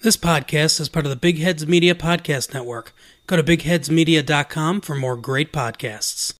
This 0.00 0.16
podcast 0.16 0.78
is 0.78 0.88
part 0.88 1.06
of 1.06 1.10
the 1.10 1.16
Big 1.16 1.40
Heads 1.40 1.66
Media 1.66 1.92
Podcast 1.92 2.54
Network. 2.54 2.94
Go 3.26 3.34
to 3.34 3.42
bigheadsmedia.com 3.42 4.80
for 4.82 4.94
more 4.94 5.16
great 5.16 5.52
podcasts. 5.52 6.34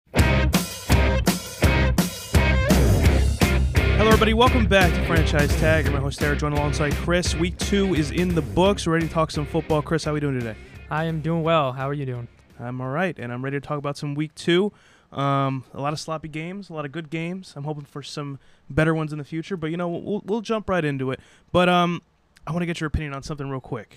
Hello, 3.96 4.06
everybody. 4.06 4.32
Welcome 4.32 4.68
back 4.68 4.94
to 4.94 5.04
Franchise 5.08 5.50
Tag. 5.56 5.88
I'm 5.88 5.92
my 5.92 5.98
host, 5.98 6.22
Eric, 6.22 6.38
joined 6.38 6.54
alongside 6.54 6.94
Chris. 6.98 7.34
Week 7.34 7.58
two 7.58 7.96
is 7.96 8.12
in 8.12 8.32
the 8.32 8.42
books. 8.42 8.86
We're 8.86 8.92
ready 8.92 9.08
to 9.08 9.12
talk 9.12 9.32
some 9.32 9.44
football. 9.44 9.82
Chris, 9.82 10.04
how 10.04 10.12
are 10.12 10.14
we 10.14 10.20
doing 10.20 10.38
today? 10.38 10.54
I 10.88 11.06
am 11.06 11.20
doing 11.20 11.42
well. 11.42 11.72
How 11.72 11.88
are 11.88 11.94
you 11.94 12.06
doing? 12.06 12.28
I'm 12.60 12.80
all 12.80 12.90
right, 12.90 13.18
and 13.18 13.32
I'm 13.32 13.44
ready 13.44 13.60
to 13.60 13.66
talk 13.66 13.78
about 13.78 13.96
some 13.96 14.14
week 14.14 14.36
two. 14.36 14.72
Um, 15.10 15.64
a 15.74 15.80
lot 15.80 15.92
of 15.92 15.98
sloppy 15.98 16.28
games, 16.28 16.70
a 16.70 16.74
lot 16.74 16.84
of 16.84 16.92
good 16.92 17.10
games. 17.10 17.54
I'm 17.56 17.64
hoping 17.64 17.86
for 17.86 18.04
some 18.04 18.38
better 18.70 18.94
ones 18.94 19.10
in 19.10 19.18
the 19.18 19.24
future, 19.24 19.56
but 19.56 19.72
you 19.72 19.76
know, 19.76 19.88
we'll, 19.88 20.22
we'll 20.24 20.42
jump 20.42 20.68
right 20.70 20.84
into 20.84 21.10
it. 21.10 21.18
But 21.50 21.68
um, 21.68 22.02
I 22.48 22.52
want 22.52 22.62
to 22.62 22.66
get 22.66 22.80
your 22.80 22.88
opinion 22.88 23.12
on 23.12 23.22
something 23.22 23.50
real 23.50 23.60
quick. 23.60 23.94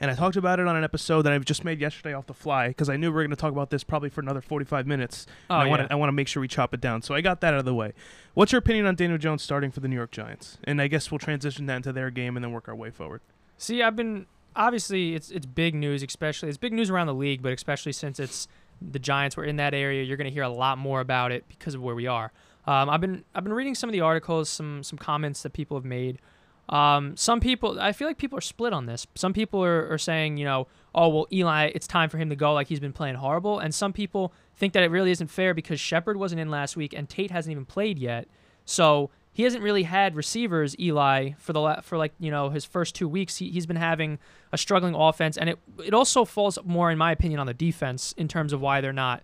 And 0.00 0.10
I 0.10 0.14
talked 0.14 0.36
about 0.36 0.58
it 0.58 0.66
on 0.66 0.74
an 0.74 0.82
episode 0.82 1.22
that 1.22 1.32
I've 1.34 1.44
just 1.44 1.62
made 1.62 1.78
yesterday 1.78 2.14
off 2.14 2.26
the 2.26 2.32
fly 2.32 2.68
because 2.68 2.88
I 2.88 2.96
knew 2.96 3.08
we 3.08 3.16
were 3.16 3.22
going 3.22 3.30
to 3.30 3.36
talk 3.36 3.52
about 3.52 3.68
this 3.68 3.84
probably 3.84 4.08
for 4.08 4.22
another 4.22 4.40
45 4.40 4.86
minutes. 4.86 5.26
Oh, 5.50 5.56
I 5.56 5.66
want 5.66 5.82
yeah. 5.82 5.88
to 5.88 5.92
I 5.92 5.96
want 5.96 6.08
to 6.08 6.12
make 6.14 6.26
sure 6.26 6.40
we 6.40 6.48
chop 6.48 6.72
it 6.72 6.80
down. 6.80 7.02
So 7.02 7.14
I 7.14 7.20
got 7.20 7.42
that 7.42 7.52
out 7.52 7.60
of 7.60 7.66
the 7.66 7.74
way. 7.74 7.92
What's 8.32 8.50
your 8.50 8.60
opinion 8.60 8.86
on 8.86 8.94
Daniel 8.94 9.18
Jones 9.18 9.42
starting 9.42 9.70
for 9.70 9.80
the 9.80 9.88
New 9.88 9.94
York 9.94 10.10
Giants? 10.10 10.56
And 10.64 10.80
I 10.80 10.88
guess 10.88 11.10
we'll 11.10 11.18
transition 11.18 11.66
that 11.66 11.76
into 11.76 11.92
their 11.92 12.10
game 12.10 12.34
and 12.34 12.42
then 12.42 12.50
work 12.50 12.66
our 12.66 12.74
way 12.74 12.88
forward. 12.88 13.20
See, 13.58 13.82
I've 13.82 13.94
been 13.94 14.24
obviously 14.56 15.14
it's 15.14 15.30
it's 15.30 15.44
big 15.44 15.74
news, 15.74 16.02
especially 16.02 16.48
it's 16.48 16.58
big 16.58 16.72
news 16.72 16.88
around 16.88 17.08
the 17.08 17.14
league, 17.14 17.42
but 17.42 17.52
especially 17.52 17.92
since 17.92 18.18
it's 18.18 18.48
the 18.80 18.98
Giants 18.98 19.36
were 19.36 19.44
in 19.44 19.56
that 19.56 19.74
area, 19.74 20.02
you're 20.02 20.16
going 20.16 20.28
to 20.28 20.34
hear 20.34 20.44
a 20.44 20.48
lot 20.48 20.78
more 20.78 21.00
about 21.02 21.30
it 21.30 21.44
because 21.46 21.74
of 21.74 21.82
where 21.82 21.94
we 21.94 22.06
are. 22.06 22.32
Um, 22.66 22.88
I've 22.88 23.02
been 23.02 23.22
I've 23.34 23.44
been 23.44 23.52
reading 23.52 23.74
some 23.74 23.90
of 23.90 23.92
the 23.92 24.00
articles, 24.00 24.48
some 24.48 24.82
some 24.82 24.98
comments 24.98 25.42
that 25.42 25.52
people 25.52 25.76
have 25.76 25.84
made. 25.84 26.18
Um, 26.72 27.18
some 27.18 27.38
people, 27.38 27.78
I 27.78 27.92
feel 27.92 28.08
like 28.08 28.16
people 28.16 28.38
are 28.38 28.42
split 28.42 28.72
on 28.72 28.86
this. 28.86 29.06
Some 29.14 29.34
people 29.34 29.62
are, 29.62 29.92
are 29.92 29.98
saying, 29.98 30.38
you 30.38 30.46
know, 30.46 30.68
oh 30.94 31.08
well, 31.08 31.26
Eli, 31.30 31.70
it's 31.74 31.86
time 31.86 32.08
for 32.08 32.16
him 32.16 32.30
to 32.30 32.36
go, 32.36 32.54
like 32.54 32.68
he's 32.68 32.80
been 32.80 32.94
playing 32.94 33.16
horrible, 33.16 33.58
and 33.58 33.74
some 33.74 33.92
people 33.92 34.32
think 34.56 34.72
that 34.72 34.82
it 34.82 34.90
really 34.90 35.10
isn't 35.10 35.28
fair 35.28 35.52
because 35.52 35.78
Shepard 35.78 36.16
wasn't 36.16 36.40
in 36.40 36.50
last 36.50 36.74
week 36.74 36.94
and 36.94 37.08
Tate 37.10 37.30
hasn't 37.30 37.52
even 37.52 37.66
played 37.66 37.98
yet, 37.98 38.26
so 38.64 39.10
he 39.34 39.42
hasn't 39.42 39.62
really 39.62 39.82
had 39.82 40.16
receivers. 40.16 40.74
Eli 40.78 41.32
for 41.38 41.52
the 41.52 41.60
la- 41.60 41.82
for 41.82 41.98
like 41.98 42.12
you 42.18 42.30
know 42.30 42.48
his 42.48 42.64
first 42.64 42.94
two 42.94 43.06
weeks, 43.08 43.36
he, 43.36 43.50
he's 43.50 43.66
been 43.66 43.76
having 43.76 44.18
a 44.50 44.56
struggling 44.56 44.94
offense, 44.94 45.36
and 45.36 45.50
it 45.50 45.58
it 45.84 45.92
also 45.92 46.24
falls 46.24 46.58
more, 46.64 46.90
in 46.90 46.96
my 46.96 47.12
opinion, 47.12 47.38
on 47.38 47.46
the 47.46 47.54
defense 47.54 48.14
in 48.16 48.28
terms 48.28 48.50
of 48.54 48.62
why 48.62 48.80
they're 48.80 48.94
not 48.94 49.22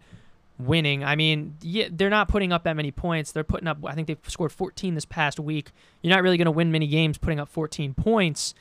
winning. 0.58 1.04
I 1.04 1.16
mean, 1.16 1.56
yeah, 1.60 1.88
they're 1.90 2.10
not 2.10 2.28
putting 2.28 2.52
up 2.52 2.64
that 2.64 2.74
many 2.74 2.90
points. 2.90 3.32
They're 3.32 3.44
putting 3.44 3.68
up, 3.68 3.78
I 3.84 3.94
think 3.94 4.08
they've 4.08 4.18
scored 4.26 4.52
14 4.52 4.94
this 4.94 5.04
past 5.04 5.38
week. 5.38 5.70
You're 6.02 6.14
not 6.14 6.22
really 6.22 6.36
going 6.36 6.46
to 6.46 6.52
win 6.52 6.72
many 6.72 6.86
games 6.86 7.18
putting 7.18 7.38
up 7.38 7.48
14 7.48 7.94
points, 7.94 8.54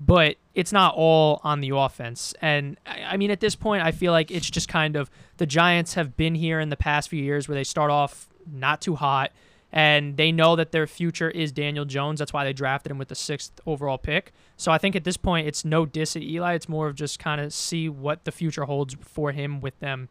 but 0.00 0.36
it's 0.54 0.72
not 0.72 0.94
all 0.96 1.40
on 1.44 1.60
the 1.60 1.70
offense. 1.70 2.34
And 2.42 2.78
I 2.86 3.16
mean, 3.16 3.30
at 3.30 3.40
this 3.40 3.54
point, 3.54 3.84
I 3.84 3.92
feel 3.92 4.12
like 4.12 4.30
it's 4.30 4.50
just 4.50 4.68
kind 4.68 4.96
of 4.96 5.10
the 5.36 5.46
Giants 5.46 5.94
have 5.94 6.16
been 6.16 6.34
here 6.34 6.60
in 6.60 6.70
the 6.70 6.76
past 6.76 7.08
few 7.08 7.22
years 7.22 7.48
where 7.48 7.54
they 7.54 7.64
start 7.64 7.90
off 7.90 8.28
not 8.50 8.80
too 8.80 8.96
hot. 8.96 9.30
And 9.76 10.16
they 10.16 10.30
know 10.30 10.54
that 10.54 10.70
their 10.70 10.86
future 10.86 11.28
is 11.28 11.50
Daniel 11.50 11.84
Jones. 11.84 12.20
That's 12.20 12.32
why 12.32 12.44
they 12.44 12.52
drafted 12.52 12.92
him 12.92 12.98
with 12.98 13.08
the 13.08 13.16
sixth 13.16 13.60
overall 13.66 13.98
pick. 13.98 14.32
So 14.56 14.70
I 14.70 14.78
think 14.78 14.94
at 14.94 15.02
this 15.02 15.16
point, 15.16 15.48
it's 15.48 15.64
no 15.64 15.84
diss 15.84 16.14
at 16.14 16.22
Eli. 16.22 16.54
It's 16.54 16.68
more 16.68 16.86
of 16.86 16.94
just 16.94 17.18
kind 17.18 17.40
of 17.40 17.52
see 17.52 17.88
what 17.88 18.24
the 18.24 18.30
future 18.30 18.66
holds 18.66 18.96
for 19.02 19.32
him 19.32 19.60
with 19.60 19.76
them 19.80 20.08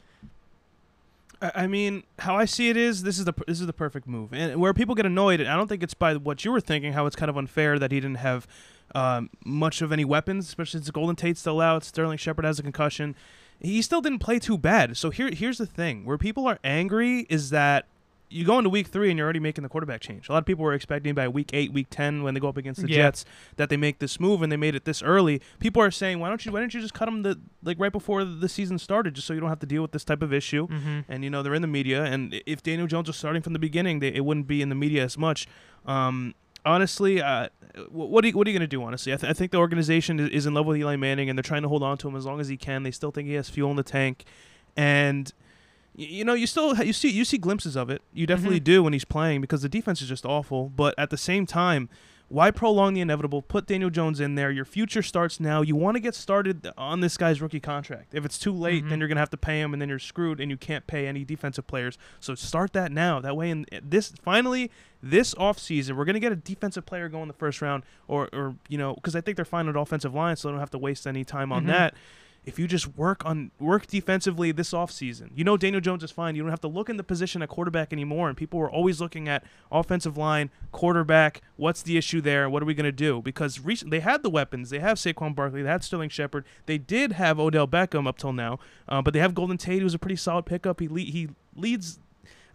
I 1.42 1.68
mean, 1.68 2.04
how 2.20 2.36
I 2.36 2.46
see 2.46 2.70
it 2.70 2.78
is 2.78 3.04
this 3.04 3.20
is 3.20 3.26
the 3.26 3.34
this 3.48 3.60
is 3.60 3.68
the 3.68 3.74
perfect 3.74 4.08
move, 4.08 4.34
and 4.34 4.60
where 4.60 4.74
people 4.74 4.96
get 4.96 5.06
annoyed, 5.06 5.42
I 5.42 5.56
don't 5.56 5.68
think 5.68 5.84
it's 5.84 5.94
by 5.94 6.16
what 6.16 6.46
you 6.46 6.52
were 6.52 6.62
thinking, 6.62 6.94
how 6.94 7.06
it's 7.06 7.16
kind 7.16 7.30
of 7.30 7.38
unfair 7.38 7.78
that 7.80 7.92
he 7.92 8.00
didn't 8.00 8.18
have 8.18 8.48
um, 8.96 9.30
much 9.44 9.82
of 9.82 9.92
any 9.92 10.06
weapons, 10.06 10.48
especially 10.48 10.80
since 10.80 10.92
Golden 10.92 11.16
Tate's 11.16 11.40
still 11.40 11.60
out, 11.60 11.84
Sterling 11.84 12.18
Shepard 12.18 12.46
has 12.46 12.60
a 12.60 12.64
concussion. 12.64 13.16
He 13.60 13.82
still 13.82 14.02
didn't 14.02 14.20
play 14.20 14.40
too 14.40 14.58
bad. 14.58 14.98
So 14.98 15.10
here 15.10 15.32
here's 15.32 15.58
the 15.58 15.66
thing: 15.66 16.06
where 16.06 16.18
people 16.18 16.48
are 16.48 16.60
angry 16.64 17.26
is 17.30 17.50
that 17.50 17.88
you 18.34 18.44
go 18.46 18.58
into 18.58 18.70
week 18.70 18.88
three 18.88 19.10
and 19.10 19.18
you're 19.18 19.26
already 19.26 19.40
making 19.40 19.62
the 19.64 19.70
quarterback 19.70 20.02
change. 20.02 20.28
A 20.28 20.32
lot 20.32 20.40
of 20.40 20.46
people 20.46 20.64
were 20.64 20.74
expecting 20.74 21.14
by 21.14 21.28
week 21.28 21.52
eight, 21.54 21.72
week 21.72 21.88
ten, 21.90 22.24
when 22.24 22.34
they 22.34 22.40
go 22.40 22.50
up 22.50 22.58
against 22.58 22.82
the 22.82 22.90
Yeah. 22.90 22.98
Jets, 22.98 23.26
that 23.58 23.70
they 23.70 23.78
make 23.78 24.00
this 24.00 24.20
move, 24.20 24.42
and 24.42 24.52
they 24.52 24.58
made 24.58 24.76
it 24.76 24.86
this 24.86 25.02
early. 25.04 25.42
People 25.60 25.82
are 25.82 25.92
saying, 25.92 26.20
why 26.20 26.30
don't 26.30 26.46
you 26.46 26.52
why 26.52 26.60
don't 26.60 26.74
you 26.74 26.82
just 26.82 26.94
cut 26.94 27.08
him 27.08 27.22
the 27.24 27.40
like 27.64 27.80
right 27.80 27.92
before 27.92 28.26
the 28.26 28.50
season 28.50 28.80
started, 28.80 29.14
just 29.14 29.28
so 29.28 29.34
you 29.34 29.40
don't 29.40 29.50
have 29.50 29.60
to 29.60 29.66
deal 29.66 29.82
with 29.82 29.92
this 29.92 30.04
type 30.04 30.22
of 30.22 30.34
issue 30.34 30.68
Mm-hmm. 30.68 31.00
and 31.12 31.24
you 31.24 31.30
know 31.30 31.44
they're 31.44 31.54
in 31.54 31.62
the 31.62 31.68
media. 31.68 32.04
And 32.04 32.42
if 32.46 32.64
Daniel 32.64 32.88
Jones 32.88 33.08
was 33.08 33.16
starting 33.18 33.42
from 33.42 33.54
the 33.54 33.60
beginning, 33.60 34.00
they, 34.00 34.10
it 34.10 34.26
wouldn't 34.26 34.48
be 34.48 34.62
in 34.62 34.70
the 34.70 34.76
media 34.76 35.04
as 35.04 35.18
much. 35.18 35.48
Um, 35.86 36.34
honestly, 36.66 37.22
uh, 37.22 37.50
what 37.90 38.24
are 38.24 38.28
you, 38.30 38.34
what 38.38 38.48
are 38.48 38.50
you 38.52 38.58
going 38.58 38.62
to 38.70 38.76
do? 38.78 38.84
Honestly, 38.84 39.14
I, 39.14 39.18
th- 39.18 39.30
I 39.30 39.34
think 39.34 39.52
the 39.52 39.58
organization 39.58 40.20
is, 40.20 40.46
in 40.46 40.54
love 40.54 40.66
with 40.66 40.78
Eli 40.78 40.96
Manning, 40.96 41.30
and 41.30 41.38
they're 41.38 41.44
trying 41.44 41.64
to 41.64 41.68
hold 41.70 41.84
on 41.84 41.98
to 42.00 42.08
him 42.08 42.16
as 42.16 42.26
long 42.26 42.40
as 42.40 42.48
he 42.48 42.58
can. 42.58 42.84
They 42.84 42.92
still 42.92 43.12
think 43.12 43.28
he 43.28 43.34
has 43.36 43.50
fuel 43.50 43.70
in 43.72 43.76
the 43.78 43.84
tank, 43.84 44.24
and 44.78 45.32
you 45.96 46.24
know 46.26 46.34
you 46.34 46.48
still 46.48 46.76
you 46.84 46.94
see 46.94 47.10
you 47.10 47.26
see 47.26 47.38
glimpses 47.38 47.76
of 47.76 47.90
it. 47.90 48.02
You 48.14 48.26
definitely 48.28 48.60
Mhm. 48.60 48.64
do 48.66 48.84
when 48.84 48.94
he's 48.94 49.06
playing 49.06 49.42
because 49.42 49.62
the 49.62 49.70
defense 49.70 50.02
is 50.02 50.10
just 50.10 50.26
awful. 50.26 50.70
But 50.76 50.96
at 50.98 51.10
the 51.10 51.18
same 51.18 51.46
time. 51.46 51.90
Why 52.30 52.50
prolong 52.50 52.96
the 52.96 53.02
inevitable? 53.02 53.44
Put 53.44 53.68
Daniel 53.68 53.92
Jones 53.92 54.20
in 54.20 54.34
there. 54.34 54.50
Your 54.50 54.66
future 54.66 55.04
starts 55.04 55.40
now. 55.40 55.62
You 55.62 55.76
want 55.76 55.98
to 55.98 56.00
get 56.00 56.16
started 56.16 56.68
on 56.80 57.02
this 57.02 57.16
guy's 57.16 57.42
rookie 57.42 57.60
contract. 57.60 58.16
If 58.16 58.26
it's 58.26 58.40
too 58.40 58.54
late, 58.54 58.86
Mhm. 58.86 58.90
then 58.90 59.00
you're 59.00 59.08
going 59.08 59.18
to 59.18 59.22
have 59.22 59.30
to 59.32 59.38
pay 59.38 59.62
him, 59.62 59.72
and 59.72 59.80
then 59.80 59.88
you're 59.88 60.00
screwed, 60.00 60.40
and 60.40 60.50
you 60.50 60.58
can't 60.58 60.88
pay 60.88 61.06
any 61.06 61.24
defensive 61.26 61.68
players. 61.68 61.96
So 62.20 62.34
start 62.34 62.74
that 62.74 62.92
now. 62.92 63.20
That 63.20 63.38
way, 63.38 63.52
in 63.52 63.68
this 63.84 64.14
finally 64.24 64.72
this 65.04 65.36
offseason, 65.36 65.92
we're 65.96 66.06
going 66.06 66.16
to 66.16 66.20
get 66.20 66.32
a 66.32 66.36
defensive 66.38 66.88
player 66.88 67.08
going 67.08 67.28
the 67.28 67.36
first 67.36 67.62
round, 67.62 67.84
or 68.08 68.30
or 68.34 68.56
you 68.68 68.80
know, 68.80 68.96
because 68.96 69.16
I 69.16 69.22
think 69.22 69.36
they're 69.36 69.46
fine 69.46 69.68
with 69.68 69.76
offensive 69.76 70.16
line, 70.16 70.36
so 70.36 70.48
they 70.48 70.54
don't 70.54 70.60
have 70.60 70.72
to 70.72 70.80
waste 70.80 71.06
any 71.06 71.24
time 71.24 71.52
on 71.52 71.66
Mhm. 71.66 71.68
that. 71.68 71.94
If 72.46 72.60
you 72.60 72.68
just 72.68 72.98
work 72.98 73.26
on 73.26 73.52
work 73.58 73.88
defensively 73.88 74.52
this 74.52 74.72
offseason, 74.72 75.30
you 75.34 75.44
know 75.46 75.56
Daniel 75.56 75.80
Jones 75.80 76.04
is 76.04 76.12
fine. 76.12 76.36
You 76.36 76.42
don't 76.42 76.50
have 76.50 76.60
to 76.62 76.68
look 76.68 76.90
in 76.90 76.98
the 76.98 77.04
position 77.04 77.42
at 77.42 77.48
quarterback 77.50 77.94
anymore. 77.94 78.28
And 78.28 78.38
people 78.38 78.60
were 78.60 78.70
always 78.70 79.00
looking 79.00 79.30
at 79.30 79.46
offensive 79.72 80.18
line, 80.18 80.50
quarterback. 80.74 81.42
What's 81.56 81.82
the 81.82 81.98
issue 81.98 82.20
there? 82.20 82.50
What 82.50 82.62
are 82.62 82.66
we 82.66 82.74
going 82.74 82.84
to 82.86 82.92
do? 82.92 83.22
Because 83.22 83.60
recent 83.62 83.92
they 83.92 84.02
had 84.02 84.24
the 84.24 84.30
weapons. 84.30 84.70
They 84.72 84.80
have 84.80 84.98
Saquon 84.98 85.34
Barkley. 85.34 85.62
They 85.62 85.70
had 85.70 85.84
Sterling 85.84 86.10
Shepard. 86.10 86.44
They 86.66 86.78
did 86.78 87.14
have 87.14 87.40
Odell 87.40 87.68
Beckham 87.68 88.08
up 88.08 88.18
till 88.18 88.34
now, 88.34 88.60
uh, 88.90 89.02
but 89.02 89.14
they 89.14 89.20
have 89.20 89.34
Golden 89.34 89.58
Tate, 89.58 89.82
who's 89.82 89.94
a 89.94 90.00
pretty 90.00 90.18
solid 90.18 90.46
pickup. 90.46 90.82
He 90.82 90.90
le- 90.90 91.00
he 91.00 91.30
leads 91.56 92.00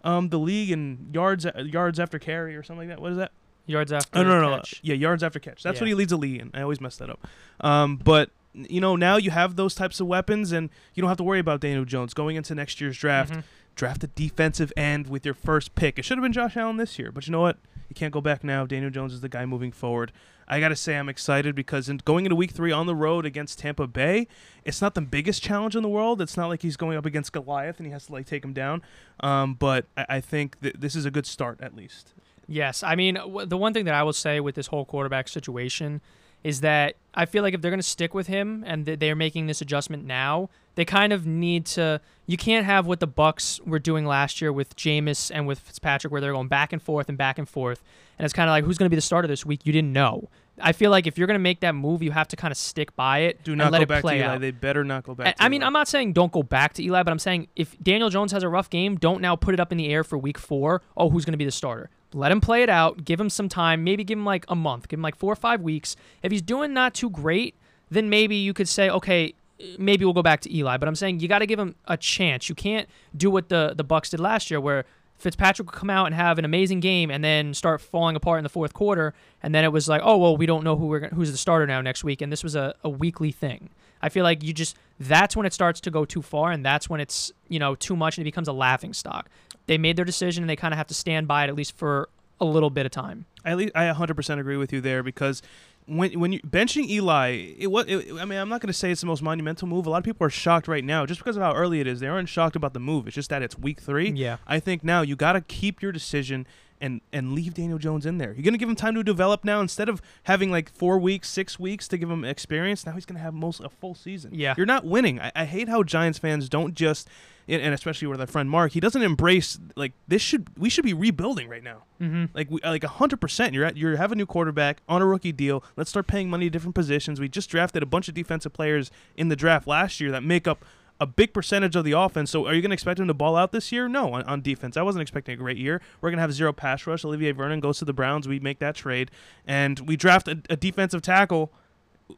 um, 0.03 0.29
the 0.29 0.37
league 0.39 0.69
in 0.69 1.09
yards 1.11 1.47
yards 1.57 1.99
after 1.99 2.19
carry 2.19 2.55
or 2.55 2.61
something 2.61 2.87
like 2.87 2.97
that. 2.97 3.01
What 3.01 3.11
is 3.13 3.17
that? 3.17 3.31
yards 3.65 3.91
after 3.91 4.17
Oh 4.19 4.23
no, 4.23 4.41
no, 4.41 4.49
no, 4.49 4.55
catch. 4.57 4.79
yeah, 4.83 4.95
yards 4.95 5.21
after 5.23 5.39
catch. 5.39 5.61
That's 5.63 5.79
what 5.79 5.87
he 5.87 5.93
leads 5.93 6.09
the 6.09 6.17
league 6.17 6.41
in. 6.41 6.51
I 6.53 6.61
always 6.61 6.81
mess 6.81 6.97
that 6.97 7.09
up. 7.09 7.27
Um, 7.59 7.97
but 7.97 8.31
you 8.53 8.81
know 8.81 8.95
now 8.95 9.17
you 9.17 9.31
have 9.31 9.55
those 9.55 9.75
types 9.75 9.99
of 9.99 10.07
weapons, 10.07 10.51
and 10.51 10.69
you 10.93 11.01
don't 11.01 11.09
have 11.09 11.17
to 11.17 11.23
worry 11.23 11.39
about 11.39 11.59
Daniel 11.61 11.85
Jones 11.85 12.13
going 12.13 12.35
into 12.35 12.55
next 12.55 12.79
year's 12.81 12.97
draft. 12.97 13.33
Mhm. 13.33 13.43
Draft 13.75 14.03
a 14.03 14.07
defensive 14.07 14.73
end 14.75 15.07
with 15.07 15.23
your 15.23 15.33
first 15.35 15.73
pick. 15.75 15.97
It 15.97 16.03
should 16.03 16.17
have 16.17 16.23
been 16.23 16.33
Josh 16.33 16.57
Allen 16.57 16.75
this 16.77 16.99
year, 16.99 17.11
but 17.13 17.25
you 17.27 17.31
know 17.31 17.39
what? 17.39 17.57
You 17.87 17.95
can't 17.95 18.11
go 18.13 18.19
back 18.19 18.43
now. 18.43 18.65
Daniel 18.65 18.91
Jones 18.91 19.13
is 19.13 19.21
the 19.21 19.29
guy 19.29 19.45
moving 19.45 19.71
forward. 19.71 20.11
I 20.49 20.59
gotta 20.59 20.75
say, 20.75 20.97
I'm 20.97 21.07
excited 21.07 21.55
because 21.55 21.87
in 21.89 21.97
going 22.03 22.25
into 22.25 22.35
Week 22.35 22.51
Three 22.51 22.71
on 22.71 22.87
the 22.87 22.95
road 22.95 23.25
against 23.25 23.59
Tampa 23.59 23.87
Bay, 23.87 24.27
it's 24.65 24.81
not 24.81 24.95
the 24.95 25.01
biggest 25.01 25.41
challenge 25.43 25.75
in 25.75 25.83
the 25.83 25.89
world. 25.89 26.21
It's 26.21 26.35
not 26.35 26.47
like 26.49 26.61
he's 26.61 26.75
going 26.75 26.97
up 26.97 27.05
against 27.05 27.31
Goliath 27.31 27.77
and 27.77 27.85
he 27.85 27.91
has 27.93 28.07
to 28.07 28.11
like 28.13 28.25
take 28.25 28.43
him 28.43 28.51
down. 28.53 28.81
Um, 29.21 29.53
but 29.53 29.85
I, 29.95 30.05
I 30.09 30.21
think 30.21 30.59
th- 30.61 30.75
this 30.77 30.95
is 30.95 31.05
a 31.05 31.11
good 31.11 31.25
start 31.27 31.61
at 31.61 31.75
least. 31.75 32.13
Yes, 32.47 32.81
I 32.83 32.95
mean 32.95 33.13
w- 33.15 33.45
the 33.45 33.57
one 33.57 33.73
thing 33.73 33.85
that 33.85 33.93
I 33.93 34.01
will 34.03 34.11
say 34.11 34.39
with 34.39 34.55
this 34.55 34.67
whole 34.67 34.83
quarterback 34.85 35.27
situation 35.27 36.01
is 36.43 36.61
that 36.61 36.95
I 37.13 37.25
feel 37.25 37.43
like 37.43 37.53
if 37.53 37.61
they're 37.61 37.71
going 37.71 37.79
to 37.81 37.87
stick 37.87 38.13
with 38.13 38.27
him 38.27 38.63
and 38.65 38.85
th- 38.85 38.99
they're 38.99 39.15
making 39.15 39.47
this 39.47 39.61
adjustment 39.61 40.05
now, 40.05 40.49
they 40.75 40.85
kind 40.85 41.11
of 41.11 41.25
need 41.25 41.65
to. 41.67 41.99
You 42.27 42.37
can't 42.37 42.65
have 42.65 42.85
what 42.85 42.99
the 42.99 43.07
Bucks 43.07 43.59
were 43.65 43.79
doing 43.79 44.05
last 44.05 44.39
year 44.39 44.53
with 44.53 44.75
Jameis 44.75 45.31
and 45.33 45.47
with 45.47 45.59
Fitzpatrick, 45.59 46.11
where 46.11 46.21
they're 46.21 46.31
going 46.33 46.47
back 46.47 46.71
and 46.71 46.81
forth 46.81 47.09
and 47.09 47.17
back 47.17 47.37
and 47.39 47.49
forth, 47.49 47.83
and 48.17 48.23
it's 48.25 48.33
kind 48.33 48.47
of 48.49 48.51
like 48.51 48.63
who's 48.63 48.77
going 48.77 48.85
to 48.85 48.89
be 48.89 48.95
the 48.95 49.01
starter 49.01 49.27
this 49.27 49.45
week? 49.45 49.61
You 49.65 49.73
didn't 49.73 49.91
know. 49.91 50.29
I 50.61 50.73
feel 50.73 50.91
like 50.91 51.07
if 51.07 51.17
you're 51.17 51.25
going 51.27 51.35
to 51.35 51.39
make 51.43 51.61
that 51.61 51.73
move, 51.73 52.03
you 52.03 52.11
have 52.11 52.27
to 52.29 52.35
kind 52.35 52.51
of 52.51 52.57
stick 52.57 52.93
by 52.97 53.19
it 53.19 53.43
Do 53.45 53.53
and 53.53 53.59
not 53.59 53.71
let 53.71 53.79
go 53.79 53.83
it 53.83 53.87
back 53.87 54.03
to 54.03 54.09
Eli. 54.13 54.21
out. 54.25 54.41
They 54.41 54.51
better 54.51 54.83
not 54.83 55.03
go 55.05 55.15
back. 55.15 55.27
And- 55.27 55.35
I 55.39 55.47
mean, 55.47 55.61
Eli. 55.61 55.67
I'm 55.67 55.73
not 55.73 55.87
saying 55.87 56.11
don't 56.13 56.31
go 56.33 56.43
back 56.43 56.73
to 56.73 56.83
Eli, 56.83 57.01
but 57.03 57.11
I'm 57.11 57.19
saying 57.19 57.47
if 57.55 57.77
Daniel 57.81 58.09
Jones 58.09 58.33
has 58.33 58.43
a 58.43 58.49
rough 58.49 58.69
game, 58.69 58.97
don't 58.97 59.21
now 59.21 59.37
put 59.37 59.53
it 59.53 59.59
up 59.61 59.71
in 59.71 59.77
the 59.77 59.87
air 59.87 60.03
for 60.03 60.17
week 60.17 60.37
four. 60.37 60.81
Oh, 60.97 61.09
who's 61.09 61.23
going 61.25 61.31
to 61.31 61.37
be 61.37 61.45
the 61.45 61.51
starter? 61.51 61.89
Let 62.13 62.31
him 62.31 62.41
play 62.41 62.63
it 62.63 62.69
out. 62.69 63.05
Give 63.05 63.19
him 63.19 63.29
some 63.29 63.49
time. 63.49 63.83
Maybe 63.83 64.03
give 64.03 64.17
him 64.17 64.25
like 64.25 64.45
a 64.47 64.55
month. 64.55 64.87
Give 64.87 64.97
him 64.97 65.03
like 65.03 65.15
four 65.15 65.31
or 65.31 65.35
five 65.35 65.61
weeks. 65.61 65.95
If 66.23 66.31
he's 66.31 66.41
doing 66.41 66.73
not 66.73 66.93
too 66.93 67.09
great, 67.09 67.55
then 67.91 68.09
maybe 68.09 68.35
you 68.35 68.53
could 68.53 68.67
say, 68.67 68.89
okay, 68.89 69.33
maybe 69.77 70.05
we'll 70.05 70.13
go 70.13 70.23
back 70.23 70.41
to 70.41 70.55
Eli. 70.55 70.77
But 70.77 70.87
I'm 70.87 70.95
saying 70.95 71.19
you 71.19 71.27
got 71.27 71.39
to 71.39 71.45
give 71.45 71.59
him 71.59 71.75
a 71.85 71.97
chance. 71.97 72.49
You 72.49 72.55
can't 72.55 72.87
do 73.15 73.29
what 73.29 73.49
the 73.49 73.73
the 73.75 73.83
Bucks 73.83 74.09
did 74.09 74.19
last 74.19 74.49
year, 74.49 74.59
where 74.59 74.85
Fitzpatrick 75.17 75.69
would 75.69 75.77
come 75.77 75.89
out 75.89 76.05
and 76.05 76.15
have 76.15 76.39
an 76.39 76.45
amazing 76.45 76.79
game 76.79 77.11
and 77.11 77.23
then 77.23 77.53
start 77.53 77.81
falling 77.81 78.15
apart 78.15 78.39
in 78.39 78.43
the 78.43 78.49
fourth 78.49 78.73
quarter, 78.73 79.13
and 79.43 79.53
then 79.53 79.63
it 79.63 79.71
was 79.71 79.87
like, 79.87 80.01
oh 80.03 80.17
well, 80.17 80.37
we 80.37 80.45
don't 80.45 80.63
know 80.63 80.77
who 80.77 80.85
we're 80.87 81.09
who's 81.09 81.31
the 81.31 81.37
starter 81.37 81.67
now 81.67 81.81
next 81.81 82.03
week, 82.03 82.21
and 82.21 82.31
this 82.31 82.43
was 82.43 82.55
a, 82.55 82.73
a 82.83 82.89
weekly 82.89 83.31
thing. 83.31 83.69
I 84.01 84.09
feel 84.09 84.23
like 84.23 84.43
you 84.43 84.53
just 84.53 84.77
that's 84.99 85.35
when 85.35 85.45
it 85.45 85.53
starts 85.53 85.81
to 85.81 85.91
go 85.91 86.05
too 86.05 86.21
far, 86.21 86.51
and 86.51 86.65
that's 86.65 86.89
when 86.89 87.01
it's 87.01 87.33
you 87.49 87.59
know 87.59 87.75
too 87.75 87.95
much 87.95 88.17
and 88.17 88.23
it 88.23 88.29
becomes 88.29 88.47
a 88.47 88.53
laughing 88.53 88.93
stock. 88.93 89.29
They 89.69 89.77
made 89.77 89.97
their 89.97 90.05
decision, 90.05 90.41
and 90.41 90.49
they 90.49 90.55
kind 90.55 90.73
of 90.73 90.79
have 90.79 90.87
to 90.87 90.95
stand 90.95 91.27
by 91.27 91.43
it 91.43 91.47
at 91.47 91.55
least 91.55 91.77
for 91.77 92.09
a 92.41 92.45
little 92.45 92.71
bit 92.71 92.87
of 92.87 92.91
time. 92.91 93.27
I, 93.45 93.53
I 93.53 93.93
100% 93.93 94.39
agree 94.39 94.57
with 94.57 94.73
you 94.73 94.81
there 94.81 95.03
because 95.03 95.43
when 95.85 96.19
when 96.19 96.31
you 96.31 96.39
benching 96.41 96.89
Eli, 96.89 97.53
it 97.55 97.67
was. 97.67 97.85
It, 97.87 98.13
I 98.19 98.25
mean, 98.25 98.39
I'm 98.39 98.49
not 98.49 98.61
going 98.61 98.67
to 98.69 98.73
say 98.73 98.89
it's 98.89 99.01
the 99.01 99.07
most 99.07 99.21
monumental 99.21 99.67
move. 99.67 99.85
A 99.85 99.91
lot 99.91 99.99
of 99.99 100.03
people 100.03 100.25
are 100.25 100.31
shocked 100.31 100.67
right 100.67 100.83
now 100.83 101.05
just 101.05 101.19
because 101.19 101.37
of 101.37 101.43
how 101.43 101.53
early 101.53 101.81
it 101.81 101.85
is. 101.85 101.99
They 101.99 102.07
aren't 102.07 102.29
shocked 102.29 102.55
about 102.55 102.73
the 102.73 102.79
move. 102.79 103.05
It's 103.05 103.13
just 103.13 103.29
that 103.29 103.43
it's 103.43 103.59
week 103.59 103.79
three. 103.79 104.09
Yeah. 104.09 104.37
I 104.47 104.59
think 104.59 104.83
now 104.83 105.03
you 105.03 105.15
got 105.15 105.33
to 105.33 105.41
keep 105.41 105.83
your 105.83 105.91
decision 105.91 106.47
and 106.81 107.01
and 107.11 107.33
leave 107.33 107.53
Daniel 107.53 107.77
Jones 107.77 108.05
in 108.05 108.17
there. 108.17 108.33
You're 108.33 108.43
going 108.43 108.53
to 108.53 108.59
give 108.59 108.69
him 108.69 108.75
time 108.75 108.95
to 108.95 109.03
develop 109.03 109.43
now 109.43 109.61
instead 109.61 109.89
of 109.89 110.01
having 110.23 110.51
like 110.51 110.71
four 110.71 110.97
weeks, 110.99 111.29
six 111.29 111.59
weeks 111.59 111.87
to 111.89 111.97
give 111.97 112.09
him 112.09 112.23
experience. 112.23 112.85
Now 112.85 112.93
he's 112.93 113.05
going 113.05 113.17
to 113.17 113.23
have 113.23 113.33
most 113.33 113.59
a 113.59 113.69
full 113.69 113.95
season. 113.95 114.31
Yeah. 114.33 114.53
You're 114.57 114.65
not 114.65 114.85
winning. 114.85 115.19
I, 115.19 115.31
I 115.35 115.45
hate 115.45 115.69
how 115.69 115.83
Giants 115.83 116.19
fans 116.19 116.49
don't 116.49 116.73
just. 116.73 117.09
And 117.47 117.73
especially 117.73 118.07
with 118.07 118.21
our 118.21 118.27
friend 118.27 118.47
Mark, 118.47 118.73
he 118.73 118.79
doesn't 118.79 119.01
embrace 119.01 119.57
like 119.75 119.93
this. 120.07 120.21
Should 120.21 120.55
we 120.55 120.69
should 120.69 120.85
be 120.85 120.93
rebuilding 120.93 121.49
right 121.49 121.63
now? 121.63 121.81
Mm-hmm. 121.99 122.25
Like 122.31 122.51
we, 122.51 122.59
like 122.63 122.83
hundred 122.83 123.19
percent. 123.19 123.55
You're 123.55 123.65
at 123.65 123.75
you 123.75 123.95
have 123.95 124.11
a 124.11 124.15
new 124.15 124.27
quarterback 124.27 124.83
on 124.87 125.01
a 125.01 125.05
rookie 125.07 125.31
deal. 125.31 125.63
Let's 125.75 125.89
start 125.89 126.05
paying 126.05 126.29
money 126.29 126.45
to 126.45 126.51
different 126.51 126.75
positions. 126.75 127.19
We 127.19 127.27
just 127.27 127.49
drafted 127.49 127.81
a 127.81 127.87
bunch 127.87 128.07
of 128.07 128.13
defensive 128.13 128.53
players 128.53 128.91
in 129.17 129.29
the 129.29 129.35
draft 129.35 129.65
last 129.65 129.99
year 129.99 130.11
that 130.11 130.21
make 130.21 130.47
up 130.47 130.63
a 130.99 131.05
big 131.05 131.33
percentage 131.33 131.75
of 131.75 131.85
the 131.85 131.93
offense. 131.93 132.31
So 132.31 132.45
are 132.45 132.53
you 132.53 132.61
going 132.61 132.71
to 132.71 132.73
expect 132.73 132.99
him 132.99 133.07
to 133.07 133.13
ball 133.13 133.35
out 133.35 133.51
this 133.51 133.71
year? 133.71 133.87
No, 133.87 134.13
on, 134.13 134.23
on 134.23 134.41
defense. 134.41 134.75
I 134.77 134.81
wasn't 134.81 135.01
expecting 135.01 135.33
a 135.33 135.37
great 135.37 135.57
year. 135.57 135.81
We're 136.01 136.09
going 136.09 136.17
to 136.17 136.21
have 136.21 136.33
zero 136.33 136.51
pass 136.51 136.85
rush. 136.85 137.05
Olivier 137.05 137.31
Vernon 137.31 137.59
goes 137.59 137.79
to 137.79 137.85
the 137.85 137.93
Browns. 137.93 138.27
We 138.27 138.39
make 138.39 138.59
that 138.59 138.75
trade, 138.75 139.11
and 139.47 139.79
we 139.81 139.95
draft 139.95 140.27
a, 140.27 140.41
a 140.49 140.57
defensive 140.57 141.01
tackle 141.01 141.51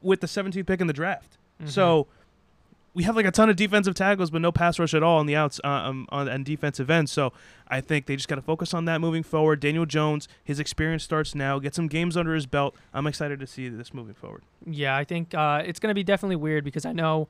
with 0.01 0.21
the 0.21 0.27
17th 0.27 0.65
pick 0.65 0.81
in 0.81 0.87
the 0.87 0.93
draft. 0.93 1.37
Mm-hmm. 1.59 1.69
So 1.69 2.07
we 2.93 3.03
have 3.03 3.15
like 3.15 3.25
a 3.25 3.31
ton 3.31 3.49
of 3.49 3.55
defensive 3.55 3.95
tackles, 3.95 4.29
but 4.29 4.41
no 4.41 4.51
pass 4.51 4.77
rush 4.79 4.93
at 4.93 5.03
all 5.03 5.19
on 5.19 5.25
the 5.25 5.35
outs 5.35 5.61
uh, 5.63 5.67
um, 5.67 6.07
on 6.09 6.27
and 6.27 6.43
defensive 6.43 6.89
end. 6.89 7.09
So 7.09 7.31
I 7.67 7.81
think 7.81 8.05
they 8.05 8.15
just 8.15 8.27
got 8.27 8.35
to 8.35 8.41
focus 8.41 8.73
on 8.73 8.85
that 8.85 8.99
moving 8.99 9.23
forward. 9.23 9.59
Daniel 9.59 9.85
Jones, 9.85 10.27
his 10.43 10.59
experience 10.59 11.03
starts 11.03 11.33
now. 11.33 11.59
Get 11.59 11.75
some 11.75 11.87
games 11.87 12.17
under 12.17 12.33
his 12.35 12.45
belt. 12.45 12.75
I'm 12.93 13.07
excited 13.07 13.39
to 13.39 13.47
see 13.47 13.69
this 13.69 13.93
moving 13.93 14.15
forward. 14.15 14.43
Yeah, 14.65 14.95
I 14.95 15.03
think 15.03 15.33
uh, 15.33 15.63
it's 15.65 15.79
going 15.79 15.89
to 15.89 15.95
be 15.95 16.03
definitely 16.03 16.35
weird 16.35 16.63
because 16.63 16.85
I 16.85 16.91
know 16.91 17.29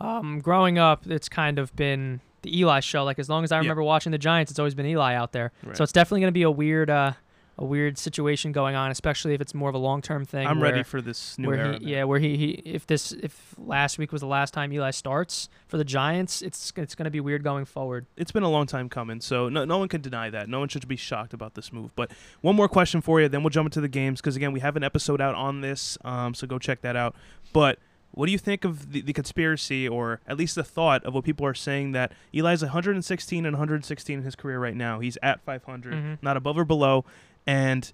um, 0.00 0.40
growing 0.40 0.78
up, 0.78 1.06
it's 1.06 1.28
kind 1.28 1.58
of 1.58 1.74
been 1.76 2.20
the 2.42 2.58
Eli 2.58 2.80
show. 2.80 3.04
Like 3.04 3.18
as 3.18 3.28
long 3.28 3.44
as 3.44 3.52
I 3.52 3.56
Yeah. 3.56 3.60
remember 3.60 3.82
watching 3.82 4.12
the 4.12 4.18
Giants, 4.18 4.50
it's 4.50 4.58
always 4.58 4.74
been 4.74 4.86
Eli 4.86 5.14
out 5.14 5.32
there. 5.32 5.52
Right. 5.64 5.76
So 5.76 5.82
it's 5.84 5.92
definitely 5.92 6.20
going 6.22 6.32
to 6.32 6.38
be 6.38 6.42
a 6.42 6.50
weird, 6.50 6.88
uh, 6.88 7.12
a 7.58 7.64
weird 7.66 7.98
situation 7.98 8.52
going 8.52 8.74
on, 8.74 8.90
especially 8.90 9.34
if 9.34 9.40
it's 9.42 9.52
more 9.52 9.68
of 9.68 9.74
a 9.74 9.78
long 9.78 10.00
term 10.00 10.24
thing. 10.24 10.46
I'm 10.46 10.58
where, 10.60 10.70
ready 10.72 10.82
for 10.82 11.02
this 11.02 11.36
new 11.36 11.52
era. 11.52 11.78
he, 11.78 11.92
yeah, 11.92 12.04
where 12.04 12.18
he, 12.18 12.38
he, 12.38 12.50
if 12.64 12.86
this, 12.86 13.12
if 13.12 13.54
last 13.58 13.98
week 13.98 14.12
was 14.12 14.22
the 14.22 14.26
last 14.26 14.54
time 14.54 14.72
Eli 14.72 14.90
starts 14.92 15.50
for 15.68 15.76
the 15.76 15.84
Giants, 15.84 16.40
it's 16.40 16.72
it's 16.76 16.94
going 16.94 17.04
to 17.04 17.10
be 17.10 17.20
weird 17.20 17.44
going 17.44 17.66
forward. 17.66 18.06
it's 18.16 18.32
been 18.32 18.44
a 18.44 18.48
long 18.48 18.66
time 18.66 18.88
coming, 18.88 19.20
so 19.20 19.50
no, 19.50 19.66
no 19.66 19.76
one 19.76 19.88
can 19.88 20.00
deny 20.00 20.30
that. 20.30 20.48
No 20.48 20.58
one 20.60 20.68
should 20.68 20.88
be 20.88 20.96
shocked 20.96 21.34
about 21.34 21.52
this 21.54 21.70
move. 21.70 21.94
But 21.94 22.10
one 22.40 22.56
more 22.56 22.68
question 22.68 23.02
for 23.02 23.20
you, 23.20 23.28
then 23.28 23.42
we'll 23.42 23.50
jump 23.50 23.66
into 23.66 23.82
the 23.82 23.88
games 23.88 24.22
because 24.22 24.36
again, 24.36 24.52
we 24.52 24.60
have 24.60 24.76
an 24.76 24.82
episode 24.82 25.20
out 25.20 25.34
on 25.34 25.60
this, 25.60 25.98
um, 26.02 26.32
so 26.32 26.46
go 26.46 26.58
check 26.58 26.80
that 26.80 26.96
out. 26.96 27.14
But 27.52 27.78
what 28.12 28.26
do 28.26 28.32
you 28.32 28.38
think 28.38 28.64
of 28.64 28.92
the, 28.92 29.00
the 29.02 29.12
conspiracy, 29.12 29.88
or 29.88 30.20
at 30.26 30.36
least 30.36 30.54
the 30.56 30.64
thought 30.64 31.04
of 31.04 31.14
what 31.14 31.24
people 31.24 31.46
are 31.46 31.54
saying 31.54 31.92
that 31.92 32.12
Eli's 32.34 32.62
116 32.62 33.46
and 33.46 33.54
116 33.54 34.18
in 34.18 34.24
his 34.24 34.34
career 34.34 34.58
right 34.58 34.74
now? 34.76 35.00
He's 35.00 35.16
at 35.22 35.40
500, 35.42 35.92
Mhm. 35.94 36.18
not 36.22 36.36
above 36.36 36.58
or 36.58 36.64
below, 36.64 37.04
and 37.46 37.92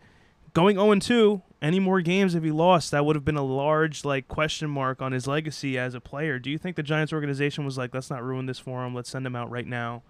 going 0.54 0.76
0 0.76 0.94
2. 1.00 1.42
Any 1.62 1.80
more 1.80 2.00
games 2.02 2.34
if 2.34 2.42
he 2.44 2.50
lost, 2.50 2.90
that 2.90 3.04
would 3.06 3.16
have 3.16 3.24
been 3.24 3.36
a 3.36 3.42
large 3.44 4.04
like 4.04 4.28
question 4.28 4.68
mark 4.70 5.00
on 5.02 5.12
his 5.12 5.26
legacy 5.26 5.78
as 5.78 5.94
a 5.94 6.00
player. 6.00 6.38
Do 6.38 6.50
you 6.50 6.58
think 6.58 6.76
the 6.76 6.82
Giants 6.82 7.12
organization 7.12 7.64
was 7.64 7.76
like, 7.78 7.94
let's 7.94 8.10
not 8.10 8.22
ruin 8.22 8.44
this 8.46 8.58
for 8.58 8.84
him, 8.84 8.94
let's 8.94 9.08
send 9.10 9.26
him 9.26 9.36
out 9.36 9.50
right 9.50 9.66
now? 9.66 10.02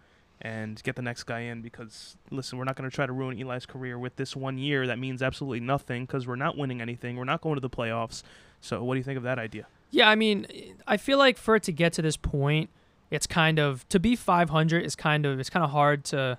and 0.43 0.82
get 0.82 0.97
the 0.97 1.00
next 1.03 1.23
guy 1.23 1.41
in 1.41 1.62
because 1.62 2.14
listen, 2.31 2.58
we're 2.58 2.64
not 2.64 2.76
going 2.76 2.88
to 2.88 2.94
try 2.94 3.06
to 3.06 3.12
ruin 3.12 3.38
Eli's 3.41 3.64
career 3.64 3.99
with 3.99 4.17
this 4.17 4.37
one 4.37 4.58
year 4.58 4.87
that 4.87 4.99
means 4.99 5.23
absolutely 5.23 5.61
nothing 5.61 6.05
because 6.05 6.26
we're 6.26 6.37
not 6.37 6.58
winning 6.58 6.82
anything. 6.82 7.17
We're 7.17 7.25
not 7.25 7.41
going 7.41 7.55
to 7.55 7.61
the 7.62 7.70
playoffs. 7.70 8.23
So, 8.61 8.85
what 8.85 8.93
do 8.93 8.99
you 8.99 9.03
think 9.03 9.17
of 9.17 9.23
that 9.23 9.38
idea? 9.38 9.67
Yeah, 9.90 10.08
I 10.08 10.14
mean, 10.14 10.46
I 10.86 10.96
feel 10.96 11.18
like 11.18 11.38
for 11.38 11.56
it 11.56 11.62
to 11.64 11.72
get 11.72 11.92
to 11.94 12.02
this 12.02 12.16
point, 12.16 12.70
it's 13.10 13.26
kind 13.26 13.58
of 13.58 13.88
to 13.88 14.00
be 14.00 14.16
500 14.16 14.84
is 14.84 14.96
kind 14.96 15.26
of 15.26 15.38
it's 15.38 15.50
kind 15.50 15.64
of 15.64 15.70
hard 15.70 16.04
to 16.06 16.38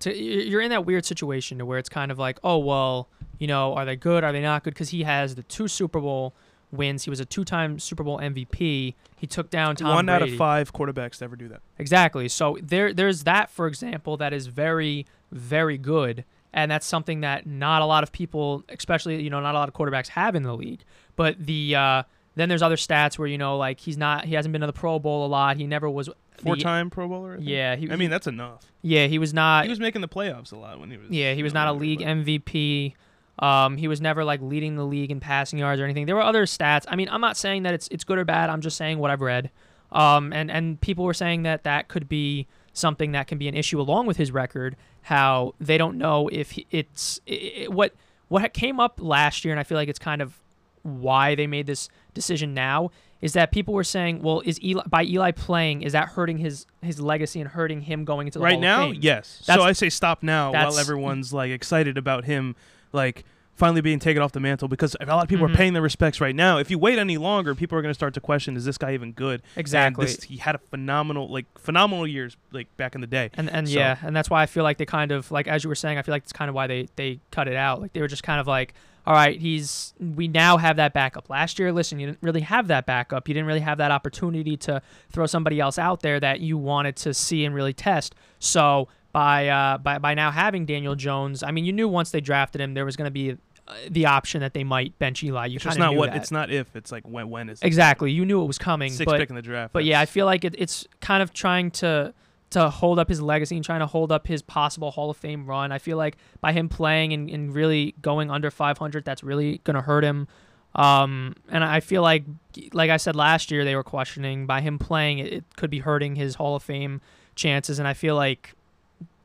to 0.00 0.16
you're 0.16 0.60
in 0.60 0.70
that 0.70 0.86
weird 0.86 1.04
situation 1.04 1.58
to 1.58 1.66
where 1.66 1.78
it's 1.78 1.88
kind 1.88 2.10
of 2.10 2.18
like, 2.18 2.38
oh 2.44 2.58
well, 2.58 3.08
you 3.38 3.46
know, 3.46 3.74
are 3.74 3.84
they 3.84 3.96
good? 3.96 4.24
Are 4.24 4.32
they 4.32 4.42
not 4.42 4.64
good? 4.64 4.74
Because 4.74 4.90
he 4.90 5.02
has 5.02 5.34
the 5.34 5.42
two 5.42 5.68
Super 5.68 6.00
Bowl 6.00 6.34
wins. 6.70 7.04
He 7.04 7.10
was 7.10 7.20
a 7.20 7.24
two-time 7.24 7.78
Super 7.78 8.02
Bowl 8.02 8.18
MVP. 8.18 8.94
He 9.16 9.26
took 9.26 9.50
down 9.50 9.76
Tom 9.76 9.94
one 9.94 10.08
out 10.08 10.22
of 10.22 10.34
five 10.36 10.72
quarterbacks 10.72 11.18
to 11.18 11.24
ever 11.24 11.36
do 11.36 11.48
that. 11.48 11.60
Exactly. 11.78 12.28
So 12.28 12.58
there 12.62 12.92
there's 12.92 13.24
that 13.24 13.50
for 13.50 13.66
example 13.66 14.16
that 14.16 14.32
is 14.32 14.46
very 14.46 15.06
very 15.30 15.78
good 15.78 16.24
and 16.52 16.70
that's 16.70 16.86
something 16.86 17.20
that 17.22 17.46
not 17.46 17.82
a 17.82 17.86
lot 17.86 18.02
of 18.02 18.12
people 18.12 18.64
especially 18.68 19.22
you 19.22 19.30
know 19.30 19.40
not 19.40 19.54
a 19.54 19.58
lot 19.58 19.68
of 19.68 19.74
quarterbacks 19.74 20.08
have 20.08 20.34
in 20.34 20.42
the 20.42 20.56
league. 20.56 20.82
But 21.16 21.44
the 21.44 21.76
uh 21.76 22.02
then 22.34 22.48
there's 22.48 22.62
other 22.62 22.76
stats 22.76 23.18
where 23.18 23.28
you 23.28 23.38
know 23.38 23.56
like 23.58 23.80
he's 23.80 23.96
not 23.96 24.24
he 24.24 24.34
hasn't 24.34 24.52
been 24.52 24.60
to 24.60 24.66
the 24.66 24.72
Pro 24.72 24.98
Bowl 24.98 25.26
a 25.26 25.28
lot. 25.28 25.56
He 25.56 25.66
never 25.66 25.88
was 25.88 26.06
the- 26.06 26.14
Four-time 26.42 26.90
Pro 26.90 27.06
Bowler. 27.08 27.34
I? 27.34 27.42
Yeah, 27.42 27.76
he, 27.76 27.90
I 27.90 27.96
mean 27.96 28.10
that's 28.10 28.26
enough. 28.26 28.64
yeah, 28.82 29.06
he 29.06 29.18
was 29.18 29.32
not 29.32 29.64
he 29.64 29.70
was 29.70 29.78
making 29.80 30.00
the 30.00 30.08
playoffs 30.08 30.52
a 30.52 30.56
lot 30.56 30.80
when 30.80 30.90
he 30.90 30.96
was. 30.96 31.10
yeah, 31.10 31.34
he 31.34 31.42
was 31.42 31.54
not 31.54 31.68
a 31.68 31.72
league 31.72 32.00
but- 32.00 32.08
MVP. 32.08 32.94
Um, 33.38 33.76
he 33.76 33.88
was 33.88 34.00
never 34.00 34.24
like 34.24 34.40
leading 34.42 34.76
the 34.76 34.84
league 34.84 35.10
in 35.10 35.18
passing 35.18 35.58
yards 35.58 35.80
or 35.80 35.84
anything. 35.84 36.06
There 36.06 36.14
were 36.16 36.22
other 36.22 36.44
stats. 36.44 36.84
I 36.88 36.96
mean, 36.96 37.08
I'm 37.10 37.20
not 37.20 37.36
saying 37.36 37.62
that 37.62 37.74
it's 37.74 37.88
it's 37.88 38.04
good 38.04 38.18
or 38.18 38.24
bad. 38.24 38.50
I'm 38.50 38.60
just 38.60 38.76
saying 38.76 38.98
what 38.98 39.10
I've 39.10 39.20
read. 39.22 39.50
Um, 39.90 40.32
and 40.32 40.50
and 40.50 40.80
people 40.80 41.04
were 41.04 41.14
saying 41.14 41.42
that 41.44 41.64
that 41.64 41.88
could 41.88 42.08
be 42.08 42.46
something 42.72 43.12
that 43.12 43.26
can 43.26 43.38
be 43.38 43.48
an 43.48 43.54
issue 43.54 43.80
along 43.80 44.06
with 44.06 44.16
his 44.16 44.32
record. 44.32 44.76
How 45.02 45.54
they 45.60 45.78
don't 45.78 45.98
know 45.98 46.28
if 46.28 46.52
he, 46.52 46.66
it's 46.70 47.20
i 47.28 47.64
i 47.64 47.68
what 47.68 47.94
what 48.28 48.52
came 48.52 48.78
up 48.80 48.98
last 49.00 49.44
year, 49.44 49.52
and 49.52 49.60
I 49.60 49.64
feel 49.64 49.76
like 49.76 49.88
it's 49.88 49.98
kind 49.98 50.22
of 50.22 50.38
why 50.82 51.34
they 51.34 51.46
made 51.46 51.66
this 51.66 51.88
decision 52.14 52.54
now 52.54 52.90
is 53.20 53.34
that 53.34 53.52
people 53.52 53.72
were 53.74 53.84
saying, 53.84 54.20
well, 54.22 54.42
is 54.44 54.60
Eli 54.62 54.82
by 54.86 55.04
Eli 55.04 55.30
playing 55.30 55.82
is 55.82 55.92
that 55.92 56.08
hurting 56.08 56.38
his 56.38 56.66
his 56.82 57.00
legacy 57.00 57.40
and 57.40 57.50
hurting 57.50 57.82
him 57.82 58.04
going 58.04 58.26
into 58.26 58.38
the 58.38 58.44
right 58.44 58.54
Hall 58.54 58.60
now, 58.60 58.86
yes. 58.90 59.42
That's- 59.46 59.62
so 59.62 59.66
I 59.68 59.72
say 59.72 59.88
stop 59.90 60.22
now 60.22 60.52
while 60.52 60.78
everyone's 60.78 61.32
like 61.32 61.50
excited 61.50 61.96
about 61.96 62.24
him, 62.24 62.56
like 62.92 63.24
finally 63.54 63.82
being 63.82 63.98
taken 64.00 64.22
off 64.22 64.32
the 64.32 64.40
mantle 64.40 64.66
because 64.66 64.96
a 64.98 65.04
lot 65.06 65.22
of 65.22 65.28
people 65.28 65.46
Mhm. 65.46 65.52
are 65.52 65.56
paying 65.56 65.72
their 65.74 65.82
respects 65.82 66.20
right 66.22 66.34
now. 66.34 66.56
If 66.58 66.70
you 66.70 66.78
wait 66.78 66.98
any 66.98 67.18
longer, 67.18 67.54
people 67.54 67.78
are 67.78 67.82
going 67.82 67.90
to 67.90 67.94
start 67.94 68.12
to 68.14 68.20
question: 68.20 68.56
Is 68.56 68.64
this 68.64 68.76
guy 68.78 68.92
even 68.94 69.12
good? 69.12 69.42
Exactly. 69.56 70.06
this- 70.06 70.24
he 70.24 70.38
had 70.38 70.54
a 70.56 70.58
phenomenal, 70.58 71.28
like 71.28 71.46
phenomenal 71.58 72.06
years, 72.06 72.36
like 72.50 72.74
back 72.76 72.94
in 72.96 73.00
the 73.02 73.06
day. 73.06 73.30
And 73.34 73.48
and 73.50 73.68
So- 73.68 73.78
yeah, 73.78 73.98
and 74.02 74.16
that's 74.16 74.30
why 74.30 74.42
I 74.42 74.46
feel 74.46 74.64
like 74.64 74.78
they 74.78 74.86
kind 74.86 75.12
of 75.12 75.30
like 75.30 75.46
as 75.46 75.62
you 75.62 75.68
were 75.68 75.74
saying, 75.76 75.96
I 75.98 76.02
feel 76.02 76.12
like 76.14 76.24
it's 76.24 76.32
kind 76.32 76.48
of 76.48 76.54
why 76.56 76.66
they 76.66 76.88
they 76.96 77.20
cut 77.30 77.46
it 77.46 77.54
out. 77.56 77.80
Like 77.80 77.92
they 77.92 78.00
were 78.00 78.08
just 78.08 78.24
kind 78.24 78.40
of 78.40 78.48
like, 78.48 78.74
all 79.06 79.14
right, 79.14 79.38
he's 79.40 79.94
we 79.98 80.28
now 80.28 80.56
have 80.58 80.76
that 80.76 80.92
backup. 80.92 81.28
Last 81.28 81.58
year, 81.58 81.72
listen, 81.72 81.98
you 81.98 82.06
didn't 82.06 82.18
really 82.22 82.42
have 82.42 82.68
that 82.68 82.86
backup. 82.86 83.26
You 83.28 83.34
didn't 83.34 83.46
really 83.46 83.60
have 83.60 83.78
that 83.78 83.90
opportunity 83.90 84.56
to 84.58 84.80
throw 85.10 85.26
somebody 85.26 85.58
else 85.58 85.78
out 85.78 86.02
there 86.02 86.20
that 86.20 86.40
you 86.40 86.56
wanted 86.56 86.96
to 86.96 87.12
see 87.14 87.44
and 87.44 87.54
really 87.54 87.72
test. 87.72 88.14
So 88.38 88.88
by 89.12 89.48
uh 89.48 89.78
by 89.78 89.98
by 89.98 90.14
now 90.14 90.30
having 90.30 90.66
Daniel 90.66 90.94
Jones, 90.94 91.42
I 91.42 91.50
mean, 91.50 91.64
you 91.64 91.72
knew 91.72 91.88
once 91.88 92.10
they 92.10 92.20
drafted 92.20 92.60
him 92.60 92.74
there 92.74 92.84
was 92.84 92.96
going 92.96 93.06
to 93.06 93.10
be 93.10 93.32
uh, 93.68 93.74
the 93.90 94.06
option 94.06 94.40
that 94.40 94.54
they 94.54 94.64
might 94.64 94.98
bench 94.98 95.22
Eli. 95.22 95.46
You 95.46 95.56
It's 95.56 95.64
just 95.64 95.78
not 95.78 95.94
what. 95.96 96.10
that. 96.10 96.16
It's 96.16 96.30
not 96.30 96.50
if. 96.50 96.74
It's 96.76 96.92
like 96.92 97.04
when. 97.06 97.28
When 97.28 97.48
is 97.48 97.60
it? 97.60 97.66
exactly. 97.66 98.12
You 98.12 98.24
knew 98.24 98.42
it 98.42 98.46
was 98.46 98.58
coming, 98.58 98.92
Six 98.92 99.04
but 99.04 99.18
pick 99.18 99.30
in 99.30 99.36
the 99.36 99.42
draft. 99.42 99.72
but 99.72 99.84
yeah, 99.84 100.00
I 100.00 100.06
feel 100.06 100.26
like 100.26 100.44
it, 100.44 100.54
it's 100.58 100.86
kind 101.00 101.22
of 101.22 101.32
trying 101.32 101.70
to 101.72 102.14
to 102.52 102.70
hold 102.70 102.98
up 102.98 103.08
his 103.08 103.20
legacy 103.20 103.56
and 103.56 103.64
trying 103.64 103.80
to 103.80 103.86
hold 103.86 104.12
up 104.12 104.26
his 104.26 104.42
possible 104.42 104.90
Hall 104.90 105.10
of 105.10 105.16
Fame 105.16 105.46
run. 105.46 105.72
I 105.72 105.78
feel 105.78 105.96
like 105.96 106.16
by 106.40 106.52
him 106.52 106.68
playing 106.68 107.12
and, 107.12 107.28
and 107.28 107.54
really 107.54 107.94
going 108.00 108.30
under 108.30 108.50
500, 108.50 109.04
that's 109.04 109.22
really 109.22 109.60
going 109.64 109.74
to 109.74 109.82
hurt 109.82 110.04
him. 110.04 110.28
Um, 110.74 111.34
and 111.50 111.64
I 111.64 111.80
feel 111.80 112.02
like, 112.02 112.24
like 112.72 112.90
I 112.90 112.96
said 112.96 113.14
last 113.14 113.50
year, 113.50 113.64
they 113.64 113.76
were 113.76 113.82
questioning 113.82 114.46
by 114.46 114.60
him 114.60 114.78
playing, 114.78 115.18
it, 115.18 115.32
it 115.32 115.44
could 115.56 115.70
be 115.70 115.80
hurting 115.80 116.16
his 116.16 116.36
Hall 116.36 116.56
of 116.56 116.62
Fame 116.62 117.00
chances. 117.34 117.78
And 117.78 117.86
I 117.86 117.94
feel 117.94 118.14
like 118.14 118.54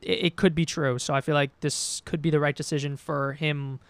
it, 0.02 0.24
it 0.24 0.36
could 0.36 0.54
be 0.54 0.66
true. 0.66 0.98
So 0.98 1.14
I 1.14 1.20
feel 1.20 1.34
like 1.34 1.58
this 1.60 2.02
could 2.04 2.20
be 2.20 2.30
the 2.30 2.40
right 2.40 2.56
decision 2.56 2.96
for 2.96 3.34
him 3.34 3.80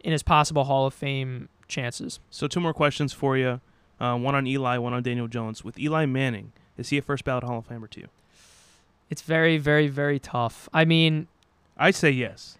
in 0.00 0.12
his 0.12 0.22
possible 0.22 0.64
Hall 0.64 0.86
of 0.86 0.94
Fame 0.94 1.48
chances. 1.68 2.20
So 2.30 2.46
two 2.46 2.60
more 2.60 2.74
questions 2.74 3.12
for 3.12 3.36
you. 3.36 3.60
Uh, 4.00 4.16
one 4.16 4.34
on 4.34 4.46
Eli, 4.46 4.78
one 4.78 4.92
on 4.92 5.02
Daniel 5.02 5.28
Jones. 5.28 5.64
With 5.64 5.78
Eli 5.78 6.06
Manning, 6.06 6.52
is 6.76 6.88
he 6.88 6.98
a 6.98 7.02
first 7.02 7.24
ballot 7.24 7.44
Hall 7.44 7.58
of 7.58 7.68
Famer 7.68 7.88
to 7.90 8.00
you? 8.00 8.08
It's 9.12 9.20
very, 9.20 9.58
very, 9.58 9.88
very 9.88 10.18
tough. 10.18 10.70
I 10.72 10.86
mean, 10.86 11.26
I 11.76 11.90
say 11.90 12.10
yes. 12.10 12.56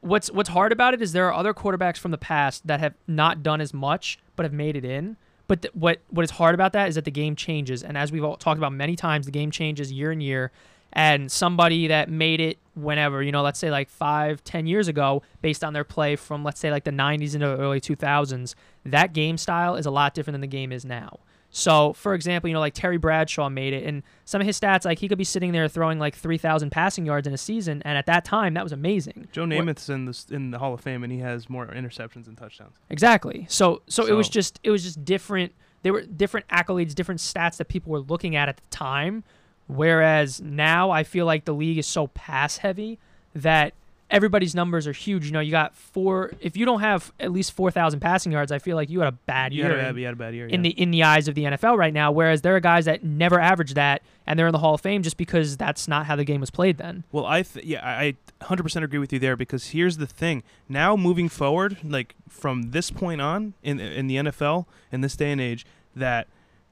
what's 0.00 0.30
what's 0.32 0.48
hard 0.48 0.72
about 0.72 0.94
it 0.94 1.02
is 1.02 1.12
there 1.12 1.26
are 1.26 1.34
other 1.34 1.52
quarterbacks 1.52 1.98
from 1.98 2.10
the 2.10 2.16
past 2.16 2.66
that 2.66 2.80
have 2.80 2.94
not 3.06 3.42
done 3.42 3.60
as 3.60 3.74
much 3.74 4.18
but 4.34 4.44
have 4.44 4.52
made 4.54 4.76
it 4.76 4.84
in. 4.86 5.18
But 5.46 5.60
th- 5.60 5.74
what 5.74 5.98
what 6.08 6.24
is 6.24 6.30
hard 6.30 6.54
about 6.54 6.72
that 6.72 6.88
is 6.88 6.94
that 6.94 7.04
the 7.04 7.10
game 7.10 7.36
changes, 7.36 7.82
and 7.82 7.98
as 7.98 8.10
we've 8.10 8.24
all 8.24 8.38
talked 8.38 8.56
about 8.56 8.72
many 8.72 8.96
times, 8.96 9.26
the 9.26 9.30
game 9.30 9.50
changes 9.50 9.92
year 9.92 10.10
and 10.10 10.22
year. 10.22 10.52
And 10.90 11.30
somebody 11.30 11.88
that 11.88 12.08
made 12.08 12.40
it 12.40 12.56
whenever, 12.74 13.22
you 13.22 13.30
know, 13.30 13.42
let's 13.42 13.58
say 13.58 13.70
like 13.70 13.90
five, 13.90 14.42
ten 14.44 14.66
years 14.66 14.88
ago, 14.88 15.22
based 15.42 15.62
on 15.62 15.74
their 15.74 15.84
play 15.84 16.16
from 16.16 16.44
let's 16.44 16.60
say 16.60 16.70
like 16.70 16.84
the 16.84 16.92
'90s 16.92 17.34
into 17.34 17.46
the 17.46 17.58
early 17.58 17.78
2000s, 17.78 18.54
that 18.86 19.12
game 19.12 19.36
style 19.36 19.76
is 19.76 19.84
a 19.84 19.90
lot 19.90 20.14
different 20.14 20.32
than 20.32 20.40
the 20.40 20.46
game 20.46 20.72
is 20.72 20.86
now. 20.86 21.18
So, 21.50 21.94
for 21.94 22.14
example, 22.14 22.48
you 22.48 22.54
know, 22.54 22.60
like 22.60 22.74
Terry 22.74 22.98
Bradshaw 22.98 23.48
made 23.48 23.72
it, 23.72 23.84
and 23.84 24.02
some 24.24 24.40
of 24.40 24.46
his 24.46 24.60
stats, 24.60 24.84
like 24.84 24.98
he 24.98 25.08
could 25.08 25.18
be 25.18 25.24
sitting 25.24 25.52
there 25.52 25.66
throwing 25.66 25.98
like 25.98 26.14
3,000 26.14 26.70
passing 26.70 27.06
yards 27.06 27.26
in 27.26 27.32
a 27.32 27.38
season, 27.38 27.80
and 27.84 27.96
at 27.96 28.06
that 28.06 28.24
time, 28.24 28.54
that 28.54 28.62
was 28.62 28.72
amazing. 28.72 29.28
Joe 29.32 29.44
Namath's 29.44 29.88
in 29.88 30.04
the 30.04 30.24
in 30.30 30.50
the 30.50 30.58
Hall 30.58 30.74
of 30.74 30.80
Fame, 30.80 31.04
and 31.04 31.12
he 31.12 31.20
has 31.20 31.48
more 31.48 31.66
interceptions 31.66 32.26
and 32.26 32.36
touchdowns. 32.36 32.76
Exactly. 32.90 33.46
So, 33.48 33.82
so, 33.86 34.06
it 34.06 34.12
was 34.12 34.28
just 34.28 34.60
it 34.62 34.70
was 34.70 34.82
just 34.82 35.04
different. 35.04 35.52
There 35.82 35.92
were 35.92 36.02
different 36.02 36.46
accolades, 36.48 36.94
different 36.94 37.20
stats 37.20 37.56
that 37.56 37.68
people 37.68 37.92
were 37.92 38.00
looking 38.00 38.36
at 38.36 38.48
at 38.48 38.56
the 38.58 38.66
time. 38.70 39.24
Whereas 39.68 40.40
now, 40.40 40.90
I 40.90 41.04
feel 41.04 41.26
like 41.26 41.44
the 41.44 41.54
league 41.54 41.78
is 41.78 41.86
so 41.86 42.08
pass 42.08 42.58
heavy 42.58 42.98
that 43.34 43.74
everybody's 44.10 44.54
numbers 44.54 44.86
are 44.86 44.92
huge. 44.92 45.26
You 45.26 45.32
know, 45.32 45.40
you 45.40 45.50
got 45.50 45.74
four. 45.74 46.32
If 46.40 46.56
you 46.56 46.64
don't 46.64 46.80
have 46.80 47.12
at 47.20 47.30
least 47.32 47.52
4,000 47.52 48.00
passing 48.00 48.32
yards, 48.32 48.50
I 48.52 48.58
feel 48.58 48.76
like 48.76 48.88
you 48.90 49.00
had 49.00 49.08
a 49.08 49.12
bad 49.12 49.52
You 49.52 49.64
year. 49.64 49.76
had, 49.76 49.86
a 49.86 49.88
in- 49.90 49.96
you 49.98 50.04
had 50.06 50.14
a 50.14 50.16
bad 50.16 50.34
year. 50.34 50.46
in 50.46 50.64
yeah. 50.64 50.70
the 50.70 50.80
in 50.80 50.90
the 50.90 51.02
eyes 51.02 51.28
of 51.28 51.34
the 51.34 51.44
NFL 51.44 51.76
right 51.76 51.92
now. 51.92 52.10
Whereas 52.12 52.42
there 52.42 52.56
are 52.56 52.60
guys 52.60 52.86
that 52.86 53.04
never 53.04 53.38
average 53.40 53.74
that, 53.74 54.02
and 54.26 54.38
they're 54.38 54.46
in 54.48 54.52
the 54.52 54.58
Hall 54.58 54.74
of 54.74 54.80
Fame 54.80 55.02
just 55.02 55.16
because 55.16 55.56
that's 55.56 55.88
not 55.88 56.06
how 56.06 56.16
the 56.16 56.24
game 56.24 56.40
was 56.40 56.50
played 56.50 56.78
then. 56.78 57.04
Well, 57.12 57.26
I 57.26 57.42
th- 57.42 57.64
yeah, 57.64 57.84
I 57.84 58.16
I 58.40 58.44
100% 58.44 58.82
agree 58.84 58.98
with 58.98 59.12
you 59.12 59.18
there 59.18 59.36
because 59.36 59.68
here's 59.68 59.96
the 59.96 60.06
thing. 60.06 60.42
Now 60.68 60.96
moving 60.96 61.28
forward, 61.28 61.78
like 61.84 62.14
from 62.28 62.70
this 62.70 62.90
point 62.90 63.20
on 63.20 63.54
in 63.62 63.80
in 63.80 64.06
the 64.06 64.16
NFL 64.16 64.66
in 64.92 65.00
this 65.00 65.16
day 65.16 65.32
and 65.32 65.40
age, 65.40 65.66
that 65.96 66.28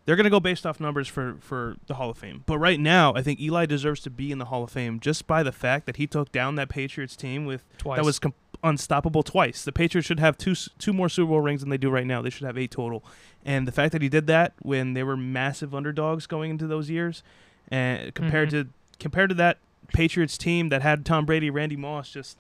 they're 0.07 0.17
going 0.17 0.25
to 0.25 0.31
go 0.31 0.41
based 0.41 0.65
off 0.65 0.81
numbers 0.81 1.07
for 1.09 1.37
for 1.41 1.77
the 1.87 1.95
Hall 1.95 2.09
of 2.11 2.17
Fame. 2.19 2.43
But 2.47 2.59
right 2.59 2.81
now, 2.81 3.13
I 3.15 3.23
think 3.23 3.39
Eli 3.41 3.67
deserves 3.67 4.01
to 4.03 4.11
be 4.11 4.33
in 4.33 4.39
the 4.39 4.47
Hall 4.47 4.63
of 4.65 4.71
Fame 4.71 4.99
just 5.01 5.27
by 5.27 5.43
the 5.43 5.53
fact 5.53 5.85
that 5.87 5.97
he 5.97 6.07
took 6.07 6.33
down 6.33 6.55
that 6.55 6.69
Patriots 6.69 7.15
team 7.17 7.45
with 7.45 7.65
Twice. 7.79 7.97
that 7.99 8.05
was 8.05 8.19
com- 8.19 8.35
unstoppable 8.65 9.23
twice. 9.23 9.65
The 9.65 9.73
Patriots 9.73 10.07
should 10.07 10.21
have 10.21 10.39
two 10.39 10.55
two 10.79 10.93
more 10.93 11.09
Super 11.09 11.29
Bowl 11.29 11.41
rings 11.41 11.61
than 11.61 11.71
they 11.71 11.77
do 11.77 11.91
right 11.91 12.07
now. 12.07 12.23
They 12.23 12.31
should 12.31 12.47
have 12.47 12.57
eight 12.57 12.71
total. 12.71 13.05
And 13.45 13.69
the 13.69 13.73
fact 13.73 13.93
that 13.93 14.01
he 14.03 14.09
did 14.09 14.27
that 14.29 14.55
when 14.61 14.95
they 14.95 15.03
were 15.03 15.17
massive 15.17 15.75
underdogs 15.75 16.27
going 16.27 16.51
into 16.51 16.67
those 16.67 16.89
years, 16.91 17.23
and 17.69 18.15
compared 18.15 18.49
Mhm. 18.49 18.53
to 18.53 18.69
compared 18.99 19.29
to 19.31 19.35
that 19.37 19.59
Patriots 19.89 20.39
team 20.39 20.69
that 20.71 20.83
had 20.83 21.05
Tom 21.05 21.27
Brady, 21.27 21.51
Randy 21.51 21.77
Moss 21.77 22.11
just 22.11 22.39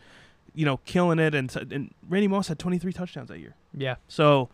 you 0.55 0.65
know 0.65 0.79
killing 0.79 1.19
it, 1.19 1.35
and 1.35 1.55
and 1.71 1.93
Randy 2.09 2.29
Moss 2.29 2.49
had 2.49 2.59
23 2.59 2.93
touchdowns 2.93 3.29
that 3.29 3.39
year. 3.41 3.55
yeah. 3.75 3.97
So 4.09 4.49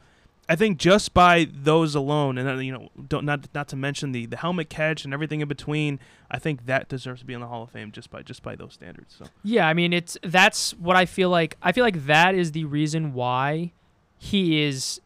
I 0.49 0.57
think 0.57 0.79
just 0.79 1.15
by 1.15 1.47
those 1.51 1.95
alone, 1.95 2.37
and 2.37 2.49
uh, 2.49 2.55
you 2.55 2.73
know, 2.73 2.91
don't 3.09 3.25
not 3.25 3.49
not 3.55 3.69
to 3.69 3.77
mention 3.77 4.13
the 4.13 4.27
the 4.27 4.37
helmet 4.37 4.69
catch 4.69 5.05
and 5.05 5.15
everything 5.15 5.41
in 5.41 5.49
between, 5.49 6.01
I 6.31 6.39
think 6.39 6.67
that 6.67 6.89
deserves 6.89 7.21
to 7.21 7.27
be 7.27 7.33
in 7.33 7.41
the 7.41 7.47
Hall 7.47 7.63
of 7.63 7.71
Fame 7.71 7.93
just 7.93 8.11
by 8.11 8.23
just 8.23 8.43
by 8.43 8.57
those 8.57 8.75
standards. 8.75 9.15
So 9.19 9.27
Yeah, 9.45 9.69
I 9.69 9.75
mean 9.75 9.93
it's 9.93 10.19
that's 10.23 10.73
what 10.75 10.97
I 10.97 11.07
feel 11.07 11.31
like. 11.31 11.57
I 11.63 11.73
feel 11.73 11.85
like 11.85 12.07
that 12.07 12.35
is 12.35 12.53
the 12.53 12.65
reason 12.65 13.15
why 13.15 13.73
he 14.19 14.63
is 14.63 15.01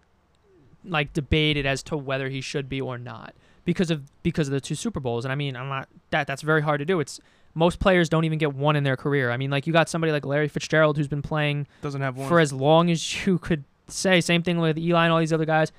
like 0.84 1.12
debated 1.12 1.66
as 1.66 1.82
to 1.84 1.96
whether 1.96 2.28
he 2.28 2.40
should 2.40 2.68
be 2.68 2.80
or 2.80 2.96
not 2.96 3.34
because 3.64 3.90
of 3.90 4.02
because 4.22 4.48
of 4.48 4.52
the 4.52 4.60
two 4.60 4.74
Super 4.74 5.00
Bowls. 5.00 5.24
And 5.26 5.32
I 5.32 5.34
mean, 5.34 5.54
I'm 5.54 5.68
not 5.68 5.88
that 6.10 6.26
that's 6.26 6.42
very 6.42 6.62
hard 6.62 6.78
to 6.78 6.86
do. 6.86 6.98
It's 7.00 7.20
most 7.54 7.78
players 7.78 8.08
don't 8.08 8.24
even 8.24 8.38
get 8.38 8.54
one 8.54 8.76
in 8.76 8.84
their 8.84 8.96
career. 8.96 9.30
I 9.30 9.36
mean, 9.36 9.50
like 9.50 9.66
you 9.66 9.72
got 9.72 9.88
somebody 9.88 10.12
like 10.12 10.24
Larry 10.24 10.48
Fitzgerald 10.48 10.96
who's 10.96 11.08
been 11.08 11.22
playing 11.22 11.66
doesn't 11.82 12.00
have 12.00 12.16
one. 12.16 12.28
for 12.28 12.40
as 12.40 12.52
long 12.52 12.90
as 12.90 13.26
you 13.26 13.38
could 13.38 13.64
say. 13.88 14.20
Same 14.20 14.42
thing 14.42 14.58
with 14.58 14.78
Eli 14.78 15.04
and 15.04 15.12
all 15.12 15.18
these 15.18 15.32
other 15.32 15.44
guys. 15.44 15.72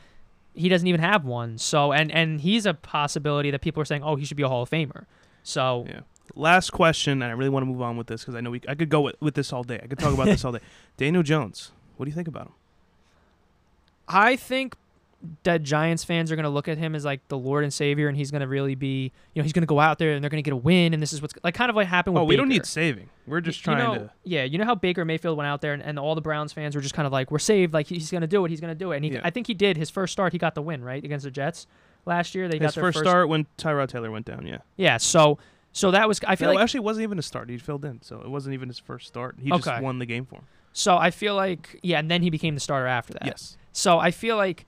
He 0.54 0.70
doesn't 0.70 0.88
even 0.88 1.02
have 1.02 1.26
one. 1.26 1.58
So 1.58 1.92
and 1.92 2.12
and 2.12 2.42
he's 2.42 2.66
a 2.66 2.74
possibility 2.74 3.52
that 3.52 3.62
people 3.62 3.82
are 3.82 3.86
saying, 3.86 4.04
oh, 4.04 4.16
he 4.16 4.26
should 4.26 4.38
be 4.38 4.44
a 4.44 4.50
Hall 4.50 4.64
of 4.64 4.70
Famer. 4.70 5.06
So 5.44 5.86
Yeah. 5.88 6.02
Last 6.36 6.72
question, 6.72 7.22
and 7.22 7.32
I 7.32 7.32
really 7.32 7.50
want 7.50 7.64
to 7.64 7.68
move 7.68 7.82
on 7.82 7.96
with 7.96 8.08
this 8.08 8.22
because 8.22 8.36
I 8.36 8.42
know 8.42 8.52
we 8.52 8.62
I 8.68 8.76
could 8.76 8.90
go 8.90 9.02
with, 9.02 9.16
with 9.22 9.34
this 9.36 9.54
all 9.54 9.64
day. 9.64 9.80
I 9.82 9.88
could 9.88 9.98
talk 9.98 10.14
about 10.14 10.26
this 10.26 10.44
all 10.44 10.52
day. 10.52 10.60
Daniel 10.98 11.24
Jones, 11.24 11.72
what 11.96 12.06
do 12.06 12.10
you 12.10 12.16
think 12.16 12.28
about 12.28 12.48
him? 12.48 12.54
I 14.10 14.36
think 14.36 14.76
that 15.44 15.64
Giants 15.64 16.04
fans 16.04 16.32
are 16.32 16.36
going 16.36 16.44
to 16.44 16.50
look 16.50 16.68
at 16.68 16.78
him 16.78 16.94
as 16.94 17.04
like 17.04 17.28
the 17.28 17.38
Lord 17.38 17.64
and 17.64 17.74
Savior, 17.74 18.08
and 18.08 18.16
he's 18.16 18.30
going 18.30 18.42
to 18.42 18.48
really 18.48 18.76
be, 18.76 19.12
you 19.34 19.42
know, 19.42 19.44
he's 19.44 19.52
going 19.54 19.64
to 19.64 19.68
go 19.68 19.80
out 19.80 19.98
there 19.98 20.12
and 20.14 20.24
they're 20.24 20.30
going 20.30 20.44
to 20.44 20.48
get 20.48 20.54
a 20.54 20.58
win, 20.58 20.94
and 20.94 21.02
this 21.02 21.12
is 21.12 21.22
what's 21.22 21.34
like 21.44 21.56
kind 21.56 21.70
of 21.70 21.76
what 21.76 21.88
happened 21.88 22.14
with. 22.16 22.22
Oh, 22.22 22.26
we 22.26 22.36
don't 22.36 22.50
need 22.50 22.66
saving. 22.66 23.10
We're 23.26 23.42
just 23.42 23.60
You 23.62 23.74
trying 23.74 23.78
know, 23.80 23.96
to. 24.06 24.12
Yeah, 24.24 24.44
you 24.44 24.58
know 24.60 24.66
how 24.66 24.76
Baker 24.76 25.04
Mayfield 25.06 25.36
went 25.38 25.48
out 25.48 25.62
there 25.62 25.74
and, 25.74 25.82
and 25.82 25.98
all 25.98 26.14
the 26.16 26.22
Browns 26.22 26.54
fans 26.54 26.76
were 26.76 26.82
just 26.82 26.94
kind 26.94 27.06
of 27.08 27.12
like, 27.12 27.32
"We're 27.32 27.40
saved. 27.40 27.74
Like 27.74 27.88
he's 27.88 28.12
going 28.12 28.22
to 28.22 28.28
do 28.28 28.46
it. 28.46 28.50
He's 28.52 28.62
going 28.62 28.72
to 28.74 28.78
do 28.78 28.92
it." 28.92 28.98
And 28.98 29.06
he, 29.06 29.12
Yeah. 29.14 29.22
I 29.24 29.32
think 29.32 29.48
he 29.48 29.54
did. 29.56 29.76
His 29.76 29.90
first 29.90 30.14
start, 30.14 30.34
he 30.34 30.40
got 30.40 30.54
the 30.56 30.62
win 30.62 30.84
right 30.84 31.04
against 31.04 31.24
the 31.26 31.32
Jets 31.32 31.66
last 32.06 32.36
year. 32.36 32.48
They 32.48 32.60
got 32.60 32.68
His 32.68 32.76
their 32.76 32.84
first, 32.86 33.00
start 33.00 33.28
when 33.28 33.48
Tyrod 33.58 33.88
Taylor 33.90 34.12
went 34.12 34.26
down. 34.28 34.46
Yeah. 34.46 34.60
Yeah, 34.78 34.98
so 34.98 35.40
so 35.74 35.90
that 35.92 36.08
was. 36.08 36.20
I 36.28 36.36
feel 36.36 36.50
No, 36.50 36.54
like 36.54 36.64
actually, 36.64 36.80
it 36.80 36.84
wasn't 36.84 37.04
even 37.04 37.18
a 37.20 37.24
start. 37.24 37.50
He 37.50 37.58
filled 37.58 37.84
in, 37.86 38.02
so 38.04 38.22
it 38.22 38.30
wasn't 38.30 38.54
even 38.54 38.70
his 38.70 38.78
first 38.80 39.08
start. 39.08 39.36
He 39.42 39.52
Okay. 39.52 39.72
just 39.72 39.82
won 39.82 39.98
the 40.00 40.06
game 40.06 40.26
for 40.26 40.36
him. 40.36 40.44
so. 40.74 40.96
I 40.96 41.10
feel 41.12 41.34
like 41.36 41.80
yeah, 41.82 41.98
and 42.00 42.10
then 42.12 42.22
he 42.22 42.30
became 42.30 42.54
the 42.54 42.62
starter 42.62 42.88
after 42.88 43.14
that. 43.14 43.26
Yes. 43.26 43.58
So 43.74 44.00
I 44.00 44.12
feel 44.12 44.38
like 44.38 44.66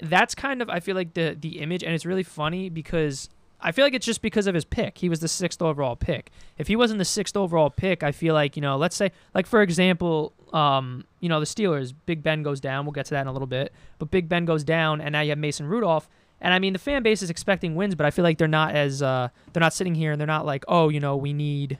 that's 0.00 0.34
kind 0.34 0.62
of 0.62 0.68
I 0.68 0.80
feel 0.80 0.94
like 0.94 1.14
the 1.14 1.36
the 1.38 1.60
image, 1.60 1.82
and 1.82 1.94
it's 1.94 2.06
really 2.06 2.22
funny 2.22 2.68
because 2.68 3.28
I 3.60 3.72
feel 3.72 3.84
like 3.84 3.94
it's 3.94 4.06
just 4.06 4.22
because 4.22 4.46
of 4.46 4.54
his 4.54 4.64
pick. 4.64 4.98
He 4.98 5.08
was 5.08 5.20
the 5.20 5.28
sixth 5.28 5.60
overall 5.60 5.96
pick. 5.96 6.30
If 6.58 6.68
he 6.68 6.76
wasn't 6.76 6.98
the 6.98 7.04
sixth 7.04 7.36
overall 7.36 7.70
pick, 7.70 8.02
I 8.02 8.12
feel 8.12 8.34
like 8.34 8.56
you 8.56 8.62
know, 8.62 8.76
let's 8.76 8.96
say 8.96 9.12
like 9.34 9.46
for 9.46 9.62
example, 9.62 10.32
um, 10.52 11.04
you 11.20 11.28
know, 11.28 11.40
the 11.40 11.46
Steelers, 11.46 11.92
Big 12.06 12.22
Ben 12.22 12.42
goes 12.42 12.60
down. 12.60 12.84
We'll 12.84 12.92
get 12.92 13.06
to 13.06 13.14
that 13.14 13.22
in 13.22 13.26
a 13.26 13.32
little 13.32 13.48
bit, 13.48 13.72
but 13.98 14.10
Big 14.10 14.28
Ben 14.28 14.44
goes 14.44 14.64
down, 14.64 15.00
and 15.00 15.12
now 15.12 15.20
you 15.20 15.30
have 15.30 15.38
Mason 15.38 15.66
Rudolph. 15.66 16.08
And 16.40 16.54
I 16.54 16.60
mean, 16.60 16.72
the 16.72 16.78
fan 16.78 17.02
base 17.02 17.20
is 17.22 17.30
expecting 17.30 17.74
wins, 17.74 17.96
but 17.96 18.06
I 18.06 18.12
feel 18.12 18.22
like 18.22 18.38
they're 18.38 18.46
not 18.46 18.74
as 18.74 19.02
uh, 19.02 19.28
they're 19.52 19.60
not 19.60 19.72
sitting 19.72 19.94
here 19.94 20.12
and 20.12 20.20
they're 20.20 20.26
not 20.26 20.46
like, 20.46 20.64
oh, 20.68 20.88
you 20.88 21.00
know, 21.00 21.16
we 21.16 21.32
need 21.32 21.78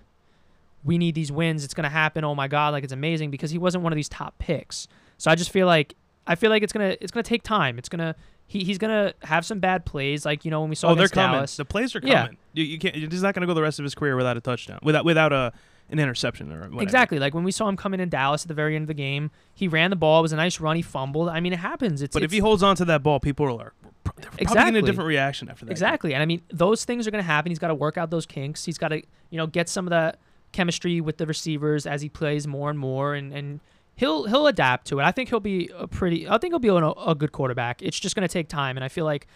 we 0.85 0.99
need 0.99 1.15
these 1.15 1.31
wins. 1.31 1.65
It's 1.65 1.75
gonna 1.75 1.89
happen. 1.89 2.25
Oh 2.25 2.35
my 2.35 2.49
god, 2.49 2.73
like 2.73 2.83
it's 2.83 2.93
amazing 2.93 3.31
because 3.31 3.53
he 3.53 3.59
wasn't 3.59 3.85
one 3.85 3.93
of 3.93 3.97
these 3.97 4.09
top 4.09 4.39
picks. 4.39 4.89
So 5.17 5.31
I 5.31 5.37
just 5.37 5.51
feel 5.51 5.67
like 5.67 5.95
I 6.29 6.35
feel 6.37 6.51
like 6.51 6.63
it's 6.63 6.73
gonna 6.73 6.97
it's 7.01 7.11
gonna 7.11 7.23
take 7.25 7.43
time. 7.43 7.79
It's 7.79 7.89
gonna 7.89 8.15
he, 8.47 8.63
he's 8.65 8.79
gonna 8.79 9.13
have 9.23 9.45
some 9.45 9.59
bad 9.59 9.85
plays, 9.85 10.25
like 10.25 10.45
you 10.45 10.51
know 10.51 10.61
when 10.61 10.71
we 10.71 10.77
saw 10.77 10.91
Oh, 10.91 10.95
they're 10.95 11.09
coming. 11.09 11.37
Dallas. 11.39 11.57
The 11.57 11.65
plays 11.65 11.97
are 11.97 12.01
Yeah. 12.05 12.23
coming. 12.25 12.37
You, 12.53 12.65
you 12.65 12.79
can't. 12.79 12.95
He's 12.95 13.23
not 13.23 13.35
going 13.35 13.43
to 13.43 13.47
go 13.47 13.55
the 13.55 13.63
rest 13.63 13.79
of 13.79 13.83
his 13.85 13.95
career 13.95 14.15
without 14.17 14.37
a 14.37 14.41
touchdown, 14.41 14.79
without 14.83 15.05
without 15.05 15.33
a 15.33 15.53
an 15.91 15.99
interception 15.99 16.53
or 16.53 16.61
whatever. 16.61 16.83
Exactly, 16.83 17.19
like 17.19 17.35
when 17.35 17.45
we 17.45 17.51
saw 17.53 17.67
him 17.69 17.77
coming 17.77 17.99
in 18.01 18.09
Dallas 18.11 18.43
at 18.45 18.49
the 18.49 18.55
very 18.55 18.75
end 18.77 18.83
of 18.83 18.89
the 18.89 18.95
game, 18.95 19.31
he 19.55 19.69
ran 19.69 19.89
the 19.91 19.97
ball. 19.97 20.19
It 20.21 20.23
was 20.23 20.33
a 20.33 20.37
nice 20.37 20.61
run. 20.61 20.77
He 20.77 20.83
fumbled. 20.83 21.29
I 21.31 21.41
mean, 21.41 21.53
it 21.55 21.59
happens. 21.61 22.03
It's 22.03 22.13
But 22.15 22.23
if 22.23 22.31
he 22.31 22.39
holds 22.41 22.63
on 22.63 22.77
to 22.77 22.85
that 22.87 23.03
ball, 23.03 23.21
people 23.21 23.47
are 23.47 23.49
they're 23.57 23.73
probably 24.05 24.23
getting 24.23 24.39
Exactly. 24.49 24.79
a 24.81 24.83
different 24.83 25.09
reaction 25.09 25.49
after 25.49 25.65
that. 25.65 25.71
Exactly. 25.71 26.13
And 26.15 26.23
I 26.23 26.27
mean, 26.27 26.43
those 26.53 26.85
things 26.85 27.07
are 27.07 27.11
going 27.11 27.23
to 27.23 27.27
happen. 27.27 27.51
He's 27.51 27.59
got 27.59 27.69
to 27.69 27.75
work 27.75 27.97
out 27.97 28.11
those 28.11 28.27
kinks. 28.27 28.65
He's 28.67 28.77
got 28.79 28.89
to, 28.89 28.97
you 29.31 29.37
know, 29.39 29.47
get 29.47 29.69
some 29.69 29.87
of 29.87 29.91
that 29.91 30.19
chemistry 30.53 31.01
with 31.01 31.17
the 31.19 31.27
receivers 31.27 31.87
as 31.87 32.03
he 32.03 32.09
plays 32.09 32.47
more 32.47 32.69
and 32.71 32.79
more 32.79 33.15
and 33.15 33.33
and 33.33 33.61
he'll 33.99 34.25
he'll 34.25 34.47
adapt 34.47 34.87
to 34.89 35.01
it. 35.01 35.05
I 35.05 35.13
think 35.13 35.29
he'll 35.29 35.41
be 35.41 35.71
a 35.77 35.87
pretty 35.87 36.27
I 36.29 36.39
think 36.39 36.53
he'll 36.53 36.59
be 36.59 36.69
a, 36.69 36.75
a 36.77 37.15
good 37.15 37.33
quarterback. 37.33 37.83
It's 37.83 38.01
just 38.01 38.17
going 38.17 38.27
to 38.27 38.33
take 38.33 38.49
time 38.49 38.77
and 38.79 38.83
I 38.85 38.89
feel 38.89 39.05
like 39.05 39.27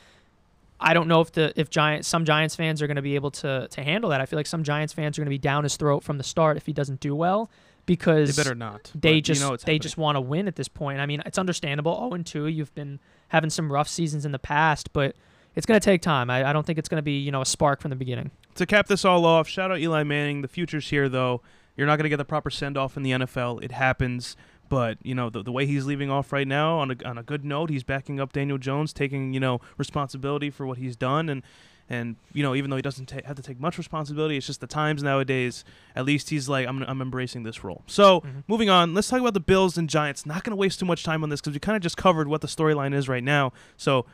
I 0.80 0.94
don't 0.94 1.06
know 1.06 1.20
if 1.20 1.30
the 1.32 1.52
if 1.54 1.70
Giants 1.70 2.08
some 2.08 2.24
Giants 2.24 2.56
fans 2.56 2.80
are 2.82 2.86
going 2.86 2.96
to 2.96 3.02
be 3.02 3.14
able 3.14 3.30
to 3.32 3.68
to 3.70 3.82
handle 3.82 4.10
that. 4.10 4.20
I 4.20 4.26
feel 4.26 4.38
like 4.38 4.46
some 4.46 4.64
Giants 4.64 4.92
fans 4.92 5.18
are 5.18 5.22
going 5.22 5.26
to 5.26 5.30
be 5.30 5.38
down 5.38 5.62
his 5.64 5.76
throat 5.76 6.02
from 6.02 6.18
the 6.18 6.24
start 6.24 6.56
if 6.56 6.66
he 6.66 6.72
doesn't 6.72 7.00
do 7.00 7.14
well 7.14 7.50
because 7.86 8.34
They 8.36 8.42
better 8.42 8.54
not. 8.54 8.90
they 8.94 9.20
just 9.20 9.40
you 9.40 9.46
know 9.46 9.56
they 9.56 9.60
happening. 9.74 9.80
just 9.80 9.96
want 9.96 10.16
to 10.16 10.20
win 10.20 10.48
at 10.48 10.56
this 10.56 10.68
point. 10.68 11.00
I 11.00 11.06
mean, 11.06 11.22
it's 11.26 11.38
understandable. 11.38 11.96
0 11.96 12.12
and 12.14 12.26
2, 12.26 12.46
you've 12.46 12.74
been 12.74 13.00
having 13.28 13.50
some 13.50 13.70
rough 13.72 13.88
seasons 13.88 14.24
in 14.24 14.32
the 14.32 14.38
past, 14.38 14.92
but 14.92 15.14
it's 15.54 15.66
going 15.66 15.78
to 15.78 15.84
take 15.84 16.00
time. 16.00 16.30
I, 16.30 16.48
I 16.48 16.52
don't 16.52 16.64
think 16.64 16.78
it's 16.78 16.88
going 16.88 16.98
to 16.98 17.02
be, 17.02 17.18
you 17.18 17.30
know, 17.32 17.42
a 17.42 17.46
spark 17.46 17.80
from 17.80 17.90
the 17.90 17.96
beginning. 17.96 18.30
to 18.54 18.66
cap 18.66 18.86
this 18.86 19.04
all 19.04 19.24
off, 19.26 19.48
shout 19.48 19.70
out 19.72 19.78
Eli 19.80 20.02
Manning. 20.04 20.42
The 20.42 20.48
future's 20.48 20.88
here, 20.90 21.08
though. 21.08 21.42
You're 21.76 21.86
not 21.86 21.96
going 21.96 22.04
to 22.04 22.08
get 22.08 22.18
the 22.18 22.24
proper 22.24 22.50
send 22.50 22.76
off 22.78 22.96
in 22.96 23.02
the 23.02 23.10
NFL. 23.12 23.62
It 23.64 23.72
happens. 23.72 24.36
But, 24.72 24.96
you 25.02 25.14
know, 25.14 25.28
the, 25.28 25.42
the 25.42 25.52
way 25.52 25.66
he's 25.66 25.84
leaving 25.84 26.10
off 26.10 26.32
right 26.32 26.48
now 26.48 26.78
on 26.78 26.90
a, 26.92 26.96
on 27.04 27.18
a 27.18 27.22
good 27.22 27.44
note, 27.44 27.68
he's 27.68 27.82
backing 27.84 28.18
up 28.18 28.32
Daniel 28.32 28.56
Jones, 28.56 28.94
taking, 28.94 29.34
you 29.34 29.38
know, 29.40 29.60
responsibility 29.76 30.48
for 30.48 30.66
what 30.66 30.78
he's 30.78 30.96
done. 30.96 31.28
And, 31.28 31.42
and 31.90 32.16
you 32.32 32.42
know, 32.42 32.54
even 32.54 32.70
though 32.70 32.76
he 32.76 32.82
doesn't 32.82 33.04
ta- 33.04 33.20
have 33.26 33.36
to 33.36 33.42
take 33.42 33.60
much 33.60 33.76
responsibility, 33.76 34.38
it's 34.38 34.46
just 34.46 34.62
the 34.62 34.66
times 34.66 35.02
nowadays. 35.02 35.62
At 35.94 36.06
least 36.06 36.30
he's 36.30 36.48
like, 36.48 36.66
I'm, 36.66 36.82
I'm 36.84 37.02
embracing 37.02 37.42
this 37.42 37.62
role. 37.62 37.82
So, 37.86 38.22
Mhm. 38.22 38.44
moving 38.48 38.70
on, 38.70 38.94
let's 38.94 39.08
talk 39.10 39.20
about 39.20 39.34
the 39.34 39.40
Bills 39.40 39.76
and 39.76 39.90
Giants. 39.90 40.24
Not 40.24 40.42
going 40.42 40.52
to 40.52 40.56
waste 40.56 40.80
too 40.80 40.86
much 40.86 41.04
time 41.04 41.22
on 41.22 41.28
this 41.28 41.42
because 41.42 41.52
we 41.52 41.60
kind 41.60 41.76
of 41.76 41.82
just 41.82 41.98
covered 41.98 42.26
what 42.28 42.40
the 42.40 42.48
storyline 42.48 42.94
is 42.94 43.10
right 43.10 43.22
now. 43.24 43.52
So, 43.76 44.06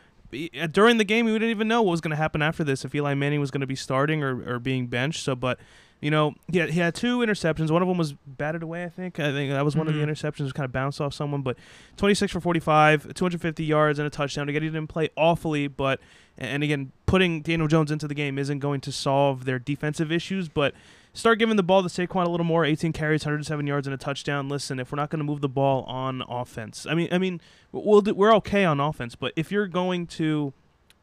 uh, 0.61 0.67
during 0.67 0.99
the 0.99 1.05
game, 1.05 1.25
we 1.27 1.33
didn't 1.35 1.51
even 1.51 1.69
know 1.69 1.83
what 1.83 1.93
was 1.93 2.01
going 2.01 2.11
to 2.11 2.17
happen 2.17 2.43
after 2.43 2.65
this. 2.65 2.85
If 2.85 2.93
Eli 2.97 3.15
Manning 3.15 3.39
was 3.39 3.53
going 3.53 3.61
to 3.61 3.67
be 3.69 3.77
starting 3.77 4.25
or, 4.25 4.55
or 4.55 4.59
being 4.59 4.89
benched. 4.89 5.23
So, 5.23 5.37
but 5.37 5.61
you 6.01 6.11
know, 6.11 6.35
he 6.51 6.59
had, 6.59 6.71
he 6.71 6.81
had 6.81 6.95
two 6.95 7.19
interceptions. 7.19 7.71
One 7.71 7.83
of 7.83 7.89
them 7.89 7.99
was 7.99 8.13
batted 8.27 8.63
away. 8.63 8.85
I 8.85 8.89
think. 8.89 9.19
I 9.19 9.33
think 9.33 9.51
that 9.53 9.65
was 9.65 9.75
one 9.77 9.89
of 9.89 9.95
the 9.95 10.01
Mhm. 10.01 10.09
interceptions. 10.09 10.41
Was 10.43 10.53
kind 10.53 10.65
of 10.65 10.73
bounced 10.73 11.01
off 11.01 11.13
someone. 11.15 11.43
But 11.43 11.57
26 11.97 12.33
for 12.33 12.41
45, 12.41 13.15
250 13.15 13.65
yards 13.65 13.99
and 13.99 14.07
a 14.07 14.11
touchdown. 14.11 14.49
Again, 14.49 14.63
he 14.63 14.69
didn't 14.69 14.87
play 14.89 15.09
awfully, 15.17 15.67
but 15.69 16.01
and 16.37 16.63
again, 16.63 16.93
putting 17.07 17.43
Daniel 17.43 17.67
Jones 17.67 17.91
into 17.91 18.07
the 18.07 18.15
game 18.15 18.39
isn't 18.39 18.61
going 18.61 18.81
to 18.83 18.93
solve 18.93 19.45
their 19.45 19.59
defensive 19.59 20.11
issues, 20.13 20.49
but. 20.49 20.75
Start 21.15 21.41
giving 21.41 21.57
the 21.57 21.65
ball 21.65 21.83
to 21.83 21.89
Saquon 21.89 22.27
a 22.27 22.29
little 22.29 22.45
more. 22.47 22.65
18 22.65 22.93
carries, 22.93 23.25
107 23.25 23.67
yards, 23.67 23.89
and 23.89 23.95
a 23.95 23.97
touchdown. 23.97 24.49
Listen, 24.49 24.79
if 24.79 24.93
we're 24.93 24.97
not 24.97 25.11
going 25.11 25.19
to 25.19 25.25
move 25.25 25.41
the 25.41 25.49
ball 25.49 25.83
on 25.85 26.23
offense, 26.29 26.87
I 26.89 26.95
mean, 26.95 27.09
I 27.11 27.19
mean, 27.19 27.41
we'll 27.73 28.03
do, 28.03 28.15
we're 28.15 28.33
okay 28.37 28.65
on 28.65 28.79
offense, 28.79 29.17
but 29.17 29.33
if 29.35 29.51
you're 29.51 29.67
going 29.67 30.07
to 30.09 30.53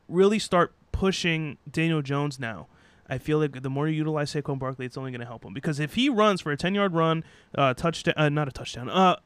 really 0.07 0.39
start 0.39 0.71
pushing 0.93 1.57
Daniel 1.69 2.01
Jones 2.01 2.39
now, 2.39 2.67
I 3.09 3.17
feel 3.17 3.39
like 3.39 3.61
the 3.61 3.69
more 3.69 3.87
you 3.87 3.95
utilize 3.95 4.33
Saquon 4.33 4.57
Barkley, 4.57 4.85
it's 4.85 4.97
only 4.97 5.11
going 5.11 5.21
to 5.21 5.27
help 5.27 5.45
him. 5.45 5.53
Because 5.53 5.79
if 5.79 5.93
he 5.93 6.09
runs 6.09 6.41
for 6.41 6.51
a 6.51 6.57
10 6.57 6.73
yard 6.73 6.93
run, 6.93 7.23
uh, 7.55 7.73
touchdown, 7.73 8.15
uh, 8.17 8.29
not 8.29 8.47
a 8.47 8.51
touchdown, 8.51 8.89
uh, 8.89 9.17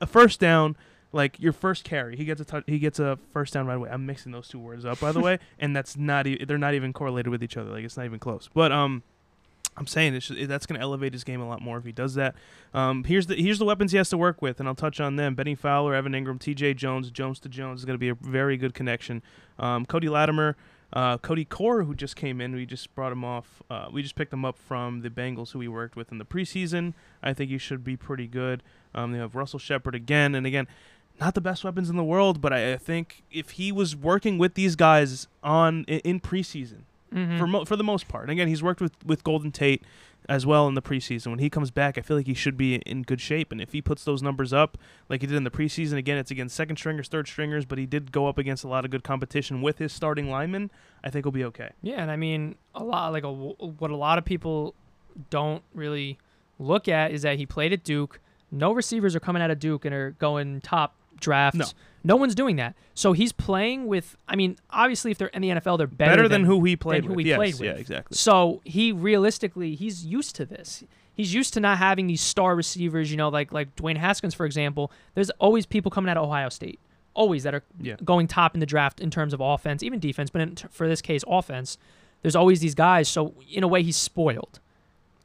a 0.00 0.06
first 0.06 0.40
down, 0.40 0.76
like 1.12 1.38
your 1.40 1.52
first 1.52 1.84
carry, 1.84 2.16
he 2.16 2.24
gets 2.24 2.40
a 2.40 2.44
touch, 2.44 2.64
he 2.66 2.78
gets 2.78 2.98
a 2.98 3.18
first 3.32 3.52
down 3.52 3.66
right 3.66 3.74
away. 3.74 3.90
I'm 3.90 4.06
mixing 4.06 4.32
those 4.32 4.48
two 4.48 4.58
words 4.58 4.84
up, 4.84 5.00
by 5.00 5.12
the 5.12 5.20
way, 5.20 5.38
and 5.58 5.74
that's 5.74 5.96
not 5.96 6.26
e- 6.26 6.44
they're 6.44 6.58
not 6.58 6.74
even 6.74 6.92
correlated 6.92 7.30
with 7.30 7.42
each 7.42 7.56
other. 7.56 7.70
Like 7.70 7.84
it's 7.84 7.96
not 7.96 8.06
even 8.06 8.18
close. 8.18 8.48
But 8.52 8.72
um, 8.72 9.02
I'm 9.76 9.86
saying 9.86 10.14
it's 10.14 10.28
just, 10.28 10.48
that's 10.48 10.66
going 10.66 10.78
to 10.78 10.82
elevate 10.82 11.12
his 11.12 11.24
game 11.24 11.40
a 11.40 11.48
lot 11.48 11.60
more 11.60 11.78
if 11.78 11.84
he 11.84 11.92
does 11.92 12.14
that. 12.14 12.34
Um, 12.72 13.04
here's 13.04 13.26
the 13.26 13.36
here's 13.36 13.58
the 13.58 13.64
weapons 13.64 13.92
he 13.92 13.98
has 13.98 14.10
to 14.10 14.16
work 14.16 14.42
with, 14.42 14.60
and 14.60 14.68
I'll 14.68 14.74
touch 14.74 15.00
on 15.00 15.16
them. 15.16 15.34
Bennie 15.34 15.54
Fowler, 15.54 15.94
Evan 15.94 16.12
Engram, 16.12 16.40
T.J. 16.40 16.74
Jones, 16.74 17.10
Jones 17.10 17.38
to 17.40 17.48
Jones 17.48 17.80
is 17.80 17.84
going 17.84 17.94
to 17.94 18.00
be 18.00 18.08
a 18.08 18.14
very 18.14 18.56
good 18.56 18.74
connection. 18.74 19.22
Um, 19.58 19.86
Cody 19.86 20.08
Latimer. 20.08 20.56
Uh, 20.94 21.18
Cody 21.18 21.44
Core, 21.44 21.82
who 21.82 21.94
just 21.94 22.14
came 22.14 22.40
in, 22.40 22.54
we 22.54 22.64
just 22.64 22.94
brought 22.94 23.10
him 23.12 23.24
off. 23.24 23.62
Uh, 23.68 23.88
we 23.92 24.00
just 24.00 24.14
picked 24.14 24.32
him 24.32 24.44
up 24.44 24.56
from 24.56 25.00
the 25.02 25.10
Bengals, 25.10 25.50
who 25.50 25.58
we 25.58 25.66
worked 25.68 25.96
with 25.96 26.10
in 26.12 26.18
the 26.18 26.24
preseason. 26.24 26.94
I 27.22 27.32
think 27.34 27.50
he 27.50 27.58
should 27.58 27.82
be 27.82 27.96
pretty 27.96 28.28
good. 28.28 28.62
Um, 28.94 29.10
they 29.10 29.18
have 29.18 29.34
Russell 29.34 29.58
Shepard 29.58 29.96
again, 29.96 30.36
and 30.36 30.46
again, 30.46 30.68
not 31.20 31.34
the 31.34 31.40
best 31.40 31.64
weapons 31.64 31.90
in 31.90 31.96
the 31.96 32.04
world, 32.04 32.40
but 32.40 32.52
I, 32.52 32.74
I 32.74 32.76
think 32.76 33.24
if 33.32 33.50
he 33.50 33.72
was 33.72 33.96
working 33.96 34.38
with 34.38 34.54
these 34.54 34.76
guys 34.76 35.26
on 35.42 35.84
in, 35.88 35.98
in 36.00 36.20
preseason 36.20 36.82
Mhm. 37.12 37.38
for 37.38 37.46
mo- 37.48 37.64
for 37.64 37.76
the 37.76 37.84
most 37.84 38.06
part, 38.08 38.24
and 38.24 38.30
again, 38.32 38.46
he's 38.48 38.62
worked 38.62 38.80
with 38.80 38.92
with 39.04 39.22
Golden 39.24 39.50
Tate 39.52 39.82
as 40.28 40.46
well 40.46 40.66
in 40.68 40.74
the 40.74 40.82
preseason. 40.82 41.28
When 41.28 41.38
he 41.38 41.50
comes 41.50 41.70
back, 41.70 41.98
I 41.98 42.00
feel 42.00 42.16
like 42.16 42.26
he 42.26 42.34
should 42.34 42.56
be 42.56 42.76
in 42.76 43.02
good 43.02 43.20
shape, 43.20 43.52
and 43.52 43.60
if 43.60 43.72
he 43.72 43.82
puts 43.82 44.04
those 44.04 44.22
numbers 44.22 44.52
up 44.52 44.78
like 45.08 45.20
he 45.20 45.26
did 45.26 45.36
in 45.36 45.44
the 45.44 45.50
preseason, 45.50 45.96
again, 45.96 46.16
it's 46.18 46.30
against 46.30 46.56
second 46.56 46.76
stringers, 46.76 47.08
third 47.08 47.28
stringers, 47.28 47.64
but 47.64 47.78
he 47.78 47.86
did 47.86 48.12
go 48.12 48.26
up 48.26 48.38
against 48.38 48.64
a 48.64 48.68
lot 48.68 48.84
of 48.84 48.90
good 48.90 49.04
competition 49.04 49.62
with 49.62 49.78
his 49.78 49.92
starting 49.92 50.30
linemen. 50.30 50.70
I 51.02 51.10
think 51.10 51.24
he'll 51.24 51.32
be 51.32 51.44
okay. 51.44 51.70
Yeah, 51.82 52.00
and 52.00 52.10
I 52.10 52.16
mean 52.16 52.56
a 52.74 52.82
lot 52.82 53.12
like 53.12 53.24
a, 53.24 53.32
what 53.32 53.90
a 53.90 53.96
lot 53.96 54.18
of 54.18 54.24
people 54.24 54.74
don't 55.30 55.62
really 55.74 56.18
look 56.58 56.88
at 56.88 57.12
is 57.12 57.22
that 57.22 57.36
he 57.36 57.46
played 57.46 57.72
at 57.72 57.84
Duke. 57.84 58.20
No 58.50 58.72
receivers 58.72 59.14
are 59.16 59.20
coming 59.20 59.42
out 59.42 59.50
of 59.50 59.58
Duke 59.58 59.84
and 59.84 59.94
are 59.94 60.10
going 60.12 60.60
top 60.60 60.94
drafts. 61.20 61.58
No. 61.58 61.66
No 62.06 62.16
one's 62.16 62.34
doing 62.34 62.56
that. 62.56 62.74
So 62.94 63.12
he's 63.14 63.32
playing 63.32 63.86
with. 63.86 64.16
I 64.28 64.36
mean, 64.36 64.56
obviously, 64.70 65.10
if 65.10 65.18
they're 65.18 65.28
in 65.28 65.40
the 65.42 65.48
NFL, 65.48 65.78
they're 65.78 65.86
better, 65.86 66.16
Better, 66.16 66.28
than, 66.28 66.44
who 66.44 66.62
he 66.64 66.76
played 66.76 67.04
who 67.06 67.14
with. 67.14 67.24
he 67.24 67.30
yes, 67.30 67.36
played 67.36 67.54
yeah, 67.60 67.72
exactly. 67.72 68.14
So 68.16 68.60
he 68.64 68.92
realistically, 68.92 69.74
he's 69.74 70.04
used 70.04 70.36
to 70.36 70.44
this. 70.44 70.84
He's 71.14 71.32
used 71.32 71.54
to 71.54 71.60
not 71.60 71.78
having 71.78 72.06
these 72.06 72.20
star 72.20 72.54
receivers. 72.54 73.10
You 73.10 73.16
know, 73.16 73.28
like 73.30 73.52
like 73.52 73.74
Dwayne 73.76 73.96
Haskins, 73.96 74.34
for 74.34 74.44
example. 74.46 74.92
There's 75.14 75.30
always 75.30 75.64
people 75.66 75.90
coming 75.90 76.10
out 76.10 76.16
of 76.18 76.24
Ohio 76.24 76.50
State, 76.50 76.78
always 77.14 77.42
that 77.44 77.54
are 77.54 77.62
Yeah. 77.80 77.96
going 78.04 78.26
top 78.28 78.52
in 78.54 78.60
the 78.60 78.66
draft 78.66 79.00
in 79.00 79.10
terms 79.10 79.32
of 79.32 79.40
offense, 79.40 79.82
even 79.82 79.98
defense. 79.98 80.28
But 80.30 80.42
in, 80.42 80.56
for 80.70 80.86
this 80.88 81.00
case, 81.00 81.24
offense. 81.26 81.78
There's 82.22 82.36
always 82.36 82.60
these 82.60 82.74
guys. 82.74 83.08
So 83.08 83.34
in 83.50 83.62
a 83.64 83.68
way, 83.68 83.82
he's 83.82 83.96
spoiled. 83.98 84.58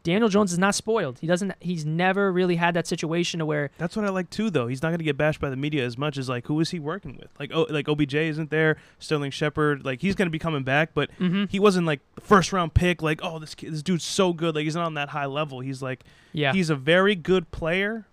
Daniel 0.09 0.29
Jones 0.29 0.51
is 0.51 0.57
not 0.59 0.75
spoiled. 0.75 1.19
He 1.19 1.27
doesn't. 1.27 1.53
He's 1.59 1.85
never 1.85 2.31
really 2.31 2.55
had 2.55 2.73
that 2.73 2.87
situation 2.87 3.39
to 3.39 3.45
where 3.45 3.69
That's 3.77 3.95
what 3.95 4.05
I 4.05 4.09
like 4.09 4.29
too, 4.29 4.49
though. 4.49 4.67
He's 4.67 4.81
not 4.81 4.89
going 4.89 4.97
to 4.99 5.03
get 5.03 5.17
bashed 5.17 5.39
by 5.39 5.49
the 5.49 5.55
media 5.55 5.85
as 5.85 5.97
much 5.97 6.17
as 6.17 6.27
like 6.29 6.47
who 6.47 6.59
is 6.59 6.71
he 6.71 6.79
working 6.79 7.15
with? 7.17 7.29
Like 7.39 7.51
oh, 7.53 7.67
like 7.69 7.87
OBJ 7.87 8.15
isn't 8.15 8.49
there, 8.49 8.77
Sterling 8.99 9.31
Shepard. 9.31 9.85
Like 9.85 10.01
he's 10.01 10.15
going 10.15 10.25
to 10.27 10.31
be 10.31 10.39
coming 10.39 10.63
back, 10.63 10.91
but 10.93 11.09
Mhm. 11.19 11.49
he 11.49 11.59
wasn't 11.59 11.85
like 11.87 11.99
the 12.15 12.21
first 12.21 12.51
round 12.51 12.73
pick. 12.73 13.01
Like 13.01 13.19
oh, 13.23 13.39
this 13.39 13.55
kid, 13.55 13.71
this 13.73 13.83
dude's 13.83 14.03
so 14.03 14.33
good. 14.33 14.55
Like 14.55 14.63
he's 14.63 14.75
not 14.75 14.85
on 14.85 14.95
that 14.95 15.09
high 15.09 15.25
level. 15.27 15.59
He's 15.59 15.81
like 15.81 16.03
yeah, 16.33 16.53
he's 16.53 16.69
a 16.69 16.75
very 16.75 17.15
good 17.15 17.49
player, 17.51 18.05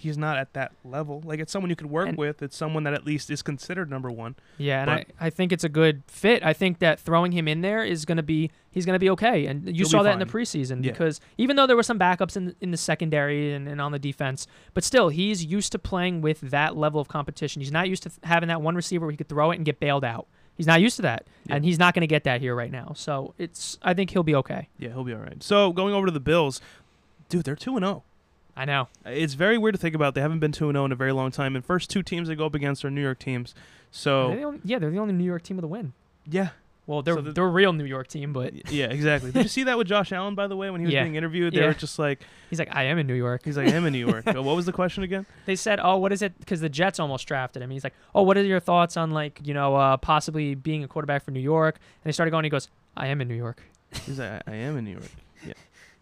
he's 0.00 0.18
not 0.18 0.36
at 0.38 0.52
that 0.54 0.72
level. 0.84 1.22
Like 1.24 1.38
it's 1.40 1.52
someone 1.52 1.70
you 1.70 1.76
could 1.76 1.90
work 1.90 2.08
And- 2.08 2.18
with. 2.18 2.42
It's 2.42 2.56
someone 2.56 2.82
that 2.84 2.94
at 2.94 3.04
least 3.04 3.30
is 3.30 3.42
considered 3.42 3.88
number 3.90 4.10
one. 4.10 4.34
Yeah, 4.58 4.82
and 4.82 4.90
I, 4.90 5.04
I 5.20 5.30
think 5.30 5.52
it's 5.52 5.64
a 5.64 5.68
good 5.68 6.02
fit. 6.06 6.44
I 6.44 6.52
think 6.52 6.78
that 6.80 6.98
throwing 6.98 7.32
him 7.32 7.46
in 7.46 7.60
there 7.60 7.84
is 7.84 8.04
going 8.04 8.16
to 8.16 8.22
be 8.22 8.50
he's 8.70 8.86
going 8.86 8.94
to 8.94 8.98
be 9.00 9.10
okay. 9.10 9.46
And 9.46 9.76
you 9.76 9.84
saw 9.84 10.02
that 10.02 10.12
in 10.12 10.18
the 10.18 10.26
preseason 10.26 10.84
Yeah. 10.84 10.90
because 10.92 11.20
even 11.38 11.56
though 11.56 11.66
there 11.66 11.76
were 11.76 11.82
some 11.82 11.98
backups 11.98 12.36
in 12.36 12.54
in 12.60 12.70
the 12.70 12.76
secondary 12.76 13.52
and, 13.52 13.68
and 13.68 13.80
on 13.80 13.92
the 13.92 13.98
defense, 13.98 14.46
but 14.74 14.84
still 14.84 15.08
he's 15.10 15.44
used 15.44 15.72
to 15.72 15.78
playing 15.78 16.20
with 16.22 16.40
that 16.40 16.76
level 16.76 17.00
of 17.00 17.08
competition. 17.08 17.60
He's 17.60 17.72
not 17.72 17.88
used 17.88 18.02
to 18.04 18.10
having 18.24 18.48
that 18.48 18.62
one 18.62 18.74
receiver 18.74 19.06
where 19.06 19.10
he 19.12 19.16
could 19.16 19.28
throw 19.28 19.50
it 19.50 19.56
and 19.56 19.64
get 19.64 19.80
bailed 19.80 20.04
out. 20.04 20.26
He's 20.56 20.66
not 20.66 20.80
used 20.82 20.96
to 20.96 21.02
that, 21.02 21.26
Yeah. 21.46 21.54
and 21.56 21.64
he's 21.64 21.78
not 21.78 21.94
going 21.94 22.02
to 22.02 22.06
get 22.06 22.24
that 22.24 22.42
here 22.42 22.54
right 22.54 22.70
now. 22.70 22.92
So 22.94 23.34
it's 23.38 23.78
I 23.82 23.94
think 23.94 24.10
he'll 24.10 24.22
be 24.22 24.34
okay. 24.34 24.68
Yeah, 24.78 24.90
he'll 24.90 25.04
be 25.04 25.14
all 25.14 25.20
right. 25.20 25.42
So 25.42 25.72
going 25.72 25.94
over 25.94 26.06
to 26.06 26.12
the 26.12 26.20
Bills, 26.20 26.60
dude, 27.30 27.44
they're 27.44 27.56
two 27.56 27.76
and 27.76 27.84
zero. 27.84 28.02
I 28.60 28.64
know. 28.66 28.88
It's 29.06 29.34
very 29.34 29.56
weird 29.56 29.74
to 29.74 29.80
think 29.80 29.94
about. 29.94 30.14
They 30.14 30.20
haven't 30.20 30.40
been 30.40 30.52
two 30.52 30.68
and 30.68 30.74
zero 30.76 30.84
in 30.84 30.92
a 30.92 30.96
very 30.96 31.12
long 31.12 31.30
time. 31.30 31.56
And 31.56 31.64
first 31.64 31.88
two 31.88 32.02
teams 32.02 32.28
they 32.28 32.34
go 32.34 32.44
up 32.46 32.54
against 32.54 32.84
are 32.84 32.90
New 32.90 33.00
York 33.02 33.18
teams. 33.18 33.54
They're 33.54 33.62
So 33.92 34.34
the 34.36 34.42
only- 34.42 34.60
yeah, 34.64 34.78
they're 34.78 34.90
the 34.90 34.98
only 34.98 35.14
New 35.14 35.24
York 35.24 35.42
team 35.42 35.56
with 35.56 35.64
a 35.64 35.68
win. 35.68 35.92
yeah, 36.28 36.50
Well, 36.86 37.02
they're 37.02 37.14
So 37.14 37.20
the- 37.20 37.32
they're 37.32 37.44
a 37.44 37.48
real 37.48 37.72
New 37.72 37.84
York 37.84 38.08
team, 38.08 38.32
but 38.32 38.70
Yeah, 38.72 38.86
exactly. 38.86 39.30
Did 39.30 39.42
you 39.44 39.48
see 39.48 39.62
that 39.64 39.78
with 39.78 39.86
Josh 39.86 40.10
Allen, 40.12 40.34
by 40.34 40.46
the 40.48 40.56
way, 40.56 40.70
when 40.70 40.80
he 40.80 40.86
was 40.86 40.92
Yeah. 40.94 41.04
being 41.04 41.14
interviewed? 41.14 41.54
They 41.54 41.60
Yeah. 41.60 41.68
were 41.68 41.74
just 41.74 41.98
like, 42.00 42.20
he's 42.50 42.58
like 42.58 42.74
I 42.74 42.82
am 42.84 42.98
in 42.98 43.06
New 43.06 43.14
York. 43.14 43.42
he's 43.44 43.56
like, 43.56 43.68
I 43.68 43.72
am 43.76 43.86
in 43.86 43.92
New 43.92 44.04
York. 44.06 44.26
What 44.26 44.56
was 44.56 44.66
the 44.66 44.72
question 44.72 45.02
again? 45.04 45.24
they 45.46 45.54
said, 45.56 45.78
"Oh, 45.82 45.96
what 45.98 46.12
is 46.12 46.20
it?" 46.20 46.38
Because 46.40 46.60
the 46.60 46.68
Jets 46.68 46.98
almost 47.00 47.26
drafted 47.28 47.62
him. 47.62 47.70
He's 47.70 47.84
like, 47.84 47.94
"Oh, 48.14 48.22
what 48.22 48.36
are 48.36 48.42
your 48.44 48.60
thoughts 48.60 48.96
on 48.96 49.10
like 49.12 49.40
you 49.44 49.54
know 49.54 49.76
uh, 49.76 49.96
possibly 49.98 50.54
being 50.54 50.82
a 50.84 50.88
quarterback 50.88 51.24
for 51.24 51.30
New 51.30 51.40
York?" 51.40 51.76
And 51.76 52.08
they 52.08 52.12
started 52.12 52.30
going. 52.32 52.44
He 52.44 52.50
goes, 52.50 52.68
"I 52.96 53.06
am 53.06 53.20
in 53.22 53.28
New 53.28 53.36
York." 53.36 53.62
He's 54.06 54.18
like, 54.18 54.42
I, 54.46 54.52
I 54.52 54.54
am 54.56 54.76
in 54.76 54.84
New 54.84 54.92
York. 54.92 55.10
Yeah. 55.46 55.54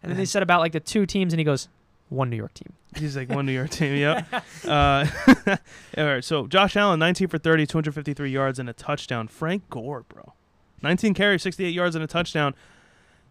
And 0.03 0.09
then 0.11 0.17
they 0.17 0.25
said 0.25 0.43
about 0.43 0.59
like 0.59 0.71
the 0.73 0.79
two 0.79 1.05
teams, 1.05 1.31
and 1.33 1.39
he 1.39 1.43
goes, 1.43 1.67
"One 2.09 2.29
New 2.29 2.35
York 2.35 2.53
team." 2.53 2.73
He's 2.95 3.15
like 3.15 3.29
one 3.29 3.45
New 3.45 3.51
York 3.53 3.69
team. 3.69 3.95
Yep. 3.95 4.25
Uh, 4.67 5.05
all 5.97 6.05
right. 6.05 6.23
So 6.23 6.45
Josh 6.47 6.75
Allen, 6.75 6.99
19 6.99 7.27
for 7.29 7.37
30, 7.37 7.65
253 7.65 8.29
yards 8.29 8.59
and 8.59 8.69
a 8.69 8.73
touchdown. 8.73 9.27
Frank 9.27 9.69
Gore, 9.69 10.03
bro, 10.09 10.33
19 10.81 11.13
carries, 11.13 11.41
68 11.43 11.69
yards 11.73 11.95
and 11.95 12.03
a 12.03 12.07
touchdown. 12.07 12.53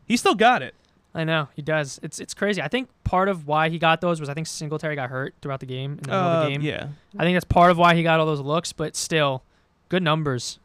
He 0.06 0.16
still 0.16 0.34
got 0.34 0.62
it. 0.62 0.74
I 1.14 1.24
know 1.24 1.48
he 1.54 1.62
does. 1.62 1.98
It's 2.02 2.18
it's 2.20 2.34
crazy. 2.34 2.62
I 2.62 2.68
think 2.68 2.88
part 3.04 3.28
of 3.28 3.46
why 3.46 3.68
he 3.68 3.78
got 3.78 4.00
those 4.00 4.20
was 4.20 4.28
I 4.28 4.34
think 4.34 4.46
Singletary 4.46 4.94
got 4.94 5.10
hurt 5.10 5.34
throughout 5.42 5.60
the 5.60 5.66
game 5.66 5.92
in 5.92 5.96
the 5.98 6.08
middle 6.10 6.20
of 6.20 6.36
Uh, 6.36 6.44
the 6.44 6.50
game. 6.52 6.60
yeah. 6.62 6.88
I 7.18 7.24
think 7.24 7.34
that's 7.34 7.44
part 7.44 7.70
of 7.70 7.78
why 7.78 7.94
he 7.94 8.02
got 8.02 8.20
all 8.20 8.26
those 8.26 8.40
looks. 8.40 8.72
But 8.72 8.94
still, 8.96 9.42
good 9.88 10.02
numbers 10.02 10.58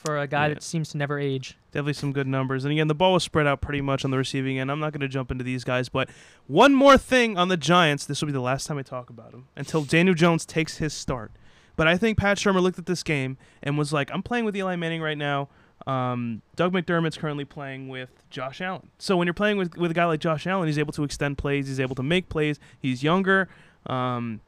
for 0.00 0.18
a 0.18 0.26
guy 0.26 0.48
Yeah. 0.48 0.54
that 0.54 0.62
seems 0.62 0.88
to 0.90 0.96
never 0.98 1.18
age. 1.18 1.56
Definitely 1.72 1.92
some 1.94 2.12
good 2.12 2.26
numbers. 2.26 2.64
And 2.64 2.72
again, 2.72 2.88
the 2.88 2.94
ball 2.94 3.12
was 3.12 3.22
spread 3.22 3.46
out 3.46 3.60
pretty 3.60 3.80
much 3.80 4.04
on 4.04 4.10
the 4.10 4.18
receiving 4.18 4.58
end. 4.58 4.70
I'm 4.70 4.80
not 4.80 4.92
going 4.92 5.00
to 5.02 5.08
jump 5.08 5.30
into 5.30 5.44
these 5.44 5.62
guys, 5.64 5.88
but 5.88 6.08
one 6.46 6.74
more 6.74 6.98
thing 6.98 7.38
on 7.38 7.48
the 7.48 7.56
Giants. 7.56 8.06
This 8.06 8.20
will 8.20 8.26
be 8.26 8.32
the 8.32 8.40
last 8.40 8.66
time 8.66 8.78
I 8.78 8.82
talk 8.82 9.10
about 9.10 9.30
them 9.32 9.46
until 9.56 9.84
Daniel 9.84 10.14
Jones 10.14 10.44
takes 10.44 10.78
his 10.78 10.92
start. 10.92 11.30
But 11.76 11.86
I 11.86 11.96
think 11.96 12.18
Pat 12.18 12.36
Shurmur 12.36 12.60
looked 12.60 12.78
at 12.78 12.86
this 12.86 13.02
game 13.02 13.38
and 13.62 13.78
was 13.78 13.92
like, 13.92 14.10
I'm 14.12 14.22
playing 14.22 14.44
with 14.44 14.56
Eli 14.56 14.76
Manning 14.76 15.00
right 15.00 15.16
now. 15.16 15.48
Um, 15.86 16.42
Doug 16.56 16.72
McDermott's 16.74 17.16
currently 17.16 17.46
playing 17.46 17.88
with 17.88 18.10
Josh 18.28 18.60
Allen. 18.60 18.90
So 18.98 19.16
when 19.16 19.26
you're 19.26 19.32
playing 19.34 19.56
with, 19.56 19.76
with 19.76 19.90
a 19.90 19.94
guy 19.94 20.04
like 20.04 20.20
Josh 20.20 20.46
Allen, 20.46 20.66
he's 20.66 20.78
able 20.78 20.92
to 20.92 21.04
extend 21.04 21.38
plays, 21.38 21.68
he's 21.68 21.80
able 21.80 21.94
to 21.94 22.02
make 22.02 22.28
plays, 22.28 22.60
he's 22.78 23.02
younger, 23.02 23.48
um, 23.86 24.40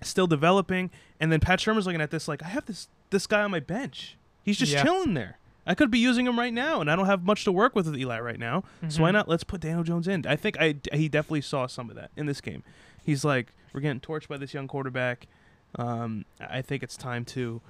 still 0.00 0.26
developing. 0.26 0.90
And 1.20 1.30
then 1.30 1.40
Pat 1.40 1.58
Shurmur's 1.58 1.84
looking 1.84 2.00
at 2.00 2.10
this 2.10 2.28
like, 2.28 2.42
I 2.42 2.48
have 2.48 2.64
this 2.64 2.88
this 3.10 3.26
guy 3.26 3.42
on 3.42 3.50
my 3.50 3.60
bench. 3.60 4.16
He's 4.42 4.58
just 4.58 4.72
Yeah. 4.72 4.82
chilling 4.82 5.14
there. 5.14 5.38
I 5.66 5.74
could 5.74 5.90
be 5.90 5.98
using 5.98 6.26
him 6.26 6.38
right 6.38 6.52
now, 6.52 6.80
and 6.80 6.90
I 6.90 6.96
don't 6.96 7.06
have 7.06 7.22
much 7.22 7.44
to 7.44 7.52
work 7.52 7.76
with 7.76 7.86
with 7.86 7.96
Eli 7.96 8.18
right 8.20 8.38
now. 8.38 8.64
So 8.88 9.02
why 9.02 9.10
Mhm. 9.10 9.14
not? 9.14 9.28
Let's 9.28 9.44
put 9.44 9.60
Daniel 9.60 9.82
Jones 9.84 10.08
in. 10.08 10.26
I 10.26 10.34
think 10.36 10.56
I 10.60 10.76
he 10.92 11.08
definitely 11.08 11.42
saw 11.42 11.66
some 11.66 11.90
of 11.90 11.96
that 11.96 12.10
in 12.16 12.26
this 12.26 12.40
game. 12.40 12.62
He's 13.04 13.24
like, 13.24 13.52
we're 13.72 13.80
getting 13.80 14.00
torched 14.00 14.28
by 14.28 14.36
this 14.36 14.52
young 14.54 14.66
quarterback. 14.66 15.26
Um, 15.76 16.24
I 16.40 16.62
think 16.62 16.82
it's 16.82 16.96
time 16.96 17.24
to 17.26 17.60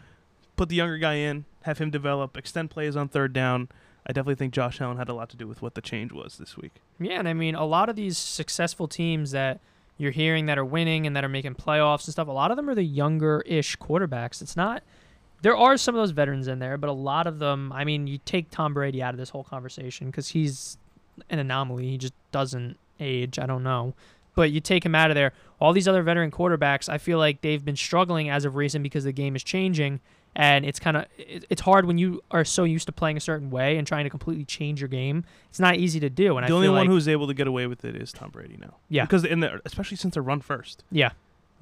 put 0.56 0.68
the 0.68 0.76
younger 0.76 0.96
guy 0.98 1.14
in, 1.14 1.44
have 1.62 1.78
him 1.78 1.90
develop, 1.90 2.37
extend 2.37 2.70
plays 2.70 2.96
on 2.96 3.09
third 3.09 3.33
down. 3.33 3.68
I 4.06 4.12
definitely 4.12 4.37
think 4.37 4.54
Josh 4.54 4.80
Allen 4.80 4.96
had 4.96 5.09
a 5.11 5.14
lot 5.14 5.28
to 5.30 5.37
do 5.37 5.46
with 5.46 5.61
what 5.61 5.74
the 5.74 5.83
change 5.83 6.11
was 6.12 6.38
this 6.38 6.56
week. 6.56 6.72
Yeah, 6.98 7.18
and 7.18 7.28
I 7.28 7.35
mean, 7.35 7.54
a 7.54 7.66
lot 7.66 7.88
of 7.90 7.96
these 7.96 8.16
successful 8.16 8.88
teams 8.88 9.33
that 9.33 9.61
you're 9.98 10.11
hearing 10.12 10.46
that 10.46 10.56
are 10.59 10.64
winning 10.64 11.06
and 11.06 11.14
that 11.14 11.24
are 11.24 11.28
making 11.28 11.56
playoffs 11.56 12.06
and 12.06 12.12
stuff, 12.12 12.26
a 12.28 12.33
lot 12.33 12.50
of 12.50 12.56
them 12.56 12.70
are 12.70 12.74
the 12.74 12.83
younger-ish 12.85 13.76
quarterbacks. 13.76 14.40
It's 14.40 14.56
not. 14.56 14.83
There 15.42 15.57
are 15.57 15.76
some 15.76 15.94
of 15.94 16.00
those 16.00 16.11
veterans 16.11 16.48
in 16.48 16.59
there, 16.59 16.76
but 16.76 16.90
a 16.90 16.92
lot 16.92 17.26
of 17.26 17.38
them. 17.38 17.72
I 17.72 17.85
mean, 17.85 18.07
you 18.07 18.18
take 18.24 18.50
Tom 18.50 18.74
Brady 18.74 19.03
out 19.03 19.14
of 19.14 19.18
this 19.18 19.31
whole 19.31 19.44
conversation 19.44 20.07
because 20.09 20.29
he's 20.29 20.76
an 21.31 21.38
anomaly. 21.38 21.88
He 21.88 21.98
just 21.98 22.14
doesn't 22.33 22.76
age. 22.98 23.38
I 23.38 23.46
don't 23.46 23.62
know, 23.62 23.94
but 24.35 24.50
you 24.50 24.61
take 24.61 24.85
him 24.85 24.94
out 24.94 25.11
of 25.11 25.14
there. 25.14 25.33
All 25.61 25.72
these 25.72 25.88
other 25.88 26.03
veteran 26.03 26.31
quarterbacks, 26.31 26.88
I 26.88 26.98
feel 26.98 27.18
like 27.18 27.40
they've 27.40 27.64
been 27.64 27.76
struggling 27.76 28.29
as 28.31 28.44
of 28.44 28.57
recent 28.57 28.83
because 28.83 29.05
the 29.05 29.12
game 29.12 29.37
is 29.37 29.42
changing. 29.42 30.00
And 30.37 30.64
it's 30.64 30.79
kind 30.79 30.96
of 30.96 31.07
it's 31.18 31.62
hard 31.62 31.87
when 31.87 31.98
you 31.98 32.22
are 32.31 32.44
so 32.44 32.62
used 32.62 32.87
to 32.87 32.92
playing 32.92 33.16
a 33.16 33.20
certain 33.20 33.50
way 33.50 33.76
and 33.76 33.85
trying 33.85 34.05
to 34.05 34.11
completely 34.11 34.44
change 34.44 34.81
your 34.81 34.87
game. 34.87 35.24
It's 35.48 35.59
not 35.59 35.74
easy 35.74 35.98
to 35.98 36.09
do. 36.09 36.37
And 36.37 36.46
the 36.46 36.53
I 36.53 36.55
only 36.55 36.68
one 36.68 36.79
like, 36.79 36.88
who's 36.88 37.09
able 37.09 37.26
to 37.26 37.35
get 37.35 37.48
away 37.48 37.66
with 37.66 37.85
it 37.85 37.96
is 37.96 38.12
Tom 38.12 38.31
Brady 38.31 38.57
now. 38.57 38.76
Yeah. 38.88 39.07
because 39.07 39.24
in 39.24 39.40
the 39.40 39.61
especially 39.64 39.96
since 39.96 40.14
they're 40.14 40.22
run 40.22 40.40
first. 40.40 40.85
Yeah. 40.92 41.11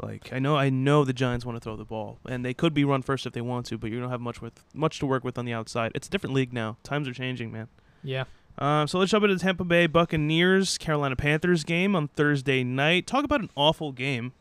Like 0.00 0.32
I 0.32 0.38
know, 0.38 0.56
I 0.56 0.70
know 0.70 1.04
the 1.04 1.12
Giants 1.12 1.44
want 1.44 1.56
to 1.56 1.60
throw 1.60 1.76
the 1.76 1.84
ball, 1.84 2.18
and 2.28 2.44
they 2.44 2.54
could 2.54 2.72
be 2.72 2.84
run 2.84 3.02
first 3.02 3.26
if 3.26 3.32
they 3.32 3.40
want 3.40 3.66
to, 3.66 3.78
but 3.78 3.90
you 3.90 3.98
don't 4.00 4.10
have 4.10 4.20
much 4.20 4.40
with 4.40 4.64
much 4.72 4.98
to 5.00 5.06
work 5.06 5.24
with 5.24 5.36
on 5.38 5.44
the 5.44 5.52
outside. 5.52 5.90
It's 5.94 6.06
a 6.06 6.10
different 6.10 6.34
league 6.34 6.52
now. 6.52 6.76
Times 6.84 7.08
are 7.08 7.12
changing, 7.14 7.50
man. 7.50 7.68
Yeah. 8.04 8.24
Um, 8.58 8.86
so 8.88 8.98
let's 8.98 9.10
jump 9.10 9.24
into 9.24 9.34
the 9.36 9.40
Tampa 9.40 9.64
Bay 9.64 9.86
Buccaneers 9.86 10.78
Carolina 10.78 11.16
Panthers 11.16 11.64
game 11.64 11.94
on 11.96 12.08
Thursday 12.08 12.64
night. 12.64 13.06
Talk 13.06 13.24
about 13.24 13.40
an 13.40 13.50
awful 13.56 13.92
game. 13.92 14.32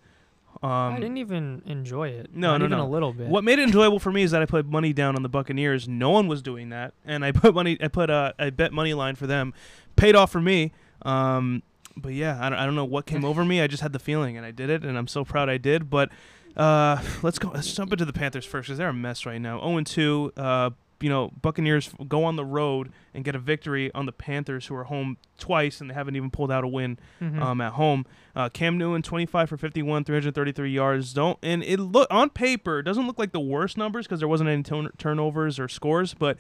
Um, 0.64 0.72
I 0.72 0.96
didn't 1.00 1.18
even 1.18 1.62
enjoy 1.68 2.10
it. 2.10 2.32
no, 2.34 2.52
Not 2.52 2.58
no, 2.60 2.66
even 2.66 2.78
no. 2.80 2.86
a 2.86 2.90
little 2.90 3.14
bit. 3.14 3.28
What 3.28 3.44
made 3.44 3.60
it 3.60 3.64
enjoyable 3.64 4.00
for 4.00 4.12
me 4.12 4.24
is 4.24 4.32
that 4.32 4.42
I 4.42 4.46
put 4.46 4.66
money 4.66 4.92
down 4.92 5.16
on 5.16 5.22
the 5.22 5.30
Buccaneers. 5.30 5.88
No 5.88 6.10
one 6.10 6.28
was 6.28 6.42
doing 6.42 6.70
that, 6.70 6.94
and 7.06 7.24
I 7.24 7.32
put 7.44 7.54
money. 7.54 7.78
I 7.80 7.88
put 7.90 8.10
uh, 8.10 8.34
I 8.40 8.50
bet 8.50 8.74
money 8.74 8.94
line 8.96 9.16
for 9.16 9.28
them. 9.28 9.54
Paid 9.96 10.16
off 10.16 10.32
for 10.32 10.42
me. 10.42 10.72
Um, 11.04 11.62
but 12.02 12.14
yeah, 12.14 12.38
I 12.42 12.50
don't, 12.50 12.60
I 12.60 12.66
don't 12.66 12.76
know 12.76 12.86
what 12.86 13.06
came 13.06 13.24
over 13.26 13.44
me. 13.46 13.62
I 13.62 13.68
just 13.68 13.84
had 13.84 13.94
the 13.94 14.00
feeling, 14.00 14.38
and 14.38 14.46
I 14.46 14.52
did 14.52 14.70
it, 14.70 14.84
and 14.84 14.98
I'm 14.98 15.08
so 15.08 15.24
proud 15.26 15.50
I 15.50 15.58
did. 15.58 15.90
But 15.90 16.10
Uh, 16.56 17.00
let's 17.22 17.38
go. 17.38 17.52
Let's 17.54 17.72
jump 17.74 17.92
into 17.94 18.04
the 18.06 18.14
Panthers 18.14 18.44
first 18.46 18.68
because 18.68 18.78
they're 18.80 18.90
a 18.90 18.94
mess 18.94 19.26
right 19.28 19.40
now. 19.40 19.60
0 19.60 19.82
2. 19.84 20.34
Uh, 20.36 20.70
you 21.00 21.10
know, 21.10 21.32
Buccaneers 21.44 21.92
go 22.08 22.24
on 22.24 22.36
the 22.38 22.44
road 22.46 22.92
and 23.14 23.24
get 23.24 23.36
a 23.36 23.40
victory 23.40 23.94
on 23.94 24.08
the 24.08 24.12
Panthers, 24.12 24.66
who 24.66 24.74
are 24.74 24.86
home 24.86 25.18
twice 25.38 25.80
and 25.80 25.92
they 25.92 25.94
haven't 25.94 26.16
even 26.16 26.32
pulled 26.32 26.52
out 26.52 26.64
a 26.64 26.68
win 26.68 26.98
Mhm. 27.22 27.40
um, 27.40 27.62
at 27.62 27.74
home. 27.74 28.08
Uh, 28.36 28.50
Cam 28.50 28.80
Newton, 28.80 29.04
25 29.04 29.48
for 29.50 29.58
51, 29.58 30.04
333 30.04 30.72
yards. 30.72 31.14
Don't 31.14 31.38
and 31.44 31.62
it 31.64 31.80
look 31.80 32.08
on 32.10 32.32
paper 32.32 32.80
it 32.80 32.84
doesn't 32.84 33.06
look 33.06 33.20
like 33.20 33.32
the 33.32 33.40
worst 33.40 33.78
numbers 33.78 34.08
because 34.08 34.18
there 34.20 34.28
wasn't 34.28 34.50
any 34.50 34.64
turn- 34.64 34.90
turnovers 34.98 35.60
or 35.60 35.68
scores, 35.68 36.16
but 36.16 36.38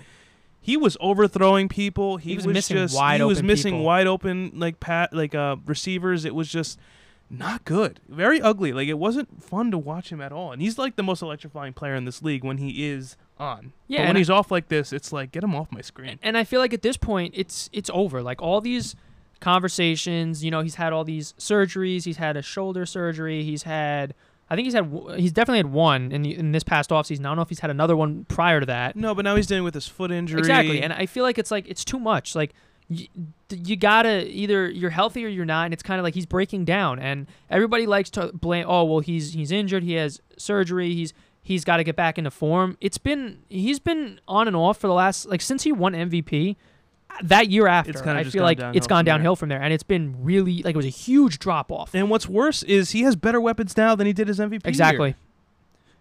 he 0.68 0.76
was 0.78 0.98
overthrowing 1.00 1.70
people. 1.70 2.18
He, 2.18 2.32
He 2.32 2.36
was 2.36 2.46
missing 2.48 2.78
just 2.78 2.94
wide 2.96 3.22
he 3.22 3.24
was 3.26 3.42
missing 3.42 3.74
people. 3.76 3.86
wide 3.86 4.06
open 4.06 4.52
like 4.54 4.80
pat 4.80 5.14
like 5.14 5.34
uh 5.34 5.56
receivers. 5.66 6.26
It 6.26 6.36
was 6.36 6.50
just 6.50 6.78
not 7.30 7.64
good. 7.66 8.00
Very 8.10 8.40
ugly. 8.42 8.72
Like 8.74 8.88
it 8.88 9.00
wasn't 9.00 9.44
fun 9.44 9.72
to 9.72 9.78
watch 9.78 10.12
him 10.12 10.22
at 10.22 10.32
all. 10.32 10.52
And 10.52 10.62
he's 10.62 10.78
like 10.78 10.96
the 10.98 11.04
most 11.04 11.22
electrifying 11.22 11.74
player 11.74 11.96
in 11.96 12.06
this 12.06 12.22
league 12.22 12.44
when 12.44 12.58
he 12.58 12.86
is 12.88 13.16
on. 13.40 13.72
Yeah, 13.88 14.00
But 14.00 14.02
when 14.02 14.10
and 14.10 14.18
I- 14.18 14.20
he's 14.20 14.30
off 14.30 14.52
like 14.52 14.68
this, 14.68 14.92
it's 14.94 15.12
like 15.14 15.32
get 15.32 15.44
him 15.44 15.56
off 15.56 15.72
my 15.72 15.82
screen. 15.82 16.20
and 16.22 16.38
I 16.38 16.44
feel 16.44 16.60
like 16.60 16.74
at 16.74 16.82
this 16.82 16.98
point 16.98 17.34
it's 17.36 17.70
it's 17.74 17.90
over. 17.94 18.22
Like 18.22 18.42
all 18.42 18.60
these 18.62 18.96
conversations, 19.40 20.44
you 20.44 20.52
know, 20.52 20.62
he's 20.62 20.76
had 20.76 20.94
all 20.94 21.04
these 21.04 21.34
surgeries. 21.40 22.04
He's 22.06 22.18
had 22.18 22.36
a 22.38 22.42
shoulder 22.42 22.86
surgery. 22.86 23.44
He's 23.44 23.64
had, 23.64 24.14
I 24.50 24.56
think 24.56 24.66
he's 24.66 24.74
had, 24.74 24.90
he's 25.18 25.32
definitely 25.32 25.60
had 25.60 25.72
one 25.72 26.12
in 26.12 26.22
the, 26.22 26.36
in 26.36 26.52
this 26.54 26.64
past 26.64 26.90
offseason. 26.90 27.22
I 27.22 27.24
don't 27.24 27.36
know 27.36 27.42
if 27.42 27.50
he's 27.50 27.60
had 27.60 27.70
another 27.70 27.98
one 27.98 28.26
prior 28.26 28.60
to 28.60 28.66
that. 28.68 28.96
No, 28.96 29.14
but 29.14 29.26
now 29.26 29.36
he's 29.36 29.48
dealing 29.48 29.64
with 29.64 29.74
his 29.74 29.88
foot 29.88 30.12
injury. 30.12 30.40
Exactly, 30.40 30.82
and 30.82 30.94
I 30.94 31.06
feel 31.06 31.24
like 31.24 31.38
it's 31.38 31.52
like 31.52 31.68
it's 31.68 31.84
too 31.84 32.00
much. 32.00 32.36
Like 32.36 32.54
you, 32.90 33.08
you 33.50 33.76
gotta 33.76 34.26
either 34.30 34.70
you're 34.70 34.90
healthy 34.90 35.26
or 35.26 35.28
you're 35.28 35.46
not, 35.46 35.66
and 35.66 35.74
it's 35.74 35.84
kind 35.84 36.00
of 36.00 36.04
like 36.04 36.14
he's 36.14 36.26
breaking 36.26 36.66
down. 36.66 37.00
And 37.00 37.28
everybody 37.50 37.86
likes 37.86 38.10
to 38.12 38.32
blame. 38.34 38.66
Oh 38.68 38.86
well, 38.86 39.00
he's 39.00 39.34
he's 39.34 39.52
injured. 39.52 39.84
He 39.84 39.94
has 39.94 40.22
surgery. 40.38 40.94
He's 40.94 41.14
he's 41.42 41.64
got 41.66 41.78
to 41.78 41.84
get 41.84 41.96
back 41.96 42.18
into 42.18 42.32
form. 42.32 42.78
It's 42.80 42.98
been 42.98 43.40
he's 43.50 43.80
been 43.80 44.20
on 44.28 44.48
and 44.48 44.56
off 44.56 44.78
for 44.78 44.88
the 44.88 44.94
last 44.94 45.26
like 45.28 45.42
since 45.42 45.64
he 45.64 45.72
won 45.72 45.94
MVP. 45.94 46.56
That 47.24 47.50
year 47.50 47.68
after, 47.68 48.08
I 48.10 48.24
feel 48.24 48.44
like 48.44 48.60
it's 48.60 48.88
gone 48.88 49.00
from 49.00 49.06
downhill 49.06 49.36
from 49.36 49.50
there, 49.50 49.62
and 49.62 49.74
it's 49.74 49.84
been 49.84 50.16
really 50.24 50.62
like 50.64 50.76
it 50.76 50.78
was 50.78 50.86
a 50.86 50.90
huge 50.90 51.40
drop 51.40 51.72
off. 51.72 51.94
And 51.96 52.10
what's 52.10 52.28
worse 52.28 52.64
is 52.64 52.92
he 52.92 53.02
has 53.02 53.16
better 53.16 53.42
weapons 53.42 53.76
now 53.76 53.96
than 53.96 54.06
he 54.08 54.14
did 54.14 54.28
his 54.28 54.40
MVP. 54.40 54.52
year. 54.52 54.70
Exactly, 54.70 55.16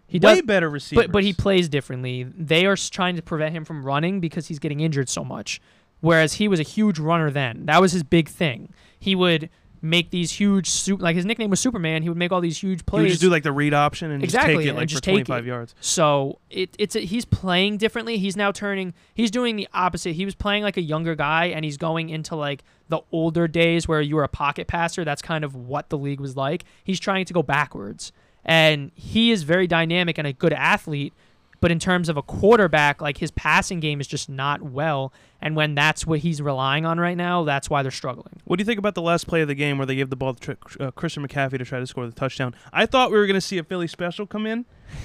he 0.07 0.19
Way 0.19 0.37
does. 0.37 0.43
better 0.43 0.69
receivers. 0.71 1.07
But 1.07 1.13
but 1.13 1.25
he 1.25 1.33
plays 1.33 1.69
differently. 1.69 2.23
They 2.25 2.67
are 2.67 2.73
s- 2.75 2.91
trying 2.91 3.17
to 3.17 3.23
prevent 3.23 3.55
him 3.55 3.65
from 3.65 3.85
running 3.85 4.21
because 4.21 4.49
he's 4.49 4.59
getting 4.59 4.81
injured 4.81 5.09
so 5.09 5.25
much. 5.25 5.61
Whereas 6.01 6.35
he 6.35 6.47
was 6.49 6.61
a 6.61 6.65
huge 6.65 6.99
runner 6.99 7.31
then. 7.31 7.67
That 7.67 7.81
was 7.81 7.93
his 7.93 8.03
big 8.03 8.29
thing. 8.29 8.69
He 8.99 9.15
would 9.15 9.49
make 9.83 10.11
these 10.11 10.31
huge 10.33 10.69
soup 10.71 11.01
like 11.01 11.17
his 11.17 11.25
nickname 11.25 11.51
was 11.51 11.61
Superman. 11.61 12.03
He 12.03 12.09
would 12.09 12.19
make 12.19 12.33
all 12.33 12.41
these 12.41 12.59
huge 12.59 12.85
plays. 12.87 13.01
he 13.01 13.03
would 13.05 13.09
just 13.11 13.21
do 13.21 13.31
like 13.31 13.43
the 13.43 13.53
read 13.53 13.75
option 13.75 14.11
and 14.11 14.23
Exactly, 14.23 14.55
just 14.55 14.63
take 14.65 14.71
it 14.71 14.77
like 14.77 14.89
just 14.89 15.05
for 15.05 15.11
25 15.11 15.45
it. 15.45 15.49
yards. 15.49 15.75
so 15.81 16.39
it, 16.51 16.75
it's 16.79 16.97
a, 16.97 17.01
he's 17.01 17.25
playing 17.25 17.77
differently. 17.79 18.19
He's 18.19 18.37
now 18.37 18.53
turning. 18.53 18.95
He's 19.15 19.31
doing 19.31 19.57
the 19.57 19.69
opposite. 19.73 20.13
He 20.15 20.25
was 20.25 20.35
playing 20.35 20.63
like 20.63 20.77
a 20.77 20.83
younger 20.83 21.15
guy, 21.15 21.47
and 21.47 21.65
he's 21.65 21.77
going 21.77 22.09
into 22.09 22.37
like 22.37 22.63
the 22.89 23.01
older 23.13 23.49
days 23.49 23.89
where 23.89 24.01
you 24.01 24.17
were 24.17 24.25
a 24.25 24.29
pocket 24.29 24.67
passer. 24.69 25.05
That's 25.05 25.23
kind 25.23 25.45
of 25.45 25.55
what 25.55 25.89
the 25.91 25.99
league 25.99 26.21
was 26.21 26.37
like. 26.37 26.65
He's 26.85 27.01
trying 27.01 27.25
to 27.27 27.33
go 27.35 27.43
backwards, 27.43 28.13
and 28.45 28.93
he 28.95 29.31
is 29.31 29.43
very 29.43 29.67
dynamic 29.67 30.19
and 30.19 30.27
a 30.27 30.33
good 30.33 30.53
athlete. 30.53 31.13
But 31.61 31.71
in 31.73 31.79
terms 31.79 32.09
of 32.09 32.17
a 32.17 32.23
quarterback, 32.23 33.01
like 33.01 33.19
his 33.19 33.31
passing 33.31 33.81
game 33.81 34.01
is 34.01 34.07
just 34.07 34.29
not 34.29 34.61
well. 34.63 35.13
And 35.41 35.57
when 35.57 35.75
that's 35.75 36.07
what 36.07 36.19
he's 36.21 36.41
relying 36.43 36.85
on 36.85 36.99
right 37.01 37.17
now, 37.17 37.45
that's 37.45 37.71
why 37.71 37.83
they're 37.83 37.91
struggling. 37.91 38.35
What 38.45 38.57
do 38.57 38.61
you 38.63 38.65
think 38.67 38.79
about 38.79 38.95
the 38.95 39.03
last 39.03 39.27
play 39.27 39.41
of 39.43 39.49
the 39.49 39.55
game 39.55 39.79
where 39.79 39.87
they 39.87 39.97
gave 39.97 40.11
the 40.11 40.17
ball 40.17 40.35
to 40.35 40.57
uh, 40.81 40.91
Christian 40.93 41.27
McCaffrey 41.27 41.59
to 41.59 41.65
try 41.65 41.79
to 41.81 41.87
score 41.87 42.07
the 42.07 42.13
touchdown? 42.13 42.55
I 42.73 42.85
thought 42.87 43.11
we 43.11 43.17
were 43.19 43.27
going 43.27 43.35
to 43.35 43.41
see 43.41 43.59
a 43.59 43.65
Philly 43.65 43.87
special 43.87 44.27
come 44.27 44.47
in, 44.47 44.65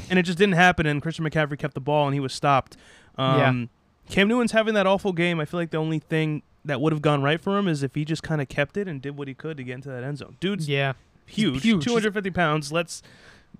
and 0.09 0.19
it 0.19 0.23
just 0.23 0.37
didn't 0.37 0.55
happen. 0.55 0.85
And 0.85 1.01
Christian 1.01 1.25
McCaffrey 1.25 1.57
kept 1.57 1.73
the 1.73 1.81
ball, 1.81 2.05
and 2.05 2.13
he 2.13 2.19
was 2.19 2.33
stopped. 2.33 2.75
Um, 3.17 3.69
Cam 4.09 4.27
Newton's 4.27 4.51
having 4.51 4.73
that 4.73 4.85
awful 4.87 5.13
game. 5.13 5.39
I 5.39 5.45
feel 5.45 5.59
like 5.59 5.71
the 5.71 5.77
only 5.77 5.99
thing 5.99 6.43
that 6.65 6.81
would 6.81 6.91
have 6.93 7.01
gone 7.01 7.21
right 7.23 7.39
for 7.41 7.57
him 7.57 7.67
is 7.67 7.81
if 7.81 7.95
he 7.95 8.03
just 8.05 8.23
kind 8.23 8.41
of 8.41 8.49
kept 8.49 8.77
it 8.77 8.87
and 8.87 9.01
did 9.01 9.17
what 9.17 9.27
he 9.27 9.33
could 9.33 9.57
to 9.57 9.63
get 9.63 9.75
into 9.75 9.89
that 9.89 10.03
end 10.03 10.17
zone. 10.17 10.37
Dude's 10.39 10.67
Yeah. 10.69 10.93
huge, 11.25 11.63
huge. 11.63 11.83
250 11.85 12.29
pounds. 12.31 12.71
Let's 12.71 13.01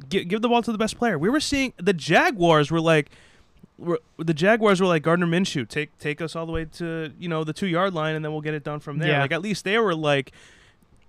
gi- 0.09 0.25
give 0.25 0.41
the 0.41 0.49
ball 0.49 0.61
to 0.61 0.71
the 0.71 0.77
best 0.77 0.97
player. 0.97 1.17
We 1.17 1.29
were 1.29 1.39
seeing 1.39 1.73
the 1.77 1.93
Jaguars 1.93 2.71
were 2.71 2.81
like, 2.81 3.09
were, 3.77 3.99
the 4.17 4.33
Jaguars 4.33 4.79
were 4.79 4.87
like 4.87 5.03
Gardner 5.03 5.27
Minshew. 5.27 5.67
Take 5.67 5.97
take 5.97 6.21
us 6.21 6.35
all 6.35 6.45
the 6.45 6.51
way 6.51 6.65
to 6.65 7.11
you 7.19 7.27
know 7.27 7.43
the 7.43 7.53
two 7.53 7.67
yard 7.67 7.93
line, 7.93 8.15
and 8.15 8.23
then 8.23 8.31
we'll 8.31 8.41
get 8.41 8.53
it 8.53 8.63
done 8.63 8.79
from 8.79 8.99
there. 8.99 9.09
Yeah. 9.09 9.21
Like 9.21 9.31
at 9.31 9.41
least 9.41 9.63
they 9.63 9.77
were 9.77 9.95
like. 9.95 10.31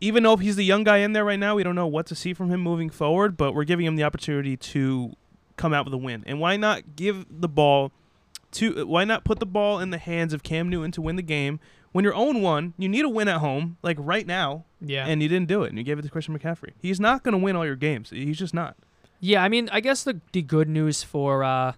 Even 0.01 0.25
though 0.25 0.37
he's 0.37 0.57
the 0.57 0.64
young 0.64 0.83
guy 0.83 0.97
in 0.97 1.12
there 1.12 1.25
right 1.25 1.38
now, 1.38 1.55
we 1.55 1.62
don't 1.62 1.77
know 1.77 1.87
what 1.87 2.07
to 2.07 2.16
see 2.16 2.35
from 2.35 2.51
him 2.51 2.61
moving 2.61 2.90
forward, 2.90 3.37
but 3.37 3.55
we're 3.55 3.62
giving 3.62 3.87
him 3.87 3.95
the 3.95 4.03
opportunity 4.03 4.57
to 4.57 5.12
come 5.57 5.73
out 5.73 5.85
with 5.85 5.95
a 5.95 5.97
win. 5.97 6.25
And 6.27 6.40
why 6.40 6.57
not 6.57 6.97
give 6.97 7.25
the 7.31 7.49
ball 7.49 7.92
to 8.53 8.85
why 8.85 9.05
not 9.05 9.23
put 9.23 9.38
the 9.38 9.47
ball 9.47 9.79
in 9.79 9.90
the 9.90 9.99
hands 9.99 10.33
of 10.33 10.42
Cam 10.42 10.68
Newton 10.68 10.90
to 10.90 11.01
win 11.01 11.14
the 11.14 11.23
game? 11.23 11.61
When 11.93 12.05
you're 12.05 12.15
own 12.15 12.41
one, 12.43 12.73
you 12.79 12.89
need 12.89 13.05
a 13.05 13.09
win 13.09 13.29
at 13.29 13.39
home, 13.39 13.77
like 13.83 13.97
right 14.01 14.27
now, 14.27 14.65
Yeah. 14.81 15.07
and 15.07 15.23
you 15.23 15.29
didn't 15.29 15.49
do 15.49 15.63
it, 15.63 15.69
and 15.69 15.79
you 15.79 15.85
gave 15.85 15.99
it 15.99 16.03
to 16.03 16.09
Christian 16.09 16.37
McCaffrey. 16.39 16.71
He's 16.81 16.99
not 16.99 17.23
going 17.23 17.33
to 17.33 17.39
win 17.39 17.55
all 17.55 17.67
your 17.67 17.77
games. 17.77 18.11
He's 18.11 18.39
just 18.39 18.55
not. 18.55 18.77
Yeah, 19.21 19.43
I 19.45 19.49
mean, 19.49 19.69
I 19.71 19.81
guess 19.81 20.03
the 20.03 20.21
the 20.33 20.43
good 20.43 20.69
news 20.69 21.03
for 21.03 21.45
uh 21.45 21.73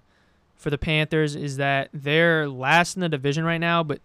for 0.57 0.71
the 0.71 0.79
Panthers 0.79 1.37
is 1.37 1.57
that 1.59 1.91
they're 1.93 2.49
last 2.49 2.97
in 2.97 3.01
the 3.01 3.09
division 3.09 3.45
right 3.45 3.59
now, 3.59 3.83
but 3.83 4.01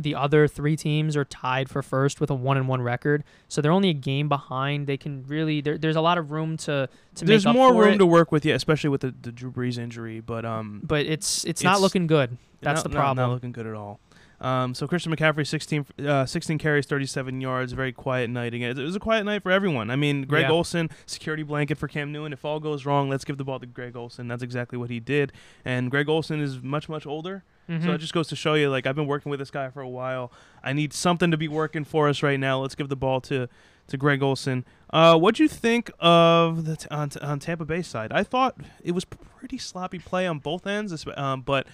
the 0.00 0.14
other 0.14 0.46
three 0.46 0.76
teams 0.76 1.16
are 1.16 1.24
tied 1.24 1.68
for 1.68 1.82
first 1.82 2.20
with 2.20 2.30
a 2.30 2.34
one 2.34 2.56
and 2.56 2.68
one 2.68 2.80
record. 2.80 3.24
So 3.48 3.60
they're 3.60 3.72
only 3.72 3.90
a 3.90 3.94
game 3.94 4.28
behind. 4.28 4.86
They 4.86 4.96
can 4.96 5.24
really 5.26 5.60
there, 5.60 5.76
there's 5.76 5.96
a 5.96 6.00
lot 6.00 6.16
of 6.18 6.30
room 6.30 6.56
to 6.58 6.88
to 7.16 7.24
There's 7.24 7.44
make 7.44 7.50
up 7.50 7.56
more 7.56 7.74
room 7.74 7.94
it, 7.94 7.98
to 7.98 8.06
work 8.06 8.30
with, 8.32 8.46
yeah, 8.46 8.54
especially 8.54 8.90
with 8.90 9.00
the, 9.02 9.12
the 9.20 9.32
Drew 9.32 9.50
Brees 9.50 9.76
injury. 9.76 10.20
But 10.20 10.44
um, 10.46 10.80
but 10.84 11.04
it's, 11.04 11.44
it's 11.44 11.62
not 11.64 11.80
looking 11.80 12.06
good. 12.06 12.38
That's 12.60 12.78
not- 12.78 12.82
the 12.84 12.88
not- 12.90 12.94
Not, 12.94 13.14
problem. 13.16 13.30
looking 13.32 13.52
good 13.52 13.66
at 13.66 13.74
all. 13.74 13.98
Um, 14.40 14.74
so 14.74 14.86
Christian 14.86 15.14
McCaffrey, 15.14 15.46
16, 15.46 15.86
uh, 16.06 16.24
16 16.24 16.58
carries, 16.58 16.86
37 16.86 17.40
yards. 17.40 17.72
Very 17.72 17.92
quiet 17.92 18.30
night 18.30 18.54
again. 18.54 18.70
It 18.78 18.82
was 18.82 18.94
a 18.94 19.00
quiet 19.00 19.24
night 19.24 19.42
for 19.42 19.50
everyone. 19.50 19.90
I 19.90 19.96
mean, 19.96 20.22
Greg 20.22 20.44
Yeah. 20.44 20.52
Olsen, 20.52 20.90
security 21.06 21.42
blanket 21.42 21.76
for 21.76 21.88
Cam 21.88 22.12
Newton. 22.12 22.32
If 22.32 22.44
all 22.44 22.60
goes 22.60 22.86
wrong, 22.86 23.08
let's 23.08 23.24
give 23.24 23.36
the 23.36 23.44
ball 23.44 23.58
to 23.58 23.66
Greg 23.66 23.96
Olsen. 23.96 24.28
That's 24.28 24.42
exactly 24.42 24.78
what 24.78 24.90
he 24.90 25.00
did. 25.00 25.32
And 25.64 25.90
Greg 25.90 26.08
Olsen 26.08 26.40
is 26.40 26.62
much, 26.62 26.88
much 26.88 27.06
older. 27.06 27.42
So 27.66 27.74
Mhm. 27.74 27.94
it 27.96 27.98
just 27.98 28.14
goes 28.14 28.28
to 28.28 28.36
show 28.36 28.54
you, 28.54 28.70
like 28.70 28.86
I've 28.86 28.96
been 28.96 29.06
working 29.06 29.28
with 29.28 29.40
this 29.40 29.50
guy 29.50 29.68
for 29.68 29.82
a 29.82 29.88
while. 29.88 30.32
I 30.64 30.72
need 30.72 30.94
something 30.94 31.30
to 31.30 31.36
be 31.36 31.48
working 31.48 31.84
for 31.84 32.08
us 32.08 32.22
right 32.22 32.40
now. 32.40 32.60
Let's 32.62 32.74
give 32.74 32.88
the 32.88 32.96
ball 32.96 33.20
to 33.22 33.48
to 33.88 33.96
Greg 33.96 34.22
Olsen. 34.22 34.66
Uh, 34.90 35.16
what 35.18 35.34
do 35.34 35.42
you 35.42 35.48
think 35.48 35.90
of 35.98 36.66
the 36.66 36.76
t- 36.76 36.86
on, 36.90 37.08
t- 37.08 37.20
on 37.20 37.38
Tampa 37.38 37.64
Bay 37.64 37.80
side? 37.80 38.12
I 38.12 38.22
thought 38.22 38.54
it 38.84 38.92
was 38.92 39.06
pretty 39.06 39.56
sloppy 39.56 39.98
play 39.98 40.26
on 40.26 40.40
both 40.40 40.66
ends, 40.66 41.06
um, 41.16 41.40
but 41.40 41.66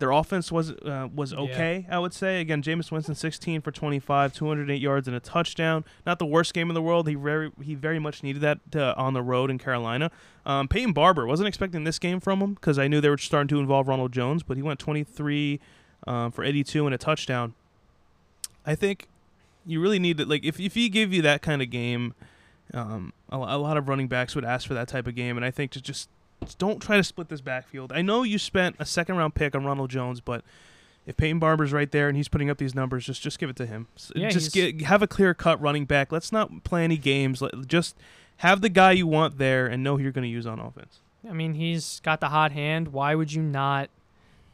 their 0.00 0.10
offense 0.10 0.50
was 0.50 0.72
uh, 0.72 1.08
was 1.14 1.32
Yeah. 1.32 1.38
okay. 1.40 1.86
I 1.90 1.98
would 1.98 2.12
say 2.12 2.40
again, 2.40 2.62
Jameis 2.62 2.90
Winston, 2.90 3.14
16 3.14 3.60
for 3.60 3.70
25, 3.70 4.32
208 4.32 4.80
yards 4.80 5.06
and 5.06 5.16
a 5.16 5.20
touchdown. 5.20 5.84
Not 6.04 6.18
the 6.18 6.26
worst 6.26 6.52
game 6.52 6.68
in 6.68 6.74
the 6.74 6.82
world. 6.82 7.06
He 7.06 7.14
very 7.14 7.52
he 7.62 7.74
very 7.74 7.98
much 7.98 8.22
needed 8.22 8.42
that 8.42 8.58
uh, 8.74 8.94
on 8.96 9.14
the 9.14 9.22
road 9.22 9.50
in 9.50 9.58
Carolina. 9.58 10.10
Um, 10.44 10.66
Peyton 10.68 10.92
Barber 10.92 11.26
wasn't 11.26 11.46
expecting 11.48 11.84
this 11.84 11.98
game 11.98 12.18
from 12.18 12.40
him 12.40 12.54
because 12.54 12.78
I 12.78 12.88
knew 12.88 13.00
they 13.00 13.10
were 13.10 13.18
starting 13.18 13.48
to 13.48 13.60
involve 13.60 13.86
Ronald 13.88 14.12
Jones, 14.12 14.42
but 14.42 14.56
he 14.56 14.62
went 14.62 14.80
23 14.80 15.60
um, 16.06 16.32
for 16.32 16.42
82 16.42 16.86
and 16.86 16.94
a 16.94 16.98
touchdown. 16.98 17.54
I 18.66 18.74
think 18.74 19.08
you 19.66 19.80
really 19.80 19.98
need 19.98 20.18
to 20.18 20.24
like 20.24 20.44
if 20.44 20.58
if 20.58 20.74
he 20.74 20.88
give 20.88 21.12
you 21.12 21.22
that 21.22 21.42
kind 21.42 21.62
of 21.62 21.70
game, 21.70 22.14
um, 22.74 23.12
a, 23.30 23.36
a 23.36 23.58
lot 23.58 23.76
of 23.76 23.88
running 23.88 24.08
backs 24.08 24.34
would 24.34 24.44
ask 24.44 24.66
for 24.66 24.74
that 24.74 24.88
type 24.88 25.06
of 25.06 25.14
game, 25.14 25.36
and 25.36 25.44
I 25.44 25.50
think 25.50 25.70
to 25.72 25.80
just 25.80 26.08
don't 26.58 26.80
try 26.80 26.96
to 26.96 27.04
split 27.04 27.28
this 27.28 27.40
backfield. 27.40 27.92
I 27.92 28.02
know 28.02 28.22
you 28.22 28.38
spent 28.38 28.76
a 28.78 28.86
second 28.86 29.16
round 29.16 29.34
pick 29.34 29.54
on 29.54 29.64
Ronald 29.64 29.90
Jones, 29.90 30.20
but 30.20 30.42
if 31.06 31.16
Peyton 31.16 31.38
Barber's 31.38 31.72
right 31.72 31.90
there 31.90 32.08
and 32.08 32.16
he's 32.16 32.28
putting 32.28 32.50
up 32.50 32.58
these 32.58 32.74
numbers, 32.74 33.06
just 33.06 33.22
just 33.22 33.38
give 33.38 33.50
it 33.50 33.56
to 33.56 33.66
him. 33.66 33.88
Yeah, 34.14 34.30
just 34.30 34.52
get, 34.52 34.82
have 34.82 35.02
a 35.02 35.06
clear 35.06 35.34
cut 35.34 35.60
running 35.60 35.84
back. 35.84 36.12
Let's 36.12 36.32
not 36.32 36.64
play 36.64 36.84
any 36.84 36.96
games. 36.96 37.42
Let, 37.42 37.66
just 37.66 37.96
have 38.38 38.60
the 38.60 38.68
guy 38.68 38.92
you 38.92 39.06
want 39.06 39.38
there 39.38 39.66
and 39.66 39.82
know 39.82 39.96
who 39.96 40.02
you're 40.02 40.12
going 40.12 40.24
to 40.24 40.28
use 40.28 40.46
on 40.46 40.58
offense. 40.58 41.00
I 41.28 41.32
mean, 41.32 41.54
he's 41.54 42.00
got 42.00 42.20
the 42.20 42.28
hot 42.28 42.52
hand. 42.52 42.88
Why 42.88 43.14
would 43.14 43.32
you 43.32 43.42
not 43.42 43.90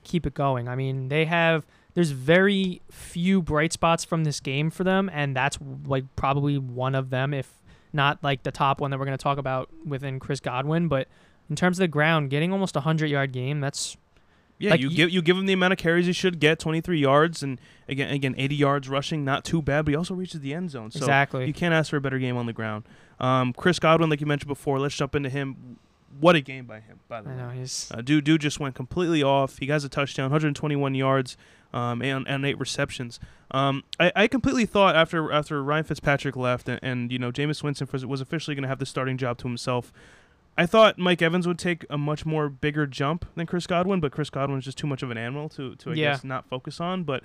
keep 0.03 0.27
it 0.27 0.35
going? 0.35 0.69
I 0.69 0.75
mean, 0.75 1.09
they 1.09 1.25
have 1.27 1.65
there's 1.95 2.11
very 2.11 2.83
few 2.91 3.41
bright 3.41 3.73
spots 3.73 4.05
from 4.05 4.25
this 4.25 4.41
game 4.41 4.71
for 4.71 4.85
them, 4.85 5.11
and 5.13 5.35
that's 5.35 5.59
like 5.87 6.05
probably 6.17 6.59
one 6.59 6.95
of 6.95 7.11
them, 7.11 7.33
if 7.33 7.63
not 7.93 8.23
like 8.23 8.43
the 8.43 8.51
top 8.51 8.81
one 8.81 8.91
that 8.91 8.99
we're 8.99 9.07
going 9.07 9.17
to 9.17 9.23
talk 9.23 9.39
about 9.39 9.71
within 9.85 10.21
Chris 10.21 10.41
Godwin. 10.41 10.89
But 10.89 11.09
in 11.51 11.57
terms 11.57 11.79
of 11.79 11.81
the 11.85 11.89
ground, 11.89 12.31
getting 12.31 12.53
almost 12.53 12.77
a 12.77 12.81
hundred 12.81 13.11
yard 13.11 13.33
game, 13.33 13.61
that's 13.61 13.97
Yeah, 14.59 14.71
Like, 14.71 14.81
you 14.81 14.89
you- 14.89 14.97
give 14.97 15.11
you 15.11 15.23
give 15.23 15.37
him 15.37 15.45
the 15.47 15.53
amount 15.53 15.75
of 15.75 15.79
carries 15.79 16.07
he 16.07 16.13
should 16.15 16.41
get, 16.41 16.59
23 16.59 16.99
yards, 16.99 17.43
and 17.43 17.61
again 17.89 18.11
again 18.11 18.35
80 18.39 18.55
yards 18.55 18.89
rushing, 18.89 19.25
not 19.25 19.45
too 19.45 19.61
bad. 19.61 19.85
But 19.85 19.91
he 19.93 19.97
also 19.97 20.15
reaches 20.15 20.41
the 20.41 20.55
end 20.55 20.71
zone, 20.71 20.91
so 20.91 20.99
exactly 20.99 21.47
you 21.47 21.53
can't 21.53 21.75
ask 21.75 21.91
for 21.91 21.97
a 21.99 22.01
better 22.01 22.19
game 22.19 22.37
on 22.39 22.47
the 22.47 22.55
ground. 22.55 22.85
Um, 23.21 23.53
Chris 23.53 23.79
Godwin, 23.79 24.09
like 24.11 24.21
you 24.21 24.27
mentioned 24.27 24.49
before, 24.49 24.79
let's 24.79 24.95
jump 24.97 25.15
into 25.15 25.29
him. 25.29 25.77
What 26.19 26.35
a 26.37 26.41
game 26.41 26.65
by 26.65 26.81
him, 26.81 27.01
by 27.09 27.21
the 27.21 27.29
I 27.29 27.33
way. 27.33 27.39
know 27.43 27.49
he's 27.51 27.93
Uh, 27.95 28.01
dude, 28.01 28.25
dude 28.25 28.41
just 28.41 28.59
went 28.59 28.75
completely 28.75 29.23
off. 29.23 29.59
He 29.59 29.67
has 29.67 29.85
a 29.85 29.89
touchdown, 29.91 30.31
121 30.31 30.95
yards, 30.95 31.37
um, 31.75 32.01
and, 32.01 32.27
and 32.27 32.47
eight 32.47 32.59
receptions. 32.59 33.21
Um, 33.51 33.85
I, 34.01 34.11
I 34.17 34.27
completely 34.27 34.65
thought 34.65 34.97
after 34.97 35.31
after 35.31 35.63
Ryan 35.63 35.85
Fitzpatrick 35.85 36.35
left, 36.35 36.67
and, 36.71 36.81
and 36.83 37.13
you 37.13 37.19
know 37.19 37.31
Jameis 37.31 37.63
Winston 37.63 37.87
was 38.09 38.21
officially 38.23 38.55
going 38.55 38.63
to 38.63 38.69
have 38.69 38.79
the 38.79 38.87
starting 38.87 39.19
job 39.19 39.37
to 39.39 39.49
himself. 39.49 39.93
I 40.59 40.65
thought 40.67 40.99
Mike 40.99 41.21
Evans 41.21 41.47
would 41.47 41.59
take 41.59 41.85
a 41.91 41.99
much 41.99 42.25
more 42.25 42.49
bigger 42.49 42.87
jump 42.87 43.27
than 43.35 43.47
Chris 43.47 43.67
Godwin, 43.67 44.01
but 44.01 44.11
Chris 44.13 44.31
Godwin's 44.31 44.65
just 44.65 44.79
too 44.79 44.87
much 44.87 45.03
of 45.03 45.11
an 45.11 45.19
animal 45.19 45.49
to 45.51 45.75
to 45.77 45.91
I 45.91 45.95
Yeah. 45.95 46.13
guess 46.13 46.25
not 46.25 46.47
focus 46.49 46.81
on. 46.81 47.05
But 47.05 47.23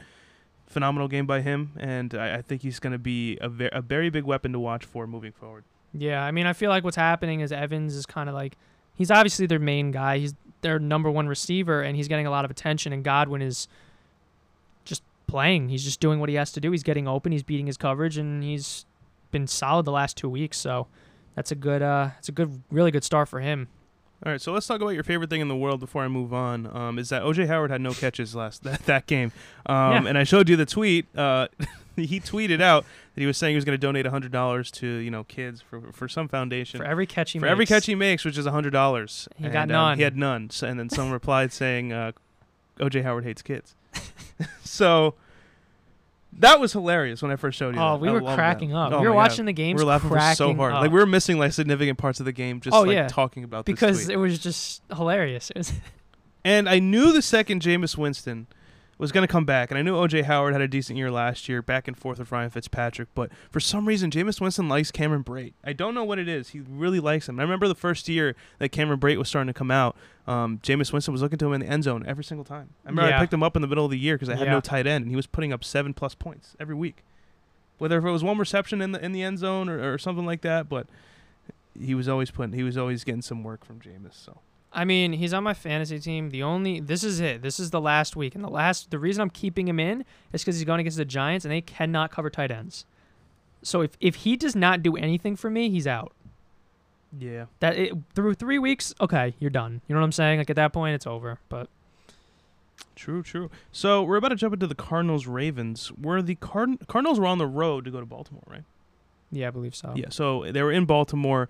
phenomenal 0.68 1.08
game 1.08 1.26
by 1.26 1.42
him, 1.42 1.72
and 1.78 2.14
I, 2.16 2.36
I 2.38 2.42
think 2.42 2.62
he's 2.62 2.80
going 2.80 2.94
to 2.94 3.00
be 3.00 3.38
a, 3.42 3.50
ve- 3.50 3.70
a 3.74 3.82
very 3.82 4.10
big 4.10 4.24
weapon 4.24 4.52
to 4.54 4.60
watch 4.60 4.86
for 4.86 5.06
moving 5.08 5.32
forward. 5.34 5.64
Yeah, 5.94 6.24
I 6.24 6.32
mean, 6.32 6.46
I 6.46 6.54
feel 6.54 6.70
like 6.70 6.84
what's 6.86 6.96
happening 6.96 7.42
is 7.42 7.52
Evans 7.52 7.94
is 7.96 8.06
kind 8.06 8.30
of 8.30 8.36
like 8.36 8.56
he's 8.96 9.12
obviously 9.12 9.46
their 9.48 9.60
main 9.60 9.92
guy. 9.92 10.18
He's 10.20 10.34
their 10.62 10.80
number 10.80 11.10
one 11.12 11.28
receiver, 11.28 11.82
and 11.82 11.96
he's 11.98 12.08
getting 12.08 12.26
a 12.28 12.32
lot 12.32 12.46
of 12.46 12.52
attention. 12.52 12.94
And 12.94 13.04
Godwin 13.04 13.42
is 13.42 13.68
just 14.86 15.04
playing. 15.28 15.70
He's 15.70 15.84
just 15.84 16.00
doing 16.00 16.20
what 16.20 16.30
he 16.30 16.36
has 16.36 16.52
to 16.54 16.60
do. 16.62 16.72
He's 16.72 16.84
getting 16.84 17.08
open. 17.08 17.32
He's 17.32 17.44
beating 17.44 17.68
his 17.68 17.78
coverage, 17.78 18.18
and 18.18 18.44
he's 18.44 18.86
been 19.32 19.48
solid 19.48 19.86
the 19.86 19.92
last 19.92 20.16
two 20.18 20.30
weeks. 20.30 20.58
So 20.58 20.88
that's 21.42 21.52
a 21.52 21.56
good, 21.56 21.82
uh, 21.82 22.12
it's 22.20 22.30
a 22.30 22.32
good, 22.32 22.62
really 22.70 22.92
good 22.92 23.04
start 23.04 23.28
for 23.28 23.40
him. 23.40 23.68
All 24.24 24.32
right, 24.32 24.40
so 24.40 24.54
let's 24.54 24.68
talk 24.68 24.80
about 24.80 24.90
your 24.92 25.02
favorite 25.04 25.32
thing 25.32 25.42
in 25.42 25.48
the 25.48 25.56
world 25.56 25.80
before 25.80 26.04
I 26.04 26.08
move 26.08 26.32
on. 26.36 26.68
Um, 26.68 27.00
is 27.00 27.10
that 27.10 27.24
OJ 27.24 27.48
Howard 27.48 27.72
had 27.72 27.82
no 27.82 27.94
catches 27.94 28.36
last 28.36 28.62
that, 28.66 28.86
that 28.86 29.08
game, 29.08 29.32
um, 29.66 29.76
Yeah. 30.04 30.10
and 30.10 30.18
I 30.20 30.24
showed 30.24 30.50
you 30.50 30.56
the 30.56 30.68
tweet. 30.68 31.08
Uh, 31.18 31.48
he 31.96 32.20
tweeted 32.20 32.62
out 32.62 32.86
that 33.16 33.22
he 33.22 33.26
was 33.26 33.38
saying 33.38 33.54
he 33.54 33.56
was 33.56 33.66
going 33.66 33.74
to 33.74 33.82
donate 33.82 34.06
hundred 34.06 34.32
dollars 34.32 34.70
to 34.74 34.86
you 34.88 35.10
know 35.10 35.24
kids 35.24 35.62
for 35.62 35.92
for 35.92 36.08
some 36.08 36.28
foundation 36.28 36.78
For 36.80 36.86
every 36.86 37.08
catch 37.08 37.32
he 37.32 37.40
for 37.40 37.46
makes. 37.46 37.52
every 37.52 37.66
catch 37.66 37.88
he 37.88 37.96
makes, 37.96 38.24
which 38.24 38.38
is 38.38 38.46
hundred 38.46 38.70
dollars. 38.74 39.28
He 39.38 39.50
got 39.50 39.64
um, 39.64 39.70
none. 39.70 39.98
he 39.98 40.04
had 40.04 40.16
none, 40.16 40.52
so, 40.52 40.68
and 40.68 40.80
then 40.80 40.92
someone 40.92 41.14
replied 41.14 41.52
saying, 41.52 41.92
uh, 41.92 42.12
"OJ 42.80 43.02
Howard 43.02 43.24
hates 43.24 43.42
kids." 43.42 43.76
so 44.64 45.16
that 46.40 46.60
was 46.60 46.74
hilarious 46.74 47.22
when 47.22 47.32
I 47.32 47.36
first 47.36 47.58
showed 47.58 47.76
you. 47.76 47.82
Oh, 47.82 47.94
that. 47.94 48.02
we 48.02 48.10
I 48.10 48.14
were 48.14 48.22
cracking 48.22 48.70
that. 48.70 48.76
up. 48.78 48.94
Oh 48.94 49.02
we 49.02 49.08
were 49.08 49.14
my 49.14 49.22
God. 49.24 49.30
watching 49.30 49.46
the 49.46 49.54
games. 49.54 49.78
We 49.78 49.84
were 49.84 49.90
laughing 49.90 50.10
cracking 50.10 50.36
so 50.36 50.54
hard. 50.56 50.74
up. 50.74 50.82
Like 50.82 50.92
we 50.92 51.00
were 51.00 51.06
missing 51.06 51.38
like 51.38 51.52
significant 51.54 51.98
parts 51.98 52.20
of 52.20 52.26
the 52.26 52.32
game 52.32 52.62
just 52.62 52.76
Oh, 52.76 52.82
like 52.82 52.92
yeah. 52.94 53.08
talking 53.08 53.44
about 53.44 53.66
this 53.66 53.74
because 53.74 54.10
it 54.10 54.16
was 54.18 54.40
just 54.40 54.82
hilarious. 54.96 55.50
It 55.52 55.58
was 55.58 55.74
And 56.44 56.68
I 56.68 56.80
knew 56.80 57.12
the 57.14 57.22
second 57.22 57.62
Jameis 57.62 57.98
Winston 57.98 58.48
was 59.02 59.12
going 59.12 59.28
to 59.28 59.32
come 59.32 59.46
back, 59.46 59.72
and 59.72 59.78
I 59.78 59.82
knew 59.82 59.96
OJ 59.96 60.24
Howard 60.26 60.54
had 60.54 60.62
a 60.62 60.68
decent 60.68 60.96
year 60.98 61.10
last 61.12 61.50
year, 61.50 61.62
back 61.62 61.88
and 61.88 61.98
forth 61.98 62.20
with 62.20 62.32
Ryan 62.32 62.50
Fitzpatrick. 62.52 63.10
But 63.16 63.32
for 63.50 63.60
some 63.60 63.88
reason, 63.88 64.12
Jameis 64.12 64.40
Winston 64.40 64.70
likes 64.70 64.92
Cameron 64.92 65.24
Brate. 65.24 65.54
I 65.64 65.74
don't 65.74 65.94
know 65.96 66.04
what 66.04 66.20
it 66.20 66.30
is. 66.30 66.50
He 66.50 66.60
really 66.60 67.00
likes 67.00 67.28
him. 67.28 67.40
I 67.40 67.44
remember 67.44 67.68
the 67.68 67.76
first 67.76 68.08
year 68.08 68.36
that 68.60 68.70
Cameron 68.70 69.00
Brate 69.00 69.18
was 69.18 69.28
starting 69.28 69.48
to 69.52 69.58
come 69.58 69.72
out. 69.72 69.98
Um, 70.28 70.60
Jameis 70.60 70.94
Winston 70.94 71.12
was 71.12 71.22
looking 71.22 71.40
to 71.40 71.48
him 71.48 71.54
in 71.54 71.62
the 71.62 71.68
end 71.68 71.84
zone 71.84 72.06
every 72.08 72.24
single 72.24 72.46
time. 72.46 72.70
I 72.86 72.90
remember 72.90 73.14
I 73.14 73.20
picked 73.20 73.34
him 73.34 73.44
up 73.44 73.56
in 73.56 73.62
the 73.64 73.68
middle 73.68 73.84
of 73.86 73.92
the 73.92 73.98
year 74.00 74.16
because 74.16 74.30
I 74.30 74.36
had 74.36 74.46
Yeah. 74.48 74.54
no 74.54 74.62
tight 74.62 74.86
end, 74.88 75.04
and 75.04 75.10
he 75.12 75.16
was 75.16 75.26
putting 75.28 75.52
up 75.52 75.64
seven 75.64 75.94
plus 75.94 76.14
points 76.16 76.56
every 76.60 76.76
week. 76.76 77.04
Whether 77.80 77.98
if 77.98 78.06
it 78.06 78.12
was 78.12 78.24
one 78.24 78.38
reception 78.38 78.82
in 78.84 78.92
the 78.92 79.04
in 79.04 79.12
the 79.12 79.24
end 79.24 79.40
zone 79.40 79.68
or, 79.68 79.94
or 79.94 79.98
something 79.98 80.28
like 80.28 80.42
that, 80.42 80.70
but 80.70 80.86
he 81.80 81.96
was 81.96 82.08
always 82.08 82.30
putting 82.30 82.54
he 82.54 82.62
was 82.62 82.78
always 82.78 83.04
getting 83.04 83.24
some 83.24 83.44
work 83.44 83.66
from 83.66 83.80
Jameis. 83.80 84.14
So 84.14 84.38
I 84.74 84.86
mean, 84.86 85.14
he's 85.14 85.34
on 85.34 85.44
my 85.44 85.54
fantasy 85.54 86.00
team. 86.00 86.30
The 86.30 86.44
only 86.44 86.80
this 86.80 87.04
is 87.04 87.20
it. 87.20 87.42
This 87.42 87.60
is 87.60 87.72
the 87.72 87.82
last 87.82 88.16
week, 88.16 88.36
and 88.36 88.44
the 88.44 88.50
last 88.50 88.90
the 88.92 89.00
reason 89.00 89.22
I'm 89.22 89.30
keeping 89.30 89.68
him 89.68 89.80
in 89.80 90.06
is 90.32 90.42
because 90.42 90.56
he's 90.56 90.66
going 90.66 90.80
against 90.80 90.98
the 90.98 91.06
Giants, 91.06 91.44
and 91.46 91.52
they 91.52 91.62
cannot 91.62 92.12
cover 92.12 92.30
tight 92.30 92.52
ends. 92.52 92.86
So 93.64 93.82
if 93.82 93.98
if 94.00 94.16
he 94.16 94.38
does 94.38 94.56
not 94.56 94.82
do 94.82 94.96
anything 94.96 95.36
for 95.36 95.50
me, 95.50 95.70
he's 95.70 95.88
out. 95.88 96.14
yeah. 97.18 97.46
That 97.60 97.78
it, 97.78 97.94
through 98.16 98.36
three 98.36 98.60
weeks, 98.60 98.94
okay, 99.02 99.36
you're 99.40 99.50
done. 99.50 99.82
You 99.88 99.94
know 99.96 100.00
what 100.02 100.06
I'm 100.06 100.12
saying? 100.14 100.40
Like 100.40 100.50
at 100.50 100.56
that 100.56 100.72
point, 100.74 100.96
it's 100.96 101.06
over. 101.08 101.40
But 101.50 101.68
True, 102.96 103.24
true. 103.24 103.50
So 103.72 104.04
we're 104.04 104.18
about 104.18 104.30
to 104.30 104.36
jump 104.36 104.54
into 104.54 104.68
the 104.68 104.76
Cardinals 104.76 105.26
Ravens. 105.28 105.88
Where 105.90 106.22
the 106.22 106.36
Card- 106.36 106.88
Cardinals 106.88 107.20
were 107.20 107.26
on 107.26 107.38
the 107.40 107.48
road 107.48 107.86
to 107.86 107.92
go 107.92 108.00
to 108.00 108.06
Baltimore, 108.06 108.44
right? 108.48 108.64
yeah, 109.32 109.48
I 109.48 109.52
believe 109.52 109.76
so. 109.76 109.94
Yeah. 109.96 110.08
So 110.10 110.52
they 110.52 110.62
were 110.62 110.72
in 110.74 110.86
Baltimore, 110.86 111.48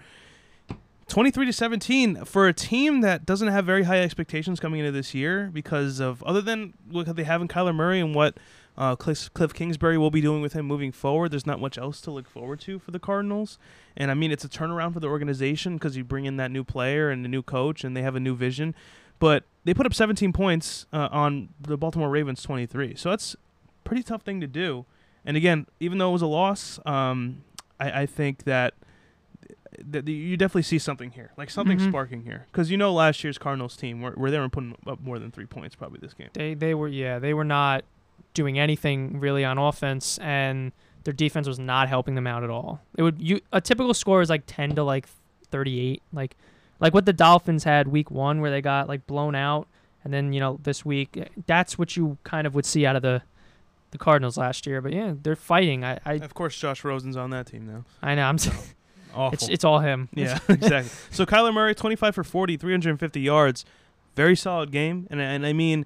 twenty-three 1.08 1.46
to 1.46 1.54
seventeen 1.54 2.24
for 2.26 2.48
a 2.48 2.54
team 2.54 3.02
that 3.02 3.26
doesn't 3.26 3.50
have 3.50 3.66
very 3.66 3.84
high 3.84 4.02
expectations 4.02 4.60
coming 4.60 4.80
into 4.80 4.92
this 4.92 5.14
year 5.14 5.50
because 5.54 6.00
of 6.00 6.24
other 6.24 6.42
than 6.42 6.74
what 6.90 7.16
they 7.16 7.24
have 7.24 7.42
in 7.42 7.48
Kyler 7.48 7.76
Murray 7.76 8.00
and 8.00 8.16
what 8.16 8.38
uh, 8.78 8.96
Cliff, 8.96 9.32
Cliff 9.34 9.54
Kingsbury 9.54 9.98
will 9.98 10.12
be 10.12 10.22
doing 10.22 10.42
with 10.42 10.54
him 10.54 10.66
moving 10.66 10.92
forward. 10.92 11.32
There's 11.32 11.46
not 11.46 11.60
much 11.60 11.78
else 11.78 12.02
to 12.02 12.12
look 12.12 12.28
forward 12.28 12.60
to 12.62 12.80
for 12.80 12.92
the 12.92 13.00
Cardinals. 13.00 13.58
And 13.98 14.10
I 14.10 14.14
mean, 14.14 14.32
it's 14.32 14.46
a 14.46 14.50
turnaround 14.50 14.94
for 14.94 15.00
the 15.00 15.08
organization 15.08 15.76
because 15.76 15.98
you 15.98 16.04
bring 16.04 16.26
in 16.26 16.38
that 16.38 16.52
new 16.52 16.64
player 16.64 17.10
and 17.10 17.26
a 17.26 17.30
new 17.30 17.44
coach, 17.44 17.84
and 17.84 17.96
they 17.96 18.02
have 18.02 18.16
a 18.16 18.20
new 18.20 18.36
vision. 18.36 18.74
But 19.20 19.44
they 19.66 19.74
put 19.74 19.86
up 19.86 19.94
17 19.94 20.34
points 20.34 20.88
uh, 20.92 21.10
on 21.12 21.50
the 21.60 21.78
Baltimore 21.78 22.10
Ravens 22.10 22.42
23. 22.42 22.96
So 22.96 23.10
that's 23.12 23.36
pretty 23.84 24.04
tough 24.04 24.24
thing 24.24 24.42
to 24.42 24.48
do. 24.48 24.86
And 25.24 25.38
again, 25.38 25.68
even 25.80 26.00
though 26.00 26.10
it 26.10 26.14
was 26.14 26.24
a 26.24 26.28
loss, 26.28 26.80
um, 26.86 27.44
I, 27.80 28.02
I 28.02 28.06
think 28.08 28.46
that 28.46 28.74
that 29.90 30.08
you 30.08 30.38
definitely 30.38 30.62
see 30.64 30.80
something 30.80 31.12
here, 31.12 31.32
like 31.38 31.50
something 31.50 31.78
Mhm. 31.78 31.90
sparking 31.90 32.22
here, 32.24 32.46
because 32.52 32.70
you 32.72 32.78
know 32.78 32.94
last 32.94 33.24
year's 33.24 33.38
Cardinals 33.38 33.76
team 33.78 34.02
were, 34.02 34.14
were 34.18 34.30
they 34.32 34.40
were 34.40 34.50
putting 34.50 34.76
up 34.88 35.00
more 35.02 35.20
than 35.20 35.32
three 35.32 35.46
points 35.46 35.76
probably 35.76 36.00
this 36.02 36.14
game. 36.14 36.30
They 36.34 36.54
they 36.54 36.74
were 36.74 36.88
yeah 36.88 37.20
they 37.20 37.34
were 37.34 37.44
not 37.46 37.84
doing 38.34 38.58
anything 38.60 39.20
really 39.20 39.44
on 39.44 39.58
offense, 39.58 40.18
and 40.20 40.72
their 41.04 41.14
defense 41.14 41.48
was 41.48 41.60
not 41.60 41.90
helping 41.90 42.16
them 42.16 42.28
out 42.28 42.44
at 42.44 42.50
all. 42.50 42.82
It 42.98 43.04
would 43.04 43.22
you 43.22 43.42
a 43.52 43.60
typical 43.62 43.94
score 43.94 44.22
is 44.22 44.30
like 44.30 44.44
ten 44.48 44.76
to 44.76 44.84
like 44.84 45.08
thirty 45.50 45.80
eight, 45.80 46.02
like 46.14 46.36
like 46.80 46.94
what 46.94 47.06
the 47.06 47.14
Dolphins 47.14 47.64
had 47.64 47.88
week 47.88 48.10
one 48.12 48.42
where 48.42 48.50
they 48.52 48.62
got 48.62 48.88
like 48.88 49.06
blown 49.08 49.36
out, 49.36 49.68
and 50.04 50.14
then 50.14 50.34
you 50.34 50.40
know 50.40 50.60
this 50.64 50.86
week 50.86 51.18
eh, 51.18 51.26
that's 51.46 51.78
what 51.78 51.96
you 51.98 52.18
kind 52.24 52.48
of 52.48 52.56
would 52.56 52.66
see 52.66 52.86
out 52.86 52.96
of 52.96 53.02
the 53.02 53.22
the 53.92 53.98
Cardinals 53.98 54.38
last 54.38 54.66
year. 54.66 54.80
But 54.82 54.94
yeah, 54.94 55.14
they're 55.22 55.36
fighting. 55.36 55.84
I 55.84 56.00
I, 56.06 56.14
Of 56.14 56.34
course, 56.34 56.56
Josh 56.58 56.84
Rosen's 56.86 57.18
on 57.18 57.30
that 57.32 57.48
team 57.48 57.66
now. 57.68 57.84
I 58.02 58.16
know 58.16 58.24
I'm 58.24 58.38
Awful. 59.14 59.34
it's 59.34 59.48
it's 59.50 59.64
all 59.64 59.80
him. 59.80 60.10
yeah, 60.14 60.40
exactly. 60.50 60.92
So 61.10 61.26
Kyler 61.26 61.54
Murray, 61.54 61.76
25 61.76 62.16
for 62.16 62.24
40, 62.24 62.58
350 62.58 63.20
yards, 63.20 63.66
very 64.16 64.36
solid 64.36 64.72
game, 64.72 65.08
and 65.10 65.22
and 65.22 65.46
I 65.46 65.54
mean, 65.54 65.86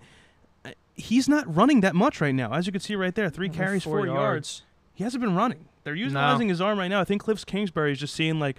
uh, 0.63 0.71
he's 0.95 1.27
not 1.27 1.53
running 1.53 1.81
that 1.81 1.95
much 1.95 2.21
right 2.21 2.35
now, 2.35 2.53
as 2.53 2.65
you 2.65 2.71
can 2.71 2.81
see 2.81 2.95
right 2.95 3.13
there, 3.13 3.29
three 3.29 3.49
carries, 3.49 3.83
four, 3.83 4.05
yards. 4.05 4.63
He 4.93 5.03
hasn't 5.03 5.21
been 5.21 5.35
running. 5.35 5.65
They're 5.83 5.95
utilizing 5.95 6.49
his 6.49 6.61
arm 6.61 6.79
right 6.79 6.87
now. 6.87 6.99
I 6.99 7.03
think 7.03 7.21
Cliff 7.23 7.45
Kingsbury 7.45 7.91
is 7.91 7.99
just 7.99 8.15
seeing 8.15 8.39
like, 8.39 8.57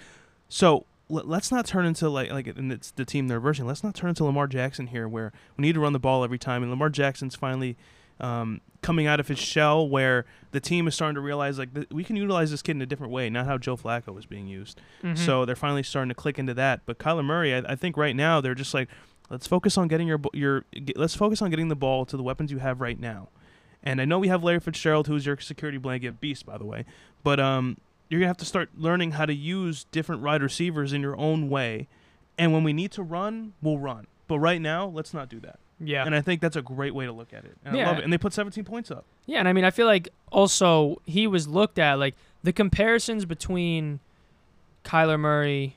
so 0.48 0.86
let, 1.08 1.26
let's 1.26 1.50
not 1.50 1.66
turn 1.66 1.84
into 1.86 2.08
like 2.08 2.30
like 2.30 2.46
and 2.46 2.72
it's 2.72 2.90
the 2.92 3.04
team 3.04 3.28
they're 3.28 3.40
version. 3.40 3.66
Let's 3.66 3.82
not 3.82 3.94
turn 3.94 4.10
into 4.10 4.24
Lamar 4.24 4.46
Jackson 4.46 4.88
here, 4.88 5.08
where 5.08 5.32
we 5.56 5.62
need 5.62 5.74
to 5.74 5.80
run 5.80 5.92
the 5.92 5.98
ball 5.98 6.24
every 6.24 6.38
time. 6.38 6.62
And 6.62 6.70
Lamar 6.70 6.88
Jackson's 6.88 7.34
finally 7.34 7.76
um, 8.20 8.60
coming 8.82 9.06
out 9.06 9.20
of 9.20 9.28
his 9.28 9.38
shell, 9.38 9.88
where 9.88 10.24
the 10.52 10.60
team 10.60 10.86
is 10.88 10.94
starting 10.94 11.14
to 11.16 11.20
realize 11.20 11.58
like 11.58 11.74
th- 11.74 11.88
we 11.90 12.04
can 12.04 12.16
utilize 12.16 12.50
this 12.50 12.62
kid 12.62 12.72
in 12.76 12.82
a 12.82 12.86
different 12.86 13.12
way, 13.12 13.28
not 13.28 13.46
how 13.46 13.58
Joe 13.58 13.76
Flacco 13.76 14.14
was 14.14 14.26
being 14.26 14.46
used. 14.46 14.80
Mhm. 15.02 15.18
So 15.18 15.44
they're 15.44 15.56
finally 15.56 15.82
starting 15.82 16.08
to 16.08 16.14
click 16.14 16.38
into 16.38 16.54
that. 16.54 16.80
But 16.86 16.98
Kyler 16.98 17.24
Murray, 17.24 17.54
I, 17.54 17.58
I 17.68 17.74
think 17.74 17.96
right 17.96 18.14
now 18.16 18.40
they're 18.40 18.54
just 18.54 18.72
like, 18.74 18.88
let's 19.28 19.46
focus 19.46 19.76
on 19.76 19.88
getting 19.88 20.06
your 20.08 20.20
your 20.32 20.64
get, 20.72 20.96
let's 20.96 21.14
focus 21.14 21.42
on 21.42 21.50
getting 21.50 21.68
the 21.68 21.76
ball 21.76 22.06
to 22.06 22.16
the 22.16 22.22
weapons 22.22 22.50
you 22.50 22.58
have 22.58 22.80
right 22.80 22.98
now. 22.98 23.28
And 23.82 24.00
I 24.00 24.04
know 24.04 24.18
we 24.18 24.28
have 24.28 24.42
Larry 24.42 24.60
Fitzgerald, 24.60 25.06
who's 25.06 25.26
your 25.26 25.38
security 25.38 25.78
blanket 25.78 26.18
beast, 26.20 26.44
by 26.46 26.56
the 26.58 26.64
way. 26.64 26.84
But 27.22 27.38
um, 27.38 27.76
you're 28.08 28.20
gonna 28.20 28.28
have 28.28 28.36
to 28.38 28.44
start 28.44 28.70
learning 28.76 29.12
how 29.12 29.26
to 29.26 29.34
use 29.34 29.84
different 29.92 30.22
wide 30.22 30.42
receivers 30.42 30.92
in 30.92 31.02
your 31.02 31.16
own 31.16 31.48
way. 31.50 31.88
And 32.38 32.52
when 32.52 32.64
we 32.64 32.72
need 32.72 32.92
to 32.92 33.02
run, 33.02 33.52
we'll 33.62 33.78
run. 33.78 34.06
But 34.28 34.38
right 34.40 34.60
now, 34.60 34.86
let's 34.86 35.12
not 35.14 35.28
do 35.28 35.40
that. 35.40 35.58
Yeah. 35.80 36.04
And 36.06 36.14
I 36.14 36.20
think 36.20 36.40
that's 36.40 36.56
a 36.56 36.62
great 36.62 36.94
way 36.94 37.06
to 37.06 37.12
look 37.12 37.32
at 37.32 37.44
it. 37.44 37.56
And 37.64 37.76
I 37.76 37.78
Yeah. 37.80 37.88
love 37.88 37.98
it. 37.98 38.04
And 38.04 38.12
they 38.12 38.18
put 38.18 38.32
17 38.32 38.64
points 38.64 38.90
up. 38.90 39.04
Yeah, 39.26 39.38
and 39.40 39.48
I 39.48 39.52
mean, 39.52 39.64
I 39.64 39.70
feel 39.70 39.86
like 39.86 40.08
also 40.32 41.00
he 41.04 41.26
was 41.26 41.46
looked 41.48 41.78
at 41.78 41.98
like 41.98 42.14
the 42.42 42.52
comparisons 42.52 43.24
between 43.24 44.00
Kyler 44.84 45.18
Murray 45.18 45.76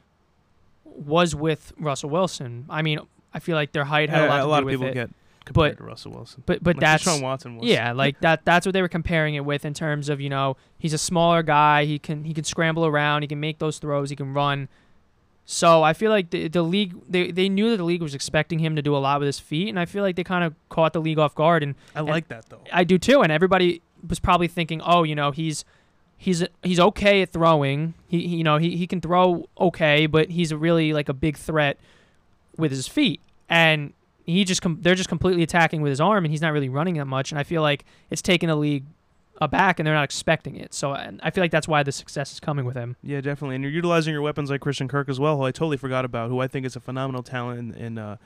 was 0.85 1.35
with 1.35 1.73
Russell 1.79 2.09
Wilson. 2.09 2.65
I 2.69 2.81
mean, 2.81 2.99
I 3.33 3.39
feel 3.39 3.55
like 3.55 3.71
their 3.71 3.85
height 3.85 4.09
had 4.09 4.23
a 4.23 4.27
lot, 4.27 4.39
a 4.41 4.45
lot 4.45 4.63
of 4.63 4.69
people 4.69 4.87
it. 4.87 4.93
get 4.93 5.09
compared 5.45 5.77
to 5.77 5.83
Russell 5.83 6.11
Wilson. 6.11 6.43
but 6.45 6.63
but 6.63 6.75
Like 6.75 6.81
that's 6.81 7.05
Deshaun 7.05 7.21
Watson 7.21 7.57
was. 7.57 7.67
yeah, 7.67 7.91
like 7.91 8.19
that. 8.21 8.45
That's 8.45 8.65
what 8.65 8.73
they 8.73 8.81
were 8.81 8.87
comparing 8.87 9.35
it 9.35 9.45
with 9.45 9.65
in 9.65 9.73
terms 9.73 10.09
of 10.09 10.19
you 10.21 10.29
know 10.29 10.57
he's 10.77 10.93
a 10.93 10.97
smaller 10.97 11.43
guy. 11.43 11.85
He 11.85 11.97
can 11.99 12.23
he 12.23 12.33
can 12.33 12.43
scramble 12.43 12.85
around. 12.85 13.21
He 13.23 13.27
can 13.27 13.39
make 13.39 13.59
those 13.59 13.79
throws. 13.79 14.09
He 14.09 14.15
can 14.15 14.33
run. 14.33 14.67
So 15.51 15.81
I 15.81 15.93
feel 15.93 16.11
like 16.11 16.29
the 16.29 16.47
the 16.47 16.61
league 16.61 16.93
they, 17.09 17.31
they 17.31 17.49
knew 17.49 17.71
that 17.71 17.77
the 17.77 17.83
league 17.83 18.03
was 18.03 18.13
expecting 18.13 18.59
him 18.59 18.75
to 18.75 18.83
do 18.83 18.95
a 18.95 18.99
lot 18.99 19.19
with 19.19 19.25
his 19.25 19.39
feet, 19.39 19.67
and 19.69 19.79
I 19.79 19.85
feel 19.85 20.03
like 20.03 20.15
they 20.15 20.23
kind 20.23 20.43
of 20.43 20.53
caught 20.69 20.93
the 20.93 21.01
league 21.01 21.17
off 21.17 21.33
guard. 21.33 21.63
And 21.63 21.73
I 21.95 22.01
like 22.01 22.27
that 22.27 22.47
though. 22.49 22.61
I 22.71 22.83
do 22.83 22.99
too, 22.99 23.21
and 23.21 23.31
everybody 23.31 23.81
was 24.07 24.19
probably 24.19 24.47
thinking, 24.47 24.79
oh, 24.85 25.01
you 25.01 25.15
know, 25.15 25.31
he's 25.31 25.65
he's 26.17 26.45
he's 26.61 26.79
okay 26.79 27.23
at 27.23 27.33
throwing. 27.33 27.95
He, 28.07 28.27
he 28.27 28.35
you 28.35 28.43
know 28.43 28.57
he, 28.57 28.77
he 28.77 28.85
can 28.85 29.01
throw 29.01 29.49
okay, 29.59 30.05
but 30.05 30.29
he's 30.29 30.53
really 30.53 30.93
like 30.93 31.09
a 31.09 31.15
big 31.15 31.35
threat 31.35 31.79
with 32.55 32.69
his 32.69 32.87
feet, 32.87 33.19
and 33.49 33.93
he 34.27 34.43
just 34.43 34.61
com- 34.61 34.77
they're 34.81 34.93
just 34.93 35.09
completely 35.09 35.41
attacking 35.41 35.81
with 35.81 35.89
his 35.89 35.99
arm, 35.99 36.25
and 36.25 36.31
he's 36.31 36.41
not 36.41 36.53
really 36.53 36.69
running 36.69 36.93
that 36.97 37.05
much. 37.05 37.31
And 37.31 37.39
I 37.39 37.43
feel 37.43 37.63
like 37.63 37.85
it's 38.11 38.21
taken 38.21 38.49
the 38.49 38.55
league 38.55 38.85
aback, 39.41 39.79
and 39.79 39.87
they're 39.87 39.93
not 39.95 40.03
expecting 40.03 40.55
it. 40.55 40.73
So 40.73 40.91
I 40.91 41.29
feel 41.31 41.43
like 41.43 41.51
that's 41.51 41.67
why 41.67 41.83
the 41.83 41.91
success 41.91 42.31
is 42.33 42.39
coming 42.39 42.65
with 42.65 42.75
him. 42.75 42.95
Yeah, 43.01 43.21
definitely. 43.21 43.55
And 43.55 43.63
you're 43.63 43.73
utilizing 43.73 44.13
your 44.13 44.21
weapons 44.21 44.49
like 44.49 44.61
Christian 44.61 44.87
Kirk 44.87 45.09
as 45.09 45.19
well, 45.19 45.37
who 45.37 45.43
I 45.43 45.51
totally 45.51 45.77
forgot 45.77 46.05
about, 46.05 46.29
who 46.29 46.39
I 46.39 46.47
think 46.47 46.65
is 46.65 46.75
a 46.75 46.79
phenomenal 46.79 47.23
talent 47.23 47.75
in, 47.75 47.81
in 47.81 47.97
uh, 47.97 48.17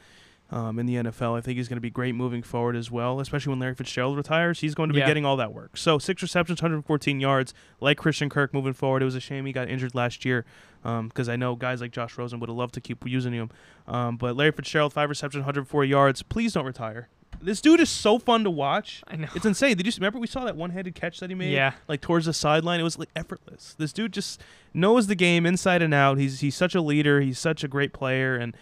um, 0.51 0.77
in 0.77 0.85
the 0.85 0.95
NFL. 0.95 1.35
I 1.35 1.41
think 1.41 1.57
he's 1.57 1.67
going 1.67 1.77
to 1.77 1.81
be 1.81 1.89
great 1.89 2.13
moving 2.13 2.43
forward 2.43 2.75
as 2.75 2.91
well, 2.91 3.19
especially 3.19 3.51
when 3.51 3.59
Larry 3.59 3.73
Fitzgerald 3.73 4.17
retires. 4.17 4.59
He's 4.59 4.75
going 4.75 4.89
to 4.89 4.93
be 4.93 4.99
Yeah. 4.99 5.07
getting 5.07 5.25
all 5.25 5.37
that 5.37 5.51
work. 5.51 5.77
So 5.77 5.97
six 5.97 6.21
receptions, 6.21 6.61
114 6.61 7.19
yards, 7.19 7.53
like 7.79 7.97
Christian 7.97 8.29
Kirk 8.29 8.53
moving 8.53 8.73
forward. 8.73 9.01
It 9.01 9.05
was 9.05 9.15
a 9.15 9.19
shame 9.19 9.45
he 9.47 9.51
got 9.53 9.67
injured 9.67 9.95
last 9.95 10.25
year 10.25 10.45
because 10.83 11.27
I 11.27 11.37
know 11.37 11.55
guys 11.55 11.81
like 11.81 11.91
Josh 11.91 12.17
Rosen 12.19 12.39
would 12.39 12.49
have 12.49 12.57
loved 12.57 12.73
to 12.75 12.81
keep 12.81 13.03
using 13.07 13.33
him. 13.33 13.49
Um, 13.87 14.17
but 14.17 14.35
Larry 14.35 14.51
Fitzgerald, 14.51 14.93
five 14.93 15.09
receptions, 15.09 15.39
104 15.41 15.85
yards. 15.85 16.21
Please 16.21 16.53
don't 16.53 16.65
retire. 16.65 17.07
This 17.41 17.61
dude 17.61 17.79
is 17.79 17.89
so 17.89 18.19
fun 18.19 18.43
to 18.43 18.49
watch. 18.49 19.03
I 19.07 19.15
know. 19.15 19.27
It's 19.35 19.45
insane. 19.45 19.75
Did 19.77 19.85
you 19.85 19.91
remember 19.97 20.19
we 20.19 20.27
saw 20.27 20.45
that 20.45 20.55
one-handed 20.55 20.95
catch 20.95 21.19
that 21.19 21.29
he 21.29 21.35
made? 21.35 21.51
Yeah. 21.53 21.73
Like 21.87 22.01
towards 22.01 22.25
the 22.25 22.33
sideline, 22.33 22.79
it 22.79 22.83
was 22.83 22.97
like 22.99 23.09
effortless. 23.15 23.75
This 23.77 23.91
dude 23.93 24.13
just 24.13 24.41
knows 24.73 25.07
the 25.07 25.15
game 25.15 25.45
inside 25.45 25.81
and 25.81 25.93
out. 25.93 26.17
He's 26.17 26.39
he's 26.41 26.55
such 26.55 26.75
a 26.75 26.81
leader. 26.81 27.21
He's 27.21 27.39
such 27.39 27.63
a 27.63 27.67
great 27.67 27.93
player. 27.93 28.35
And 28.35 28.55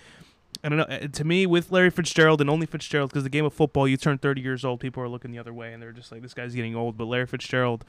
I 0.64 0.70
don't 0.70 0.78
know. 0.78 0.84
uh, 0.86 1.08
To 1.08 1.24
me, 1.24 1.46
with 1.46 1.72
Larry 1.72 1.90
Fitzgerald 1.90 2.42
and 2.42 2.50
only 2.50 2.66
Fitzgerald, 2.66 3.10
because 3.12 3.24
the 3.24 3.30
game 3.30 3.46
of 3.46 3.54
football, 3.54 3.88
you 3.88 3.98
turn 3.98 4.18
30 4.18 4.42
years 4.42 4.64
old, 4.66 4.80
people 4.80 5.02
are 5.04 5.08
looking 5.10 5.32
the 5.32 5.40
other 5.40 5.54
way, 5.54 5.74
and 5.74 5.82
they're 5.82 5.92
just 5.92 6.12
like, 6.12 6.22
this 6.22 6.34
guy's 6.34 6.54
getting 6.54 6.76
old. 6.76 6.98
But 6.98 7.06
Larry 7.06 7.26
Fitzgerald, 7.26 7.84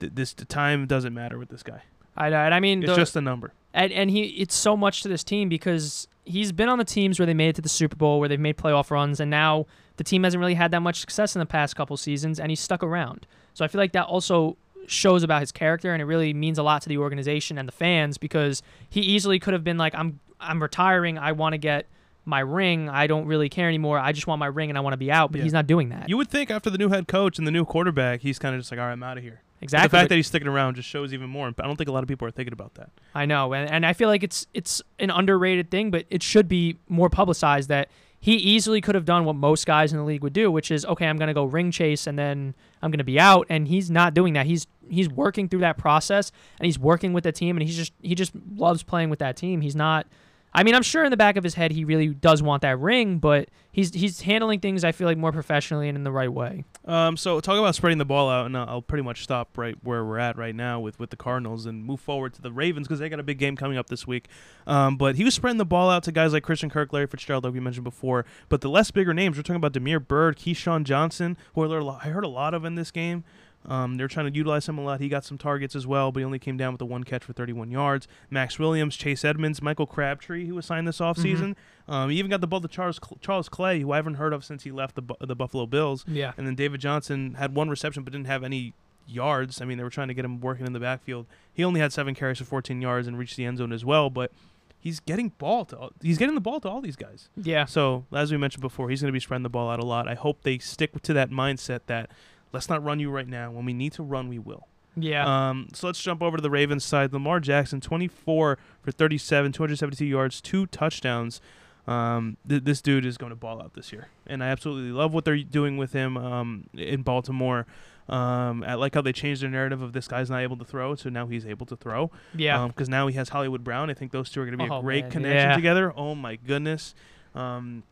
th- 0.00 0.12
this 0.14 0.32
the 0.32 0.44
time 0.44 0.86
doesn't 0.86 1.14
matter 1.14 1.38
with 1.38 1.48
this 1.48 1.62
guy. 1.62 1.82
I 2.16 2.30
know. 2.30 2.36
And 2.38 2.52
I 2.54 2.60
mean, 2.60 2.82
It's 2.82 2.90
the- 2.90 2.96
just 2.96 3.16
a 3.16 3.20
number. 3.20 3.52
and 3.74 3.92
and 3.92 4.10
he 4.10 4.24
it's 4.24 4.54
so 4.54 4.76
much 4.76 5.02
to 5.02 5.08
this 5.08 5.22
team 5.22 5.48
because 5.48 6.08
he's 6.24 6.52
been 6.52 6.68
on 6.68 6.78
the 6.78 6.84
teams 6.84 7.18
where 7.18 7.26
they 7.26 7.32
made 7.34 7.50
it 7.50 7.56
to 7.56 7.62
the 7.62 7.68
Super 7.68 7.96
Bowl, 7.96 8.18
where 8.20 8.28
they've 8.28 8.40
made 8.40 8.56
playoff 8.56 8.90
runs, 8.90 9.20
and 9.20 9.30
now 9.30 9.66
the 9.98 10.04
team 10.04 10.24
hasn't 10.24 10.40
really 10.40 10.54
had 10.54 10.70
that 10.70 10.80
much 10.80 10.98
success 11.00 11.36
in 11.36 11.40
the 11.40 11.46
past 11.46 11.76
couple 11.76 11.96
seasons, 11.98 12.40
and 12.40 12.50
he's 12.50 12.60
stuck 12.60 12.82
around. 12.82 13.26
So 13.54 13.64
I 13.64 13.68
feel 13.68 13.78
like 13.80 13.92
that 13.92 14.06
also 14.06 14.56
shows 14.86 15.22
about 15.22 15.40
his 15.40 15.52
character, 15.52 15.92
and 15.92 16.00
it 16.00 16.06
really 16.06 16.32
means 16.32 16.56
a 16.58 16.62
lot 16.62 16.80
to 16.82 16.88
the 16.88 16.96
organization 16.98 17.58
and 17.58 17.68
the 17.68 17.72
fans 17.72 18.16
because 18.16 18.62
he 18.88 19.00
easily 19.02 19.38
could 19.38 19.52
have 19.52 19.62
been 19.64 19.76
like, 19.76 19.94
I'm 19.94 20.18
I'm 20.40 20.62
retiring, 20.62 21.18
I 21.18 21.32
want 21.32 21.52
to 21.54 21.58
get 21.58 21.86
my 22.24 22.40
ring, 22.40 22.88
I 22.88 23.06
don't 23.06 23.26
really 23.26 23.48
care 23.48 23.68
anymore, 23.68 23.98
I 23.98 24.12
just 24.12 24.26
want 24.26 24.38
my 24.38 24.46
ring 24.46 24.70
and 24.70 24.78
I 24.78 24.82
want 24.82 24.92
to 24.92 24.98
be 24.98 25.10
out, 25.10 25.32
but 25.32 25.38
Yeah. 25.38 25.44
he's 25.44 25.52
not 25.52 25.66
doing 25.66 25.88
that. 25.88 26.08
You 26.08 26.16
would 26.16 26.28
think 26.30 26.50
after 26.50 26.70
the 26.70 26.78
new 26.78 26.90
head 26.90 27.08
coach 27.08 27.38
and 27.38 27.46
the 27.46 27.50
new 27.50 27.64
quarterback, 27.64 28.20
he's 28.20 28.38
kind 28.38 28.54
of 28.54 28.60
just 28.60 28.70
like, 28.70 28.78
all 28.78 28.86
right, 28.86 28.92
I'm 28.92 29.02
out 29.02 29.16
of 29.18 29.24
here. 29.24 29.40
exactly. 29.60 29.88
The 29.88 29.90
fact 29.90 30.04
but- 30.04 30.08
that 30.10 30.14
he's 30.16 30.26
sticking 30.28 30.46
around 30.46 30.76
just 30.76 30.88
shows 30.88 31.12
even 31.12 31.28
more. 31.28 31.48
I 31.48 31.62
don't 31.66 31.76
think 31.76 31.88
a 31.88 31.92
lot 31.92 32.02
of 32.04 32.08
people 32.08 32.28
are 32.28 32.30
thinking 32.30 32.52
about 32.52 32.74
that. 32.74 32.90
I 33.14 33.26
know, 33.26 33.52
and, 33.54 33.68
and 33.68 33.84
I 33.84 33.92
feel 33.94 34.08
like 34.08 34.22
it's 34.22 34.46
it's 34.54 34.80
an 35.00 35.10
underrated 35.10 35.70
thing, 35.70 35.90
but 35.90 36.04
it 36.10 36.22
should 36.22 36.48
be 36.48 36.76
more 36.88 37.10
publicized 37.10 37.68
that 37.70 37.88
he 38.20 38.34
easily 38.34 38.80
could 38.80 38.94
have 38.94 39.04
done 39.04 39.24
what 39.24 39.36
most 39.36 39.66
guys 39.66 39.92
in 39.92 39.98
the 39.98 40.04
league 40.04 40.22
would 40.22 40.32
do, 40.32 40.50
which 40.50 40.70
is 40.70 40.84
okay, 40.86 41.06
I'm 41.06 41.16
going 41.16 41.28
to 41.28 41.34
go 41.34 41.44
ring 41.44 41.70
chase 41.70 42.06
and 42.06 42.18
then 42.18 42.54
I'm 42.82 42.90
going 42.90 42.98
to 42.98 43.04
be 43.04 43.20
out, 43.20 43.46
and 43.48 43.68
he's 43.68 43.90
not 43.90 44.14
doing 44.14 44.34
that. 44.34 44.46
He's 44.46 44.66
he's 44.88 45.08
working 45.08 45.48
through 45.48 45.60
that 45.60 45.78
process 45.78 46.32
and 46.58 46.66
he's 46.66 46.78
working 46.78 47.12
with 47.12 47.24
the 47.24 47.32
team, 47.32 47.56
and 47.56 47.66
he's 47.66 47.76
just 47.76 47.92
he 48.02 48.14
just 48.14 48.32
loves 48.56 48.82
playing 48.82 49.10
with 49.10 49.18
that 49.20 49.36
team. 49.36 49.60
He's 49.60 49.76
not. 49.76 50.06
I 50.54 50.62
mean, 50.62 50.74
I'm 50.74 50.82
sure 50.82 51.04
in 51.04 51.10
the 51.10 51.16
back 51.16 51.36
of 51.36 51.44
his 51.44 51.54
head 51.54 51.72
he 51.72 51.84
really 51.84 52.08
does 52.08 52.42
want 52.42 52.62
that 52.62 52.78
ring, 52.78 53.18
but 53.18 53.48
he's 53.70 53.92
he's 53.94 54.22
handling 54.22 54.60
things 54.60 54.82
I 54.82 54.92
feel 54.92 55.06
like 55.06 55.18
more 55.18 55.32
professionally 55.32 55.88
and 55.88 55.96
in 55.96 56.04
the 56.04 56.10
right 56.10 56.32
way. 56.32 56.64
Um, 56.84 57.16
so 57.16 57.38
talk 57.40 57.58
about 57.58 57.74
spreading 57.74 57.98
the 57.98 58.06
ball 58.06 58.30
out, 58.30 58.46
and 58.46 58.56
I'll 58.56 58.82
pretty 58.82 59.02
much 59.02 59.22
stop 59.22 59.58
right 59.58 59.76
where 59.82 60.04
we're 60.04 60.18
at 60.18 60.38
right 60.38 60.54
now 60.54 60.80
with, 60.80 60.98
with 60.98 61.10
the 61.10 61.16
Cardinals 61.16 61.66
and 61.66 61.84
move 61.84 62.00
forward 62.00 62.32
to 62.34 62.42
the 62.42 62.50
Ravens 62.50 62.88
because 62.88 62.98
they 62.98 63.08
got 63.10 63.20
a 63.20 63.24
big 63.24 63.38
game 63.38 63.56
coming 63.56 63.76
up 63.76 63.88
this 63.88 64.06
week. 64.06 64.28
Um, 64.66 64.96
but 64.96 65.16
he 65.16 65.24
was 65.24 65.34
spreading 65.34 65.58
the 65.58 65.66
ball 65.66 65.90
out 65.90 66.02
to 66.04 66.12
guys 66.12 66.32
like 66.32 66.42
Christian 66.42 66.70
Kirk, 66.70 66.92
Larry 66.92 67.06
Fitzgerald, 67.06 67.44
like 67.44 67.52
we 67.52 67.60
mentioned 67.60 67.84
before. 67.84 68.24
But 68.48 68.62
the 68.62 68.70
less 68.70 68.90
bigger 68.90 69.12
names, 69.12 69.36
we're 69.36 69.42
talking 69.42 69.56
about 69.56 69.74
Damiere 69.74 70.00
Byrd, 70.00 70.38
KeeSean 70.38 70.84
Johnson, 70.84 71.36
who 71.54 71.62
I 71.62 72.08
heard 72.08 72.24
a 72.24 72.28
lot 72.28 72.54
of 72.54 72.64
in 72.64 72.74
this 72.74 72.90
game. 72.90 73.24
Um, 73.66 73.96
they're 73.96 74.08
trying 74.08 74.30
to 74.30 74.36
utilize 74.36 74.68
him 74.68 74.78
a 74.78 74.82
lot. 74.82 75.00
He 75.00 75.08
got 75.08 75.24
some 75.24 75.36
targets 75.36 75.74
as 75.76 75.86
well, 75.86 76.10
but 76.10 76.20
he 76.20 76.24
only 76.24 76.38
came 76.38 76.56
down 76.56 76.72
with 76.72 76.78
the 76.78 76.86
one 76.86 77.04
catch 77.04 77.24
for 77.24 77.32
31 77.32 77.70
yards. 77.70 78.08
Maxx 78.30 78.58
Williams, 78.58 78.96
Chase 78.96 79.24
Edmonds, 79.24 79.60
Michael 79.60 79.86
Crabtree, 79.86 80.46
who 80.46 80.54
was 80.54 80.66
signed 80.66 80.88
this 80.88 80.98
offseason. 80.98 81.54
Um, 81.86 82.10
he 82.10 82.18
even 82.18 82.30
got 82.30 82.40
the 82.40 82.46
ball 82.46 82.60
to 82.60 82.68
Charles 82.68 82.98
Charles 83.20 83.48
Clay, 83.48 83.80
who 83.80 83.92
I 83.92 83.96
haven't 83.96 84.14
heard 84.14 84.32
of 84.32 84.44
since 84.44 84.62
he 84.62 84.70
left 84.70 84.94
the 84.94 85.02
Bu- 85.02 85.26
the 85.26 85.36
Buffalo 85.36 85.66
Bills. 85.66 86.04
Yeah. 86.06 86.32
And 86.36 86.46
then 86.46 86.54
David 86.54 86.80
Johnson 86.80 87.34
had 87.34 87.54
one 87.54 87.68
reception 87.68 88.04
but 88.04 88.12
didn't 88.12 88.26
have 88.26 88.44
any 88.44 88.74
yards. 89.06 89.60
I 89.60 89.64
mean, 89.64 89.78
they 89.78 89.84
were 89.84 89.90
trying 89.90 90.08
to 90.08 90.14
get 90.14 90.24
him 90.24 90.40
working 90.40 90.66
in 90.66 90.72
the 90.72 90.80
backfield. 90.80 91.26
He 91.52 91.64
only 91.64 91.80
had 91.80 91.92
seven 91.92 92.14
carries 92.14 92.38
for 92.38 92.44
14 92.44 92.80
yards 92.80 93.08
and 93.08 93.18
reached 93.18 93.36
the 93.36 93.44
end 93.44 93.58
zone 93.58 93.72
as 93.72 93.84
well. 93.84 94.10
But 94.10 94.32
he's 94.78 95.00
getting 95.00 95.30
ball 95.30 95.64
to 95.66 95.78
all, 95.78 95.90
he's 96.02 96.18
getting 96.18 96.34
the 96.34 96.40
ball 96.40 96.60
to 96.60 96.68
all 96.68 96.80
these 96.80 96.96
guys. 96.96 97.28
Yeah. 97.36 97.64
So 97.64 98.04
as 98.12 98.30
we 98.30 98.38
mentioned 98.38 98.62
before, 98.62 98.90
he's 98.90 99.00
going 99.00 99.08
to 99.08 99.16
be 99.16 99.20
spreading 99.20 99.42
the 99.42 99.48
ball 99.48 99.70
out 99.70 99.80
a 99.80 99.86
lot. 99.86 100.08
I 100.08 100.14
hope 100.14 100.42
they 100.42 100.58
stick 100.58 101.00
to 101.02 101.12
that 101.14 101.30
mindset 101.30 101.80
that 101.86 102.10
let's 102.52 102.68
not 102.68 102.82
run 102.82 102.98
you 103.00 103.10
right 103.10 103.28
now. 103.28 103.50
When 103.50 103.64
we 103.64 103.72
need 103.72 103.92
to 103.94 104.02
run, 104.02 104.28
we 104.28 104.38
will. 104.38 104.66
Yeah. 104.96 105.48
Um, 105.50 105.68
so 105.74 105.86
let's 105.86 106.00
jump 106.02 106.22
over 106.22 106.36
to 106.38 106.42
the 106.42 106.50
Ravens 106.50 106.84
side. 106.84 107.12
Lamar 107.12 107.38
Jackson, 107.40 107.80
24 107.80 108.58
for 108.82 108.90
37, 108.90 109.52
272 109.52 110.04
yards, 110.04 110.40
two 110.40 110.66
touchdowns. 110.66 111.40
Um, 111.86 112.36
th- 112.46 112.64
this 112.64 112.82
dude 112.82 113.06
is 113.06 113.16
going 113.16 113.30
to 113.30 113.36
ball 113.36 113.62
out 113.62 113.72
this 113.74 113.92
year, 113.92 114.08
and 114.26 114.44
I 114.44 114.48
absolutely 114.48 114.90
love 114.90 115.14
what 115.14 115.24
they're 115.24 115.38
doing 115.38 115.78
with 115.78 115.92
him 115.94 116.16
um, 116.18 116.64
in 116.74 117.00
Baltimore. 117.02 117.66
Um, 118.10 118.62
I 118.66 118.74
like 118.74 118.94
how 118.94 119.00
they 119.02 119.12
changed 119.12 119.42
their 119.42 119.48
narrative 119.50 119.80
of 119.82 119.92
this 119.94 120.06
guy's 120.08 120.28
not 120.28 120.40
able 120.42 120.56
to 120.58 120.64
throw, 120.64 120.94
so 120.96 121.08
now 121.08 121.26
he's 121.26 121.46
able 121.46 121.64
to 121.66 121.76
throw. 121.76 122.10
yeah. 122.34 122.66
Because 122.66 122.88
now 122.90 123.06
he 123.06 123.14
has 123.16 123.28
Hollywood 123.30 123.64
Brown. 123.64 123.88
I 123.90 123.94
think 123.94 124.12
those 124.12 124.28
two 124.30 124.40
are 124.40 124.44
going 124.46 124.58
to 124.58 124.64
be 124.64 124.68
Oh, 124.70 124.78
a 124.78 124.82
great 124.82 125.04
man, 125.04 125.10
connection 125.12 125.50
yeah. 125.50 125.56
together. 125.56 125.92
Oh 125.96 126.14
my 126.14 126.36
goodness. 126.36 126.94
Um, 127.34 127.84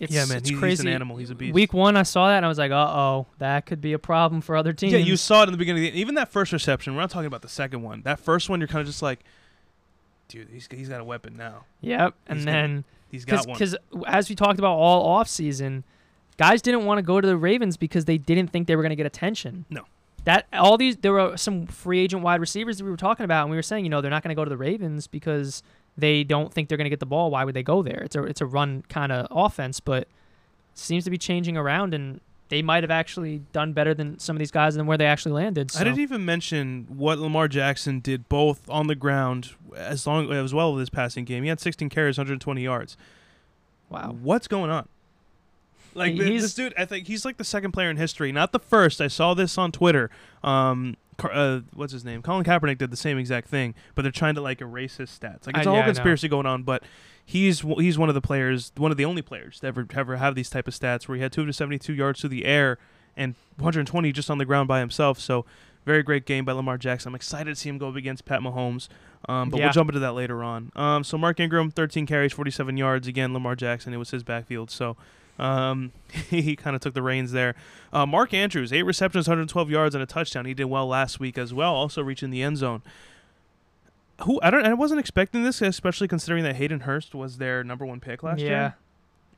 it's, 0.00 0.12
yeah, 0.12 0.24
man, 0.26 0.38
it's 0.38 0.48
he's, 0.48 0.56
he's 0.56 0.58
crazy. 0.58 0.88
an 0.88 0.94
animal. 0.94 1.16
He's 1.16 1.30
a 1.30 1.34
beast. 1.34 1.54
Week 1.54 1.72
one, 1.72 1.96
I 1.96 2.02
saw 2.02 2.28
that 2.28 2.36
and 2.36 2.44
I 2.44 2.48
was 2.48 2.58
like, 2.58 2.70
"Uh 2.70 2.74
oh, 2.88 3.26
that 3.38 3.66
could 3.66 3.80
be 3.80 3.92
a 3.92 3.98
problem 3.98 4.40
for 4.40 4.56
other 4.56 4.72
teams." 4.72 4.92
Yeah, 4.92 4.98
you 4.98 5.16
saw 5.16 5.42
it 5.42 5.46
in 5.48 5.52
the 5.52 5.58
beginning. 5.58 5.86
Of 5.86 5.92
the, 5.94 6.00
even 6.00 6.14
that 6.16 6.30
first 6.30 6.52
reception. 6.52 6.94
We're 6.94 7.00
not 7.02 7.10
talking 7.10 7.26
about 7.26 7.42
the 7.42 7.48
second 7.48 7.82
one. 7.82 8.02
That 8.02 8.18
first 8.20 8.48
one, 8.48 8.60
you're 8.60 8.68
kind 8.68 8.80
of 8.80 8.86
just 8.86 9.02
like, 9.02 9.20
dude, 10.28 10.48
he's, 10.52 10.68
he's 10.70 10.88
got 10.88 11.00
a 11.00 11.04
weapon 11.04 11.36
now. 11.36 11.64
Yep. 11.80 12.14
And 12.26 12.38
He's 12.38 12.44
gonna- 12.44 12.56
then 12.56 12.84
He's 13.10 13.24
got 13.24 13.46
one. 13.46 13.54
because 13.54 13.76
as 14.06 14.28
we 14.28 14.34
talked 14.34 14.58
about 14.58 14.74
all 14.76 15.06
off 15.06 15.28
season, 15.28 15.84
guys 16.36 16.60
didn't 16.60 16.84
want 16.84 16.98
to 16.98 17.02
go 17.02 17.20
to 17.20 17.26
the 17.26 17.36
Ravens 17.36 17.76
because 17.76 18.04
they 18.04 18.18
didn't 18.18 18.48
think 18.50 18.66
they 18.66 18.76
were 18.76 18.82
going 18.82 18.90
to 18.90 18.96
get 18.96 19.06
attention. 19.06 19.64
No. 19.70 19.84
That 20.24 20.46
all 20.52 20.76
these 20.76 20.96
there 20.96 21.12
were 21.12 21.36
some 21.36 21.66
free 21.66 22.00
agent 22.00 22.22
wide 22.22 22.40
receivers 22.40 22.78
that 22.78 22.84
we 22.84 22.90
were 22.90 22.96
talking 22.96 23.22
about, 23.24 23.42
and 23.42 23.50
we 23.50 23.56
were 23.56 23.62
saying, 23.62 23.84
you 23.84 23.90
know, 23.90 24.00
they're 24.00 24.10
not 24.10 24.24
going 24.24 24.30
to 24.30 24.34
go 24.34 24.44
to 24.44 24.48
the 24.48 24.56
Ravens 24.56 25.06
because 25.06 25.62
they 25.98 26.24
don't 26.24 26.52
think 26.52 26.68
they're 26.68 26.78
going 26.78 26.86
to 26.86 26.90
get 26.90 27.00
the 27.00 27.06
ball. 27.06 27.30
Why 27.30 27.44
would 27.44 27.54
they 27.54 27.62
go 27.62 27.82
there? 27.82 28.02
It's 28.02 28.16
a 28.16 28.22
it's 28.24 28.40
a 28.40 28.46
run 28.46 28.84
kind 28.88 29.12
of 29.12 29.26
offense, 29.30 29.80
but 29.80 30.08
seems 30.74 31.04
to 31.04 31.10
be 31.10 31.18
changing 31.18 31.56
around, 31.56 31.94
and 31.94 32.20
they 32.48 32.62
might 32.62 32.82
have 32.84 32.90
actually 32.90 33.42
done 33.52 33.72
better 33.72 33.94
than 33.94 34.18
some 34.18 34.36
of 34.36 34.38
these 34.38 34.50
guys 34.50 34.74
than 34.74 34.86
where 34.86 34.98
they 34.98 35.06
actually 35.06 35.32
landed. 35.32 35.70
So. 35.70 35.80
I 35.80 35.84
didn't 35.84 36.00
even 36.00 36.24
mention 36.24 36.86
what 36.88 37.18
Lamar 37.18 37.48
Jackson 37.48 38.00
did 38.00 38.28
both 38.28 38.68
on 38.70 38.86
the 38.86 38.94
ground 38.94 39.52
as 39.74 40.06
long 40.06 40.30
as 40.32 40.54
well 40.54 40.72
with 40.72 40.80
his 40.80 40.90
passing 40.90 41.24
game. 41.24 41.42
He 41.42 41.48
had 41.48 41.60
16 41.60 41.88
carries, 41.88 42.18
120 42.18 42.62
yards. 42.62 42.96
wow. 43.88 44.16
What's 44.20 44.46
going 44.48 44.70
on? 44.70 44.88
Like 45.94 46.12
he's- 46.12 46.42
this 46.42 46.54
dude, 46.54 46.74
I 46.76 46.84
think 46.84 47.06
he's 47.06 47.24
like 47.24 47.38
the 47.38 47.44
second 47.44 47.72
player 47.72 47.88
in 47.90 47.96
history, 47.96 48.30
not 48.30 48.52
the 48.52 48.58
first. 48.58 49.00
I 49.00 49.08
saw 49.08 49.32
this 49.34 49.56
on 49.56 49.72
Twitter. 49.72 50.10
Um, 50.44 50.96
uh, 51.24 51.60
what's 51.74 51.92
his 51.92 52.04
name? 52.04 52.22
Colin 52.22 52.44
Kaepernick 52.44 52.78
did 52.78 52.90
the 52.90 52.96
same 52.96 53.18
exact 53.18 53.48
thing, 53.48 53.74
but 53.94 54.02
they're 54.02 54.12
trying 54.12 54.34
to 54.34 54.40
like 54.40 54.60
erase 54.60 54.96
his 54.96 55.10
stats. 55.10 55.46
Like 55.46 55.56
it's 55.56 55.66
I- 55.66 55.70
a 55.70 55.72
whole 55.72 55.76
yeah, 55.78 55.84
conspiracy 55.86 56.28
going 56.28 56.46
on, 56.46 56.62
but 56.62 56.82
he's 57.24 57.60
he's 57.60 57.98
one 57.98 58.08
of 58.08 58.14
the 58.14 58.20
players, 58.20 58.72
one 58.76 58.90
of 58.90 58.96
the 58.96 59.04
only 59.04 59.22
players 59.22 59.60
to 59.60 59.66
ever 59.68 59.86
ever 59.94 60.16
have 60.16 60.34
these 60.34 60.50
type 60.50 60.68
of 60.68 60.74
stats 60.74 61.08
where 61.08 61.16
he 61.16 61.22
had 61.22 61.32
272 61.32 61.92
yards 61.92 62.20
through 62.20 62.30
the 62.30 62.44
air 62.44 62.78
and 63.16 63.34
120 63.56 64.12
just 64.12 64.30
on 64.30 64.38
the 64.38 64.44
ground 64.44 64.68
by 64.68 64.80
himself. 64.80 65.18
So 65.18 65.44
very 65.86 66.02
great 66.02 66.26
game 66.26 66.44
by 66.44 66.52
Lamar 66.52 66.76
Jackson. 66.78 67.10
I'm 67.10 67.14
excited 67.14 67.50
to 67.50 67.56
see 67.56 67.68
him 67.68 67.78
go 67.78 67.88
up 67.88 67.96
against 67.96 68.24
Pat 68.24 68.40
Mahomes. 68.40 68.88
Um, 69.28 69.50
but 69.50 69.58
Yeah. 69.58 69.66
we'll 69.66 69.72
jump 69.72 69.88
into 69.90 70.00
that 70.00 70.12
later 70.12 70.42
on. 70.44 70.70
Um, 70.76 71.02
so 71.04 71.16
Mark 71.16 71.40
Ingram, 71.40 71.70
13 71.70 72.06
carries, 72.06 72.32
47 72.32 72.76
yards. 72.76 73.06
Again, 73.08 73.32
Lamar 73.32 73.54
Jackson. 73.56 73.94
It 73.94 73.96
was 73.96 74.10
his 74.10 74.22
backfield. 74.22 74.70
So 74.70 74.96
um, 75.38 75.92
he 76.30 76.56
kind 76.56 76.74
of 76.76 76.82
took 76.82 76.94
the 76.94 77.02
reins 77.02 77.32
there. 77.32 77.54
Uh, 77.92 78.06
Mark 78.06 78.32
Andrews, 78.34 78.72
eight 78.72 78.82
receptions, 78.82 79.28
112 79.28 79.70
yards, 79.70 79.94
and 79.94 80.02
a 80.02 80.06
touchdown. 80.06 80.44
He 80.44 80.54
did 80.54 80.64
well 80.66 80.86
last 80.86 81.20
week 81.20 81.38
as 81.38 81.52
well, 81.54 81.74
also 81.74 82.02
reaching 82.02 82.30
the 82.30 82.42
end 82.42 82.58
zone. 82.58 82.82
Who 84.22 84.40
I 84.42 84.50
don't, 84.50 84.64
I 84.64 84.72
wasn't 84.72 85.00
expecting 85.00 85.42
this, 85.42 85.60
especially 85.60 86.08
considering 86.08 86.42
that 86.44 86.56
Hayden 86.56 86.80
Hurst 86.80 87.14
was 87.14 87.36
their 87.36 87.62
number 87.62 87.84
one 87.84 88.00
pick 88.00 88.22
last 88.22 88.40
yeah. 88.40 88.48
year, 88.48 88.76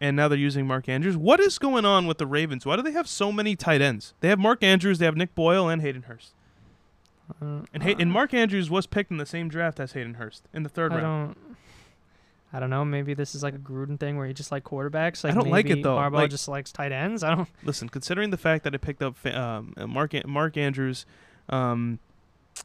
and 0.01 0.17
now 0.17 0.29
they're 0.29 0.39
using 0.39 0.69
Mark 0.69 0.89
Andrews. 0.89 1.17
What 1.17 1.41
is 1.41 1.59
going 1.59 1.85
on 1.85 2.07
with 2.07 2.19
the 2.19 2.27
Ravens? 2.27 2.65
Why 2.65 2.77
do 2.77 2.83
they 2.83 2.93
have 2.93 3.09
so 3.09 3.33
many 3.33 3.57
tight 3.57 3.81
ends? 3.81 4.15
They 4.21 4.29
have 4.29 4.39
Mark 4.39 4.63
Andrews, 4.63 5.01
they 5.01 5.07
have 5.07 5.17
Nick 5.17 5.35
Boyle, 5.35 5.69
and 5.69 5.83
Hayden 5.83 6.03
Hurst. 6.03 6.33
Uh, 7.43 7.63
And, 7.75 7.83
Hay- 7.83 7.97
and 7.99 8.13
Mark 8.13 8.33
Andrews 8.33 8.71
was 8.71 8.87
picked 8.87 9.11
in 9.11 9.17
the 9.17 9.27
same 9.27 9.49
draft 9.49 9.81
as 9.81 9.93
Hayden 9.93 10.15
Hurst 10.15 10.45
in 10.55 10.63
the 10.63 10.69
third 10.69 10.93
I 10.93 11.03
round. 11.03 11.37
I 12.53 12.61
don't 12.61 12.71
know. 12.71 12.85
Maybe 12.85 13.13
this 13.15 13.35
is 13.35 13.43
like 13.43 13.55
a 13.55 13.59
Gruden 13.59 14.01
thing 14.01 14.17
where 14.17 14.27
he 14.27 14.33
just 14.33 14.51
like 14.51 14.65
quarterbacks. 14.65 15.23
Like 15.23 15.35
don't 15.35 15.51
like 15.51 15.69
it, 15.69 15.83
though. 15.83 15.97
Harbaugh 15.97 16.13
Like- 16.13 16.31
just 16.31 16.49
likes 16.49 16.73
tight 16.73 16.93
ends. 16.93 17.23
I 17.23 17.35
don't. 17.35 17.49
Listen, 17.63 17.89
considering 17.89 18.31
the 18.31 18.39
fact 18.39 18.65
that 18.65 18.75
I 18.75 18.79
picked 18.79 19.03
up 19.03 19.25
um, 19.27 19.75
Mark 19.87 20.15
Mark 20.27 20.57
Andrews 20.57 21.05
um, 21.51 21.99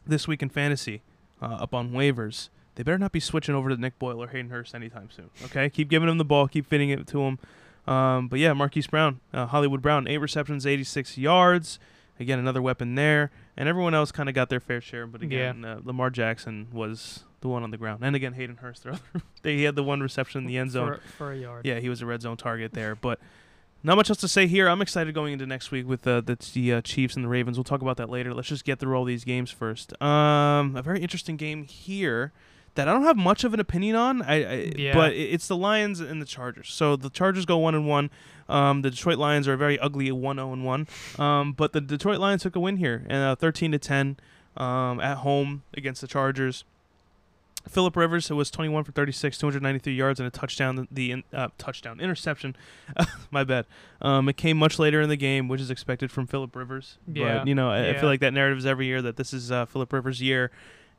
this 0.08 0.28
week 0.28 0.42
in 0.42 0.50
fantasy 0.50 1.02
uh, 1.42 1.46
up 1.46 1.74
on 1.74 1.92
waivers, 1.92 2.50
they 2.76 2.84
better 2.84 2.98
not 2.98 3.12
be 3.12 3.20
switching 3.20 3.56
over 3.56 3.70
to 3.70 3.76
Nick 3.78 4.00
Boyle 4.00 4.22
or 4.24 4.28
Hayden 4.28 4.50
Hurst 4.52 4.74
anytime 4.74 5.10
soon. 5.12 5.30
Okay, 5.46 5.70
keep 5.70 5.90
giving 5.90 6.08
him 6.10 6.18
the 6.18 6.26
ball, 6.26 6.48
keep 6.48 6.66
fitting 6.66 6.90
it 6.90 7.06
to 7.08 7.22
him. 7.22 7.40
Um, 7.86 8.30
but 8.30 8.40
yeah, 8.40 8.54
Marquise 8.54 8.88
Brown, 8.88 9.20
uh, 9.34 9.46
Hollywood 9.48 9.82
Brown, 9.82 10.08
eight 10.08 10.20
receptions, 10.20 10.66
86 10.66 11.18
yards. 11.18 11.80
Again, 12.20 12.40
another 12.40 12.62
weapon 12.62 12.96
there, 12.96 13.32
and 13.58 13.68
everyone 13.68 13.94
else 13.94 14.12
kind 14.12 14.30
of 14.30 14.36
got 14.36 14.48
their 14.48 14.60
fair 14.62 14.80
share. 14.80 15.06
But 15.08 15.22
again, 15.24 15.66
uh, 15.66 15.82
Lamar 15.84 16.10
Jackson 16.12 16.68
was 16.72 17.26
the 17.44 17.48
one 17.50 17.62
on 17.64 17.70
the 17.70 17.78
ground. 17.78 18.04
And 18.04 18.16
again, 18.16 18.34
Hayden 18.34 18.58
Hurst. 18.58 18.86
they 19.44 19.58
he 19.58 19.64
had 19.64 19.76
the 19.76 19.84
one 19.84 20.02
reception 20.02 20.42
in 20.42 20.48
the 20.48 20.58
end 20.58 20.72
zone. 20.72 20.96
for, 20.96 21.02
for 21.18 21.32
a 21.32 21.38
yard. 21.38 21.66
Yeah, 21.66 21.80
he 21.80 21.90
was 21.90 22.02
a 22.02 22.08
red 22.08 22.24
zone 22.24 22.38
target 22.38 22.74
there. 22.74 22.96
But 22.96 23.20
not 23.84 23.96
much 23.98 24.10
else 24.10 24.20
to 24.22 24.28
say 24.28 24.48
here. 24.48 24.68
I'm 24.68 24.82
excited 24.82 25.14
going 25.14 25.34
into 25.34 25.46
next 25.46 25.70
week 25.70 25.88
with 25.88 26.08
uh, 26.08 26.22
the, 26.22 26.38
the 26.54 26.74
uh, 26.74 26.82
Chiefs 26.82 27.16
and 27.16 27.24
the 27.24 27.30
Ravens. 27.30 27.58
We'll 27.58 27.64
talk 27.66 27.82
about 27.82 27.98
that 27.98 28.10
later. 28.10 28.34
Let's 28.34 28.48
just 28.48 28.66
get 28.66 28.80
through 28.80 28.96
all 28.96 29.06
these 29.06 29.24
games 29.24 29.52
first. 29.52 29.94
Um, 30.02 30.76
a 30.76 30.82
very 30.82 31.02
interesting 31.02 31.36
game 31.38 31.64
here 31.66 32.32
that 32.76 32.88
I 32.88 32.94
don't 32.94 33.04
have 33.04 33.18
much 33.18 33.44
of 33.44 33.54
an 33.54 33.60
opinion 33.60 33.96
on. 33.96 34.22
I, 34.24 34.34
I 34.34 34.74
Yeah. 34.76 34.94
but 34.96 35.14
it- 35.14 35.18
it's 35.34 35.48
the 35.48 35.56
Lions 35.58 36.00
and 36.00 36.20
the 36.22 36.26
Chargers. 36.26 36.70
So 36.74 36.96
the 36.96 37.10
Chargers 37.12 37.46
go 37.46 37.58
one 37.58 37.76
and 37.76 37.88
one. 37.88 38.10
Um, 38.50 38.82
the 38.82 38.90
Detroit 38.90 39.18
Lions 39.20 39.48
are 39.48 39.56
very 39.56 39.78
ugly 39.80 40.12
one 40.12 40.38
zero 40.38 40.52
and 40.54 40.66
one. 40.66 40.88
Um, 41.20 41.54
but 41.54 41.72
the 41.74 41.80
Detroit 41.82 42.20
Lions 42.20 42.42
took 42.44 42.56
a 42.56 42.60
win 42.60 42.78
here, 42.78 43.06
and 43.08 43.24
uh, 43.24 43.36
thirteen 43.36 43.72
to 43.74 43.80
ten, 43.80 44.18
um, 44.58 45.00
at 45.00 45.18
home 45.20 45.64
against 45.76 46.02
the 46.02 46.08
Chargers. 46.08 46.64
Philip 47.68 47.96
Rivers 47.96 48.28
who 48.28 48.36
was 48.36 48.52
21 48.52 48.84
for 48.84 48.92
36, 48.92 49.38
293 49.38 49.94
yards 49.94 50.20
and 50.20 50.28
a 50.28 50.30
touchdown. 50.30 50.88
The, 50.92 51.24
uh, 51.34 51.50
touchdown 51.58 52.00
interception, 52.00 52.56
my 53.32 53.44
bad. 53.44 53.66
Um, 54.02 54.28
it 54.30 54.38
came 54.38 54.58
much 54.58 54.80
later 54.80 55.02
in 55.02 55.10
the 55.10 55.16
game, 55.16 55.48
which 55.48 55.62
is 55.62 55.72
expected 55.72 56.12
from 56.12 56.28
Philip 56.28 56.56
Rivers. 56.56 56.98
Yeah, 57.08 57.40
But 57.40 57.48
you 57.48 57.56
know, 57.56 57.70
I, 57.70 57.90
I 57.90 57.94
feel 58.00 58.10
like 58.10 58.20
that 58.20 58.34
narrative 58.34 58.58
is 58.58 58.66
every 58.66 58.86
year 58.86 59.02
that 59.02 59.16
this 59.16 59.34
is 59.34 59.52
uh, 59.52 59.66
Philip 59.66 59.92
Rivers' 59.94 60.22
year, 60.22 60.52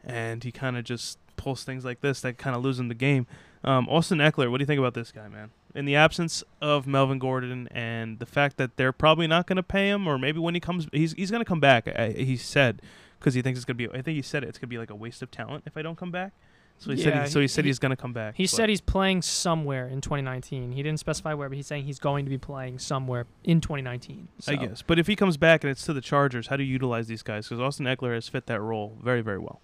and 0.02 0.42
he 0.42 0.52
kind 0.52 0.76
of 0.76 0.84
just 0.84 1.18
pulls 1.36 1.64
things 1.64 1.84
like 1.84 2.00
this 2.00 2.20
that 2.20 2.38
kind 2.38 2.56
of 2.56 2.62
lose 2.62 2.78
him 2.78 2.88
the 2.88 2.94
game. 2.94 3.26
Um, 3.62 3.88
Austin 3.88 4.18
Ekeler, 4.18 4.50
what 4.50 4.58
do 4.58 4.62
you 4.62 4.66
think 4.66 4.78
about 4.78 4.94
this 4.94 5.10
guy, 5.10 5.28
man? 5.28 5.50
In 5.74 5.86
the 5.86 5.96
absence 5.96 6.44
of 6.60 6.86
Melvin 6.86 7.18
Gordon 7.18 7.68
and 7.72 8.18
the 8.18 8.26
fact 8.26 8.58
that 8.58 8.76
they're 8.76 8.92
probably 8.92 9.26
not 9.26 9.46
going 9.46 9.56
to 9.56 9.62
pay 9.62 9.88
him, 9.88 10.06
or 10.06 10.18
maybe 10.18 10.38
when 10.38 10.54
he 10.54 10.60
comes, 10.60 10.86
he's 10.92 11.14
he's 11.14 11.30
going 11.30 11.40
to 11.40 11.48
come 11.48 11.60
back. 11.60 11.88
I, 11.88 12.10
he 12.10 12.36
said 12.36 12.80
because 13.18 13.34
he 13.34 13.42
thinks 13.42 13.58
it's 13.58 13.64
going 13.64 13.78
to 13.78 13.88
be. 13.88 13.98
I 13.98 14.02
think 14.02 14.16
he 14.16 14.22
said 14.22 14.44
it, 14.44 14.50
it's 14.50 14.58
going 14.58 14.68
to 14.68 14.74
be 14.74 14.78
like 14.78 14.90
a 14.90 14.94
waste 14.94 15.22
of 15.22 15.30
talent 15.30 15.64
if 15.66 15.76
I 15.76 15.82
don't 15.82 15.96
come 15.96 16.10
back. 16.10 16.32
So 16.78 16.90
he 16.90 16.96
said. 16.98 17.14
Yeah, 17.14 17.22
He, 17.24 17.30
so 17.30 17.38
he- 17.38 17.44
he 17.44 17.48
said 17.48 17.64
he's 17.64 17.78
going 17.78 17.90
to 17.90 17.96
come 17.96 18.12
back. 18.12 18.34
He 18.36 18.44
but- 18.44 18.50
said 18.50 18.68
he's 18.68 18.80
playing 18.80 19.22
somewhere 19.22 19.86
in 19.88 20.00
2019. 20.00 20.72
He 20.72 20.82
didn't 20.82 21.00
specify 21.00 21.32
where, 21.34 21.48
but 21.48 21.56
he's 21.56 21.66
saying 21.66 21.84
he's 21.84 21.98
going 21.98 22.24
to 22.26 22.30
be 22.30 22.36
playing 22.38 22.78
somewhere 22.78 23.26
in 23.44 23.60
2019. 23.60 24.28
I 24.48 24.56
guess. 24.56 24.82
But 24.82 24.98
if 24.98 25.06
he 25.06 25.16
comes 25.16 25.36
back 25.36 25.64
and 25.64 25.70
it's 25.70 25.84
to 25.86 25.92
the 25.92 26.00
Chargers, 26.02 26.48
how 26.48 26.56
do 26.56 26.62
you 26.62 26.72
utilize 26.72 27.06
these 27.06 27.22
guys? 27.22 27.48
Because 27.48 27.60
Austin 27.60 27.86
Ekeler 27.86 28.14
has 28.14 28.28
fit 28.28 28.46
that 28.46 28.60
role 28.60 28.96
very, 29.02 29.20
very 29.22 29.38
well. 29.38 29.60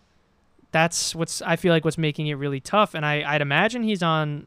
that's 0.72 1.14
what's 1.16 1.42
I 1.42 1.56
feel 1.56 1.72
like 1.72 1.84
what's 1.84 1.98
making 1.98 2.28
it 2.28 2.34
really 2.34 2.60
tough. 2.60 2.94
And 2.94 3.04
I, 3.04 3.24
I'd 3.26 3.40
imagine 3.42 3.82
he's 3.82 4.02
on 4.04 4.46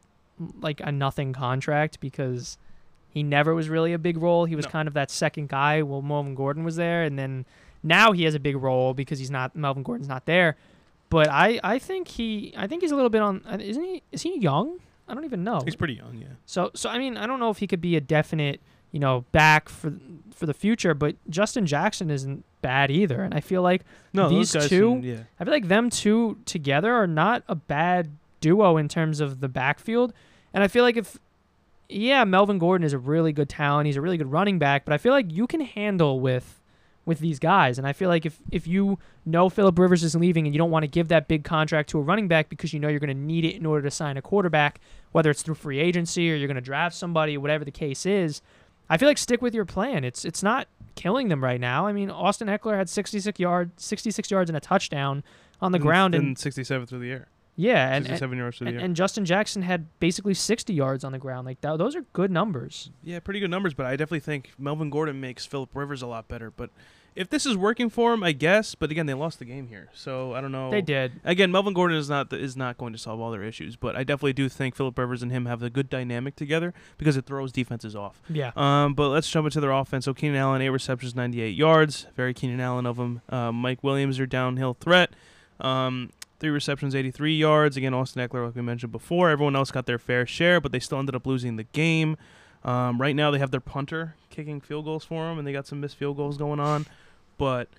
like 0.62 0.80
a 0.84 0.92
nothing 0.92 1.34
contract 1.34 2.00
because 2.00 2.58
he 3.10 3.22
never 3.24 3.54
was 3.54 3.68
really 3.70 3.94
a 3.94 4.00
big 4.00 4.18
role. 4.18 4.46
He 4.46 4.56
was 4.56 4.66
No. 4.66 4.72
kind 4.72 4.88
of 4.88 4.94
that 4.96 5.12
second 5.12 5.50
guy 5.50 5.82
while 5.84 6.02
Melvin 6.02 6.34
Gordon 6.34 6.64
was 6.64 6.78
there, 6.78 7.04
and 7.04 7.20
then 7.20 7.46
now 7.84 8.14
he 8.14 8.24
has 8.24 8.34
a 8.36 8.40
big 8.40 8.56
role 8.56 8.94
because 8.94 9.20
he's 9.20 9.30
not 9.30 9.56
Melvin 9.56 9.84
Gordon's 9.84 10.08
not 10.08 10.26
there. 10.26 10.56
But 11.14 11.30
I, 11.30 11.60
I 11.64 11.78
think 11.80 12.08
he 12.08 12.54
I 12.58 12.66
think 12.66 12.82
he's 12.82 12.92
a 12.92 12.96
little 12.96 13.12
bit 13.12 13.22
on 13.22 13.44
uh, 13.48 13.58
isn't 13.62 13.84
he 13.84 14.02
is 14.12 14.24
he 14.24 14.40
young? 14.40 14.80
I 15.08 15.14
don't 15.14 15.26
even 15.26 15.44
know. 15.44 15.62
He's 15.64 15.76
pretty 15.76 15.94
young, 15.94 16.18
yeah. 16.18 16.28
So 16.48 16.72
so 16.74 16.90
I 16.90 16.98
mean 16.98 17.18
I 17.18 17.28
don't 17.28 17.40
know 17.40 17.52
if 17.52 17.60
he 17.60 17.68
could 17.68 17.82
be 17.82 17.96
a 17.96 18.02
definite 18.02 18.60
you 18.92 19.00
know 19.00 19.24
back 19.32 19.70
for 19.70 19.94
for 20.34 20.48
the 20.48 20.54
future, 20.56 20.96
but 20.96 21.16
Justin 21.30 21.68
Jackson 21.68 22.10
isn't 22.10 22.44
bad 22.64 22.90
either, 22.90 23.22
and 23.22 23.34
I 23.34 23.42
feel 23.42 23.62
like 23.62 23.84
No, 24.12 24.28
These 24.28 24.54
two- 24.68 25.02
yeah. 25.04 25.20
I 25.40 25.44
feel 25.44 25.54
like 25.54 25.68
them 25.68 25.92
two 25.92 26.40
together 26.46 26.92
are 26.94 27.06
not 27.08 27.44
a 27.48 27.56
bad 27.56 28.10
duo 28.42 28.78
in 28.78 28.88
terms 28.88 29.20
of 29.20 29.40
the 29.40 29.48
backfield. 29.48 30.14
And 30.54 30.64
I 30.64 30.68
feel 30.68 30.84
like 30.84 30.98
if, 30.98 31.18
yeah, 31.90 32.24
Melvin 32.24 32.58
Gordon 32.58 32.86
is 32.86 32.94
a 32.94 32.98
really 32.98 33.34
good 33.34 33.50
talent. 33.50 33.86
He's 33.88 33.98
a 33.98 34.02
really 34.02 34.18
good 34.18 34.32
running 34.32 34.60
back, 34.60 34.86
but 34.86 34.94
I 34.94 34.98
feel 34.98 35.14
like 35.14 35.32
you 35.32 35.46
can 35.48 35.62
handle 35.62 36.20
with 36.20 36.60
with 37.06 37.20
these 37.20 37.40
guys. 37.40 37.78
And 37.78 37.88
I 37.88 37.94
feel 37.94 38.10
like 38.10 38.26
if 38.26 38.40
if 38.52 38.68
you 38.68 39.00
know 39.26 39.50
Philip 39.50 39.78
Rivers 39.78 40.04
is 40.04 40.16
leaving 40.16 40.46
and 40.46 40.54
you 40.54 40.58
don't 40.58 40.72
want 40.72 40.84
to 40.84 40.88
give 40.88 41.10
that 41.10 41.28
big 41.28 41.44
contract 41.44 41.90
to 41.90 42.00
a 42.00 42.02
running 42.02 42.28
back 42.28 42.50
because 42.50 42.74
you 42.74 42.80
know 42.80 42.88
you're 42.88 43.00
going 43.00 43.08
to 43.10 43.14
need 43.14 43.46
it 43.46 43.56
in 43.56 43.66
order 43.66 43.84
to 43.84 43.92
sign 43.92 44.18
a 44.18 44.22
quarterback, 44.22 44.80
whether 45.12 45.30
it's 45.30 45.42
through 45.42 45.56
free 45.56 45.80
agency 45.80 46.32
or 46.32 46.36
you're 46.36 46.48
going 46.48 46.56
to 46.56 46.62
draft 46.62 46.96
somebody, 46.96 47.38
whatever 47.38 47.66
the 47.66 47.72
case 47.72 48.06
is, 48.06 48.42
I 48.90 48.98
feel 48.98 49.08
like 49.08 49.18
stick 49.18 49.42
with 49.42 49.54
your 49.56 49.66
plan. 49.66 50.04
It's 50.04 50.26
it's 50.26 50.44
not 50.44 50.68
killing 50.96 51.30
them 51.30 51.44
right 51.44 51.60
now. 51.60 51.88
I 51.88 51.94
mean, 51.94 52.10
Austin 52.10 52.48
Ekeler 52.48 52.78
had 52.78 52.90
66 52.90 53.40
yards, 53.40 53.84
66 53.84 54.30
yards 54.30 54.50
and 54.50 54.58
a 54.58 54.60
touchdown 54.60 55.24
on 55.62 55.72
the 55.72 55.80
ground, 55.80 56.14
and, 56.16 56.28
and 56.28 56.38
67 56.38 56.88
through 56.88 57.00
the 57.00 57.12
air. 57.12 57.28
Yeah, 57.56 57.88
and, 57.88 57.98
and 57.98 58.06
67 58.06 58.38
yards 58.38 58.58
through 58.58 58.68
and, 58.68 58.80
the 58.80 58.84
and 58.84 58.96
Justin 58.96 59.26
Jackson 59.26 59.62
had 59.62 59.88
basically 60.00 60.34
60 60.34 60.74
yards 60.74 61.04
on 61.04 61.12
the 61.12 61.20
ground. 61.20 61.46
Like 61.46 61.62
that, 61.62 61.78
those 61.78 61.96
are 61.96 62.02
good 62.14 62.32
numbers. 62.32 62.90
yeah, 63.04 63.20
pretty 63.20 63.40
good 63.40 63.52
numbers, 63.52 63.74
but 63.74 63.86
I 63.86 63.92
definitely 63.92 64.22
think 64.22 64.52
Melvin 64.58 64.90
Gordon 64.90 65.20
makes 65.22 65.46
Philip 65.46 65.70
Rivers 65.74 66.02
a 66.02 66.08
lot 66.08 66.28
better. 66.28 66.50
But 66.50 66.72
if 67.16 67.30
this 67.30 67.46
is 67.46 67.56
working 67.56 67.90
for 67.90 68.14
him, 68.14 68.24
I 68.24 68.32
guess. 68.32 68.76
But 68.76 68.92
again, 68.92 69.06
they 69.06 69.14
lost 69.14 69.40
the 69.40 69.46
game 69.46 69.68
here, 69.68 69.90
so 69.94 70.34
I 70.34 70.42
don't 70.42 70.52
know. 70.52 70.72
They 70.72 70.82
did. 70.82 71.14
Again, 71.24 71.52
Melvin 71.52 71.74
Gordon 71.74 71.98
is 71.98 72.10
not 72.10 72.32
is 72.34 72.58
not 72.58 72.78
going 72.78 72.94
to 72.94 73.00
solve 73.00 73.20
all 73.20 73.32
their 73.32 73.44
issues, 73.44 73.76
but 73.76 73.96
I 73.96 74.04
definitely 74.04 74.34
do 74.34 74.50
think 74.50 74.76
Philip 74.76 74.98
Rivers 74.98 75.22
and 75.22 75.32
him 75.32 75.46
have 75.46 75.62
a 75.62 75.70
good 75.70 75.90
dynamic 75.90 76.36
together 76.36 76.74
because 76.98 77.18
it 77.18 77.26
throws 77.26 77.52
defenses 77.52 77.96
off. 77.96 78.22
Yeah. 78.30 78.52
Um, 78.56 78.94
but 78.94 79.10
let's 79.10 79.30
jump 79.30 79.46
into 79.46 79.60
their 79.60 79.72
offense. 79.72 80.06
So 80.06 80.14
Keenan 80.14 80.38
Allen, 80.38 80.62
eight 80.62 80.70
receptions, 80.70 81.16
98 81.16 81.56
yards. 81.56 82.08
Very 82.16 82.34
Keenan 82.34 82.60
Allen 82.60 82.86
of 82.86 82.98
them. 82.98 83.22
Uh, 83.30 83.52
Mike 83.52 83.84
Williams, 83.84 84.18
their 84.18 84.26
downhill 84.26 84.74
threat. 84.74 85.12
Um, 85.60 86.10
three 86.44 86.52
receptions, 86.52 86.94
83 86.94 87.38
yards. 87.38 87.78
Again, 87.78 87.94
Austin 87.94 88.28
Ekeler, 88.28 88.46
like 88.46 88.56
we 88.56 88.62
mentioned 88.62 88.92
before. 88.92 89.30
Everyone 89.30 89.56
else 89.56 89.72
got 89.72 89.86
their 89.86 89.98
fair 89.98 90.28
share, 90.28 90.60
but 90.60 90.74
they 90.74 90.80
still 90.80 91.00
ended 91.00 91.16
up 91.16 91.26
losing 91.26 91.56
the 91.56 91.64
game. 91.64 92.18
Um, 92.66 93.00
right 93.00 93.16
now, 93.16 93.32
they 93.32 93.40
have 93.40 93.52
their 93.52 93.62
punter 93.62 94.16
kicking 94.30 94.60
field 94.60 94.84
goals 94.84 95.06
for 95.06 95.24
them, 95.24 95.40
and 95.40 95.48
they 95.48 95.54
got 95.54 95.68
some 95.68 95.80
missed 95.80 95.96
field 95.96 96.18
goals 96.18 96.38
going 96.38 96.60
on. 96.60 96.86
But 97.38 97.70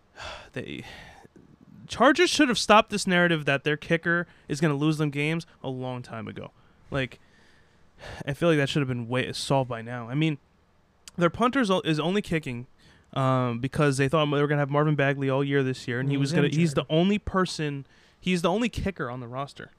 they 0.52 0.84
Chargers 1.86 2.28
should 2.28 2.48
have 2.48 2.58
stopped 2.58 2.90
this 2.90 3.06
narrative 3.06 3.44
that 3.44 3.62
their 3.62 3.76
kicker 3.76 4.26
is 4.48 4.60
going 4.60 4.72
to 4.72 4.76
lose 4.76 4.98
them 4.98 5.10
games 5.10 5.46
a 5.62 5.68
long 5.68 6.02
time 6.02 6.26
ago. 6.26 6.50
Like, 6.90 7.20
I 8.26 8.32
feel 8.32 8.48
like 8.48 8.58
that 8.58 8.68
should 8.68 8.80
have 8.80 8.88
been 8.88 9.08
way 9.08 9.32
solved 9.32 9.70
by 9.70 9.80
now. 9.80 10.08
I 10.08 10.14
mean, 10.14 10.38
their 11.16 11.30
punter 11.30 11.60
is 11.60 12.00
only 12.00 12.22
kicking 12.22 12.66
um, 13.12 13.60
because 13.60 13.96
they 13.96 14.08
thought 14.08 14.24
they 14.26 14.40
were 14.40 14.48
going 14.48 14.58
to 14.58 14.62
have 14.62 14.70
Marvin 14.70 14.96
Bagley 14.96 15.30
all 15.30 15.44
year 15.44 15.62
this 15.62 15.86
year, 15.86 16.00
and 16.00 16.10
he 16.10 16.16
was 16.16 16.32
going 16.32 16.50
to. 16.50 16.56
He's 16.56 16.74
the 16.74 16.84
only 16.90 17.18
person. 17.18 17.86
He's 18.28 18.42
the 18.42 18.50
only 18.50 18.68
kicker 18.68 19.10
on 19.10 19.20
the 19.20 19.26
roster. 19.28 19.70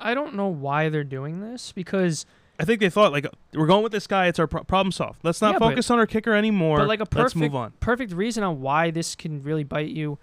I 0.00 0.14
don't 0.14 0.34
know 0.34 0.48
why 0.48 0.88
they're 0.88 1.04
doing 1.04 1.40
this 1.40 1.70
because, 1.72 2.24
I 2.58 2.64
think 2.64 2.80
they 2.80 2.90
thought 2.90 3.12
like 3.12 3.26
we're 3.52 3.66
going 3.66 3.82
with 3.82 3.92
this 3.92 4.06
guy. 4.06 4.26
It's 4.26 4.38
our 4.38 4.46
pro- 4.46 4.64
problem 4.64 4.90
solved. 4.92 5.20
Let's 5.22 5.40
not 5.42 5.54
Yeah, 5.54 5.58
but- 5.58 5.68
focus 5.70 5.90
on 5.90 5.98
our 5.98 6.06
kicker 6.06 6.32
anymore. 6.34 6.78
but 6.78 6.88
like 6.88 7.00
a 7.00 7.02
Let's 7.02 7.10
perfect, 7.34 7.36
move 7.36 7.54
on. 7.54 7.72
perfect 7.80 8.12
reason 8.12 8.42
on 8.42 8.60
why 8.60 8.90
this 8.90 9.14
can 9.14 9.42
really 9.42 9.64
bite 9.64 9.88
you 9.90 10.18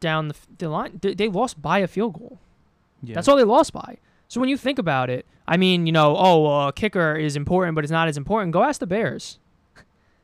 down 0.00 0.28
the, 0.28 0.34
the 0.58 0.68
line. 0.68 0.98
They, 1.00 1.14
they 1.14 1.28
lost 1.28 1.60
by 1.62 1.78
a 1.78 1.86
field 1.86 2.14
goal. 2.14 2.38
Yeah. 3.02 3.14
That's 3.14 3.28
all 3.28 3.36
they 3.36 3.44
lost 3.44 3.72
by. 3.72 3.98
So 4.26 4.40
when 4.40 4.48
you 4.50 4.56
think 4.56 4.78
about 4.78 5.08
it, 5.10 5.24
I 5.46 5.56
mean, 5.56 5.86
you 5.86 5.92
know, 5.92 6.14
oh, 6.18 6.46
uh, 6.46 6.70
kicker 6.72 7.14
is 7.16 7.34
important, 7.36 7.74
but 7.76 7.84
it's 7.84 7.90
not 7.92 8.08
as 8.08 8.16
important. 8.16 8.52
Go 8.52 8.62
ask 8.64 8.80
the 8.80 8.86
Bears. 8.86 9.38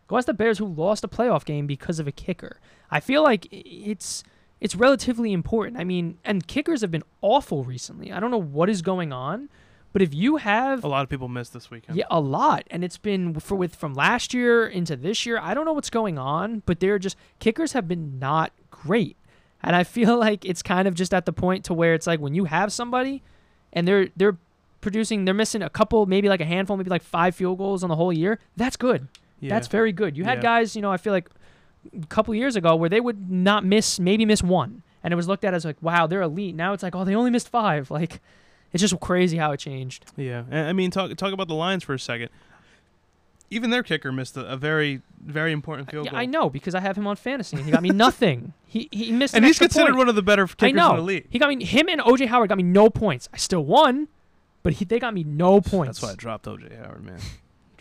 Go 0.08 0.18
ask 0.18 0.26
the 0.26 0.34
Bears 0.34 0.58
who 0.58 0.66
lost 0.66 1.04
a 1.04 1.08
playoff 1.08 1.44
game 1.46 1.66
because 1.66 1.98
of 1.98 2.06
a 2.06 2.12
kicker. 2.12 2.58
I 2.90 3.00
feel 3.00 3.22
like 3.22 3.46
it's 3.50 4.22
it's 4.64 4.74
relatively 4.74 5.32
important. 5.32 5.76
I 5.78 5.84
mean, 5.84 6.18
and 6.24 6.46
kickers 6.46 6.80
have 6.80 6.90
been 6.90 7.04
awful 7.20 7.62
recently. 7.64 8.10
I 8.10 8.18
don't 8.18 8.30
know 8.30 8.40
what 8.58 8.68
is 8.70 8.80
going 8.82 9.12
on, 9.12 9.48
but 9.92 10.00
if 10.02 10.12
you 10.14 10.38
have 10.38 10.82
A 10.82 10.88
lot 10.88 11.02
of 11.04 11.08
people 11.10 11.28
missed 11.28 11.52
this 11.52 11.70
weekend. 11.70 11.96
yeah, 11.98 12.06
a 12.10 12.18
lot, 12.20 12.64
and 12.70 12.82
it's 12.82 12.98
been 12.98 13.38
for 13.38 13.54
with 13.56 13.76
from 13.76 13.94
last 13.94 14.32
year 14.34 14.66
into 14.66 14.96
this 14.96 15.24
year. 15.26 15.38
I 15.38 15.54
don't 15.54 15.64
know 15.66 15.72
what's 15.74 15.90
going 15.90 16.18
on, 16.18 16.62
but 16.66 16.80
they're 16.80 16.98
just 16.98 17.16
kickers 17.38 17.72
have 17.74 17.86
been 17.86 18.18
not 18.18 18.52
great, 18.70 19.16
and 19.62 19.76
I 19.76 19.84
feel 19.84 20.18
like 20.26 20.44
it's 20.44 20.62
kind 20.62 20.88
of 20.88 20.94
just 20.94 21.12
at 21.14 21.26
the 21.26 21.32
point 21.32 21.64
to 21.66 21.74
where 21.74 21.94
it's 21.94 22.06
like 22.06 22.18
when 22.20 22.34
you 22.34 22.46
have 22.46 22.72
somebody, 22.72 23.22
and 23.72 23.86
they're 23.86 24.08
they're 24.16 24.38
producing, 24.80 25.24
they're 25.26 25.34
missing 25.34 25.62
a 25.62 25.70
couple, 25.70 26.04
maybe 26.06 26.28
like 26.28 26.40
a 26.40 26.44
handful, 26.44 26.76
maybe 26.76 26.90
like 26.90 27.02
five 27.02 27.34
field 27.34 27.56
goals 27.58 27.82
on 27.84 27.88
the 27.90 27.96
whole 27.96 28.12
year. 28.12 28.38
That's 28.56 28.76
good. 28.76 29.08
Yeah. 29.40 29.50
That's 29.50 29.68
very 29.68 29.92
good. 29.92 30.16
You 30.16 30.24
had 30.24 30.38
Yeah. 30.38 30.42
guys, 30.42 30.74
you 30.76 30.82
know, 30.82 30.90
I 30.92 30.96
feel 30.98 31.12
like 31.12 31.28
a 32.02 32.06
couple 32.06 32.34
years 32.34 32.56
ago 32.56 32.74
where 32.76 32.88
they 32.90 33.00
would 33.00 33.30
not 33.30 33.64
miss, 33.64 33.98
maybe 34.00 34.24
miss 34.24 34.42
one, 34.42 34.82
and 35.02 35.12
it 35.12 35.16
was 35.16 35.28
looked 35.28 35.44
at 35.44 35.54
as 35.54 35.64
like, 35.64 35.76
wow, 35.82 36.06
they're 36.06 36.22
elite. 36.22 36.54
Now 36.54 36.72
it's 36.72 36.82
like, 36.82 36.94
oh, 36.94 37.04
they 37.04 37.14
only 37.14 37.30
missed 37.30 37.48
five. 37.48 37.90
Like, 37.90 38.20
it's 38.72 38.80
just 38.80 38.98
crazy 39.00 39.36
how 39.36 39.52
it 39.52 39.58
changed. 39.58 40.06
Yeah, 40.16 40.42
I 40.50 40.72
mean, 40.72 40.90
talk 40.90 41.14
talk 41.16 41.32
about 41.32 41.46
the 41.48 41.54
Lions 41.54 41.84
for 41.84 41.94
a 41.94 41.98
second. 41.98 42.28
Even 43.50 43.70
their 43.70 43.82
kicker 43.84 44.10
missed 44.10 44.36
a, 44.36 44.44
a 44.46 44.56
very 44.56 45.00
very 45.22 45.52
important 45.52 45.90
field 45.90 46.06
Yeah, 46.06 46.10
goal, 46.12 46.20
I 46.20 46.26
know 46.26 46.50
because 46.50 46.74
I 46.74 46.80
have 46.80 46.96
him 46.98 47.06
on 47.06 47.14
fantasy 47.16 47.56
and 47.56 47.64
he 47.64 47.70
got 47.70 47.82
me 47.82 47.90
nothing. 48.06 48.52
he 48.66 48.88
he 48.90 49.12
missed 49.12 49.34
and 49.34 49.44
an 49.44 49.48
he's 49.48 49.58
considered 49.58 49.88
point. 49.90 49.98
one 49.98 50.08
of 50.08 50.16
the 50.16 50.22
better 50.22 50.46
kickers 50.46 50.68
I 50.68 50.70
know. 50.72 50.90
in 50.90 50.96
the 50.96 51.02
league. 51.02 51.26
He 51.30 51.38
got 51.38 51.50
me 51.50 51.64
him 51.64 51.88
and 51.88 52.00
OJ 52.00 52.26
Howard 52.26 52.48
got 52.48 52.56
me 52.58 52.64
no 52.64 52.90
points. 52.90 53.28
I 53.32 53.36
still 53.36 53.64
won, 53.64 54.08
but 54.64 54.72
he, 54.74 54.84
they 54.84 54.98
got 54.98 55.14
me 55.14 55.22
no 55.22 55.60
points. 55.60 56.00
That's 56.00 56.02
why 56.02 56.12
I 56.12 56.16
dropped 56.16 56.46
OJ 56.46 56.76
Howard, 56.84 57.04
man. 57.04 57.20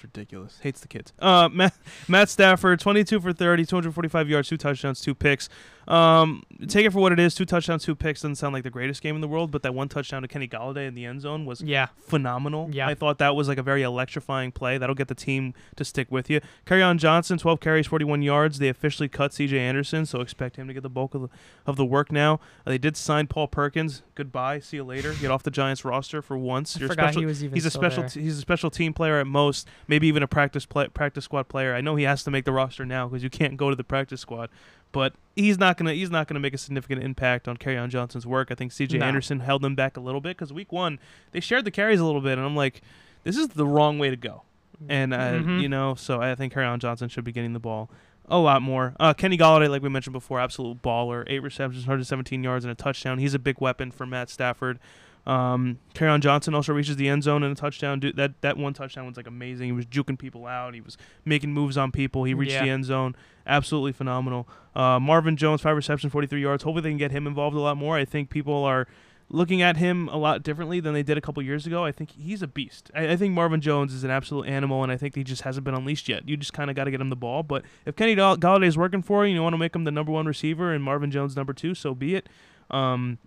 Ridiculous. 0.04 0.60
Hates 0.62 0.82
the 0.82 0.88
kids. 0.88 1.14
Uh, 1.20 1.50
Matt, 1.54 1.74
Matt 2.08 2.30
Stafford, 2.30 2.80
22 2.80 3.20
for 3.22 3.34
30, 3.34 3.66
245 3.66 4.30
yards, 4.30 4.50
two 4.50 4.58
touchdowns, 4.58 5.02
two 5.02 5.16
picks. 5.16 5.50
Um, 5.88 6.44
take 6.68 6.86
it 6.86 6.92
for 6.94 7.00
what 7.00 7.12
it 7.12 7.20
is. 7.20 7.36
Two 7.36 7.44
touchdowns, 7.46 7.84
two 7.84 7.96
picks 7.96 8.22
doesn't 8.22 8.36
sound 8.36 8.54
like 8.54 8.64
the 8.64 8.70
greatest 8.70 9.02
game 9.02 9.16
in 9.16 9.22
the 9.22 9.28
world, 9.28 9.52
but 9.52 9.64
that 9.64 9.74
one 9.74 9.90
touchdown 9.90 10.22
to 10.22 10.30
Kenny 10.30 10.48
Golladay 10.48 10.88
in 10.88 10.96
the 10.96 11.06
end 11.06 11.20
zone 11.22 11.46
was 11.46 11.62
Yeah. 11.62 11.88
phenomenal. 12.00 12.70
Yeah. 12.72 12.88
I 12.88 12.96
thought 12.96 13.18
that 13.18 13.36
was 13.36 13.50
like 13.50 13.58
a 13.58 13.64
very 13.64 13.82
electrifying 13.84 14.52
play. 14.54 14.78
That'll 14.78 14.96
get 14.96 15.10
the 15.10 15.16
team 15.16 15.54
to 15.76 15.84
stick 15.84 16.10
with 16.10 16.30
you. 16.30 16.40
Kerryon 16.66 16.98
Johnson, 17.00 17.38
12 17.38 17.60
carries, 17.60 17.88
41 17.88 18.22
yards. 18.22 18.60
They 18.60 18.70
officially 18.70 19.10
cut 19.10 19.34
C.J. 19.34 19.60
Anderson, 19.60 20.06
so 20.06 20.22
expect 20.22 20.56
him 20.56 20.68
to 20.70 20.74
get 20.74 20.84
the 20.84 20.90
bulk 20.90 21.16
of 21.16 21.24
the, 21.24 21.30
of 21.66 21.76
the 21.76 21.86
work 21.86 22.14
now. 22.14 22.36
Uh, 22.66 22.70
they 22.72 22.78
did 22.78 22.96
sign 22.96 23.28
Paul 23.28 23.48
Perkins. 23.50 24.04
Goodbye. 24.16 24.60
See 24.62 24.78
you 24.78 24.84
later. 24.86 25.14
Get 25.16 25.32
off 25.32 25.44
the 25.44 25.52
Giants 25.52 25.84
roster 25.84 26.22
for 26.22 26.38
once. 26.38 26.78
I 26.78 26.80
forgot 26.88 26.94
special, 26.94 27.22
he 27.22 27.26
was 27.26 27.44
even 27.44 27.56
he's 27.56 27.66
a 27.66 27.72
special. 27.72 28.04
there. 28.04 28.10
T- 28.10 28.22
he's 28.22 28.38
a 28.38 28.42
special 28.42 28.70
team 28.70 28.94
player 28.94 29.18
at 29.20 29.28
most. 29.28 29.68
Maybe 29.90 29.93
even 30.02 30.24
a 30.24 30.28
practice 30.28 30.66
play, 30.66 30.88
practice 30.88 31.26
squad 31.26 31.48
player. 31.50 31.76
I 31.76 31.82
know 31.82 31.96
he 31.96 32.06
has 32.06 32.24
to 32.24 32.32
make 32.32 32.46
the 32.46 32.52
roster 32.52 32.86
now 32.86 33.08
because 33.08 33.22
you 33.24 33.30
can't 33.30 33.58
go 33.58 33.70
to 33.70 33.76
the 33.76 33.84
practice 33.84 34.22
squad. 34.22 34.50
But 34.92 35.14
he's 35.36 35.58
not 35.58 35.78
gonna 35.78 35.94
he's 35.94 36.10
not 36.12 36.28
gonna 36.28 36.40
make 36.40 36.54
a 36.54 36.58
significant 36.58 37.04
impact 37.04 37.48
on 37.48 37.58
on 37.78 37.90
Johnson's 37.90 38.26
work. 38.26 38.50
I 38.52 38.56
think 38.56 38.72
C.J. 38.72 38.98
No. 39.00 39.06
Anderson 39.06 39.40
held 39.42 39.62
them 39.62 39.76
back 39.76 39.98
a 39.98 40.00
little 40.00 40.22
bit 40.22 40.38
because 40.38 40.54
week 40.54 40.72
one 40.72 41.00
they 41.32 41.40
shared 41.40 41.66
the 41.66 41.72
carries 41.72 42.00
a 42.00 42.06
little 42.06 42.22
bit, 42.22 42.38
and 42.38 42.46
I'm 42.46 42.56
like, 42.56 42.82
this 43.24 43.38
is 43.38 43.50
the 43.50 43.66
wrong 43.66 44.00
way 44.00 44.10
to 44.10 44.16
go. 44.16 44.44
And 44.90 45.14
uh, 45.14 45.18
Mhm. 45.34 45.62
you 45.62 45.70
know, 45.70 45.96
so 45.96 46.22
I 46.22 46.36
think 46.36 46.56
on 46.58 46.80
Johnson 46.80 47.10
should 47.10 47.24
be 47.24 47.32
getting 47.32 47.54
the 47.54 47.60
ball 47.60 47.90
a 48.30 48.38
lot 48.38 48.62
more. 48.62 48.94
Uh, 49.00 49.14
Kenny 49.14 49.38
Golladay, 49.38 49.70
like 49.70 49.82
we 49.82 49.90
mentioned 49.90 50.14
before, 50.14 50.40
absolute 50.40 50.82
baller. 50.82 51.24
Eight 51.28 51.42
receptions, 51.42 51.84
117 51.86 52.44
yards, 52.44 52.64
and 52.64 52.72
a 52.72 52.76
touchdown. 52.76 53.18
He's 53.18 53.34
a 53.34 53.40
big 53.40 53.60
weapon 53.60 53.92
for 53.92 54.06
Matt 54.06 54.30
Stafford. 54.30 54.80
Um, 55.26 55.80
on 56.02 56.20
Johnson 56.22 56.54
also 56.54 56.74
reaches 56.74 56.98
the 56.98 57.08
end 57.08 57.24
zone 57.24 57.44
and 57.44 57.52
a 57.52 57.56
touchdown. 57.56 58.00
Dude, 58.02 58.18
that 58.18 58.42
that 58.42 58.58
one 58.58 58.74
touchdown 58.74 59.06
was 59.06 59.16
like 59.16 59.28
amazing. 59.28 59.68
He 59.68 59.72
was 59.72 59.86
juking 59.86 60.20
people 60.20 60.46
out. 60.46 60.74
He 60.74 60.82
was 60.82 60.98
making 61.24 61.54
moves 61.54 61.78
on 61.78 61.92
people. 61.92 62.26
He 62.26 62.34
reached 62.34 62.52
Yeah. 62.54 62.64
the 62.64 62.70
end 62.70 62.86
zone. 62.86 63.16
Absolutely 63.48 63.94
phenomenal. 63.94 64.48
Uh, 64.76 65.00
Marvin 65.00 65.38
Jones, 65.38 65.62
five 65.62 65.76
receptions, 65.78 66.12
43 66.12 66.42
yards. 66.42 66.64
Hopefully 66.64 66.82
they 66.82 66.90
can 66.90 66.98
get 66.98 67.12
him 67.12 67.26
involved 67.28 67.56
a 67.56 67.60
lot 67.60 67.78
more. 67.78 67.96
I 67.96 68.04
think 68.06 68.30
people 68.30 68.64
are 68.66 68.86
looking 69.30 69.62
at 69.62 69.78
him 69.78 70.10
a 70.10 70.18
lot 70.18 70.44
differently 70.44 70.80
than 70.82 70.94
they 70.94 71.02
did 71.04 71.18
a 71.18 71.22
couple 71.22 71.42
years 71.42 71.66
ago. 71.66 71.86
I 71.86 71.92
think 71.94 72.12
he's 72.12 72.42
a 72.42 72.48
beast. 72.48 72.92
I, 72.94 73.12
I 73.12 73.16
think 73.16 73.34
Marvin 73.34 73.62
Jones 73.62 73.94
is 73.94 74.04
an 74.04 74.12
absolute 74.12 74.48
animal, 74.48 74.84
and 74.84 74.92
I 74.92 74.98
think 74.98 75.16
he 75.16 75.24
just 75.24 75.42
hasn't 75.44 75.64
been 75.64 75.74
unleashed 75.74 76.10
yet. 76.10 76.28
You 76.28 76.36
just 76.38 76.54
kind 76.54 76.70
of 76.70 76.76
got 76.76 76.84
to 76.84 76.92
get 76.92 77.00
him 77.02 77.10
the 77.10 77.16
ball. 77.16 77.42
But 77.44 77.64
if 77.86 77.96
Kenny 77.96 78.14
Gall- 78.16 78.38
Golladay 78.38 78.68
is 78.68 78.78
working 78.78 79.02
for 79.02 79.24
you, 79.24 79.30
and 79.30 79.36
you 79.36 79.42
want 79.42 79.54
to 79.54 79.58
make 79.58 79.74
him 79.76 79.86
the 79.86 79.92
number 79.92 80.12
one 80.12 80.26
receiver 80.26 80.74
and 80.74 80.84
Marvin 80.84 81.10
Jones 81.12 81.36
number 81.38 81.54
two, 81.54 81.74
so 81.74 81.96
be 81.96 82.16
it. 82.16 82.28
Um, 82.70 83.18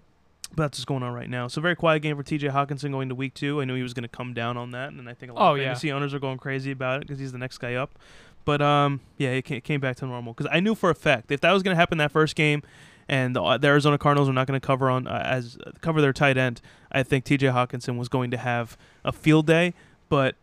but 0.54 0.64
that's 0.64 0.78
what's 0.78 0.84
going 0.84 1.02
on 1.02 1.12
right 1.12 1.28
now. 1.28 1.48
So 1.48 1.60
very 1.60 1.76
quiet 1.76 2.00
game 2.00 2.16
for 2.16 2.22
T.J. 2.22 2.48
Hockenson 2.48 2.90
going 2.92 3.08
to 3.08 3.14
week 3.14 3.34
two. 3.34 3.60
I 3.60 3.64
knew 3.64 3.74
he 3.74 3.82
was 3.82 3.94
going 3.94 4.02
to 4.04 4.08
come 4.08 4.32
down 4.34 4.56
on 4.56 4.70
that, 4.70 4.90
and 4.92 5.08
I 5.08 5.14
think 5.14 5.32
a 5.32 5.34
lot 5.34 5.50
Oh, 5.50 5.54
of 5.54 5.58
yeah. 5.58 5.64
fantasy 5.68 5.92
owners 5.92 6.14
are 6.14 6.18
going 6.18 6.38
crazy 6.38 6.70
about 6.70 6.98
it 6.98 7.00
because 7.06 7.18
he's 7.18 7.32
the 7.32 7.38
next 7.38 7.58
guy 7.58 7.74
up. 7.74 7.98
But 8.44 8.62
um, 8.62 9.00
yeah, 9.18 9.30
it 9.30 9.42
came 9.64 9.80
back 9.80 9.96
to 9.96 10.06
normal 10.06 10.32
because 10.32 10.48
I 10.52 10.60
knew 10.60 10.74
for 10.76 10.88
a 10.90 10.94
fact 10.94 11.32
if 11.32 11.40
that 11.40 11.52
was 11.52 11.62
going 11.64 11.74
to 11.74 11.78
happen 11.80 11.98
that 11.98 12.12
first 12.12 12.36
game, 12.36 12.62
and 13.08 13.34
the, 13.36 13.58
the 13.58 13.66
Arizona 13.68 13.98
Cardinals 13.98 14.28
were 14.28 14.34
not 14.34 14.46
going 14.46 14.58
to 14.60 14.64
cover 14.64 14.88
on 14.88 15.06
uh, 15.08 15.20
as 15.24 15.58
cover 15.80 16.00
their 16.00 16.12
tight 16.12 16.36
end, 16.36 16.60
I 16.92 17.02
think 17.02 17.24
T.J. 17.24 17.48
Hockenson 17.48 17.98
was 17.98 18.08
going 18.08 18.30
to 18.30 18.36
have 18.36 18.76
a 19.04 19.10
field 19.12 19.46
day. 19.46 19.74
But 20.08 20.36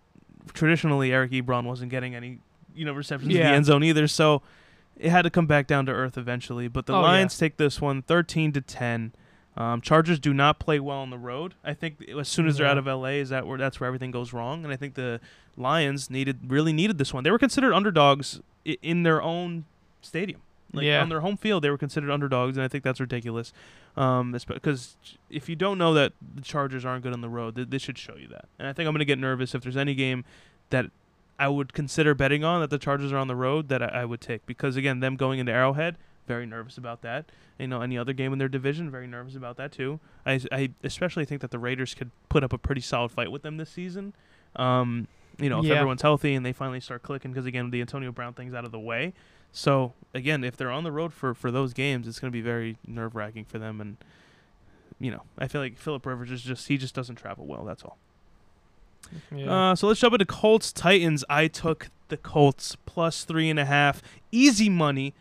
traditionally, 0.53 1.11
Eric 1.13 1.31
Ebron 1.31 1.63
wasn't 1.65 1.91
getting 1.91 2.13
any 2.15 2.39
you 2.75 2.85
know 2.85 2.93
receptions 2.93 3.33
in 3.33 3.39
the 3.41 3.47
end 3.47 3.65
zone 3.65 3.83
either, 3.83 4.07
so 4.07 4.41
it 4.97 5.09
had 5.09 5.21
to 5.23 5.29
come 5.29 5.47
back 5.47 5.67
down 5.67 5.85
to 5.85 5.91
earth 5.91 6.17
eventually. 6.17 6.67
But 6.67 6.85
the 6.85 6.93
Oh, 6.93 6.97
yeah. 7.01 7.07
Lions 7.07 7.37
take 7.37 7.57
this 7.57 7.79
one 7.81 8.01
13 8.01 8.51
to 8.53 8.61
10. 8.61 9.13
Um, 9.55 9.81
Chargers 9.81 10.19
do 10.19 10.33
not 10.33 10.57
play 10.59 10.79
well 10.79 10.97
on 10.97 11.09
the 11.11 11.17
road. 11.17 11.53
I 11.63 11.73
think 11.73 12.03
as 12.09 12.27
soon 12.27 12.47
as 12.47 12.57
they're 12.57 12.65
out 12.67 12.77
of 12.79 12.87
LA, 12.87 13.19
is 13.19 13.29
that 13.29 13.45
where 13.45 13.57
that's 13.57 13.79
where 13.79 13.87
everything 13.87 14.09
goes 14.11 14.33
wrong. 14.33 14.63
And 14.63 14.73
I 14.73 14.75
think 14.75 14.95
the 14.95 15.19
Lions 15.55 16.09
needed 16.09 16.39
really 16.47 16.73
needed 16.73 16.97
this 16.97 17.13
one. 17.13 17.23
They 17.23 17.29
were 17.31 17.37
considered 17.37 17.71
underdogs 17.73 18.41
i- 18.67 18.77
in 18.81 19.03
their 19.03 19.21
own 19.21 19.65
stadium. 20.01 20.41
Like 20.75 20.85
Yeah. 20.85 21.03
on 21.03 21.09
their 21.09 21.19
home 21.19 21.37
field, 21.37 21.63
they 21.63 21.69
were 21.69 21.77
considered 21.77 22.09
underdogs, 22.09 22.57
and 22.57 22.63
I 22.63 22.67
think 22.67 22.83
that's 22.83 22.99
ridiculous. 22.99 23.53
Um, 23.95 24.31
because 24.47 24.97
if 25.29 25.47
you 25.47 25.55
don't 25.55 25.77
know 25.77 25.93
that 25.93 26.13
the 26.33 26.41
Chargers 26.41 26.83
aren't 26.83 27.03
good 27.03 27.13
on 27.13 27.21
the 27.21 27.29
road, 27.29 27.55
th- 27.55 27.69
this 27.69 27.83
should 27.83 27.99
show 27.99 28.15
you 28.15 28.27
that. 28.29 28.45
And 28.57 28.67
I 28.67 28.73
think 28.73 28.87
I'm 28.87 28.93
going 28.93 28.99
to 28.99 29.05
get 29.05 29.19
nervous 29.19 29.53
if 29.53 29.61
there's 29.61 29.77
any 29.77 29.93
game 29.93 30.25
that 30.71 30.87
I 31.37 31.47
would 31.47 31.73
consider 31.73 32.15
betting 32.15 32.43
on 32.43 32.59
that 32.61 32.71
the 32.71 32.79
Chargers 32.79 33.11
are 33.11 33.17
on 33.17 33.27
the 33.27 33.35
road 33.35 33.67
that 33.69 33.83
I, 33.83 34.01
I 34.01 34.05
would 34.05 34.19
take 34.21 34.47
because 34.47 34.75
again, 34.75 34.99
them 34.99 35.15
going 35.15 35.37
into 35.37 35.51
Arrowhead, 35.51 35.97
very 36.27 36.45
nervous 36.45 36.77
about 36.77 37.01
that. 37.01 37.25
You 37.59 37.67
know, 37.67 37.81
any 37.81 37.97
other 37.97 38.13
game 38.13 38.33
in 38.33 38.39
their 38.39 38.47
division, 38.49 38.89
very 38.89 39.07
nervous 39.07 39.35
about 39.35 39.57
that 39.57 39.71
too. 39.71 39.99
I, 40.25 40.39
I 40.51 40.69
especially 40.83 41.25
think 41.25 41.41
that 41.41 41.51
the 41.51 41.59
Raiders 41.59 41.93
could 41.93 42.11
put 42.29 42.43
up 42.43 42.53
a 42.53 42.57
pretty 42.57 42.81
solid 42.81 43.11
fight 43.11 43.31
with 43.31 43.41
them 43.43 43.57
this 43.57 43.69
season. 43.69 44.13
Um, 44.55 45.07
you 45.39 45.49
know, 45.49 45.59
if 45.59 45.65
Yeah. 45.65 45.75
everyone's 45.75 46.01
healthy 46.03 46.33
and 46.35 46.45
they 46.45 46.53
finally 46.53 46.79
start 46.79 47.03
clicking, 47.03 47.31
because 47.31 47.45
again, 47.45 47.69
the 47.71 47.81
Antonio 47.81 48.11
Brown 48.11 48.33
thing's 48.33 48.53
out 48.53 48.65
of 48.65 48.71
the 48.71 48.79
way. 48.79 49.13
So 49.51 49.93
again, 50.13 50.43
if 50.43 50.57
they're 50.57 50.71
on 50.71 50.83
the 50.83 50.91
road 50.91 51.13
for 51.13 51.33
for 51.33 51.51
those 51.51 51.73
games, 51.73 52.07
it's 52.07 52.19
going 52.19 52.31
to 52.31 52.35
be 52.35 52.41
very 52.41 52.77
nerve 52.87 53.15
wracking 53.15 53.45
for 53.45 53.59
them. 53.59 53.79
And 53.81 53.97
you 54.99 55.11
know, 55.11 55.23
I 55.37 55.47
feel 55.47 55.61
like 55.61 55.77
Philip 55.77 56.05
Rivers 56.05 56.31
is 56.31 56.41
just 56.41 56.67
he 56.67 56.77
just 56.77 56.95
doesn't 56.95 57.15
travel 57.15 57.45
well. 57.45 57.63
That's 57.65 57.83
all. 57.83 57.97
Yeah. 59.35 59.71
Uh, 59.71 59.75
so 59.75 59.87
let's 59.87 59.99
jump 59.99 60.13
into 60.13 60.25
Colts 60.25 60.71
Titans. 60.71 61.23
I 61.29 61.47
took 61.47 61.89
the 62.07 62.17
Colts 62.17 62.75
plus 62.85 63.23
three 63.25 63.49
and 63.49 63.59
a 63.59 63.65
half, 63.65 64.01
easy 64.31 64.69
money. 64.69 65.13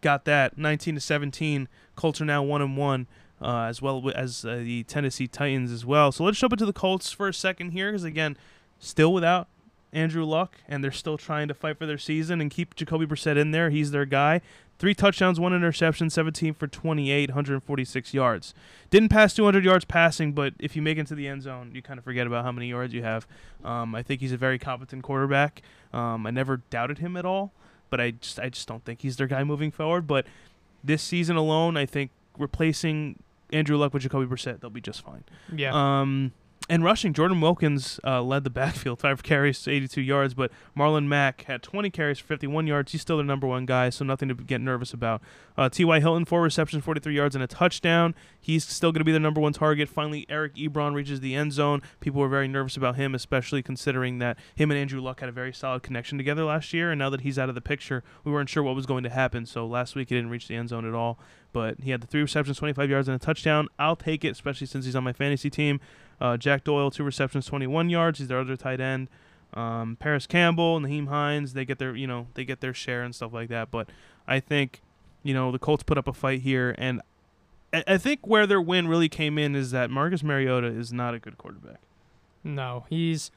Got 0.00 0.24
that, 0.24 0.56
nineteen 0.56 0.94
to 0.94 1.00
seventeen. 1.00 1.68
Colts 1.96 2.20
are 2.20 2.24
now 2.24 2.42
one 2.42 2.62
and 2.62 2.76
one, 2.76 3.06
uh, 3.40 3.64
as 3.64 3.82
well 3.82 4.10
as 4.14 4.44
uh, 4.44 4.56
the 4.56 4.84
Tennessee 4.84 5.26
Titans 5.26 5.70
as 5.70 5.84
well. 5.84 6.12
So 6.12 6.24
let's 6.24 6.38
jump 6.38 6.52
into 6.52 6.66
the 6.66 6.72
Colts 6.72 7.12
for 7.12 7.28
a 7.28 7.34
second 7.34 7.70
here, 7.70 7.90
because 7.90 8.04
again, 8.04 8.36
still 8.78 9.12
without 9.12 9.48
Andrew 9.92 10.24
Luck, 10.24 10.58
and 10.68 10.82
they're 10.82 10.92
still 10.92 11.18
trying 11.18 11.48
to 11.48 11.54
fight 11.54 11.78
for 11.78 11.86
their 11.86 11.98
season 11.98 12.40
and 12.40 12.50
keep 12.50 12.74
Jacoby 12.74 13.06
Brissett 13.06 13.36
in 13.36 13.50
there. 13.50 13.70
He's 13.70 13.90
their 13.90 14.06
guy. 14.06 14.40
Three 14.78 14.94
touchdowns, 14.94 15.38
one 15.38 15.52
interception, 15.52 16.08
17 16.08 16.54
for 16.54 16.66
28, 16.66 17.28
146 17.28 18.14
yards. 18.14 18.54
Didn't 18.88 19.10
pass 19.10 19.34
200 19.34 19.62
yards 19.62 19.84
passing, 19.84 20.32
but 20.32 20.54
if 20.58 20.74
you 20.74 20.80
make 20.80 20.96
it 20.96 21.00
into 21.00 21.14
the 21.14 21.28
end 21.28 21.42
zone, 21.42 21.72
you 21.74 21.82
kind 21.82 21.98
of 21.98 22.04
forget 22.04 22.26
about 22.26 22.44
how 22.44 22.52
many 22.52 22.68
yards 22.68 22.94
you 22.94 23.02
have. 23.02 23.26
Um, 23.62 23.94
I 23.94 24.02
think 24.02 24.22
he's 24.22 24.32
a 24.32 24.38
very 24.38 24.58
competent 24.58 25.02
quarterback. 25.02 25.60
Um, 25.92 26.26
I 26.26 26.30
never 26.30 26.58
doubted 26.70 26.98
him 26.98 27.18
at 27.18 27.26
all, 27.26 27.52
but 27.90 28.00
I 28.00 28.12
just 28.12 28.38
I 28.38 28.48
just 28.48 28.66
don't 28.68 28.84
think 28.84 29.02
he's 29.02 29.16
their 29.16 29.26
guy 29.26 29.44
moving 29.44 29.70
forward. 29.70 30.06
But 30.06 30.26
this 30.82 31.02
season 31.02 31.36
alone, 31.36 31.76
I 31.76 31.86
think 31.86 32.10
replacing 32.38 33.22
Andrew 33.52 33.76
Luck 33.76 33.92
with 33.92 34.02
Jacoby 34.02 34.26
Brissett, 34.26 34.60
they'll 34.60 34.70
be 34.70 34.80
just 34.80 35.02
fine. 35.04 35.24
yeah. 35.54 35.72
Um, 36.00 36.32
and 36.70 36.84
rushing, 36.84 37.12
Jordan 37.12 37.40
Wilkins 37.40 37.98
uh, 38.04 38.22
led 38.22 38.44
the 38.44 38.50
backfield, 38.50 39.00
five 39.00 39.24
carries 39.24 39.60
to 39.62 39.72
82 39.72 40.00
yards, 40.00 40.34
but 40.34 40.52
Marlon 40.78 41.08
Mack 41.08 41.42
had 41.42 41.64
20 41.64 41.90
carries 41.90 42.20
for 42.20 42.28
51 42.28 42.68
yards. 42.68 42.92
He's 42.92 43.00
still 43.00 43.16
the 43.16 43.24
number 43.24 43.48
one 43.48 43.66
guy, 43.66 43.90
so 43.90 44.04
nothing 44.04 44.28
to 44.28 44.34
get 44.34 44.60
nervous 44.60 44.92
about. 44.92 45.20
Uh, 45.58 45.68
T.Y. 45.68 45.98
Hilton, 45.98 46.24
four 46.24 46.42
receptions, 46.42 46.84
43 46.84 47.12
yards, 47.12 47.34
and 47.34 47.42
a 47.42 47.48
touchdown. 47.48 48.14
He's 48.40 48.64
still 48.64 48.92
going 48.92 49.00
to 49.00 49.04
be 49.04 49.10
the 49.10 49.18
number 49.18 49.40
one 49.40 49.52
target. 49.52 49.88
Finally, 49.88 50.26
Eric 50.28 50.54
Ebron 50.54 50.94
reaches 50.94 51.18
the 51.18 51.34
end 51.34 51.52
zone. 51.52 51.82
People 51.98 52.20
were 52.20 52.28
very 52.28 52.46
nervous 52.46 52.76
about 52.76 52.94
him, 52.94 53.16
especially 53.16 53.64
considering 53.64 54.20
that 54.20 54.38
him 54.54 54.70
and 54.70 54.78
Andrew 54.78 55.00
Luck 55.00 55.18
had 55.18 55.28
a 55.28 55.32
very 55.32 55.52
solid 55.52 55.82
connection 55.82 56.18
together 56.18 56.44
last 56.44 56.72
year, 56.72 56.92
and 56.92 57.00
now 57.00 57.10
that 57.10 57.22
he's 57.22 57.38
out 57.38 57.48
of 57.48 57.56
the 57.56 57.60
picture, 57.60 58.04
we 58.22 58.30
weren't 58.30 58.48
sure 58.48 58.62
what 58.62 58.76
was 58.76 58.86
going 58.86 59.02
to 59.02 59.10
happen. 59.10 59.44
So 59.44 59.66
last 59.66 59.96
week 59.96 60.10
he 60.10 60.14
didn't 60.14 60.30
reach 60.30 60.46
the 60.46 60.54
end 60.54 60.68
zone 60.68 60.86
at 60.86 60.94
all, 60.94 61.18
but 61.52 61.80
he 61.80 61.90
had 61.90 62.00
the 62.00 62.06
three 62.06 62.22
receptions, 62.22 62.58
25 62.58 62.88
yards, 62.88 63.08
and 63.08 63.16
a 63.16 63.18
touchdown. 63.18 63.66
I'll 63.76 63.96
take 63.96 64.24
it, 64.24 64.30
especially 64.30 64.68
since 64.68 64.84
he's 64.84 64.94
on 64.94 65.02
my 65.02 65.12
fantasy 65.12 65.50
team. 65.50 65.80
Uh, 66.20 66.36
Jack 66.36 66.64
Doyle, 66.64 66.90
two 66.90 67.04
receptions, 67.04 67.46
21 67.46 67.88
yards. 67.88 68.18
He's 68.18 68.28
their 68.28 68.40
other 68.40 68.56
tight 68.56 68.80
end. 68.80 69.08
Um, 69.54 69.96
Parris 69.98 70.26
Campbell, 70.26 70.78
Nyheim 70.80 71.08
Hines, 71.08 71.54
they 71.54 71.64
get 71.64 71.78
their 71.78 71.96
you 71.96 72.06
know 72.06 72.28
they 72.34 72.44
get 72.44 72.60
their 72.60 72.74
share 72.74 73.02
and 73.02 73.14
stuff 73.14 73.32
like 73.32 73.48
that. 73.48 73.70
But 73.70 73.88
I 74.28 74.38
think 74.38 74.80
you 75.22 75.34
know 75.34 75.50
the 75.50 75.58
Colts 75.58 75.82
put 75.82 75.98
up 75.98 76.06
a 76.06 76.12
fight 76.12 76.42
here, 76.42 76.74
and 76.78 77.00
I, 77.72 77.82
I 77.86 77.98
think 77.98 78.26
where 78.26 78.46
their 78.46 78.60
win 78.60 78.86
really 78.86 79.08
came 79.08 79.38
in 79.38 79.56
is 79.56 79.70
that 79.72 79.90
Marcus 79.90 80.22
Mariota 80.22 80.68
is 80.68 80.92
not 80.92 81.14
a 81.14 81.18
good 81.18 81.36
quarterback. 81.38 81.80
no, 82.44 82.84
he's. 82.88 83.30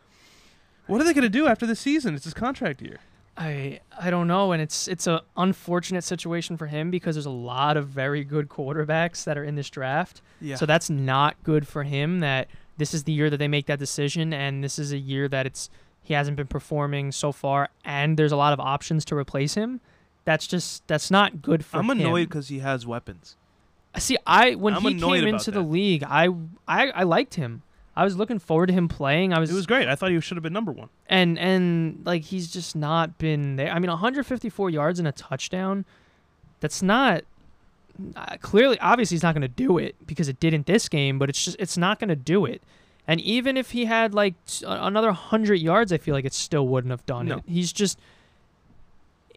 What 0.86 1.00
are 1.00 1.06
they 1.06 1.14
going 1.14 1.24
to 1.24 1.30
do 1.30 1.48
after 1.48 1.66
the 1.66 1.78
season? 1.78 2.14
It's 2.14 2.26
his 2.26 2.34
contract 2.34 2.82
year. 2.82 3.00
I 3.38 3.80
I 4.00 4.12
don't 4.12 4.28
know, 4.28 4.52
and 4.52 4.62
it's 4.62 4.88
it's 4.88 5.08
a 5.08 5.24
unfortunate 5.38 6.04
situation 6.04 6.58
for 6.58 6.68
him 6.68 6.92
because 6.92 7.16
there's 7.16 7.26
a 7.26 7.32
lot 7.32 7.78
of 7.78 7.88
very 7.88 8.24
good 8.24 8.50
quarterbacks 8.50 9.24
that 9.24 9.38
are 9.38 9.44
in 9.44 9.56
this 9.56 9.70
draft. 9.70 10.22
Yeah. 10.42 10.58
So 10.58 10.66
that's 10.68 10.90
not 10.90 11.42
good 11.44 11.66
for 11.66 11.84
him. 11.84 12.20
That 12.20 12.50
this 12.78 12.94
is 12.94 13.04
the 13.04 13.12
year 13.12 13.30
that 13.30 13.38
they 13.38 13.48
make 13.48 13.66
that 13.68 13.80
decision, 13.80 14.34
and 14.34 14.64
this 14.64 14.78
is 14.80 14.92
a 14.92 14.98
year 14.98 15.28
that 15.28 15.46
it's 15.46 15.70
he 16.02 16.14
hasn't 16.14 16.36
been 16.36 16.48
performing 16.48 17.12
so 17.12 17.32
far, 17.32 17.70
and 17.86 18.18
there's 18.18 18.32
a 18.32 18.36
lot 18.38 18.52
of 18.54 18.60
options 18.60 19.06
to 19.06 19.16
replace 19.16 19.54
him. 19.54 19.80
That's 20.26 20.48
just 20.48 20.86
that's 20.88 21.10
not 21.12 21.42
good 21.42 21.64
for 21.66 21.78
I'm 21.78 21.90
annoyed 21.90 22.30
because 22.30 22.48
he 22.50 22.60
has 22.60 22.86
weapons. 22.88 23.36
See, 23.98 24.18
I 24.26 24.56
when 24.56 24.74
I'm 24.74 24.82
he 24.82 25.00
came 25.00 25.28
into 25.28 25.52
the 25.52 25.60
that. 25.62 25.70
league, 25.70 26.04
I, 26.04 26.28
I 26.68 26.90
I 26.90 27.04
liked 27.04 27.36
him. 27.36 27.62
I 27.96 28.04
was 28.04 28.16
looking 28.18 28.40
forward 28.40 28.68
to 28.68 28.74
him 28.74 28.88
playing. 28.88 29.34
I 29.34 29.40
was, 29.40 29.52
It 29.52 29.54
was 29.54 29.68
great. 29.68 29.88
I 29.88 29.94
thought 29.96 30.10
he 30.10 30.20
should 30.20 30.36
have 30.36 30.42
been 30.44 30.52
number 30.54 30.72
one. 30.72 30.90
and 31.08 31.38
and 31.38 32.04
like 32.06 32.24
he's 32.24 32.52
just 32.52 32.76
not 32.76 33.18
been 33.20 33.56
there. 33.56 33.70
I 33.72 33.78
mean, 33.78 33.90
154 33.92 34.70
yards 34.72 34.98
and 34.98 35.08
a 35.08 35.12
touchdown. 35.12 35.86
That's 36.60 36.82
not 36.82 37.24
uh, 38.16 38.38
clearly. 38.42 38.80
Obviously, 38.80 39.16
he's 39.16 39.24
not 39.24 39.34
going 39.34 39.42
to 39.44 39.48
do 39.48 39.78
it 39.78 39.96
because 40.06 40.28
it 40.28 40.40
didn't 40.40 40.66
this 40.66 40.90
game. 40.90 41.20
But 41.20 41.30
it's 41.30 41.44
just 41.44 41.58
it's 41.60 41.78
not 41.78 42.00
going 42.00 42.10
to 42.10 42.16
do 42.16 42.46
it. 42.46 42.62
And 43.08 43.20
even 43.22 43.58
if 43.58 43.72
he 43.72 43.86
had 43.86 44.14
like 44.14 44.34
t- 44.46 44.66
another 44.68 45.08
100 45.08 45.56
yards, 45.56 45.92
I 45.92 45.98
feel 45.98 46.16
like 46.16 46.26
it 46.26 46.34
still 46.34 46.68
wouldn't 46.68 46.92
have 46.92 47.06
done 47.06 47.28
No. 47.28 47.38
it. 47.38 47.44
He's 47.48 47.74
just 47.74 48.00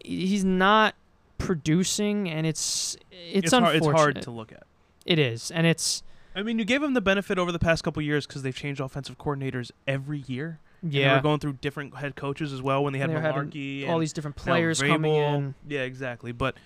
he's 0.04 0.44
not 0.44 0.94
producing 1.38 2.30
and 2.30 2.46
it's 2.46 2.96
it's, 3.10 3.46
it's 3.46 3.52
hard. 3.52 3.76
unfortunate. 3.76 3.88
It's 3.90 4.00
hard 4.00 4.22
to 4.22 4.30
look 4.30 4.52
at. 4.52 4.64
It 5.04 5.18
is. 5.18 5.50
And 5.50 5.66
it's 5.66 6.02
I 6.34 6.42
mean, 6.42 6.58
you 6.58 6.64
gave 6.64 6.82
him 6.82 6.94
the 6.94 7.00
benefit 7.00 7.38
over 7.38 7.50
the 7.50 7.58
past 7.58 7.82
couple 7.82 8.02
years 8.02 8.26
because 8.26 8.42
they've 8.42 8.54
changed 8.54 8.80
offensive 8.80 9.16
coordinators 9.18 9.70
every 9.88 10.18
year. 10.26 10.60
And 10.82 10.92
they 10.92 11.00
yeah. 11.00 11.16
were 11.16 11.22
going 11.22 11.40
through 11.40 11.54
different 11.54 11.96
head 11.96 12.14
coaches 12.14 12.52
as 12.52 12.60
well 12.60 12.84
when 12.84 12.92
they 12.92 12.98
had 12.98 13.10
having 13.10 13.50
Mularkey 13.50 13.88
all 13.88 13.98
these 13.98 14.12
different 14.12 14.36
players 14.36 14.80
coming 14.80 15.14
in. 15.14 15.54
Yeah, 15.66 15.80
exactly. 15.80 16.32
But 16.32 16.56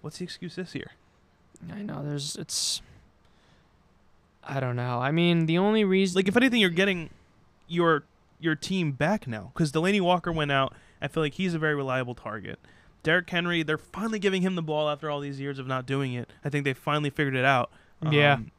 what's 0.00 0.18
the 0.18 0.24
excuse 0.24 0.54
this 0.54 0.74
year? 0.74 0.92
I 1.72 1.82
know 1.82 2.02
there's 2.04 2.36
it's 2.36 2.82
I 4.44 4.60
don't 4.60 4.76
know. 4.76 4.98
I 5.00 5.10
mean, 5.10 5.46
the 5.46 5.58
only 5.58 5.84
reason 5.84 6.16
Like, 6.16 6.28
if 6.28 6.36
anything, 6.36 6.60
you're 6.60 6.70
getting 6.70 7.10
your 7.66 8.04
your 8.40 8.54
team 8.54 8.92
back 8.92 9.26
now 9.26 9.50
because 9.52 9.72
Delanie 9.72 10.00
Walker 10.00 10.32
went 10.32 10.52
out. 10.52 10.74
I 11.02 11.08
feel 11.08 11.22
like 11.22 11.34
he's 11.34 11.54
a 11.54 11.58
very 11.58 11.74
reliable 11.74 12.14
target. 12.14 12.58
Derrick 13.02 13.28
Henry, 13.30 13.62
they're 13.62 13.78
finally 13.78 14.18
giving 14.18 14.42
him 14.42 14.54
the 14.54 14.62
ball 14.62 14.88
after 14.88 15.10
all 15.10 15.20
these 15.20 15.40
years 15.40 15.58
of 15.58 15.66
not 15.66 15.86
doing 15.86 16.14
it. 16.14 16.28
I 16.44 16.48
think 16.48 16.64
they 16.64 16.72
finally 16.72 17.10
figured 17.10 17.36
it 17.36 17.44
out. 17.44 17.70
Yeah. 18.10 18.34
Um, 18.34 18.50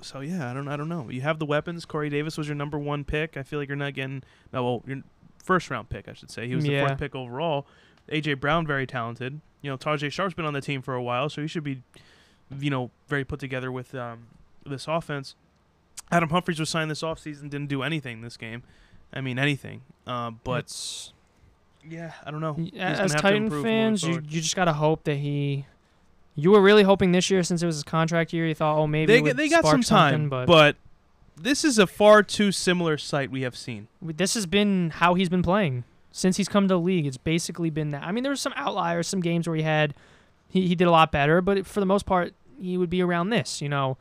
so 0.00 0.20
yeah, 0.20 0.50
I 0.50 0.54
don't, 0.54 0.68
I 0.68 0.76
don't 0.76 0.88
know. 0.88 1.08
You 1.08 1.22
have 1.22 1.38
the 1.38 1.46
weapons. 1.46 1.84
Corey 1.84 2.08
Davis 2.08 2.36
was 2.36 2.46
your 2.48 2.54
number 2.54 2.78
one 2.78 3.04
pick. 3.04 3.36
I 3.36 3.42
feel 3.42 3.58
like 3.58 3.68
you're 3.68 3.76
not 3.76 3.94
getting 3.94 4.22
no, 4.52 4.62
well, 4.62 4.82
your 4.86 5.02
first 5.42 5.70
round 5.70 5.88
pick, 5.88 6.08
I 6.08 6.12
should 6.12 6.30
say. 6.30 6.46
He 6.46 6.54
was 6.54 6.64
the 6.64 6.78
fourth 6.80 6.98
pick 6.98 7.14
overall. 7.14 7.66
AJ 8.10 8.40
Brown, 8.40 8.66
very 8.66 8.86
talented. 8.86 9.40
You 9.60 9.70
know, 9.70 9.78
Tajae 9.78 10.10
Sharpe's 10.10 10.34
been 10.34 10.44
on 10.44 10.54
the 10.54 10.60
team 10.60 10.82
for 10.82 10.94
a 10.94 11.02
while, 11.02 11.28
so 11.28 11.40
he 11.40 11.48
should 11.48 11.64
be, 11.64 11.82
you 12.60 12.70
know, 12.70 12.90
very 13.08 13.24
put 13.24 13.40
together 13.40 13.70
with 13.72 13.94
um, 13.94 14.26
this 14.66 14.86
offense. 14.88 15.34
Adam 16.10 16.28
Humphries 16.30 16.60
was 16.60 16.68
signed 16.70 16.90
this 16.90 17.02
offseason, 17.02 17.50
didn't 17.50 17.68
do 17.68 17.82
anything 17.82 18.20
this 18.20 18.36
game. 18.36 18.62
I 19.12 19.20
mean, 19.20 19.38
anything. 19.38 19.82
Uh, 20.06 20.30
but 20.44 20.60
it's, 20.64 21.12
yeah, 21.88 22.12
I 22.24 22.30
don't 22.30 22.40
know. 22.40 22.52
y- 22.52 22.64
He's 22.64 22.72
gonna 22.72 23.02
as 23.02 23.14
Titan 23.14 23.62
fans, 23.62 24.02
you 24.02 24.14
you 24.28 24.40
just 24.40 24.56
gotta 24.56 24.72
hope 24.72 25.04
that 25.04 25.16
he. 25.16 25.66
You 26.34 26.50
were 26.52 26.62
really 26.62 26.82
hoping 26.82 27.12
this 27.12 27.30
year, 27.30 27.42
since 27.42 27.62
it 27.62 27.66
was 27.66 27.76
his 27.76 27.84
contract 27.84 28.32
year, 28.32 28.46
you 28.46 28.54
thought, 28.54 28.78
oh, 28.78 28.86
maybe 28.86 29.20
they 29.20 29.32
they 29.32 29.48
got 29.50 29.66
some 29.66 29.82
time, 29.82 30.30
but, 30.30 30.46
but 30.46 30.76
this 31.36 31.62
is 31.62 31.78
a 31.78 31.86
far 31.86 32.22
too 32.22 32.52
similar 32.52 32.96
sight 32.96 33.30
we 33.30 33.42
have 33.42 33.56
seen. 33.56 33.88
this 34.00 34.32
has 34.34 34.46
been 34.46 34.90
how 34.90 35.12
he's 35.14 35.28
been 35.28 35.42
playing 35.42 35.84
since 36.10 36.36
he's 36.38 36.48
come 36.48 36.64
to 36.68 36.74
the 36.74 36.80
league. 36.80 37.06
It's 37.06 37.18
basically 37.18 37.68
been 37.68 37.90
that. 37.90 38.02
I 38.02 38.12
mean, 38.12 38.22
there 38.22 38.32
were 38.32 38.36
some 38.36 38.54
outliers, 38.56 39.08
some 39.08 39.20
games 39.20 39.46
where 39.46 39.56
he 39.56 39.62
had 39.62 39.92
he, 40.48 40.68
he 40.68 40.74
did 40.74 40.86
a 40.86 40.90
lot 40.90 41.12
better, 41.12 41.40
but 41.42 41.66
for 41.66 41.80
the 41.80 41.86
most 41.86 42.06
part, 42.06 42.32
he 42.62 42.78
would 42.78 42.90
be 42.90 43.02
around 43.02 43.30
this. 43.30 43.60
You 43.60 43.68
know, 43.68 43.98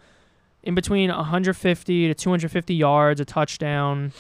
in 0.64 0.76
between 0.76 1.10
150 1.10 2.08
to 2.08 2.14
250 2.14 2.74
yards, 2.74 3.20
a 3.20 3.26
touchdown, 3.26 4.14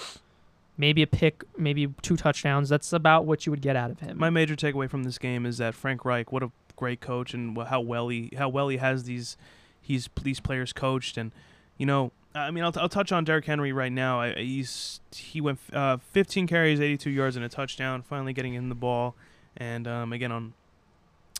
maybe 0.77 1.01
a 1.01 1.07
pick, 1.07 1.43
maybe 1.57 1.93
two 2.01 2.17
touchdowns. 2.17 2.69
That's 2.69 2.91
about 2.91 3.25
what 3.25 3.45
you 3.45 3.51
would 3.51 3.61
get 3.61 3.75
out 3.75 3.91
of 3.91 3.99
him. 3.99 4.17
My 4.17 4.29
major 4.29 4.55
takeaway 4.55 4.89
from 4.89 5.03
this 5.03 5.17
game 5.17 5.45
is 5.45 5.57
that 5.59 5.75
Frank 5.75 6.03
Reich, 6.03 6.31
what 6.31 6.43
a 6.43 6.51
great 6.75 6.99
coach, 7.01 7.33
and 7.33 7.57
how 7.57 7.79
well 7.79 8.09
he 8.09 8.31
how 8.37 8.49
well 8.49 8.67
he 8.67 8.77
has 8.77 9.03
these 9.03 9.37
he's 9.79 10.09
these 10.21 10.39
players 10.39 10.73
coached, 10.73 11.17
and 11.17 11.31
you 11.77 11.85
know, 11.85 12.11
I 12.33 12.51
mean, 12.51 12.63
I'll, 12.63 12.73
I'll 12.77 12.89
touch 12.89 13.11
on 13.11 13.23
Derrick 13.23 13.45
Henry 13.45 13.71
right 13.71 13.91
now. 13.91 14.21
I, 14.21 14.33
he's 14.33 14.99
he 15.15 15.41
went 15.41 15.59
uh, 15.73 15.97
15 15.97 16.47
carries, 16.47 16.79
82 16.79 17.09
yards, 17.09 17.35
and 17.35 17.45
a 17.45 17.49
touchdown, 17.49 18.01
finally 18.01 18.33
getting 18.33 18.53
in 18.53 18.69
the 18.69 18.75
ball, 18.75 19.15
and 19.57 19.87
um, 19.87 20.13
again 20.13 20.31
on. 20.31 20.53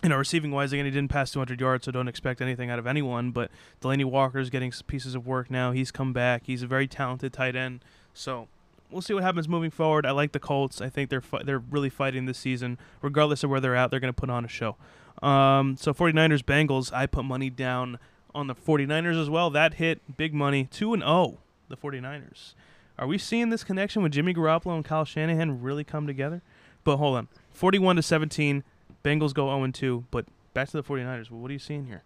You 0.04 0.10
know, 0.10 0.18
receiving 0.18 0.50
wise, 0.52 0.74
again, 0.74 0.86
he 0.86 0.92
didn't 0.92 1.12
pass 1.12 1.30
200 1.32 1.62
yards, 1.62 1.86
so 1.86 1.92
don't 1.92 2.08
expect 2.08 2.42
anything 2.42 2.72
out 2.72 2.80
of 2.80 2.88
anyone. 2.88 3.30
But 3.32 3.52
Delanie 3.82 4.04
Walker's 4.06 4.50
getting 4.50 4.70
s- 4.72 4.82
pieces 4.82 5.14
of 5.14 5.28
work 5.28 5.52
now. 5.52 5.72
He's 5.74 5.92
come 5.92 6.12
back. 6.12 6.44
He's 6.46 6.64
a 6.64 6.68
very 6.68 6.88
talented 6.88 7.34
tight 7.34 7.56
end. 7.56 7.82
So 8.14 8.48
we'll 8.90 9.04
see 9.04 9.14
what 9.14 9.22
happens 9.22 9.48
moving 9.48 9.70
forward. 9.70 10.08
I 10.08 10.12
like 10.12 10.32
the 10.32 10.40
Colts. 10.40 10.82
I 10.82 10.90
think 10.90 11.12
they're 11.12 11.22
fi- 11.22 11.44
they're 11.44 11.60
really 11.60 11.90
fighting 11.92 12.26
this 12.26 12.40
season, 12.40 12.80
regardless 13.04 13.44
of 13.44 13.52
where 13.52 13.60
they're 13.60 13.76
at. 13.76 13.92
They're 13.92 14.00
going 14.00 14.12
to 14.14 14.20
put 14.20 14.32
on 14.32 14.44
a 14.44 14.48
show. 14.48 14.76
Um, 15.22 15.78
so 15.78 15.94
49ers 15.94 16.42
Bengals. 16.44 16.92
I 16.92 17.06
put 17.06 17.24
money 17.24 17.52
down 17.52 18.00
on 18.34 18.48
the 18.48 18.56
49ers 18.56 19.22
as 19.22 19.30
well. 19.30 19.52
That 19.52 19.76
hit 19.76 20.18
big 20.18 20.34
money, 20.34 20.68
two 20.72 20.94
and 20.94 21.04
zero. 21.04 21.38
The 21.70 21.78
49ers. 21.78 22.54
Are 22.98 23.06
we 23.06 23.18
seeing 23.20 23.50
this 23.50 23.64
connection 23.64 24.02
with 24.02 24.12
Jimmy 24.14 24.34
Garoppolo 24.34 24.76
and 24.76 24.84
Kyle 24.86 25.06
Shanahan 25.06 25.62
really 25.62 25.84
come 25.84 26.08
together? 26.08 26.42
But 26.84 26.98
hold 26.98 27.18
on, 27.18 27.28
41 27.52 27.98
to 27.98 28.02
17. 28.02 28.64
Bengals 29.04 29.34
go 29.34 29.48
0 29.48 29.64
and 29.64 29.74
2. 29.74 30.06
But 30.12 30.26
back 30.54 30.70
to 30.70 30.78
the 30.78 30.84
49ers. 30.84 31.32
What 31.32 31.50
are 31.50 31.54
you 31.54 31.60
seeing 31.60 31.86
here? 31.86 32.04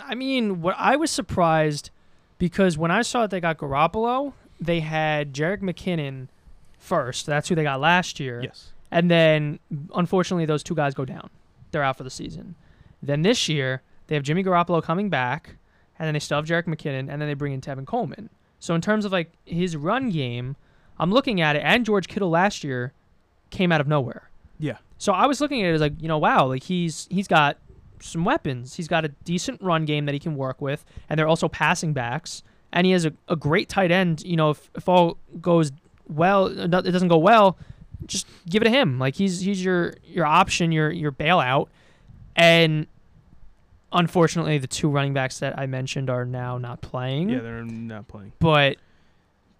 I 0.00 0.14
mean, 0.14 0.60
what 0.60 0.74
I 0.78 0.96
was 0.96 1.10
surprised 1.10 1.90
because 2.38 2.78
when 2.78 2.90
I 2.90 3.02
saw 3.02 3.22
that 3.22 3.30
they 3.30 3.40
got 3.40 3.58
Garoppolo, 3.58 4.32
they 4.60 4.80
had 4.80 5.32
Jerick 5.32 5.60
McKinnon 5.60 6.28
first. 6.78 7.26
That's 7.26 7.48
who 7.48 7.54
they 7.54 7.62
got 7.62 7.80
last 7.80 8.20
year. 8.20 8.40
Yes. 8.42 8.72
And 8.90 9.10
then, 9.10 9.58
unfortunately, 9.94 10.46
those 10.46 10.62
two 10.62 10.74
guys 10.74 10.94
go 10.94 11.04
down. 11.04 11.30
They're 11.70 11.82
out 11.82 11.96
for 11.96 12.04
the 12.04 12.10
season. 12.10 12.54
Then 13.02 13.22
this 13.22 13.48
year, 13.48 13.82
they 14.06 14.14
have 14.14 14.24
Jimmy 14.24 14.42
Garoppolo 14.42 14.82
coming 14.82 15.10
back, 15.10 15.56
and 15.98 16.06
then 16.06 16.14
they 16.14 16.20
still 16.20 16.38
have 16.38 16.46
Jerick 16.46 16.64
McKinnon, 16.64 17.10
and 17.10 17.20
then 17.20 17.28
they 17.28 17.34
bring 17.34 17.52
in 17.52 17.60
Tevin 17.60 17.86
Coleman. 17.86 18.30
So 18.58 18.74
in 18.74 18.80
terms 18.80 19.04
of 19.04 19.12
like 19.12 19.32
his 19.44 19.76
run 19.76 20.10
game, 20.10 20.56
I'm 20.98 21.12
looking 21.12 21.40
at 21.40 21.56
it, 21.56 21.62
and 21.64 21.84
George 21.84 22.08
Kittle 22.08 22.30
last 22.30 22.64
year 22.64 22.92
came 23.50 23.70
out 23.70 23.80
of 23.80 23.86
nowhere. 23.86 24.30
Yeah. 24.58 24.78
So 24.98 25.12
I 25.12 25.26
was 25.26 25.40
looking 25.40 25.62
at 25.62 25.70
it 25.70 25.74
as 25.74 25.80
like, 25.80 25.94
you 26.00 26.08
know, 26.08 26.18
wow, 26.18 26.46
like 26.46 26.64
he's 26.64 27.06
he's 27.10 27.28
got 27.28 27.56
some 28.00 28.24
weapons. 28.24 28.74
He's 28.74 28.88
got 28.88 29.04
a 29.04 29.08
decent 29.24 29.62
run 29.62 29.84
game 29.84 30.06
that 30.06 30.12
he 30.12 30.18
can 30.18 30.34
work 30.36 30.60
with, 30.60 30.84
and 31.08 31.18
they're 31.18 31.28
also 31.28 31.48
passing 31.48 31.92
backs, 31.92 32.42
and 32.72 32.86
he 32.86 32.92
has 32.92 33.04
a, 33.04 33.12
a 33.28 33.36
great 33.36 33.68
tight 33.68 33.90
end. 33.90 34.22
You 34.24 34.36
know, 34.36 34.50
if, 34.50 34.70
if 34.74 34.88
all 34.88 35.16
goes 35.40 35.72
well, 36.08 36.46
uh, 36.46 36.64
it 36.78 36.90
doesn't 36.92 37.08
go 37.08 37.18
well, 37.18 37.56
just 38.06 38.26
give 38.48 38.62
it 38.62 38.66
to 38.66 38.70
him. 38.70 38.98
Like 38.98 39.14
he's 39.14 39.40
he's 39.40 39.64
your 39.64 39.94
your 40.04 40.26
option, 40.26 40.72
your 40.72 40.90
your 40.90 41.12
bailout, 41.12 41.68
and 42.36 42.86
unfortunately, 43.92 44.58
the 44.58 44.66
two 44.66 44.88
running 44.88 45.14
backs 45.14 45.38
that 45.38 45.58
I 45.58 45.66
mentioned 45.66 46.10
are 46.10 46.24
now 46.24 46.58
not 46.58 46.80
playing. 46.80 47.30
Yeah, 47.30 47.40
they're 47.40 47.64
not 47.64 48.08
playing. 48.08 48.32
but 48.38 48.76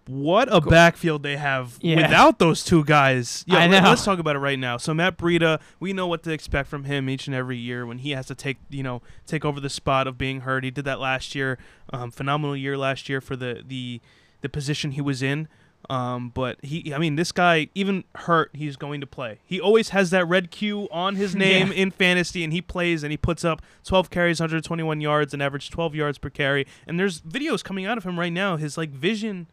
What 0.09 0.51
a 0.51 0.59
backfield 0.59 1.21
they 1.21 1.37
have 1.37 1.77
Yeah. 1.81 1.97
without 1.97 2.39
those 2.39 2.63
two 2.63 2.83
guys. 2.83 3.43
Yeah, 3.47 3.65
let- 3.67 3.83
let's 3.83 4.03
talk 4.03 4.17
about 4.19 4.35
it 4.35 4.39
right 4.39 4.57
now. 4.57 4.77
So 4.77 4.93
Matt 4.93 5.17
Breida, 5.17 5.59
we 5.79 5.93
know 5.93 6.07
what 6.07 6.23
to 6.23 6.31
expect 6.31 6.67
from 6.67 6.85
him 6.85 7.09
each 7.09 7.27
and 7.27 7.35
every 7.35 7.57
year 7.57 7.85
when 7.85 7.99
he 7.99 8.11
has 8.11 8.25
to 8.27 8.35
take, 8.35 8.57
you 8.69 8.81
know, 8.83 9.01
take 9.27 9.45
over 9.45 9.59
the 9.59 9.69
spot 9.69 10.07
of 10.07 10.17
being 10.17 10.41
hurt. 10.41 10.63
He 10.63 10.71
did 10.71 10.85
that 10.85 10.99
last 10.99 11.35
year. 11.35 11.59
Um, 11.93 12.09
phenomenal 12.11 12.55
year 12.57 12.75
last 12.77 13.07
year 13.07 13.21
for 13.21 13.35
the 13.35 13.63
the 13.65 14.01
the 14.41 14.49
position 14.49 14.91
he 14.91 15.01
was 15.01 15.21
in. 15.21 15.47
Um, 15.89 16.29
but 16.29 16.57
he, 16.63 16.93
I 16.93 16.97
mean, 16.97 17.15
this 17.15 17.31
guy, 17.31 17.69
even 17.73 18.03
hurt, 18.13 18.51
he's 18.53 18.75
going 18.75 18.99
to 19.01 19.07
play. 19.07 19.39
He 19.45 19.61
always 19.61 19.89
has 19.89 20.09
that 20.09 20.27
red 20.27 20.51
Q 20.51 20.87
on 20.91 21.15
his 21.15 21.35
name 21.45 21.67
Yeah. 21.69 21.73
in 21.73 21.91
fantasy, 21.91 22.43
and 22.43 22.51
he 22.51 22.61
plays 22.61 23.01
and 23.03 23.11
he 23.11 23.17
puts 23.17 23.45
up 23.45 23.61
12 23.85 24.09
carries, 24.09 24.39
121 24.39 25.01
yards, 25.01 25.33
and 25.33 25.41
average 25.41 25.69
12 25.69 25.95
yards 25.95 26.17
per 26.17 26.29
carry. 26.29 26.65
And 26.85 26.99
there's 26.99 27.21
videos 27.21 27.63
coming 27.63 27.85
out 27.85 27.97
of 27.97 28.03
him 28.03 28.19
right 28.19 28.33
now. 28.33 28.57
His 28.57 28.77
like 28.77 28.89
vision 28.91 29.47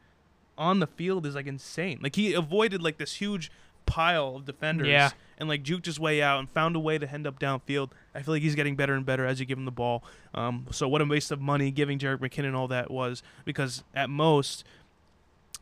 on 0.58 0.80
the 0.80 0.86
field 0.86 1.26
is 1.26 1.34
like 1.34 1.46
insane. 1.46 1.98
Like 2.02 2.16
he 2.16 2.32
avoided 2.34 2.82
like 2.82 2.98
this 2.98 3.14
huge 3.14 3.50
pile 3.86 4.34
of 4.36 4.44
defenders 4.44 4.88
Yeah. 4.88 5.10
and 5.38 5.48
like 5.48 5.62
juked 5.62 5.86
his 5.86 6.00
way 6.00 6.20
out 6.20 6.40
and 6.40 6.50
found 6.50 6.74
a 6.74 6.80
way 6.80 6.98
to 6.98 7.08
end 7.10 7.26
up 7.26 7.38
downfield. 7.38 7.90
I 8.14 8.22
feel 8.22 8.34
like 8.34 8.42
he's 8.42 8.54
getting 8.56 8.74
better 8.74 8.94
and 8.94 9.06
better 9.06 9.24
as 9.26 9.38
you 9.38 9.46
give 9.46 9.58
him 9.58 9.64
the 9.64 9.70
ball. 9.70 10.02
Um, 10.34 10.66
so 10.72 10.88
what 10.88 11.00
a 11.00 11.04
waste 11.04 11.30
of 11.30 11.40
money 11.40 11.70
giving 11.70 11.98
Jerick 11.98 12.18
McKinnon 12.18 12.54
all 12.54 12.68
that 12.68 12.90
was 12.90 13.22
because 13.44 13.84
at 13.94 14.10
most. 14.10 14.64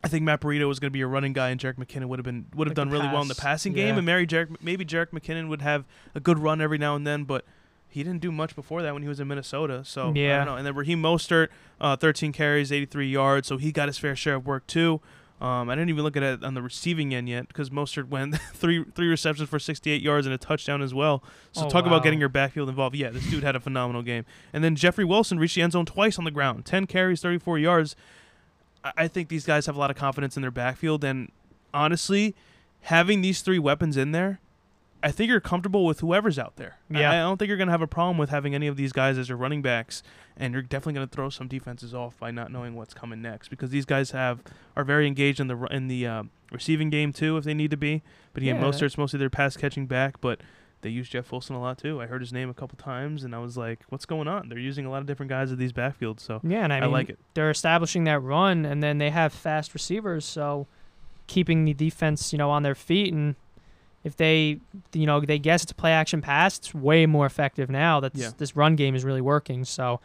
I 0.03 0.07
think 0.07 0.23
Matt 0.23 0.41
Breida 0.41 0.67
was 0.67 0.79
going 0.79 0.89
to 0.89 0.93
be 0.93 1.01
a 1.01 1.07
running 1.07 1.33
guy, 1.33 1.49
and 1.49 1.59
Jerick 1.59 1.77
McKinnon 1.77 2.05
would 2.09 2.19
have 2.19 2.25
been 2.25 2.45
would 2.53 2.67
have 2.67 2.77
Like 2.77 2.85
done 2.85 2.89
really 2.91 3.07
well 3.07 3.23
in 3.23 3.27
the 3.27 3.33
pass, 3.33 3.43
passing 3.43 3.73
game, 3.73 3.97
and 3.97 4.05
Mary 4.05 4.27
Jerick, 4.27 4.55
maybe 4.61 4.85
Jerick 4.85 5.07
McKinnon 5.11 5.47
would 5.49 5.63
have 5.63 5.83
a 6.13 6.19
good 6.19 6.37
run 6.37 6.61
every 6.61 6.77
now 6.77 6.95
and 6.95 7.07
then, 7.07 7.23
but 7.23 7.43
he 7.95 8.03
didn't 8.03 8.21
do 8.21 8.31
much 8.31 8.55
before 8.55 8.81
that 8.83 8.93
when 8.93 9.01
he 9.01 9.09
was 9.09 9.19
in 9.19 9.27
Minnesota. 9.27 9.83
So 9.85 10.09
I 10.09 10.13
Yeah. 10.13 10.37
don't 10.37 10.45
know. 10.45 10.55
And 10.57 10.67
then 10.67 10.75
Raheem 10.75 11.01
Mostert, 11.01 11.47
uh, 11.81 11.95
13 11.95 12.31
carries, 12.31 12.71
83 12.71 13.09
yards, 13.09 13.47
so 13.47 13.57
he 13.57 13.71
got 13.71 13.87
his 13.89 13.97
fair 13.97 14.15
share 14.15 14.35
of 14.35 14.45
work 14.45 14.67
too. 14.67 15.01
Um, 15.41 15.69
I 15.69 15.75
didn't 15.75 15.89
even 15.89 16.03
look 16.03 16.15
at 16.15 16.23
it 16.23 16.43
on 16.45 16.53
the 16.53 16.61
receiving 16.61 17.13
end 17.13 17.27
yet 17.27 17.49
because 17.49 17.69
Mostert 17.69 18.07
went 18.07 18.35
three 18.53 18.85
three 18.95 19.07
receptions 19.07 19.49
for 19.49 19.59
68 19.59 20.01
yards 20.01 20.25
and 20.25 20.33
a 20.33 20.37
touchdown 20.37 20.81
as 20.81 20.93
well. 20.93 21.21
So 21.51 21.65
Oh, 21.65 21.69
talk 21.69 21.83
wow. 21.85 21.91
about 21.91 22.03
getting 22.03 22.19
your 22.19 22.29
backfield 22.29 22.69
involved. 22.69 22.95
Yeah, 22.95 23.09
this 23.09 23.29
dude 23.29 23.43
had 23.43 23.55
a 23.55 23.59
phenomenal 23.59 24.01
game. 24.01 24.23
And 24.53 24.63
then 24.63 24.75
Jeffrey 24.77 25.03
Wilson 25.03 25.37
reached 25.37 25.55
the 25.55 25.61
end 25.61 25.73
zone 25.73 25.85
twice 25.85 26.17
on 26.17 26.23
the 26.23 26.31
ground, 26.31 26.63
10 26.65 26.87
carries, 26.87 27.21
34 27.21 27.59
yards. 27.59 27.95
I- 28.83 28.93
I 28.97 29.07
think 29.09 29.27
these 29.29 29.45
guys 29.45 29.65
have 29.65 29.75
a 29.75 29.79
lot 29.79 29.89
of 29.91 29.97
confidence 29.97 30.37
in 30.37 30.41
their 30.41 30.51
backfield, 30.51 31.03
and 31.03 31.29
honestly, 31.73 32.33
having 32.83 33.21
these 33.21 33.41
three 33.41 33.59
weapons 33.59 33.97
in 33.97 34.11
there, 34.13 34.39
I 35.03 35.11
think 35.11 35.29
you're 35.29 35.39
comfortable 35.39 35.85
with 35.85 35.99
whoever's 35.99 36.39
out 36.39 36.55
there. 36.55 36.77
Yeah. 36.89 37.11
I, 37.11 37.15
don't 37.17 37.37
think 37.37 37.47
you're 37.47 37.57
going 37.57 37.67
to 37.67 37.71
have 37.71 37.81
a 37.81 37.87
problem 37.87 38.17
with 38.17 38.29
having 38.29 38.55
any 38.55 38.65
of 38.67 38.75
these 38.75 38.91
guys 38.91 39.17
as 39.17 39.29
your 39.29 39.37
running 39.37 39.61
backs, 39.61 40.01
and 40.35 40.53
you're 40.53 40.63
definitely 40.63 40.93
going 40.93 41.07
to 41.07 41.15
throw 41.15 41.29
some 41.29 41.47
defenses 41.47 41.93
off 41.93 42.17
by 42.17 42.31
not 42.31 42.51
knowing 42.51 42.75
what's 42.75 42.93
coming 42.93 43.21
next 43.21 43.49
because 43.49 43.69
these 43.69 43.85
guys 43.85 44.11
have 44.11 44.41
are 44.75 44.83
very 44.83 45.05
engaged 45.05 45.39
in 45.39 45.47
the 45.47 45.57
in 45.65 45.87
the 45.87 46.07
um, 46.07 46.31
receiving 46.51 46.89
game 46.89 47.13
too 47.13 47.37
if 47.37 47.43
they 47.43 47.53
need 47.53 47.71
to 47.71 47.77
be. 47.77 48.01
But 48.33 48.43
again, 48.43 48.55
Yeah. 48.55 48.63
Mostert's 48.63 48.97
mostly 48.97 49.19
their 49.19 49.29
pass 49.29 49.55
catching 49.55 49.85
back, 49.85 50.19
but 50.21 50.41
they 50.81 50.89
use 50.89 51.09
Jeff 51.09 51.31
Wilson 51.31 51.55
a 51.55 51.61
lot 51.61 51.77
too. 51.77 52.01
I 52.01 52.05
heard 52.07 52.21
his 52.21 52.33
name 52.33 52.49
a 52.49 52.53
couple 52.53 52.77
times, 52.77 53.23
and 53.23 53.33
I 53.35 53.39
was 53.39 53.57
like, 53.57 53.79
"What's 53.89 54.05
going 54.05 54.27
on?" 54.27 54.49
They're 54.49 54.59
using 54.59 54.85
a 54.85 54.89
lot 54.91 54.99
of 55.01 55.07
different 55.07 55.29
guys 55.29 55.51
at 55.51 55.57
these 55.57 55.73
backfields, 55.73 56.19
so 56.19 56.41
Yeah, 56.43 56.63
and 56.63 56.71
I, 56.71 56.77
I, 56.77 56.81
mean, 56.81 56.91
like 56.91 57.09
it. 57.09 57.19
they're 57.33 57.49
establishing 57.51 58.03
that 58.05 58.19
run, 58.19 58.65
and 58.65 58.81
then 58.83 58.97
they 58.97 59.09
have 59.09 59.33
fast 59.33 59.73
receivers, 59.73 60.25
so 60.25 60.67
keeping 61.27 61.65
the 61.65 61.73
defense, 61.73 62.31
you 62.31 62.37
know, 62.37 62.49
on 62.51 62.63
their 62.63 62.75
feet. 62.75 63.13
And 63.13 63.35
if 64.05 64.15
they, 64.15 64.59
you 64.93 65.05
know, 65.05 65.19
they 65.19 65.39
guess 65.39 65.63
it's 65.63 65.71
a 65.73 65.75
play 65.75 65.91
action 65.91 66.21
pass, 66.21 66.57
it's 66.59 66.73
way 66.73 67.05
more 67.05 67.25
effective 67.25 67.69
now. 67.69 67.99
That 67.99 68.15
Yeah. 68.15 68.29
this 68.37 68.55
run 68.55 68.77
game 68.77 68.95
is 68.95 69.03
really 69.03 69.19
working. 69.19 69.65
So 69.65 69.99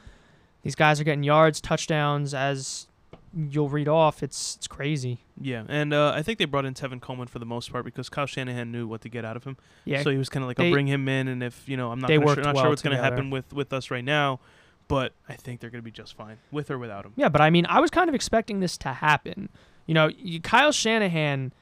these 0.62 0.74
guys 0.74 1.00
are 1.00 1.04
getting 1.04 1.22
yards, 1.22 1.60
touchdowns, 1.60 2.34
as 2.34 2.88
you'll 3.32 3.68
read 3.68 3.86
off. 3.88 4.22
It's 4.22 4.56
it's 4.56 4.66
crazy. 4.66 5.18
Yeah, 5.40 5.64
and 5.68 5.92
uh, 5.94 6.12
I 6.16 6.22
think 6.22 6.38
they 6.38 6.44
brought 6.46 6.64
in 6.64 6.74
Tevin 6.74 7.00
Coleman 7.00 7.28
for 7.28 7.38
the 7.38 7.46
most 7.46 7.70
part 7.70 7.84
because 7.84 8.08
Kyle 8.08 8.26
Shanahan 8.26 8.72
knew 8.72 8.86
what 8.88 9.02
to 9.02 9.08
get 9.08 9.24
out 9.24 9.36
of 9.36 9.44
him. 9.44 9.56
Yeah, 9.84 10.02
So 10.02 10.10
he 10.10 10.18
was 10.18 10.28
kind 10.28 10.42
of 10.42 10.48
like, 10.48 10.56
They- 10.56 10.66
"I'll 10.66 10.72
bring 10.72 10.86
him 10.88 11.08
in, 11.08 11.28
and 11.28 11.42
if 11.42 11.68
you 11.68 11.76
know, 11.76 11.92
I'm 11.92 12.00
not, 12.00 12.08
sure, 12.10 12.18
not 12.18 12.54
well 12.54 12.64
sure 12.64 12.68
what's 12.70 12.82
going 12.82 12.96
to 12.96 13.02
happen 13.02 13.30
with 13.30 13.52
with 13.52 13.72
us 13.72 13.90
right 13.90 14.04
now, 14.04 14.40
but 14.88 15.12
I 15.28 15.34
think 15.34 15.60
they're 15.60 15.70
going 15.70 15.82
to 15.82 15.84
be 15.84 15.90
just 15.92 16.14
fine 16.14 16.38
with 16.50 16.70
or 16.70 16.78
without 16.78 17.04
him." 17.06 17.12
Yeah, 17.16 17.28
but 17.28 17.40
I 17.40 17.50
mean, 17.50 17.66
I 17.68 17.80
was 17.80 17.90
kind 17.90 18.08
of 18.08 18.14
expecting 18.14 18.60
this 18.60 18.76
to 18.78 18.88
happen. 18.94 19.48
You 19.86 19.94
know, 19.94 20.08
you, 20.08 20.40
Kyle 20.40 20.72
Shanahan, 20.72 21.52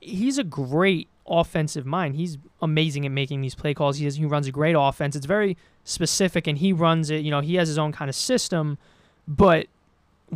he's 0.00 0.36
a 0.38 0.44
great 0.44 1.08
offensive 1.26 1.86
mind. 1.86 2.16
He's 2.16 2.38
amazing 2.60 3.06
at 3.06 3.12
making 3.12 3.40
these 3.40 3.54
play 3.54 3.74
calls. 3.74 3.98
He 3.98 4.04
has, 4.04 4.16
he 4.16 4.24
runs 4.24 4.46
a 4.46 4.52
great 4.52 4.74
offense. 4.78 5.16
It's 5.16 5.26
very 5.26 5.56
specific, 5.84 6.46
and 6.46 6.58
he 6.58 6.72
runs 6.72 7.10
it. 7.10 7.18
You 7.18 7.30
know, 7.30 7.40
he 7.40 7.56
has 7.56 7.68
his 7.68 7.78
own 7.78 7.92
kind 7.92 8.08
of 8.08 8.14
system, 8.14 8.78
but 9.26 9.66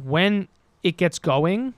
when 0.05 0.49
it 0.82 0.97
gets 0.97 1.18
going, 1.18 1.74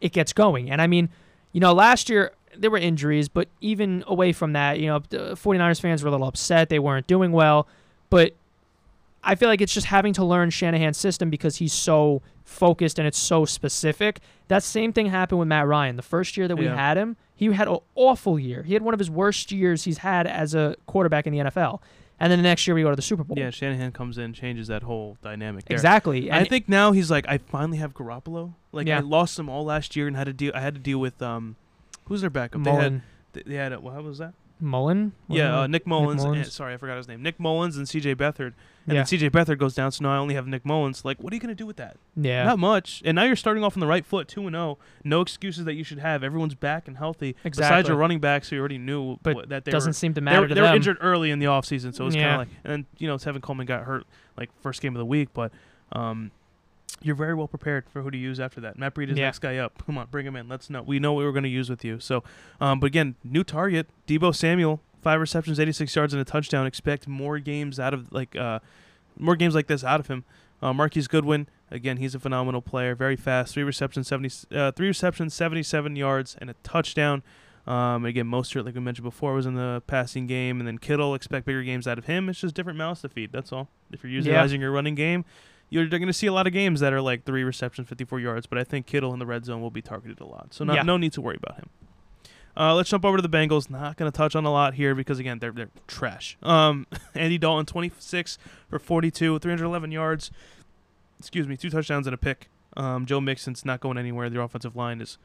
it 0.00 0.12
gets 0.12 0.32
going. 0.32 0.70
And 0.70 0.82
I 0.82 0.86
mean, 0.86 1.08
you 1.52 1.60
know, 1.60 1.72
last 1.72 2.10
year 2.10 2.32
there 2.56 2.70
were 2.70 2.78
injuries, 2.78 3.28
but 3.28 3.48
even 3.60 4.04
away 4.06 4.32
from 4.32 4.52
that, 4.52 4.78
you 4.78 4.86
know, 4.86 5.00
the 5.08 5.32
49ers 5.34 5.80
fans 5.80 6.02
were 6.02 6.08
a 6.08 6.10
little 6.10 6.26
upset. 6.26 6.68
They 6.68 6.78
weren't 6.78 7.06
doing 7.06 7.32
well, 7.32 7.66
but 8.10 8.34
I 9.24 9.34
feel 9.36 9.48
like 9.48 9.60
it's 9.60 9.72
just 9.74 9.86
having 9.86 10.12
to 10.14 10.24
learn 10.24 10.50
Shanahan's 10.50 10.98
system 10.98 11.30
because 11.30 11.56
he's 11.56 11.72
so 11.72 12.22
focused 12.44 12.98
and 12.98 13.06
it's 13.06 13.18
so 13.18 13.44
specific. 13.44 14.18
That 14.48 14.62
same 14.62 14.92
thing 14.92 15.06
happened 15.06 15.38
with 15.38 15.48
Matt 15.48 15.66
Ryan. 15.66 15.96
The 15.96 16.02
first 16.02 16.36
year 16.36 16.48
that 16.48 16.56
we 16.56 16.64
Yeah. 16.64 16.74
had 16.76 16.96
him, 16.96 17.16
he 17.34 17.46
had 17.52 17.68
an 17.68 17.78
awful 17.94 18.38
year. 18.38 18.62
He 18.64 18.72
had 18.74 18.82
one 18.82 18.94
of 18.94 18.98
his 19.00 19.10
worst 19.10 19.52
years 19.52 19.84
he's 19.84 19.98
had 19.98 20.26
as 20.26 20.54
a 20.54 20.74
quarterback 20.86 21.26
in 21.26 21.32
the 21.32 21.38
NFL. 21.40 21.80
And 22.20 22.30
then 22.30 22.38
the 22.38 22.42
next 22.44 22.66
year 22.66 22.74
we 22.74 22.82
go 22.82 22.90
to 22.90 22.96
the 22.96 23.02
Super 23.02 23.24
Bowl. 23.24 23.36
Yeah, 23.38 23.50
Shanahan 23.50 23.90
comes 23.92 24.16
in, 24.18 24.32
changes 24.32 24.68
that 24.68 24.82
whole 24.82 25.16
dynamic. 25.22 25.64
There. 25.64 25.74
exactly. 25.74 26.30
I 26.30 26.44
think 26.44 26.68
now 26.68 26.92
he's 26.92 27.10
like, 27.10 27.26
I 27.28 27.38
finally 27.38 27.78
have 27.78 27.94
Garoppolo. 27.94 28.54
Like 28.72 28.86
Yeah. 28.86 28.98
I 28.98 29.00
lost 29.00 29.38
him 29.38 29.48
all 29.48 29.64
last 29.64 29.96
year 29.96 30.06
and 30.06 30.16
had 30.16 30.24
to 30.24 30.32
deal. 30.32 30.52
I 30.54 30.60
had 30.60 30.74
to 30.74 30.80
deal 30.80 30.98
with 30.98 31.20
um, 31.22 31.56
who's 32.06 32.20
their 32.20 32.30
backup? 32.30 32.62
They 32.64 32.70
had 32.70 32.76
Mullen, 32.78 33.02
they 33.32 33.42
they 33.46 33.54
had 33.54 33.72
a, 33.72 33.80
what 33.80 34.02
was 34.04 34.18
that? 34.18 34.34
Mullen. 34.62 35.12
Yeah, 35.28 35.60
uh, 35.60 35.66
Nick 35.66 35.86
Mullins. 35.86 36.22
and- 36.22 36.32
Mullins. 36.32 36.52
sorry, 36.52 36.74
I 36.74 36.76
forgot 36.76 36.96
his 36.96 37.08
name. 37.08 37.22
Nick 37.22 37.38
Mullins 37.40 37.76
and 37.76 37.88
C.J. 37.88 38.14
Beathard. 38.14 38.54
And 38.86 38.94
Yeah. 38.94 39.00
then 39.00 39.06
C.J. 39.06 39.30
Beathard 39.30 39.58
goes 39.58 39.74
down, 39.74 39.92
so 39.92 40.02
now 40.04 40.12
I 40.12 40.16
only 40.16 40.34
have 40.34 40.46
Nick 40.46 40.64
Mullins. 40.64 41.04
Like, 41.04 41.22
what 41.22 41.32
are 41.32 41.36
you 41.36 41.40
gonna 41.40 41.54
do 41.54 41.66
with 41.66 41.76
that? 41.76 41.96
yeah. 42.16 42.44
Not 42.44 42.58
much. 42.58 43.02
And 43.04 43.14
now 43.16 43.24
you're 43.24 43.36
starting 43.36 43.62
off 43.62 43.76
on 43.76 43.80
the 43.80 43.86
right 43.86 44.04
foot, 44.04 44.26
two 44.28 44.46
and 44.46 44.54
zero. 44.54 44.78
No 45.04 45.20
excuses 45.20 45.64
that 45.66 45.74
you 45.74 45.84
should 45.84 45.98
have. 45.98 46.24
Everyone's 46.24 46.54
back 46.54 46.88
and 46.88 46.96
healthy. 46.96 47.36
Exactly. 47.44 47.50
Besides 47.76 47.88
your 47.88 47.96
running 47.96 48.18
backs, 48.20 48.48
who 48.48 48.56
you 48.56 48.60
already 48.60 48.78
knew 48.78 49.18
But 49.22 49.34
what- 49.36 49.48
that 49.50 49.64
they 49.64 49.70
Doesn't 49.72 49.90
were. 49.90 49.94
seem 49.94 50.14
to 50.14 50.20
They 50.20 50.24
matter 50.24 50.40
were, 50.42 50.48
to 50.48 50.54
they 50.54 50.60
were 50.62 50.74
injured 50.74 50.98
early 51.00 51.30
in 51.30 51.38
the 51.38 51.46
offseason, 51.46 51.94
so 51.94 52.06
it's 52.06 52.16
kind 52.16 52.30
of 52.32 52.38
like, 52.38 52.48
and 52.64 52.72
then 52.72 52.86
you 52.98 53.06
know 53.08 53.16
Tevin 53.16 53.40
Coleman 53.42 53.66
got 53.66 53.84
hurt 53.84 54.04
like 54.36 54.50
first 54.62 54.80
game 54.82 54.94
of 54.94 54.98
the 54.98 55.06
week, 55.06 55.28
but 55.34 55.52
um, 55.92 56.30
you're 57.02 57.14
very 57.16 57.34
well 57.34 57.48
prepared 57.48 57.84
for 57.90 58.02
who 58.02 58.10
to 58.10 58.18
use 58.18 58.38
after 58.40 58.60
that. 58.62 58.78
Matt 58.78 58.94
Breida's 58.94 59.18
Yeah. 59.18 59.26
next 59.26 59.40
guy 59.40 59.56
up. 59.58 59.84
Come 59.86 59.98
on, 59.98 60.06
bring 60.10 60.26
him 60.26 60.36
in. 60.36 60.48
Let's 60.48 60.70
know. 60.70 60.82
We 60.82 60.98
know 60.98 61.12
what 61.12 61.24
we're 61.24 61.32
going 61.32 61.42
to 61.44 61.48
use 61.48 61.68
with 61.70 61.84
you. 61.84 61.98
So, 62.00 62.22
um, 62.60 62.80
but 62.80 62.86
again, 62.86 63.16
new 63.24 63.44
target, 63.44 63.88
Deebo 64.06 64.34
Samuel, 64.34 64.80
five 65.02 65.20
receptions, 65.20 65.58
86 65.60 65.94
yards, 65.94 66.12
and 66.14 66.20
a 66.20 66.24
touchdown. 66.24 66.66
Expect 66.66 67.06
more 67.08 67.38
games 67.38 67.78
out 67.80 67.92
of 67.94 68.12
like 68.12 68.34
uh, 68.36 68.60
more 69.18 69.36
games 69.36 69.54
like 69.54 69.66
this 69.66 69.84
out 69.84 70.00
of 70.00 70.06
him. 70.08 70.24
Uh, 70.62 70.72
Marquise 70.72 71.08
Goodwin, 71.08 71.48
again, 71.72 71.96
he's 71.96 72.14
a 72.14 72.20
phenomenal 72.20 72.62
player, 72.62 72.94
very 72.94 73.16
fast. 73.16 73.52
Three 73.54 73.64
receptions, 73.64 74.06
70, 74.06 74.56
uh, 74.56 74.70
three 74.70 74.86
receptions, 74.86 75.34
77 75.34 75.96
yards, 75.96 76.36
and 76.40 76.48
a 76.48 76.54
touchdown. 76.62 77.24
Um, 77.66 78.04
again, 78.04 78.26
Mostert, 78.26 78.64
like 78.64 78.74
we 78.74 78.80
mentioned 78.80 79.04
before, 79.04 79.34
was 79.34 79.46
in 79.46 79.54
the 79.54 79.82
passing 79.86 80.26
game, 80.26 80.60
and 80.60 80.66
then 80.66 80.78
Kittle. 80.78 81.14
Expect 81.14 81.46
bigger 81.46 81.62
games 81.62 81.86
out 81.88 81.98
of 81.98 82.06
him. 82.06 82.28
It's 82.28 82.40
just 82.40 82.54
different 82.54 82.78
mouths 82.78 83.02
to 83.02 83.08
feed. 83.08 83.30
That's 83.32 83.52
all. 83.52 83.68
If 83.92 84.02
you're 84.04 84.10
Yeah. 84.12 84.18
utilizing 84.18 84.60
your 84.60 84.70
running 84.72 84.94
game, 84.94 85.24
you're 85.72 85.86
going 85.88 86.06
to 86.06 86.12
see 86.12 86.26
a 86.26 86.32
lot 86.32 86.46
of 86.46 86.52
games 86.52 86.80
that 86.80 86.92
are 86.92 87.00
like 87.00 87.24
three 87.24 87.44
receptions, 87.44 87.88
54 87.88 88.20
yards. 88.20 88.46
But 88.46 88.58
I 88.58 88.64
think 88.64 88.86
Kittle 88.86 89.12
in 89.12 89.18
the 89.18 89.26
red 89.26 89.44
zone 89.44 89.60
will 89.62 89.70
be 89.70 89.82
targeted 89.82 90.20
a 90.20 90.26
lot, 90.26 90.52
so 90.54 90.64
no, 90.64 90.74
Yeah. 90.74 90.82
no 90.82 90.96
need 90.96 91.12
to 91.14 91.20
worry 91.20 91.38
about 91.42 91.56
him. 91.58 91.68
Uh, 92.54 92.74
let's 92.74 92.90
jump 92.90 93.04
over 93.04 93.16
to 93.16 93.22
the 93.26 93.28
Bengals. 93.30 93.70
Not 93.70 93.96
going 93.96 94.10
to 94.12 94.14
touch 94.16 94.36
on 94.36 94.44
a 94.44 94.52
lot 94.52 94.74
here 94.74 94.94
because 94.94 95.18
again, 95.18 95.38
they're 95.38 95.52
they're 95.52 95.70
trash. 95.86 96.36
Um, 96.42 96.86
Andy 97.14 97.38
Dalton, 97.38 97.64
26 97.64 98.36
for 98.68 98.78
42, 98.78 99.38
311 99.38 99.90
yards. 99.90 100.30
Excuse 101.18 101.48
me, 101.48 101.56
two 101.56 101.70
touchdowns 101.70 102.06
and 102.06 102.12
a 102.12 102.18
pick. 102.18 102.48
Um, 102.76 103.06
Joe 103.06 103.20
Mixon's 103.20 103.64
not 103.64 103.80
going 103.80 103.96
anywhere. 103.96 104.28
Their 104.28 104.42
offensive 104.42 104.76
line 104.76 105.00
is 105.00 105.16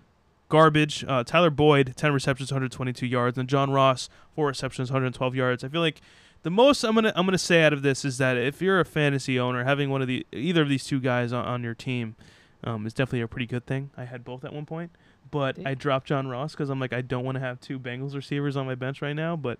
garbage. 0.50 1.04
Uh, 1.08 1.24
Tyler 1.26 1.50
Boyd, 1.50 1.94
10 1.98 2.14
receptions, 2.14 2.52
122 2.52 3.06
yards, 3.06 3.38
and 3.38 3.50
John 3.50 3.72
Ross, 3.72 4.08
four 4.36 4.48
receptions, 4.48 4.90
112 4.90 5.36
yards. 5.36 5.64
I 5.64 5.68
feel 5.70 5.82
like 5.82 6.00
the 6.44 6.50
most 6.50 6.84
I'm 6.84 6.96
gonna 6.96 7.12
I'm 7.16 7.26
gonna 7.26 7.38
say 7.38 7.64
out 7.64 7.74
of 7.74 7.82
this 7.82 8.06
is 8.06 8.18
that 8.20 8.38
if 8.38 8.62
you're 8.62 8.80
a 8.80 8.86
fantasy 8.86 9.40
owner, 9.40 9.64
having 9.64 9.90
one 9.90 10.02
of 10.02 10.08
the 10.08 10.26
either 10.32 10.62
of 10.62 10.70
these 10.70 10.86
two 10.86 11.00
guys 11.00 11.34
on, 11.34 11.46
on 11.46 11.64
your 11.64 11.74
team 11.76 12.16
um, 12.64 12.86
is 12.88 12.94
definitely 12.94 13.22
a 13.22 13.28
pretty 13.28 13.46
good 13.48 13.66
thing. 13.66 13.92
I 13.98 14.06
had 14.06 14.24
both 14.24 14.44
at 14.46 14.54
one 14.54 14.66
point, 14.66 14.92
but 15.30 15.56
They- 15.56 15.66
I 15.66 15.74
dropped 15.74 16.08
John 16.08 16.28
Ross 16.28 16.52
because 16.54 16.70
I'm 16.70 16.80
like 16.80 16.94
I 16.94 17.02
don't 17.02 17.24
want 17.26 17.36
to 17.36 17.42
have 17.42 17.60
two 17.60 17.80
Bengals 17.80 18.16
receivers 18.16 18.56
on 18.56 18.66
my 18.66 18.76
bench 18.76 19.02
right 19.02 19.16
now. 19.16 19.36
But 19.36 19.60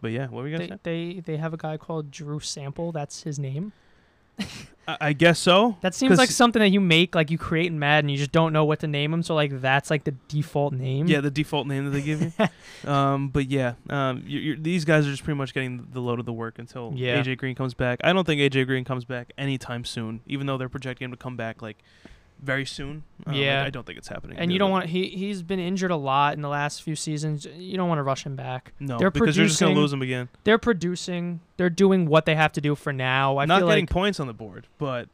but 0.00 0.10
yeah, 0.12 0.24
what 0.28 0.42
were 0.42 0.48
you 0.48 0.56
gonna 0.58 0.78
They, 0.82 1.14
say? 1.14 1.14
they 1.14 1.20
they 1.20 1.36
have 1.38 1.54
a 1.54 1.56
guy 1.58 1.76
called 1.76 2.10
Drew 2.10 2.40
Sample. 2.40 2.92
That's 2.92 3.22
his 3.22 3.38
name. 3.38 3.72
I, 4.86 5.12
guess 5.12 5.38
so. 5.38 5.76
That 5.80 5.94
seems 5.94 6.18
like 6.18 6.30
something 6.30 6.60
that 6.60 6.68
you 6.68 6.80
make, 6.80 7.14
like 7.14 7.30
you 7.30 7.38
create 7.38 7.66
in 7.66 7.78
Madden. 7.78 8.10
You 8.10 8.18
just 8.18 8.32
don't 8.32 8.52
know 8.52 8.64
what 8.64 8.80
to 8.80 8.86
name 8.86 9.10
them, 9.10 9.22
so 9.22 9.34
like 9.34 9.60
that's 9.60 9.90
like 9.90 10.04
the 10.04 10.12
default 10.28 10.74
name. 10.74 11.06
Yeah, 11.06 11.20
the 11.20 11.30
default 11.30 11.66
name 11.66 11.86
that 11.86 11.90
they 11.90 12.02
give 12.02 12.20
you. 12.20 12.32
um, 12.90 13.28
but 13.28 13.50
yeah, 13.50 13.74
um, 13.88 14.22
you 14.26 14.40
you're, 14.40 14.56
these 14.56 14.84
guys 14.84 15.06
are 15.06 15.10
just 15.10 15.24
pretty 15.24 15.38
much 15.38 15.54
getting 15.54 15.88
the 15.92 16.00
load 16.00 16.20
of 16.20 16.26
the 16.26 16.32
work 16.32 16.58
until 16.58 16.92
Yeah. 16.94 17.22
AJ 17.22 17.38
Green 17.38 17.54
comes 17.54 17.74
back. 17.74 18.00
I 18.04 18.12
don't 18.12 18.26
think 18.26 18.40
AJ 18.40 18.66
Green 18.66 18.84
comes 18.84 19.04
back 19.04 19.32
anytime 19.38 19.84
soon, 19.84 20.20
even 20.26 20.46
though 20.46 20.58
they're 20.58 20.68
projecting 20.68 21.06
him 21.06 21.10
to 21.12 21.16
come 21.16 21.36
back 21.36 21.62
like 21.62 21.78
very 22.44 22.64
soon. 22.66 23.02
Um, 23.26 23.34
I- 23.34 23.36
Yeah. 23.38 23.64
I, 23.64 23.70
don't 23.70 23.84
think 23.86 23.98
it's 23.98 24.08
happening. 24.08 24.36
and 24.38 24.52
you 24.52 24.58
don't 24.58 24.70
want 24.70 24.86
he 24.86 25.08
he's 25.08 25.42
been 25.42 25.58
injured 25.58 25.90
a 25.90 25.96
lot 25.96 26.34
in 26.34 26.42
the 26.42 26.48
last 26.48 26.82
few 26.82 26.94
seasons. 26.94 27.46
You 27.56 27.76
don't 27.76 27.88
want 27.88 27.98
to 27.98 28.02
rush 28.02 28.24
him 28.24 28.36
back. 28.36 28.72
no 28.78 28.98
they're 28.98 29.10
because 29.10 29.36
you're 29.36 29.46
just 29.46 29.60
gonna 29.60 29.74
lose 29.74 29.92
him 29.92 30.02
again. 30.02 30.28
They're 30.44 30.58
producing. 30.58 31.40
They're 31.56 31.70
doing 31.70 32.06
what 32.06 32.26
they 32.26 32.34
have 32.34 32.52
to 32.52 32.60
do 32.60 32.74
for 32.74 32.92
now. 32.92 33.38
I 33.38 33.46
Not 33.46 33.60
feel 33.60 33.68
getting 33.68 33.84
like 33.86 33.90
points 33.90 34.20
on 34.20 34.26
the 34.26 34.32
board, 34.34 34.66
but 34.78 35.08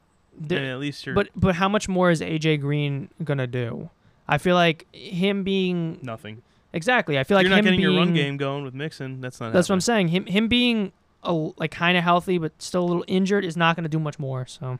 I 0.50 0.54
at 0.54 0.78
least 0.78 1.06
you're 1.06 1.14
But 1.14 1.28
but 1.36 1.54
how 1.56 1.68
much 1.68 1.88
more 1.88 2.10
is 2.10 2.20
AJ 2.20 2.60
Green 2.60 3.08
gonna 3.24 3.46
do? 3.46 3.90
I 4.28 4.38
feel 4.38 4.54
like 4.54 4.86
him 4.94 5.42
being 5.42 5.98
nothing. 6.02 6.42
exactly. 6.72 7.18
I 7.18 7.24
feel 7.24 7.36
like 7.36 7.44
you're 7.44 7.50
not 7.56 7.64
getting 7.64 7.80
being, 7.80 7.92
your 7.92 7.98
run 7.98 8.14
game 8.14 8.36
going 8.36 8.64
with 8.64 8.74
Mixon. 8.74 9.20
That's 9.20 9.40
not. 9.40 9.52
That's 9.52 9.68
what 9.68 9.74
I'm 9.74 9.80
saying. 9.80 10.08
Him 10.08 10.26
him 10.26 10.48
being 10.48 10.92
a, 11.22 11.32
like 11.32 11.70
kind 11.72 11.98
of 11.98 12.04
healthy 12.04 12.38
but 12.38 12.52
still 12.62 12.82
a 12.84 12.86
little 12.86 13.04
injured 13.06 13.44
is 13.44 13.56
not 13.56 13.76
gonna 13.76 13.88
do 13.88 13.98
much 13.98 14.18
more. 14.18 14.46
So 14.46 14.78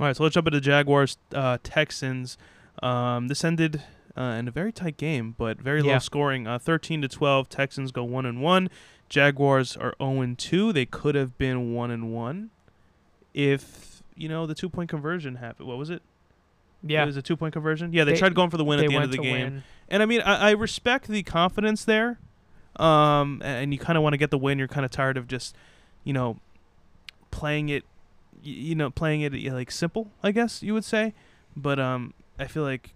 All 0.00 0.06
right, 0.06 0.16
so 0.16 0.22
let's 0.24 0.34
jump 0.34 0.46
into 0.48 0.60
Jaguars 0.60 1.16
uh, 1.34 1.58
Texans. 1.62 2.36
Um, 2.82 3.28
this 3.28 3.44
ended 3.44 3.82
uh, 4.16 4.22
in 4.38 4.48
a 4.48 4.50
very 4.50 4.72
tight 4.72 4.96
game, 4.96 5.34
but 5.38 5.60
very 5.60 5.82
low 5.82 5.98
scoring. 6.00 6.46
Uh, 6.46 6.58
Thirteen 6.58 7.00
to 7.02 7.08
twelve. 7.08 7.48
Texans 7.48 7.92
go 7.92 8.02
one 8.04 8.26
and 8.26 8.40
one. 8.42 8.68
Jaguars 9.08 9.76
are 9.76 9.94
zero 10.00 10.20
and 10.20 10.36
two. 10.38 10.72
They 10.72 10.86
could 10.86 11.14
have 11.14 11.38
been 11.38 11.72
one 11.74 11.90
and 11.90 12.12
one 12.12 12.50
if 13.32 14.02
you 14.16 14.28
know 14.28 14.46
the 14.46 14.54
two 14.54 14.68
point 14.68 14.90
conversion 14.90 15.36
happened. 15.36 15.68
What 15.68 15.78
was 15.78 15.90
it? 15.90 16.02
yeah, 16.82 17.04
it 17.04 17.06
was 17.06 17.16
a 17.16 17.22
two 17.22 17.36
point 17.36 17.52
conversion. 17.52 17.92
Yeah, 17.92 18.04
they, 18.04 18.12
They- 18.12 18.18
tried 18.18 18.34
going 18.34 18.50
for 18.50 18.56
the 18.56 18.64
win 18.64 18.80
at 18.80 18.88
the 18.88 18.94
end 18.94 19.04
of 19.04 19.10
the 19.12 19.18
game. 19.18 19.32
win. 19.32 19.62
And 19.88 20.02
I 20.02 20.06
mean, 20.06 20.20
I, 20.22 20.48
I 20.48 20.50
respect 20.52 21.06
the 21.08 21.22
confidence 21.22 21.84
there. 21.84 22.18
Um, 22.76 23.40
and 23.44 23.72
you 23.72 23.78
kind 23.78 23.96
of 23.96 24.02
want 24.02 24.14
to 24.14 24.18
get 24.18 24.30
the 24.30 24.38
win. 24.38 24.58
You're 24.58 24.66
kind 24.68 24.84
of 24.84 24.90
tired 24.90 25.16
of 25.16 25.28
just, 25.28 25.54
you 26.02 26.12
know, 26.12 26.40
playing 27.30 27.68
it, 27.68 27.84
you 28.44 28.74
know, 28.74 28.90
playing 28.90 29.22
it 29.22 29.32
like 29.52 29.70
simple. 29.70 30.10
I 30.22 30.32
guess 30.32 30.62
you 30.62 30.74
would 30.74 30.84
say. 30.84 31.14
But 31.56 31.78
um, 31.78 32.14
I 32.38 32.46
feel 32.46 32.64
like 32.64 32.94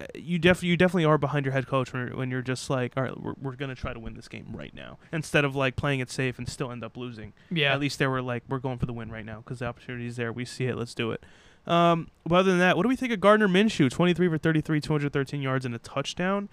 uh, 0.00 0.06
you 0.14 0.38
def 0.38 0.62
you 0.62 0.76
definitely 0.76 1.04
are 1.06 1.18
behind 1.18 1.46
your 1.46 1.52
head 1.52 1.66
coach 1.66 1.92
when 1.92 2.06
you're, 2.08 2.16
when 2.16 2.30
you're 2.30 2.42
just 2.42 2.68
like, 2.70 2.92
all 2.96 3.02
right, 3.02 3.20
we're 3.20 3.34
we're 3.40 3.56
gonna 3.56 3.74
try 3.74 3.92
to 3.92 4.00
win 4.00 4.14
this 4.14 4.28
game 4.28 4.46
right 4.52 4.74
now, 4.74 4.98
instead 5.12 5.44
of 5.44 5.56
like 5.56 5.74
playing 5.76 6.00
it 6.00 6.10
safe 6.10 6.38
and 6.38 6.48
still 6.48 6.70
end 6.70 6.84
up 6.84 6.96
losing. 6.96 7.32
Yeah, 7.50 7.72
At 7.72 7.80
least 7.80 7.98
they 7.98 8.06
were 8.06 8.22
like, 8.22 8.42
we're 8.48 8.58
going 8.58 8.78
for 8.78 8.86
the 8.86 8.92
win 8.92 9.10
right 9.10 9.24
now 9.24 9.38
because 9.38 9.60
the 9.60 9.66
opportunity 9.66 10.06
is 10.06 10.16
there. 10.16 10.32
We 10.32 10.44
see 10.44 10.66
it. 10.66 10.76
Let's 10.76 10.94
do 10.94 11.10
it. 11.12 11.24
Um, 11.66 12.08
but 12.24 12.36
other 12.36 12.50
than 12.50 12.60
that, 12.60 12.76
what 12.76 12.84
do 12.84 12.88
we 12.88 12.96
think 12.96 13.12
of 13.12 13.20
Gardner 13.20 13.48
Minshew? 13.48 13.90
23 13.90 14.28
for 14.28 14.38
33, 14.38 14.80
213 14.80 15.42
yards 15.42 15.66
and 15.66 15.74
a 15.74 15.78
touchdown. 15.78 16.48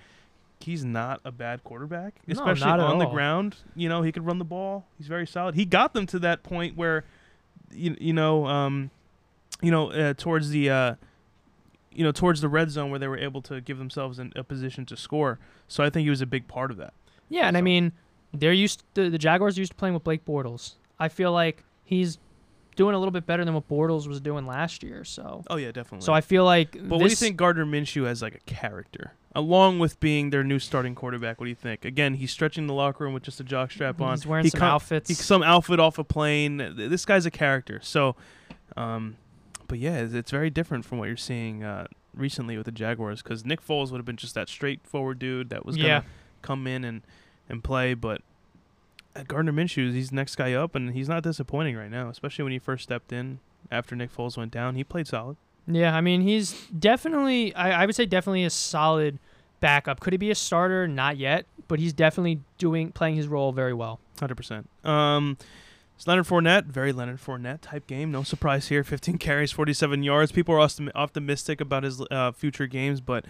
He's 0.59 0.83
not 0.83 1.21
a 1.23 1.31
bad 1.31 1.63
quarterback, 1.63 2.15
No, 2.27 2.33
especially 2.33 2.69
at 2.69 2.79
on 2.79 2.97
the 2.97 3.05
ground. 3.05 3.57
You 3.75 3.87
know, 3.87 4.01
he 4.01 4.11
could 4.11 4.25
run 4.25 4.39
the 4.39 4.45
ball. 4.45 4.87
He's 4.97 5.07
very 5.07 5.27
solid. 5.27 5.55
He 5.55 5.63
got 5.65 5.93
them 5.93 6.05
to 6.07 6.19
that 6.19 6.43
point 6.43 6.75
where, 6.75 7.05
you, 7.71 7.95
you 7.99 8.13
know, 8.13 8.45
um, 8.47 8.89
you 9.61 9.71
know, 9.71 9.91
uh, 9.91 10.13
towards 10.15 10.49
the, 10.49 10.69
uh, 10.69 10.95
you 11.91 12.03
know, 12.03 12.11
towards 12.11 12.41
the 12.41 12.49
red 12.49 12.69
zone 12.69 12.89
where 12.89 12.99
they 12.99 13.07
were 13.07 13.17
able 13.17 13.41
to 13.43 13.61
give 13.61 13.77
themselves 13.77 14.19
in 14.19 14.33
a 14.35 14.43
position 14.43 14.85
to 14.87 14.97
score. 14.97 15.39
So 15.67 15.83
I 15.83 15.89
think 15.89 16.03
he 16.03 16.09
was 16.09 16.21
a 16.21 16.25
big 16.25 16.47
part 16.47 16.71
of 16.71 16.77
that. 16.77 16.93
yeah, 17.29 17.47
and 17.47 17.55
I 17.57 17.61
mean, 17.61 17.93
they're 18.33 18.51
used 18.53 18.83
to, 18.95 19.09
the 19.09 19.17
Jaguars 19.17 19.57
are 19.57 19.61
used 19.61 19.71
to 19.71 19.75
playing 19.77 19.93
with 19.93 20.03
Blake 20.03 20.25
Bortles. 20.25 20.73
I 20.99 21.07
feel 21.07 21.31
like 21.31 21.63
he's 21.85 22.17
doing 22.75 22.93
a 22.95 22.97
little 22.99 23.11
bit 23.11 23.25
better 23.25 23.45
than 23.45 23.53
what 23.53 23.67
Bortles 23.69 24.07
was 24.07 24.19
doing 24.19 24.45
last 24.45 24.83
year. 24.83 25.05
So, 25.05 25.43
Oh 25.49 25.55
yeah, 25.55 25.71
definitely. 25.71 26.05
so 26.05 26.11
I 26.13 26.19
feel 26.21 26.43
like. 26.43 26.73
but 26.73 26.97
what 26.97 27.03
do 27.03 27.05
you 27.09 27.15
think 27.15 27.37
Gardner 27.37 27.65
Minshew 27.65 28.05
has 28.05 28.21
like 28.21 28.35
a 28.35 28.39
character, 28.39 29.13
along 29.35 29.79
with 29.79 29.99
being 29.99 30.29
their 30.29 30.43
new 30.43 30.57
starting 30.59 30.95
quarterback? 30.95 31.39
What 31.39 31.45
do 31.45 31.49
you 31.49 31.55
think? 31.55 31.83
Again, 31.83 32.15
he's 32.15 32.31
stretching 32.31 32.67
the 32.67 32.73
locker 32.73 33.03
room 33.03 33.13
with 33.13 33.23
just 33.23 33.39
a 33.39 33.43
jock 33.43 33.71
strap 33.71 33.99
on. 33.99 34.11
He's 34.11 34.25
wearing 34.25 34.45
He 34.45 34.49
some 34.49 34.61
com- 34.61 34.71
outfits. 34.71 35.09
He, 35.09 35.13
some 35.13 35.43
outfit 35.43 35.79
off 35.79 35.99
a 35.99 36.03
plane. 36.03 36.73
This 36.75 37.05
guy's 37.05 37.25
a 37.25 37.31
character. 37.31 37.79
So, 37.83 38.15
um, 38.77 39.17
but 39.67 39.77
yeah, 39.77 39.97
it's, 39.97 40.13
it's 40.13 40.31
very 40.31 40.49
different 40.49 40.85
from 40.85 40.97
what 40.97 41.07
you're 41.07 41.17
seeing 41.17 41.63
uh, 41.63 41.87
recently 42.13 42.55
with 42.55 42.65
the 42.65 42.71
Jaguars. 42.71 43.21
Because 43.21 43.45
Nick 43.45 43.65
Foles 43.65 43.91
would 43.91 43.97
have 43.97 44.05
been 44.05 44.15
just 44.15 44.35
that 44.35 44.47
straightforward 44.47 45.19
dude 45.19 45.49
that 45.49 45.65
was 45.65 45.75
gonna 45.75 45.87
yeah, 45.87 46.01
come 46.41 46.65
in 46.65 46.85
and 46.85 47.01
and 47.49 47.63
play. 47.63 47.93
But 47.93 48.21
uh, 49.15 49.23
Gardner 49.27 49.51
Minshew, 49.51 49.93
he's 49.93 50.09
the 50.09 50.15
next 50.15 50.37
guy 50.37 50.53
up, 50.53 50.75
and 50.75 50.93
he's 50.93 51.09
not 51.09 51.23
disappointing 51.23 51.75
right 51.75 51.91
now. 51.91 52.09
Especially 52.09 52.43
when 52.43 52.53
he 52.53 52.59
first 52.59 52.83
stepped 52.83 53.11
in 53.11 53.39
after 53.69 53.97
Nick 53.97 54.15
Foles 54.15 54.37
went 54.37 54.51
down, 54.51 54.75
he 54.75 54.83
played 54.85 55.07
solid. 55.07 55.35
Yeah. 55.67 55.95
I 55.95 56.01
mean, 56.01 56.21
he's 56.21 56.53
definitely. 56.67 57.53
I, 57.55 57.83
I 57.83 57.85
would 57.85 57.95
say 57.95 58.05
definitely 58.05 58.43
a 58.43 58.49
solid 58.49 59.19
backup. 59.59 59.99
Could 59.99 60.13
he 60.13 60.17
be 60.17 60.31
a 60.31 60.35
starter? 60.35 60.87
Not 60.87 61.17
yet, 61.17 61.45
but 61.67 61.79
he's 61.79 61.93
definitely 61.93 62.41
doing 62.57 62.91
playing 62.91 63.15
his 63.15 63.27
role 63.27 63.51
very 63.51 63.73
well. 63.73 63.99
Hundred 64.19 64.35
percent. 64.35 64.69
Um, 64.83 65.37
it's 65.95 66.07
Leonard 66.07 66.25
Fournette, 66.25 66.65
very 66.65 66.91
Leonard 66.91 67.19
Fournette 67.19 67.59
type 67.61 67.87
game. 67.87 68.11
No 68.11 68.23
surprise 68.23 68.67
here. 68.67 68.83
15 68.83 69.17
carries, 69.19 69.51
47 69.51 70.03
yards. 70.03 70.31
People 70.31 70.55
are 70.55 70.59
optim- 70.59 70.91
optimistic 70.93 71.61
about 71.61 71.83
his 71.83 72.01
uh, 72.11 72.31
future 72.33 72.67
games, 72.67 72.99
but 72.99 73.25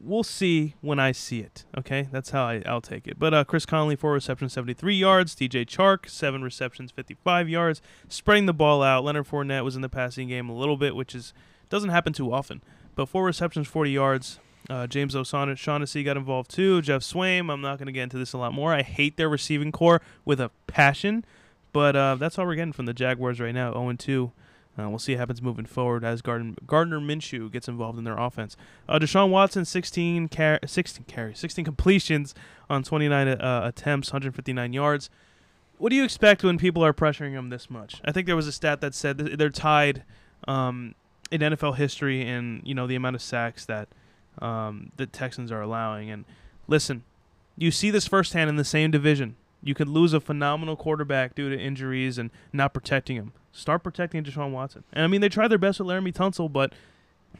we'll 0.00 0.22
see 0.22 0.74
when 0.80 1.00
I 1.00 1.10
see 1.12 1.40
it. 1.40 1.64
Okay, 1.76 2.08
that's 2.12 2.30
how 2.30 2.44
I, 2.44 2.62
I'll 2.64 2.80
take 2.80 3.08
it. 3.08 3.18
But 3.18 3.34
uh, 3.34 3.44
Chris 3.44 3.66
Conley, 3.66 3.96
four 3.96 4.12
receptions, 4.12 4.52
73 4.52 4.94
yards. 4.94 5.34
DJ 5.34 5.66
Chark, 5.66 6.08
seven 6.08 6.42
receptions, 6.42 6.92
55 6.92 7.48
yards. 7.48 7.82
Spreading 8.08 8.46
the 8.46 8.54
ball 8.54 8.82
out. 8.82 9.04
Leonard 9.04 9.26
Fournette 9.26 9.64
was 9.64 9.74
in 9.74 9.82
the 9.82 9.88
passing 9.88 10.28
game 10.28 10.48
a 10.48 10.56
little 10.56 10.76
bit, 10.76 10.94
which 10.94 11.14
is 11.14 11.34
doesn't 11.68 11.90
happen 11.90 12.12
too 12.12 12.32
often. 12.32 12.62
But 12.94 13.08
four 13.08 13.24
receptions, 13.24 13.68
40 13.68 13.90
yards. 13.90 14.38
Uh, 14.68 14.86
James 14.86 15.14
O'Shaughnessy 15.14 16.02
got 16.02 16.16
involved 16.16 16.50
too. 16.50 16.82
Geoff 16.82 17.02
Swaim. 17.02 17.52
I'm 17.52 17.60
not 17.60 17.78
going 17.78 17.86
to 17.86 17.92
get 17.92 18.04
into 18.04 18.18
this 18.18 18.32
a 18.32 18.38
lot 18.38 18.52
more. 18.52 18.72
I 18.72 18.82
hate 18.82 19.16
their 19.16 19.28
receiving 19.28 19.70
corps 19.70 20.02
with 20.24 20.40
a 20.40 20.50
passion, 20.66 21.24
but 21.72 21.94
uh, 21.94 22.16
that's 22.16 22.38
all 22.38 22.46
we're 22.46 22.56
getting 22.56 22.72
from 22.72 22.86
the 22.86 22.94
Jaguars 22.94 23.38
right 23.38 23.54
now. 23.54 23.72
0 23.72 23.92
2. 23.92 24.32
Uh, 24.78 24.88
we'll 24.90 24.98
see 24.98 25.12
what 25.14 25.20
happens 25.20 25.40
moving 25.40 25.64
forward 25.64 26.04
as 26.04 26.20
Gardner, 26.20 26.54
Gardner 26.66 27.00
Minshew 27.00 27.50
gets 27.50 27.66
involved 27.66 27.96
in 27.96 28.04
their 28.04 28.18
offense. 28.18 28.56
Uh, 28.88 28.98
Deshaun 28.98 29.30
Watson, 29.30 29.64
16, 29.64 30.28
car- 30.28 30.58
16 30.66 31.04
carries, 31.06 31.38
16 31.38 31.64
completions 31.64 32.34
on 32.68 32.82
29 32.82 33.28
uh, 33.28 33.62
attempts, 33.64 34.08
159 34.08 34.72
yards. 34.74 35.08
What 35.78 35.90
do 35.90 35.96
you 35.96 36.04
expect 36.04 36.44
when 36.44 36.58
people 36.58 36.84
are 36.84 36.92
pressuring 36.92 37.32
him 37.32 37.48
this 37.48 37.70
much? 37.70 38.00
I 38.04 38.12
think 38.12 38.26
there 38.26 38.36
was 38.36 38.46
a 38.46 38.52
stat 38.52 38.80
that 38.82 38.94
said 38.94 39.18
th- 39.18 39.38
they're 39.38 39.48
tied 39.48 40.04
um, 40.46 40.94
in 41.30 41.40
NFL 41.40 41.76
history 41.76 42.22
and 42.22 42.62
you 42.64 42.74
know 42.74 42.86
the 42.86 42.94
amount 42.94 43.16
of 43.16 43.22
sacks 43.22 43.64
that 43.66 43.88
um, 44.40 44.92
the 44.96 45.06
Texans 45.06 45.50
are 45.50 45.60
allowing. 45.60 46.10
And 46.10 46.24
listen, 46.68 47.04
you 47.56 47.70
see 47.70 47.90
this 47.90 48.06
firsthand 48.06 48.50
in 48.50 48.56
the 48.56 48.64
same 48.64 48.90
division. 48.90 49.36
You 49.62 49.74
could 49.74 49.88
lose 49.88 50.12
a 50.12 50.20
phenomenal 50.20 50.76
quarterback 50.76 51.34
due 51.34 51.50
to 51.50 51.58
injuries 51.58 52.18
and 52.18 52.30
not 52.52 52.72
protecting 52.72 53.16
him. 53.16 53.32
Start 53.52 53.82
protecting 53.82 54.22
Deshaun 54.22 54.52
Watson. 54.52 54.84
And 54.92 55.02
I 55.02 55.06
mean, 55.06 55.20
they 55.20 55.28
tried 55.28 55.48
their 55.48 55.58
best 55.58 55.80
with 55.80 55.88
Laremy 55.88 56.12
Tunsil, 56.12 56.52
but 56.52 56.72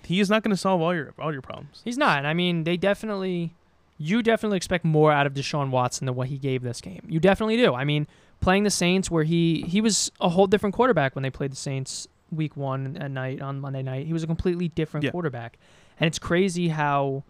he 0.05 0.21
is 0.21 0.31
not 0.31 0.43
going 0.43 0.51
to 0.51 0.57
solve 0.57 0.81
all 0.81 0.95
your 0.95 1.13
all 1.19 1.33
your 1.33 1.43
problems. 1.43 1.83
He's 1.85 1.99
not. 1.99 2.25
I 2.25 2.35
mean, 2.35 2.65
they 2.65 2.77
definitely, 2.77 3.55
you 3.99 4.23
definitely 4.23 4.57
expect 4.57 4.85
more 4.85 5.13
out 5.13 5.27
of 5.27 5.35
Deshaun 5.35 5.71
Watson 5.71 6.07
than 6.07 6.15
what 6.15 6.29
he 6.29 6.39
gave 6.39 6.63
this 6.63 6.81
game. 6.81 7.03
You 7.09 7.21
definitely 7.21 7.59
do. 7.59 7.75
I 7.75 7.85
mean, 7.85 8.07
playing 8.41 8.65
the 8.65 8.71
Saints, 8.71 9.11
where 9.11 9.25
he 9.25 9.63
he 9.69 9.81
was 9.81 10.11
a 10.21 10.31
whole 10.31 10.47
different 10.47 10.75
quarterback 10.75 11.15
when 11.15 11.23
they 11.23 11.31
played 11.31 11.53
the 11.53 11.57
Saints 11.57 12.09
week 12.33 12.57
one 12.57 12.97
at 12.97 13.03
uh, 13.05 13.09
night 13.09 13.41
on 13.41 13.61
Monday 13.61 13.83
night. 13.83 14.07
He 14.07 14.13
was 14.13 14.23
a 14.23 14.27
completely 14.27 14.69
different 14.69 15.05
Yeah. 15.05 15.11
quarterback, 15.11 15.59
and 16.01 16.07
it's 16.09 16.19
crazy 16.19 16.69
how 16.69 17.23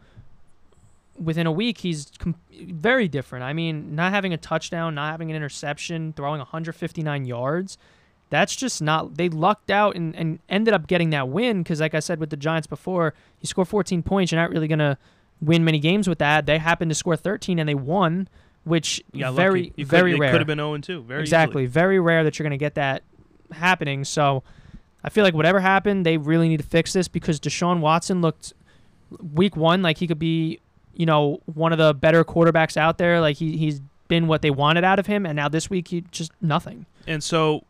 within 1.23 1.47
a 1.47 1.53
week 1.53 1.79
he's 1.79 2.11
com- 2.19 2.35
very 2.53 3.09
different. 3.09 3.43
I 3.45 3.53
mean, 3.53 3.95
not 3.95 4.13
having 4.13 4.33
a 4.33 4.37
touchdown, 4.37 4.95
not 4.95 5.11
having 5.13 5.31
an 5.31 5.37
interception, 5.37 6.13
throwing 6.15 6.39
159 6.39 7.25
yards. 7.25 7.79
That's 8.29 8.57
just 8.57 8.83
not. 8.83 9.17
They 9.17 9.29
lucked 9.29 9.71
out 9.71 9.95
and, 9.97 10.15
and 10.17 10.41
ended 10.49 10.75
up 10.75 10.87
getting 10.89 11.11
that 11.11 11.29
win 11.29 11.63
because, 11.63 11.81
like 11.81 11.95
I 11.95 12.01
said 12.01 12.19
with 12.21 12.31
the 12.31 12.37
Giants 12.37 12.67
before, 12.67 13.15
you 13.41 13.47
score 13.47 13.65
14 13.65 14.03
points, 14.03 14.33
you're 14.33 14.41
not 14.41 14.51
really 14.51 14.67
gonna 14.69 14.99
win 15.41 15.65
many 15.65 15.79
games 15.79 16.09
with 16.09 16.19
that. 16.19 16.45
They 16.45 16.59
happened 16.59 16.91
to 16.91 16.95
score 16.95 17.17
13 17.17 17.59
and 17.61 17.69
they 17.69 17.75
won, 17.75 18.29
which 18.65 19.03
very. 19.15 19.71
Could- 19.71 19.87
very 19.87 20.15
it 20.15 20.19
rare. 20.19 20.33
Could 20.33 20.41
have 20.41 20.47
been 20.49 20.59
0 20.59 20.77
2. 20.79 21.03
Very 21.03 21.21
exactly, 21.21 21.63
easily. 21.63 21.67
very 21.73 22.01
rare 22.01 22.25
that 22.25 22.39
you're 22.39 22.45
gonna 22.45 22.57
get 22.57 22.75
that 22.75 23.03
happening. 23.53 24.05
So 24.05 24.43
I 25.07 25.11
feel 25.11 25.23
like 25.25 25.35
whatever 25.35 25.61
happened, 25.61 26.05
they 26.05 26.17
really 26.19 26.49
need 26.49 26.57
to 26.59 26.67
fix 26.67 26.93
this 26.93 27.07
because 27.09 27.39
Deshaun 27.41 27.79
Watson 27.81 28.21
looked 28.21 28.53
week 29.33 29.57
one 29.57 29.81
like 29.81 29.99
he 29.99 30.07
could 30.09 30.19
be, 30.19 30.59
you 30.95 31.07
know, 31.07 31.41
one 31.47 31.71
of 31.73 31.79
the 31.79 31.95
better 31.95 32.25
quarterbacks 32.25 32.77
out 32.77 32.99
there. 32.99 33.21
Like 33.21 33.37
he 33.37 33.57
he's 33.57 33.81
been 34.09 34.27
what 34.27 34.43
they 34.43 34.51
wanted 34.51 34.83
out 34.85 34.99
of 34.99 35.07
him, 35.07 35.25
and 35.25 35.37
now 35.37 35.49
this 35.49 35.71
week 35.71 35.89
he 35.89 36.03
just 36.11 36.33
nothing. 36.43 36.87
And 37.07 37.23
so 37.23 37.65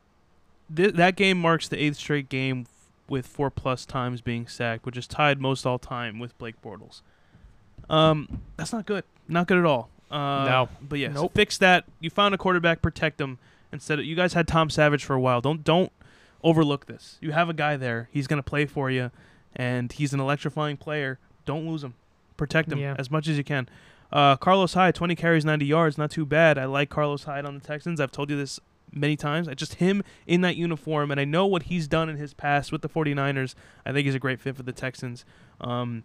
th- 0.74 0.94
that 0.94 1.14
game 1.16 1.38
marks 1.38 1.68
the 1.68 1.76
eighth 1.82 1.96
straight 1.96 2.28
game 2.30 2.66
with 3.08 3.26
four 3.26 3.50
plus 3.50 3.84
times 3.86 4.20
being 4.22 4.46
sacked, 4.48 4.84
which 4.86 4.96
is 4.96 5.06
tied 5.06 5.38
most 5.40 5.66
all 5.66 5.78
time 5.78 6.18
with 6.18 6.36
Blake 6.38 6.60
Bortles. 6.62 7.02
Um, 7.88 8.42
that's 8.56 8.72
not 8.72 8.86
good. 8.86 9.04
Not 9.28 9.46
good 9.46 9.58
at 9.58 9.64
all. 9.64 9.90
Uh, 10.10 10.44
No. 10.44 10.68
But 10.80 10.98
yes, 10.98 11.14
Nope. 11.14 11.32
fix 11.34 11.58
that. 11.58 11.84
You 12.00 12.10
found 12.10 12.34
a 12.34 12.38
quarterback, 12.38 12.82
protect 12.82 13.20
him. 13.20 13.38
Instead, 13.72 13.98
of, 13.98 14.04
you 14.06 14.16
guys 14.16 14.32
had 14.32 14.48
Tom 14.48 14.70
Savage 14.70 15.04
for 15.04 15.14
a 15.14 15.20
while. 15.20 15.40
Don't 15.40 15.62
don't 15.64 15.92
overlook 16.46 16.86
this. 16.86 17.18
You 17.20 17.32
have 17.32 17.48
a 17.48 17.52
guy 17.54 17.76
there. 17.76 18.08
He's 18.12 18.26
gonna 18.26 18.42
play 18.42 18.66
for 18.66 18.90
you, 18.90 19.10
and 19.54 19.92
he's 19.92 20.14
an 20.14 20.20
electrifying 20.20 20.76
player. 20.76 21.18
Don't 21.44 21.66
lose 21.68 21.82
him. 21.84 21.94
Protect 22.36 22.70
him 22.70 22.78
Yeah. 22.78 22.94
as 22.98 23.10
much 23.10 23.28
as 23.28 23.36
you 23.36 23.44
can. 23.44 23.68
Uh, 24.12 24.36
Carlos 24.36 24.74
Hyde, 24.74 24.94
20 24.94 25.16
carries, 25.16 25.44
90 25.44 25.66
yards, 25.66 25.98
not 25.98 26.10
too 26.10 26.24
bad. 26.24 26.56
I 26.58 26.64
like 26.66 26.88
Carlos 26.90 27.24
Hyde 27.24 27.44
on 27.44 27.54
the 27.54 27.60
Texans. 27.60 28.00
I've 28.00 28.12
told 28.12 28.30
you 28.30 28.36
this 28.36 28.60
many 28.92 29.16
times. 29.16 29.48
I 29.48 29.54
just 29.54 29.74
him 29.74 30.02
in 30.26 30.42
that 30.42 30.54
uniform, 30.56 31.10
and 31.10 31.18
I 31.20 31.24
know 31.24 31.44
what 31.46 31.64
he's 31.64 31.88
done 31.88 32.08
in 32.08 32.16
his 32.16 32.32
past 32.32 32.70
with 32.70 32.82
the 32.82 32.88
49ers. 32.88 33.54
I 33.84 33.92
think 33.92 34.04
he's 34.06 34.14
a 34.14 34.20
great 34.20 34.40
fit 34.40 34.54
for 34.56 34.62
the 34.62 34.72
Texans. 34.72 35.24
Um, 35.60 36.04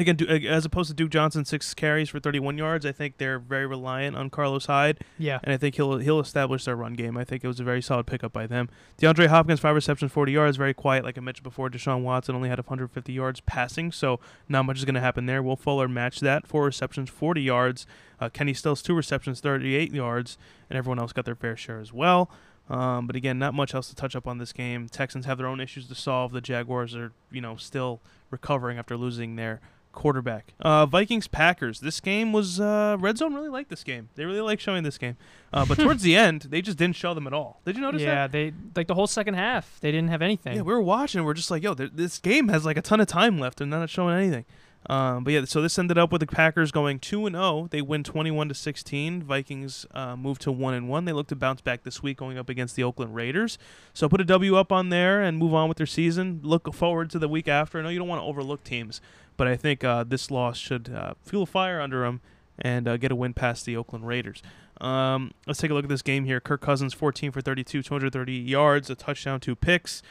again, 0.00 0.18
as 0.46 0.64
opposed 0.64 0.88
to 0.88 0.94
Duke 0.94 1.10
Johnson, 1.10 1.44
six 1.44 1.72
carries 1.74 2.08
for 2.08 2.20
31 2.20 2.58
yards. 2.58 2.84
I 2.86 2.92
think 2.92 3.18
they're 3.18 3.38
very 3.38 3.66
reliant 3.66 4.16
on 4.16 4.30
Carlos 4.30 4.66
Hyde, 4.66 4.98
Yeah. 5.18 5.38
and 5.42 5.52
I 5.52 5.56
think 5.56 5.74
he'll 5.76 5.98
he'll 5.98 6.20
establish 6.20 6.64
their 6.64 6.76
run 6.76 6.94
game. 6.94 7.16
I 7.16 7.24
think 7.24 7.44
it 7.44 7.46
was 7.48 7.60
a 7.60 7.64
very 7.64 7.82
solid 7.82 8.06
pickup 8.06 8.32
by 8.32 8.46
them. 8.46 8.68
DeAndre 9.00 9.26
Hopkins, 9.28 9.60
five 9.60 9.74
receptions, 9.74 10.12
40 10.12 10.32
yards, 10.32 10.56
very 10.56 10.74
quiet. 10.74 11.04
Like 11.04 11.16
I 11.18 11.20
mentioned 11.20 11.44
before, 11.44 11.68
Deshaun 11.70 12.02
Watson 12.02 12.34
only 12.34 12.48
had 12.48 12.58
150 12.58 13.12
yards 13.12 13.40
passing, 13.40 13.92
so 13.92 14.20
not 14.48 14.64
much 14.64 14.78
is 14.78 14.84
going 14.84 14.94
to 14.94 15.00
happen 15.00 15.26
there. 15.26 15.42
Will 15.42 15.56
Fuller 15.56 15.88
matched 15.88 16.20
that, 16.22 16.46
four 16.46 16.64
receptions, 16.64 17.10
40 17.10 17.42
yards. 17.42 17.86
Uh, 18.20 18.28
Kenny 18.28 18.52
Stills, 18.54 18.82
two 18.82 18.94
receptions, 18.94 19.40
38 19.40 19.92
yards, 19.92 20.38
and 20.68 20.76
everyone 20.76 20.98
else 20.98 21.12
got 21.12 21.24
their 21.24 21.36
fair 21.36 21.56
share 21.56 21.78
as 21.78 21.92
well. 21.92 22.30
Um, 22.68 23.06
but 23.06 23.16
again, 23.16 23.38
not 23.38 23.54
much 23.54 23.74
else 23.74 23.88
to 23.88 23.94
touch 23.94 24.14
up 24.14 24.26
on 24.26 24.36
this 24.36 24.52
game. 24.52 24.88
Texans 24.90 25.24
have 25.24 25.38
their 25.38 25.46
own 25.46 25.58
issues 25.58 25.88
to 25.88 25.94
solve. 25.94 26.32
The 26.32 26.42
Jaguars 26.42 26.94
are, 26.94 27.12
you 27.30 27.40
know, 27.40 27.56
still 27.56 28.02
recovering 28.30 28.76
after 28.76 28.94
losing 28.94 29.36
their 29.36 29.60
quarterback. 29.98 30.54
Uh, 30.60 30.86
Vikings 30.86 31.26
Packers. 31.28 31.80
This 31.80 32.00
game 32.00 32.32
was 32.32 32.58
uh, 32.60 32.96
Red 32.98 33.18
Zone 33.18 33.34
really 33.34 33.48
liked 33.48 33.68
this 33.68 33.84
game. 33.84 34.08
They 34.14 34.24
really 34.24 34.40
like 34.40 34.60
showing 34.60 34.84
this 34.84 34.96
game. 34.96 35.16
Uh, 35.52 35.66
but 35.66 35.74
towards 35.78 36.02
the 36.02 36.16
end, 36.16 36.42
they 36.50 36.62
just 36.62 36.78
didn't 36.78 36.96
show 36.96 37.12
them 37.14 37.26
at 37.26 37.32
all. 37.32 37.60
Did 37.64 37.74
you 37.76 37.82
notice 37.82 38.00
Yeah, 38.02 38.26
that? 38.28 38.32
they 38.32 38.52
like 38.76 38.86
the 38.86 38.94
whole 38.94 39.06
second 39.08 39.34
half. 39.34 39.78
They 39.80 39.90
didn't 39.90 40.08
have 40.08 40.22
anything. 40.22 40.56
Yeah, 40.56 40.62
we 40.62 40.72
were 40.72 40.80
watching. 40.80 41.22
We're 41.24 41.34
just 41.34 41.50
like, 41.50 41.62
yo, 41.62 41.74
this 41.74 42.18
game 42.18 42.48
has 42.48 42.64
like 42.64 42.76
a 42.76 42.82
ton 42.82 43.00
of 43.00 43.06
time 43.08 43.38
left, 43.38 43.60
and 43.60 43.72
they're 43.72 43.80
not 43.80 43.90
showing 43.90 44.16
anything. 44.16 44.44
Um, 44.86 45.24
but 45.24 45.32
yeah, 45.32 45.44
so 45.44 45.60
this 45.60 45.76
ended 45.78 45.98
up 45.98 46.12
with 46.12 46.20
the 46.20 46.26
Packers 46.26 46.70
going 46.70 47.00
two 47.00 47.26
and 47.26 47.34
zero. 47.34 47.66
They 47.70 47.82
win 47.82 48.04
twenty 48.04 48.30
one 48.30 48.48
to 48.48 48.54
sixteen. 48.54 49.22
Vikings 49.22 49.84
uh, 49.90 50.14
move 50.16 50.38
to 50.38 50.52
one 50.52 50.72
and 50.72 50.88
one. 50.88 51.04
They 51.04 51.12
look 51.12 51.26
to 51.28 51.36
bounce 51.36 51.60
back 51.60 51.82
this 51.82 52.00
week, 52.02 52.16
going 52.16 52.38
up 52.38 52.48
against 52.48 52.76
the 52.76 52.84
Oakland 52.84 53.14
Raiders. 53.14 53.58
So 53.92 54.08
put 54.08 54.20
a 54.20 54.24
W 54.24 54.56
up 54.56 54.70
on 54.70 54.88
there 54.88 55.20
and 55.20 55.36
move 55.36 55.52
on 55.52 55.68
with 55.68 55.78
their 55.78 55.86
season. 55.86 56.40
Look 56.44 56.72
forward 56.72 57.10
to 57.10 57.18
the 57.18 57.28
week 57.28 57.48
after. 57.48 57.78
I 57.80 57.82
know 57.82 57.88
you 57.88 57.98
don't 57.98 58.08
want 58.08 58.22
to 58.22 58.26
overlook 58.26 58.62
teams, 58.62 59.00
but 59.38 59.48
I 59.48 59.56
think 59.56 59.82
uh, 59.82 60.04
this 60.04 60.30
loss 60.30 60.58
should 60.58 60.92
uh, 60.94 61.14
fuel 61.24 61.44
a 61.44 61.46
fire 61.46 61.80
under 61.80 62.04
him 62.04 62.20
and 62.58 62.86
uh, 62.86 62.98
get 62.98 63.10
a 63.10 63.16
win 63.16 63.32
past 63.32 63.64
the 63.64 63.76
Oakland 63.76 64.06
Raiders. 64.06 64.42
Um, 64.80 65.32
let's 65.46 65.58
take 65.60 65.70
a 65.70 65.74
look 65.74 65.84
at 65.84 65.88
this 65.88 66.02
game 66.02 66.24
here. 66.24 66.40
Kirk 66.40 66.60
Cousins, 66.60 66.92
14 66.92 67.30
for 67.30 67.40
32, 67.40 67.82
230 67.82 68.32
yards, 68.32 68.90
a 68.90 68.94
touchdown, 68.94 69.40
two 69.40 69.56
picks. 69.56 70.02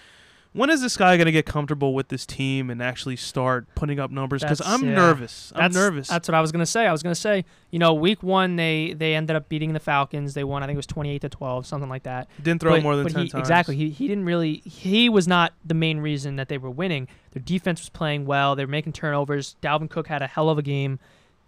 When 0.57 0.71
is 0.71 0.81
this 0.81 0.97
guy 0.97 1.17
going 1.17 1.27
to 1.27 1.31
get 1.31 1.45
comfortable 1.45 1.93
with 1.93 2.07
this 2.07 2.25
team 2.25 2.71
and 2.71 2.81
actually 2.81 3.15
start 3.15 3.67
putting 3.75 3.99
up 3.99 4.09
numbers? 4.09 4.41
Because 4.41 4.59
I'm 4.65 4.83
yeah. 4.83 4.95
nervous. 4.95 5.53
I'm 5.55 5.61
That's, 5.61 5.75
nervous. 5.75 6.07
That's 6.07 6.27
what 6.27 6.33
I 6.33 6.41
was 6.41 6.51
gonna 6.51 6.65
say. 6.65 6.87
I 6.87 6.91
was 6.91 7.03
gonna 7.03 7.15
say, 7.15 7.45
you 7.69 7.77
know, 7.77 7.93
week 7.93 8.23
one 8.23 8.55
they 8.55 8.93
they 8.97 9.13
ended 9.13 9.35
up 9.35 9.49
beating 9.49 9.73
the 9.73 9.79
Falcons. 9.79 10.33
They 10.33 10.43
won, 10.43 10.63
I 10.63 10.65
think 10.65 10.75
it 10.75 10.77
was 10.77 10.87
twenty 10.87 11.11
eight 11.11 11.21
to 11.21 11.29
twelve, 11.29 11.67
something 11.67 11.89
like 11.89 12.03
that. 12.03 12.27
Didn't 12.41 12.61
throw 12.61 12.71
but, 12.71 12.83
more 12.83 12.95
than 12.95 13.03
but 13.03 13.13
10 13.13 13.23
he, 13.23 13.29
times. 13.29 13.41
Exactly. 13.41 13.75
He 13.75 13.89
he 13.91 14.07
didn't 14.07 14.25
really. 14.25 14.55
He 14.65 15.09
was 15.09 15.27
not 15.27 15.53
the 15.63 15.75
main 15.75 15.99
reason 15.99 16.37
that 16.37 16.49
they 16.49 16.57
were 16.57 16.71
winning. 16.71 17.07
Their 17.31 17.43
defense 17.43 17.81
was 17.81 17.89
playing 17.89 18.25
well. 18.25 18.55
They 18.55 18.65
were 18.65 18.71
making 18.71 18.93
turnovers. 18.93 19.55
Dalvin 19.61 19.89
Cook 19.89 20.07
had 20.07 20.23
a 20.23 20.27
hell 20.27 20.49
of 20.49 20.57
a 20.57 20.63
game, 20.63 20.97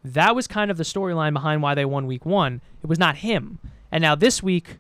That 0.04 0.36
was 0.36 0.46
kind 0.46 0.70
of 0.70 0.78
the 0.78 0.84
storyline 0.84 1.34
behind 1.34 1.64
why 1.64 1.74
they 1.74 1.86
won 1.86 2.06
week 2.06 2.26
one. 2.26 2.62
It 2.84 2.88
was 2.88 3.00
not 3.00 3.18
him. 3.18 3.58
And 3.92 4.04
now 4.04 4.14
this 4.14 4.44
week, 4.44 4.78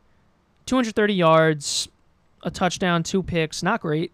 230 0.67 1.13
yards, 1.15 1.89
a 2.43 2.51
touchdown, 2.51 3.01
two 3.01 3.23
picks. 3.23 3.63
Not 3.63 3.81
great. 3.81 4.11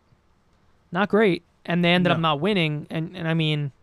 Not 0.95 1.09
great. 1.09 1.43
And 1.65 1.83
they 1.83 1.89
ended 1.89 2.11
up 2.11 2.19
not 2.19 2.39
winning. 2.39 2.87
And, 2.89 3.17
and 3.17 3.27
I 3.27 3.33
mean, 3.33 3.73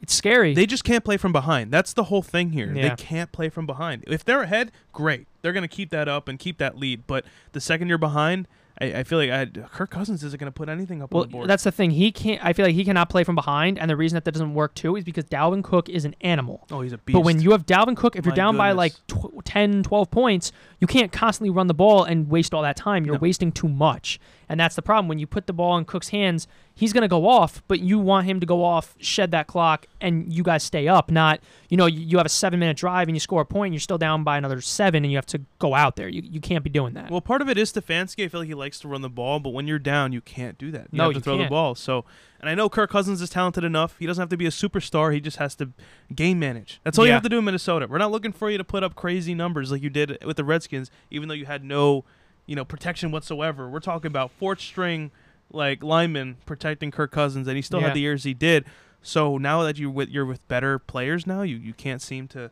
it's 0.00 0.14
scary. 0.14 0.54
They 0.54 0.64
just 0.64 0.84
can't 0.84 1.02
play 1.04 1.16
from 1.16 1.32
behind. 1.32 1.72
That's 1.72 1.92
the 1.92 2.04
whole 2.04 2.22
thing 2.22 2.50
here. 2.50 2.72
Yeah. 2.72 2.90
They 2.90 3.02
can't 3.02 3.32
play 3.32 3.48
from 3.48 3.66
behind. 3.66 4.04
If 4.06 4.24
they're 4.24 4.42
ahead, 4.42 4.70
great. 4.92 5.26
They're 5.42 5.52
going 5.52 5.68
to 5.68 5.68
keep 5.68 5.90
that 5.90 6.06
up 6.06 6.28
and 6.28 6.38
keep 6.38 6.58
that 6.58 6.78
lead. 6.78 7.08
But 7.08 7.24
the 7.50 7.60
second 7.60 7.88
you're 7.88 7.98
behind, 7.98 8.46
I, 8.80 8.98
I 9.00 9.02
feel 9.04 9.18
like 9.18 9.30
I, 9.30 9.46
Kirk 9.46 9.90
Cousins 9.90 10.22
isn't 10.22 10.38
going 10.38 10.52
to 10.52 10.54
put 10.56 10.68
anything 10.68 11.02
up 11.02 11.12
well, 11.12 11.22
on 11.24 11.28
the 11.28 11.32
board. 11.32 11.48
that's 11.48 11.64
the 11.64 11.72
thing. 11.72 11.90
He 11.92 12.12
can't. 12.12 12.44
I 12.44 12.52
feel 12.52 12.66
like 12.66 12.74
he 12.74 12.84
cannot 12.84 13.08
play 13.08 13.24
from 13.24 13.34
behind, 13.34 13.78
and 13.78 13.90
the 13.90 13.96
reason 13.96 14.16
that 14.16 14.24
that 14.26 14.32
doesn't 14.32 14.54
work 14.54 14.74
too 14.74 14.96
is 14.96 15.04
because 15.04 15.24
Dalvin 15.24 15.64
Cook 15.64 15.88
is 15.88 16.04
an 16.04 16.14
animal. 16.20 16.66
oh, 16.70 16.82
he's 16.82 16.92
a 16.92 16.98
beast. 16.98 17.14
But 17.14 17.20
when 17.20 17.40
you 17.40 17.52
have 17.52 17.64
Dalvin 17.64 17.96
Cook, 17.96 18.16
if 18.16 18.24
you're 18.26 18.32
My 18.32 18.36
down 18.36 18.56
by 18.56 18.72
like 18.72 18.92
goodness. 19.08 19.32
tw- 19.40 19.44
10, 19.44 19.82
12 19.82 20.10
points, 20.10 20.52
you 20.78 20.86
can't 20.86 21.10
constantly 21.10 21.50
run 21.50 21.68
the 21.68 21.74
ball 21.74 22.04
and 22.04 22.28
waste 22.28 22.52
all 22.52 22.62
that 22.62 22.76
time. 22.76 23.04
You're 23.06 23.14
No. 23.14 23.20
wasting 23.20 23.50
too 23.50 23.68
much. 23.68 24.20
And 24.48 24.60
that's 24.60 24.76
the 24.76 24.82
problem. 24.82 25.08
When 25.08 25.18
you 25.18 25.26
put 25.26 25.46
the 25.46 25.52
ball 25.52 25.76
in 25.76 25.84
Cook's 25.84 26.08
hands, 26.10 26.46
he's 26.74 26.92
going 26.92 27.02
to 27.02 27.08
go 27.08 27.26
off, 27.26 27.62
but 27.66 27.80
you 27.80 27.98
want 27.98 28.26
him 28.26 28.38
to 28.40 28.46
go 28.46 28.62
off, 28.62 28.94
shed 28.98 29.32
that 29.32 29.46
clock, 29.48 29.86
and 30.00 30.32
you 30.32 30.42
guys 30.42 30.62
stay 30.62 30.86
up. 30.86 31.10
Not, 31.10 31.40
you 31.68 31.76
know, 31.76 31.86
you, 31.86 32.16
have 32.18 32.26
a 32.26 32.30
seven 32.30 32.60
minute 32.60 32.76
drive 32.76 33.08
and 33.08 33.16
you 33.16 33.20
score 33.20 33.40
a 33.40 33.44
point, 33.46 33.68
and 33.68 33.74
you're 33.74 33.80
still 33.80 33.98
down 33.98 34.22
by 34.22 34.38
another 34.38 34.60
seven, 34.60 35.04
and 35.04 35.10
you 35.10 35.16
have 35.18 35.26
to 35.26 35.40
go 35.58 35.74
out 35.74 35.96
there. 35.96 36.08
You, 36.08 36.22
you 36.24 36.40
can't 36.40 36.62
be 36.62 36.70
doing 36.70 36.94
that. 36.94 37.10
Well, 37.10 37.20
part 37.20 37.42
of 37.42 37.48
it 37.48 37.58
is 37.58 37.72
Stefanski. 37.72 38.24
I 38.24 38.28
feel 38.28 38.40
like 38.40 38.48
he 38.48 38.54
likes 38.54 38.78
to 38.80 38.88
run 38.88 39.02
the 39.02 39.08
ball, 39.10 39.40
but 39.40 39.50
when 39.50 39.66
you're 39.66 39.78
down, 39.80 40.12
you 40.12 40.20
can't 40.20 40.56
do 40.58 40.70
that. 40.70 40.88
You 40.92 40.98
No, 40.98 41.04
have 41.04 41.12
to 41.14 41.18
you 41.18 41.22
throw 41.22 41.36
the 41.36 41.42
can't. 41.44 41.50
ball. 41.50 41.74
So, 41.74 42.04
and 42.40 42.48
I 42.48 42.54
know 42.54 42.68
Kirk 42.68 42.90
Cousins 42.90 43.20
is 43.20 43.30
talented 43.30 43.64
enough. 43.64 43.96
He 43.98 44.06
doesn't 44.06 44.22
have 44.22 44.28
to 44.28 44.36
be 44.36 44.46
a 44.46 44.50
superstar. 44.50 45.12
He 45.12 45.20
just 45.20 45.38
has 45.38 45.54
to 45.56 45.70
game 46.14 46.38
manage. 46.38 46.80
That's 46.84 46.98
all 46.98 47.06
you 47.06 47.12
have 47.12 47.22
to 47.22 47.28
do 47.28 47.38
in 47.38 47.44
Minnesota. 47.44 47.86
We're 47.88 47.98
not 47.98 48.12
looking 48.12 48.32
for 48.32 48.48
you 48.50 48.58
to 48.58 48.64
put 48.64 48.84
up 48.84 48.94
crazy 48.94 49.34
numbers 49.34 49.72
like 49.72 49.82
you 49.82 49.90
did 49.90 50.22
with 50.24 50.36
the 50.36 50.44
Redskins, 50.44 50.90
even 51.10 51.28
though 51.28 51.34
you 51.34 51.46
had 51.46 51.64
no, 51.64 52.04
you 52.46 52.54
know, 52.56 52.64
protection 52.64 53.10
whatsoever. 53.10 53.68
We're 53.68 53.80
talking 53.80 54.06
about 54.08 54.30
fourth 54.30 54.60
string 54.60 55.10
like 55.52 55.82
lineman 55.82 56.36
protecting 56.46 56.90
Kirk 56.90 57.10
Cousins, 57.12 57.46
and 57.46 57.56
he 57.56 57.62
still 57.62 57.80
Yeah. 57.80 57.86
had 57.88 57.96
the 57.96 58.00
years 58.00 58.24
he 58.24 58.34
did. 58.34 58.64
So 59.02 59.38
now 59.38 59.62
that 59.62 59.78
you 59.78 59.90
with 59.90 60.08
you're 60.08 60.24
with 60.26 60.46
better 60.48 60.78
players 60.78 61.26
now, 61.26 61.42
you, 61.42 61.56
you 61.56 61.72
can't 61.72 62.02
seem 62.02 62.26
to 62.28 62.50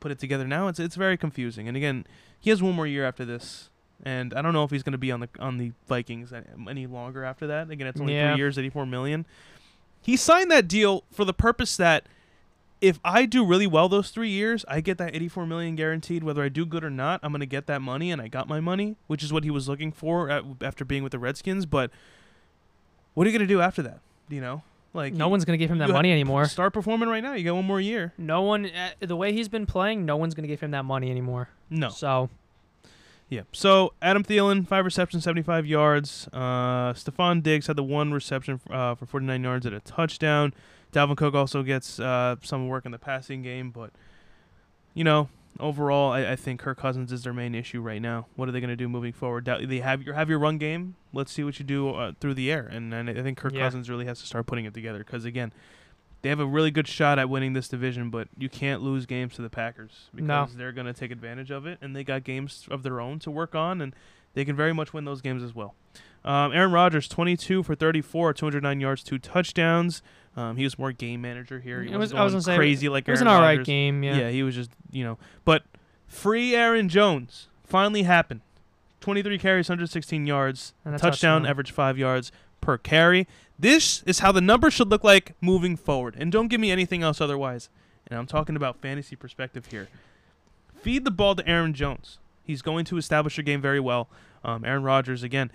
put 0.00 0.12
it 0.12 0.18
together 0.18 0.46
now. 0.46 0.68
It's 0.68 0.78
it's 0.78 0.94
very 0.96 1.16
confusing. 1.16 1.66
And 1.66 1.76
again, 1.76 2.06
he 2.38 2.50
has 2.50 2.62
one 2.62 2.74
more 2.74 2.86
year 2.86 3.04
after 3.04 3.24
this, 3.24 3.70
and 4.04 4.32
I 4.34 4.42
don't 4.42 4.52
know 4.52 4.62
if 4.62 4.70
he's 4.70 4.84
going 4.84 4.92
to 4.92 4.98
be 4.98 5.10
on 5.10 5.20
the 5.20 5.28
on 5.40 5.58
the 5.58 5.72
Vikings 5.88 6.32
any 6.68 6.86
longer 6.86 7.24
after 7.24 7.46
that. 7.48 7.70
Again, 7.70 7.86
it's 7.88 8.00
only 8.00 8.14
Yeah. 8.14 8.32
three 8.32 8.38
years, 8.38 8.56
eighty 8.58 8.70
four 8.70 8.86
million. 8.86 9.26
He 10.00 10.16
signed 10.16 10.50
that 10.52 10.68
deal 10.68 11.02
for 11.10 11.24
the 11.24 11.34
purpose 11.34 11.76
that 11.76 12.06
if 12.80 13.00
I 13.04 13.26
do 13.26 13.44
really 13.44 13.66
well 13.66 13.88
those 13.88 14.10
three 14.10 14.30
years, 14.30 14.64
I 14.68 14.80
get 14.80 14.98
that 14.98 15.14
eighty 15.14 15.28
four 15.28 15.46
million 15.46 15.74
guaranteed. 15.76 16.22
Whether 16.24 16.42
I 16.42 16.48
do 16.48 16.64
good 16.66 16.84
or 16.84 16.90
not, 16.90 17.20
I'm 17.22 17.32
going 17.32 17.40
to 17.40 17.46
get 17.46 17.66
that 17.66 17.82
money, 17.82 18.10
and 18.10 18.20
I 18.22 18.28
got 18.28 18.48
my 18.48 18.60
money, 18.60 18.96
which 19.06 19.22
is 19.22 19.32
what 19.32 19.44
he 19.44 19.50
was 19.50 19.68
looking 19.68 19.90
for 19.92 20.30
at, 20.30 20.44
after 20.62 20.84
being 20.84 21.02
with 21.02 21.12
the 21.12 21.18
Redskins. 21.18 21.66
But 21.66 21.90
what 23.14 23.26
are 23.26 23.30
you 23.30 23.36
going 23.38 23.46
to 23.48 23.52
do 23.52 23.60
after 23.60 23.82
that? 23.82 24.00
You 24.28 24.40
know, 24.40 24.62
like 24.94 25.12
no 25.12 25.26
you- 25.26 25.30
one's 25.30 25.44
going 25.44 25.58
to 25.58 25.62
give 25.62 25.70
him 25.70 25.78
that 25.78 25.90
money 25.90 26.12
anymore. 26.12 26.44
Start 26.46 26.72
performing 26.72 27.08
right 27.08 27.22
now. 27.22 27.32
You 27.34 27.44
got 27.44 27.54
one 27.54 27.64
more 27.66 27.80
year. 27.80 28.12
No 28.18 28.42
one, 28.42 28.66
uh, 28.66 28.90
the 29.00 29.16
way 29.16 29.32
he's 29.32 29.48
been 29.48 29.66
playing, 29.66 30.04
no 30.06 30.16
one's 30.16 30.34
going 30.34 30.44
to 30.44 30.48
give 30.48 30.60
him 30.60 30.70
that 30.72 30.84
money 30.84 31.10
anymore. 31.10 31.48
No. 31.70 31.88
So, 31.88 32.30
Yeah. 33.30 33.42
So 33.52 33.92
Adam 34.00 34.22
Thielen, 34.24 34.66
five 34.66 34.84
receptions, 34.84 35.24
75 35.24 35.66
yards. 35.66 36.28
Uh, 36.32 36.92
Stefon 36.94 37.42
Diggs 37.42 37.66
had 37.66 37.76
the 37.76 37.82
one 37.82 38.12
reception 38.12 38.60
uh, 38.70 38.94
for 38.94 39.04
49 39.06 39.42
yards 39.42 39.66
and 39.66 39.74
a 39.74 39.80
touchdown. 39.80 40.54
Dalvin 40.92 41.16
Cook 41.16 41.34
also 41.34 41.62
gets 41.62 42.00
uh, 42.00 42.36
some 42.42 42.68
work 42.68 42.86
in 42.86 42.92
the 42.92 42.98
passing 42.98 43.42
game, 43.42 43.70
but 43.70 43.90
you 44.94 45.04
know, 45.04 45.28
overall, 45.60 46.12
I, 46.12 46.32
I 46.32 46.36
think 46.36 46.60
Kirk 46.60 46.78
Cousins 46.78 47.12
is 47.12 47.22
their 47.24 47.32
main 47.32 47.54
issue 47.54 47.80
right 47.80 48.00
now. 48.02 48.26
What 48.36 48.48
are 48.48 48.52
they 48.52 48.60
going 48.60 48.70
to 48.70 48.76
do 48.76 48.88
moving 48.88 49.12
forward? 49.12 49.44
They 49.44 49.80
have 49.80 50.02
your 50.02 50.14
have 50.14 50.28
your 50.30 50.38
run 50.38 50.58
game. 50.58 50.96
Let's 51.12 51.30
see 51.32 51.44
what 51.44 51.58
you 51.58 51.64
do 51.64 51.90
uh, 51.90 52.12
through 52.20 52.34
the 52.34 52.50
air, 52.50 52.66
and, 52.70 52.92
and 52.92 53.08
I 53.10 53.22
think 53.22 53.38
Kirk 53.38 53.52
Yeah. 53.52 53.60
Cousins 53.60 53.88
really 53.90 54.06
has 54.06 54.20
to 54.20 54.26
start 54.26 54.46
putting 54.46 54.64
it 54.64 54.74
together 54.74 54.98
because 54.98 55.24
again. 55.24 55.52
They 56.20 56.30
have 56.30 56.40
a 56.40 56.46
really 56.46 56.72
good 56.72 56.88
shot 56.88 57.20
at 57.20 57.28
winning 57.30 57.52
this 57.52 57.68
division, 57.68 58.10
but 58.10 58.26
you 58.36 58.48
can't 58.48 58.82
lose 58.82 59.06
games 59.06 59.36
to 59.36 59.42
the 59.42 59.48
Packers 59.48 60.10
because 60.12 60.26
No. 60.52 60.58
they're 60.58 60.72
going 60.72 60.88
to 60.88 60.92
take 60.92 61.12
advantage 61.12 61.52
of 61.52 61.64
it, 61.64 61.78
and 61.80 61.94
they 61.94 62.02
got 62.02 62.24
games 62.24 62.66
of 62.72 62.82
their 62.82 63.00
own 63.00 63.20
to 63.20 63.30
work 63.30 63.54
on, 63.54 63.80
and 63.80 63.94
they 64.34 64.44
can 64.44 64.56
very 64.56 64.72
much 64.72 64.92
win 64.92 65.04
those 65.04 65.20
games 65.20 65.44
as 65.44 65.54
well. 65.54 65.76
Um, 66.24 66.52
Aaron 66.52 66.72
Rodgers, 66.72 67.06
22 67.06 67.62
for 67.62 67.76
34, 67.76 68.32
209 68.32 68.80
yards, 68.80 69.04
two 69.04 69.18
touchdowns. 69.20 70.02
Um, 70.36 70.56
he 70.56 70.64
was 70.64 70.78
more 70.78 70.92
game 70.92 71.20
manager 71.20 71.58
here. 71.60 71.82
He 71.82 71.88
It 71.88 71.96
was- 71.96 72.12
wasn't 72.12 72.20
I 72.20 72.24
was 72.24 72.32
gonna 72.34 72.42
say, 72.42 72.56
crazy 72.56 72.88
like 72.88 73.08
it 73.08 73.10
was 73.10 73.20
Aaron 73.20 73.28
an 73.28 73.34
all 73.36 73.42
right 73.42 73.64
game. 73.64 74.02
Yeah. 74.04 74.16
Yeah, 74.18 74.30
he 74.30 74.42
was 74.42 74.54
just 74.54 74.70
you 74.90 75.04
know, 75.04 75.18
but 75.44 75.64
free 76.06 76.54
Aaron 76.54 76.88
Jones 76.88 77.48
finally 77.64 78.02
happened. 78.04 78.40
23 79.00 79.38
carries, 79.38 79.68
116 79.68 80.26
yards, 80.26 80.74
And 80.84 80.92
touchdown, 80.94 81.10
touchdown. 81.12 81.46
average 81.46 81.70
five 81.70 81.96
yards 81.98 82.32
per 82.60 82.76
carry. 82.78 83.26
This 83.58 84.02
is 84.04 84.18
how 84.20 84.32
the 84.32 84.40
numbers 84.40 84.74
should 84.74 84.88
look 84.90 85.04
like 85.04 85.34
moving 85.40 85.76
forward. 85.76 86.14
And 86.18 86.30
don't 86.32 86.48
give 86.48 86.60
me 86.60 86.70
anything 86.70 87.02
else 87.02 87.20
otherwise. 87.20 87.68
And 88.08 88.18
I'm 88.18 88.26
talking 88.26 88.56
about 88.56 88.80
fantasy 88.80 89.14
perspective 89.16 89.66
here. 89.66 89.88
Feed 90.80 91.04
the 91.04 91.10
ball 91.10 91.34
to 91.36 91.46
Aaron 91.48 91.74
Jones. 91.74 92.18
He's 92.44 92.62
going 92.62 92.84
to 92.86 92.96
establish 92.96 93.36
your 93.36 93.44
game 93.44 93.60
very 93.60 93.80
well. 93.80 94.08
Um, 94.44 94.64
Aaron 94.64 94.82
Rodgers 94.82 95.22
again. 95.22 95.50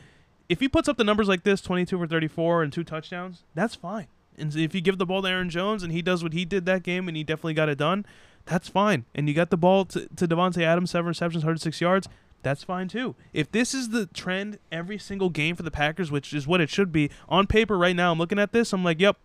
If 0.49 0.59
he 0.59 0.67
puts 0.67 0.88
up 0.88 0.97
the 0.97 1.03
numbers 1.03 1.28
like 1.28 1.43
this, 1.43 1.61
22 1.61 1.97
for 1.97 2.07
34 2.07 2.63
and 2.63 2.71
two 2.74 2.84
touchdowns, 2.84 3.43
that's 3.55 3.76
fine. 3.76 4.07
And 4.38 4.55
if 4.55 4.73
you 4.75 4.81
give 4.81 4.97
the 4.97 5.05
ball 5.05 5.21
to 5.21 5.27
Aaron 5.27 5.49
Jones 5.49 5.84
and 5.84 5.91
he 5.91 6.01
does 6.01 6.23
what 6.23 6.34
he 6.34 6.45
did 6.45 6.65
that 6.65 6.84
game 6.84 7.07
and 7.07 7.15
he 7.17 7.23
definitely 7.23 7.53
got 7.53 7.69
it 7.69 7.77
done, 7.77 8.05
that's 8.45 8.67
fine. 8.67 9.05
And 9.15 9.27
you 9.27 9.34
got 9.34 9.49
the 9.49 9.57
ball 9.57 9.86
to, 9.86 10.07
to 10.15 10.27
Davante 10.27 10.61
Adams, 10.63 10.91
seven 10.91 11.07
receptions, 11.07 11.43
106 11.43 11.79
yards, 11.81 12.07
that's 12.41 12.63
fine 12.63 12.88
too. 12.89 13.15
If 13.31 13.51
this 13.51 13.73
is 13.73 13.89
the 13.89 14.07
trend 14.07 14.59
every 14.71 14.97
single 14.97 15.29
game 15.29 15.55
for 15.55 15.63
the 15.63 15.71
Packers, 15.71 16.11
which 16.11 16.34
is 16.34 16.45
what 16.45 16.59
it 16.59 16.69
should 16.69 16.91
be, 16.91 17.09
on 17.29 17.47
paper 17.47 17.77
right 17.77 17.95
now, 17.95 18.11
I'm 18.11 18.17
looking 18.17 18.39
at 18.39 18.51
this, 18.51 18.73
I'm 18.73 18.84
like, 18.84 18.99
yep, 18.99 19.15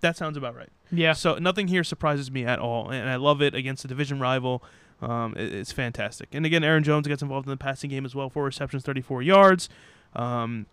that 0.00 0.16
sounds 0.16 0.36
about 0.36 0.54
right. 0.54 0.68
Yeah. 0.92 1.12
So 1.14 1.36
nothing 1.38 1.66
here 1.68 1.82
surprises 1.82 2.30
me 2.30 2.44
at 2.44 2.58
all, 2.60 2.90
and 2.90 3.08
I 3.10 3.16
love 3.16 3.42
it 3.42 3.54
against 3.54 3.84
a 3.84 3.88
division 3.88 4.20
rival. 4.20 4.62
Um, 5.02 5.34
it- 5.36 5.52
it's 5.52 5.72
fantastic. 5.72 6.28
And 6.32 6.46
again, 6.46 6.62
Aaron 6.62 6.84
Jones 6.84 7.08
gets 7.08 7.20
involved 7.22 7.46
in 7.46 7.50
the 7.50 7.56
passing 7.56 7.90
game 7.90 8.04
as 8.04 8.14
well. 8.14 8.30
Four 8.30 8.44
receptions, 8.44 8.84
34 8.84 9.22
yards. 9.22 9.68
Um, 10.14 10.66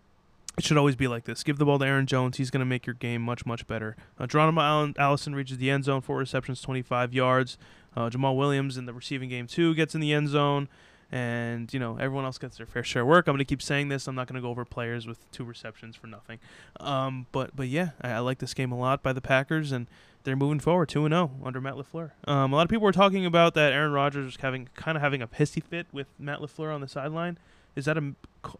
it 0.56 0.64
should 0.64 0.76
always 0.76 0.96
be 0.96 1.08
like 1.08 1.24
this. 1.24 1.42
Give 1.42 1.58
the 1.58 1.64
ball 1.64 1.78
to 1.78 1.86
Aaron 1.86 2.06
Jones. 2.06 2.36
He's 2.36 2.50
going 2.50 2.60
to 2.60 2.66
make 2.66 2.86
your 2.86 2.94
game 2.94 3.22
much, 3.22 3.44
much 3.44 3.66
better. 3.66 3.96
Uh, 4.18 4.26
Geronimo 4.26 4.60
Allen, 4.60 4.94
Allison 4.98 5.34
reaches 5.34 5.58
the 5.58 5.70
end 5.70 5.84
zone. 5.84 6.00
Four 6.00 6.18
receptions, 6.18 6.60
25 6.60 7.12
yards. 7.12 7.58
Uh, 7.96 8.08
Jamaal 8.08 8.36
Williams 8.36 8.76
in 8.76 8.86
the 8.86 8.92
receiving 8.92 9.28
game 9.28 9.46
too 9.46 9.74
gets 9.74 9.94
in 9.94 10.00
the 10.00 10.12
end 10.12 10.28
zone. 10.28 10.68
And, 11.12 11.72
you 11.72 11.78
know, 11.78 11.96
everyone 11.96 12.24
else 12.24 12.38
gets 12.38 12.56
their 12.56 12.66
fair 12.66 12.82
share 12.82 13.02
of 13.02 13.08
work. 13.08 13.28
I'm 13.28 13.34
going 13.34 13.38
to 13.38 13.44
keep 13.44 13.62
saying 13.62 13.88
this. 13.88 14.08
I'm 14.08 14.16
not 14.16 14.26
going 14.26 14.34
to 14.36 14.40
go 14.40 14.48
over 14.48 14.64
players 14.64 15.06
with 15.06 15.30
two 15.30 15.44
receptions 15.44 15.94
for 15.94 16.06
nothing. 16.06 16.40
Um, 16.80 17.26
but, 17.30 17.54
but 17.54 17.68
yeah, 17.68 17.90
I, 18.00 18.12
I 18.12 18.18
like 18.20 18.38
this 18.38 18.54
game 18.54 18.72
a 18.72 18.78
lot 18.78 19.02
by 19.02 19.12
the 19.12 19.20
Packers. 19.20 19.70
And 19.70 19.86
they're 20.24 20.36
moving 20.36 20.58
forward 20.58 20.88
2 20.88 21.06
0 21.06 21.30
under 21.44 21.60
Matt 21.60 21.74
LaFleur. 21.74 22.12
Um, 22.26 22.52
a 22.52 22.56
lot 22.56 22.62
of 22.62 22.68
people 22.68 22.84
were 22.84 22.92
talking 22.92 23.26
about 23.26 23.54
that 23.54 23.72
Aaron 23.72 23.92
Rodgers 23.92 24.24
was 24.24 24.36
having 24.36 24.68
kind 24.74 24.96
of 24.96 25.02
having 25.02 25.22
a 25.22 25.28
pissy 25.28 25.62
fit 25.62 25.86
with 25.92 26.08
Matt 26.18 26.40
LaFleur 26.40 26.74
on 26.74 26.80
the 26.80 26.88
sideline. 26.88 27.38
Is 27.76 27.86
that 27.86 27.98
a 27.98 28.14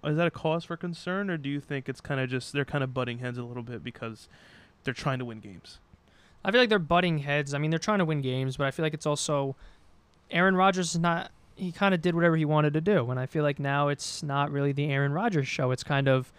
is 0.05 0.17
that 0.17 0.27
a 0.27 0.31
cause 0.31 0.65
for 0.65 0.77
concern, 0.77 1.31
or 1.31 1.37
do 1.37 1.49
you 1.49 1.61
think 1.61 1.89
it's 1.89 2.01
kind 2.01 2.21
of 2.21 2.29
just 2.29 2.53
they're 2.53 2.65
kind 2.65 2.83
of 2.83 2.93
butting 2.93 3.19
heads 3.19 3.39
a 3.39 3.45
little 3.45 3.62
bit 3.62 3.85
because 3.85 4.29
they're 4.83 4.95
trying 4.95 5.19
to 5.21 5.25
win 5.25 5.41
games? 5.41 5.79
I 6.45 6.51
feel 6.51 6.61
like 6.61 6.69
they're 6.69 6.79
butting 6.79 7.19
heads. 7.19 7.55
I 7.55 7.59
mean, 7.59 7.71
they're 7.71 7.79
trying 7.79 8.01
to 8.01 8.05
win 8.05 8.21
games, 8.21 8.57
but 8.57 8.67
I 8.67 8.71
feel 8.71 8.85
like 8.85 8.95
it's 8.95 9.07
also 9.07 9.57
Aaron 10.31 10.57
Rodgers 10.57 10.95
is 10.95 11.01
not. 11.01 11.31
He 11.57 11.71
kind 11.71 11.95
of 11.95 12.03
did 12.03 12.17
whatever 12.17 12.37
he 12.37 12.45
wanted 12.45 12.75
to 12.75 12.81
do, 12.81 13.11
and 13.11 13.21
I 13.21 13.27
feel 13.27 13.45
like 13.45 13.61
now 13.61 13.89
it's 13.89 14.23
not 14.23 14.51
really 14.51 14.73
the 14.73 14.87
Aaron 14.87 15.12
Rodgers 15.12 15.47
show. 15.47 15.71
It's 15.71 15.85
kind 15.85 16.09
of, 16.09 16.33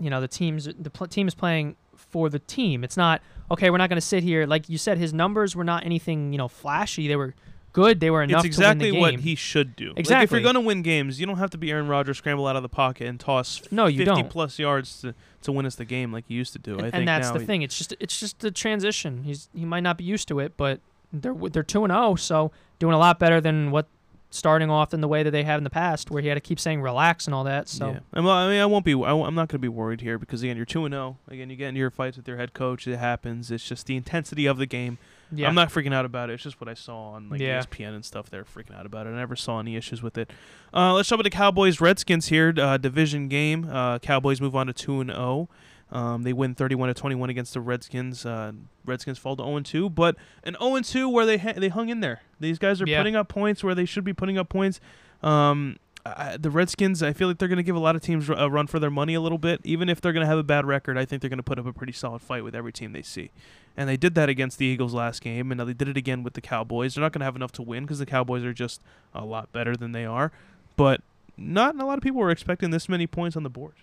you 0.00 0.10
know, 0.10 0.20
the 0.20 0.28
teams. 0.28 0.68
The 0.78 0.90
pl- 0.90 1.06
team 1.06 1.28
is 1.28 1.34
playing 1.36 1.76
for 1.94 2.28
the 2.28 2.40
team. 2.40 2.82
It's 2.82 2.96
not 2.96 3.22
okay. 3.50 3.70
We're 3.70 3.78
not 3.78 3.88
going 3.88 4.00
to 4.00 4.06
sit 4.06 4.24
here 4.24 4.46
like 4.46 4.68
you 4.68 4.76
said. 4.76 4.98
His 4.98 5.14
numbers 5.14 5.54
were 5.54 5.64
not 5.64 5.86
anything 5.86 6.32
you 6.32 6.38
know 6.38 6.48
flashy. 6.48 7.06
They 7.06 7.16
were 7.16 7.34
good. 7.72 8.00
They 8.00 8.10
were 8.10 8.22
enough 8.22 8.44
it's 8.44 8.56
exactly 8.56 8.90
to 8.90 8.92
win 8.92 9.00
the 9.00 9.16
what 9.16 9.20
he 9.20 9.34
should 9.34 9.76
do. 9.76 9.92
Like, 9.96 10.10
if 10.10 10.30
you're 10.30 10.40
going 10.40 10.54
to 10.54 10.60
win 10.60 10.82
games, 10.82 11.20
you 11.20 11.26
don't 11.26 11.38
have 11.38 11.50
to 11.50 11.58
be 11.58 11.70
Aaron 11.70 11.88
Rodgers, 11.88 12.18
scramble 12.18 12.46
out 12.46 12.56
of 12.56 12.62
the 12.62 12.68
pocket 12.68 13.06
and 13.06 13.18
toss 13.18 13.62
No, 13.70 13.86
you 13.86 13.98
50 13.98 14.04
don't. 14.04 14.30
plus 14.30 14.58
yards 14.58 15.00
to, 15.02 15.14
to 15.42 15.52
win 15.52 15.66
us 15.66 15.74
the 15.74 15.84
game 15.84 16.12
like 16.12 16.24
he 16.28 16.34
used 16.34 16.52
to 16.54 16.58
do. 16.58 16.72
I 16.72 16.74
and, 16.74 16.82
think 16.82 16.94
and 16.94 17.08
that's 17.08 17.30
the 17.30 17.40
he- 17.40 17.46
thing. 17.46 17.62
It's 17.62 17.76
just 17.76 17.94
it's 18.00 18.18
just 18.18 18.40
the 18.40 18.50
transition. 18.50 19.24
He's 19.24 19.48
he 19.54 19.64
might 19.64 19.80
not 19.82 19.98
be 19.98 20.04
used 20.04 20.28
to 20.28 20.38
it, 20.40 20.56
but 20.56 20.80
they're 21.12 21.34
they're 21.34 21.62
two 21.62 21.84
and 21.84 21.92
zero, 21.92 22.14
so 22.14 22.50
doing 22.78 22.94
a 22.94 22.98
lot 22.98 23.18
better 23.18 23.40
than 23.40 23.70
what 23.70 23.86
starting 24.30 24.70
off 24.70 24.92
in 24.92 25.00
the 25.00 25.08
way 25.08 25.22
that 25.22 25.30
they 25.30 25.42
have 25.42 25.58
in 25.58 25.64
the 25.64 25.70
past, 25.70 26.10
where 26.10 26.20
he 26.20 26.28
had 26.28 26.34
to 26.34 26.40
keep 26.40 26.60
saying 26.60 26.82
relax 26.82 27.26
and 27.26 27.34
all 27.34 27.44
that. 27.44 27.68
So 27.68 27.92
yeah. 27.92 28.00
I 28.12 28.20
mean, 28.20 28.60
I 28.60 28.66
won't 28.66 28.84
be. 28.84 28.92
I'm 28.92 29.34
not 29.34 29.48
going 29.48 29.48
to 29.48 29.58
be 29.58 29.68
worried 29.68 30.00
here 30.00 30.18
because 30.18 30.42
again, 30.42 30.56
you're 30.56 30.66
two 30.66 30.84
and 30.84 30.92
zero. 30.92 31.16
Again, 31.28 31.50
you 31.50 31.56
get 31.56 31.68
into 31.68 31.78
your 31.78 31.90
fights 31.90 32.16
with 32.16 32.28
your 32.28 32.36
head 32.36 32.52
coach. 32.52 32.86
It 32.86 32.98
happens. 32.98 33.50
It's 33.50 33.66
just 33.66 33.86
the 33.86 33.96
intensity 33.96 34.46
of 34.46 34.58
the 34.58 34.66
game. 34.66 34.98
Yeah, 35.32 35.48
I'm 35.48 35.54
not 35.54 35.68
freaking 35.70 35.94
out 35.94 36.04
about 36.04 36.30
it. 36.30 36.34
It's 36.34 36.42
just 36.42 36.60
what 36.60 36.68
I 36.68 36.74
saw 36.74 37.10
on 37.10 37.28
like 37.30 37.40
Yeah. 37.40 37.60
ESPN 37.62 37.94
and 37.94 38.04
stuff. 38.04 38.30
They're 38.30 38.44
freaking 38.44 38.78
out 38.78 38.86
about 38.86 39.06
it. 39.06 39.10
I 39.10 39.16
never 39.16 39.36
saw 39.36 39.60
any 39.60 39.76
issues 39.76 40.02
with 40.02 40.16
it. 40.18 40.30
Uh, 40.74 40.94
let's 40.94 41.08
jump 41.08 41.20
into 41.20 41.30
Cowboys 41.30 41.80
Redskins 41.80 42.26
here. 42.28 42.52
Uh, 42.56 42.76
division 42.76 43.28
game. 43.28 43.68
Uh, 43.70 43.98
Cowboys 43.98 44.40
move 44.40 44.54
on 44.56 44.66
to 44.68 44.72
two 44.72 45.00
and 45.00 45.10
zero. 45.10 45.48
Um, 45.90 46.22
they 46.22 46.34
win 46.34 46.54
31 46.54 46.88
to 46.88 46.94
21 46.94 47.30
against 47.30 47.54
the 47.54 47.60
Redskins. 47.62 48.26
Uh, 48.26 48.52
Redskins 48.84 49.16
fall 49.18 49.36
to 49.36 49.42
0 49.42 49.60
2, 49.60 49.88
but 49.88 50.16
an 50.44 50.54
0 50.60 50.80
2 50.82 51.08
where 51.08 51.24
they 51.24 51.38
ha- 51.38 51.54
they 51.56 51.68
hung 51.68 51.88
in 51.88 52.00
there. 52.00 52.20
These 52.38 52.58
guys 52.58 52.82
are 52.82 52.86
Yeah. 52.86 52.98
putting 52.98 53.16
up 53.16 53.28
points 53.28 53.64
where 53.64 53.74
they 53.74 53.86
should 53.86 54.04
be 54.04 54.12
putting 54.12 54.36
up 54.36 54.48
points. 54.50 54.80
Um, 55.22 55.78
I, 56.16 56.36
the 56.36 56.50
Redskins, 56.50 57.02
I 57.02 57.12
feel 57.12 57.28
like 57.28 57.38
they're 57.38 57.48
going 57.48 57.58
to 57.58 57.62
give 57.62 57.76
a 57.76 57.80
lot 57.80 57.96
of 57.96 58.02
teams 58.02 58.28
a 58.28 58.48
run 58.48 58.66
for 58.66 58.78
their 58.78 58.90
money 58.90 59.14
a 59.14 59.20
little 59.20 59.38
bit. 59.38 59.60
Even 59.64 59.88
if 59.88 60.00
they're 60.00 60.12
going 60.12 60.22
to 60.22 60.28
have 60.28 60.38
a 60.38 60.42
bad 60.42 60.66
record, 60.66 60.96
I 60.96 61.04
think 61.04 61.20
they're 61.20 61.30
going 61.30 61.38
to 61.38 61.42
put 61.42 61.58
up 61.58 61.66
a 61.66 61.72
pretty 61.72 61.92
solid 61.92 62.22
fight 62.22 62.44
with 62.44 62.54
every 62.54 62.72
team 62.72 62.92
they 62.92 63.02
see. 63.02 63.30
And 63.76 63.88
they 63.88 63.96
did 63.96 64.14
that 64.14 64.28
against 64.28 64.58
the 64.58 64.66
Eagles 64.66 64.94
last 64.94 65.22
game, 65.22 65.50
and 65.50 65.58
now 65.58 65.64
they 65.64 65.72
did 65.72 65.88
it 65.88 65.96
again 65.96 66.22
with 66.22 66.34
the 66.34 66.40
Cowboys. 66.40 66.94
They're 66.94 67.02
not 67.02 67.12
going 67.12 67.20
to 67.20 67.26
have 67.26 67.36
enough 67.36 67.52
to 67.52 67.62
win 67.62 67.84
because 67.84 67.98
the 67.98 68.06
Cowboys 68.06 68.44
are 68.44 68.52
just 68.52 68.80
a 69.14 69.24
lot 69.24 69.52
better 69.52 69.76
than 69.76 69.92
they 69.92 70.04
are. 70.04 70.32
But 70.76 71.00
not 71.36 71.78
a 71.80 71.86
lot 71.86 71.98
of 71.98 72.02
people 72.02 72.20
were 72.20 72.30
expecting 72.30 72.70
this 72.70 72.88
many 72.88 73.06
points 73.06 73.36
on 73.36 73.44
the 73.44 73.50
board. 73.50 73.74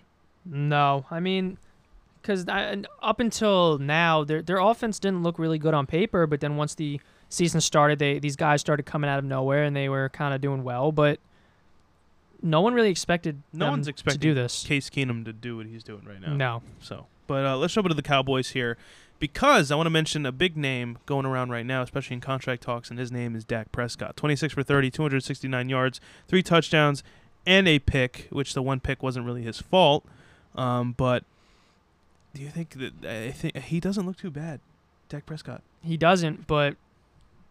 No, 0.44 1.06
I 1.10 1.20
mean, 1.20 1.58
because 2.20 2.46
up 2.48 3.20
until 3.20 3.78
now, 3.78 4.24
their 4.24 4.42
their 4.42 4.58
offense 4.58 4.98
didn't 4.98 5.22
look 5.22 5.38
really 5.38 5.58
good 5.58 5.74
on 5.74 5.86
paper. 5.86 6.26
But 6.26 6.40
then 6.40 6.56
once 6.56 6.74
the 6.74 7.00
season 7.28 7.60
started, 7.60 7.98
they 7.98 8.18
these 8.18 8.36
guys 8.36 8.60
started 8.60 8.84
coming 8.84 9.08
out 9.08 9.18
of 9.18 9.24
nowhere 9.24 9.64
and 9.64 9.74
they 9.74 9.88
were 9.88 10.08
kind 10.10 10.34
of 10.34 10.40
doing 10.40 10.62
well. 10.62 10.92
But 10.92 11.20
no 12.42 12.60
one 12.60 12.74
really 12.74 12.90
expected 12.90 13.42
No 13.52 13.70
one's 13.70 13.86
to 13.86 13.90
expecting 13.90 14.20
do 14.20 14.34
this. 14.34 14.64
Case 14.64 14.90
Keenum 14.90 15.24
to 15.24 15.32
do 15.32 15.56
what 15.56 15.66
he's 15.66 15.82
doing 15.82 16.04
right 16.04 16.20
now. 16.20 16.34
No, 16.34 16.62
So, 16.80 17.06
but 17.26 17.44
uh, 17.44 17.56
let's 17.56 17.74
jump 17.74 17.86
into 17.86 17.94
the 17.94 18.02
Cowboys 18.02 18.50
here 18.50 18.76
because 19.18 19.70
I 19.70 19.76
want 19.76 19.86
to 19.86 19.90
mention 19.90 20.26
a 20.26 20.32
big 20.32 20.56
name 20.56 20.98
going 21.06 21.26
around 21.26 21.50
right 21.50 21.64
now, 21.64 21.82
especially 21.82 22.14
in 22.14 22.20
contract 22.20 22.62
talks, 22.62 22.90
and 22.90 22.98
his 22.98 23.10
name 23.10 23.34
is 23.34 23.44
Dak 23.44 23.72
Prescott. 23.72 24.16
26 24.16 24.54
for 24.54 24.62
30, 24.62 24.90
269 24.90 25.68
yards, 25.68 26.00
three 26.28 26.42
touchdowns, 26.42 27.02
and 27.46 27.66
a 27.68 27.78
pick, 27.78 28.28
which 28.30 28.54
the 28.54 28.62
one 28.62 28.80
pick 28.80 29.02
wasn't 29.02 29.24
really 29.24 29.42
his 29.42 29.60
fault. 29.60 30.04
Um, 30.54 30.92
but 30.96 31.24
do 32.34 32.42
you 32.42 32.48
think 32.48 32.70
that 32.78 33.04
I 33.08 33.30
think 33.30 33.56
he 33.56 33.80
doesn't 33.80 34.06
look 34.06 34.16
too 34.18 34.30
bad, 34.30 34.60
Dak 35.08 35.26
Prescott? 35.26 35.62
he 35.82 35.96
doesn't. 35.96 36.46
But 36.46 36.76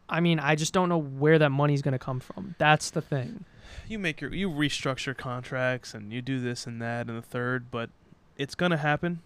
I 0.10 0.20
mean, 0.20 0.40
I 0.40 0.56
just 0.56 0.74
don't 0.74 0.90
know 0.90 0.98
where 0.98 1.40
that 1.40 1.50
money's 1.50 1.82
going 1.82 1.94
to 1.94 2.00
come 2.00 2.20
from. 2.20 2.56
That's 2.58 2.90
the 2.92 3.02
thing. 3.02 3.46
You 3.88 4.00
make 4.00 4.22
your 4.22 4.34
you 4.34 4.50
restructure 4.50 5.16
contracts 5.16 5.94
and 5.94 6.12
you 6.14 6.22
do 6.22 6.40
this 6.40 6.66
and 6.68 6.82
that 6.82 7.08
and 7.08 7.18
the 7.18 7.22
third, 7.22 7.70
but 7.72 7.90
it's 8.38 8.56
gonna 8.56 8.78
happen. 8.78 9.22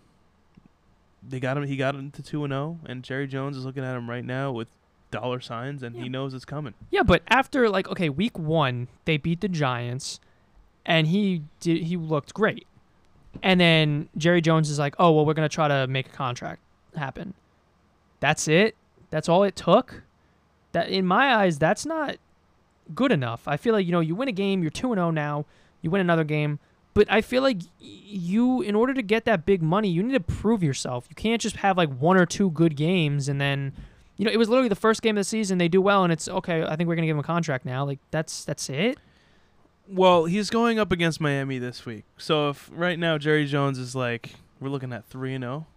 They 1.28 1.40
got 1.40 1.58
him. 1.58 1.64
He 1.64 1.76
got 1.76 1.96
him 1.96 2.12
to 2.12 2.22
two 2.24 2.44
and 2.44 2.52
zero, 2.52 2.80
and 2.86 3.04
Jerry 3.04 3.28
Jones 3.28 3.58
is 3.58 3.66
looking 3.66 3.84
at 3.84 3.96
him 3.96 4.10
right 4.10 4.24
now 4.24 4.52
with 4.52 4.70
dollar 5.12 5.40
signs, 5.42 5.84
and 5.84 5.96
Yeah. 5.96 6.04
he 6.04 6.10
knows 6.10 6.34
it's 6.34 6.46
coming. 6.46 6.74
Yeah, 6.92 7.04
but 7.04 7.24
after 7.28 7.70
like 7.70 7.90
okay, 7.90 8.10
week 8.10 8.38
one 8.38 8.88
they 9.06 9.18
beat 9.18 9.42
the 9.42 9.50
Giants, 9.50 10.20
and 10.86 11.08
he 11.08 11.44
did 11.60 11.84
he 11.84 11.98
looked 11.98 12.34
great, 12.34 12.68
and 13.44 13.60
then 13.60 14.08
Jerry 14.18 14.40
Jones 14.42 14.70
is 14.70 14.80
like, 14.80 14.96
oh 15.00 15.12
well, 15.12 15.26
we're 15.26 15.34
gonna 15.34 15.50
try 15.50 15.68
to 15.68 15.88
make 15.88 16.08
a 16.08 16.12
contract 16.12 16.62
happen. 16.96 17.34
That's 18.22 18.48
it. 18.48 18.76
That's 19.10 19.28
all 19.28 19.44
it 19.44 19.56
took. 19.56 20.04
That 20.72 20.90
in 20.90 21.06
my 21.06 21.34
eyes, 21.36 21.58
that's 21.60 21.86
not 21.86 22.18
good 22.94 23.12
enough. 23.12 23.48
I 23.48 23.58
feel 23.58 23.74
like 23.74 23.86
you 23.86 23.92
know 23.92 24.00
you 24.00 24.16
win 24.16 24.28
a 24.28 24.34
game, 24.34 24.62
you're 24.62 24.72
two 24.72 24.92
and 24.92 24.98
zero 24.98 25.12
now. 25.12 25.46
You 25.82 25.90
win 25.90 26.02
another 26.02 26.24
game, 26.24 26.60
but 26.94 27.10
I 27.10 27.22
feel 27.22 27.42
like 27.42 27.62
you, 27.80 28.62
in 28.62 28.76
order 28.76 28.94
to 28.94 29.02
get 29.02 29.26
that 29.26 29.46
big 29.46 29.62
money, 29.62 29.90
you 29.90 30.04
need 30.04 30.14
to 30.14 30.20
prove 30.20 30.62
yourself. 30.62 31.06
You 31.10 31.16
can't 31.16 31.42
just 31.42 31.58
have 31.58 31.78
like 31.78 31.90
one 31.98 32.18
or 32.18 32.26
two 32.26 32.52
good 32.52 32.76
games 32.76 33.30
and 33.30 33.40
then 33.40 33.74
you 34.20 34.26
know, 34.26 34.32
it 34.32 34.38
was 34.38 34.50
literally 34.50 34.68
the 34.68 34.76
first 34.76 35.02
game 35.02 35.16
of 35.16 35.22
the 35.22 35.24
season. 35.24 35.60
They 35.60 35.70
do 35.70 35.82
well, 35.82 36.04
and 36.04 36.12
it's 36.12 36.28
okay. 36.28 36.62
I 36.62 36.76
think 36.76 36.90
we're 36.90 36.96
gonna 36.96 37.08
give 37.08 37.16
him 37.16 37.22
a 37.22 37.24
contract 37.24 37.64
now. 37.64 37.86
Like 37.86 38.00
that's 38.12 38.44
that's 38.44 38.70
it. 38.70 38.98
Well, 39.88 40.26
he's 40.26 40.50
going 40.50 40.78
up 40.78 40.92
against 40.92 41.22
Miami 41.22 41.58
this 41.58 41.86
week, 41.86 42.04
so 42.18 42.50
if 42.50 42.70
right 42.74 43.00
now 43.00 43.18
Jerry 43.18 43.46
Jones 43.46 43.80
is 43.80 43.96
like, 43.96 44.36
we're 44.60 44.70
looking 44.70 44.92
at 44.92 45.06
three 45.06 45.34
and 45.34 45.44
zero, 45.44 45.68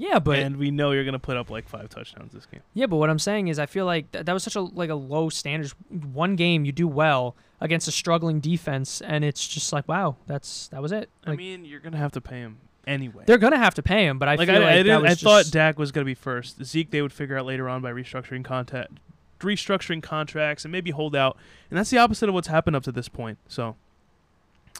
Yeah, 0.00 0.18
but 0.18 0.38
and 0.38 0.56
we 0.56 0.70
know 0.70 0.92
you're 0.92 1.04
gonna 1.04 1.18
put 1.18 1.36
up 1.36 1.50
like 1.50 1.68
five 1.68 1.90
touchdowns 1.90 2.32
this 2.32 2.46
game. 2.46 2.62
yeah, 2.72 2.86
but 2.86 2.96
what 2.96 3.10
I'm 3.10 3.18
saying 3.18 3.48
is, 3.48 3.58
I 3.58 3.66
feel 3.66 3.84
like 3.84 4.10
th- 4.12 4.24
that 4.24 4.32
was 4.32 4.42
such 4.42 4.56
a 4.56 4.62
like 4.62 4.88
a 4.88 4.94
low 4.94 5.28
standard. 5.28 5.72
One 5.90 6.36
game 6.36 6.64
you 6.64 6.72
do 6.72 6.88
well 6.88 7.36
against 7.60 7.86
a 7.86 7.92
struggling 7.92 8.40
defense, 8.40 9.02
and 9.02 9.24
it's 9.26 9.46
just 9.46 9.74
like, 9.74 9.86
wow, 9.86 10.16
that's 10.26 10.68
that 10.68 10.80
was 10.80 10.90
it. 10.90 11.10
I 11.26 11.36
mean, 11.36 11.66
you're 11.66 11.80
gonna 11.80 11.98
have 11.98 12.12
to 12.12 12.20
pay 12.22 12.38
him 12.38 12.56
anyway. 12.86 13.24
they're 13.26 13.36
gonna 13.36 13.58
have 13.58 13.74
to 13.74 13.82
pay 13.82 14.06
him, 14.06 14.18
but 14.18 14.26
I 14.28 14.36
like 14.36 14.48
feel 14.48 14.56
I, 14.56 14.60
like 14.60 14.68
I, 14.68 14.76
that 14.78 14.82
didn't, 14.84 15.02
was 15.02 15.12
I 15.12 15.14
thought 15.16 15.52
Dak 15.52 15.78
was 15.78 15.92
gonna 15.92 16.06
be 16.06 16.14
first. 16.14 16.64
Zeke 16.64 16.90
they 16.90 17.02
would 17.02 17.12
figure 17.12 17.36
out 17.36 17.44
later 17.44 17.68
on 17.68 17.82
by 17.82 17.92
restructuring 17.92 18.42
contact, 18.42 18.92
restructuring 19.40 20.02
contracts, 20.02 20.64
and 20.64 20.72
maybe 20.72 20.92
hold 20.92 21.14
out. 21.14 21.36
And 21.68 21.78
that's 21.78 21.90
the 21.90 21.98
opposite 21.98 22.30
of 22.30 22.34
what's 22.34 22.48
happened 22.48 22.74
up 22.74 22.84
to 22.84 22.92
this 22.92 23.08
point. 23.10 23.36
So, 23.48 23.76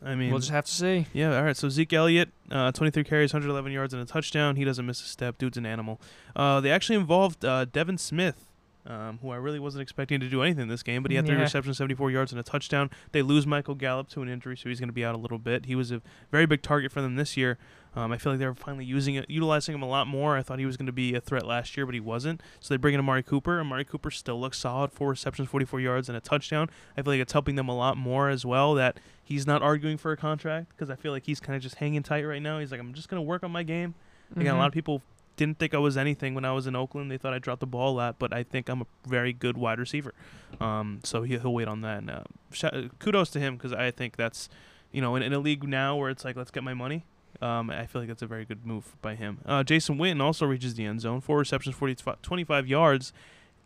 I 0.02 0.14
mean, 0.14 0.30
we'll 0.30 0.38
just 0.38 0.50
have 0.50 0.64
to 0.64 0.72
see. 0.72 1.06
yeah, 1.12 1.36
all 1.36 1.42
right. 1.44 1.56
So 1.56 1.68
Zeke 1.68 1.92
Elliott, 1.92 2.30
uh, 2.50 2.72
23 2.72 3.04
carries, 3.04 3.32
111 3.34 3.70
yards, 3.72 3.92
and 3.92 4.02
a 4.02 4.06
touchdown. 4.06 4.56
He 4.56 4.64
doesn't 4.64 4.86
miss 4.86 5.00
a 5.00 5.04
step. 5.04 5.36
Dude's 5.38 5.58
an 5.58 5.66
animal. 5.66 6.00
Uh, 6.34 6.60
they 6.60 6.70
actually 6.70 6.96
involved 6.96 7.44
uh, 7.44 7.66
Devin 7.66 7.98
Smith. 7.98 8.46
Um, 8.86 9.18
who 9.20 9.28
I 9.28 9.36
really 9.36 9.58
wasn't 9.58 9.82
expecting 9.82 10.20
to 10.20 10.28
do 10.30 10.40
anything 10.42 10.62
in 10.62 10.68
this 10.68 10.82
game, 10.82 11.02
but 11.02 11.10
he 11.10 11.16
had 11.16 11.26
three 11.26 11.34
Yeah. 11.36 11.42
receptions, 11.42 11.76
74 11.76 12.10
yards, 12.10 12.32
and 12.32 12.40
a 12.40 12.42
touchdown. 12.42 12.88
They 13.12 13.20
lose 13.20 13.46
Michael 13.46 13.74
Gallup 13.74 14.08
to 14.08 14.22
an 14.22 14.28
injury, 14.30 14.56
so 14.56 14.70
he's 14.70 14.80
going 14.80 14.88
to 14.88 14.94
be 14.94 15.04
out 15.04 15.14
a 15.14 15.18
little 15.18 15.38
bit. 15.38 15.66
He 15.66 15.74
was 15.74 15.92
a 15.92 16.00
very 16.32 16.46
big 16.46 16.62
target 16.62 16.90
for 16.90 17.02
them 17.02 17.16
this 17.16 17.36
year. 17.36 17.58
Um, 17.96 18.12
I 18.12 18.18
feel 18.18 18.32
like 18.32 18.38
they're 18.38 18.54
finally 18.54 18.84
using 18.84 19.16
it, 19.16 19.28
utilizing 19.28 19.74
him 19.74 19.82
a 19.82 19.88
lot 19.88 20.06
more. 20.06 20.36
I 20.36 20.42
thought 20.42 20.58
he 20.60 20.66
was 20.66 20.76
going 20.76 20.86
to 20.86 20.92
be 20.92 21.14
a 21.14 21.20
threat 21.20 21.44
last 21.44 21.76
year, 21.76 21.84
but 21.86 21.94
he 21.94 22.00
wasn't. 22.00 22.40
So 22.60 22.72
they 22.72 22.78
bring 22.78 22.94
in 22.94 23.00
Amari 23.00 23.22
Cooper. 23.24 23.58
And 23.58 23.66
Amari 23.66 23.84
Cooper 23.84 24.10
still 24.12 24.40
looks 24.40 24.58
solid, 24.58 24.92
four 24.92 25.08
receptions, 25.10 25.48
44 25.48 25.80
yards, 25.80 26.08
and 26.08 26.16
a 26.16 26.20
touchdown. 26.20 26.70
I 26.96 27.02
feel 27.02 27.12
like 27.12 27.20
it's 27.20 27.32
helping 27.32 27.56
them 27.56 27.68
a 27.68 27.74
lot 27.76 27.96
more 27.96 28.28
as 28.28 28.46
well 28.46 28.74
that 28.74 28.98
he's 29.24 29.44
not 29.46 29.60
arguing 29.62 29.96
for 29.96 30.12
a 30.12 30.16
contract 30.16 30.68
because 30.70 30.88
I 30.88 30.94
feel 30.94 31.10
like 31.10 31.26
he's 31.26 31.40
kind 31.40 31.56
of 31.56 31.62
just 31.62 31.76
hanging 31.76 32.04
tight 32.04 32.22
right 32.24 32.40
now. 32.40 32.60
He's 32.60 32.70
like, 32.70 32.78
I'm 32.80 32.94
just 32.94 33.08
going 33.08 33.18
to 33.18 33.26
work 33.26 33.42
on 33.42 33.50
my 33.50 33.64
game. 33.64 33.94
Again, 34.36 34.54
a 34.54 34.58
lot 34.58 34.64
Mhm. 34.64 34.68
of 34.68 34.72
people 34.74 35.02
didn't 35.36 35.58
think 35.58 35.74
I 35.74 35.78
was 35.78 35.96
anything 35.96 36.34
when 36.34 36.44
I 36.44 36.52
was 36.52 36.68
in 36.68 36.76
Oakland. 36.76 37.10
They 37.10 37.18
thought 37.18 37.32
I 37.34 37.40
dropped 37.40 37.60
the 37.60 37.66
ball 37.66 37.92
a 37.92 37.96
lot, 37.96 38.16
but 38.20 38.32
I 38.32 38.44
think 38.44 38.68
I'm 38.68 38.82
a 38.82 38.86
very 39.08 39.32
good 39.32 39.56
wide 39.58 39.80
receiver. 39.80 40.14
Um, 40.60 41.00
so 41.02 41.22
he, 41.22 41.36
he'll 41.38 41.52
wait 41.54 41.66
on 41.66 41.80
that. 41.80 41.98
And, 41.98 42.10
uh, 42.10 42.22
sh- 42.52 42.64
kudos 43.00 43.30
to 43.30 43.40
him 43.40 43.56
because 43.56 43.72
I 43.72 43.90
think 43.90 44.16
that's, 44.16 44.48
you 44.92 45.00
know, 45.00 45.16
in, 45.16 45.22
in 45.24 45.32
a 45.32 45.38
league 45.40 45.66
now 45.66 45.96
where 45.96 46.10
it's 46.10 46.24
like, 46.24 46.36
let's 46.36 46.52
get 46.52 46.62
my 46.62 46.74
money. 46.74 47.04
Um, 47.42 47.70
I 47.70 47.86
feel 47.86 48.02
like 48.02 48.08
that's 48.08 48.22
a 48.22 48.26
very 48.26 48.44
good 48.44 48.66
move 48.66 48.96
by 49.00 49.14
him. 49.14 49.38
Uh, 49.46 49.62
Jason 49.62 49.96
Witten 49.96 50.20
also 50.20 50.44
reaches 50.46 50.74
the 50.74 50.84
end 50.84 51.00
zone, 51.00 51.20
four 51.20 51.38
receptions, 51.38 51.74
40, 51.74 51.96
25 52.22 52.66
yards, 52.66 53.12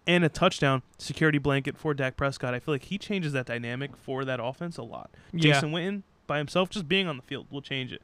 and 0.07 0.25
a 0.25 0.29
touchdown. 0.29 0.83
Security 0.99 1.39
blanket 1.39 1.77
for 1.77 1.93
Dak 1.93 2.17
Prescott. 2.17 2.55
I 2.55 2.61
feel 2.61 2.75
like 2.75 2.85
he 2.85 2.99
changes 2.99 3.33
that 3.33 3.47
dynamic 3.47 3.97
for 3.97 4.25
that 4.25 4.39
offense 4.43 4.77
a 4.79 4.83
lot. 4.83 5.11
yeah. 5.33 5.55
Jason 5.55 5.73
Witten 5.73 6.03
by 6.27 6.39
himself, 6.39 6.71
just 6.71 6.89
being 6.89 7.09
on 7.09 7.17
the 7.17 7.23
field, 7.23 7.47
will 7.51 7.63
change 7.63 7.93
it 7.93 8.03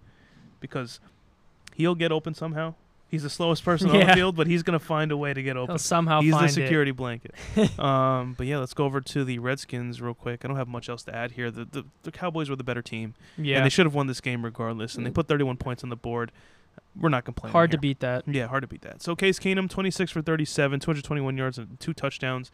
because 0.58 0.98
he'll 1.74 1.94
get 1.94 2.10
open 2.10 2.34
somehow. 2.34 2.74
He's 3.10 3.24
the 3.24 3.30
slowest 3.30 3.64
person 3.64 3.88
on 3.90 3.94
the 3.98 4.04
Yeah. 4.04 4.14
field, 4.14 4.36
but 4.36 4.46
he's 4.46 4.62
gonna 4.62 4.78
find 4.78 5.10
a 5.10 5.16
way 5.16 5.34
to 5.34 5.42
get 5.42 5.56
open. 5.56 5.72
He'll 5.72 5.78
somehow 5.78 6.20
He's 6.20 6.32
the 6.32 6.38
find 6.38 6.50
security 6.50 6.92
blanket. 6.92 7.34
um, 7.78 8.34
but 8.38 8.46
yeah, 8.46 8.58
let's 8.58 8.72
go 8.74 8.84
over 8.84 9.00
to 9.00 9.24
the 9.24 9.38
Redskins 9.40 10.00
real 10.00 10.14
quick. 10.14 10.44
I 10.44 10.48
don't 10.48 10.56
have 10.56 10.68
much 10.68 10.88
else 10.88 11.02
to 11.04 11.14
add 11.14 11.32
here. 11.32 11.50
The 11.50 11.64
the, 11.64 11.84
the 12.04 12.12
Cowboys 12.12 12.48
were 12.48 12.54
the 12.56 12.62
better 12.64 12.82
team. 12.82 13.14
Yeah, 13.36 13.56
and 13.56 13.66
they 13.66 13.70
should 13.70 13.84
have 13.86 13.94
won 13.94 14.06
this 14.06 14.20
game 14.20 14.44
regardless. 14.44 14.94
And 14.94 15.04
they 15.04 15.10
Mm. 15.10 15.14
put 15.14 15.26
31 15.28 15.56
points 15.56 15.82
on 15.82 15.90
the 15.90 15.96
board. 15.96 16.30
We're 16.98 17.08
not 17.08 17.24
complaining. 17.24 17.52
hard 17.52 17.70
to 17.72 17.76
here. 17.76 17.80
beat 17.80 18.00
that. 18.00 18.28
Yeah, 18.28 18.46
hard 18.46 18.62
to 18.62 18.66
beat 18.68 18.82
that. 18.82 19.02
So 19.02 19.16
Case 19.16 19.38
Keenum, 19.40 19.68
26 19.68 20.12
for 20.12 20.22
37, 20.22 20.78
221 20.80 21.36
yards 21.36 21.58
and 21.58 21.78
two 21.80 21.92
touchdowns. 21.92 22.50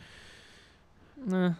Eh, 1.33 1.51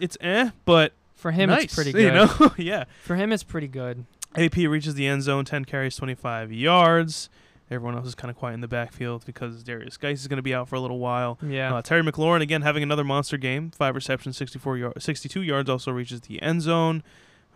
It's 0.00 0.16
eh, 0.20 0.50
but 0.64 0.92
for 1.14 1.32
him, 1.32 1.50
nice, 1.50 1.64
it's 1.64 1.74
pretty 1.74 1.92
good. 1.92 2.02
You 2.02 2.10
know, 2.12 2.52
yeah. 2.56 2.84
For 3.02 3.16
him, 3.16 3.32
it's 3.32 3.42
pretty 3.42 3.68
good. 3.68 4.04
AP 4.36 4.56
reaches 4.68 4.94
the 4.94 5.06
end 5.06 5.22
zone, 5.22 5.44
10 5.44 5.64
carries, 5.64 5.96
25 5.96 6.52
yards. 6.52 7.28
Everyone 7.70 7.94
else 7.96 8.06
is 8.08 8.14
kind 8.14 8.30
of 8.30 8.36
quiet 8.36 8.54
in 8.54 8.60
the 8.60 8.68
backfield 8.68 9.24
because 9.26 9.62
Derrius 9.62 9.98
Guice 9.98 10.20
is 10.20 10.26
going 10.28 10.38
to 10.38 10.42
be 10.42 10.54
out 10.54 10.68
for 10.68 10.76
a 10.76 10.80
little 10.80 10.98
while. 10.98 11.38
Yeah, 11.46 11.74
Uh, 11.74 11.82
Terry 11.82 12.02
McLaurin 12.02 12.40
again 12.40 12.62
having 12.62 12.82
another 12.82 13.04
monster 13.04 13.36
game, 13.36 13.70
five 13.70 13.94
receptions, 13.94 14.36
64 14.38 14.78
yard, 14.78 15.02
62 15.02 15.42
yards, 15.42 15.68
also 15.68 15.90
reaches 15.92 16.22
the 16.22 16.40
end 16.40 16.62
zone. 16.62 17.02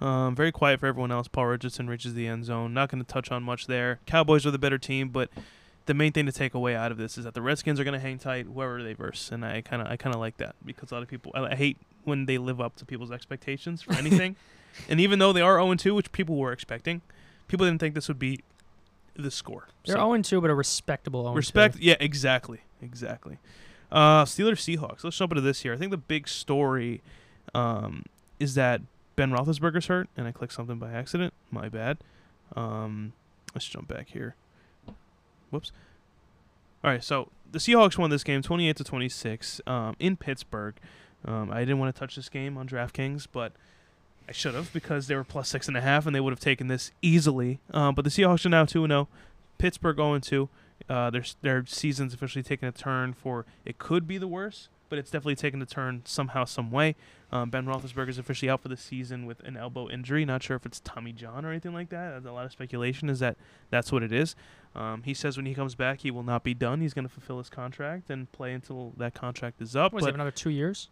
Um, 0.01 0.35
very 0.35 0.51
quiet 0.53 0.81
for 0.81 0.87
everyone 0.87 1.13
else. 1.13 1.29
Paul 1.29 1.47
Richardson 1.47 1.89
reaches 1.89 2.15
the 2.15 2.27
end 2.27 2.45
zone. 2.45 2.75
Not 2.75 2.91
going 2.91 3.03
to 3.03 3.11
touch 3.11 3.31
on 3.31 3.43
much 3.43 3.67
there. 3.69 4.01
Cowboys 4.05 4.45
are 4.45 4.51
the 4.51 4.59
better 4.59 4.77
team, 4.79 5.09
but 5.11 5.31
the 5.87 5.95
main 5.95 6.13
thing 6.13 6.27
to 6.27 6.33
take 6.33 6.55
away 6.55 6.75
out 6.75 6.91
of 6.93 6.99
this 6.99 7.17
is 7.17 7.25
that 7.25 7.35
the 7.35 7.43
Redskins 7.43 7.79
are 7.81 7.85
going 7.85 7.95
to 7.95 8.01
hang 8.01 8.19
tight 8.19 8.47
whoever 8.47 8.83
they 8.83 8.95
verse, 8.95 9.31
and 9.33 9.45
I 9.45 9.61
kind 9.63 9.81
of 9.81 9.89
I 9.89 9.97
kind 9.97 10.15
of 10.15 10.21
like 10.21 10.37
that 10.39 10.57
because 10.65 10.91
a 10.91 10.95
lot 10.95 11.03
of 11.03 11.09
people 11.09 11.33
I, 11.35 11.53
I 11.53 11.55
hate 11.55 11.77
when 12.05 12.27
they 12.27 12.37
live 12.39 12.61
up 12.61 12.77
to 12.77 12.85
people's 12.85 13.11
expectations 13.13 13.81
for 13.83 13.95
anything, 13.95 14.37
and 14.89 15.01
even 15.01 15.19
though 15.21 15.33
they 15.33 15.41
are 15.41 15.55
0 15.57 15.75
2, 15.75 15.95
which 15.95 16.11
people 16.13 16.37
were 16.37 16.53
expecting, 16.53 17.01
people 17.49 17.65
didn't 17.67 17.81
think 17.81 17.95
this 17.95 18.09
would 18.09 18.19
be 18.19 18.41
the 19.15 19.31
score. 19.31 19.69
they're 19.85 19.97
So- 19.97 20.11
0 20.15 20.23
2, 20.23 20.41
but 20.41 20.51
a 20.51 20.55
respectable 20.55 21.23
0 21.25 21.35
Respect, 21.35 21.77
yeah, 21.79 21.97
exactly, 22.01 22.61
exactly. 22.81 23.39
Uh, 23.91 24.25
Steelers 24.25 24.59
Seahawks. 24.63 25.05
Let's 25.05 25.17
jump 25.17 25.33
into 25.33 25.43
this 25.43 25.61
here. 25.63 25.75
I 25.75 25.77
think 25.77 25.91
the 25.91 25.99
big 25.99 26.27
story 26.29 27.03
um, 27.55 28.05
is 28.41 28.55
that 28.55 28.81
Ben 29.17 29.31
Roethlisberger's 29.31 29.87
hurt, 29.87 30.09
and 30.17 30.27
I 30.27 30.33
clicked 30.33 30.55
something 30.55 30.79
by 30.79 30.93
accident. 30.93 31.35
My 31.51 31.69
bad. 31.69 31.99
Um, 32.57 33.13
let's 33.55 33.67
jump 33.67 33.89
back 33.89 34.09
here. 34.09 34.35
Whoops. 35.51 35.73
All 36.83 36.91
right, 36.91 37.05
so 37.05 37.29
the 37.51 37.59
Seahawks 37.59 37.99
won 37.99 38.09
this 38.11 38.25
game, 38.25 38.41
twenty-eight 38.43 38.77
to 38.77 38.85
twenty-six, 38.85 39.61
um, 39.67 39.95
in 39.99 40.17
Pittsburgh. 40.17 40.75
Um, 41.25 41.51
I 41.53 41.61
didn't 41.61 41.79
want 41.79 41.95
to 41.95 41.99
touch 41.99 42.17
this 42.17 42.29
game 42.29 42.57
on 42.57 42.67
DraftKings, 42.67 43.27
but 43.31 43.53
I 44.29 44.33
should 44.33 44.55
have 44.55 44.73
because 44.73 45.07
they 45.07 45.15
were 45.15 45.25
plus 45.25 45.49
six 45.49 45.69
and 45.69 45.77
a 45.77 45.81
half, 45.81 46.07
and 46.07 46.15
they 46.15 46.21
would 46.21 46.33
have 46.33 46.41
taken 46.41 46.69
this 46.69 46.91
easily. 47.03 47.61
Um, 47.73 47.95
but 47.95 48.05
the 48.05 48.11
Seahawks 48.11 48.47
are 48.47 48.51
now 48.51 48.65
two 48.65 48.85
and 48.85 48.91
zero. 48.91 49.09
Pittsburgh 49.59 49.97
0 49.97 50.19
2. 50.19 50.49
Uh, 50.89 51.11
their 51.11 51.25
their 51.43 51.65
season's 51.67 52.15
officially 52.15 52.43
taking 52.43 52.69
a 52.69 52.73
turn 52.73 53.13
for 53.13 53.47
it 53.65 53.79
could 53.79 54.07
be 54.09 54.19
the 54.19 54.27
worst, 54.27 54.69
but 54.89 54.99
it's 54.99 55.11
definitely 55.11 55.37
taken 55.37 55.63
a 55.63 55.67
turn 55.67 56.03
somehow, 56.05 56.45
some 56.45 56.71
way. 56.71 56.97
Um, 57.31 57.49
ben 57.51 57.67
Roethlisberger 57.67 58.09
is 58.09 58.19
officially 58.19 58.51
out 58.51 58.61
for 58.61 58.69
the 58.69 58.77
season 58.77 59.25
with 59.25 59.41
an 59.41 59.57
elbow 59.57 59.89
injury. 59.89 60.25
Not 60.25 60.43
sure 60.43 60.57
if 60.57 60.67
it's 60.67 60.81
Tommy 60.81 61.13
John 61.13 61.45
or 61.47 61.51
anything 61.51 61.73
like 61.73 61.89
that. 61.91 62.11
There's 62.11 62.25
a 62.25 62.33
lot 62.33 62.45
of 62.45 62.53
speculation 62.53 63.09
is 63.09 63.21
that 63.21 63.37
that's 63.71 63.93
what 63.93 64.03
it 64.03 64.13
is. 64.13 64.35
Um, 64.75 65.03
he 65.05 65.15
says 65.15 65.37
when 65.37 65.47
he 65.47 65.55
comes 65.55 65.75
back, 65.75 66.01
he 66.01 66.11
will 66.11 66.25
not 66.25 66.43
be 66.43 66.53
done. 66.55 66.81
He's 66.81 66.93
going 66.95 67.07
to 67.07 67.13
fulfill 67.13 67.39
his 67.39 67.49
contract 67.49 68.11
and 68.11 68.31
play 68.33 68.53
until 68.53 68.93
that 68.97 69.15
contract 69.15 69.63
is 69.63 69.77
up. 69.77 69.93
What 69.93 70.03
is 70.03 70.09
it, 70.09 70.15
another 70.15 70.31
two 70.31 70.51
years? 70.51 70.89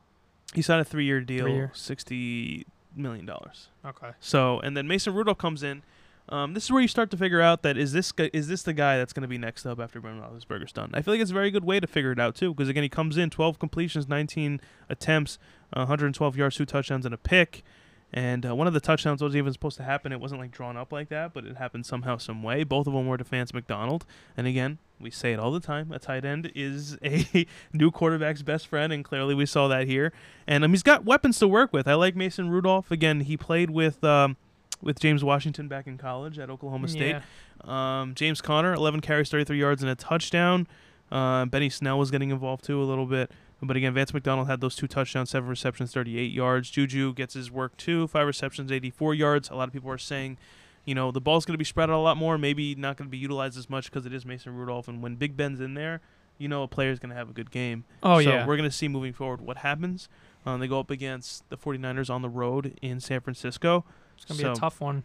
he 0.54 0.62
signed 0.62 0.80
a 0.80 0.84
three-year 0.84 1.20
deal, 1.20 1.44
Three-year. 1.44 1.70
sixty 1.74 2.66
million 2.96 3.26
dollars. 3.26 3.68
Okay. 3.84 4.10
So, 4.20 4.60
and 4.60 4.76
then 4.76 4.86
Mason 4.86 5.14
Rudolph 5.14 5.38
comes 5.38 5.62
in. 5.62 5.82
Um, 6.28 6.54
this 6.54 6.64
is 6.64 6.70
where 6.70 6.80
you 6.80 6.86
start 6.86 7.10
to 7.10 7.16
figure 7.16 7.40
out 7.40 7.62
that 7.62 7.76
is 7.76 7.92
this 7.92 8.12
gu- 8.12 8.30
is 8.32 8.46
this 8.46 8.62
the 8.62 8.72
guy 8.72 8.98
that's 8.98 9.12
going 9.12 9.22
to 9.22 9.28
be 9.28 9.38
next 9.38 9.66
up 9.66 9.80
after 9.80 10.00
Ben 10.00 10.20
Roethlisberger's 10.20 10.72
done. 10.72 10.90
I 10.94 11.02
feel 11.02 11.14
like 11.14 11.20
it's 11.20 11.32
a 11.32 11.34
very 11.34 11.50
good 11.50 11.64
way 11.64 11.80
to 11.80 11.86
figure 11.88 12.12
it 12.12 12.20
out 12.20 12.36
too, 12.36 12.54
because 12.54 12.68
again 12.68 12.84
he 12.84 12.88
comes 12.88 13.16
in 13.16 13.30
12 13.30 13.58
completions, 13.58 14.08
19 14.08 14.60
attempts, 14.88 15.38
uh, 15.72 15.80
112 15.80 16.36
yards, 16.36 16.56
two 16.56 16.66
touchdowns, 16.66 17.04
and 17.04 17.12
a 17.14 17.18
pick. 17.18 17.64
And 18.12 18.44
uh, 18.44 18.54
one 18.56 18.66
of 18.66 18.72
the 18.72 18.80
touchdowns 18.80 19.22
wasn't 19.22 19.38
even 19.38 19.52
supposed 19.52 19.76
to 19.76 19.84
happen. 19.84 20.12
It 20.12 20.20
wasn't 20.20 20.40
like 20.40 20.50
drawn 20.50 20.76
up 20.76 20.92
like 20.92 21.08
that, 21.10 21.32
but 21.32 21.44
it 21.44 21.56
happened 21.56 21.86
somehow, 21.86 22.16
some 22.16 22.42
way. 22.42 22.64
Both 22.64 22.86
of 22.86 22.92
them 22.92 23.06
were 23.06 23.16
to 23.16 23.24
Vance 23.24 23.54
McDonald. 23.54 24.04
And 24.36 24.46
again, 24.46 24.78
we 24.98 25.10
say 25.10 25.32
it 25.32 25.38
all 25.38 25.52
the 25.52 25.60
time: 25.60 25.92
a 25.92 25.98
tight 25.98 26.24
end 26.24 26.50
is 26.54 26.98
a 27.04 27.46
new 27.72 27.90
quarterback's 27.90 28.42
best 28.42 28.66
friend, 28.66 28.92
and 28.92 29.04
clearly 29.04 29.34
we 29.34 29.46
saw 29.46 29.68
that 29.68 29.86
here. 29.86 30.12
And 30.46 30.64
um, 30.64 30.70
he's 30.72 30.82
got 30.82 31.04
weapons 31.04 31.38
to 31.38 31.48
work 31.48 31.72
with. 31.72 31.86
I 31.86 31.94
like 31.94 32.16
Mason 32.16 32.50
Rudolph. 32.50 32.90
Again, 32.90 33.20
he 33.20 33.36
played 33.36 33.70
with 33.70 34.02
um, 34.02 34.36
with 34.82 34.98
James 34.98 35.22
Washington 35.22 35.68
back 35.68 35.86
in 35.86 35.96
college 35.96 36.38
at 36.38 36.50
Oklahoma 36.50 36.88
State. 36.88 37.16
Yeah. 37.64 38.00
Um, 38.00 38.14
James 38.14 38.40
Conner, 38.40 38.72
11 38.72 39.00
carries, 39.00 39.28
33 39.28 39.58
yards, 39.58 39.82
and 39.82 39.90
a 39.90 39.94
touchdown. 39.94 40.66
Uh, 41.12 41.44
Benny 41.44 41.68
Snell 41.68 41.98
was 41.98 42.10
getting 42.10 42.30
involved 42.30 42.64
too 42.64 42.80
a 42.80 42.84
little 42.84 43.06
bit. 43.06 43.30
But 43.62 43.76
again, 43.76 43.92
Vance 43.92 44.14
McDonald 44.14 44.48
had 44.48 44.60
those 44.60 44.74
two 44.74 44.86
touchdowns, 44.86 45.30
seven 45.30 45.48
receptions, 45.48 45.92
38 45.92 46.32
yards. 46.32 46.70
Juju 46.70 47.12
gets 47.12 47.34
his 47.34 47.50
work 47.50 47.76
too, 47.76 48.06
five 48.06 48.26
receptions, 48.26 48.72
84 48.72 49.14
yards. 49.14 49.50
A 49.50 49.54
lot 49.54 49.68
of 49.68 49.72
people 49.72 49.90
are 49.90 49.98
saying, 49.98 50.38
you 50.86 50.94
know, 50.94 51.10
the 51.10 51.20
ball's 51.20 51.44
going 51.44 51.54
to 51.54 51.58
be 51.58 51.64
spread 51.64 51.90
out 51.90 51.96
a 51.96 51.98
lot 51.98 52.16
more, 52.16 52.38
maybe 52.38 52.74
not 52.74 52.96
going 52.96 53.08
to 53.08 53.10
be 53.10 53.18
utilized 53.18 53.58
as 53.58 53.68
much 53.68 53.90
because 53.90 54.06
it 54.06 54.14
is 54.14 54.24
Mason 54.24 54.54
Rudolph. 54.54 54.88
And 54.88 55.02
when 55.02 55.16
Big 55.16 55.36
Ben's 55.36 55.60
in 55.60 55.74
there, 55.74 56.00
you 56.38 56.48
know 56.48 56.62
a 56.62 56.68
player's 56.68 56.98
going 56.98 57.10
to 57.10 57.16
have 57.16 57.28
a 57.28 57.34
good 57.34 57.50
game. 57.50 57.84
Oh 58.02 58.20
so 58.20 58.30
yeah. 58.30 58.46
we're 58.46 58.56
going 58.56 58.68
to 58.68 58.74
see 58.74 58.88
moving 58.88 59.12
forward 59.12 59.42
what 59.42 59.58
happens. 59.58 60.08
Um, 60.46 60.60
they 60.60 60.68
go 60.68 60.80
up 60.80 60.90
against 60.90 61.48
the 61.50 61.56
49ers 61.56 62.08
on 62.08 62.22
the 62.22 62.28
road 62.28 62.78
in 62.80 62.98
San 63.00 63.20
Francisco. 63.20 63.84
It's 64.16 64.24
gonna 64.24 64.52
be 64.52 64.58
a 64.58 64.60
tough 64.60 64.80
one. 64.80 65.04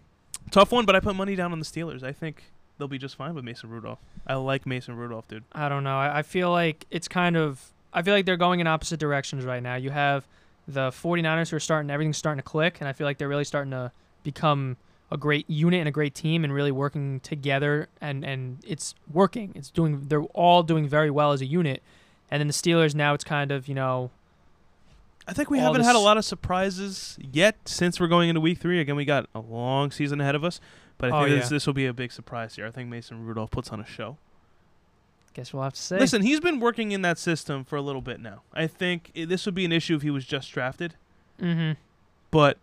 Tough 0.52 0.72
one, 0.72 0.86
but 0.86 0.95
I 0.95 0.99
put 0.99 1.15
money 1.15 1.36
down 1.36 1.52
on 1.52 1.60
the 1.60 1.65
Steelers. 1.65 2.03
I 2.03 2.11
think 2.11 2.52
they'll 2.77 2.88
be 2.88 2.98
just 2.98 3.15
fine 3.15 3.34
with 3.34 3.44
Mason 3.44 3.69
Rudolph. 3.69 3.99
I 4.27 4.36
like 4.36 4.65
Mason 4.65 4.95
Rudolph, 4.95 5.27
dude. 5.27 5.44
I 5.52 5.69
don't 5.69 5.84
know. 5.84 5.98
I, 5.98 6.19
I 6.19 6.22
feel 6.22 6.52
like 6.52 6.86
it's 6.90 7.07
kind 7.07 7.36
of. 7.36 7.72
I 7.95 8.01
feel 8.03 8.13
like 8.13 8.26
they're 8.26 8.38
going 8.38 8.59
in 8.59 8.67
opposite 8.67 8.99
directions 8.99 9.43
right 9.45 9.63
now. 9.63 9.76
You 9.76 9.89
have 9.89 10.27
the 10.67 10.89
49ers 10.89 11.49
who 11.49 11.55
are 11.55 11.59
starting, 11.59 11.89
everything's 11.89 12.17
starting 12.17 12.39
to 12.39 12.47
click, 12.47 12.77
and 12.80 12.88
I 12.88 12.93
feel 12.93 13.05
like 13.05 13.17
they're 13.17 13.30
really 13.30 13.43
starting 13.45 13.72
to 13.72 13.91
become 14.23 14.77
a 15.11 15.17
great 15.17 15.49
unit 15.49 15.80
and 15.80 15.88
a 15.88 15.91
great 15.91 16.13
team 16.13 16.43
and 16.43 16.51
really 16.53 16.72
working 16.72 17.19
together, 17.22 17.88
and, 18.01 18.23
and 18.26 18.57
it's 18.67 18.95
working. 19.11 19.53
It's 19.55 19.69
doing, 19.69 20.05
they're 20.09 20.23
all 20.34 20.61
doing 20.63 20.88
very 20.88 21.09
well 21.09 21.31
as 21.31 21.41
a 21.41 21.45
unit. 21.45 21.81
And 22.30 22.39
then 22.41 22.47
the 22.47 22.53
Steelers 22.53 22.93
now, 22.95 23.13
it's 23.13 23.23
kind 23.23 23.51
of, 23.51 23.67
you 23.67 23.76
know, 23.76 24.09
I 25.27 25.34
think 25.34 25.49
we 25.49 25.59
haven't 25.59 25.84
had 25.84 25.95
a 25.95 25.99
lot 25.99 26.17
of 26.17 26.26
surprises 26.26 27.17
yet 27.31 27.55
since 27.65 27.99
we're 27.99 28.07
going 28.07 28.30
into 28.30 28.41
week 28.41 28.59
three. 28.59 28.80
Again, 28.80 28.95
we 28.95 29.05
got 29.05 29.27
a 29.34 29.39
long 29.39 29.89
season 29.91 30.19
ahead 30.22 30.35
of 30.35 30.43
us, 30.43 30.59
but 30.97 31.11
I 31.11 31.17
Oh, 31.17 31.26
think 31.26 31.39
this, 31.41 31.49
this 31.49 31.65
will 31.67 31.73
be 31.73 31.85
a 31.85 31.93
big 31.93 32.11
surprise 32.11 32.55
here. 32.55 32.65
I 32.67 32.72
think 32.72 32.89
Mason 32.89 33.26
Rudolph 33.26 33.51
puts 33.51 33.69
on 33.69 33.80
a 33.80 33.85
show. 33.85 34.17
Guess 35.36 35.53
we'll 35.53 35.64
have 35.64 35.74
to 35.74 35.82
say. 35.82 35.99
Listen, 35.99 36.22
he's 36.22 36.40
been 36.40 36.60
working 36.60 36.91
in 36.91 37.02
that 37.03 37.18
system 37.20 37.64
for 37.64 37.76
a 37.76 37.82
little 37.82 38.02
bit 38.02 38.20
now. 38.20 38.41
I 38.53 38.68
think 38.68 39.12
this 39.16 39.45
would 39.45 39.53
be 39.56 39.66
an 39.66 39.72
issue 39.72 39.95
if 39.95 40.02
he 40.02 40.10
was 40.10 40.26
just 40.26 40.52
drafted, 40.52 40.95
Mm-hmm. 41.41 41.74
but 42.32 42.57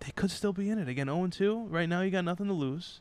they 0.00 0.10
could 0.14 0.30
still 0.30 0.52
be 0.52 0.68
in 0.68 0.78
it. 0.78 0.88
Again, 0.88 1.06
0 1.06 1.26
2. 1.28 1.66
Right 1.70 1.88
now, 1.88 2.02
you 2.02 2.10
got 2.10 2.24
nothing 2.24 2.46
to 2.46 2.52
lose. 2.52 3.00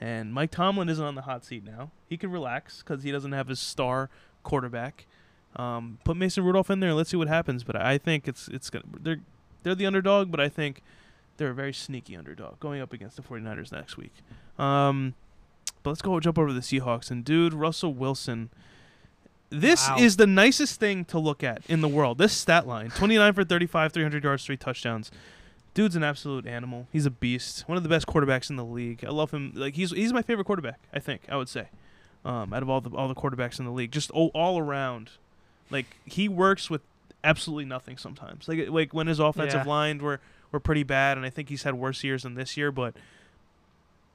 And 0.00 0.32
Mike 0.34 0.50
Tomlin 0.50 0.88
isn't 0.88 1.04
on 1.04 1.14
the 1.14 1.22
hot 1.22 1.44
seat 1.44 1.64
now. 1.64 1.90
He 2.08 2.16
can 2.16 2.30
relax 2.30 2.82
because 2.82 3.02
he 3.04 3.12
doesn't 3.12 3.32
have 3.32 3.48
his 3.48 3.60
star 3.60 4.10
quarterback. 4.42 5.06
Um, 5.54 5.98
put 6.04 6.16
Mason 6.16 6.42
Rudolph 6.44 6.70
in 6.70 6.80
there 6.80 6.88
and 6.90 6.96
let's 6.96 7.10
see 7.10 7.16
what 7.16 7.28
happens. 7.28 7.62
But 7.62 7.76
I 7.76 7.98
think 7.98 8.26
it's 8.26 8.48
it's 8.48 8.68
gonna 8.70 8.84
they're 9.00 9.20
they're 9.62 9.74
the 9.74 9.86
underdog, 9.86 10.30
but 10.30 10.40
I 10.40 10.48
think 10.48 10.82
they're 11.36 11.50
a 11.50 11.54
very 11.54 11.72
sneaky 11.72 12.16
underdog 12.16 12.58
going 12.58 12.80
up 12.80 12.92
against 12.92 13.16
the 13.16 13.22
49ers 13.22 13.70
next 13.70 13.96
week. 13.96 14.12
Um, 14.58 15.14
but 15.82 15.90
let's 15.90 16.02
go 16.02 16.18
jump 16.20 16.38
over 16.38 16.48
to 16.48 16.54
the 16.54 16.60
Seahawks 16.60 17.10
and 17.10 17.24
dude, 17.24 17.54
Russell 17.54 17.92
Wilson. 17.94 18.50
This 19.50 19.86
Wow. 19.88 19.96
is 19.98 20.16
the 20.16 20.26
nicest 20.26 20.80
thing 20.80 21.04
to 21.06 21.18
look 21.18 21.44
at 21.44 21.62
in 21.68 21.82
the 21.82 21.88
world. 21.88 22.16
This 22.18 22.32
stat 22.32 22.66
line: 22.66 22.90
29 22.90 23.32
for 23.34 23.44
35, 23.44 23.92
300 23.92 24.24
yards, 24.24 24.44
three 24.46 24.56
touchdowns. 24.56 25.10
Dude's 25.74 25.96
an 25.96 26.02
absolute 26.02 26.46
animal. 26.46 26.86
He's 26.92 27.06
a 27.06 27.10
beast. 27.10 27.66
One 27.68 27.76
of 27.76 27.82
the 27.82 27.88
best 27.88 28.06
quarterbacks 28.06 28.48
in 28.50 28.56
the 28.56 28.64
league. 28.64 29.04
I 29.06 29.10
love 29.10 29.30
him. 29.30 29.52
Like 29.54 29.74
he's 29.74 29.90
he's 29.90 30.12
my 30.12 30.22
favorite 30.22 30.44
quarterback. 30.46 30.78
I 30.92 30.98
think 31.00 31.22
I 31.28 31.36
would 31.36 31.48
say, 31.50 31.68
um, 32.24 32.52
out 32.54 32.62
of 32.62 32.70
all 32.70 32.80
the 32.80 32.90
all 32.96 33.08
the 33.08 33.14
quarterbacks 33.14 33.58
in 33.58 33.64
the 33.66 33.70
league, 33.70 33.90
just 33.92 34.10
all, 34.12 34.30
all 34.34 34.58
around. 34.58 35.10
Like 35.70 35.86
he 36.06 36.28
works 36.28 36.70
with 36.70 36.80
absolutely 37.24 37.64
nothing 37.66 37.96
sometimes. 37.98 38.48
Like 38.48 38.68
like 38.70 38.94
when 38.94 39.06
his 39.06 39.18
offensive 39.18 39.64
Yeah. 39.64 39.70
line 39.70 39.98
were 39.98 40.20
were 40.50 40.60
pretty 40.60 40.82
bad, 40.82 41.16
and 41.18 41.26
I 41.26 41.30
think 41.30 41.48
he's 41.50 41.62
had 41.62 41.74
worse 41.74 42.02
years 42.04 42.22
than 42.22 42.34
this 42.34 42.56
year, 42.56 42.70
but 42.72 42.94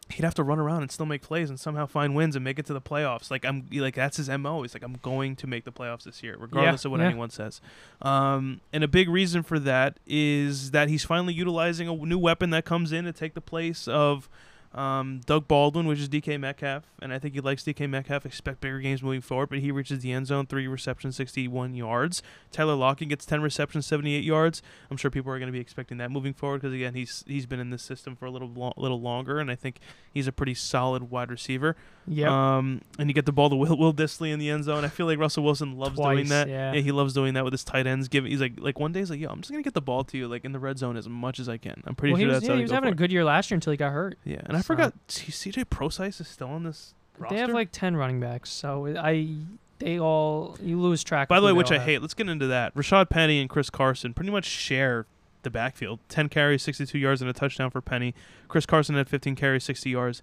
he'd 0.09 0.23
have 0.23 0.33
to 0.35 0.43
run 0.43 0.59
around 0.59 0.81
and 0.81 0.91
still 0.91 1.05
make 1.05 1.21
plays 1.21 1.49
and 1.49 1.59
somehow 1.59 1.85
find 1.85 2.15
wins 2.15 2.35
and 2.35 2.43
make 2.43 2.59
it 2.59 2.65
to 2.67 2.73
the 2.73 2.81
playoffs. 2.81 3.29
Like 3.29 3.45
I'm 3.45 3.67
like 3.71 3.95
that's 3.95 4.17
his 4.17 4.29
mo. 4.29 4.61
He's 4.61 4.73
like 4.73 4.83
I'm 4.83 4.97
going 5.01 5.35
to 5.37 5.47
make 5.47 5.65
the 5.65 5.71
playoffs 5.71 6.03
this 6.03 6.23
year, 6.23 6.35
regardless 6.39 6.85
of 6.85 6.91
what 6.91 6.99
yeah. 6.99 7.07
anyone 7.07 7.29
says. 7.29 7.61
Um, 8.01 8.61
and 8.71 8.83
a 8.83 8.87
big 8.87 9.09
reason 9.09 9.43
for 9.43 9.59
that 9.59 9.99
is 10.05 10.71
that 10.71 10.89
he's 10.89 11.03
finally 11.03 11.33
utilizing 11.33 11.87
a 11.87 11.95
new 11.95 12.19
weapon 12.19 12.49
that 12.51 12.65
comes 12.65 12.91
in 12.91 13.05
to 13.05 13.13
take 13.13 13.33
the 13.33 13.41
place 13.41 13.87
of 13.87 14.29
um, 14.77 15.21
Doug 15.25 15.47
Baldwin, 15.47 15.87
which 15.87 15.99
is 15.99 16.07
DK 16.07 16.39
Metcalf, 16.39 16.83
and 17.01 17.11
I 17.11 17.17
think 17.17 17.33
he 17.33 17.41
likes 17.41 17.63
DK 17.63 17.89
Metcalf. 17.89 18.25
Expect 18.25 18.61
bigger 18.61 18.79
games 18.79 19.01
moving 19.01 19.21
forward, 19.21 19.49
but 19.49 19.59
he 19.59 19.71
reaches 19.71 20.01
the 20.01 20.11
end 20.11 20.27
zone, 20.27 20.45
three 20.45 20.67
receptions, 20.67 21.15
61 21.15 21.73
yards. 21.73 22.21
Tyler 22.51 22.75
Lockett 22.75 23.09
gets 23.09 23.25
10 23.25 23.41
receptions, 23.41 23.87
78 23.87 24.23
yards. 24.23 24.61
I'm 24.91 24.97
sure 24.97 25.09
people 25.09 25.31
are 25.31 25.39
going 25.39 25.47
to 25.47 25.53
be 25.53 25.59
expecting 25.59 25.97
that 25.97 26.11
moving 26.11 26.33
forward 26.33 26.61
because 26.61 26.73
again, 26.73 26.93
he's 26.93 27.23
he's 27.27 27.47
been 27.47 27.59
in 27.59 27.71
this 27.71 27.81
system 27.81 28.15
for 28.15 28.25
a 28.27 28.31
little 28.31 28.51
lo- 28.53 28.73
little 28.77 29.01
longer, 29.01 29.39
and 29.39 29.49
I 29.49 29.55
think 29.55 29.79
he's 30.13 30.27
a 30.27 30.31
pretty 30.31 30.53
solid 30.53 31.09
wide 31.09 31.31
receiver. 31.31 31.75
Yep. 32.07 32.29
Um, 32.29 32.81
and 32.99 33.09
you 33.09 33.13
get 33.13 33.25
the 33.25 33.33
ball 33.33 33.49
to 33.49 33.55
Will, 33.55 33.75
Will 33.77 33.93
Dissly 33.93 34.31
in 34.31 34.39
the 34.39 34.49
end 34.49 34.63
zone. 34.63 34.85
I 34.85 34.89
feel 34.89 35.07
like 35.07 35.19
Russell 35.19 35.43
Wilson 35.43 35.77
loves 35.77 35.99
doing 35.99 36.27
that. 36.29 36.47
yeah. 36.47 36.73
he 36.73 36.91
loves 36.91 37.13
doing 37.13 37.33
that 37.33 37.43
with 37.43 37.53
his 37.53 37.63
tight 37.63 37.87
ends. 37.87 38.07
Give 38.07 38.25
he's 38.25 38.41
like 38.41 38.53
like 38.59 38.79
one 38.79 38.91
day 38.91 38.99
he's 38.99 39.09
like, 39.09 39.19
yo, 39.19 39.29
I'm 39.29 39.41
just 39.41 39.51
gonna 39.51 39.63
get 39.63 39.73
the 39.73 39.81
ball 39.81 40.03
to 40.05 40.17
you 40.17 40.27
like 40.27 40.45
in 40.45 40.51
the 40.51 40.59
red 40.59 40.77
zone 40.77 40.97
as 40.97 41.09
much 41.09 41.39
as 41.39 41.49
I 41.49 41.57
can. 41.57 41.81
I'm 41.85 41.95
pretty 41.95 42.13
well, 42.13 42.19
sure 42.19 42.27
he 42.27 42.27
was, 42.27 42.35
that's 42.35 42.45
yeah, 42.45 42.51
how 42.51 42.57
he 42.57 42.61
was 42.61 42.71
having 42.71 42.91
a 42.91 42.95
good 42.95 43.11
year 43.11 43.23
last 43.23 43.49
year 43.49 43.55
until 43.55 43.71
he 43.71 43.77
got 43.77 43.91
hurt. 43.91 44.17
Yeah, 44.23 44.41
and 44.45 44.55
I 44.55 44.61
Uh-huh. 44.69 44.91
forgot 44.91 45.07
CJ 45.07 45.69
Prosise 45.69 46.19
is 46.21 46.27
still 46.27 46.49
on 46.49 46.63
this 46.63 46.93
roster. 47.17 47.35
They 47.35 47.41
have 47.41 47.51
like 47.51 47.71
10 47.71 47.95
running 47.95 48.19
backs, 48.19 48.49
so 48.49 48.87
I 48.87 49.35
they 49.79 49.99
all 49.99 50.57
you 50.61 50.79
lose 50.79 51.03
track. 51.03 51.27
By 51.27 51.39
the 51.39 51.45
way, 51.45 51.53
which 51.53 51.71
I 51.71 51.75
have. 51.75 51.83
hate. 51.83 52.01
Let's 52.01 52.13
get 52.13 52.27
into 52.29 52.47
that. 52.47 52.73
Rashaad 52.75 53.09
Penny 53.09 53.39
and 53.39 53.49
Chris 53.49 53.69
Carson 53.69 54.13
pretty 54.13 54.31
much 54.31 54.45
share 54.45 55.05
the 55.43 55.49
backfield. 55.49 55.99
10 56.09 56.29
carries, 56.29 56.63
62 56.63 56.97
yards, 56.97 57.21
and 57.21 57.29
a 57.29 57.33
touchdown 57.33 57.69
for 57.69 57.81
Penny. 57.81 58.13
Chris 58.47 58.65
Carson 58.65 58.95
had 58.95 59.07
15 59.07 59.35
carries, 59.35 59.63
60 59.63 59.89
yards. 59.89 60.21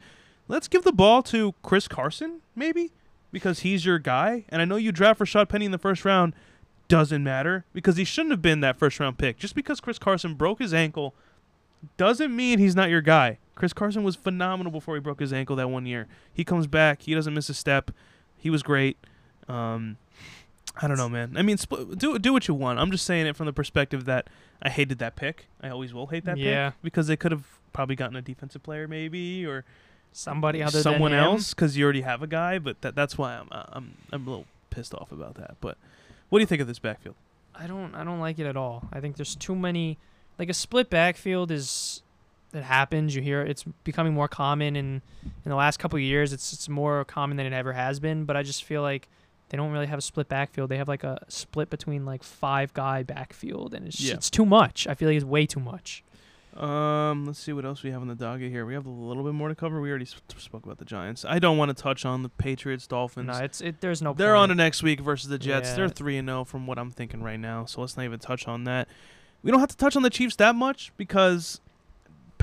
Let's 0.48 0.68
give 0.68 0.82
the 0.82 0.92
ball 0.92 1.22
to 1.24 1.54
Chris 1.62 1.88
Carson, 1.88 2.40
maybe, 2.54 2.92
because 3.32 3.60
he's 3.60 3.86
your 3.86 3.98
guy. 3.98 4.44
And 4.50 4.60
I 4.60 4.64
know 4.64 4.76
you 4.76 4.92
draft 4.92 5.20
Rashaad 5.20 5.48
Penny 5.48 5.64
in 5.64 5.70
the 5.72 5.78
first 5.78 6.04
round. 6.04 6.34
Doesn't 6.86 7.24
matter 7.24 7.64
because 7.72 7.96
he 7.96 8.04
shouldn't 8.04 8.32
have 8.32 8.42
been 8.42 8.60
that 8.60 8.76
first 8.76 9.00
round 9.00 9.16
pick. 9.16 9.38
Just 9.38 9.54
because 9.54 9.80
Chris 9.80 9.98
Carson 9.98 10.34
broke 10.34 10.58
his 10.58 10.74
ankle 10.74 11.14
doesn't 11.96 12.34
mean 12.34 12.58
he's 12.58 12.76
not 12.76 12.90
your 12.90 13.00
guy. 13.00 13.38
Chris 13.54 13.72
Carson 13.72 14.02
was 14.02 14.16
phenomenal 14.16 14.72
before 14.72 14.94
he 14.96 15.00
broke 15.00 15.20
his 15.20 15.32
ankle 15.32 15.56
that 15.56 15.68
one 15.70 15.86
year. 15.86 16.06
He 16.32 16.44
comes 16.44 16.66
back, 16.66 17.02
he 17.02 17.14
doesn't 17.14 17.32
miss 17.34 17.48
a 17.48 17.54
step. 17.54 17.90
He 18.36 18.50
was 18.50 18.62
great. 18.62 18.96
Um, 19.48 19.96
I 20.80 20.88
don't 20.88 20.96
know, 20.96 21.08
man. 21.08 21.36
I 21.36 21.42
mean, 21.42 21.56
do 21.96 22.18
do 22.18 22.32
what 22.32 22.48
you 22.48 22.54
want. 22.54 22.78
I'm 22.80 22.90
just 22.90 23.04
saying 23.06 23.26
it 23.26 23.36
from 23.36 23.46
the 23.46 23.52
perspective 23.52 24.06
that 24.06 24.28
I 24.60 24.70
hated 24.70 24.98
that 24.98 25.14
pick. 25.14 25.46
I 25.62 25.68
always 25.68 25.94
will 25.94 26.08
hate 26.08 26.24
that 26.24 26.36
Yeah. 26.36 26.70
pick 26.70 26.82
because 26.82 27.06
they 27.06 27.16
could 27.16 27.30
have 27.32 27.44
probably 27.72 27.94
gotten 27.96 28.16
a 28.16 28.22
defensive 28.22 28.62
player, 28.62 28.88
maybe, 28.88 29.46
or 29.46 29.64
somebody 30.12 30.62
other 30.62 30.80
someone 30.80 31.12
else 31.12 31.54
because 31.54 31.76
you 31.76 31.84
already 31.84 32.00
have 32.02 32.22
a 32.22 32.26
guy. 32.26 32.58
But 32.58 32.80
that 32.80 32.94
that's 32.96 33.16
why 33.16 33.36
I'm 33.36 33.48
I'm 33.52 33.94
I'm 34.12 34.26
a 34.26 34.30
little 34.30 34.46
pissed 34.70 34.94
off 34.94 35.12
about 35.12 35.34
that. 35.36 35.56
But 35.60 35.76
what 36.28 36.38
do 36.38 36.42
you 36.42 36.46
think 36.46 36.60
of 36.60 36.66
this 36.66 36.80
backfield? 36.80 37.14
I 37.54 37.68
don't 37.68 37.94
I 37.94 38.02
don't 38.02 38.18
like 38.20 38.40
it 38.40 38.46
at 38.46 38.56
all. 38.56 38.88
I 38.92 38.98
think 39.00 39.14
there's 39.16 39.36
too 39.36 39.54
many 39.54 39.98
like 40.40 40.48
a 40.48 40.54
split 40.54 40.90
backfield 40.90 41.52
is 41.52 42.02
it 42.54 42.62
happens. 42.64 43.14
You 43.14 43.22
hear 43.22 43.42
it's 43.42 43.64
becoming 43.84 44.14
more 44.14 44.28
common 44.28 44.76
in 44.76 45.02
in 45.24 45.48
the 45.50 45.56
last 45.56 45.78
couple 45.78 45.96
of 45.96 46.02
years. 46.02 46.32
It's 46.32 46.52
it's 46.52 46.68
more 46.68 47.04
common 47.04 47.36
than 47.36 47.46
it 47.46 47.52
ever 47.52 47.72
has 47.72 48.00
been. 48.00 48.24
But 48.24 48.36
I 48.36 48.42
just 48.42 48.64
feel 48.64 48.82
like 48.82 49.08
they 49.50 49.56
don't 49.56 49.72
really 49.72 49.86
have 49.86 49.98
a 49.98 50.02
split 50.02 50.28
backfield. 50.28 50.70
They 50.70 50.78
have 50.78 50.88
like 50.88 51.04
a 51.04 51.18
split 51.28 51.70
between 51.70 52.04
like 52.04 52.22
five 52.22 52.72
guy 52.74 53.02
backfield, 53.02 53.74
and 53.74 53.86
it's 53.86 54.00
Yeah. 54.00 54.14
it's 54.14 54.30
too 54.30 54.46
much. 54.46 54.86
I 54.86 54.94
feel 54.94 55.08
like 55.08 55.16
it's 55.16 55.24
way 55.24 55.46
too 55.46 55.60
much. 55.60 56.02
Um, 56.56 57.26
let's 57.26 57.40
see 57.40 57.52
what 57.52 57.64
else 57.64 57.82
we 57.82 57.90
have 57.90 58.00
on 58.00 58.06
the 58.06 58.14
docket 58.14 58.48
here. 58.48 58.64
We 58.64 58.74
have 58.74 58.86
a 58.86 58.90
little 58.90 59.24
bit 59.24 59.32
more 59.34 59.48
to 59.48 59.56
cover. 59.56 59.80
We 59.80 59.90
already 59.90 60.04
sp- 60.06 60.22
spoke 60.38 60.64
about 60.64 60.78
the 60.78 60.84
Giants. 60.84 61.24
I 61.24 61.40
don't 61.40 61.58
want 61.58 61.76
to 61.76 61.82
touch 61.82 62.04
on 62.04 62.22
the 62.22 62.28
Patriots, 62.28 62.86
Dolphins. 62.86 63.26
No, 63.26 63.38
it's 63.42 63.60
it. 63.60 63.80
There's 63.80 64.00
no. 64.00 64.12
They're 64.14 64.36
on 64.36 64.48
point. 64.50 64.58
to 64.58 64.62
next 64.64 64.82
week 64.82 65.00
versus 65.00 65.28
the 65.28 65.38
Jets. 65.38 65.70
Yeah. 65.70 65.74
They're 65.76 65.88
three 65.88 66.16
and 66.16 66.28
zero 66.28 66.44
from 66.44 66.68
what 66.68 66.78
I'm 66.78 66.92
thinking 66.92 67.22
right 67.24 67.40
now. 67.40 67.64
So 67.64 67.80
let's 67.80 67.96
not 67.96 68.04
even 68.04 68.20
touch 68.20 68.46
on 68.46 68.62
that. 68.64 68.86
We 69.42 69.50
don't 69.50 69.58
have 69.60 69.68
to 69.70 69.76
touch 69.76 69.96
on 69.96 70.02
the 70.02 70.10
Chiefs 70.10 70.36
that 70.36 70.54
much 70.54 70.92
because 70.96 71.60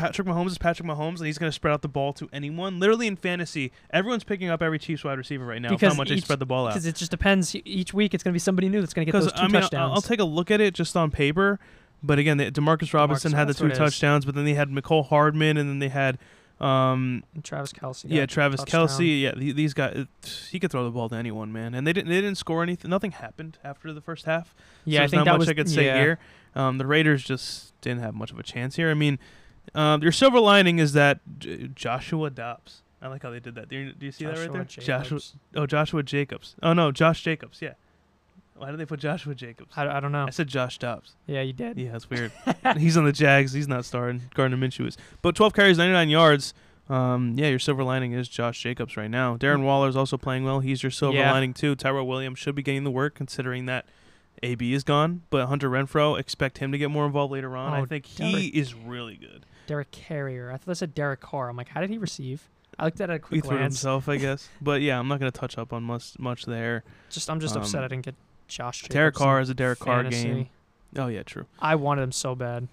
Patrick 0.02 0.28
Mahomes 0.28 0.48
is 0.48 0.58
Patrick 0.58 0.88
Mahomes, 0.88 1.18
and 1.18 1.28
he's 1.28 1.38
going 1.38 1.50
to 1.50 1.54
spread 1.54 1.74
out 1.74 1.84
the 1.84 1.88
ball 1.88 2.12
to 2.14 2.28
anyone. 2.34 2.80
Literally 2.80 3.06
in 3.06 3.16
fantasy, 3.16 3.72
everyone's 3.92 4.24
picking 4.24 4.50
up 4.50 4.62
every 4.62 4.80
Chiefs 4.80 5.04
wide 5.04 5.18
receiver 5.18 5.46
right 5.46 5.62
now. 5.62 5.70
Because 5.70 5.94
how 5.94 5.98
much 5.98 6.10
they 6.10 6.20
spread 6.20 6.40
the 6.40 6.46
ball 6.46 6.66
out. 6.66 6.72
because 6.72 6.88
it 6.88 6.96
just 6.96 7.12
depends. 7.12 7.56
Each 7.66 7.94
week, 7.94 8.16
it's 8.16 8.24
gonna 8.24 8.34
be 8.34 8.40
somebody 8.40 8.68
new 8.68 8.80
that's 8.80 8.96
gonna 8.96 9.06
get 9.06 9.12
those 9.12 9.32
two 9.32 9.38
I 9.38 9.48
mean, 9.48 9.58
I'll, 9.58 9.62
touchdowns. 9.62 9.92
I'll 9.94 10.02
take 10.02 10.20
a 10.20 10.24
look 10.24 10.50
at 10.50 10.60
it 10.60 10.74
just 10.74 10.98
on 10.98 11.12
paper. 11.12 11.60
But 12.02 12.18
again, 12.18 12.38
the, 12.38 12.52
Demarcus 12.52 12.94
Robinson 12.96 13.32
Demarcus, 13.32 13.36
had 13.36 13.48
the 13.48 13.54
two 13.54 13.64
what 13.66 13.70
it 13.70 13.74
is. 13.74 13.78
touchdowns, 13.78 14.26
but 14.26 14.34
then 14.34 14.44
they 14.44 14.56
had 14.56 14.70
Mecole 14.70 15.08
Hardman, 15.08 15.58
and 15.58 15.70
then 15.70 15.80
they 15.80 15.90
had. 15.90 16.18
Um, 16.60 17.24
Travis 17.42 17.74
Kelce. 17.74 18.06
yeah, 18.08 18.26
Travis. 18.26 18.62
Kelce. 18.62 19.22
Yeah, 19.22 19.34
these 19.36 19.74
guys. 19.74 20.06
He 20.50 20.60
could 20.60 20.72
throw 20.72 20.84
the 20.84 20.92
ball 20.92 21.10
to 21.10 21.16
anyone, 21.16 21.52
man. 21.52 21.74
And 21.74 21.86
they 21.86 21.94
didn't. 21.94 22.10
They 22.10 22.22
didn't 22.22 22.38
score 22.38 22.64
anything. 22.64 22.90
Nothing 22.90 23.12
happened 23.12 23.58
after 23.64 23.94
the 23.94 24.02
first 24.02 24.26
half. 24.26 24.56
Yeah, 24.86 24.98
so 24.98 24.98
I 24.98 25.02
there's 25.02 25.12
think 25.12 25.18
not 25.18 25.26
that 25.26 25.32
much 25.34 25.40
was. 25.40 25.50
I 25.50 25.54
could 25.54 25.70
say 25.70 25.86
yeah. 25.86 26.00
here. 26.00 26.20
Um, 26.56 26.78
the 26.78 26.86
Raiders 26.86 27.24
just 27.24 27.80
didn't 27.82 28.02
have 28.02 28.14
much 28.14 28.32
of 28.32 28.40
a 28.40 28.44
chance 28.44 28.76
here. 28.76 28.92
I 28.92 28.94
mean, 28.94 29.18
um, 29.76 30.02
your 30.02 30.12
silver 30.12 30.40
lining 30.40 30.80
is 30.80 30.94
that 30.94 31.20
J- 31.40 31.70
Joshua 31.76 32.30
Dobbs. 32.30 32.82
I 33.02 33.08
like 33.08 33.24
how 33.24 33.32
they 33.32 33.40
did 33.40 33.56
that. 33.56 33.68
Do 33.70 33.76
you, 33.78 33.94
do 33.94 34.06
you 34.06 34.12
see 34.12 34.26
that 34.26 34.38
right 34.38 34.52
there? 34.52 34.64
Joshua 34.64 34.84
Joshua. 34.84 35.20
Oh, 35.56 35.66
Joshua 35.66 36.04
Jacobs. 36.04 36.56
Oh 36.62 36.74
no, 36.74 36.92
Josh 36.92 37.24
Jacobs. 37.24 37.60
Yeah. 37.62 37.74
Why 38.56 38.70
did 38.70 38.80
they 38.80 38.86
put 38.86 39.00
Joshua 39.00 39.34
Jacobs? 39.34 39.72
I, 39.76 39.88
I 39.88 40.00
don't 40.00 40.12
know. 40.12 40.26
I 40.28 40.30
said 40.30 40.48
Josh 40.48 40.78
Dobbs. 40.78 41.16
Yeah, 41.26 41.42
you 41.42 41.52
did. 41.54 41.78
Yeah, 41.80 41.94
that's 41.94 42.10
weird. 42.12 42.32
He's 42.78 42.96
on 42.96 43.06
the 43.06 43.12
Jags. 43.12 43.54
He's 43.54 43.68
not 43.68 43.86
starting. 43.86 44.22
Gardner 44.36 44.58
Minshew 44.58 44.88
is. 44.88 44.98
But 45.24 45.34
12 45.36 45.54
carries, 45.56 45.78
99 45.80 46.10
yards. 46.10 46.54
Um, 46.88 47.34
yeah, 47.38 47.48
your 47.48 47.58
silver 47.58 47.84
lining 47.84 48.12
is 48.12 48.28
Josh 48.28 48.62
Jacobs 48.62 48.98
right 48.98 49.10
now. 49.10 49.36
Darren 49.36 49.64
Waller 49.64 49.88
is 49.90 49.96
also 49.96 50.16
playing 50.16 50.44
well. 50.44 50.60
He's 50.60 50.84
your 50.84 50.92
silver 50.92 51.18
Yeah. 51.18 51.32
lining 51.32 51.54
too. 51.56 51.74
Tyrell 51.74 52.06
Williams 52.06 52.38
should 52.38 52.54
be 52.54 52.62
getting 52.62 52.84
the 52.84 52.92
work 52.92 53.16
considering 53.16 53.66
that 53.66 53.86
AB 54.44 54.74
is 54.74 54.84
gone. 54.84 55.24
But 55.30 55.48
Hunter 55.48 55.70
Renfrow, 55.70 56.20
expect 56.20 56.58
him 56.60 56.72
to 56.72 56.78
get 56.78 56.90
more 56.92 57.06
involved 57.06 57.32
later 57.34 57.56
on. 57.56 57.74
I 57.74 57.82
Oh, 57.82 57.86
think 57.86 58.06
he 58.06 58.32
Derek- 58.32 58.56
is 58.56 58.74
really 58.74 59.16
good. 59.16 59.46
Derek 59.68 59.92
Carrier. 59.92 60.52
I 60.52 60.58
thought 60.58 60.72
I 60.72 60.74
said 60.74 60.94
Derek 60.94 61.20
Carr. 61.22 61.50
I'm 61.50 61.56
like, 61.58 61.70
how 61.70 61.82
did 61.82 61.90
he 61.90 61.98
receive? 61.98 62.50
I 62.80 62.86
looked 62.86 63.00
at 63.02 63.10
it 63.10 63.14
at 63.14 63.20
a 63.22 63.34
He 63.36 63.42
quick 63.42 63.46
threw 63.46 63.58
himself, 63.58 64.10
I 64.10 64.18
guess. 64.18 64.50
But 64.62 64.82
yeah, 64.82 64.98
I'm 65.00 65.08
not 65.08 65.20
going 65.20 65.32
to 65.32 65.38
touch 65.40 65.58
up 65.58 65.72
on 65.74 65.84
much 65.84 66.18
much 66.20 66.46
there. 66.46 66.84
Just 67.10 67.30
I'm 67.30 67.40
just 67.40 67.56
upset 67.56 67.80
Um, 67.82 67.86
I 67.86 67.88
didn't 67.90 68.06
get 68.06 68.16
Josh. 68.48 68.82
Derek 68.84 69.14
Jacobs 69.14 69.22
in 69.22 69.26
Carr 69.26 69.42
is 69.42 69.50
a 69.50 69.54
Derek 69.54 69.80
Carr 69.80 70.04
game. 70.06 70.50
Oh 70.98 71.08
yeah, 71.08 71.24
true. 71.24 71.46
I 71.60 71.76
wanted 71.76 72.02
him 72.02 72.12
so 72.12 72.36
bad. 72.36 72.68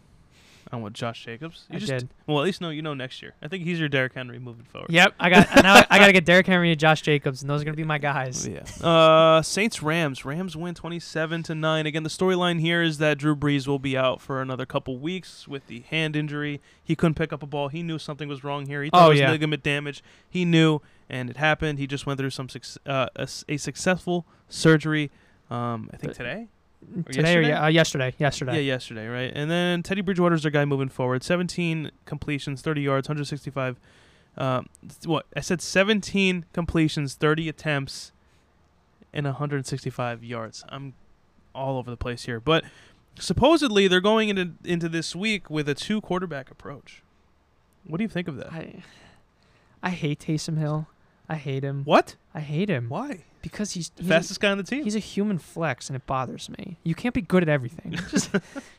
I 0.70 0.76
want 0.76 0.92
Josh 0.94 1.24
Jacobs. 1.24 1.64
You 1.70 1.76
I 1.76 1.78
just, 1.78 1.90
did. 1.90 2.08
Well, 2.26 2.38
at 2.40 2.44
least 2.44 2.60
know 2.60 2.68
you 2.70 2.82
know 2.82 2.92
next 2.92 3.22
year. 3.22 3.34
I 3.40 3.48
think 3.48 3.64
he's 3.64 3.80
your 3.80 3.88
Derrick 3.88 4.12
Henry 4.14 4.38
moving 4.38 4.64
forward. 4.66 4.90
Yep, 4.90 5.14
I 5.18 5.30
got 5.30 5.48
now. 5.62 5.82
I 5.88 5.98
got 5.98 6.08
to 6.08 6.12
get 6.12 6.24
Derrick 6.26 6.46
Henry 6.46 6.70
and 6.70 6.78
Josh 6.78 7.00
Jacobs, 7.02 7.40
and 7.40 7.48
those 7.50 7.62
are 7.62 7.64
gonna 7.64 7.76
be 7.76 7.84
my 7.84 7.98
guys. 7.98 8.46
Yeah. 8.46 8.62
Uh, 8.86 9.40
Saints 9.42 9.82
Rams. 9.82 10.24
Rams 10.24 10.56
win 10.56 10.74
27 10.74 11.42
to 11.44 11.54
9. 11.54 11.86
Again, 11.86 12.02
the 12.02 12.08
storyline 12.10 12.60
here 12.60 12.82
is 12.82 12.98
that 12.98 13.18
Drew 13.18 13.34
Brees 13.34 13.66
will 13.66 13.78
be 13.78 13.96
out 13.96 14.20
for 14.20 14.42
another 14.42 14.66
couple 14.66 14.98
weeks 14.98 15.46
with 15.48 15.66
the 15.68 15.80
hand 15.80 16.16
injury. 16.16 16.60
He 16.82 16.94
couldn't 16.96 17.14
pick 17.14 17.32
up 17.32 17.42
a 17.42 17.46
ball. 17.46 17.68
He 17.68 17.82
knew 17.82 17.98
something 17.98 18.28
was 18.28 18.44
wrong 18.44 18.66
here. 18.66 18.82
He 18.82 18.90
thought 18.90 19.02
Oh, 19.02 19.06
it 19.06 19.10
was 19.14 19.20
yeah. 19.20 19.30
ligament 19.30 19.62
damage. 19.62 20.02
He 20.28 20.44
knew, 20.44 20.80
and 21.08 21.30
it 21.30 21.36
happened. 21.38 21.78
He 21.78 21.86
just 21.86 22.06
went 22.06 22.18
through 22.18 22.30
some 22.30 22.48
suc- 22.48 22.64
uh, 22.86 23.08
a, 23.16 23.22
s- 23.22 23.44
a 23.48 23.56
successful 23.56 24.26
surgery. 24.48 25.10
Um, 25.50 25.88
I 25.92 25.96
think 25.96 26.12
But- 26.12 26.16
today. 26.18 26.48
Today 27.06 27.36
or 27.36 27.40
yesterday? 27.40 27.48
yeah, 27.48 27.64
uh, 27.64 27.68
yesterday, 27.68 28.14
yesterday. 28.18 28.54
Yeah, 28.54 28.60
yesterday, 28.60 29.06
right? 29.08 29.32
And 29.34 29.50
then 29.50 29.82
Teddy 29.82 30.00
Bridgewater's 30.00 30.42
their 30.42 30.50
guy 30.50 30.64
moving 30.64 30.88
forward. 30.88 31.22
17 31.22 31.90
completions, 32.04 32.62
30 32.62 32.80
yards, 32.82 33.08
165. 33.08 33.78
Um, 34.36 34.68
what 35.04 35.26
I 35.36 35.40
said, 35.40 35.60
17 35.60 36.44
completions, 36.52 37.14
30 37.14 37.48
attempts, 37.48 38.12
and 39.12 39.26
165 39.26 40.22
yards. 40.22 40.64
I'm 40.68 40.94
all 41.54 41.78
over 41.78 41.90
the 41.90 41.96
place 41.96 42.24
here, 42.24 42.38
but 42.38 42.64
supposedly 43.18 43.88
they're 43.88 44.00
going 44.00 44.28
into 44.28 44.52
into 44.64 44.88
this 44.88 45.16
week 45.16 45.50
with 45.50 45.68
a 45.68 45.74
two 45.74 46.00
quarterback 46.00 46.50
approach. 46.50 47.02
What 47.84 47.98
do 47.98 48.04
you 48.04 48.08
think 48.08 48.28
of 48.28 48.36
that? 48.36 48.52
I, 48.52 48.82
I 49.82 49.90
hate 49.90 50.20
Taysom 50.20 50.58
Hill. 50.58 50.86
I 51.28 51.36
hate 51.36 51.64
him. 51.64 51.82
What? 51.84 52.16
I 52.34 52.40
hate 52.40 52.70
him 52.70 52.88
Why? 52.88 53.24
Because 53.42 53.72
he's 53.72 53.90
The 53.90 54.02
he's, 54.02 54.08
fastest 54.10 54.40
guy 54.40 54.50
on 54.50 54.58
the 54.58 54.64
team. 54.64 54.84
he's 54.84 54.96
a 54.96 55.00
human 55.00 55.38
flex, 55.38 55.88
and 55.88 55.96
it 55.96 56.06
bothers 56.06 56.48
me. 56.50 56.78
You 56.84 56.94
can't 56.94 57.14
be 57.14 57.20
good 57.22 57.42
at 57.42 57.48
everything. 57.48 57.92
just 58.10 58.30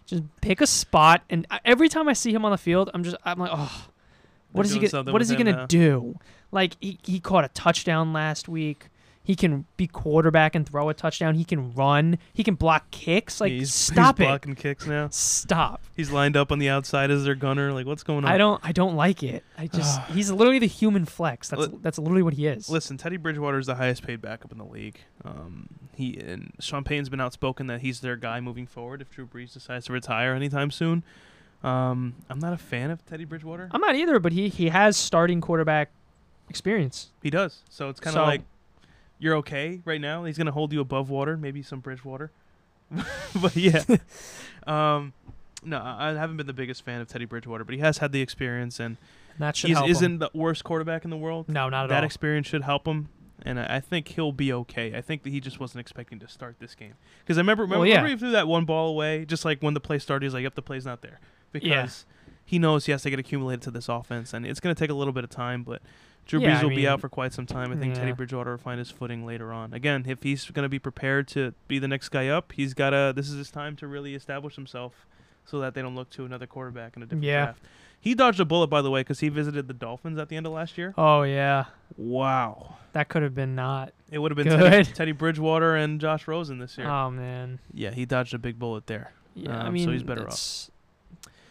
just 0.06 0.24
pick 0.42 0.62
a 0.62 0.68
spot, 0.68 1.24
and 1.30 1.46
I, 1.50 1.60
every 1.66 1.90
time 1.90 2.08
I 2.08 2.14
see 2.14 2.34
him 2.34 2.46
on 2.46 2.52
the 2.52 2.58
field, 2.58 2.90
I'm 2.94 3.04
just 3.04 3.16
I'm 3.24 3.40
like, 3.40 3.52
oh, 3.54 3.88
what 4.52 4.64
They're 4.64 4.66
is 4.66 4.72
he 4.72 4.76
doing 4.80 4.82
gonna 4.82 4.90
something 4.90 5.14
what 5.14 5.22
is 5.22 5.30
he 5.30 5.36
gonna 5.36 5.52
now. 5.52 5.66
do? 5.66 6.16
Like 6.52 6.76
he 6.80 7.00
he 7.04 7.20
caught 7.20 7.46
a 7.46 7.50
touchdown 7.50 8.14
last 8.14 8.48
week. 8.50 8.88
He 9.30 9.36
can 9.36 9.66
be 9.78 9.86
quarterback 9.86 10.56
and 10.56 10.68
throw 10.68 10.90
a 10.90 10.94
touchdown. 10.96 11.36
He 11.36 11.44
can 11.44 11.72
run. 11.76 12.18
He 12.34 12.44
can 12.44 12.56
block 12.56 12.90
kicks. 12.90 13.40
Like 13.40 13.52
he's, 13.52 13.72
stop 13.72 14.18
he's 14.18 14.26
it. 14.26 14.28
blocking 14.28 14.56
kicks 14.56 14.88
now. 14.88 15.10
Stop. 15.12 15.84
He's 15.96 16.10
lined 16.10 16.36
up 16.36 16.52
on 16.52 16.58
the 16.58 16.68
outside 16.70 17.12
as 17.12 17.26
their 17.26 17.36
gunner. 17.36 17.72
Like, 17.72 17.86
what's 17.86 18.02
going 18.02 18.26
on? 18.26 18.32
I 18.32 18.40
don't 18.40 18.60
I 18.64 18.72
don't 18.72 18.96
like 18.96 19.22
it. 19.22 19.44
I 19.56 19.68
just 19.72 20.02
he's 20.06 20.32
literally 20.32 20.58
the 20.58 20.66
human 20.66 21.06
flex. 21.06 21.48
That's 21.50 21.68
Li- 21.68 21.78
that's 21.80 22.00
literally 22.00 22.24
what 22.24 22.34
he 22.34 22.48
is. 22.48 22.72
Listen, 22.72 22.98
Teddy 22.98 23.18
Bridgewater 23.18 23.60
is 23.60 23.68
the 23.68 23.76
highest 23.76 24.02
paid 24.02 24.20
backup 24.20 24.52
in 24.52 24.58
the 24.58 24.66
league. 24.66 24.98
Um, 25.24 25.70
he 25.96 26.18
and 26.18 26.52
Sean 26.60 26.84
Payton's 26.84 27.10
been 27.10 27.22
outspoken 27.22 27.68
that 27.68 27.82
he's 27.82 28.00
their 28.00 28.16
guy 28.16 28.40
moving 28.40 28.66
forward 28.66 29.00
if 29.00 29.12
Drew 29.12 29.28
Brees 29.28 29.54
decides 29.54 29.86
to 29.86 29.94
retire 29.94 30.34
anytime 30.34 30.72
soon. 30.72 31.04
Um, 31.64 32.16
I'm 32.32 32.40
not 32.40 32.54
a 32.54 32.58
fan 32.58 32.90
of 32.90 33.06
Teddy 33.06 33.26
Bridgewater. 33.26 33.70
I'm 33.74 33.82
not 33.82 33.96
either, 33.96 34.18
but 34.18 34.32
he 34.32 34.50
he 34.50 34.70
has 34.70 34.98
starting 34.98 35.40
quarterback 35.40 35.92
experience. 36.50 37.12
He 37.22 37.30
does, 37.30 37.60
so 37.70 37.90
it's 37.90 38.00
kind 38.00 38.16
of 38.18 38.22
So- 38.22 38.26
like 38.26 38.42
you're 39.20 39.36
okay 39.38 39.82
right 39.86 40.02
now. 40.02 40.24
He's 40.24 40.38
gonna 40.38 40.52
hold 40.52 40.74
you 40.74 40.82
above 40.82 41.10
water, 41.10 41.38
maybe 41.38 41.62
some 41.62 41.80
Bridgewater. 41.80 42.32
but 43.42 43.56
yeah, 43.56 43.84
um, 44.68 45.14
no, 45.64 45.80
I 45.80 46.14
haven't 46.14 46.38
been 46.38 46.48
the 46.48 46.54
biggest 46.54 46.84
fan 46.84 47.02
of 47.02 47.08
Teddy 47.08 47.26
Bridgewater, 47.26 47.64
but 47.64 47.76
he 47.76 47.82
has 47.82 48.00
had 48.00 48.12
the 48.12 48.22
experience, 48.22 48.80
and 48.80 48.98
that 49.38 49.56
should 49.56 49.68
he 49.68 49.74
help 49.74 49.90
isn't 49.90 50.20
the 50.20 50.30
worst 50.34 50.64
quarterback 50.64 51.04
in 51.04 51.10
the 51.12 51.18
world. 51.18 51.50
No, 51.50 51.70
not 51.70 51.84
at 51.84 51.90
that 51.90 51.96
all. 51.96 52.02
That 52.02 52.06
experience 52.06 52.48
should 52.48 52.64
help 52.64 52.88
him, 52.88 53.10
and 53.44 53.60
I 53.60 53.76
I 53.76 53.80
think 53.80 54.08
he'll 54.10 54.32
be 54.32 54.52
okay. 54.54 54.96
I 54.96 55.02
think 55.02 55.24
that 55.24 55.30
he 55.30 55.40
just 55.40 55.60
wasn't 55.60 55.82
expecting 55.82 56.20
to 56.20 56.28
start 56.28 56.56
this 56.60 56.74
game 56.76 56.94
because 57.20 57.38
I 57.38 57.42
remember, 57.42 57.64
remember, 57.64 57.80
Well, 57.80 57.88
yeah. 57.88 57.96
remember 57.96 58.10
he 58.16 58.18
threw 58.18 58.32
that 58.32 58.48
one 58.48 58.66
ball 58.66 58.90
away 58.90 59.26
just 59.26 59.46
like 59.46 59.62
when 59.62 59.74
the 59.74 59.80
play 59.80 60.00
started. 60.00 60.26
He's 60.26 60.34
like, 60.34 60.44
"Yep, 60.44 60.56
the 60.56 60.62
play's 60.62 60.86
not 60.86 61.02
there," 61.02 61.20
because 61.52 62.06
he 62.46 62.58
knows 62.58 62.86
he 62.86 62.92
has 62.92 63.04
to 63.04 63.10
get 63.12 63.20
accumulated 63.20 63.62
to 63.64 63.72
this 63.72 63.88
offense, 63.90 64.34
and 64.34 64.46
it's 64.46 64.60
going 64.60 64.74
to 64.74 64.80
take 64.80 64.90
a 64.90 64.96
little 64.96 65.14
bit 65.14 65.24
of 65.24 65.30
time. 65.30 65.64
But 65.64 65.82
Drew 66.30 66.40
Yeah, 66.42 66.52
Brees 66.58 66.60
I 66.60 66.64
will 66.64 66.70
be 66.76 66.88
out 66.88 67.02
for 67.02 67.10
quite 67.10 67.34
some 67.34 67.46
time. 67.48 67.72
I 67.72 67.76
think 67.76 67.96
Teddy. 67.96 68.12
Bridgewater 68.12 68.52
will 68.52 68.58
find 68.60 68.78
his 68.78 68.92
footing 68.92 69.26
later 69.26 69.52
on. 69.52 69.74
Again, 69.74 70.06
if 70.08 70.22
he's 70.22 70.50
going 70.52 70.64
to 70.64 70.70
be 70.70 70.78
prepared 70.78 71.28
to 71.30 71.54
be 71.68 71.80
the 71.80 71.88
next 71.88 72.10
guy 72.10 72.28
up, 72.28 72.52
he's 72.52 72.74
got 72.76 72.92
to. 72.92 73.12
This 73.16 73.30
is 73.30 73.36
his 73.38 73.50
time 73.50 73.76
to 73.78 73.88
really 73.88 74.14
establish 74.14 74.56
himself, 74.56 75.08
so 75.44 75.60
that 75.60 75.74
they 75.74 75.82
don't 75.82 75.96
look 75.96 76.12
to 76.12 76.26
another 76.26 76.46
quarterback 76.46 76.96
in 76.96 77.02
a 77.02 77.06
different 77.08 77.24
Yeah. 77.24 77.46
draft. 77.46 77.62
He 78.00 78.14
dodged 78.16 78.40
a 78.40 78.46
bullet, 78.46 78.68
by 78.68 78.82
the 78.82 78.90
way, 78.92 79.02
because 79.02 79.20
he 79.22 79.28
visited 79.30 79.68
the 79.68 79.74
Dolphins 79.74 80.18
at 80.20 80.30
the 80.30 80.38
end 80.38 80.46
of 80.46 80.54
last 80.54 80.78
year. 80.78 80.94
Oh 80.98 81.24
yeah, 81.24 81.66
Wow. 81.98 82.76
that 82.94 83.10
could 83.10 83.24
have 83.24 83.36
been 83.36 83.56
not. 83.56 83.92
It 84.12 84.20
would 84.20 84.32
have 84.32 84.38
been 84.38 84.48
Teddy. 84.48 84.86
Teddy 84.94 85.12
Bridgewater 85.12 85.76
and 85.76 86.00
Josh 86.00 86.28
Rosen 86.28 86.60
this 86.60 86.78
year. 86.78 86.88
Oh 86.88 87.10
man. 87.12 87.60
yeah, 87.74 87.90
he 87.92 88.06
dodged 88.06 88.34
a 88.34 88.38
big 88.40 88.58
bullet 88.58 88.88
there. 88.88 89.12
Yeah, 89.36 89.64
I 89.64 89.68
Um, 89.68 89.74
mean, 89.74 89.86
so 89.86 89.92
he's 89.92 90.04
better 90.04 90.28
off. 90.28 90.70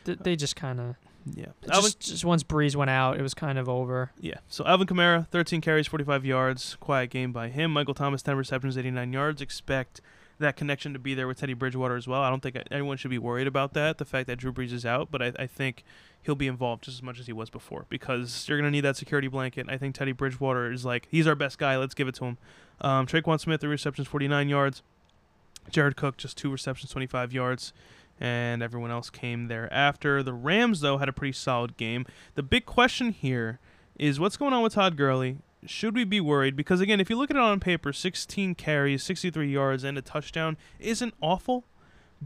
th- 0.05 0.19
they 0.21 0.37
just 0.37 0.57
kind 0.57 0.81
of 0.81 0.95
Yeah. 1.35 1.47
Alvin, 1.71 1.91
just, 1.91 2.01
just 2.01 2.25
once 2.25 2.43
Brees 2.43 2.77
went 2.77 2.91
out, 2.91 3.19
it 3.19 3.23
was 3.23 3.35
kind 3.35 3.59
of 3.59 3.69
over. 3.69 4.13
yeah. 4.21 4.39
So 4.49 4.65
Alvin 4.67 4.87
Kamara, 4.87 5.27
13 5.29 5.61
carries, 5.61 5.87
45 5.87 6.25
yards. 6.25 6.77
Quiet 6.81 7.11
game 7.11 7.33
by 7.33 7.49
him. 7.49 7.73
Michael 7.73 7.95
Thomas, 7.95 8.23
10 8.23 8.37
receptions, 8.37 8.77
89 8.79 9.13
yards. 9.13 9.41
Expect 9.41 10.01
that 10.39 10.57
connection 10.57 10.93
to 10.93 10.99
be 10.99 11.15
there 11.15 11.27
with 11.27 11.39
Teddy 11.41 11.55
Bridgewater 11.55 11.97
as 11.97 12.07
well. 12.07 12.23
I 12.23 12.31
don't 12.31 12.43
think 12.43 12.57
anyone 12.71 12.97
should 12.97 13.11
be 13.11 13.19
worried 13.19 13.47
about 13.49 13.73
that, 13.75 13.99
the 13.99 14.05
fact 14.05 14.27
that 14.29 14.37
Drew 14.37 14.53
Brees 14.53 14.73
is 14.73 14.87
out, 14.87 15.11
but 15.11 15.21
I, 15.21 15.33
I 15.39 15.47
think 15.49 15.83
he'll 16.23 16.37
be 16.37 16.47
involved 16.47 16.85
just 16.85 16.99
as 16.99 17.03
much 17.03 17.19
as 17.19 17.27
he 17.27 17.33
was 17.33 17.51
before 17.51 17.87
because 17.89 18.47
you're 18.49 18.59
going 18.59 18.71
to 18.71 18.71
need 18.71 18.83
that 18.83 18.97
security 18.97 19.27
blanket. 19.29 19.67
I 19.69 19.77
think 19.77 19.95
Teddy 19.97 20.13
Bridgewater 20.13 20.71
is 20.71 20.85
like, 20.85 21.09
he's 21.11 21.27
our 21.27 21.35
best 21.35 21.59
guy. 21.59 21.77
Let's 21.77 21.95
give 21.95 22.07
it 22.07 22.15
to 22.17 22.25
him. 22.25 22.39
Um, 22.81 23.07
Tre'Quan 23.07 23.41
Smith, 23.41 23.61
three 23.61 23.71
receptions, 23.71 24.07
49 24.07 24.49
yards. 24.49 24.83
Jared 25.71 25.97
Cook, 25.97 26.17
just 26.17 26.37
two 26.39 26.51
receptions, 26.51 26.91
25 26.93 27.33
yards. 27.33 27.73
And 28.21 28.63
everyone 28.63 28.91
else 28.91 29.11
came 29.11 29.47
thereafter. 29.47 30.23
The 30.23 30.33
Rams, 30.33 30.81
though, 30.81 30.99
had 30.99 31.09
a 31.09 31.13
pretty 31.13 31.33
solid 31.33 31.77
game. 31.77 32.05
The 32.35 32.43
big 32.43 32.67
question 32.67 33.13
here 33.13 33.61
is 33.97 34.19
what's 34.19 34.37
going 34.37 34.53
on 34.53 34.63
with 34.63 34.75
Todd 34.75 34.97
Gurley? 34.97 35.39
Should 35.67 35.95
we 35.95 36.05
be 36.05 36.21
worried? 36.21 36.57
Because, 36.57 36.81
again, 36.81 37.01
if 37.01 37.11
you 37.11 37.17
look 37.17 37.31
at 37.31 37.37
it 37.37 37.43
on 37.43 37.61
paper, 37.61 37.93
16 37.93 38.55
carries, 38.55 39.03
63 39.03 39.51
yards, 39.51 39.85
and 39.85 39.99
a 39.99 40.03
touchdown 40.03 40.57
isn't 40.79 41.15
awful. 41.21 41.65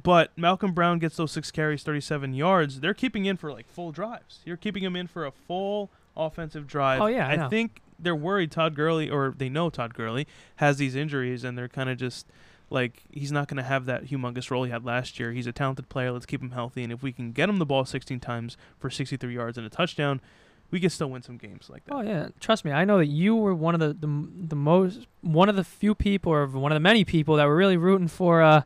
But 0.01 0.31
Malcolm 0.37 0.73
Brown 0.73 0.99
gets 0.99 1.17
those 1.17 1.33
six 1.33 1.51
carries, 1.51 1.83
37 1.83 2.35
yards. 2.35 2.81
They're 2.81 2.95
keeping 2.95 3.27
in 3.27 3.37
for 3.37 3.53
like 3.53 3.69
full 3.69 3.93
drives. 3.93 4.41
You're 4.45 4.57
keeping 4.57 4.83
him 4.83 4.97
in 4.97 5.07
for 5.07 5.27
a 5.27 5.31
full 5.31 5.91
offensive 6.17 6.67
drive. 6.67 7.03
Oh, 7.03 7.07
yeah, 7.07 7.29
I 7.29 7.45
I 7.45 7.49
think 7.49 7.83
they're 7.99 8.17
worried 8.17 8.51
Todd 8.51 8.75
Gurley, 8.75 9.11
or 9.11 9.35
they 9.37 9.49
know 9.49 9.71
Todd 9.71 9.95
Gurley 9.95 10.27
has 10.57 10.79
these 10.79 10.97
injuries, 10.97 11.45
and 11.45 11.57
they're 11.57 11.69
kind 11.69 11.91
of 11.91 11.99
just 11.99 12.27
Like 12.73 13.03
he's 13.11 13.31
not 13.31 13.49
going 13.49 13.59
to 13.59 13.63
have 13.63 13.87
that 13.87 14.07
humongous 14.07 14.51
role 14.51 14.65
he 14.65 14.71
had 14.71 14.85
last 14.85 15.21
year. 15.21 15.33
He's 15.33 15.47
a 15.47 15.53
talented 15.53 15.89
player. 15.89 16.11
Let's 16.11 16.27
keep 16.27 16.43
him 16.43 16.51
healthy, 16.51 16.83
and 16.83 16.93
if 16.93 17.03
we 17.03 17.13
can 17.13 17.33
get 17.33 17.49
him 17.49 17.59
the 17.59 17.67
ball 17.67 17.85
16 17.85 18.19
times 18.21 18.57
for 18.79 18.91
63 18.91 19.35
yards 19.35 19.59
and 19.59 19.67
a 19.67 19.71
touchdown, 19.71 20.21
we 20.71 20.81
can 20.81 20.91
still 20.91 21.11
win 21.11 21.23
some 21.23 21.37
games 21.37 21.69
like 21.71 21.85
that. 21.85 21.95
Oh 21.95 22.01
yeah, 22.01 22.29
trust 22.41 22.65
me. 22.65 22.73
I 22.73 22.85
know 22.85 22.99
that 22.99 23.07
you 23.07 23.37
were 23.37 23.55
one 23.55 23.75
of 23.75 23.81
the 23.81 23.93
the, 23.93 24.29
the 24.49 24.57
most 24.57 25.07
one 25.21 25.49
of 25.49 25.57
the 25.57 25.65
few 25.65 25.95
people 25.95 26.33
or 26.33 26.47
one 26.47 26.73
of 26.73 26.77
the 26.77 26.81
many 26.81 27.05
people 27.05 27.37
that 27.37 27.45
were 27.45 27.57
really 27.57 27.77
rooting 27.77 28.09
for 28.09 28.43
uh 28.43 28.63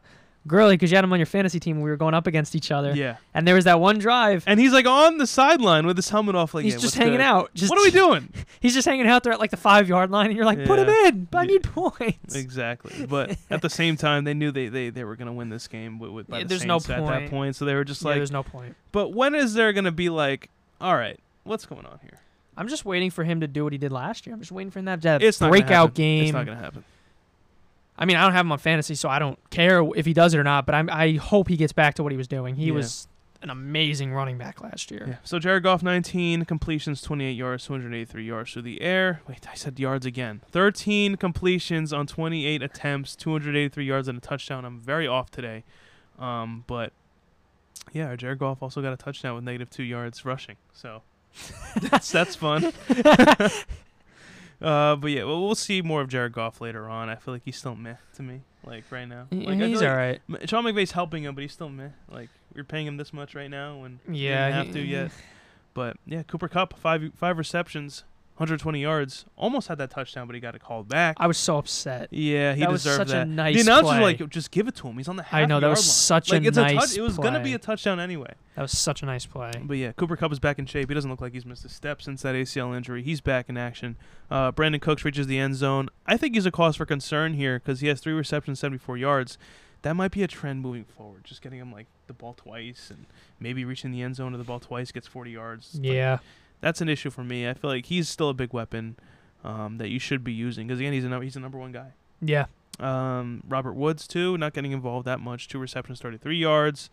Gurley 0.46 0.74
because 0.76 0.90
you 0.90 0.96
had 0.96 1.04
him 1.04 1.12
on 1.12 1.18
your 1.18 1.26
fantasy 1.26 1.58
team. 1.60 1.76
when 1.76 1.84
We 1.84 1.90
were 1.90 1.96
going 1.96 2.14
up 2.14 2.26
against 2.26 2.54
each 2.54 2.70
other, 2.70 2.94
Yeah, 2.94 3.16
and 3.34 3.46
there 3.46 3.54
was 3.54 3.64
that 3.64 3.80
one 3.80 3.98
drive. 3.98 4.44
and 4.46 4.58
he's 4.60 4.72
like 4.72 4.86
on 4.86 5.18
the 5.18 5.26
sideline 5.26 5.86
with 5.86 5.96
his 5.96 6.08
helmet 6.08 6.34
off, 6.34 6.54
like 6.54 6.64
he's 6.64 6.74
"Yeah, 6.74 6.80
just 6.80 6.94
hanging 6.94 7.14
good?" 7.14 7.20
out. 7.20 7.50
Just 7.54 7.70
what 7.70 7.78
are 7.80 7.84
we 7.84 7.90
doing? 7.90 8.32
He's 8.60 8.74
just 8.74 8.86
hanging 8.88 9.06
out 9.06 9.22
there 9.22 9.32
at 9.32 9.38
like 9.38 9.50
the 9.50 9.56
five 9.56 9.88
yard 9.88 10.10
line, 10.10 10.26
and 10.26 10.36
you're 10.36 10.44
like, 10.44 10.64
put 10.64 10.78
him 10.78 10.88
Yeah. 10.88 11.08
in. 11.08 11.28
I 11.34 11.42
Yeah. 11.42 11.46
need 11.46 11.62
points. 11.64 12.34
Exactly, 12.34 13.06
but 13.08 13.36
at 13.50 13.62
the 13.62 13.70
same 13.70 13.96
time, 13.96 14.24
they 14.24 14.34
knew 14.34 14.50
they, 14.50 14.68
they, 14.68 14.90
they 14.90 15.04
were 15.04 15.14
going 15.16 15.26
to 15.26 15.32
win 15.32 15.50
this 15.50 15.68
game 15.68 15.98
with, 15.98 16.10
with 16.10 16.26
by 16.28 16.38
Yeah, 16.38 16.42
the 16.44 16.48
there's 16.48 16.64
no 16.64 16.78
Saints 16.78 16.90
at 16.90 16.96
that 17.06 17.18
point. 17.18 17.30
point. 17.30 17.56
So 17.56 17.64
they 17.64 17.74
were 17.74 17.84
just 17.84 18.02
Yeah, 18.02 18.08
like, 18.08 18.16
there's 18.18 18.30
no 18.32 18.42
point. 18.42 18.74
but 18.92 19.10
when 19.10 19.34
is 19.34 19.54
there 19.54 19.72
going 19.72 19.84
to 19.84 19.92
be 19.92 20.08
like, 20.08 20.48
all 20.80 20.96
right, 20.96 21.18
what's 21.44 21.66
going 21.66 21.86
on 21.86 21.98
here? 22.02 22.18
I'm 22.56 22.68
just 22.68 22.84
waiting 22.86 23.10
for 23.10 23.22
him 23.22 23.40
to 23.40 23.46
do 23.46 23.64
what 23.64 23.72
he 23.74 23.78
did 23.78 23.92
last 23.92 24.26
year. 24.26 24.32
I'm 24.34 24.40
just 24.40 24.50
waiting 24.52 24.70
for 24.70 24.78
him 24.78 24.86
to 24.86 24.90
have 24.92 25.02
that 25.02 25.22
It's 25.22 25.38
breakout 25.38 25.92
game. 25.94 26.24
It's 26.24 26.32
not 26.32 26.46
going 26.46 26.56
to 26.56 26.64
happen. 26.64 26.84
I 27.98 28.04
mean, 28.04 28.16
I 28.16 28.22
don't 28.22 28.32
have 28.32 28.44
him 28.46 28.52
on 28.52 28.58
fantasy, 28.58 28.94
so 28.94 29.08
I 29.08 29.18
don't 29.18 29.38
care 29.50 29.82
if 29.94 30.04
he 30.06 30.12
does 30.12 30.34
it 30.34 30.38
or 30.38 30.44
not. 30.44 30.66
But 30.66 30.74
I'm, 30.74 30.90
I 30.90 31.12
hope 31.14 31.48
he 31.48 31.56
gets 31.56 31.72
back 31.72 31.94
to 31.94 32.02
what 32.02 32.12
he 32.12 32.18
was 32.18 32.28
doing. 32.28 32.56
He 32.56 32.66
Yeah. 32.66 32.72
was 32.74 33.08
an 33.42 33.50
amazing 33.50 34.12
running 34.12 34.38
back 34.38 34.60
last 34.62 34.90
year. 34.90 35.04
Yeah. 35.08 35.16
So 35.22 35.38
Jared 35.38 35.62
Goff, 35.62 35.82
19 35.82 36.46
completions, 36.46 37.02
28 37.02 37.32
yards, 37.32 37.64
283 37.66 38.24
yards 38.24 38.52
through 38.52 38.62
the 38.62 38.80
air. 38.80 39.20
Wait, 39.28 39.46
I 39.48 39.54
said 39.54 39.78
yards 39.78 40.06
again. 40.06 40.40
13 40.50 41.16
completions 41.16 41.92
on 41.92 42.06
28 42.06 42.62
attempts, 42.62 43.14
283 43.14 43.84
yards 43.84 44.08
and 44.08 44.18
a 44.18 44.20
touchdown. 44.20 44.64
I'm 44.64 44.80
very 44.80 45.06
off 45.06 45.30
today, 45.30 45.64
um, 46.18 46.64
but 46.66 46.92
yeah, 47.92 48.16
Jared 48.16 48.38
Goff 48.38 48.62
also 48.62 48.80
got 48.80 48.92
a 48.94 48.96
touchdown 48.96 49.34
with 49.36 49.44
negative 49.44 49.68
two 49.70 49.84
yards 49.84 50.24
rushing. 50.24 50.56
So 50.72 51.02
that's 51.82 52.10
that's 52.10 52.34
fun. 52.36 52.72
uh, 54.62 54.96
but 54.96 55.08
yeah, 55.08 55.24
well, 55.24 55.42
we'll 55.44 55.54
see 55.54 55.82
more 55.82 56.00
of 56.00 56.08
Jared 56.08 56.32
Goff 56.32 56.60
later 56.60 56.88
on. 56.88 57.08
I 57.08 57.16
feel 57.16 57.34
like 57.34 57.42
he's 57.44 57.56
still 57.56 57.74
meh 57.74 57.96
to 58.14 58.22
me, 58.22 58.42
like 58.64 58.84
right 58.90 59.06
now. 59.06 59.26
Like, 59.30 59.58
he's 59.58 59.80
feel 59.80 59.88
all 59.90 59.96
like 59.96 60.20
right. 60.30 60.48
Sean 60.48 60.64
McVay's 60.64 60.92
helping 60.92 61.24
him, 61.24 61.34
but 61.34 61.42
he's 61.42 61.52
still 61.52 61.68
meh. 61.68 61.88
Like 62.10 62.30
we're 62.54 62.64
paying 62.64 62.86
him 62.86 62.96
this 62.96 63.12
much 63.12 63.34
right 63.34 63.50
now, 63.50 63.84
and 63.84 63.98
we 64.08 64.18
Yeah, 64.18 64.46
didn't 64.48 64.66
have 64.66 64.74
to 64.74 64.80
yet. 64.80 65.10
But 65.74 65.98
yeah, 66.06 66.22
Cooper 66.22 66.48
Kupp 66.48 66.78
five 66.78 67.10
five 67.16 67.36
receptions, 67.36 68.04
120 68.36 68.82
yards, 68.82 69.24
almost 69.36 69.68
had 69.68 69.78
that 69.78 69.90
touchdown, 69.90 70.26
but 70.26 70.34
he 70.34 70.40
got 70.40 70.54
it 70.54 70.60
called 70.62 70.88
back. 70.88 71.16
I 71.18 71.26
was 71.26 71.38
so 71.38 71.56
upset. 71.56 72.08
yeah, 72.12 72.52
he 72.54 72.60
that 72.60 72.70
was 72.70 72.82
deserved 72.82 73.08
such 73.08 73.16
a 73.16 73.20
that. 73.20 73.28
nice 73.28 73.54
the 73.54 73.62
announcers 73.62 73.88
play. 73.90 73.98
were 73.98 74.04
like, 74.04 74.28
"Just 74.28 74.50
give 74.50 74.68
it 74.68 74.74
to 74.76 74.88
him. 74.88 74.96
He's 74.98 75.08
on 75.08 75.16
the 75.16 75.22
half 75.22 75.34
I 75.40 75.46
know 75.46 75.58
that 75.58 75.68
was 75.68 75.78
line." 75.78 75.84
such 75.84 76.30
like, 76.32 76.44
a 76.44 76.48
it's 76.48 76.56
nice. 76.58 76.72
a 76.72 76.74
touch. 76.74 76.96
It 76.98 77.00
was 77.00 77.16
gonna 77.16 77.40
be 77.40 77.54
a 77.54 77.58
touchdown 77.58 77.98
anyway. 77.98 78.34
That 78.54 78.62
was 78.62 78.72
such 78.78 79.02
a 79.02 79.06
nice 79.06 79.24
play. 79.24 79.52
But 79.62 79.78
yeah, 79.78 79.92
Cooper 79.92 80.16
Kupp 80.16 80.32
is 80.32 80.38
back 80.38 80.58
in 80.58 80.66
shape. 80.66 80.88
He 80.90 80.94
doesn't 80.94 81.10
look 81.10 81.20
like 81.22 81.32
he's 81.32 81.46
missed 81.46 81.64
a 81.64 81.68
step 81.70 82.02
since 82.02 82.22
that 82.22 82.34
ACL 82.34 82.76
injury. 82.76 83.02
He's 83.02 83.20
back 83.22 83.48
in 83.48 83.56
action. 83.56 83.96
Uh, 84.30 84.52
Brandin 84.52 84.80
Cooks 84.82 85.04
reaches 85.04 85.26
the 85.26 85.38
end 85.38 85.54
zone. 85.56 85.88
I 86.06 86.16
think 86.18 86.34
he's 86.34 86.46
a 86.46 86.50
cause 86.50 86.76
for 86.76 86.84
concern 86.84 87.34
here 87.34 87.58
because 87.58 87.80
he 87.80 87.88
has 87.88 88.00
three 88.00 88.12
receptions, 88.12 88.60
74 88.60 88.98
yards. 88.98 89.38
That 89.82 89.94
might 89.94 90.10
be 90.10 90.22
a 90.22 90.26
trend 90.26 90.62
moving 90.62 90.84
forward. 90.84 91.24
Just 91.24 91.42
getting 91.42 91.58
him 91.60 91.70
like 91.72 91.86
the 92.06 92.12
ball 92.12 92.34
twice 92.34 92.90
and 92.90 93.06
maybe 93.38 93.64
reaching 93.64 93.92
the 93.92 94.02
end 94.02 94.16
zone 94.16 94.32
of 94.32 94.38
the 94.38 94.44
ball 94.44 94.58
twice 94.58 94.90
gets 94.90 95.06
40 95.06 95.30
yards. 95.30 95.74
Like, 95.74 95.84
Yeah, 95.92 96.18
that's 96.60 96.80
an 96.80 96.88
issue 96.88 97.10
for 97.10 97.24
me. 97.24 97.48
I 97.48 97.54
feel 97.54 97.70
like 97.70 97.86
he's 97.86 98.08
still 98.08 98.28
a 98.28 98.34
big 98.34 98.52
weapon 98.52 98.96
um, 99.44 99.78
that 99.78 99.88
you 99.88 99.98
should 99.98 100.24
be 100.24 100.32
using 100.32 100.66
because 100.66 100.80
again, 100.80 100.92
he's 100.92 101.04
a 101.04 101.20
he's 101.20 101.36
a 101.36 101.40
number 101.40 101.58
one 101.58 101.72
guy. 101.72 101.92
yeah. 102.20 102.46
Um, 102.78 103.42
Robert 103.48 103.72
Woods 103.72 104.06
too, 104.06 104.36
not 104.36 104.52
getting 104.52 104.72
involved 104.72 105.06
that 105.06 105.18
much. 105.18 105.48
Two 105.48 105.58
receptions, 105.58 105.98
33 106.00 106.36
yards. 106.36 106.90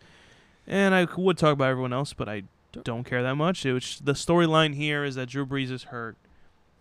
And 0.66 0.94
I 0.94 1.06
would 1.16 1.36
talk 1.36 1.52
about 1.52 1.68
everyone 1.68 1.92
else, 1.92 2.14
but 2.14 2.26
I 2.26 2.44
don't 2.82 3.04
care 3.04 3.22
that 3.22 3.34
much. 3.34 3.66
It 3.66 3.74
was, 3.74 4.00
the 4.02 4.14
storyline 4.14 4.74
here 4.74 5.04
is 5.04 5.14
that 5.16 5.28
Drew 5.28 5.44
Brees 5.44 5.70
is 5.70 5.84
hurt, 5.84 6.16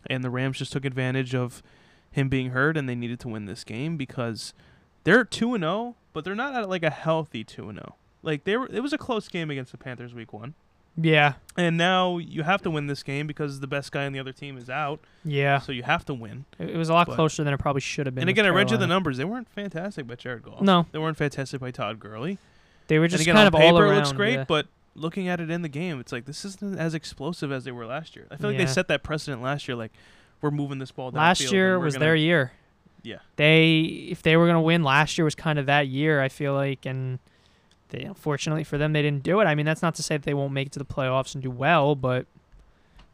and 0.08 0.24
the 0.24 0.30
Rams 0.30 0.58
just 0.58 0.72
took 0.72 0.86
advantage 0.86 1.36
of 1.36 1.62
him 2.12 2.30
being 2.30 2.52
hurt, 2.52 2.78
and 2.78 2.88
they 2.88 2.96
needed 2.96 3.20
to 3.22 3.28
win 3.28 3.46
this 3.46 3.66
game 3.66 3.98
because 3.98 4.54
they're 5.04 5.26
two 5.26 5.54
and 5.54 5.64
zero, 5.64 5.96
but 6.14 6.24
they're 6.24 6.34
not 6.34 6.56
at 6.56 6.70
like 6.70 6.84
a 6.84 6.90
healthy 6.90 7.44
two 7.44 7.68
and 7.68 7.80
zero. 7.80 7.96
Like 8.22 8.46
they 8.46 8.56
were, 8.56 8.68
it 8.72 8.80
was 8.80 8.94
a 8.94 8.98
close 8.98 9.28
game 9.28 9.52
against 9.52 9.74
the 9.74 9.78
Panthers 9.78 10.14
week 10.14 10.32
one, 10.32 10.54
Yeah, 10.96 11.34
and 11.58 11.76
now 11.76 12.18
you 12.20 12.44
have 12.44 12.62
to 12.62 12.70
win 12.70 12.86
this 12.88 13.02
game 13.02 13.26
because 13.26 13.60
the 13.60 13.68
best 13.68 13.92
guy 13.92 14.06
on 14.06 14.14
the 14.14 14.20
other 14.20 14.32
team 14.32 14.58
is 14.58 14.70
out, 14.70 15.00
yeah. 15.26 15.58
so 15.58 15.72
you 15.72 15.82
have 15.84 16.06
to 16.06 16.14
win. 16.14 16.46
It 16.60 16.70
it 16.72 16.78
was 16.78 16.90
a 16.90 16.94
lot 16.94 17.08
But- 17.08 17.16
closer 17.16 17.44
than 17.44 17.52
it 17.54 17.58
probably 17.60 17.82
should 17.82 18.06
have 18.06 18.14
been. 18.14 18.22
And 18.24 18.30
again, 18.30 18.46
I 18.46 18.50
read 18.50 18.70
you 18.70 18.78
the 18.78 18.86
numbers; 18.88 19.18
they 19.18 19.26
weren't 19.26 19.50
fantastic 19.50 20.06
by 20.06 20.16
Jared 20.16 20.44
Goff. 20.44 20.62
No, 20.62 20.86
They 20.92 21.00
weren't 21.00 21.18
fantastic 21.18 21.60
by 21.62 21.72
Todd 21.72 22.00
Gurley. 22.00 22.38
they 22.88 23.00
were 23.00 23.08
just 23.08 23.24
again, 23.24 23.36
kind 23.36 23.48
of 23.48 23.54
paper 23.54 23.66
all 23.76 23.80
around. 23.80 23.94
it 23.94 23.96
looks 23.98 24.12
great, 24.12 24.34
yeah. 24.36 24.46
but 24.48 24.68
looking 24.96 25.28
at 25.28 25.40
it 25.40 25.50
in 25.50 25.64
the 25.64 25.70
game, 25.70 26.00
it's 26.00 26.12
like 26.12 26.26
this 26.26 26.46
isn't 26.46 26.78
as 26.78 26.94
explosive 26.94 27.52
as 27.52 27.64
they 27.64 27.72
were 27.72 27.88
last 27.88 28.16
year. 28.16 28.28
I 28.30 28.36
feel 28.38 28.50
like 28.52 28.60
they 28.60 28.68
set 28.68 28.88
that 28.90 29.02
precedent 29.02 29.42
last 29.42 29.68
year. 29.68 29.76
Like 29.76 29.92
we're 30.42 30.52
moving 30.52 30.78
this 30.78 30.92
ball. 30.92 31.10
last 31.10 31.52
year 31.52 31.80
was 31.80 31.96
their 31.96 32.16
year. 32.16 32.52
Yeah. 33.02 33.18
They 33.36 33.80
if 34.12 34.22
they 34.22 34.38
were 34.38 34.46
gonna 34.46 34.62
win 34.62 34.84
last 34.84 35.18
year 35.18 35.26
was 35.26 35.34
kind 35.36 35.58
of 35.58 35.66
that 35.66 35.88
year. 35.88 36.22
I 36.22 36.30
feel 36.30 36.54
like, 36.54 36.86
and 36.86 37.18
they 37.94 38.04
unfortunately 38.04 38.64
for 38.64 38.78
them 38.78 38.92
they 38.94 39.02
didn't 39.02 39.24
do 39.24 39.40
it. 39.40 39.46
I 39.46 39.56
mean 39.56 39.66
that's 39.66 39.82
not 39.82 39.96
to 39.96 40.04
say 40.04 40.18
that 40.18 40.24
they 40.24 40.34
won't 40.34 40.54
make 40.54 40.68
it 40.68 40.74
to 40.74 40.80
the 40.80 40.86
playoffs 40.86 41.34
and 41.34 41.42
do 41.42 41.50
well, 41.52 41.96
but 41.96 42.26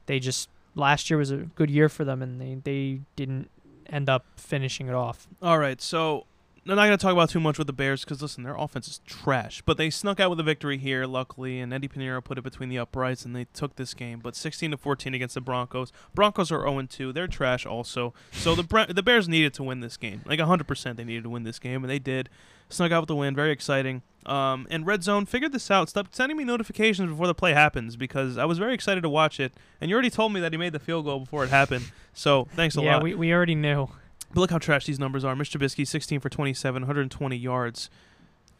they 0.08 0.20
just 0.20 0.50
last 0.76 1.10
year 1.10 1.18
was 1.18 1.32
a 1.32 1.38
good 1.38 1.70
year 1.70 1.90
for 1.90 2.04
them 2.04 2.22
and 2.22 2.42
they 2.42 2.56
they 2.64 3.02
didn't 3.16 3.50
end 3.88 4.10
up 4.10 4.26
finishing 4.36 4.88
it 4.88 4.96
off. 4.96 5.28
All 5.42 5.60
right, 5.60 5.82
so 5.82 6.26
I'm 6.68 6.76
not 6.76 6.86
going 6.86 6.98
to 6.98 7.02
talk 7.02 7.14
about 7.14 7.30
too 7.30 7.40
much 7.40 7.58
with 7.58 7.68
the 7.68 7.74
Bears 7.74 8.04
because 8.04 8.22
listen, 8.22 8.44
their 8.44 8.56
offense 8.56 8.88
is 8.88 9.00
trash. 9.08 9.64
But 9.66 9.78
they 9.78 9.90
snuck 9.90 10.20
out 10.20 10.30
with 10.30 10.40
a 10.40 10.44
victory 10.44 10.78
here, 10.78 11.06
luckily, 11.06 11.60
and 11.60 11.74
Eddy 11.74 11.88
Pineiro 11.88 12.24
put 12.24 12.38
it 12.38 12.44
between 12.44 12.70
the 12.70 12.78
uprights, 12.78 13.26
and 13.26 13.36
they 13.36 13.46
took 13.54 13.76
this 13.76 13.94
game. 13.94 14.20
But 14.20 14.36
16 14.36 14.72
to 14.72 14.78
14 14.78 15.14
against 15.14 15.36
the 15.36 15.42
Broncos. 15.42 15.92
Broncos 16.14 16.52
are 16.52 16.62
0 16.62 16.84
2. 16.88 17.12
They're 17.14 17.28
trash 17.28 17.66
also. 17.66 18.14
So 18.32 18.54
the 18.56 18.64
Bra- 18.64 18.86
the 18.86 19.02
Bears 19.02 19.28
needed 19.28 19.54
to 19.56 19.64
win 19.64 19.80
this 19.80 19.98
game, 19.98 20.22
like 20.26 20.40
100. 20.40 20.68
percent 20.68 20.98
They 20.98 21.04
needed 21.04 21.24
to 21.24 21.30
win 21.30 21.44
this 21.44 21.60
game, 21.60 21.84
and 21.84 21.90
they 21.90 22.00
did. 22.00 22.30
Snuck 22.70 22.92
out 22.92 23.02
with 23.02 23.08
the 23.08 23.16
win. 23.16 23.36
Very 23.36 23.52
exciting. 23.52 24.04
Um, 24.26 24.68
and 24.70 24.86
Red 24.86 25.04
Zone 25.04 25.26
figured 25.26 25.52
this 25.52 25.72
out. 25.72 25.90
Stop 25.90 26.08
sending 26.12 26.38
me 26.38 26.44
notifications 26.44 27.10
before 27.10 27.28
the 27.28 27.34
play 27.34 27.54
happens 27.54 27.96
because 27.96 28.38
I 28.38 28.46
was 28.46 28.58
very 28.58 28.74
excited 28.74 29.02
to 29.02 29.10
watch 29.10 29.40
it. 29.40 29.54
And 29.80 29.90
you 29.90 29.96
already 29.96 30.10
told 30.10 30.34
me 30.34 30.40
that 30.42 30.52
he 30.52 30.58
made 30.58 30.74
the 30.74 30.80
field 30.80 31.06
goal 31.06 31.22
before 31.22 31.44
it 31.44 31.50
happened. 31.50 31.92
So 32.14 32.48
thanks 32.56 32.76
a 32.76 32.82
yeah, 32.82 32.96
lot. 32.96 32.98
Yeah, 33.00 33.04
we, 33.04 33.16
we 33.16 33.34
already 33.34 33.56
knew. 33.56 33.88
But 34.34 34.42
look 34.42 34.52
how 34.52 34.58
trash 34.58 34.86
these 34.86 35.00
numbers 35.00 35.24
are. 35.24 35.36
Mitch 35.36 35.52
Trubisky, 35.52 35.88
16 35.88 36.20
for 36.20 36.30
27, 36.30 36.84
120 36.84 37.36
yards. 37.38 37.90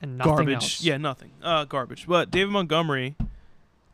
And 0.02 0.18
nothing 0.18 0.36
garbage. 0.36 0.54
else. 0.56 0.82
Yeah, 0.82 0.98
nothing. 0.98 1.32
Uh, 1.44 1.66
garbage. 1.66 2.08
But 2.08 2.32
David 2.32 2.52
Montgomery, 2.52 3.16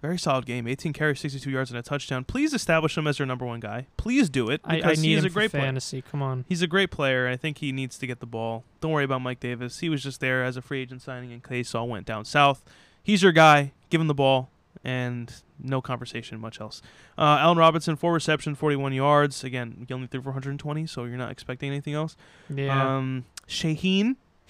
very 0.01 0.17
solid 0.19 0.45
game. 0.45 0.67
18 0.67 0.93
carries, 0.93 1.19
62 1.19 1.49
yards, 1.49 1.71
and 1.71 1.79
a 1.79 1.81
touchdown. 1.81 2.23
Please 2.25 2.53
establish 2.53 2.97
him 2.97 3.07
as 3.07 3.17
your 3.17 3.25
number 3.25 3.45
one 3.45 3.59
guy. 3.59 3.87
Please 3.97 4.29
do 4.29 4.49
it 4.49 4.61
I, 4.63 4.81
I 4.81 4.89
need 4.93 4.97
he's 5.15 5.19
him 5.19 5.25
a 5.25 5.29
great 5.29 5.49
for 5.51 5.57
player. 5.57 5.63
fantasy. 5.67 6.01
Come 6.03 6.21
on. 6.21 6.45
He's 6.47 6.61
a 6.61 6.67
great 6.67 6.91
player. 6.91 7.27
I 7.27 7.37
think 7.37 7.57
he 7.57 7.71
needs 7.71 7.97
to 7.97 8.05
get 8.07 8.19
the 8.19 8.25
ball. 8.27 8.63
Don't 8.81 8.91
worry 8.91 9.03
about 9.05 9.21
Mike 9.21 9.39
Davis. 9.39 9.79
He 9.79 9.89
was 9.89 10.03
just 10.03 10.19
there 10.19 10.43
as 10.43 10.57
a 10.57 10.61
free 10.61 10.81
agent 10.81 11.01
signing 11.01 11.31
in 11.31 11.41
case 11.41 11.73
all 11.73 11.87
went 11.87 12.05
down 12.05 12.25
south. 12.25 12.63
He's 13.01 13.23
your 13.23 13.31
guy. 13.31 13.71
Give 13.89 13.99
him 14.01 14.07
the 14.07 14.13
ball, 14.13 14.49
and 14.83 15.33
no 15.59 15.81
conversation 15.81 16.39
much 16.39 16.59
else. 16.59 16.81
Uh, 17.17 17.37
Allen 17.39 17.57
Robinson, 17.57 17.95
four 17.95 18.13
reception, 18.13 18.53
41 18.55 18.93
yards. 18.93 19.43
Again, 19.43 19.85
he 19.87 19.93
only 19.93 20.07
threw 20.07 20.21
for 20.21 20.29
120, 20.29 20.85
so 20.87 21.05
you're 21.05 21.17
not 21.17 21.31
expecting 21.31 21.69
anything 21.69 21.93
else. 21.93 22.15
Yeah. 22.53 22.97
Um, 22.97 23.25
Shaheen, 23.47 24.17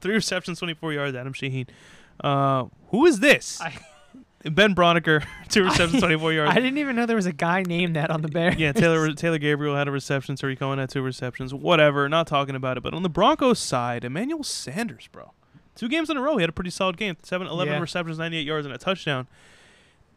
three 0.00 0.14
receptions, 0.14 0.58
24 0.58 0.92
yards. 0.92 1.16
Adam 1.16 1.32
Shaheen. 1.32 1.68
Uh, 2.20 2.66
who 2.90 3.06
is 3.06 3.20
this? 3.20 3.60
I- 3.60 3.76
ben 4.44 4.74
Braunecker, 4.74 5.24
two 5.48 5.64
receptions, 5.64 6.00
24 6.02 6.32
yards. 6.32 6.52
I 6.52 6.54
didn't 6.56 6.78
even 6.78 6.96
know 6.96 7.06
there 7.06 7.16
was 7.16 7.26
a 7.26 7.32
guy 7.32 7.62
named 7.62 7.96
that 7.96 8.10
on 8.10 8.22
the 8.22 8.28
Bears. 8.28 8.56
Yeah, 8.56 8.72
Taylor 8.72 9.12
Taylor 9.14 9.38
Gabriel 9.38 9.74
had 9.76 9.88
a 9.88 9.90
reception. 9.90 10.36
Tarik 10.36 10.58
Cohen 10.58 10.78
had 10.78 10.90
two 10.90 11.02
receptions. 11.02 11.52
Whatever, 11.52 12.08
not 12.08 12.26
talking 12.26 12.54
about 12.54 12.76
it. 12.76 12.82
But 12.82 12.94
on 12.94 13.02
the 13.02 13.08
Broncos 13.08 13.58
side, 13.58 14.04
Emmanuel 14.04 14.44
Sanders, 14.44 15.08
bro, 15.10 15.32
two 15.74 15.88
games 15.88 16.10
in 16.10 16.16
a 16.16 16.22
row, 16.22 16.36
he 16.36 16.42
had 16.42 16.50
a 16.50 16.52
pretty 16.52 16.70
solid 16.70 16.96
game. 16.96 17.16
7, 17.22 17.46
11 17.46 17.74
Yeah. 17.74 17.80
receptions, 17.80 18.18
98 18.18 18.42
yards, 18.46 18.66
and 18.66 18.74
a 18.74 18.78
touchdown. 18.78 19.26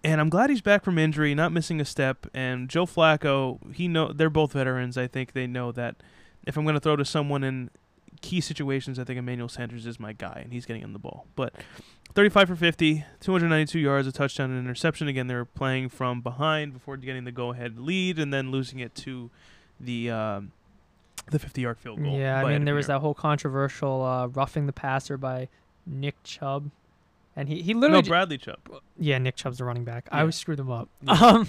And 0.03 0.21
I'm 0.21 0.29
glad 0.29 0.49
he's 0.49 0.61
back 0.61 0.83
from 0.83 0.97
injury, 0.97 1.35
not 1.35 1.51
missing 1.51 1.81
a 1.81 1.85
step. 1.85 2.25
And 2.33 2.69
Joe 2.69 2.85
Flacco, 2.85 3.73
he 3.73 3.87
know 3.89 4.13
they're 4.13 4.29
both 4.29 4.53
veterans. 4.53 4.97
I 4.97 5.07
think 5.07 5.33
they 5.33 5.45
know 5.45 5.71
that 5.73 5.95
if 6.47 6.55
I'm 6.57 6.63
going 6.63 6.75
to 6.75 6.79
throw 6.79 6.95
to 6.95 7.03
someone 7.03 7.43
in 7.43 7.69
key 8.21 8.39
situations, 8.39 8.97
I 8.97 9.03
think 9.03 9.19
Emmanuel 9.19 9.49
Sanders 9.49 9.85
is 9.85 9.99
my 9.99 10.13
guy, 10.13 10.39
and 10.43 10.53
he's 10.53 10.65
getting 10.65 10.83
in 10.83 10.93
the 10.93 10.99
ball. 10.99 11.25
But 11.35 11.53
35 12.19 12.49
for 12.49 12.55
50, 12.57 13.05
292 13.21 13.79
yards, 13.79 14.05
a 14.05 14.11
touchdown, 14.11 14.49
and 14.49 14.59
an 14.59 14.65
interception. 14.65 15.07
Again, 15.07 15.27
they 15.27 15.35
were 15.35 15.45
playing 15.45 15.87
from 15.87 16.19
behind 16.19 16.73
before 16.73 16.97
getting 16.97 17.23
the 17.23 17.31
go-ahead 17.31 17.79
lead, 17.79 18.19
and 18.19 18.33
then 18.33 18.51
losing 18.51 18.79
it 18.79 18.93
to 18.95 19.29
the 19.79 20.11
um, 20.11 20.51
the 21.31 21.39
50-yard 21.39 21.79
field 21.79 22.03
goal. 22.03 22.17
Yeah, 22.19 22.41
I 22.41 22.49
mean 22.51 22.65
there 22.65 22.75
was 22.75 22.87
that 22.87 22.99
whole 22.99 23.13
controversial 23.13 24.03
uh, 24.03 24.27
roughing 24.27 24.65
the 24.65 24.73
passer 24.73 25.15
by 25.15 25.47
Nick 25.85 26.21
Chubb, 26.25 26.69
and 27.37 27.47
he 27.47 27.61
he 27.61 27.73
No, 27.73 27.79
literally 27.79 28.01
j- 28.03 28.09
Bradley 28.09 28.37
Chubb. 28.37 28.59
yeah 28.97 29.17
Nick 29.17 29.37
Chubb's 29.37 29.59
the 29.59 29.63
running 29.63 29.85
back. 29.85 30.09
I 30.11 30.19
always 30.19 30.35
screw 30.35 30.57
them 30.57 30.69
up. 30.69 30.89
Yeah. 31.03 31.13
Um, 31.21 31.47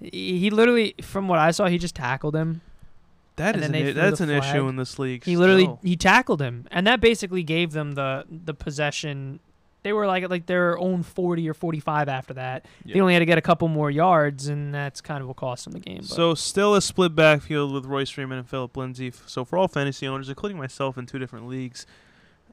he 0.00 0.50
literally 0.50 0.94
from 1.00 1.26
what 1.26 1.38
I 1.38 1.52
saw 1.52 1.68
he 1.68 1.78
just 1.78 1.94
tackled 1.94 2.36
him, 2.36 2.60
That 3.36 3.56
is 3.56 3.64
an, 3.64 3.74
i- 3.74 3.92
that's 3.92 4.20
an 4.20 4.28
issue 4.28 4.68
in 4.68 4.76
this 4.76 4.98
league. 4.98 5.24
He 5.24 5.38
literally 5.38 5.70
he 5.82 5.96
tackled 5.96 6.42
him, 6.42 6.66
and 6.70 6.86
that 6.86 7.00
basically 7.00 7.42
gave 7.42 7.72
them 7.72 7.92
the 7.92 8.26
the 8.28 8.52
possession. 8.52 9.40
They 9.84 9.92
were 9.92 10.06
like 10.06 10.28
like 10.30 10.46
their 10.46 10.78
own 10.78 11.02
40 11.02 11.46
or 11.48 11.52
45 11.52 12.08
after 12.08 12.34
that. 12.34 12.64
They 12.86 13.00
only 13.00 13.12
had 13.12 13.18
to 13.18 13.26
get 13.26 13.36
a 13.36 13.42
couple 13.42 13.68
more 13.68 13.90
yards, 13.90 14.48
and 14.48 14.74
that's 14.74 15.02
kind 15.02 15.20
of 15.20 15.28
what 15.28 15.36
cost 15.36 15.64
them 15.64 15.74
the 15.74 15.78
game. 15.78 15.98
But 15.98 16.06
So 16.06 16.34
still 16.34 16.74
a 16.74 16.80
split 16.80 17.14
backfield 17.14 17.70
with 17.72 17.84
Royce 17.84 18.08
Freeman 18.08 18.38
and 18.38 18.48
Phillip 18.48 18.76
Lindsay. 18.78 19.12
So 19.26 19.44
for 19.44 19.58
all 19.58 19.68
fantasy 19.68 20.08
owners, 20.08 20.30
including 20.30 20.56
myself 20.56 20.96
in 20.96 21.04
two 21.04 21.18
different 21.18 21.48
leagues, 21.48 21.86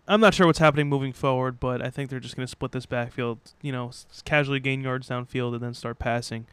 I'm 0.10 0.20
not 0.20 0.34
sure 0.34 0.46
what's 0.46 0.60
happening 0.60 0.90
moving 0.90 1.14
forward, 1.14 1.58
but 1.58 1.82
I 1.82 1.90
think 1.90 2.10
they're 2.10 2.20
just 2.20 2.36
going 2.36 2.46
to 2.46 2.52
split 2.52 2.74
this 2.74 2.86
backfield. 2.86 3.40
You 3.62 3.72
know, 3.72 3.92
casually 4.26 4.60
gain 4.60 4.82
yards 4.82 5.08
downfield 5.08 5.54
and 5.54 5.64
then 5.64 5.74
start 5.74 6.00
passing. 6.00 6.48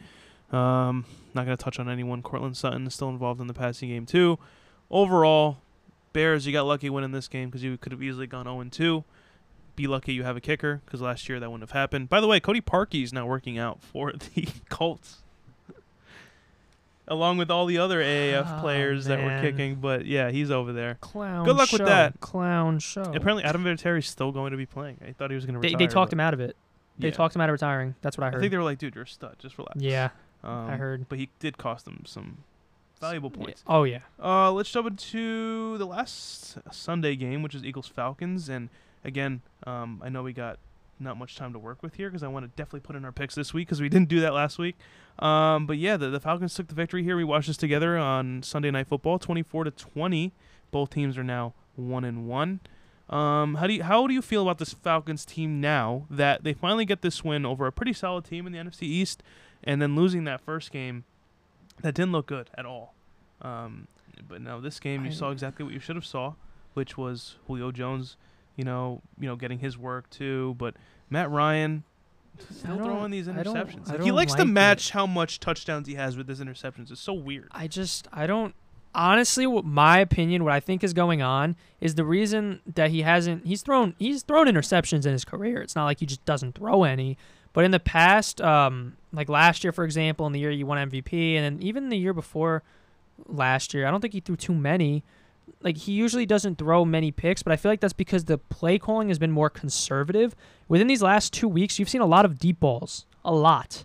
Um, 0.52 1.06
not 1.34 1.44
going 1.44 1.56
to 1.56 1.62
touch 1.62 1.80
on 1.80 1.88
anyone. 1.88 2.22
Courtland 2.22 2.56
Sutton 2.56 2.86
is 2.86 2.94
still 2.94 3.08
involved 3.08 3.40
in 3.40 3.48
the 3.48 3.54
passing 3.54 3.88
game 3.88 4.06
too. 4.06 4.38
Overall, 4.92 5.58
Bears, 6.12 6.46
you 6.46 6.52
got 6.52 6.66
lucky 6.66 6.88
winning 6.88 7.10
this 7.10 7.26
game 7.26 7.48
because 7.48 7.64
you 7.64 7.76
could 7.76 7.90
have 7.90 8.02
easily 8.02 8.28
gone 8.28 8.44
0 8.44 8.62
2. 8.70 9.04
Be 9.78 9.86
lucky 9.86 10.12
you 10.12 10.24
have 10.24 10.36
a 10.36 10.40
kicker 10.40 10.82
because 10.84 11.00
last 11.00 11.28
year 11.28 11.38
that 11.38 11.48
wouldn't 11.48 11.70
have 11.70 11.78
happened. 11.78 12.08
By 12.08 12.20
the 12.20 12.26
way, 12.26 12.40
Cody 12.40 12.60
Parkey 12.60 13.04
is 13.04 13.12
now 13.12 13.26
working 13.26 13.58
out 13.58 13.80
for 13.80 14.12
the 14.34 14.48
Colts 14.68 15.18
along 17.06 17.38
with 17.38 17.50
all 17.50 17.64
the 17.66 17.78
other 17.78 18.00
AAF 18.00 18.58
Oh, 18.58 18.60
players 18.60 19.06
that 19.06 19.22
were 19.22 19.40
kicking. 19.40 19.76
But 19.76 20.04
yeah, 20.04 20.30
he's 20.30 20.50
over 20.50 20.72
there. 20.72 20.98
clown. 21.00 21.44
Good 21.44 21.56
luck 21.56 21.72
with 21.72 21.80
show, 21.80 21.86
that. 21.86 22.20
Clown 22.20 22.78
show. 22.78 23.02
Apparently, 23.02 23.44
Adam 23.44 23.64
Vinatieri's 23.64 24.08
still 24.08 24.32
going 24.32 24.50
to 24.52 24.56
be 24.56 24.66
playing. 24.66 24.98
I 25.06 25.12
thought 25.12 25.30
he 25.30 25.34
was 25.34 25.46
going 25.46 25.54
to 25.54 25.60
they 25.60 25.68
retire. 25.68 25.86
they 25.86 25.92
talked 25.92 26.12
him 26.12 26.20
out 26.20 26.34
of 26.34 26.40
it. 26.40 26.56
They 26.98 27.08
yeah. 27.08 27.14
talked 27.14 27.34
him 27.34 27.40
out 27.40 27.48
of 27.48 27.52
retiring. 27.52 27.94
That's 28.02 28.18
what 28.18 28.24
I 28.24 28.30
heard. 28.30 28.38
I 28.38 28.40
think 28.40 28.50
they 28.50 28.58
were 28.58 28.64
like, 28.64 28.78
"Dude, 28.78 28.94
you're 28.94 29.04
a 29.04 29.08
stud. 29.08 29.36
Just 29.38 29.56
relax." 29.56 29.80
yeah, 29.80 30.10
um, 30.42 30.68
I 30.68 30.76
heard. 30.76 31.08
But 31.08 31.18
he 31.18 31.30
did 31.38 31.56
cost 31.56 31.84
them 31.84 32.02
some 32.06 32.38
valuable 33.00 33.30
Yeah. 33.36 33.44
points. 33.44 33.64
Oh 33.66 33.84
yeah. 33.84 34.00
Uh, 34.20 34.50
let's 34.50 34.70
jump 34.70 34.88
into 34.88 35.78
the 35.78 35.86
last 35.86 36.58
Sunday 36.72 37.14
game, 37.14 37.42
which 37.42 37.54
is 37.54 37.64
Eagles 37.64 37.86
Falcons. 37.86 38.48
And 38.48 38.68
again, 39.04 39.42
um, 39.66 40.00
I 40.04 40.08
know 40.08 40.22
we 40.22 40.32
got 40.32 40.58
not 41.00 41.16
much 41.16 41.36
time 41.36 41.52
to 41.52 41.58
work 41.58 41.82
with 41.82 41.94
here 41.94 42.08
because 42.08 42.22
I 42.22 42.28
want 42.28 42.44
to 42.44 42.48
definitely 42.56 42.80
put 42.80 42.96
in 42.96 43.04
our 43.04 43.12
picks 43.12 43.34
this 43.34 43.54
week 43.54 43.68
because 43.68 43.80
we 43.80 43.88
didn't 43.88 44.08
do 44.08 44.20
that 44.20 44.34
last 44.34 44.58
week. 44.58 44.76
Um, 45.20 45.66
but 45.66 45.78
yeah, 45.78 45.96
the, 45.96 46.10
the 46.10 46.20
Falcons 46.20 46.54
took 46.54 46.66
the 46.68 46.74
victory 46.74 47.02
here. 47.04 47.16
We 47.16 47.24
watched 47.24 47.46
this 47.48 47.56
together 47.56 47.96
on 47.96 48.42
Sunday 48.42 48.70
Night 48.70 48.88
Football, 48.88 49.18
twenty-four 49.18 49.64
to 49.64 49.70
twenty. 49.70 50.32
Both 50.70 50.90
teams 50.90 51.16
are 51.16 51.24
now 51.24 51.54
one 51.76 52.04
and 52.04 52.26
one. 52.28 52.60
Um, 53.08 53.54
how 53.54 53.66
do 53.66 53.72
you 53.72 53.82
how 53.84 54.06
do 54.06 54.12
you 54.12 54.20
feel 54.20 54.42
about 54.42 54.58
this 54.58 54.74
Falcons 54.74 55.24
team 55.24 55.60
now 55.60 56.06
that 56.10 56.44
they 56.44 56.52
finally 56.52 56.84
get 56.84 57.00
this 57.02 57.24
win 57.24 57.46
over 57.46 57.66
a 57.66 57.72
pretty 57.72 57.92
solid 57.94 58.24
team 58.24 58.46
in 58.46 58.52
the 58.52 58.58
NFC 58.58 58.82
East, 58.82 59.22
and 59.64 59.80
then 59.80 59.96
losing 59.96 60.24
that 60.24 60.40
first 60.40 60.70
game 60.70 61.04
that 61.80 61.94
didn't 61.94 62.12
look 62.12 62.26
good 62.26 62.50
at 62.58 62.66
all. 62.66 62.92
Um, 63.40 63.86
but 64.28 64.40
now 64.42 64.58
this 64.60 64.78
game, 64.80 65.04
you 65.04 65.10
I- 65.10 65.14
saw 65.14 65.30
exactly 65.30 65.64
what 65.64 65.72
you 65.72 65.80
should 65.80 65.96
have 65.96 66.04
saw, 66.04 66.34
which 66.74 66.98
was 66.98 67.36
Julio 67.46 67.70
Jones, 67.72 68.16
you 68.58 68.64
know, 68.64 69.00
you 69.18 69.26
know, 69.26 69.36
getting 69.36 69.58
his 69.60 69.78
work 69.78 70.10
too. 70.10 70.54
But 70.58 70.74
Matt 71.08 71.30
Ryan 71.30 71.84
still 72.50 72.76
throwing 72.76 73.10
these 73.10 73.28
I 73.28 73.42
don't- 73.42 73.56
interceptions. 73.56 74.02
He 74.02 74.12
likes 74.12 74.32
to 74.34 74.40
like 74.40 74.48
it. 74.48 74.52
match 74.52 74.90
how 74.90 75.06
much 75.06 75.40
touchdowns 75.40 75.88
he 75.88 75.94
has 75.94 76.16
with 76.18 76.28
his 76.28 76.40
interceptions. 76.40 76.90
It's 76.90 77.00
so 77.00 77.14
weird. 77.14 77.48
I 77.52 77.66
just 77.68 78.06
I 78.12 78.26
don't 78.26 78.54
honestly 78.94 79.46
what 79.46 79.64
my 79.64 79.98
opinion 79.98 80.42
what 80.44 80.52
I 80.52 80.60
think 80.60 80.82
is 80.82 80.92
going 80.92 81.22
on 81.22 81.56
is 81.80 81.94
the 81.94 82.04
reason 82.04 82.60
that 82.74 82.90
he 82.90 83.02
hasn't 83.02 83.46
he's 83.46 83.62
thrown 83.62 83.94
he's 83.98 84.22
thrown 84.22 84.46
interceptions 84.46 85.06
in 85.06 85.12
his 85.12 85.24
career. 85.24 85.62
It's 85.62 85.76
not 85.76 85.84
like 85.84 86.00
he 86.00 86.06
just 86.06 86.24
doesn't 86.26 86.54
throw 86.56 86.84
any. 86.84 87.16
But 87.54 87.64
in 87.64 87.70
the 87.70 87.80
past, 87.80 88.40
um, 88.40 88.96
like 89.12 89.28
last 89.28 89.64
year, 89.64 89.72
for 89.72 89.84
example, 89.84 90.26
in 90.26 90.32
the 90.32 90.38
year 90.38 90.50
you 90.50 90.66
won 90.66 90.90
MVP, 90.90 91.34
and 91.34 91.44
then 91.44 91.62
even 91.66 91.88
the 91.88 91.96
year 91.96 92.12
before 92.12 92.62
last 93.26 93.74
year, 93.74 93.86
I 93.86 93.90
don't 93.90 94.00
think 94.00 94.12
he 94.12 94.20
threw 94.20 94.36
too 94.36 94.54
many. 94.54 95.02
Like 95.62 95.76
he 95.76 95.92
usually 95.92 96.26
doesn't 96.26 96.58
throw 96.58 96.84
many 96.84 97.10
picks, 97.10 97.42
but 97.42 97.52
I 97.52 97.56
feel 97.56 97.70
like 97.72 97.80
that's 97.80 97.92
because 97.92 98.24
the 98.24 98.38
play 98.38 98.78
calling 98.78 99.08
has 99.08 99.18
been 99.18 99.32
more 99.32 99.50
conservative. 99.50 100.34
Within 100.68 100.86
these 100.86 101.02
last 101.02 101.32
two 101.32 101.48
weeks, 101.48 101.78
you've 101.78 101.88
seen 101.88 102.00
a 102.00 102.06
lot 102.06 102.24
of 102.24 102.38
deep 102.38 102.60
balls, 102.60 103.06
a 103.24 103.32
lot. 103.34 103.84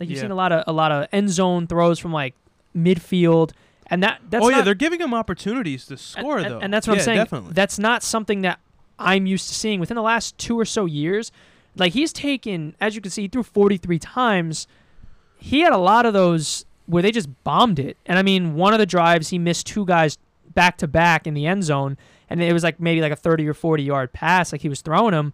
Like 0.00 0.08
you've 0.08 0.16
Yeah. 0.16 0.22
seen 0.22 0.30
a 0.30 0.34
lot 0.34 0.52
of 0.52 0.64
a 0.66 0.72
lot 0.72 0.90
of 0.92 1.06
end 1.12 1.30
zone 1.30 1.66
throws 1.66 1.98
from 1.98 2.12
like 2.12 2.34
midfield, 2.76 3.52
and 3.86 4.02
that 4.02 4.20
that's 4.28 4.44
oh 4.44 4.48
yeah, 4.48 4.62
they're 4.62 4.74
giving 4.74 5.00
him 5.00 5.14
opportunities 5.14 5.86
to 5.86 5.96
score 5.96 6.38
and, 6.38 6.50
though. 6.50 6.58
and 6.60 6.72
that's 6.72 6.86
what 6.86 6.94
Yeah, 6.94 7.00
I'm 7.02 7.04
saying. 7.04 7.18
Definitely. 7.18 7.52
That's 7.52 7.78
not 7.78 8.02
something 8.02 8.42
that 8.42 8.58
I'm 8.98 9.26
used 9.26 9.48
to 9.48 9.54
seeing 9.54 9.80
within 9.80 9.94
the 9.96 10.02
last 10.02 10.36
two 10.38 10.58
or 10.58 10.64
so 10.64 10.84
years. 10.86 11.30
Like 11.76 11.92
he's 11.92 12.12
taken, 12.12 12.76
as 12.80 12.94
you 12.94 13.00
can 13.00 13.10
see, 13.10 13.22
he 13.22 13.28
threw 13.28 13.42
43 13.42 13.98
times. 13.98 14.66
He 15.36 15.60
had 15.60 15.72
a 15.72 15.78
lot 15.78 16.06
of 16.06 16.12
those 16.12 16.64
where 16.86 17.02
they 17.02 17.10
just 17.10 17.28
bombed 17.44 17.78
it. 17.78 17.96
And 18.06 18.18
I 18.18 18.22
mean, 18.22 18.54
one 18.54 18.72
of 18.72 18.78
the 18.78 18.86
drives 18.86 19.30
he 19.30 19.38
missed 19.38 19.66
two 19.66 19.84
guys 19.84 20.16
back 20.54 20.78
to 20.78 20.86
back 20.88 21.26
in 21.26 21.34
the 21.34 21.46
end 21.46 21.64
zone, 21.64 21.96
and 22.30 22.42
it 22.42 22.52
was 22.52 22.62
like 22.62 22.80
maybe 22.80 23.00
like 23.00 23.12
a 23.12 23.16
30 23.16 23.46
or 23.48 23.54
40 23.54 23.82
yard 23.82 24.12
pass, 24.12 24.52
like 24.52 24.60
he 24.62 24.68
was 24.68 24.80
throwing 24.80 25.12
them. 25.12 25.32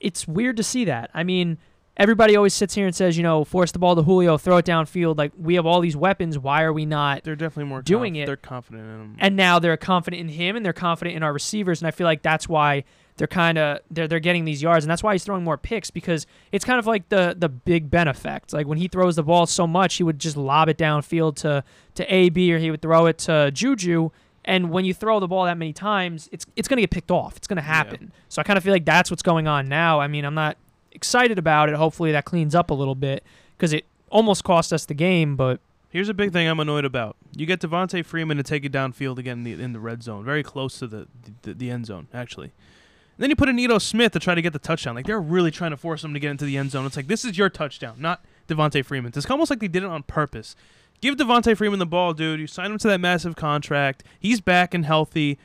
It's 0.00 0.28
weird 0.28 0.56
to 0.58 0.62
see 0.62 0.84
that. 0.84 1.10
I 1.12 1.24
mean, 1.24 1.58
everybody 1.96 2.36
always 2.36 2.54
sits 2.54 2.74
here 2.74 2.86
and 2.86 2.94
says, 2.94 3.16
you 3.16 3.22
know, 3.24 3.44
force 3.44 3.72
the 3.72 3.78
ball 3.80 3.96
to 3.96 4.02
Julio, 4.02 4.38
throw 4.38 4.58
it 4.58 4.64
downfield. 4.64 5.18
Like 5.18 5.32
we 5.36 5.56
have 5.56 5.66
all 5.66 5.80
these 5.80 5.96
weapons. 5.96 6.38
Why 6.38 6.62
are 6.62 6.72
we 6.72 6.86
not 6.86 7.24
they're 7.24 7.34
definitely 7.34 7.68
more 7.70 7.82
doing 7.82 8.14
conf- 8.14 8.22
it. 8.22 8.26
They're 8.26 8.36
confident 8.36 8.84
in 8.84 8.90
him. 9.00 9.16
and 9.18 9.36
now 9.36 9.58
they're 9.58 9.76
confident 9.76 10.20
in 10.20 10.28
him 10.28 10.54
and 10.54 10.64
they're 10.64 10.72
confident 10.72 11.16
in 11.16 11.22
our 11.24 11.32
receivers 11.32 11.80
and 11.80 11.88
I 11.88 11.90
feel 11.90 12.04
like 12.06 12.22
that's 12.22 12.48
why 12.48 12.84
they're 13.16 13.26
kind 13.26 13.58
of 13.58 13.80
they're 13.90 14.06
they're 14.06 14.20
getting 14.20 14.44
these 14.44 14.62
yards 14.62 14.84
and 14.84 14.90
that's 14.90 15.02
why 15.02 15.12
he's 15.12 15.24
throwing 15.24 15.42
more 15.42 15.58
picks 15.58 15.90
because 15.90 16.24
it's 16.52 16.64
kind 16.64 16.78
of 16.78 16.86
like 16.86 17.08
the 17.08 17.34
the 17.36 17.48
Big 17.48 17.90
Ben 17.90 18.06
effect. 18.06 18.52
Like 18.52 18.68
when 18.68 18.78
he 18.78 18.86
throws 18.86 19.16
the 19.16 19.24
ball 19.24 19.46
so 19.46 19.66
much, 19.66 19.96
he 19.96 20.04
would 20.04 20.20
just 20.20 20.36
lob 20.36 20.68
it 20.68 20.78
downfield 20.78 21.34
to 21.38 21.64
to 21.96 22.14
AB 22.14 22.52
or 22.52 22.58
he 22.58 22.70
would 22.70 22.80
throw 22.82 23.06
it 23.06 23.18
to 23.18 23.50
Juju. 23.50 24.10
And 24.48 24.70
when 24.70 24.84
you 24.84 24.94
throw 24.94 25.20
the 25.20 25.28
ball 25.28 25.44
that 25.44 25.58
many 25.58 25.72
times, 25.72 26.28
it's 26.32 26.46
it's 26.56 26.66
gonna 26.66 26.80
get 26.80 26.90
picked 26.90 27.10
off. 27.10 27.36
It's 27.36 27.46
gonna 27.46 27.60
happen. 27.60 28.12
So 28.28 28.40
I 28.40 28.42
kind 28.42 28.56
of 28.56 28.64
feel 28.64 28.72
like 28.72 28.86
that's 28.86 29.10
what's 29.10 29.22
going 29.22 29.46
on 29.46 29.68
now. 29.68 30.00
I 30.00 30.08
mean, 30.08 30.24
I'm 30.24 30.34
not 30.34 30.56
excited 30.90 31.38
about 31.38 31.68
it. 31.68 31.74
Hopefully 31.74 32.12
that 32.12 32.24
cleans 32.24 32.54
up 32.54 32.70
a 32.70 32.74
little 32.74 32.94
bit 32.94 33.22
because 33.56 33.72
it 33.72 33.84
almost 34.10 34.44
cost 34.44 34.72
us 34.72 34.86
the 34.86 34.94
game, 34.94 35.36
but 35.36 35.60
Here's 35.90 36.10
a 36.10 36.14
big 36.14 36.32
thing 36.32 36.46
I'm 36.46 36.60
annoyed 36.60 36.84
about. 36.84 37.16
You 37.34 37.46
get 37.46 37.60
Devonta 37.60 38.04
Freeman 38.04 38.36
to 38.36 38.42
take 38.42 38.64
it 38.64 38.72
downfield 38.72 39.18
again 39.18 39.38
in 39.38 39.44
the, 39.44 39.52
in 39.64 39.72
the 39.72 39.80
red 39.80 40.02
zone, 40.02 40.22
very 40.22 40.42
close 40.42 40.78
to 40.80 40.86
the, 40.86 41.08
the 41.42 41.54
the 41.54 41.70
end 41.70 41.86
zone, 41.86 42.08
actually. 42.12 42.46
And 42.46 43.22
then 43.22 43.30
you 43.30 43.36
put 43.36 43.48
in 43.48 43.58
Ito 43.58 43.78
Smith 43.78 44.12
to 44.12 44.18
try 44.18 44.34
to 44.34 44.42
get 44.42 44.52
the 44.52 44.58
touchdown. 44.58 44.94
Like 44.94 45.06
they're 45.06 45.20
really 45.20 45.50
trying 45.50 45.70
to 45.70 45.76
force 45.78 46.04
him 46.04 46.12
to 46.12 46.20
get 46.20 46.30
into 46.30 46.44
the 46.44 46.58
end 46.58 46.72
zone. 46.72 46.84
It's 46.84 46.96
like 46.96 47.06
this 47.06 47.24
is 47.24 47.38
your 47.38 47.48
touchdown, 47.48 47.96
not 47.98 48.22
Devonta 48.48 48.84
Freeman's. 48.84 49.16
It's 49.16 49.28
almost 49.30 49.50
like 49.50 49.60
they 49.60 49.68
did 49.68 49.82
it 49.82 49.88
on 49.88 50.02
purpose. 50.02 50.54
Give 51.00 51.14
Devonta 51.16 51.56
Freeman 51.56 51.78
the 51.78 51.86
ball, 51.86 52.12
dude. 52.12 52.40
You 52.40 52.46
signed 52.46 52.72
him 52.72 52.78
to 52.78 52.88
that 52.88 53.00
massive 53.00 53.36
contract. 53.36 54.02
He's 54.18 54.40
back 54.40 54.74
and 54.74 54.84
healthy. 54.84 55.38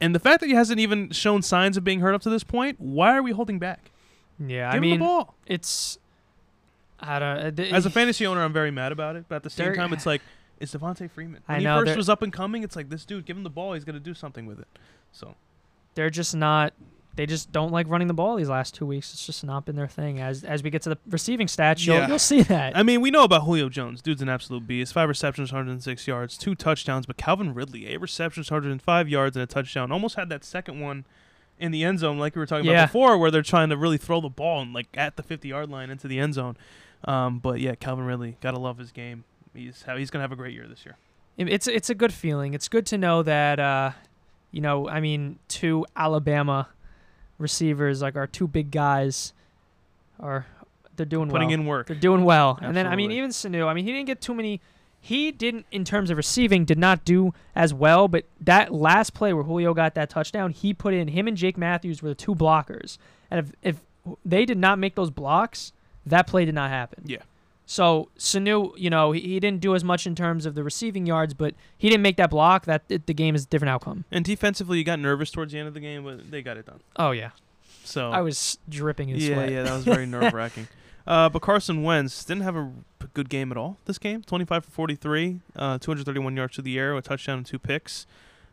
And 0.00 0.14
the 0.14 0.20
fact 0.20 0.40
that 0.40 0.46
he 0.46 0.54
hasn't 0.54 0.78
even 0.78 1.10
shown 1.10 1.42
signs 1.42 1.76
of 1.76 1.82
being 1.84 2.00
hurt 2.00 2.14
up 2.14 2.22
to 2.22 2.30
this 2.30 2.44
point, 2.44 2.80
why 2.80 3.16
are 3.16 3.22
we 3.22 3.32
holding 3.32 3.58
back? 3.58 3.90
yeah, 4.38 4.70
Give 4.70 4.74
I 4.74 4.76
him 4.76 4.80
mean, 4.82 5.00
the 5.00 5.04
ball. 5.06 5.34
it's 5.46 5.98
I 7.00 7.18
don't. 7.18 7.38
uh, 7.38 7.50
th- 7.50 7.72
As 7.72 7.86
a 7.86 7.90
fantasy 7.90 8.26
owner, 8.26 8.42
I'm 8.42 8.52
very 8.52 8.70
mad 8.70 8.92
about 8.92 9.16
it. 9.16 9.24
But 9.28 9.36
at 9.36 9.42
the 9.42 9.50
same 9.50 9.74
time, 9.74 9.92
it's 9.92 10.06
like 10.12 10.20
it's 10.60 10.74
Devonta 10.74 11.10
Freeman. 11.10 11.42
I 11.48 11.54
When 11.54 11.62
know, 11.64 11.82
he 11.82 11.90
1st 11.90 11.96
was 11.96 12.08
up 12.08 12.22
and 12.22 12.32
coming, 12.32 12.62
it's 12.62 12.76
like 12.76 12.88
this 12.90 13.04
dude, 13.04 13.24
give 13.26 13.36
him 13.36 13.42
the 13.42 13.50
ball. 13.50 13.72
He's 13.72 13.84
gonna 13.84 13.98
do 14.00 14.14
something 14.14 14.46
with 14.46 14.60
it. 14.60 14.68
So 15.12 15.34
they're 15.94 16.10
just 16.10 16.36
not. 16.36 16.72
They 17.16 17.24
just 17.26 17.50
don't 17.50 17.72
like 17.72 17.88
running 17.88 18.08
the 18.08 18.14
ball 18.14 18.36
these 18.36 18.48
last 18.50 18.74
two 18.74 18.84
weeks. 18.86 19.12
It's 19.12 19.24
just 19.26 19.42
not 19.42 19.64
been 19.64 19.74
their 19.74 19.88
thing. 19.88 20.20
As 20.20 20.44
as 20.44 20.62
we 20.62 20.70
get 20.70 20.82
to 20.82 20.90
the 20.90 20.98
receiving 21.08 21.46
stats, 21.46 21.86
you'll, 21.86 21.96
Yeah. 21.96 22.08
you'll 22.08 22.18
see 22.18 22.42
that. 22.42 22.76
I 22.76 22.82
mean, 22.82 23.00
we 23.00 23.10
know 23.10 23.24
about 23.24 23.42
Julio 23.44 23.68
Jones. 23.70 24.02
Dude's 24.02 24.20
an 24.22 24.28
absolute 24.28 24.66
beast. 24.66 24.92
Five 24.92 25.08
receptions, 25.08 25.50
106 25.52 26.06
yards, 26.06 26.36
two 26.36 26.54
touchdowns. 26.54 27.06
But 27.06 27.16
Calvin 27.16 27.54
Ridley, 27.54 27.86
eight 27.86 28.00
receptions, 28.00 28.50
105 28.50 29.08
yards, 29.08 29.36
and 29.36 29.42
a 29.42 29.46
touchdown. 29.46 29.90
Almost 29.90 30.16
had 30.16 30.28
that 30.28 30.44
second 30.44 30.78
one 30.80 31.04
in 31.58 31.72
the 31.72 31.82
end 31.84 31.98
zone, 32.00 32.18
like 32.18 32.34
we 32.36 32.40
were 32.40 32.46
talking 32.46 32.66
Yeah. 32.66 32.72
about 32.82 32.88
before, 32.88 33.16
where 33.16 33.30
they're 33.30 33.40
trying 33.42 33.70
to 33.70 33.76
really 33.78 33.96
throw 33.96 34.20
the 34.20 34.28
ball 34.28 34.60
and 34.60 34.74
like 34.74 34.88
at 34.94 35.16
the 35.16 35.22
50 35.22 35.48
yard 35.48 35.70
line 35.70 35.88
into 35.88 36.06
the 36.06 36.18
end 36.18 36.34
zone. 36.34 36.56
Um, 37.04 37.38
but 37.38 37.60
yeah, 37.60 37.74
Calvin 37.76 38.04
Ridley, 38.04 38.36
gotta 38.42 38.58
love 38.58 38.76
his 38.78 38.92
game. 38.92 39.24
He's 39.54 39.84
how 39.86 39.96
he's 39.96 40.10
gonna 40.10 40.22
have 40.22 40.32
a 40.32 40.36
great 40.36 40.52
year 40.52 40.66
this 40.68 40.84
year. 40.84 40.96
It's 41.38 41.66
it's 41.66 41.88
a 41.88 41.94
good 41.94 42.12
feeling. 42.12 42.52
It's 42.52 42.68
good 42.68 42.84
to 42.86 42.98
know 42.98 43.22
that. 43.22 43.58
Uh, 43.58 43.92
you 44.52 44.60
know, 44.60 44.88
I 44.88 45.00
mean, 45.00 45.38
two 45.48 45.84
Alabama 45.96 46.68
receivers, 47.38 48.02
like 48.02 48.16
our 48.16 48.26
two 48.26 48.46
big 48.46 48.70
guys, 48.70 49.32
are 50.20 50.46
they're 50.96 51.06
doing 51.06 51.28
Putting 51.28 51.48
well. 51.48 51.54
in 51.54 51.66
work. 51.66 51.86
They're 51.88 51.96
doing 51.96 52.24
well. 52.24 52.58
And 52.60 52.76
then 52.76 52.86
I 52.86 52.96
mean, 52.96 53.12
even 53.12 53.30
Sanu. 53.30 53.66
I 53.66 53.74
mean, 53.74 53.84
he 53.84 53.92
didn't 53.92 54.06
get 54.06 54.20
too 54.20 54.34
many. 54.34 54.60
He 54.98 55.30
didn't, 55.30 55.66
in 55.70 55.84
terms 55.84 56.10
of 56.10 56.16
receiving, 56.16 56.64
did 56.64 56.78
not 56.78 57.04
do 57.04 57.32
as 57.54 57.72
well. 57.72 58.08
But 58.08 58.24
that 58.40 58.72
last 58.72 59.14
play 59.14 59.32
where 59.32 59.44
Julio 59.44 59.72
got 59.74 59.94
that 59.94 60.10
touchdown, 60.10 60.50
he 60.50 60.74
put 60.74 60.94
in 60.94 61.08
him 61.08 61.28
and 61.28 61.36
Jake 61.36 61.56
Matthews 61.56 62.02
were 62.02 62.08
the 62.08 62.14
two 62.14 62.34
blockers. 62.34 62.98
And 63.30 63.40
if 63.40 63.52
if 63.62 64.16
they 64.24 64.44
did 64.44 64.58
not 64.58 64.78
make 64.78 64.94
those 64.94 65.10
blocks, 65.10 65.72
that 66.06 66.26
play 66.26 66.44
did 66.44 66.54
not 66.54 66.70
happen. 66.70 67.04
Yeah. 67.06 67.18
So 67.68 68.08
Sanu, 68.16 68.72
you 68.78 68.90
know, 68.90 69.10
he, 69.12 69.20
he 69.20 69.40
didn't 69.40 69.60
do 69.60 69.74
as 69.74 69.82
much 69.82 70.06
in 70.06 70.14
terms 70.14 70.46
of 70.46 70.54
the 70.54 70.62
receiving 70.62 71.04
yards, 71.04 71.34
but 71.34 71.54
he 71.76 71.88
didn't 71.88 72.02
make 72.02 72.16
that 72.16 72.30
block. 72.30 72.64
That 72.64 72.84
it, 72.88 73.06
the 73.06 73.14
game 73.14 73.34
is 73.34 73.44
a 73.44 73.46
different 73.48 73.70
outcome. 73.70 74.04
And 74.12 74.24
defensively, 74.24 74.78
you 74.78 74.84
got 74.84 75.00
nervous 75.00 75.30
towards 75.32 75.52
the 75.52 75.58
end 75.58 75.66
of 75.68 75.74
the 75.74 75.80
game, 75.80 76.04
but 76.04 76.30
they 76.30 76.42
got 76.42 76.56
it 76.56 76.66
done. 76.66 76.80
Oh 76.96 77.10
yeah, 77.10 77.30
So 77.84 78.10
I 78.12 78.20
was 78.22 78.58
dripping 78.68 79.08
in 79.08 79.16
yeah, 79.16 79.34
sweat. 79.34 79.50
yeah, 79.50 79.62
that 79.64 79.74
was 79.74 79.84
very 79.84 80.06
nerve 80.16 80.32
wracking. 80.32 80.68
Uh, 81.06 81.28
but 81.28 81.40
Carson 81.42 81.82
Wentz 81.82 82.24
didn't 82.24 82.42
have 82.42 82.56
a 82.56 82.70
good 83.14 83.28
game 83.28 83.50
at 83.52 83.56
all 83.58 83.76
this 83.84 83.98
game. 83.98 84.22
25 84.22 84.64
for 84.64 84.70
43, 84.70 85.40
uh, 85.56 85.78
231 85.78 86.36
yards 86.36 86.54
to 86.56 86.62
the 86.62 86.78
air, 86.78 86.96
a 86.96 87.02
touchdown 87.02 87.38
and 87.38 87.46
two 87.46 87.58
picks. 87.58 88.06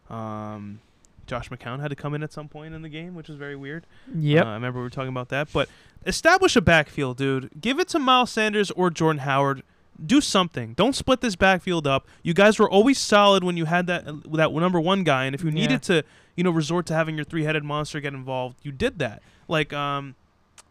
Um, 0.10 0.80
Josh 1.28 1.50
McCown 1.50 1.80
had 1.80 1.90
to 1.90 1.96
come 1.96 2.14
in 2.14 2.24
at 2.24 2.34
some 2.34 2.48
point 2.50 2.74
in 2.74 2.82
the 2.82 2.90
game, 2.90 3.16
which 3.16 3.30
is 3.30 3.36
very 3.38 3.56
weird. 3.56 3.86
Yeah, 4.14 4.42
Uh, 4.44 4.46
I 4.48 4.54
remember 4.56 4.80
we 4.80 4.84
were 4.84 4.90
talking 4.90 5.10
about 5.10 5.30
that. 5.30 5.48
But 5.54 5.70
establish 6.06 6.56
a 6.56 6.62
backfield, 6.62 7.18
dude. 7.18 7.50
Give 7.62 7.80
it 7.80 7.88
to 7.90 8.00
Miles 8.00 8.32
Sanders 8.32 8.72
or 8.72 8.90
Jordan 8.90 9.20
Howard. 9.20 9.64
Do 10.04 10.20
something. 10.22 10.74
Don't 10.74 10.96
split 10.96 11.22
this 11.22 11.36
backfield 11.36 11.86
up. 11.88 12.08
You 12.24 12.34
guys 12.34 12.58
were 12.60 12.70
always 12.70 12.98
solid 13.00 13.44
when 13.44 13.58
you 13.58 13.66
had 13.66 13.88
that 13.88 14.06
that 14.34 14.52
number 14.52 14.80
one 14.82 15.04
guy, 15.04 15.26
and 15.26 15.36
if 15.36 15.44
you 15.44 15.50
Yeah. 15.50 15.56
needed 15.56 15.82
to, 15.84 16.04
you 16.36 16.44
know, 16.44 16.52
resort 16.52 16.86
to 16.88 16.94
having 16.96 17.16
your 17.16 17.24
three 17.24 17.44
headed 17.44 17.64
monster 17.64 18.00
get 18.02 18.14
involved, 18.14 18.58
you 18.64 18.72
did 18.72 19.00
that. 19.00 19.22
Like, 19.48 19.72
um, 19.72 20.16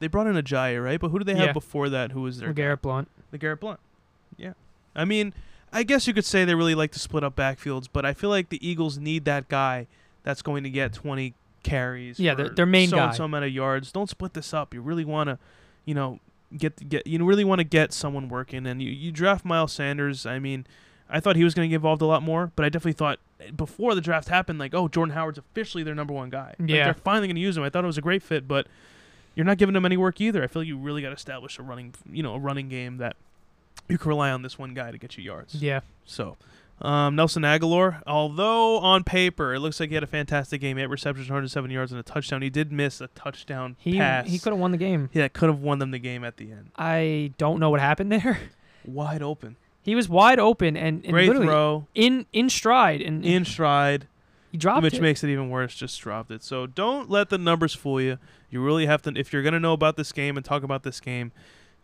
they 0.00 0.08
brought 0.08 0.26
in 0.26 0.34
Ajayi, 0.34 0.82
right? 0.82 1.00
But 1.00 1.08
who 1.10 1.18
did 1.18 1.26
they 1.28 1.36
have 1.36 1.52
before 1.54 1.88
that? 1.88 2.10
Who 2.12 2.22
was 2.22 2.38
their 2.38 2.48
guy? 2.48 2.54
Garrett 2.62 2.82
Blount. 2.82 3.08
The 3.30 3.38
Garrett 3.38 3.60
Blount. 3.60 3.78
Yeah. 4.36 4.54
I 4.94 5.04
mean, 5.04 5.32
I 5.72 5.84
guess 5.84 6.06
you 6.08 6.12
could 6.12 6.24
say 6.24 6.44
they 6.44 6.54
really 6.56 6.74
like 6.74 6.90
to 6.92 6.98
split 6.98 7.22
up 7.24 7.36
backfields, 7.36 7.86
but 7.90 8.04
I 8.04 8.12
feel 8.12 8.28
like 8.28 8.48
the 8.48 8.66
Eagles 8.66 8.98
need 8.98 9.24
that 9.26 9.48
guy 9.48 9.86
that's 10.22 10.42
going 10.42 10.64
to 10.64 10.70
get 10.70 10.92
20 10.92 11.34
carries. 11.62 12.18
Yeah, 12.18 12.34
their- 12.34 12.48
their 12.50 12.66
main 12.66 12.88
so 12.88 12.96
guy. 12.96 13.12
so 13.12 13.24
amount 13.24 13.44
of 13.44 13.52
yards. 13.52 13.92
Don't 13.92 14.08
split 14.10 14.34
this 14.34 14.52
up. 14.54 14.74
You 14.74 14.80
really 14.82 15.04
want 15.04 15.28
to, 15.28 15.38
you 15.84 15.94
know, 15.94 16.18
get 16.56 16.88
get 16.88 17.06
you 17.06 17.24
really 17.24 17.44
want 17.44 17.60
to 17.60 17.64
get 17.64 17.92
someone 17.92 18.28
working, 18.28 18.66
and 18.66 18.82
you 18.82 18.90
you 18.90 19.10
draft 19.12 19.44
Miles 19.44 19.72
Sanders. 19.72 20.26
I 20.26 20.38
mean, 20.38 20.66
I 21.08 21.20
thought 21.20 21.36
he 21.36 21.44
was 21.44 21.54
going 21.54 21.66
to 21.68 21.70
get 21.70 21.76
involved 21.76 22.02
a 22.02 22.06
lot 22.06 22.22
more, 22.22 22.52
but 22.56 22.64
I 22.64 22.68
definitely 22.68 22.92
thought 22.94 23.18
eh, 23.40 23.50
before 23.50 23.94
the 23.94 24.00
draft 24.00 24.28
happened, 24.28 24.58
like, 24.58 24.74
oh, 24.74 24.88
Jordan 24.88 25.14
Howard's 25.14 25.38
officially 25.38 25.82
their 25.82 25.94
number 25.94 26.12
one 26.14 26.30
guy. 26.30 26.54
Like, 26.58 26.68
Yeah. 26.70 26.84
they're 26.84 26.94
finally 26.94 27.26
going 27.28 27.36
to 27.36 27.40
use 27.42 27.56
him. 27.56 27.62
I 27.62 27.70
thought 27.70 27.84
it 27.84 27.86
was 27.86 27.98
a 27.98 28.02
great 28.02 28.22
fit, 28.22 28.46
but 28.48 28.66
you're 29.34 29.46
not 29.46 29.56
giving 29.58 29.74
him 29.76 29.84
any 29.86 29.96
work 29.96 30.20
either. 30.20 30.42
I 30.42 30.46
feel 30.46 30.62
like 30.62 30.68
you 30.68 30.76
really 30.78 31.00
got 31.02 31.08
to 31.10 31.14
establish 31.14 31.58
a 31.58 31.62
running, 31.62 31.94
you 32.10 32.22
know, 32.22 32.34
a 32.34 32.38
running 32.38 32.68
game 32.68 32.98
that 32.98 33.16
you 33.88 33.96
can 33.98 34.08
rely 34.10 34.30
on 34.30 34.42
this 34.42 34.58
one 34.58 34.74
guy 34.74 34.90
to 34.90 34.98
get 34.98 35.16
you 35.16 35.24
yards. 35.24 35.54
Yeah. 35.54 35.80
So, 36.04 36.36
um, 36.82 37.16
Nelson 37.16 37.42
Agholor, 37.44 38.02
although 38.06 38.78
on 38.78 39.04
paper 39.04 39.54
it 39.54 39.60
looks 39.60 39.78
like 39.80 39.88
he 39.88 39.94
had 39.94 40.02
a 40.02 40.08
fantastic 40.08 40.60
game, 40.60 40.78
eight 40.78 40.86
receptions, 40.90 41.28
107 41.28 41.70
yards, 41.70 41.92
and 41.92 41.98
a 41.98 42.02
touchdown. 42.02 42.42
He 42.42 42.50
did 42.50 42.72
miss 42.72 43.00
a 43.00 43.06
touchdown 43.08 43.76
He 43.78 43.96
pass. 43.98 44.26
he 44.28 44.38
could 44.38 44.52
have 44.52 44.60
won 44.60 44.72
the 44.72 44.76
game. 44.78 45.08
Yeah, 45.12 45.28
could 45.28 45.48
have 45.48 45.60
won 45.60 45.78
them 45.78 45.90
the 45.92 45.98
game 45.98 46.24
at 46.24 46.36
the 46.36 46.50
end. 46.52 46.70
I 46.76 47.32
don't 47.38 47.60
know 47.60 47.70
what 47.70 47.80
happened 47.80 48.10
there. 48.12 48.38
Wide 48.84 49.22
open, 49.22 49.56
He 49.82 49.94
was 49.94 50.08
wide 50.08 50.40
open 50.40 50.76
and, 50.76 51.04
and 51.04 51.12
great 51.12 51.28
literally 51.28 51.46
throw 51.46 51.86
in 51.94 52.26
in 52.32 52.50
stride 52.50 53.00
and 53.00 53.24
in 53.24 53.44
stride, 53.44 54.08
he 54.50 54.58
dropped 54.58 54.78
it. 54.78 54.82
which 54.84 54.94
it. 54.94 55.02
makes 55.02 55.22
it 55.22 55.30
even 55.30 55.50
worse. 55.50 55.74
Just 55.76 56.00
dropped 56.00 56.32
it. 56.32 56.42
So 56.42 56.66
don't 56.66 57.08
let 57.08 57.28
the 57.28 57.38
numbers 57.38 57.74
fool 57.74 58.00
you. 58.00 58.18
You 58.50 58.60
really 58.62 58.86
have 58.86 59.00
to, 59.02 59.12
if 59.16 59.32
you're 59.32 59.42
gonna 59.42 59.60
know 59.60 59.72
about 59.72 59.96
this 59.96 60.10
game 60.10 60.36
and 60.36 60.44
talk 60.44 60.62
about 60.64 60.82
this 60.82 60.98
game. 61.00 61.30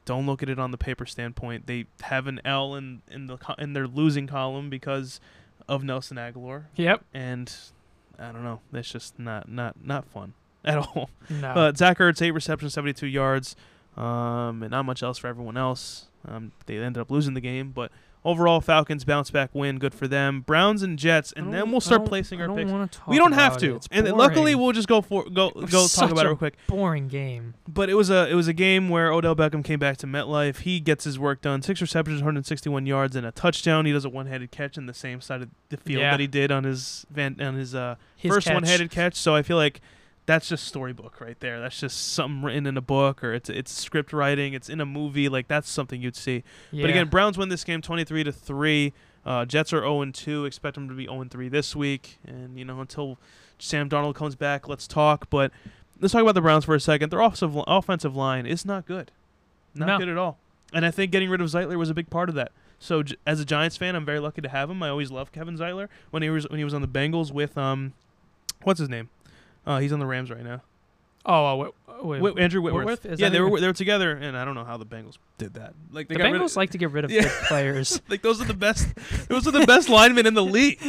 Don't 0.09 0.27
look 0.27 0.43
at 0.43 0.49
it 0.49 0.59
on 0.59 0.71
the 0.71 0.79
paper 0.79 1.05
standpoint. 1.07 1.67
They 1.67 1.85
have 2.03 2.27
an 2.27 2.41
L 2.45 2.75
in 2.75 3.03
in 3.11 3.27
the 3.27 3.37
co- 3.37 3.55
in 3.59 3.75
their 3.75 3.87
losing 3.87 4.27
column 4.27 4.71
because 4.71 5.21
of 5.69 5.85
Nelson 5.85 6.17
Agholor. 6.17 6.65
Yep. 6.77 7.05
and 7.13 7.55
I 8.19 8.33
don't 8.33 8.43
know. 8.43 8.61
That's 8.73 8.91
just 8.91 9.19
not 9.19 9.49
not 9.51 9.77
not 9.85 10.07
fun 10.09 10.33
at 10.65 10.79
all. 10.79 11.11
No. 11.29 11.53
But 11.55 11.77
Zach 11.79 11.99
Ertz, 11.99 12.21
eight 12.23 12.31
receptions, 12.33 12.73
seventy-two 12.75 13.07
yards, 13.07 13.55
um, 13.97 14.63
and 14.63 14.71
not 14.71 14.85
much 14.85 15.03
else 15.03 15.19
for 15.19 15.27
everyone 15.29 15.57
else. 15.57 16.07
Um, 16.27 16.53
they 16.67 16.79
ended 16.79 17.01
up 17.01 17.11
losing 17.11 17.35
the 17.35 17.41
game, 17.41 17.71
but 17.71 17.93
overall, 18.25 18.61
Falcons 18.61 19.05
bounce 19.05 19.31
back 19.31 19.51
win, 19.55 19.79
good 19.79 19.95
for 19.95 20.07
them. 20.09 20.41
Browns 20.43 20.83
and 20.83 20.99
Jets, 20.99 21.33
and 21.33 21.53
then 21.53 21.71
we'll 21.71 21.81
start 21.81 22.05
placing 22.05 22.41
our 22.41 22.49
picks. 22.55 22.71
We 23.07 23.19
don't 23.19 23.33
have 23.33 23.57
to, 23.59 23.77
it. 23.77 23.89
And 23.91 24.09
luckily 24.13 24.55
we'll 24.55 24.73
just 24.73 24.89
go 24.89 25.01
for 25.01 25.25
go 25.29 25.51
go 25.51 25.87
talk 25.87 26.11
about 26.11 26.25
it 26.27 26.29
real 26.29 26.37
quick. 26.37 26.57
boring 26.67 27.09
game. 27.09 27.55
But 27.67 27.89
it 27.91 27.95
was 27.95 28.11
a 28.11 28.29
it 28.31 28.35
was 28.35 28.49
a 28.49 28.53
game 28.53 28.89
where 28.89 29.13
Odell 29.13 29.37
Beckham 29.37 29.65
came 29.65 29.79
back 29.79 29.97
to 29.99 30.07
MetLife. 30.07 30.61
He 30.61 30.81
gets 30.81 31.05
his 31.05 31.19
work 31.19 31.41
done. 31.43 31.63
Six 31.63 31.81
receptions, 31.81 32.21
161 32.21 32.87
yards, 32.87 33.17
and 33.17 33.27
a 33.27 33.33
touchdown. 33.33 33.87
He 33.87 33.93
does 33.93 34.05
a 34.05 34.09
one-handed 34.09 34.51
catch 34.51 34.77
in 34.77 34.87
the 34.87 34.95
same 34.95 35.21
side 35.21 35.43
of 35.43 35.49
the 35.69 35.77
field 35.77 36.01
Yeah. 36.01 36.11
that 36.13 36.21
he 36.21 36.27
did 36.27 36.51
on 36.51 36.65
his 36.65 37.07
van 37.11 37.41
on 37.41 37.55
his 37.55 37.75
uh, 37.75 37.97
His 38.17 38.33
first 38.33 38.53
one-handed 38.53 38.91
catch. 38.91 39.15
So 39.15 39.35
I 39.35 39.43
feel 39.43 39.57
like 39.57 39.81
that's 40.29 40.47
just 40.51 40.67
storybook 40.67 41.23
right 41.23 41.41
there. 41.41 41.59
That's 41.59 41.81
just 41.81 42.13
something 42.13 42.43
written 42.43 42.67
in 42.67 42.77
a 42.77 42.83
book, 42.83 43.25
or 43.25 43.33
it's 43.33 43.49
it's 43.49 43.73
script 43.73 44.13
writing. 44.13 44.53
It's 44.53 44.69
in 44.69 44.79
a 44.79 44.85
movie. 44.85 45.27
Like 45.31 45.49
that's 45.49 45.71
something 45.71 46.03
you'd 46.03 46.15
see. 46.15 46.45
Yeah. 46.71 46.83
But 46.83 46.91
again, 46.91 47.09
Browns 47.09 47.39
win 47.39 47.49
this 47.49 47.65
game 47.65 47.81
23 47.81 48.25
to 48.25 48.33
three. 48.33 48.93
Uh, 49.25 49.47
Jets 49.47 49.73
are 49.73 49.81
0 49.81 50.05
2. 50.13 50.45
Expect 50.45 50.75
them 50.75 50.87
to 50.89 50.95
be 50.95 51.07
0 51.07 51.25
3 51.31 51.49
this 51.49 51.75
week. 51.75 52.19
And 52.27 52.59
you 52.59 52.65
know 52.67 52.79
until 52.83 53.19
Sam 53.59 53.89
Darnold 53.89 54.17
comes 54.17 54.37
back, 54.37 54.69
let's 54.69 54.87
talk. 54.87 55.31
But 55.31 55.51
let's 55.99 56.13
talk 56.13 56.21
about 56.21 56.35
the 56.35 56.43
Browns 56.43 56.67
for 56.67 56.75
a 56.75 56.81
second. 56.81 57.11
Their 57.11 57.21
offensive 57.23 57.59
offensive 57.67 58.15
line 58.15 58.45
is 58.45 58.67
not 58.67 58.85
good, 58.85 59.11
not 59.75 59.87
No. 59.87 59.99
good 59.99 60.11
at 60.11 60.19
all. 60.19 60.37
And 60.75 60.85
I 60.85 60.91
think 60.91 61.11
getting 61.11 61.31
rid 61.31 61.41
of 61.41 61.49
Zeitler 61.49 61.77
was 61.79 61.89
a 61.89 61.95
big 61.95 62.11
part 62.11 62.29
of 62.29 62.35
that. 62.35 62.53
So 62.79 63.03
j- 63.03 63.17
as 63.27 63.41
a 63.41 63.47
Giants 63.47 63.79
fan, 63.79 63.97
I'm 63.97 64.05
very 64.05 64.21
lucky 64.21 64.43
to 64.43 64.49
have 64.51 64.69
him. 64.69 64.83
I 64.83 64.91
always 64.91 65.11
loved 65.11 65.33
Kevin 65.33 65.57
Zeitler 65.57 65.89
when 66.11 66.23
he 66.23 66.29
was 66.29 66.47
when 66.51 66.59
he 66.59 66.65
was 66.65 66.75
on 66.75 66.83
the 66.83 66.87
Bengals 66.89 67.33
with 67.33 67.57
um, 67.57 67.95
what's 68.63 68.79
his 68.79 68.91
name? 68.91 69.09
Uh, 69.69 69.79
he's 69.79 69.93
on 69.93 69.99
the 70.01 70.07
Rams 70.07 70.31
right 70.31 70.43
now. 70.43 70.63
oh, 71.27 71.45
uh, 71.47 71.57
wait, 71.57 71.71
wait, 72.03 72.23
Whit- 72.23 72.39
Andrew 72.39 72.63
Whitworth. 72.63 72.87
Whitworth? 72.87 73.07
Is 73.07 73.21
yeah, 73.21 73.27
that 73.29 73.33
they 73.33 73.39
who- 73.39 73.49
were 73.51 73.61
they 73.61 73.67
were 73.67 73.73
together, 73.73 74.13
and 74.13 74.37
I 74.37 74.45
don't 74.45 74.55
know 74.55 74.65
how 74.65 74.77
the 74.79 74.87
Bengals 74.87 75.19
did 75.37 75.55
that. 75.55 75.75
Like 75.93 76.09
they 76.09 76.15
the 76.15 76.19
got 76.21 76.33
rid 76.33 76.41
of- 76.41 76.43
Bengals 76.49 76.57
like 76.57 76.71
to 76.71 76.79
get 76.79 76.91
rid 76.91 77.05
of 77.05 77.11
Yeah. 77.13 77.23
good 77.23 77.33
players. 77.49 78.01
like 78.09 78.23
those 78.23 78.41
are 78.41 78.45
the 78.47 78.55
best. 78.55 78.89
those 79.29 79.47
are 79.47 79.51
the 79.51 79.67
best 79.67 79.89
linemen 79.89 80.27
in 80.27 80.35
the 80.35 80.45
league, 80.45 80.81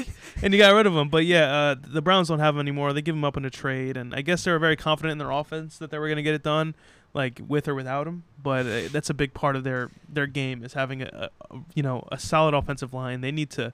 and 0.41 0.53
you 0.53 0.59
got 0.59 0.73
rid 0.73 0.85
of 0.87 0.93
them. 0.93 1.09
But 1.09 1.25
yeah, 1.25 1.51
uh, 1.53 1.75
the 1.85 2.01
Browns 2.01 2.29
don't 2.29 2.39
have 2.39 2.55
them 2.55 2.61
anymore. 2.61 2.93
They 2.93 3.01
give 3.01 3.15
them 3.15 3.25
up 3.25 3.35
in 3.37 3.43
a 3.45 3.49
trade, 3.49 3.97
and 3.97 4.15
I 4.15 4.21
guess 4.21 4.43
they 4.45 4.51
were 4.51 4.59
very 4.59 4.75
confident 4.77 5.11
in 5.13 5.17
their 5.17 5.31
offense 5.31 5.77
that 5.79 5.91
they 5.91 5.99
were 5.99 6.07
going 6.07 6.17
to 6.17 6.23
get 6.23 6.35
it 6.35 6.43
done, 6.43 6.73
like 7.13 7.41
with 7.45 7.67
or 7.67 7.75
without 7.75 8.07
him. 8.07 8.23
But 8.41 8.65
uh, 8.65 8.81
that's 8.91 9.09
a 9.09 9.13
big 9.13 9.33
part 9.33 9.55
of 9.57 9.63
their 9.65 9.89
their 10.07 10.27
game 10.27 10.63
is 10.63 10.73
having 10.73 11.01
a, 11.01 11.29
a 11.51 11.57
you 11.73 11.83
know 11.83 12.07
a 12.11 12.17
solid 12.19 12.53
offensive 12.53 12.93
line. 12.93 13.19
They 13.21 13.31
need 13.31 13.49
to 13.51 13.73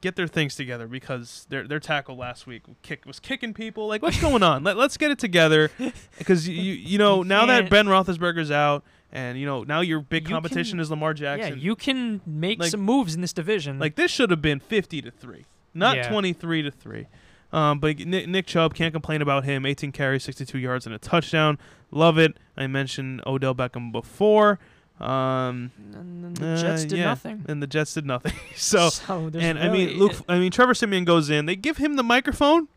get 0.00 0.16
their 0.16 0.26
things 0.26 0.54
together 0.54 0.86
because 0.86 1.46
their 1.48 1.66
their 1.66 1.80
tackle 1.80 2.16
last 2.16 2.46
week 2.46 2.62
kick 2.82 3.04
was 3.06 3.18
kicking 3.20 3.54
people. 3.54 3.86
Like 3.88 4.02
what's 4.02 4.20
going 4.20 4.42
on? 4.42 4.62
Let, 4.64 4.76
let's 4.76 4.96
get 4.96 5.10
it 5.10 5.18
together 5.18 5.70
because 6.18 6.48
you 6.48 6.54
you 6.74 6.98
know 6.98 7.18
You 7.22 7.28
now 7.28 7.46
that 7.46 7.70
Ben 7.70 7.86
Roethlisberger's 7.86 8.50
out. 8.50 8.84
And 9.12 9.38
you 9.38 9.46
know 9.46 9.62
now 9.62 9.80
your 9.80 10.00
big 10.00 10.28
You 10.28 10.34
competition 10.34 10.72
can- 10.72 10.80
is 10.80 10.90
Lamar 10.90 11.14
Jackson. 11.14 11.54
yeah, 11.58 11.62
you 11.64 11.76
can 11.76 12.20
make 12.26 12.58
Like- 12.58 12.70
some 12.70 12.80
moves 12.80 13.14
in 13.14 13.20
this 13.20 13.32
division. 13.32 13.78
Like 13.78 13.94
this 13.94 14.10
should 14.10 14.30
have 14.30 14.42
been 14.42 14.60
50 14.60 15.00
to 15.02 15.10
3, 15.10 15.44
not 15.74 15.96
Yeah. 15.96 16.08
23 16.08 16.62
to 16.62 16.70
3. 16.70 17.06
Um, 17.52 17.78
but 17.78 17.96
Nick, 18.00 18.28
Nick 18.28 18.46
Chubb 18.46 18.74
can't 18.74 18.92
complain 18.92 19.22
about 19.22 19.44
him. 19.44 19.64
18 19.64 19.92
carries, 19.92 20.24
62 20.24 20.58
yards, 20.58 20.84
and 20.84 20.94
a 20.94 20.98
touchdown. 20.98 21.56
Love 21.92 22.18
it. 22.18 22.36
I 22.56 22.66
mentioned 22.66 23.22
Odell 23.24 23.54
Beckham 23.54 23.92
before. 23.92 24.58
Um, 25.00 25.72
and 25.94 26.36
the 26.36 26.52
uh, 26.52 26.56
Jets 26.56 26.84
did 26.84 26.98
yeah, 26.98 27.04
nothing. 27.06 27.44
and 27.48 27.62
the 27.62 27.66
Jets 27.66 27.94
did 27.94 28.06
nothing. 28.06 28.32
so, 28.56 28.88
there's 29.28 29.44
and 29.44 29.58
I 29.58 29.68
mean, 29.68 29.98
Luke. 29.98 30.14
I 30.28 30.38
mean, 30.38 30.50
Trevor 30.50 30.74
Siemian 30.74 31.04
goes 31.04 31.28
in. 31.28 31.46
They 31.46 31.56
give 31.56 31.76
him 31.76 31.96
the 31.96 32.02
microphone 32.02 32.68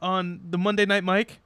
on 0.00 0.40
the 0.48 0.58
Monday 0.58 0.86
Night 0.86 1.04
mic. 1.04 1.40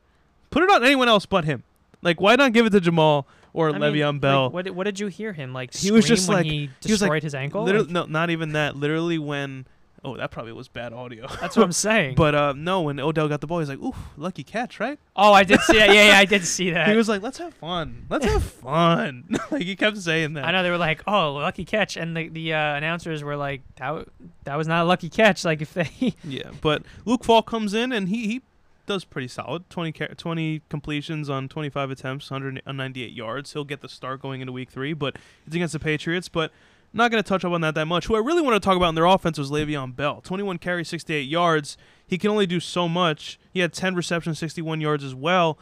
Put 0.50 0.62
it 0.62 0.70
on 0.70 0.84
anyone 0.84 1.08
else 1.08 1.26
but 1.26 1.44
him. 1.44 1.64
Like, 2.02 2.20
why 2.20 2.36
not 2.36 2.52
give 2.52 2.66
it 2.66 2.70
to 2.70 2.80
Jamal 2.80 3.26
or 3.52 3.70
I 3.70 3.72
mean, 3.72 3.80
Le'Veon 3.80 4.12
like, 4.12 4.20
Bell? 4.20 4.50
what, 4.50 4.64
did, 4.66 4.76
what 4.76 4.84
did 4.84 5.00
you 5.00 5.08
hear 5.08 5.32
him 5.32 5.52
like? 5.52 5.74
He 5.74 5.90
was 5.90 6.06
just 6.06 6.28
when 6.28 6.38
like- 6.38 6.46
he 6.46 6.70
he 6.82 6.92
was 6.92 7.02
like, 7.02 7.22
his 7.22 7.34
ankle. 7.34 7.66
Like, 7.66 7.88
no, 7.88 8.04
not 8.04 8.30
even 8.30 8.52
that. 8.52 8.76
Literally, 8.76 9.18
when 9.18 9.66
oh, 10.06 10.16
that 10.16 10.30
probably 10.30 10.52
was 10.52 10.68
bad 10.68 10.92
audio. 10.92 11.26
that's 11.40 11.56
what 11.56 11.64
I'm 11.64 11.72
saying. 11.72 12.14
But 12.14 12.34
uh, 12.34 12.52
no, 12.56 12.82
when 12.82 12.98
Odell 13.00 13.28
got 13.28 13.40
the 13.40 13.46
ball, 13.46 13.58
he's 13.58 13.68
like, 13.68 13.80
"Ooh, 13.80 13.94
lucky 14.16 14.42
catch, 14.44 14.78
right?" 14.80 14.98
oh, 15.16 15.32
I 15.32 15.42
did 15.44 15.60
see 15.60 15.78
that. 15.78 15.88
Yeah, 15.94 16.08
yeah, 16.12 16.18
I 16.18 16.24
did 16.24 16.44
see 16.44 16.70
that. 16.76 16.88
He 16.88 16.96
was 16.96 17.08
like, 17.08 17.22
"Let's 17.22 17.38
have 17.38 17.52
fun. 17.54 18.06
Let's 18.08 18.24
have 18.24 18.42
fun." 18.66 19.24
like 19.50 19.62
he 19.62 19.76
kept 19.76 19.98
saying 19.98 20.34
that. 20.34 20.44
I 20.44 20.52
know 20.52 20.62
they 20.62 20.70
were 20.70 20.78
like, 20.78 21.02
"Oh, 21.06 21.34
lucky 21.34 21.64
catch," 21.64 21.96
and 21.96 22.16
the 22.16 22.28
the 22.28 22.54
uh, 22.54 22.74
announcers 22.76 23.22
were 23.24 23.36
like, 23.36 23.62
"That 23.76 23.88
w- 23.88 24.06
that 24.44 24.56
was 24.56 24.68
not 24.68 24.82
a 24.82 24.86
lucky 24.86 25.08
catch." 25.10 25.44
Like 25.44 25.60
if 25.60 25.74
they, 25.74 26.14
Yeah, 26.24 26.50
but 26.60 26.82
Luke 27.04 27.24
Falk 27.24 27.46
comes 27.46 27.74
in 27.74 27.92
and 27.92 28.08
he 28.08 28.26
he 28.28 28.42
does 28.86 29.04
pretty 29.04 29.26
solid. 29.26 29.68
20, 29.68 29.90
ca- 29.90 30.06
20 30.16 30.62
completions 30.68 31.28
on 31.28 31.48
25 31.48 31.90
attempts, 31.90 32.30
198 32.30 33.10
yards. 33.12 33.52
He'll 33.52 33.64
get 33.64 33.80
the 33.80 33.88
start 33.88 34.22
going 34.22 34.40
into 34.40 34.52
week 34.52 34.70
three, 34.70 34.92
but 34.92 35.16
it's 35.44 35.56
against 35.56 35.72
the 35.72 35.80
Patriots. 35.80 36.28
But 36.28 36.52
not 36.96 37.10
going 37.10 37.22
to 37.22 37.28
touch 37.28 37.44
up 37.44 37.52
on 37.52 37.60
that 37.60 37.74
that 37.74 37.86
much. 37.86 38.06
Who 38.06 38.16
I 38.16 38.20
really 38.20 38.42
want 38.42 38.54
to 38.54 38.64
talk 38.64 38.76
about 38.76 38.88
in 38.88 38.94
their 38.94 39.04
offense 39.04 39.38
was 39.38 39.50
Le'Veon 39.50 39.94
Bell. 39.94 40.20
21 40.22 40.58
carries, 40.58 40.88
68 40.88 41.22
yards. 41.22 41.76
He 42.06 42.18
can 42.18 42.30
only 42.30 42.46
do 42.46 42.60
so 42.60 42.88
much. 42.88 43.38
He 43.52 43.60
had 43.60 43.72
10 43.72 43.94
receptions, 43.94 44.38
61 44.38 44.80
yards 44.80 45.04
as 45.04 45.14
well. 45.14 45.58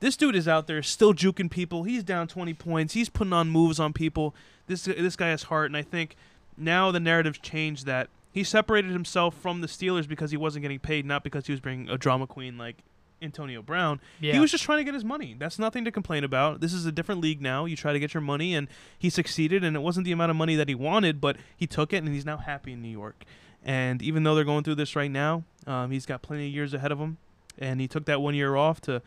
This 0.00 0.16
dude 0.16 0.36
is 0.36 0.46
out 0.46 0.66
there 0.66 0.82
still 0.82 1.12
juking 1.12 1.50
people. 1.50 1.82
He's 1.82 2.04
down 2.04 2.28
20 2.28 2.54
points. 2.54 2.94
He's 2.94 3.08
putting 3.08 3.32
on 3.32 3.50
moves 3.50 3.80
on 3.80 3.92
people. 3.92 4.34
This 4.66 4.84
this 4.84 5.16
guy 5.16 5.28
has 5.28 5.44
heart, 5.44 5.66
and 5.66 5.76
I 5.76 5.82
think 5.82 6.14
now 6.56 6.90
the 6.90 7.00
narrative's 7.00 7.38
changed 7.38 7.86
that 7.86 8.08
he 8.30 8.44
separated 8.44 8.92
himself 8.92 9.34
from 9.34 9.60
the 9.60 9.66
Steelers 9.66 10.06
because 10.06 10.30
he 10.30 10.36
wasn't 10.36 10.62
getting 10.62 10.78
paid, 10.78 11.04
not 11.04 11.24
because 11.24 11.46
he 11.46 11.52
was 11.52 11.60
bringing 11.60 11.88
a 11.88 11.98
drama 11.98 12.26
queen 12.26 12.56
like 12.56 12.76
Antonio 13.20 13.62
Brown. 13.62 14.00
yeah, 14.20 14.32
He 14.32 14.38
was 14.38 14.50
just 14.50 14.64
trying 14.64 14.78
to 14.78 14.84
get 14.84 14.94
his 14.94 15.04
money. 15.04 15.34
That's 15.38 15.58
nothing 15.58 15.84
to 15.84 15.90
complain 15.90 16.24
about. 16.24 16.60
This 16.60 16.72
is 16.72 16.86
a 16.86 16.92
different 16.92 17.20
league 17.20 17.40
now. 17.40 17.64
You 17.64 17.76
try 17.76 17.92
to 17.92 17.98
get 17.98 18.14
your 18.14 18.20
money, 18.20 18.54
and 18.54 18.68
he 18.98 19.10
succeeded, 19.10 19.64
and 19.64 19.76
it 19.76 19.80
wasn't 19.80 20.04
the 20.04 20.12
amount 20.12 20.30
of 20.30 20.36
money 20.36 20.54
that 20.56 20.68
he 20.68 20.74
wanted, 20.74 21.20
but 21.20 21.36
he 21.56 21.66
took 21.66 21.92
it, 21.92 21.98
and 22.04 22.08
he's 22.14 22.24
now 22.26 22.36
happy 22.36 22.72
in 22.72 22.82
New 22.82 22.88
York. 22.88 23.24
And 23.64 24.00
even 24.02 24.22
though 24.22 24.34
they're 24.34 24.44
going 24.44 24.62
through 24.64 24.76
this 24.76 24.94
right 24.94 25.10
now, 25.10 25.42
um, 25.66 25.90
he's 25.90 26.06
got 26.06 26.22
plenty 26.22 26.46
of 26.46 26.54
years 26.54 26.72
ahead 26.74 26.92
of 26.92 26.98
him, 26.98 27.18
and 27.58 27.80
he 27.80 27.88
took 27.88 28.04
that 28.06 28.20
one 28.20 28.34
year 28.34 28.54
off 28.56 28.80
to 28.82 29.02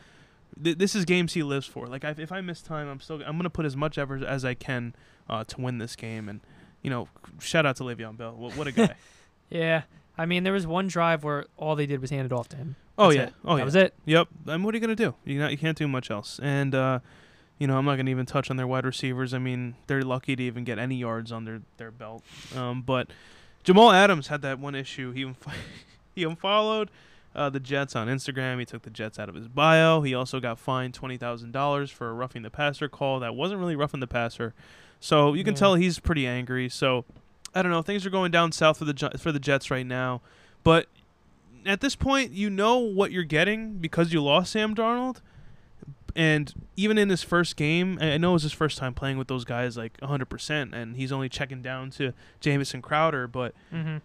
th- 0.61 0.77
this 0.77 0.93
is 0.95 1.05
games 1.05 1.33
he 1.33 1.41
lives 1.43 1.65
for. 1.65 1.88
Like 1.88 2.03
I, 2.03 2.13
if 2.17 2.31
I 2.31 2.41
miss 2.41 2.61
time, 2.61 2.88
I'm 2.89 2.99
still 2.99 3.21
I'm 3.25 3.38
gonna 3.38 3.49
put 3.49 3.65
as 3.65 3.77
much 3.77 3.97
effort 3.97 4.23
as 4.23 4.43
I 4.43 4.53
can 4.53 4.93
uh, 5.29 5.45
to 5.45 5.61
win 5.61 5.77
this 5.77 5.95
game. 5.95 6.27
And 6.27 6.41
you 6.81 6.89
know, 6.89 7.07
shout 7.39 7.65
out 7.65 7.77
to 7.77 7.83
Le'Veon 7.83 8.17
Bell. 8.17 8.33
What, 8.35 8.57
what 8.57 8.67
a 8.67 8.71
guy. 8.71 8.95
Yeah. 9.49 9.83
I 10.17 10.25
mean, 10.25 10.43
there 10.43 10.53
was 10.53 10.65
one 10.65 10.88
drive 10.88 11.23
where 11.25 11.45
all 11.57 11.75
they 11.75 11.85
did 11.85 11.99
was 11.99 12.09
hand 12.09 12.25
it 12.25 12.31
off 12.31 12.47
to 12.49 12.55
him. 12.57 12.75
Oh 13.01 13.07
That's 13.07 13.15
yeah. 13.15 13.23
it. 13.23 13.33
Oh 13.45 13.53
that 13.55 13.59
yeah. 13.59 13.65
was 13.65 13.75
it. 13.75 13.93
Yep. 14.05 14.27
I 14.47 14.51
mean, 14.51 14.63
what 14.63 14.73
are 14.73 14.77
you 14.77 14.81
gonna 14.81 14.95
do? 14.95 15.15
You 15.25 15.39
not, 15.39 15.51
you 15.51 15.57
can't 15.57 15.77
do 15.77 15.87
much 15.87 16.09
else. 16.11 16.39
And 16.41 16.73
uh, 16.75 16.99
you 17.57 17.67
know, 17.67 17.77
I'm 17.77 17.85
not 17.85 17.95
gonna 17.97 18.11
even 18.11 18.25
touch 18.25 18.49
on 18.49 18.57
their 18.57 18.67
wide 18.67 18.85
receivers. 18.85 19.33
I 19.33 19.37
mean, 19.39 19.75
they're 19.87 20.01
lucky 20.03 20.35
to 20.35 20.43
even 20.43 20.63
get 20.63 20.79
any 20.79 20.95
yards 20.95 21.31
under 21.31 21.51
their 21.51 21.61
their 21.77 21.91
belt. 21.91 22.23
Um, 22.55 22.81
but 22.81 23.07
Jamal 23.63 23.91
Adams 23.91 24.27
had 24.27 24.41
that 24.43 24.59
one 24.59 24.75
issue. 24.75 25.11
He 25.11 25.23
unf- 25.23 25.35
he 26.15 26.23
unfollowed 26.23 26.89
uh, 27.35 27.49
the 27.49 27.59
Jets 27.59 27.95
on 27.95 28.07
Instagram. 28.07 28.59
He 28.59 28.65
took 28.65 28.81
the 28.83 28.89
Jets 28.89 29.19
out 29.19 29.29
of 29.29 29.35
his 29.35 29.47
bio. 29.47 30.01
He 30.01 30.13
also 30.13 30.39
got 30.39 30.59
fined 30.59 30.93
twenty 30.93 31.17
thousand 31.17 31.51
dollars 31.51 31.91
for 31.91 32.09
a 32.09 32.13
roughing 32.13 32.41
the 32.41 32.49
passer 32.49 32.87
call 32.89 33.19
that 33.19 33.35
wasn't 33.35 33.59
really 33.59 33.75
roughing 33.75 33.99
the 33.99 34.07
passer. 34.07 34.53
So 34.99 35.33
you 35.33 35.43
can 35.43 35.53
Yeah. 35.53 35.59
tell 35.59 35.75
he's 35.75 35.99
pretty 35.99 36.27
angry. 36.27 36.69
So 36.69 37.05
I 37.55 37.61
don't 37.61 37.71
know. 37.71 37.81
Things 37.81 38.05
are 38.05 38.09
going 38.11 38.31
down 38.31 38.51
south 38.51 38.77
for 38.77 38.85
the 38.85 39.11
for 39.19 39.31
the 39.31 39.39
Jets 39.39 39.69
right 39.71 39.85
now, 39.85 40.21
but 40.63 40.87
at 41.65 41.81
this 41.81 41.95
point, 41.95 42.31
you 42.31 42.49
know 42.49 42.77
what 42.77 43.11
you're 43.11 43.23
getting 43.23 43.73
because 43.77 44.11
you 44.13 44.21
lost 44.23 44.51
Sam 44.51 44.75
Darnold. 44.75 45.17
And 46.15 46.53
even 46.75 46.97
in 46.97 47.07
his 47.09 47.23
first 47.23 47.55
game, 47.55 47.97
I 48.01 48.17
know 48.17 48.31
it 48.31 48.33
was 48.33 48.43
his 48.43 48.51
first 48.51 48.77
time 48.77 48.93
playing 48.93 49.17
with 49.17 49.29
those 49.29 49.45
guys 49.45 49.77
like 49.77 49.97
100%, 50.01 50.73
and 50.73 50.97
he's 50.97 51.11
only 51.11 51.29
checking 51.29 51.61
down 51.61 51.89
to 51.91 52.13
Jamison 52.41 52.81
Crowder, 52.81 53.27
but 53.27 53.53
Mm-hmm. 53.73 53.97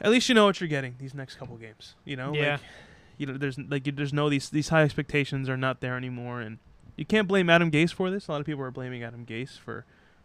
at 0.00 0.10
least 0.10 0.28
you 0.28 0.34
know 0.34 0.46
what 0.46 0.60
you're 0.60 0.66
getting 0.68 0.96
these 0.98 1.14
next 1.14 1.36
couple 1.36 1.56
games. 1.56 1.94
You 2.04 2.16
know, 2.16 2.34
Yeah. 2.34 2.52
like, 2.52 2.60
you 3.18 3.26
know, 3.26 3.34
there's 3.38 3.56
like 3.56 3.84
there's 3.94 4.12
no 4.12 4.28
these 4.28 4.50
these 4.50 4.70
high 4.70 4.82
expectations 4.82 5.48
are 5.48 5.56
not 5.56 5.80
there 5.80 5.96
anymore, 5.96 6.40
and 6.40 6.58
you 6.96 7.04
can't 7.04 7.28
blame 7.28 7.48
Adam 7.48 7.70
Gase 7.70 7.92
for 7.92 8.10
this. 8.10 8.26
A 8.26 8.32
lot 8.32 8.40
of 8.40 8.46
people 8.46 8.64
are 8.64 8.72
blaming 8.72 9.04
Adam 9.04 9.24
Gase 9.24 9.56
for 9.56 9.84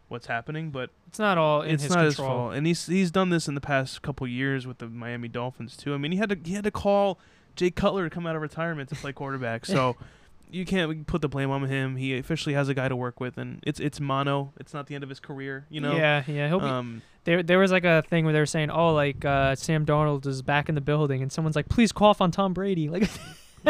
what's 0.10 0.28
happening, 0.28 0.70
but 0.72 0.90
It's 1.08 1.20
not 1.20 1.38
all 1.38 1.62
in 1.62 1.72
it's 1.76 1.84
his 1.84 1.94
not 1.96 2.06
his 2.06 2.16
control. 2.16 2.38
fault. 2.38 2.54
And 2.56 2.66
he's 2.68 2.86
he's 2.88 3.12
done 3.12 3.30
this 3.30 3.48
in 3.48 3.56
the 3.56 3.62
past 3.62 4.02
couple 4.02 4.28
years 4.28 4.66
with 4.68 4.78
the 4.80 4.88
Miami 4.88 5.28
Dolphins 5.28 5.76
too. 5.78 5.94
I 5.94 5.98
mean, 5.98 6.12
he 6.12 6.18
had 6.18 6.30
to 6.30 6.38
he 6.44 6.54
had 6.54 6.64
to 6.64 6.72
call 6.72 7.20
Jay 7.56 7.72
Cutler 7.72 8.10
to 8.10 8.14
come 8.14 8.26
out 8.28 8.36
of 8.36 8.42
retirement 8.42 8.90
to 8.90 8.96
play 8.96 9.12
quarterback. 9.14 9.66
So 9.66 9.96
you 10.52 10.64
can't 10.66 11.06
put 11.08 11.22
the 11.22 11.28
blame 11.28 11.52
on 11.52 11.64
him. 11.64 11.96
He 11.98 12.18
officially 12.18 12.56
has 12.56 12.70
a 12.70 12.74
guy 12.74 12.88
to 12.88 12.96
work 12.96 13.20
with, 13.20 13.38
and 13.38 13.60
it's 13.68 13.80
it's 13.80 14.00
mono. 14.00 14.54
It's 14.60 14.74
not 14.74 14.88
the 14.88 14.96
end 14.96 15.04
of 15.04 15.10
his 15.10 15.20
career. 15.20 15.66
You 15.70 15.82
know. 15.82 15.96
Yeah, 15.96 16.24
yeah. 16.28 16.48
He'll 16.48 16.60
be, 16.60 16.66
Um, 16.66 17.02
there, 17.26 17.44
there 17.44 17.60
was 17.60 17.72
like 17.72 17.84
a 17.84 18.04
thing 18.10 18.24
where 18.24 18.32
they 18.34 18.40
were 18.40 18.46
saying, 18.46 18.70
"Oh, 18.70 18.94
like 18.94 19.26
uh, 19.26 19.56
Sam 19.56 19.86
Darnold 19.86 20.26
is 20.26 20.42
back 20.42 20.70
in 20.70 20.76
the 20.76 20.82
building," 20.82 21.22
and 21.22 21.30
someone's 21.32 21.56
like, 21.58 21.68
"Please 21.68 21.92
cough 21.92 22.22
on 22.22 22.32
Tom 22.32 22.54
Brady." 22.54 22.88
Like, 22.90 23.10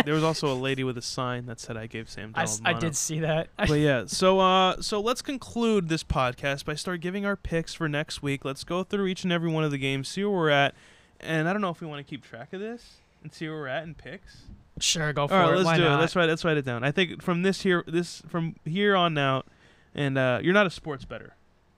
there 0.06 0.14
was 0.14 0.24
also 0.24 0.52
a 0.52 0.56
lady 0.56 0.84
with 0.84 0.98
a 0.98 1.02
sign 1.02 1.46
that 1.48 1.60
said, 1.60 1.78
"I 1.78 1.88
gave 1.88 2.10
Sam 2.10 2.32
I, 2.36 2.44
Darnold." 2.44 2.62
I 2.66 2.70
mono." 2.74 2.80
did 2.82 2.96
see 2.96 3.20
that. 3.20 3.50
but 3.58 3.74
yeah, 3.80 4.04
so 4.08 4.40
uh, 4.40 4.82
so 4.82 5.00
let's 5.00 5.22
conclude 5.22 5.90
this 5.90 6.04
podcast 6.04 6.66
by 6.66 6.76
start 6.76 7.02
giving 7.02 7.26
our 7.26 7.36
picks 7.36 7.74
for 7.74 7.88
next 7.90 8.22
week. 8.22 8.46
Let's 8.46 8.64
go 8.64 8.84
through 8.84 9.08
each 9.08 9.24
and 9.24 9.32
every 9.34 9.50
one 9.52 9.64
of 9.64 9.72
the 9.72 9.78
games, 9.78 10.08
see 10.08 10.24
where 10.24 10.34
we're 10.38 10.50
at, 10.50 10.76
and 11.20 11.48
I 11.50 11.54
don't 11.54 11.62
know 11.62 11.70
if 11.70 11.82
we 11.82 11.88
want 11.88 12.06
to 12.06 12.10
keep 12.10 12.24
track 12.24 12.54
of 12.54 12.60
this 12.60 12.98
and 13.24 13.34
see 13.34 13.48
where 13.48 13.58
we're 13.58 13.68
at 13.68 13.84
in 13.84 13.96
picks. 13.96 14.44
sure, 14.80 15.12
go 15.14 15.28
for 15.28 15.34
All 15.34 15.40
right, 15.42 15.54
it. 15.54 15.56
let's 15.58 15.66
Why 15.66 15.78
do 15.78 15.84
not? 15.84 15.98
it. 15.98 16.02
Let's 16.02 16.16
write. 16.16 16.30
Let's 16.30 16.46
write 16.46 16.58
it 16.58 16.66
down. 16.66 16.84
I 16.84 16.92
think 16.92 17.22
from 17.22 17.42
this 17.44 17.62
here, 17.62 17.84
this 17.88 18.22
from 18.28 18.56
here 18.66 18.96
on 18.96 19.18
out, 19.18 19.48
and 19.96 20.18
uh, 20.18 20.40
you're 20.42 20.54
not 20.54 20.68
a 20.68 20.72
sports 20.72 21.06
better. 21.06 21.34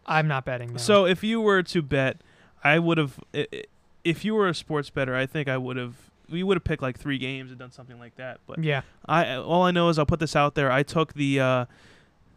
I'm 0.05 0.27
not 0.27 0.43
betting. 0.45 0.71
No. 0.73 0.77
So 0.77 1.05
if 1.05 1.23
you 1.23 1.39
were 1.39 1.61
to 1.63 1.81
bet, 1.81 2.17
I 2.63 2.79
would 2.79 2.97
have. 2.97 3.19
i- 3.33 3.47
i- 3.53 3.63
If 4.03 4.23
you 4.25 4.33
were 4.33 4.47
a 4.47 4.55
sports 4.55 4.89
better, 4.89 5.13
I 5.15 5.25
think 5.25 5.47
I 5.47 5.57
would 5.57 5.77
have. 5.77 5.95
We 6.31 6.43
would 6.43 6.57
have 6.57 6.63
picked 6.63 6.81
like 6.81 6.97
three 6.97 7.17
games 7.17 7.51
and 7.51 7.59
done 7.59 7.71
something 7.71 7.99
like 7.99 8.15
that. 8.15 8.39
But 8.47 8.63
yeah, 8.63 8.81
I 9.05 9.35
all 9.35 9.63
I 9.63 9.71
know 9.71 9.89
is 9.89 9.97
I'll 9.99 10.05
put 10.05 10.19
this 10.19 10.35
out 10.35 10.55
there. 10.55 10.71
I 10.71 10.83
took 10.83 11.13
the 11.13 11.39
uh, 11.39 11.65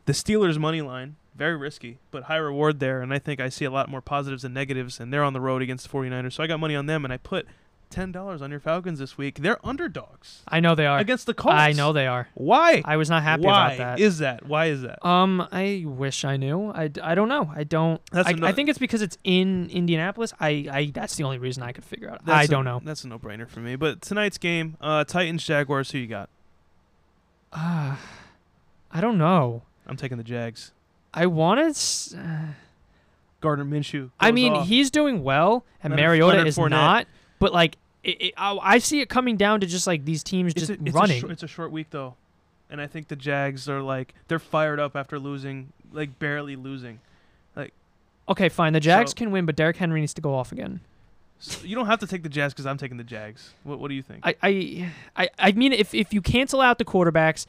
the 0.06 0.12
Steelers 0.12 0.58
money 0.58 0.82
line, 0.82 1.16
very 1.34 1.56
risky, 1.56 1.98
but 2.10 2.24
high 2.24 2.36
reward 2.36 2.80
there, 2.80 3.00
and 3.02 3.12
I 3.12 3.18
think 3.18 3.40
I 3.40 3.48
see 3.48 3.64
a 3.64 3.70
lot 3.70 3.88
more 3.88 4.00
positives 4.00 4.42
than 4.42 4.52
negatives. 4.52 5.00
And 5.00 5.12
they're 5.12 5.24
on 5.24 5.32
the 5.32 5.40
road 5.40 5.62
against 5.62 5.90
the 5.90 5.96
49ers, 5.96 6.34
so 6.34 6.42
I 6.42 6.46
got 6.46 6.60
money 6.60 6.74
on 6.74 6.86
them, 6.86 7.04
and 7.04 7.12
I 7.12 7.16
put 7.16 7.46
ten 7.92 8.10
dollars 8.10 8.42
on 8.42 8.50
your 8.50 8.58
Falcons 8.58 8.98
this 8.98 9.16
week. 9.16 9.38
They're 9.38 9.64
underdogs 9.64 10.42
I 10.48 10.58
know 10.58 10.74
they 10.74 10.86
are. 10.86 10.98
against 10.98 11.26
the 11.26 11.34
Colts. 11.34 11.54
I 11.58 11.72
know 11.72 11.92
they 11.92 12.06
are. 12.08 12.26
Why? 12.34 12.82
I 12.84 12.96
was 12.96 13.08
not 13.08 13.22
happy 13.22 13.42
Why 13.44 13.74
about 13.74 13.78
that. 13.78 14.00
is 14.00 14.18
that? 14.18 14.46
Why 14.46 14.66
is 14.66 14.82
that? 14.82 15.04
um, 15.06 15.46
I 15.52 15.84
wish 15.86 16.24
I 16.24 16.36
knew. 16.36 16.70
I, 16.70 16.90
I 17.02 17.14
don't 17.14 17.28
know. 17.28 17.52
I 17.54 17.62
don't. 17.64 18.00
That's 18.10 18.28
I, 18.28 18.32
ano- 18.32 18.46
I 18.48 18.52
think 18.52 18.68
it's 18.68 18.78
because 18.80 19.02
it's 19.02 19.16
in 19.22 19.68
Indianapolis. 19.70 20.32
I, 20.40 20.66
I 20.72 20.90
that's 20.92 21.14
the 21.16 21.22
only 21.24 21.38
reason 21.38 21.62
I 21.62 21.70
could 21.72 21.84
figure 21.84 22.10
out. 22.10 22.22
I 22.26 22.44
a- 22.44 22.48
don't 22.48 22.64
know. 22.64 22.80
That's 22.84 23.04
a 23.04 23.08
no-brainer 23.08 23.48
for 23.48 23.60
me. 23.60 23.76
But 23.76 24.02
tonight's 24.02 24.38
game, 24.38 24.76
uh, 24.80 25.04
Titans 25.04 25.44
Jaguars. 25.44 25.90
Who 25.92 25.98
you 25.98 26.08
got? 26.08 26.28
Ah, 27.52 28.00
I 28.92 29.00
don't 29.00 29.18
know. 29.18 29.62
I'm 29.86 29.96
taking 29.96 30.16
the 30.18 30.24
Jags. 30.24 30.72
I 31.12 31.26
wanted. 31.26 31.68
s- 31.70 32.14
Uh, 32.16 32.46
Gardner 33.40 33.64
Minshew. 33.64 34.10
I 34.20 34.30
mean, 34.30 34.52
off. 34.52 34.68
he's 34.68 34.90
doing 34.90 35.24
well, 35.24 35.64
and 35.82 35.90
Leonard- 35.92 36.04
Mariota 36.06 36.26
Leonard 36.28 36.46
is 36.46 36.56
Fournette. 36.56 36.70
not. 36.70 37.06
But 37.40 37.52
like, 37.52 37.76
it, 38.04 38.20
it, 38.22 38.34
I, 38.36 38.58
I 38.60 38.78
see 38.78 39.00
it 39.00 39.08
coming 39.08 39.36
down 39.36 39.60
to 39.60 39.66
just 39.66 39.86
like 39.86 40.04
these 40.04 40.22
teams 40.22 40.52
it's 40.52 40.66
just 40.66 40.70
a, 40.80 40.84
it's 40.84 40.94
running. 40.94 41.18
A 41.18 41.20
short, 41.20 41.32
it's 41.32 41.42
a 41.42 41.48
short 41.48 41.70
week 41.70 41.88
though, 41.90 42.14
and 42.70 42.80
I 42.80 42.86
think 42.86 43.08
the 43.08 43.16
Jags 43.16 43.68
are 43.68 43.80
like 43.82 44.14
they're 44.28 44.38
fired 44.38 44.80
up 44.80 44.96
after 44.96 45.18
losing, 45.18 45.72
like 45.92 46.18
barely 46.18 46.56
losing. 46.56 47.00
Like, 47.54 47.72
okay, 48.28 48.48
fine. 48.48 48.72
The 48.72 48.80
Jags 48.80 49.10
So- 49.12 49.16
can 49.16 49.30
win, 49.30 49.46
but 49.46 49.56
Derrick 49.56 49.76
Henry 49.76 50.00
needs 50.00 50.14
to 50.14 50.20
go 50.22 50.34
off 50.34 50.52
again. 50.52 50.80
So 51.38 51.66
you 51.66 51.74
don't 51.74 51.86
have 51.86 51.98
to 51.98 52.06
take 52.06 52.22
the 52.22 52.28
Jags 52.28 52.52
because 52.54 52.66
I'm 52.66 52.78
taking 52.78 52.98
the 52.98 53.04
Jags. 53.04 53.52
What 53.64 53.80
What 53.80 53.88
do 53.88 53.94
you 53.94 54.02
think? 54.02 54.20
I, 54.24 54.36
I, 54.42 54.92
I, 55.16 55.28
I 55.38 55.52
mean, 55.52 55.72
if 55.72 55.92
if 55.92 56.12
you 56.14 56.22
cancel 56.22 56.60
out 56.60 56.78
the 56.78 56.84
quarterbacks 56.84 57.46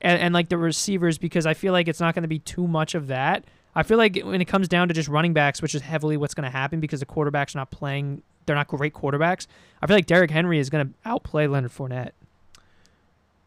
and, 0.00 0.20
and 0.20 0.34
like 0.34 0.48
the 0.48 0.58
receivers, 0.58 1.18
because 1.18 1.46
I 1.46 1.54
feel 1.54 1.72
like 1.72 1.86
it's 1.86 2.00
not 2.00 2.14
going 2.16 2.22
to 2.22 2.28
be 2.28 2.40
too 2.40 2.66
much 2.66 2.96
of 2.96 3.06
that. 3.06 3.44
I 3.76 3.84
feel 3.84 3.96
like 3.96 4.18
when 4.24 4.40
it 4.40 4.46
comes 4.46 4.66
down 4.66 4.88
to 4.88 4.94
just 4.94 5.08
running 5.08 5.34
backs, 5.34 5.62
which 5.62 5.72
is 5.76 5.82
heavily 5.82 6.16
what's 6.16 6.34
going 6.34 6.50
to 6.50 6.56
happen 6.56 6.80
because 6.80 6.98
the 6.98 7.06
quarterbacks 7.06 7.54
not 7.54 7.70
playing, 7.70 8.22
they're 8.48 8.56
not 8.56 8.66
great 8.66 8.92
quarterbacks. 8.94 9.46
I 9.80 9.86
feel 9.86 9.96
like 9.96 10.06
Derrick 10.06 10.32
Henry 10.32 10.58
is 10.58 10.68
going 10.68 10.88
to 10.88 10.94
outplay 11.04 11.46
Leonard 11.46 11.70
Fournette. 11.70 12.10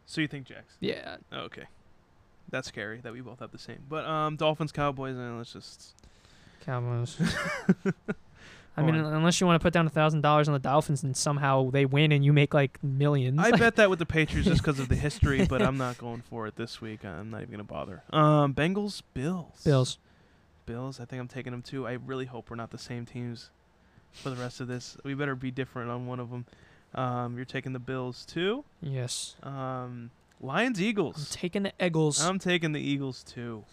so 0.06 0.22
you 0.22 0.28
think 0.28 0.48
Jags? 0.48 0.76
Yeah, 0.80 1.18
okay, 1.34 1.66
that's 2.50 2.70
scary 2.70 3.02
that 3.02 3.12
we 3.12 3.20
both 3.20 3.40
have 3.40 3.52
the 3.52 3.58
same. 3.58 3.80
But 3.90 4.06
um, 4.06 4.38
Dolphins 4.38 4.72
Cowboys, 4.72 5.18
and 5.18 5.38
let's 5.38 5.52
just 5.52 5.96
Cowboys. 6.62 7.18
I 8.78 8.84
mean, 8.84 8.96
unless 8.96 9.42
you 9.42 9.48
want 9.48 9.60
to 9.60 9.64
put 9.64 9.74
down 9.74 9.86
a 9.86 9.90
thousand 9.90 10.22
dollars 10.22 10.48
on 10.48 10.54
the 10.54 10.60
Dolphins 10.60 11.04
and 11.04 11.16
somehow 11.16 11.70
they 11.72 11.86
win 11.86 12.14
and 12.14 12.24
you 12.24 12.32
make 12.32 12.54
like 12.54 12.82
millions. 12.82 13.38
I 13.40 13.52
bet 13.52 13.76
that 13.76 13.90
with 13.90 14.00
the 14.00 14.06
Patriots 14.06 14.48
just 14.48 14.62
because 14.62 14.80
of 14.80 14.88
the 14.88 14.96
history, 14.96 15.46
but 15.46 15.62
I'm 15.62 15.78
not 15.78 15.98
going 15.98 16.22
for 16.22 16.48
it 16.48 16.56
this 16.56 16.80
week. 16.80 17.04
I'm 17.04 17.32
not 17.32 17.42
even 17.42 17.52
gonna 17.52 17.64
bother. 17.66 18.04
Um, 18.12 18.54
Bengals, 18.54 19.02
Bills, 19.14 19.62
Bills. 19.66 19.98
Bills. 20.66 21.00
I 21.02 21.06
think 21.06 21.20
I'm 21.20 21.28
taking 21.28 21.52
them 21.52 21.62
too. 21.62 21.86
I 21.86 21.94
really 21.94 22.26
hope 22.26 22.50
we're 22.50 22.56
not 22.56 22.72
the 22.72 22.78
same 22.78 23.06
teams 23.06 23.50
for 24.14 24.30
the 24.30 24.36
rest 24.36 24.60
of 24.60 24.68
this. 24.68 24.98
We 25.04 25.14
better 25.14 25.36
be 25.36 25.52
different 25.52 25.90
on 25.90 26.06
one 26.08 26.20
of 26.20 26.30
them. 26.30 26.46
Um, 26.94 27.36
you're 27.36 27.46
taking 27.46 27.74
the 27.74 27.80
Bills 27.80 28.26
too. 28.26 28.64
Yes. 28.82 29.36
Um, 29.44 30.12
Lions, 30.42 30.80
I'm 30.80 30.86
Eagles. 30.86 31.30
taking 31.32 31.64
the 31.64 31.74
Eagles. 31.80 32.22
I'm 32.24 32.40
taking 32.40 32.72
the 32.74 32.82
Eagles 32.82 33.24
too. 33.24 33.64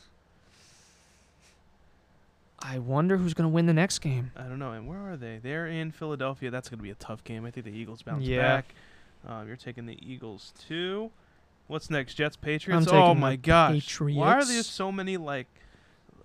I 2.60 2.78
wonder 2.78 3.16
who's 3.16 3.34
going 3.34 3.48
to 3.48 3.54
win 3.54 3.66
the 3.66 3.72
next 3.72 4.00
game. 4.00 4.32
I 4.36 4.42
don't 4.42 4.58
know. 4.58 4.72
And 4.72 4.88
where 4.88 4.98
are 4.98 5.16
they? 5.16 5.38
They're 5.42 5.66
in 5.68 5.92
Philadelphia. 5.92 6.50
That's 6.50 6.68
gonna 6.68 6.82
be 6.82 6.90
a 6.90 6.94
tough 6.96 7.22
game. 7.22 7.44
I 7.44 7.50
think 7.52 7.64
the 7.66 7.72
Eagles 7.72 8.02
bounce 8.02 8.24
Yeah. 8.24 8.42
back. 8.42 8.74
Um, 9.26 9.46
you're 9.46 9.56
taking 9.56 9.86
the 9.86 9.96
Eagles 10.04 10.52
too. 10.66 11.10
What's 11.68 11.88
next? 11.90 12.14
Jets, 12.14 12.36
Patriots. 12.36 12.86
oh 12.90 13.14
my 13.14 13.36
gosh! 13.36 14.00
Why 14.00 14.34
are 14.34 14.44
there 14.44 14.62
so 14.62 14.90
many 14.90 15.16
like? 15.16 15.46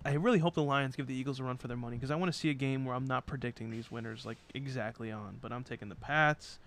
I 0.04 0.12
really 0.14 0.38
hope 0.38 0.54
the 0.54 0.62
Lions 0.62 0.96
give 0.96 1.06
the 1.06 1.14
Eagles 1.14 1.40
a 1.40 1.44
run 1.44 1.56
for 1.56 1.66
their 1.68 1.76
money 1.76 1.96
because 1.96 2.10
I 2.10 2.16
want 2.16 2.32
to 2.32 2.38
see 2.38 2.50
a 2.50 2.54
game 2.54 2.84
where 2.84 2.94
I'm 2.94 3.06
not 3.06 3.26
predicting 3.26 3.70
these 3.70 3.90
winners 3.90 4.26
like 4.26 4.36
exactly 4.54 5.10
on. 5.10 5.38
But 5.40 5.52
I'm 5.52 5.64
taking 5.64 5.88
the 5.88 5.94
Pats. 5.94 6.58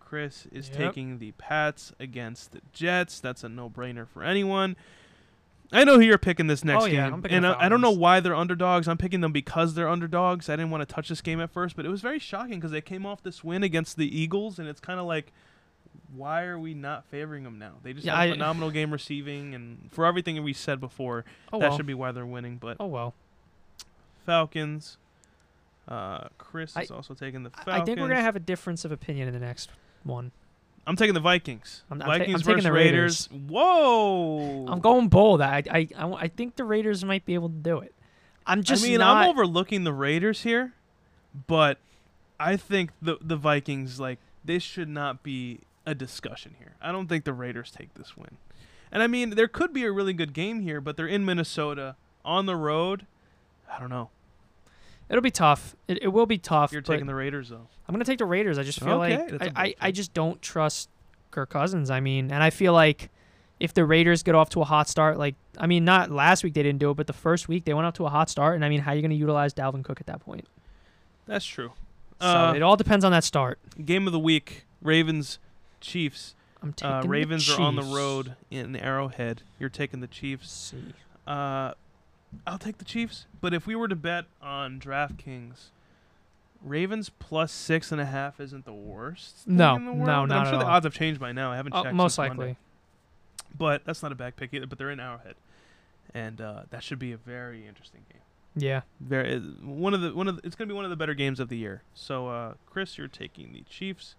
Chris 0.00 0.46
is 0.50 0.68
Yep. 0.68 0.76
taking 0.78 1.18
the 1.18 1.32
Pats 1.32 1.92
against 2.00 2.52
the 2.52 2.60
Jets. 2.72 3.20
That's 3.20 3.44
a 3.44 3.48
no-brainer 3.48 4.08
for 4.08 4.22
anyone. 4.22 4.74
I 5.70 5.84
know 5.84 5.96
who 5.96 6.00
you're 6.00 6.16
picking 6.16 6.46
this 6.46 6.64
next 6.64 6.84
Oh, 6.84 6.86
yeah, 6.86 7.10
game, 7.10 7.26
and 7.28 7.46
I, 7.46 7.66
I 7.66 7.68
don't 7.68 7.82
know 7.82 7.90
why 7.90 8.20
they're 8.20 8.34
underdogs. 8.34 8.88
I'm 8.88 8.96
picking 8.96 9.20
them 9.20 9.32
because 9.32 9.74
they're 9.74 9.88
underdogs. 9.88 10.48
I 10.48 10.56
didn't 10.56 10.70
want 10.70 10.80
to 10.88 10.94
touch 10.94 11.10
this 11.10 11.20
game 11.20 11.42
at 11.42 11.50
first, 11.50 11.76
but 11.76 11.84
it 11.84 11.90
was 11.90 12.00
very 12.00 12.18
shocking 12.18 12.54
because 12.54 12.70
they 12.70 12.80
came 12.80 13.04
off 13.04 13.22
this 13.22 13.44
win 13.44 13.62
against 13.62 13.98
the 13.98 14.18
Eagles, 14.18 14.58
and 14.58 14.66
it's 14.66 14.80
kind 14.80 14.98
of 14.98 15.04
like, 15.04 15.30
why 16.14 16.44
are 16.44 16.58
we 16.58 16.74
not 16.74 17.04
favoring 17.06 17.44
them 17.44 17.58
now? 17.58 17.72
They 17.82 17.92
just 17.92 18.06
Yeah, 18.06 18.18
I- 18.18 18.30
phenomenal 18.30 18.70
game 18.70 18.90
receiving, 18.92 19.54
and 19.54 19.88
for 19.92 20.06
everything 20.06 20.36
that 20.36 20.42
we 20.42 20.52
said 20.52 20.80
before, 20.80 21.24
Oh 21.52 21.58
that 21.60 21.68
well. 21.70 21.76
should 21.76 21.86
be 21.86 21.94
why 21.94 22.12
they're 22.12 22.26
winning. 22.26 22.56
But 22.56 22.76
oh 22.80 22.86
well. 22.86 23.14
Falcons, 24.26 24.98
uh, 25.86 26.28
Chris 26.38 26.76
I- 26.76 26.82
is 26.82 26.90
also 26.90 27.14
taking 27.14 27.42
the 27.44 27.50
Falcons. 27.50 27.82
I 27.82 27.84
think 27.84 27.98
we're 27.98 28.08
gonna 28.08 28.20
have 28.20 28.36
a 28.36 28.40
difference 28.40 28.84
of 28.84 28.92
opinion 28.92 29.28
in 29.28 29.34
the 29.34 29.40
next 29.40 29.70
one. 30.04 30.32
I'm 30.86 30.96
taking 30.96 31.14
the 31.14 31.20
Vikings. 31.20 31.82
I'm- 31.90 32.00
I'm 32.00 32.06
ta- 32.06 32.18
Vikings 32.18 32.34
I'm 32.34 32.40
taking 32.40 32.52
versus 32.54 32.64
the 32.64 32.72
Raiders. 32.72 33.26
Whoa! 33.26 34.66
I'm 34.68 34.80
going 34.80 35.08
bold. 35.08 35.40
I, 35.40 35.62
I 35.70 35.88
I 35.96 36.12
I 36.12 36.28
think 36.28 36.56
the 36.56 36.64
Raiders 36.64 37.04
might 37.04 37.24
be 37.24 37.34
able 37.34 37.48
to 37.48 37.54
do 37.56 37.78
it. 37.80 37.94
I'm 38.46 38.62
just 38.62 38.84
I 38.84 38.88
mean, 38.88 38.98
not. 39.00 39.24
I'm 39.24 39.30
overlooking 39.30 39.84
the 39.84 39.92
Raiders 39.92 40.42
here, 40.42 40.72
but 41.46 41.78
I 42.40 42.56
think 42.56 42.92
the 43.02 43.18
the 43.20 43.36
Vikings 43.36 44.00
like 44.00 44.18
this 44.44 44.62
should 44.62 44.88
not 44.88 45.22
be 45.22 45.60
a 45.88 45.94
discussion 45.94 46.54
here. 46.58 46.74
I 46.80 46.92
don't 46.92 47.08
think 47.08 47.24
the 47.24 47.32
Raiders 47.32 47.70
take 47.70 47.94
this 47.94 48.16
win. 48.16 48.36
And 48.92 49.02
I 49.02 49.06
mean, 49.06 49.30
there 49.30 49.48
could 49.48 49.72
be 49.72 49.84
a 49.84 49.92
really 49.92 50.12
good 50.12 50.32
game 50.32 50.60
here, 50.60 50.80
but 50.80 50.96
they're 50.96 51.06
in 51.06 51.24
Minnesota 51.24 51.96
on 52.24 52.46
the 52.46 52.56
road. 52.56 53.06
I 53.72 53.78
don't 53.78 53.90
know. 53.90 54.10
It'll 55.08 55.22
be 55.22 55.30
tough. 55.30 55.74
It, 55.86 56.02
it 56.02 56.08
will 56.08 56.26
be 56.26 56.36
tough. 56.38 56.72
You're 56.72 56.82
taking 56.82 57.06
the 57.06 57.14
Raiders 57.14 57.48
though. 57.48 57.66
I'm 57.86 57.94
gonna 57.94 58.04
take 58.04 58.18
the 58.18 58.26
Raiders. 58.26 58.58
I 58.58 58.62
just 58.62 58.80
feel 58.80 59.02
Okay, 59.02 59.32
like 59.38 59.56
I, 59.56 59.62
I, 59.64 59.74
I 59.80 59.90
just 59.90 60.12
don't 60.12 60.40
trust 60.42 60.90
Kirk 61.30 61.48
Cousins. 61.50 61.90
I 61.90 62.00
mean, 62.00 62.30
and 62.30 62.42
I 62.42 62.50
feel 62.50 62.74
like 62.74 63.10
if 63.60 63.72
the 63.72 63.84
Raiders 63.86 64.22
get 64.22 64.34
off 64.34 64.50
to 64.50 64.60
a 64.60 64.64
hot 64.64 64.88
start, 64.88 65.18
like 65.18 65.34
I 65.58 65.66
mean, 65.66 65.84
not 65.86 66.10
last 66.10 66.44
week 66.44 66.52
they 66.52 66.62
didn't 66.62 66.78
do 66.78 66.90
it, 66.90 66.96
but 66.98 67.06
the 67.06 67.14
first 67.14 67.48
week 67.48 67.64
they 67.64 67.72
went 67.72 67.86
off 67.86 67.94
to 67.94 68.04
a 68.06 68.10
hot 68.10 68.28
start, 68.28 68.54
and 68.56 68.64
I 68.64 68.68
mean, 68.68 68.80
how 68.80 68.92
are 68.92 68.94
you 68.94 69.00
gonna 69.02 69.14
utilize 69.14 69.54
Dalvin 69.54 69.82
Cook 69.82 70.00
at 70.00 70.06
that 70.06 70.20
point? 70.20 70.46
That's 71.26 71.46
true. 71.46 71.72
So 72.20 72.26
Uh, 72.26 72.52
it 72.54 72.62
all 72.62 72.76
depends 72.76 73.04
on 73.04 73.12
that 73.12 73.24
start. 73.24 73.58
Game 73.84 74.06
of 74.06 74.12
the 74.12 74.18
week: 74.18 74.66
Ravens, 74.82 75.38
Chiefs. 75.80 76.34
I'm 76.62 76.72
taking 76.72 76.92
Uh, 76.92 77.02
the 77.02 77.08
Ravens 77.08 77.48
are 77.50 77.60
on 77.60 77.76
the 77.76 77.82
road 77.82 78.34
in 78.50 78.74
Arrowhead. 78.76 79.42
You're 79.58 79.68
taking 79.68 80.00
the 80.00 80.06
Chiefs. 80.08 80.50
see. 80.50 80.92
Uh, 81.26 81.74
I'll 82.46 82.58
take 82.58 82.78
the 82.78 82.84
Chiefs. 82.84 83.26
But 83.40 83.54
if 83.54 83.66
we 83.66 83.74
were 83.76 83.88
to 83.88 83.96
bet 83.96 84.24
on 84.42 84.80
DraftKings, 84.80 85.68
Ravens 86.62 87.10
plus 87.10 87.52
six 87.52 87.92
and 87.92 88.00
a 88.00 88.04
half 88.06 88.40
isn't 88.40 88.64
the 88.64 88.72
worst. 88.72 89.46
No, 89.46 89.76
in 89.76 89.84
the 89.84 89.92
no, 89.92 89.96
world. 89.98 90.28
not 90.28 90.30
I'm 90.32 90.46
at 90.46 90.50
sure 90.50 90.58
the 90.58 90.64
all. 90.64 90.72
odds 90.72 90.84
have 90.84 90.94
changed 90.94 91.20
by 91.20 91.30
now. 91.32 91.52
I 91.52 91.56
haven't 91.56 91.72
Uh, 91.72 91.84
checked. 91.84 91.94
most 91.94 92.18
likely. 92.18 92.36
Monday. 92.36 92.56
but 93.56 93.84
that's 93.84 94.02
not 94.02 94.10
a 94.12 94.14
bad 94.16 94.36
pick 94.36 94.52
either. 94.52 94.66
But 94.66 94.78
they're 94.78 94.90
in 94.90 94.98
Arrowhead, 95.00 95.36
and 96.12 96.40
uh, 96.40 96.62
that 96.70 96.82
should 96.82 96.98
be 96.98 97.12
a 97.12 97.16
very 97.16 97.66
interesting 97.66 98.02
game. 98.12 98.22
Yeah. 98.56 98.80
Very 99.00 99.36
uh, 99.36 99.40
one 99.62 99.94
of 99.94 100.00
the 100.00 100.12
one 100.14 100.26
of 100.26 100.36
the, 100.36 100.46
it's 100.46 100.56
gonna 100.56 100.66
be 100.68 100.74
one 100.74 100.84
of 100.84 100.90
the 100.90 100.96
better 100.96 101.14
games 101.14 101.38
of 101.38 101.48
the 101.48 101.56
year. 101.56 101.82
So, 101.94 102.26
uh, 102.28 102.54
Chris, 102.66 102.98
you're 102.98 103.06
taking 103.08 103.52
the 103.52 103.62
Chiefs. 103.70 104.16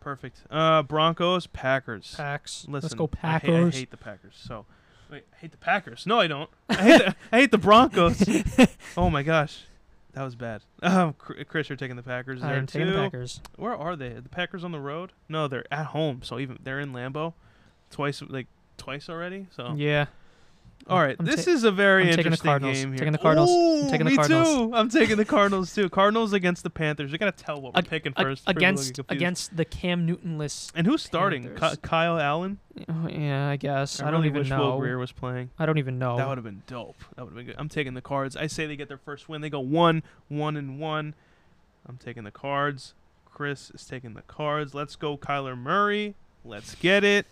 Perfect. 0.00 0.42
Uh, 0.50 0.82
Broncos, 0.82 1.46
Packers. 1.46 2.14
Packs. 2.16 2.66
Listen, 2.68 2.86
Let's 2.86 2.94
go 2.94 3.04
I 3.04 3.06
hate- 3.06 3.20
Packers. 3.42 3.74
I 3.74 3.78
hate, 3.78 3.90
the 3.90 3.96
Packers. 3.96 4.34
So, 4.42 4.64
wait, 5.10 5.24
I 5.32 5.36
hate 5.36 5.50
the 5.50 5.56
Packers. 5.58 6.06
No, 6.06 6.20
I 6.20 6.26
don't. 6.26 6.48
I 6.68 6.74
hate 6.76 6.98
the, 6.98 7.16
I 7.32 7.38
hate 7.40 7.50
the 7.50 7.58
Broncos. 7.58 8.22
oh 8.96 9.10
my 9.10 9.22
gosh, 9.22 9.64
that 10.12 10.22
was 10.22 10.34
bad. 10.36 10.62
Um, 10.82 11.14
Chris, 11.14 11.68
you're 11.68 11.76
taking 11.76 11.96
the 11.96 12.02
Packers 12.02 12.42
I 12.42 12.48
there 12.48 12.56
am 12.58 12.66
taking 12.66 12.90
the. 12.92 12.96
Packers. 12.96 13.40
Where 13.56 13.74
are 13.76 13.96
they? 13.96 14.08
Are 14.12 14.20
the 14.20 14.28
Packers 14.28 14.64
on 14.64 14.72
the 14.72 14.80
road? 14.80 15.12
No, 15.28 15.48
they're 15.48 15.66
at 15.72 15.86
home. 15.86 16.22
So 16.22 16.38
even 16.38 16.58
they're 16.62 16.80
in 16.80 16.92
Lambeau, 16.92 17.34
twice 17.90 18.22
like 18.22 18.46
twice 18.76 19.08
already. 19.08 19.46
So 19.54 19.74
Yeah. 19.76 20.06
All 20.88 20.98
right, 20.98 21.16
I'm 21.18 21.26
this 21.26 21.44
ta- 21.44 21.50
is 21.50 21.64
a 21.64 21.70
very 21.70 22.02
I'm 22.04 22.08
taking 22.08 22.16
the 22.16 22.26
interesting 22.28 22.48
Cardinals. 22.48 22.78
game 22.78 22.88
here. 22.90 22.98
Taking 22.98 23.12
the 23.12 23.18
Cardinals. 23.18 23.50
I'm 23.84 23.90
taking 23.90 24.04
the 24.06 24.10
me 24.10 24.16
Cardinals. 24.16 24.48
too. 24.48 24.74
I'm 24.74 24.88
taking 24.88 25.16
the 25.18 25.24
Cardinals 25.24 25.74
too. 25.74 25.88
Cardinals 25.90 26.32
against 26.32 26.62
the 26.62 26.70
Panthers. 26.70 27.12
We 27.12 27.18
gotta 27.18 27.32
tell 27.32 27.60
what 27.60 27.74
we're 27.74 27.78
Ag- 27.80 27.88
picking 27.90 28.14
Ag- 28.16 28.24
first. 28.24 28.44
against 28.46 28.94
confused. 28.94 29.10
against 29.10 29.56
the 29.56 29.64
Cam 29.66 30.06
Newton-less. 30.06 30.72
and 30.74 30.86
who's 30.86 31.02
starting? 31.02 31.54
Ky- 31.54 31.76
Kyle 31.82 32.18
Allen. 32.18 32.58
Oh, 32.88 33.08
yeah, 33.08 33.48
I 33.48 33.56
guess. 33.56 34.00
I, 34.00 34.06
I, 34.06 34.10
don't 34.10 34.20
really 34.20 34.28
even 34.28 34.40
wish 34.42 34.50
know. 34.50 34.60
Will 34.60 34.78
Grier 34.78 34.98
was 34.98 35.12
playing. 35.12 35.50
I 35.58 35.66
don't 35.66 35.78
even 35.78 35.98
know. 35.98 36.16
That 36.16 36.28
would 36.28 36.38
have 36.38 36.44
been 36.44 36.62
dope. 36.66 36.96
That 37.16 37.24
would 37.24 37.30
have 37.30 37.36
been 37.36 37.46
good. 37.46 37.56
I'm 37.58 37.68
taking 37.68 37.94
the 37.94 38.00
Cards. 38.00 38.36
I 38.36 38.46
say 38.46 38.66
they 38.66 38.76
get 38.76 38.88
their 38.88 38.98
first 38.98 39.28
win. 39.28 39.40
They 39.40 39.50
go 39.50 39.60
one, 39.60 40.02
one, 40.28 40.56
and 40.56 40.78
one. 40.78 41.14
I'm 41.86 41.96
taking 41.98 42.24
the 42.24 42.30
Cards. 42.30 42.94
Chris 43.26 43.70
is 43.70 43.84
taking 43.84 44.14
the 44.14 44.22
Cards. 44.22 44.74
Let's 44.74 44.96
go, 44.96 45.16
Kyler 45.18 45.56
Murray. 45.56 46.14
Let's 46.44 46.74
get 46.76 47.04
it. 47.04 47.26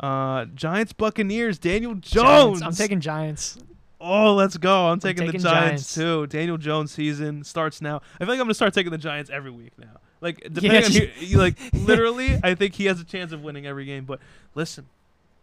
Uh, 0.00 0.44
Giants, 0.54 0.92
Buccaneers. 0.92 1.58
Daniel 1.58 1.94
Jones. 1.94 2.60
Giants. 2.60 2.62
I'm 2.62 2.72
taking 2.74 3.00
Giants. 3.00 3.58
Oh, 4.00 4.34
let's 4.34 4.56
go. 4.56 4.86
I'm 4.88 5.00
taking, 5.00 5.26
taking 5.26 5.40
the 5.40 5.48
Giants, 5.48 5.92
Giants. 5.92 5.94
too. 5.94 6.26
Daniel 6.28 6.56
Jones 6.56 6.92
season 6.92 7.42
starts 7.42 7.80
now. 7.82 8.00
I 8.14 8.18
feel 8.20 8.28
like 8.28 8.34
I'm 8.38 8.44
gonna 8.44 8.54
start 8.54 8.72
taking 8.74 8.92
the 8.92 8.98
Giants 8.98 9.28
every 9.28 9.50
week 9.50 9.72
now. 9.76 9.98
Like 10.20 10.36
depending 10.52 10.84
on 10.84 11.08
who, 11.26 11.36
like 11.38 11.56
literally, 11.72 12.38
I 12.44 12.54
think 12.54 12.74
he 12.74 12.84
has 12.86 13.00
a 13.00 13.04
chance 13.04 13.32
of 13.32 13.42
winning 13.42 13.66
every 13.66 13.84
game. 13.86 14.04
But 14.04 14.20
listen, 14.54 14.86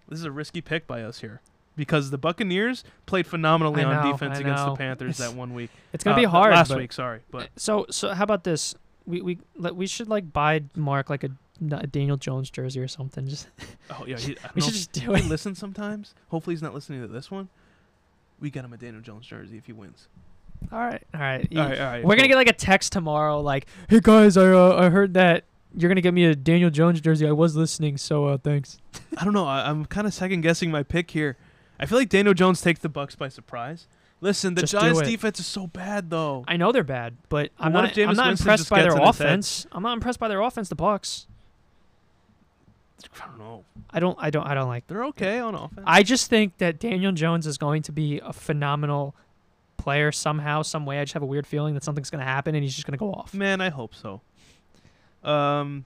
this 0.07 0.19
is 0.19 0.25
a 0.25 0.31
risky 0.31 0.61
pick 0.61 0.87
by 0.87 1.01
us 1.03 1.19
here 1.19 1.41
because 1.75 2.11
the 2.11 2.17
Buccaneers 2.17 2.85
played 3.05 3.27
phenomenally 3.27 3.83
I 3.83 3.93
on 3.93 4.09
defense 4.11 4.39
against 4.39 4.63
the. 4.63 4.75
Panthers 4.75 5.19
It's- 5.19 5.29
that 5.31 5.37
one 5.37 5.53
week. 5.53 5.69
It's 5.91 6.05
gonna 6.05 6.15
Uh, 6.15 6.19
be 6.21 6.25
hard. 6.25 6.53
Last 6.53 6.73
week, 6.73 6.93
sorry, 6.93 7.19
but 7.31 7.49
So 7.57 7.85
so 7.89 8.13
how 8.13 8.23
about 8.23 8.45
this? 8.45 8.73
We 9.05 9.21
we 9.21 9.39
let- 9.57 9.75
we 9.75 9.85
should 9.85 10.07
like 10.07 10.31
buy 10.31 10.63
Mark 10.77 11.09
like 11.09 11.25
a, 11.25 11.29
a 11.71 11.87
Daniel 11.87 12.17
Jones 12.17 12.49
jersey 12.49 12.79
or 12.79 12.87
something. 12.87 13.27
Just 13.27 13.47
oh 13.91 14.05
yeah, 14.07 14.17
he, 14.17 14.37
we 14.55 14.61
should 14.61 14.73
just 14.73 14.91
do 14.91 15.13
he 15.13 15.21
it. 15.21 15.29
listen 15.29 15.55
sometimes. 15.55 16.13
Hopefully, 16.29 16.55
he's 16.55 16.61
not 16.61 16.73
listening 16.73 17.01
to 17.01 17.07
this 17.07 17.31
one. 17.31 17.49
We 18.39 18.49
get 18.49 18.65
him 18.65 18.73
a 18.73 18.77
Daniel 18.77 19.01
Jones 19.01 19.25
jersey 19.25 19.57
if 19.57 19.65
he 19.65 19.73
wins. 19.73 20.07
All 20.71 20.79
right, 20.79 21.03
all 21.13 21.19
right. 21.19 21.47
All 21.55 21.63
right, 21.63 21.79
all 21.79 21.85
right. 21.85 22.03
We're 22.03 22.15
gonna 22.15 22.27
get 22.27 22.35
like 22.35 22.49
a 22.49 22.53
text 22.53 22.91
tomorrow, 22.91 23.39
like, 23.41 23.67
"Hey 23.89 23.99
guys, 24.01 24.37
I 24.37 24.51
uh, 24.51 24.75
I 24.77 24.89
heard 24.89 25.13
that 25.13 25.43
you're 25.75 25.89
gonna 25.89 26.01
get 26.01 26.13
me 26.13 26.25
a 26.25 26.35
Daniel 26.35 26.69
Jones 26.69 27.01
jersey. 27.01 27.27
I 27.27 27.31
was 27.31 27.55
listening, 27.55 27.97
so 27.97 28.25
uh, 28.25 28.37
thanks." 28.37 28.79
I 29.17 29.23
don't 29.23 29.33
know. 29.33 29.45
I, 29.45 29.69
I'm 29.69 29.85
kind 29.85 30.07
of 30.07 30.13
second 30.13 30.41
guessing 30.41 30.71
my 30.71 30.83
pick 30.83 31.11
here. 31.11 31.37
I 31.79 31.85
feel 31.85 31.97
like 31.97 32.09
Daniel 32.09 32.33
Jones 32.33 32.61
takes 32.61 32.79
the 32.79 32.89
Bucks 32.89 33.15
by 33.15 33.29
surprise. 33.29 33.87
Listen, 34.21 34.55
the 34.55 34.61
Just 34.61 34.73
Giants' 34.73 35.01
defense 35.01 35.39
is 35.39 35.45
so 35.45 35.67
bad, 35.67 36.09
though. 36.09 36.45
I 36.47 36.57
know 36.57 36.71
they're 36.71 36.83
bad, 36.83 37.17
but 37.29 37.51
I'm 37.59 37.73
not. 37.73 37.97
I'm 37.97 38.15
not 38.15 38.31
impressed 38.31 38.69
by 38.69 38.81
their 38.81 38.91
in 38.91 38.97
his 38.97 39.17
head? 39.17 39.27
offense. 39.27 39.67
I'm 39.71 39.83
not 39.83 39.93
impressed 39.93 40.19
by 40.19 40.27
their 40.27 40.41
offense. 40.41 40.69
The 40.69 40.75
Bucks. 40.75 41.27
I 43.03 43.27
don't 43.27 43.37
know. 43.39 43.65
I 43.91 43.99
don't. 43.99 44.17
I 44.19 44.29
don't. 44.29 44.47
I 44.47 44.53
don't 44.53 44.67
like. 44.67 44.87
They're 44.87 45.05
okay 45.05 45.39
on 45.39 45.55
offense. 45.55 45.85
I 45.85 46.03
just 46.03 46.29
think 46.29 46.57
that 46.59 46.79
Daniel 46.79 47.11
Jones 47.11 47.45
is 47.45 47.57
going 47.57 47.81
to 47.83 47.91
be 47.91 48.19
a 48.19 48.33
phenomenal 48.33 49.15
player 49.77 50.11
somehow, 50.11 50.61
some 50.61 50.85
way. 50.85 50.99
I 50.99 51.03
just 51.03 51.13
have 51.13 51.23
a 51.23 51.27
weird 51.27 51.45
feeling 51.45 51.73
that 51.75 51.83
something's 51.83 52.09
going 52.09 52.19
to 52.19 52.25
happen 52.25 52.55
and 52.55 52.63
he's 52.63 52.73
just 52.73 52.87
going 52.87 52.93
to 52.93 52.97
go 52.97 53.11
off. 53.11 53.33
Man, 53.33 53.61
I 53.61 53.69
hope 53.69 53.93
so. 53.93 54.21
Um, 55.23 55.85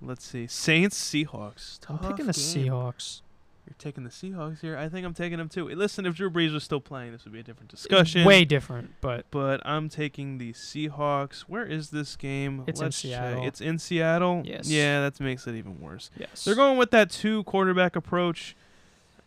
let's 0.00 0.24
see. 0.26 0.46
Saints, 0.46 0.98
Seahawks. 0.98 1.78
I'm 1.88 1.98
Tough 1.98 2.10
picking 2.10 2.26
the 2.26 2.32
game. 2.32 2.66
Seahawks. 2.66 3.20
You're 3.68 3.76
taking 3.78 4.02
the 4.04 4.08
Seahawks 4.10 4.60
here. 4.62 4.78
I 4.78 4.88
think 4.88 5.04
I'm 5.04 5.12
taking 5.12 5.36
them 5.36 5.50
too. 5.50 5.68
Listen, 5.68 6.06
if 6.06 6.14
Drew 6.14 6.30
Brees 6.30 6.54
was 6.54 6.64
still 6.64 6.80
playing, 6.80 7.12
this 7.12 7.24
would 7.24 7.34
be 7.34 7.40
a 7.40 7.42
different 7.42 7.70
discussion. 7.70 8.24
Way 8.24 8.46
different, 8.46 8.92
but 9.02 9.26
But 9.30 9.60
I'm 9.66 9.90
taking 9.90 10.38
the 10.38 10.54
Seahawks. 10.54 11.40
Where 11.42 11.66
is 11.66 11.90
this 11.90 12.16
game? 12.16 12.64
It's 12.66 12.80
in 12.80 12.86
Let's 12.86 13.02
check. 13.02 13.10
Seattle. 13.10 13.46
It's 13.46 13.60
in 13.60 13.78
Seattle. 13.78 14.42
Yes. 14.46 14.70
Yeah, 14.70 15.02
that 15.02 15.20
makes 15.20 15.46
it 15.46 15.54
even 15.54 15.80
worse. 15.82 16.10
yes, 16.16 16.44
They're 16.46 16.54
going 16.54 16.78
with 16.78 16.90
that 16.92 17.10
two 17.10 17.44
quarterback 17.44 17.94
approach. 17.94 18.56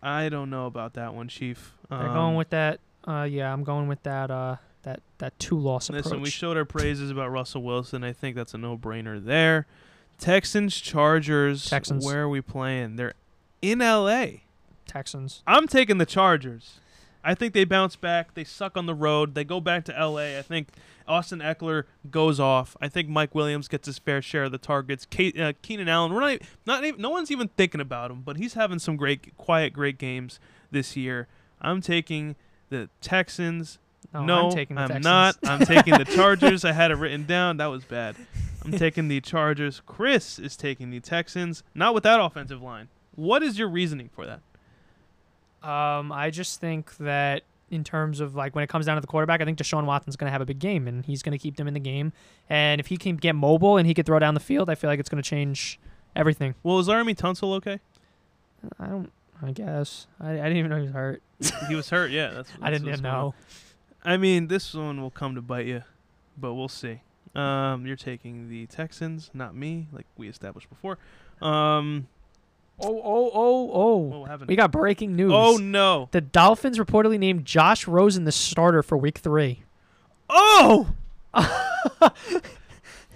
I 0.02 0.30
don't 0.30 0.50
know 0.50 0.66
about 0.66 0.94
that 0.94 1.14
one, 1.14 1.28
Chief. 1.28 1.74
They're 1.90 2.00
Um, 2.00 2.14
going 2.16 2.36
with 2.36 2.50
that. 2.50 2.80
Uh, 3.08 3.28
yeah, 3.30 3.54
I'm 3.54 3.64
going 3.64 3.88
with 3.88 4.02
that. 4.04 4.32
Uh, 4.32 4.56
that 4.84 5.02
that 5.20 5.38
two 5.38 5.60
loss 5.60 5.90
approach. 5.90 6.06
Listen, 6.06 6.22
we 6.22 6.32
showed 6.32 6.58
our 6.58 6.66
praises 6.66 7.12
about 7.12 7.30
Russell 7.30 7.62
Wilson. 7.62 8.04
I 8.04 8.12
think 8.14 8.36
that's 8.36 8.56
a 8.56 8.58
no-brainer 8.58 9.24
there. 9.24 9.68
Texans, 10.18 10.80
Chargers. 10.82 11.66
Texans. 11.70 12.04
Where 12.04 12.24
are 12.24 12.30
we 12.30 12.42
playing? 12.42 12.96
They're 12.96 13.14
in 13.62 13.82
L.A. 13.82 14.44
Texans. 14.88 15.44
I'm 15.48 15.68
taking 15.68 15.98
the 15.98 16.06
Chargers. 16.06 16.80
I 17.24 17.36
think 17.36 17.54
they 17.54 17.66
bounce 17.66 17.96
back. 17.96 18.34
They 18.34 18.44
suck 18.44 18.76
on 18.76 18.88
the 18.88 18.96
road. 18.96 19.36
They 19.36 19.44
go 19.44 19.60
back 19.62 19.86
to 19.86 19.98
L.A. 19.98 20.40
I 20.40 20.42
think 20.42 20.70
Austin 21.08 21.40
Ekeler 21.40 21.84
goes 22.10 22.40
off. 22.40 22.76
I 22.82 22.88
think 22.88 23.10
Mike 23.10 23.36
Williams 23.36 23.68
gets 23.68 23.86
his 23.86 24.00
fair 24.00 24.22
share 24.22 24.46
of 24.46 24.52
the 24.52 24.58
targets. 24.58 25.06
Kate, 25.06 25.40
uh, 25.40 25.54
Keenan 25.62 25.88
Allen. 25.88 26.14
We're 26.14 26.22
not, 26.22 26.42
not 26.66 26.84
even, 26.84 27.02
no 27.02 27.10
one's 27.10 27.30
even 27.30 27.50
thinking 27.50 27.82
about 27.82 28.12
him, 28.12 28.22
but 28.22 28.38
he's 28.38 28.56
having 28.56 28.80
some 28.80 28.96
great, 28.98 29.38
quiet, 29.38 29.74
great 29.74 29.98
games 29.98 30.40
this 30.72 30.98
year. 30.98 31.28
I'm 31.62 31.82
taking 31.82 32.36
the 32.70 32.90
Texans. 33.02 33.78
No, 34.14 34.26
no, 34.26 34.46
I'm 34.48 34.52
taking 34.56 34.76
the 34.76 34.88
Texans. 34.88 35.04
not. 35.04 35.38
I'm 35.44 35.60
taking 35.66 35.98
the 35.98 36.06
Chargers. 36.06 36.66
I 36.66 36.72
had 36.72 36.90
it 36.90 36.96
written 36.96 37.26
down. 37.26 37.58
That 37.58 37.68
was 37.68 37.84
bad. 37.84 38.16
I'm 38.66 38.72
taking 38.72 39.08
the 39.08 39.22
Chargers. 39.22 39.82
Chris 39.86 40.40
is 40.40 40.56
taking 40.58 40.90
the 40.90 41.00
Texans. 41.00 41.64
Not 41.76 41.94
with 41.94 42.04
that 42.04 42.20
offensive 42.20 42.62
line. 42.62 42.88
What 43.16 43.44
is 43.44 43.58
your 43.58 43.70
reasoning 43.70 44.10
for 44.14 44.26
that? 44.26 44.42
Um, 45.68 46.12
I 46.12 46.30
just 46.32 46.60
think 46.60 46.96
that 46.98 47.44
in 47.70 47.84
terms 47.84 48.20
of 48.20 48.36
like 48.36 48.56
when 48.56 48.64
it 48.64 48.68
comes 48.68 48.86
down 48.86 48.96
to 48.98 49.02
the 49.02 49.08
quarterback, 49.08 49.42
I 49.42 49.46
think 49.46 49.58
Deshaun 49.58 49.86
Watson's 49.86 50.16
going 50.16 50.28
to 50.28 50.32
have 50.32 50.42
a 50.42 50.46
big 50.46 50.60
game 50.60 50.88
and 50.88 51.06
he's 51.06 51.24
going 51.24 51.32
to 51.32 51.42
keep 51.42 51.56
them 51.56 51.68
in 51.68 51.74
the 51.74 51.80
game. 51.80 52.14
And 52.50 52.82
if 52.82 52.88
he 52.88 52.98
can 52.98 53.16
get 53.16 53.36
mobile 53.36 53.78
and 53.78 53.88
he 53.88 53.94
could 53.94 54.06
throw 54.06 54.20
down 54.20 54.34
the 54.34 54.40
field, 54.40 54.70
I 54.70 54.76
feel 54.76 54.90
like 54.90 55.00
it's 55.00 55.10
going 55.10 55.22
to 55.22 55.28
change 55.28 55.80
everything. 56.16 56.56
Well, 56.64 56.80
is 56.80 56.88
Laremy 56.88 57.16
Tunsil 57.16 57.54
okay? 57.56 57.80
I 58.80 58.88
don't. 58.88 59.12
I 59.44 59.52
guess 59.52 60.06
I, 60.20 60.34
I 60.34 60.36
didn't 60.36 60.58
even 60.58 60.70
know 60.70 60.78
he 60.78 60.84
was 60.84 60.92
hurt. 60.92 61.24
he 61.68 61.76
was 61.76 61.90
hurt. 61.90 62.12
Yeah, 62.12 62.30
that's. 62.30 62.52
I 62.62 62.70
didn't 62.70 62.88
even 62.88 63.02
know. 63.02 63.34
I 64.04 64.18
mean, 64.18 64.48
this 64.48 64.74
one 64.74 65.02
will 65.02 65.12
come 65.12 65.36
to 65.36 65.42
bite 65.42 65.66
you, 65.66 65.84
but 66.38 66.54
we'll 66.54 66.68
see. 66.68 67.02
Um, 67.34 67.86
you're 67.86 67.96
taking 67.96 68.50
the 68.50 68.66
Texans, 68.68 69.32
not 69.34 69.56
me, 69.56 69.88
like 69.92 70.06
we 70.18 70.28
established 70.28 70.70
before. 70.70 70.98
Um, 71.42 72.08
Oh 72.84 73.02
oh 73.04 73.32
oh 73.34 73.72
oh! 73.74 73.98
what 74.20 74.30
happened? 74.30 74.50
We 74.50 74.56
got 74.56 74.72
breaking 74.72 75.16
news. 75.16 75.32
oh 75.34 75.58
no! 75.58 76.10
The 76.12 76.22
Dolphins 76.22 76.78
reportedly 76.80 77.20
named 77.20 77.46
Josh 77.46 77.88
Rosen 77.88 78.24
the 78.24 78.32
starter 78.32 78.82
for 78.82 78.98
Week 78.98 79.18
Three. 79.20 79.64
Oh! 80.30 80.94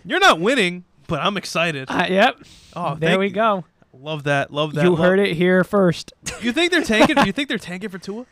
you're 0.05 0.19
not 0.19 0.39
winning, 0.39 0.83
but 1.07 1.21
I'm 1.21 1.37
excited. 1.37 1.89
Uh, 1.89 2.05
yep. 2.09 2.37
Oh, 2.75 2.95
there 2.95 3.17
we 3.17 3.27
you. 3.27 3.33
go. 3.33 3.65
Love 3.93 4.23
that. 4.23 4.51
Love 4.51 4.73
that. 4.73 4.83
You 4.83 4.91
love- 4.91 4.99
heard 4.99 5.19
it 5.19 5.35
here 5.35 5.63
first. 5.63 6.13
You 6.41 6.51
think 6.51 6.71
they're 6.71 6.83
tanking? 6.83 7.17
you 7.25 7.31
think 7.31 7.49
they're 7.49 7.57
tanking 7.57 7.89
for 7.89 7.97
Tua? 7.97 8.25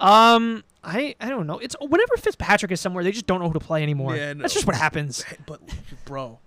Um, 0.00 0.64
I 0.82 1.14
I 1.20 1.28
don't 1.28 1.46
know. 1.46 1.58
It's 1.58 1.76
whenever 1.80 2.16
Fitzpatrick 2.16 2.72
is 2.72 2.80
somewhere, 2.80 3.04
they 3.04 3.12
just 3.12 3.26
don't 3.26 3.40
know 3.40 3.48
who 3.48 3.54
to 3.54 3.60
play 3.60 3.82
anymore. 3.82 4.16
Yeah, 4.16 4.32
no. 4.32 4.42
That's 4.42 4.54
just 4.54 4.66
what 4.66 4.76
happens. 4.76 5.24
But 5.46 5.60
bro, 6.04 6.38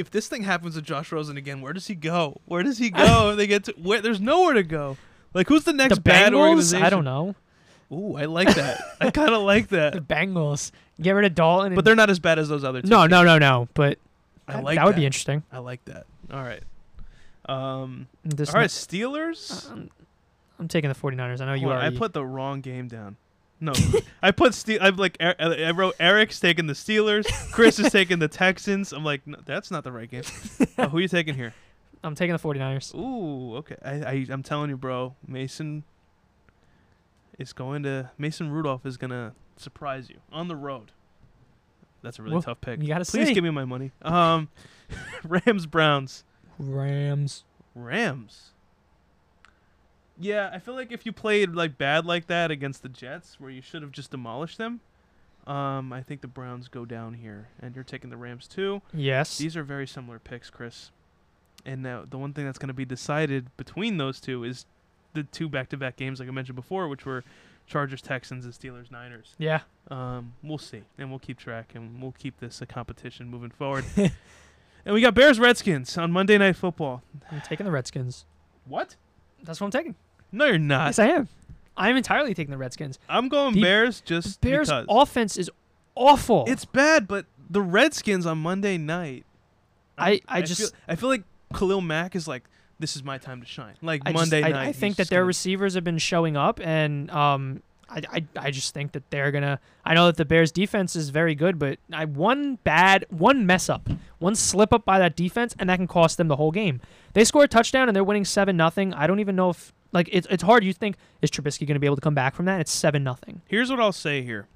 if 0.00 0.10
this 0.10 0.28
thing 0.28 0.42
happens 0.42 0.74
to 0.74 0.82
Josh 0.82 1.12
Rosen 1.12 1.36
again, 1.36 1.60
where 1.60 1.72
does 1.72 1.86
he 1.86 1.94
go? 1.94 2.40
Where 2.46 2.62
does 2.62 2.78
he 2.78 2.90
go? 2.90 3.36
they 3.36 3.46
get 3.46 3.64
to 3.64 3.72
where? 3.72 4.00
There's 4.00 4.20
nowhere 4.20 4.54
to 4.54 4.62
go. 4.62 4.96
Like 5.34 5.48
who's 5.48 5.64
the 5.64 5.72
next 5.72 5.96
the 5.96 6.00
bad 6.00 6.34
organization? 6.34 6.84
I 6.84 6.90
don't 6.90 7.04
know. 7.04 7.36
Ooh, 7.92 8.16
I 8.16 8.24
like 8.24 8.54
that. 8.54 8.80
I 9.00 9.10
kind 9.10 9.34
of 9.34 9.42
like 9.42 9.68
that. 9.68 9.92
The. 9.92 10.00
Bengals. 10.00 10.72
Get 11.00 11.12
rid 11.12 11.24
of 11.24 11.34
Dalton. 11.34 11.74
But 11.74 11.84
they're 11.84 11.96
not 11.96 12.10
as 12.10 12.18
bad 12.18 12.38
as 12.38 12.48
those 12.48 12.64
other 12.64 12.82
two. 12.82 12.88
no, 12.88 13.02
teams. 13.02 13.10
no, 13.10 13.24
no, 13.24 13.38
no. 13.38 13.68
But 13.74 13.98
I 14.48 14.54
that, 14.54 14.64
like 14.64 14.76
that 14.76 14.82
that 14.82 14.86
would 14.86 14.96
be 14.96 15.06
interesting. 15.06 15.42
I 15.52 15.58
like 15.58 15.84
that. 15.84 16.06
All 16.32 16.42
right. 16.42 16.62
Um. 17.46 18.08
This 18.24 18.54
all 18.54 18.60
right, 18.60 18.70
Steelers. 18.70 19.70
I'm, 19.70 19.90
I'm 20.58 20.68
taking 20.68 20.88
the 20.88 20.96
49ers. 20.96 21.40
I 21.40 21.46
know 21.46 21.54
you 21.54 21.70
on. 21.70 21.76
I 21.78 21.90
put 21.90 22.12
the 22.12 22.24
wrong 22.24 22.60
game 22.60 22.88
down. 22.88 23.16
No, 23.60 23.72
I 24.22 24.30
put 24.30 24.54
Ste- 24.54 24.80
I'm 24.80 24.96
like 24.96 25.16
Er- 25.20 25.34
I 25.38 25.70
wrote 25.72 25.94
Eric's 26.00 26.40
taking 26.40 26.66
the 26.66 26.72
Steelers. 26.72 27.26
Chris 27.52 27.78
is 27.78 27.92
taking 27.92 28.18
the 28.18 28.28
Texans. 28.28 28.92
I'm 28.92 29.04
like, 29.04 29.26
no, 29.26 29.38
that's 29.44 29.70
not 29.70 29.84
the 29.84 29.92
right 29.92 30.10
game. 30.10 30.22
Oh, 30.78 30.88
who 30.88 30.96
are 30.96 31.00
you 31.00 31.08
taking 31.08 31.34
here? 31.34 31.52
I'm 32.02 32.14
taking 32.14 32.34
the 32.34 32.38
49ers. 32.42 32.94
Ooh, 32.94 33.56
okay. 33.56 33.76
I, 33.84 33.90
I 33.90 34.26
I'm 34.30 34.42
telling 34.42 34.70
you, 34.70 34.78
bro. 34.78 35.14
Mason 35.26 35.84
is 37.38 37.52
going 37.52 37.82
to 37.82 38.10
Mason 38.18 38.50
Rudolph 38.50 38.86
is 38.86 38.96
gonna 38.96 39.34
surprise 39.56 40.08
you 40.08 40.16
on 40.32 40.48
the 40.48 40.56
road. 40.56 40.92
That's 42.02 42.18
a 42.18 42.22
really 42.22 42.34
Well, 42.34 42.42
tough 42.42 42.60
pick. 42.62 42.80
you 42.80 42.88
gotta 42.88 43.04
Please 43.04 43.28
see. 43.28 43.34
give 43.34 43.44
me 43.44 43.50
my 43.50 43.66
money. 43.66 43.92
Um, 44.02 44.48
Rams 45.24 45.66
Browns 45.66 46.24
Rams. 46.58 47.44
Rams. 47.74 48.50
Yeah, 50.20 50.50
I 50.52 50.58
feel 50.58 50.74
like 50.74 50.92
if 50.92 51.06
you 51.06 51.12
played 51.12 51.54
like 51.54 51.78
bad 51.78 52.04
like 52.04 52.26
that 52.26 52.50
against 52.50 52.82
the 52.82 52.88
Jets, 52.88 53.40
where 53.40 53.50
you 53.50 53.62
should 53.62 53.82
have 53.82 53.90
just 53.92 54.10
demolished 54.10 54.58
them, 54.58 54.80
um, 55.46 55.92
I 55.92 56.02
think 56.02 56.20
the 56.20 56.28
Browns 56.28 56.68
go 56.68 56.84
down 56.84 57.14
here, 57.14 57.48
and 57.60 57.74
you're 57.74 57.84
taking 57.84 58.10
the 58.10 58.16
Rams 58.16 58.46
too. 58.46 58.82
Yes. 58.92 59.38
These 59.38 59.56
are 59.56 59.62
very 59.62 59.86
similar 59.86 60.18
picks, 60.18 60.50
Chris. 60.50 60.90
And 61.64 61.82
now 61.82 62.04
the 62.08 62.18
one 62.18 62.32
thing 62.32 62.44
that's 62.44 62.58
going 62.58 62.68
to 62.68 62.74
be 62.74 62.84
decided 62.84 63.54
between 63.56 63.96
those 63.96 64.20
two 64.20 64.44
is 64.44 64.66
the 65.14 65.24
two 65.24 65.48
back-to-back 65.48 65.96
games, 65.96 66.20
like 66.20 66.28
I 66.28 66.32
mentioned 66.32 66.56
before, 66.56 66.88
which 66.88 67.04
were 67.04 67.24
Chargers, 67.66 68.02
Texans, 68.02 68.44
and 68.44 68.54
Steelers, 68.54 68.90
Niners. 68.90 69.34
yeah. 69.38 69.60
Um, 69.90 70.34
we'll 70.42 70.58
see, 70.58 70.82
and 70.98 71.10
we'll 71.10 71.18
keep 71.18 71.38
track, 71.38 71.72
and 71.74 72.00
we'll 72.00 72.14
keep 72.18 72.38
this 72.38 72.60
a 72.62 72.66
competition 72.66 73.28
moving 73.28 73.50
forward. 73.50 73.84
and 73.96 74.94
we 74.94 75.00
got 75.00 75.14
Bears, 75.14 75.40
Redskins 75.40 75.96
on 75.98 76.12
Monday 76.12 76.38
Night 76.38 76.56
Football. 76.56 77.02
I'm 77.30 77.40
taking 77.40 77.66
the 77.66 77.72
Redskins. 77.72 78.24
What? 78.66 78.96
That's 79.42 79.60
what 79.60 79.66
I'm 79.66 79.70
taking. 79.72 79.96
No, 80.32 80.46
you're 80.46 80.58
not. 80.58 80.86
yes, 80.86 80.98
I 80.98 81.06
am. 81.08 81.28
I'm 81.76 81.96
entirely 81.96 82.34
taking 82.34 82.50
the 82.50 82.58
Redskins. 82.58 82.98
I'm 83.08 83.28
going 83.28 83.54
The 83.54 83.62
Bears 83.62 84.00
just 84.02 84.40
Bears 84.40 84.68
because 84.68 84.86
offense 84.88 85.36
is 85.36 85.50
awful. 85.94 86.44
it's 86.46 86.64
bad, 86.64 87.08
but 87.08 87.26
the 87.48 87.62
Redskins 87.62 88.26
on 88.26 88.38
Monday 88.38 88.76
night. 88.78 89.24
I- 89.98 90.20
I 90.28 90.38
feel, 90.40 90.46
just- 90.46 90.74
I 90.88 90.94
feel 90.96 91.08
like 91.08 91.24
Khalil 91.54 91.80
Mack 91.80 92.14
is 92.16 92.26
like 92.28 92.44
this 92.78 92.96
is 92.96 93.04
my 93.04 93.18
time 93.18 93.40
to 93.42 93.46
shine. 93.46 93.74
Like 93.82 94.02
I 94.06 94.12
Monday 94.12 94.40
just, 94.40 94.52
night. 94.52 94.58
I, 94.58 94.62
I 94.62 94.66
he's 94.68 94.76
think 94.76 94.96
that 94.96 95.08
their 95.10 95.20
gonna- 95.20 95.26
receivers 95.26 95.74
have 95.74 95.84
been 95.84 95.98
showing 95.98 96.36
up, 96.36 96.60
and 96.62 97.10
um, 97.10 97.62
I, 97.90 98.02
I, 98.10 98.24
I 98.36 98.50
just 98.50 98.72
think 98.72 98.92
that 98.92 99.02
they're 99.10 99.30
gonna. 99.30 99.58
I 99.84 99.92
know 99.94 100.06
that 100.06 100.16
the 100.16 100.24
Bears' 100.24 100.50
defense 100.52 100.96
is 100.96 101.10
very 101.10 101.34
good, 101.34 101.58
but 101.58 101.78
I 101.92 102.04
one 102.06 102.56
bad, 102.64 103.04
one 103.10 103.44
mess 103.46 103.68
up, 103.68 103.88
one 104.18 104.34
slip 104.34 104.72
up 104.72 104.84
by 104.86 104.98
that 104.98 105.14
defense, 105.16 105.54
and 105.58 105.68
that 105.68 105.76
can 105.76 105.86
cost 105.88 106.16
them 106.16 106.28
the 106.28 106.36
whole 106.36 106.52
game. 106.52 106.80
They 107.12 107.24
score 107.24 107.44
a 107.44 107.48
touchdown 107.48 107.88
and 107.88 107.94
they're 107.96 108.04
winning 108.04 108.24
seven 108.24 108.56
nothing. 108.56 108.94
I 108.94 109.06
don't 109.06 109.20
even 109.20 109.36
know 109.36 109.50
if 109.50 109.72
like 109.92 110.08
it's 110.12 110.26
it's 110.30 110.42
hard. 110.42 110.64
You 110.64 110.72
think 110.72 110.96
is 111.22 111.30
Trubisky 111.30 111.66
gonna 111.66 111.80
be 111.80 111.86
able 111.86 111.96
to 111.96 112.02
come 112.02 112.14
back 112.14 112.34
from 112.34 112.44
that? 112.46 112.60
It's 112.60 112.72
seven 112.72 113.02
nothing. 113.02 113.42
Here's 113.46 113.70
what 113.70 113.80
I'll 113.80 113.92
say 113.92 114.22
here. 114.22 114.46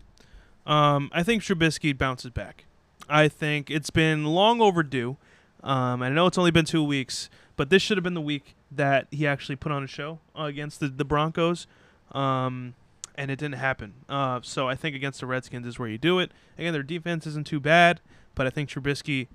Um, 0.66 1.11
I 1.12 1.23
think 1.23 1.43
Trubisky 1.43 1.97
bounces 1.97 2.31
back. 2.31 2.65
I 3.09 3.28
think 3.28 3.70
it's 3.70 3.90
been 3.90 4.24
long 4.24 4.61
overdue. 4.61 5.16
Um, 5.62 6.02
I 6.02 6.09
know 6.09 6.27
it's 6.27 6.39
only 6.39 6.51
been 6.51 6.65
two 6.65 6.82
weeks, 6.82 7.28
but 7.56 7.70
this 7.70 7.82
should 7.82 7.97
have 7.97 8.05
been 8.05 8.15
the 8.15 8.20
week 8.20 8.55
that 8.70 9.06
he 9.11 9.27
actually 9.27 9.56
put 9.56 9.73
on 9.73 9.85
a 9.85 9.86
show 9.86 10.20
against 10.35 10.81
the, 10.81 10.89
the 10.89 11.05
Broncos. 11.05 11.66
Um, 12.12 12.74
and 13.16 13.31
it 13.31 13.39
didn't 13.39 13.56
happen. 13.56 13.94
Uh, 14.09 14.40
so 14.43 14.69
I 14.69 14.74
think 14.74 14.97
against 14.97 15.20
the 15.20 15.27
Redskins 15.27 15.66
is 15.66 15.78
where 15.78 15.89
you 15.89 15.98
do 15.98 16.19
it. 16.19 16.32
Again, 16.59 16.73
their 16.73 16.82
defense 16.82 17.27
isn't 17.27 17.47
too 17.47 17.61
bad, 17.61 18.01
but 18.35 18.47
I 18.47 18.51
think 18.51 18.69
Trubisky 18.69 19.28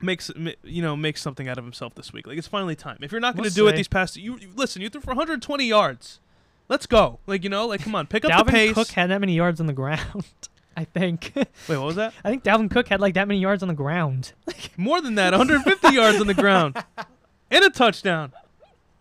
makes 0.00 0.30
you 0.62 0.82
know 0.82 0.96
makes 0.96 1.22
something 1.22 1.48
out 1.48 1.58
of 1.58 1.64
himself 1.64 1.94
this 1.94 2.12
week. 2.12 2.26
Like 2.26 2.38
it's 2.38 2.48
finally 2.48 2.74
time. 2.76 2.98
If 3.00 3.12
you're 3.12 3.20
not 3.20 3.34
going 3.36 3.48
to 3.48 3.54
We'll 3.54 3.66
do 3.66 3.72
it 3.72 3.76
these 3.76 3.88
past, 3.88 4.16
you, 4.16 4.38
you 4.38 4.50
listen. 4.54 4.82
You 4.82 4.88
threw 4.88 5.00
for 5.00 5.08
120 5.10 5.64
yards. 5.64 6.20
Let's 6.68 6.86
go. 6.86 7.20
Like 7.26 7.44
you 7.44 7.50
know, 7.50 7.66
like 7.66 7.82
come 7.82 7.94
on, 7.94 8.06
pick 8.06 8.24
up 8.24 8.30
Dalvin 8.30 8.46
the 8.46 8.52
pace. 8.52 8.70
Dalvin 8.72 8.74
Cook 8.74 8.88
had 8.88 9.10
that 9.10 9.20
many 9.20 9.34
yards 9.34 9.60
on 9.60 9.66
the 9.66 9.72
ground. 9.72 10.24
I 10.76 10.84
think. 10.84 11.32
Wait, 11.34 11.48
what 11.68 11.80
was 11.86 11.96
that? 11.96 12.12
I 12.22 12.28
think 12.28 12.44
Dalvin 12.44 12.70
Cook 12.70 12.88
had 12.88 13.00
like 13.00 13.14
that 13.14 13.26
many 13.28 13.40
yards 13.40 13.62
on 13.62 13.68
the 13.68 13.74
ground. 13.74 14.32
More 14.76 15.00
than 15.00 15.14
that, 15.14 15.32
150 15.32 15.94
yards 15.94 16.20
on 16.20 16.26
the 16.26 16.34
ground 16.34 16.76
and 17.50 17.64
a 17.64 17.70
touchdown. 17.70 18.32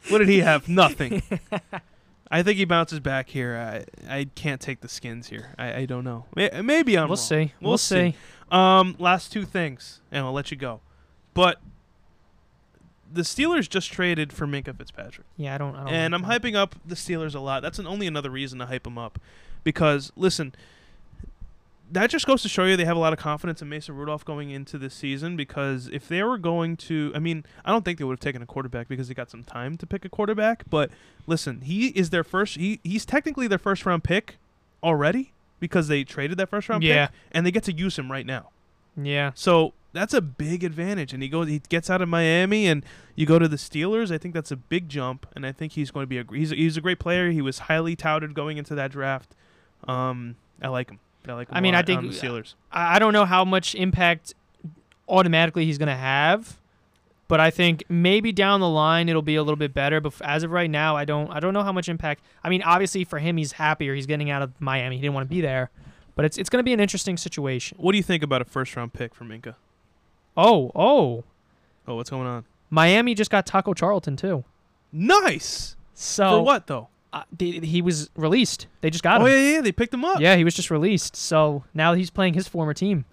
What 0.10 0.20
did 0.20 0.30
he 0.30 0.40
have? 0.40 0.70
Nothing. 0.70 1.22
I 2.32 2.44
think 2.44 2.58
he 2.58 2.66
bounces 2.66 3.00
back 3.02 3.30
here. 3.30 3.58
I 3.58 4.20
I 4.20 4.26
can't 4.36 4.62
take 4.62 4.82
the 4.82 4.88
skins 4.88 5.28
here. 5.28 5.54
I, 5.58 5.74
I 5.82 5.86
don't 5.86 6.04
know. 6.04 6.26
Maybe 6.36 6.98
I'm 6.98 7.10
we'll 7.10 7.18
wrong. 7.18 7.18
see. 7.18 7.54
We'll 7.60 7.72
We'll, 7.72 7.78
see. 7.78 8.12
see. 8.12 8.16
Um, 8.52 8.96
last 9.00 9.32
two 9.34 9.44
things, 9.46 10.00
and 10.12 10.24
I'll 10.26 10.32
let 10.34 10.52
you 10.52 10.58
go. 10.58 10.80
But 11.36 11.62
the 13.14 13.22
Steelers 13.22 13.70
just 13.70 13.92
traded 13.94 14.34
for 14.34 14.48
Minkah 14.48 14.76
Fitzpatrick, 14.76 15.28
Yeah, 15.38 15.54
I 15.54 15.58
don't. 15.60 15.76
I 15.76 15.84
don't 15.86 15.94
and 15.94 16.12
like 16.14 16.22
I'm 16.24 16.28
that. 16.28 16.42
hyping 16.42 16.56
up 16.56 16.76
the 16.86 16.96
Steelers 16.96 17.36
a 17.36 17.40
lot. 17.40 17.62
That's 17.62 17.78
an, 17.78 17.86
only 17.86 18.08
another 18.08 18.30
reason 18.32 18.58
to 18.60 18.66
hype 18.66 18.84
them 18.84 18.98
up, 18.98 19.20
because 19.64 20.12
listen, 20.16 20.56
that 21.92 22.10
just 22.10 22.26
goes 22.26 22.42
to 22.42 22.50
show 22.50 22.66
you 22.66 22.76
they 22.76 22.84
have 22.86 22.98
a 22.98 23.00
lot 23.00 23.14
of 23.14 23.20
confidence 23.20 23.62
in 23.62 23.70
Mason 23.70 23.96
Rudolph 23.96 24.26
going 24.26 24.50
into 24.50 24.78
this 24.80 24.94
season. 24.96 25.38
Because 25.38 25.88
if 25.94 26.08
they 26.08 26.24
were 26.24 26.38
going 26.40 26.78
to, 26.78 27.12
I 27.14 27.20
mean, 27.20 27.46
I 27.64 27.72
don't 27.72 27.86
think 27.86 28.00
they 28.00 28.04
would 28.06 28.14
have 28.14 28.20
taken 28.20 28.42
a 28.42 28.46
quarterback 28.48 28.88
because 28.88 29.08
they 29.08 29.14
got 29.14 29.30
some 29.30 29.44
time 29.44 29.78
to 29.78 29.86
pick 29.86 30.04
a 30.04 30.10
quarterback. 30.10 30.64
But 30.70 30.90
listen, 31.28 31.62
he 31.62 31.88
is 31.90 32.10
their 32.10 32.24
first. 32.24 32.56
He 32.58 32.80
he's 32.84 33.06
technically 33.06 33.48
their 33.48 33.60
first 33.60 33.86
round 33.86 34.04
pick 34.04 34.38
already 34.84 35.32
because 35.60 35.88
they 35.88 36.04
traded 36.04 36.38
that 36.40 36.50
first 36.50 36.70
round 36.70 36.84
Yeah. 36.84 37.08
pick, 37.08 37.16
and 37.32 37.46
they 37.46 37.52
get 37.52 37.64
to 37.64 37.72
use 37.72 37.98
him 38.00 38.12
right 38.12 38.26
now. 38.26 38.50
Yeah. 38.98 39.32
So 39.36 39.74
that's 39.96 40.14
a 40.14 40.22
big 40.22 40.64
advantage. 40.64 41.14
And 41.14 41.24
he 41.24 41.30
goes, 41.30 41.48
he 41.48 41.60
gets 41.70 41.90
out 41.90 42.02
of 42.02 42.10
Miami, 42.10 42.68
and 42.68 42.84
you 43.16 43.26
go 43.26 43.40
to 43.40 43.48
the 43.48 43.56
Steelers. 43.58 44.12
I 44.14 44.18
think 44.18 44.34
that's 44.34 44.52
a 44.52 44.56
big 44.56 44.90
jump, 44.90 45.26
and 45.36 45.46
I 45.46 45.52
think 45.52 45.72
he's 45.74 45.90
going 45.92 46.04
to 46.04 46.08
be 46.08 46.20
a 46.20 46.26
he's 46.38 46.52
a, 46.52 46.56
he's 46.56 46.78
a 46.78 46.82
great 46.82 47.00
player. 47.00 47.32
He 47.32 47.42
was 47.42 47.60
highly 47.60 47.96
touted 47.96 48.34
going 48.34 48.58
into 48.58 48.76
that 48.76 48.92
draft. 48.92 49.34
Um, 49.88 50.36
I 50.62 50.68
like 50.68 50.90
him. 50.90 51.00
I 51.28 51.34
like 51.34 51.50
him. 51.50 51.58
I 51.58 51.62
mean, 51.62 51.74
I 51.76 51.82
think- 51.82 52.02
the 52.02 52.10
Steelers. 52.10 52.54
I 52.72 52.96
I 52.96 53.00
don't 53.00 53.14
know 53.14 53.26
how 53.26 53.44
much 53.46 53.74
impact 53.76 54.34
automatically 55.08 55.66
he's 55.66 55.78
going 55.78 55.88
to 55.88 55.96
have, 55.96 56.58
but 57.28 57.40
I 57.40 57.50
think 57.52 57.84
maybe 57.90 58.32
down 58.32 58.60
the 58.60 58.70
line 58.70 59.10
it'll 59.10 59.22
be 59.22 59.36
a 59.36 59.44
little 59.44 59.56
bit 59.56 59.74
better. 59.74 60.02
But 60.02 60.14
as 60.22 60.44
of 60.44 60.52
right 60.52 60.70
now, 60.70 60.96
I 60.96 61.06
don't 61.06 61.32
I 61.32 61.40
don't 61.40 61.54
know 61.54 61.64
how 61.64 61.72
much 61.72 61.90
impact. 61.90 62.24
I 62.44 62.50
mean, 62.50 62.62
obviously 62.64 63.04
for 63.04 63.20
him, 63.20 63.38
he's 63.38 63.54
happier. 63.54 63.96
He's 63.96 64.06
getting 64.08 64.30
out 64.30 64.42
of 64.42 64.60
Miami. 64.60 64.98
He 64.98 65.02
didn't 65.02 65.14
want 65.16 65.30
to 65.30 65.34
be 65.34 65.42
there, 65.42 65.70
but 66.16 66.26
it's 66.26 66.38
it's 66.38 66.50
going 66.50 66.60
to 66.60 66.64
be 66.64 66.74
an 66.74 66.80
interesting 66.80 67.18
situation. 67.18 67.78
What 67.80 67.92
do 67.94 67.98
you 67.98 68.04
think 68.04 68.24
about 68.24 68.42
a 68.42 68.46
first 68.46 68.76
round 68.76 68.94
pick 68.94 69.16
for 69.16 69.24
Minkah? 69.26 69.56
Oh, 70.38 70.72
oh, 70.76 71.24
Oh, 71.88 71.96
what's 71.96 72.10
going 72.10 72.26
on? 72.28 72.46
Miami 72.70 73.14
just 73.14 73.30
got 73.30 73.46
Taco 73.46 73.74
Charlton 73.74 74.16
too. 74.18 74.44
Nice. 74.92 75.76
So 75.94 76.30
for 76.40 76.42
what 76.44 76.68
though? 76.68 76.90
Uh, 77.14 77.24
th- 77.38 77.64
he 77.64 77.82
was 77.82 78.10
released. 78.18 78.68
They 78.82 78.90
just 78.90 79.04
got 79.04 79.22
him. 79.22 79.28
Oh 79.28 79.30
yeah, 79.30 79.54
yeah, 79.56 79.62
they 79.62 79.72
picked 79.72 79.94
him 79.94 80.04
up. 80.04 80.20
Yeah, 80.20 80.36
he 80.36 80.44
was 80.44 80.54
just 80.56 80.70
released. 80.72 81.16
So 81.16 81.64
now 81.74 81.94
he's 81.94 82.10
playing 82.10 82.34
his 82.34 82.48
former 82.48 82.74
team. 82.74 83.06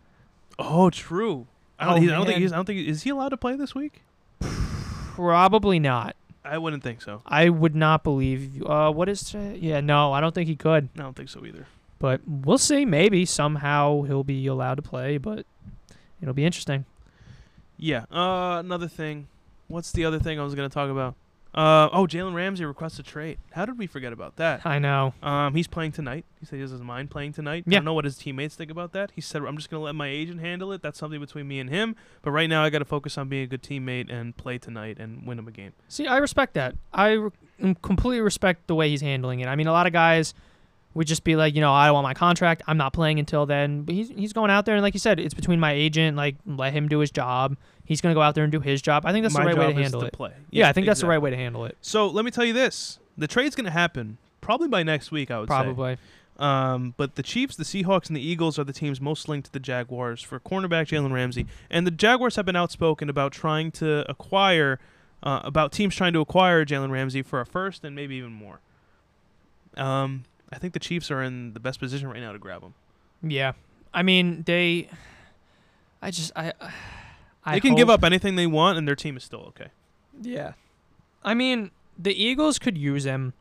Oh, 0.59 0.91
true. 0.91 1.47
I 1.79 1.85
don't, 1.87 1.95
Oh, 1.99 2.01
he- 2.01 2.11
I 2.11 2.15
don't 2.17 2.27
think 2.27 2.39
he's. 2.41 2.53
I 2.53 2.57
don't 2.57 2.65
think 2.65 2.87
is 2.89 3.03
he 3.03 3.11
allowed 3.11 3.29
to 3.31 3.37
play 3.37 3.57
this 3.57 3.75
week? 3.75 4.03
Probably 5.15 5.79
not. 5.79 6.17
I 6.45 6.59
wouldn't 6.59 6.83
think 6.83 7.03
so. 7.03 7.23
I 7.27 7.49
would 7.51 7.77
not 7.77 8.03
believe. 8.03 8.63
Uh, 8.65 8.91
what 8.91 9.09
is? 9.09 9.23
today? 9.23 9.59
Yeah, 9.61 9.81
no, 9.81 10.13
I 10.13 10.21
don't 10.21 10.35
think 10.35 10.49
he 10.49 10.57
could. 10.57 10.89
I 10.97 11.03
don't 11.03 11.15
think 11.15 11.29
so 11.29 11.45
either. 11.47 11.67
But 11.99 12.21
we'll 12.27 12.59
see. 12.59 12.85
Maybe 12.85 13.25
somehow 13.25 14.03
he'll 14.03 14.25
be 14.25 14.47
allowed 14.49 14.75
to 14.77 14.83
play. 14.83 15.19
But 15.19 15.47
it'll 16.21 16.35
be 16.35 16.45
interesting. 16.45 16.85
Yeah. 17.83 18.05
Uh, 18.13 18.61
another 18.61 18.87
thing. 18.87 19.27
What's 19.67 19.91
the 19.91 20.05
other 20.05 20.21
thing 20.21 20.39
I 20.39 20.45
was 20.45 20.55
gonna 20.55 20.69
talk 20.69 20.89
about? 20.89 21.17
Uh, 21.53 21.89
oh, 21.93 22.07
Jalen 22.07 22.33
Ramsey 22.33 22.65
requests 22.65 22.99
a 22.99 23.03
trade. 23.03 23.39
How 23.51 23.67
did 23.67 23.77
we 23.77 23.87
forget 23.87 24.13
about 24.13 24.37
that? 24.37 24.65
I 24.65 24.79
know. 24.79 25.13
Um, 25.23 25.55
he's 25.55 25.67
playing 25.67 25.93
tonight. 25.93 26.25
He 26.41 26.47
said 26.47 26.57
he 26.57 26.63
doesn't 26.63 26.83
mind 26.83 27.11
playing 27.11 27.35
tonight. 27.35 27.65
I 27.67 27.71
don't 27.71 27.85
know 27.85 27.93
what 27.93 28.07
his 28.07 28.17
teammates 28.17 28.55
think 28.55 28.71
about 28.71 28.93
that. 28.93 29.11
He 29.15 29.21
said, 29.21 29.43
"I'm 29.43 29.57
just 29.57 29.69
gonna 29.69 29.83
let 29.83 29.95
my 29.95 30.09
agent 30.09 30.41
handle 30.41 30.73
it. 30.73 30.81
That's 30.81 30.99
something 30.99 31.21
between 31.21 31.49
me 31.49 31.59
and 31.59 31.69
him. 31.69 31.97
But 32.23 32.31
right 32.31 32.49
now, 32.49 32.63
I 32.63 32.71
got 32.71 32.79
to 32.79 32.85
focus 32.87 33.19
on 33.19 33.29
being 33.29 33.43
a 33.43 33.47
good 33.47 33.63
teammate 33.63 34.11
and 34.11 34.35
play 34.37 34.57
tonight 34.59 34.99
and 34.99 35.27
win 35.27 35.39
him 35.39 35.49
a 35.49 35.51
game." 35.51 35.73
See, 35.89 36.07
I 36.07 36.19
respect 36.19 36.55
that. 36.55 36.77
I 36.93 37.11
re- 37.11 37.31
um, 37.61 37.75
completely 37.75 38.21
respect 38.21 38.69
the 38.69 38.75
way 38.77 38.89
he's 38.89 39.03
handling 39.03 39.41
it. 39.41 39.49
I 39.49 39.57
mean, 39.57 39.67
a 39.67 39.73
lot 39.73 39.87
of 39.87 39.93
guys 39.93 40.35
would 40.95 41.07
just 41.07 41.25
be 41.25 41.37
like, 41.37 41.55
you 41.55 41.61
know, 41.61 41.73
I 41.73 41.87
don't 41.87 41.95
want 41.95 42.05
my 42.05 42.15
contract. 42.15 42.63
I'm 42.67 42.77
not 42.77 42.93
playing 42.93 43.19
until 43.19 43.47
then. 43.47 43.83
But 43.83 43.95
he's 43.95 44.11
he's 44.11 44.33
going 44.33 44.51
out 44.51 44.67
there 44.67 44.75
and 44.75 44.83
like 44.83 44.95
you 44.95 45.01
said, 45.01 45.19
it's 45.19 45.35
between 45.35 45.61
my 45.61 45.73
agent. 45.73 46.17
Like, 46.17 46.37
let 46.47 46.73
him 46.73 46.89
do 46.89 46.99
his 46.99 47.11
job. 47.11 47.57
He's 47.85 48.01
gonna 48.01 48.15
go 48.15 48.23
out 48.23 48.35
there 48.35 48.45
and 48.45 48.53
do 48.53 48.61
his 48.61 48.83
job. 48.83 49.05
I 49.07 49.13
think 49.13 49.23
that's 49.23 49.35
my 49.35 49.43
the 49.43 49.47
right 49.49 49.59
way 49.59 49.73
to 49.73 49.83
handle 49.83 50.01
to 50.01 50.07
it. 50.07 50.13
play. 50.13 50.33
Yeah, 50.51 50.69
I 50.69 50.73
think 50.73 50.87
that's 50.87 51.01
the 51.01 51.07
right 51.07 51.21
way 51.21 51.31
to 51.31 51.37
handle 51.37 51.65
it. 51.65 51.77
So 51.81 52.07
let 52.07 52.25
me 52.25 52.31
tell 52.31 52.45
you 52.45 52.53
this: 52.53 52.99
the 53.17 53.27
trade's 53.27 53.55
gonna 53.55 53.71
happen 53.71 54.19
probably 54.41 54.69
by 54.69 54.83
next 54.83 55.11
week. 55.11 55.31
I 55.31 55.41
would 55.41 55.49
say. 55.49 55.55
Probably. 55.55 55.99
Um, 56.39 56.95
but 56.97 57.15
the 57.15 57.23
Chiefs, 57.23 57.57
the 57.57 57.65
Seahawks, 57.65 58.09
and 58.09 58.17
the 58.17 58.27
Eagles 58.27 58.59
are 58.59 58.65
the 58.65 58.73
teams 58.73 59.01
most 59.01 59.29
linked 59.29 59.47
to 59.47 59.53
the 59.53 59.61
Jaguars 59.61 60.23
for 60.23 60.41
cornerback 60.41 60.89
Jalen 60.89 61.13
Ramsey. 61.13 61.47
And 61.71 61.87
the 61.87 61.91
Jaguars 61.91 62.37
have 62.37 62.47
been 62.47 62.57
outspoken 62.57 63.09
about 63.09 63.33
trying 63.33 63.71
to 63.73 64.11
acquire, 64.11 64.81
uh, 65.23 65.41
about 65.45 65.73
teams 65.73 65.95
trying 65.95 66.15
to 66.15 66.21
acquire 66.21 66.65
Jalen 66.65 66.91
Ramsey 66.91 67.23
for 67.23 67.41
a 67.41 67.47
first 67.47 67.85
and 67.85 67.95
maybe 67.95 68.17
even 68.17 68.33
more. 68.33 68.61
Um, 69.77 70.25
I 70.53 70.59
think 70.59 70.75
the 70.75 70.81
Chiefs 70.81 71.11
are 71.11 71.23
in 71.23 71.55
the 71.55 71.61
best 71.61 71.81
position 71.81 72.09
right 72.09 72.21
now 72.21 72.33
to 72.33 72.39
grab 72.39 72.63
him. 72.63 72.75
Yeah, 73.23 73.53
I 73.93 74.03
mean 74.03 74.43
they. 74.45 74.89
I 76.01 76.11
just 76.11 76.33
I. 76.37 76.53
I 77.45 77.55
they 77.55 77.61
can 77.61 77.75
give 77.75 77.91
up 77.91 78.05
anything 78.05 78.37
they 78.37 78.47
want, 78.47 78.79
and 78.79 78.87
their 78.87 78.95
team 78.95 79.17
is 79.17 79.25
still 79.25 79.41
okay. 79.49 79.69
Yeah. 80.21 80.53
I 81.25 81.35
mean, 81.35 81.71
the 81.99 82.15
Eagles 82.15 82.59
could 82.59 82.79
use 82.79 83.05
him, 83.05 83.33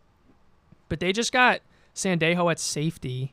but 0.90 1.00
they 1.00 1.12
just 1.12 1.32
got 1.32 1.62
Sendejo 1.96 2.50
at 2.50 2.60
safety. 2.60 3.32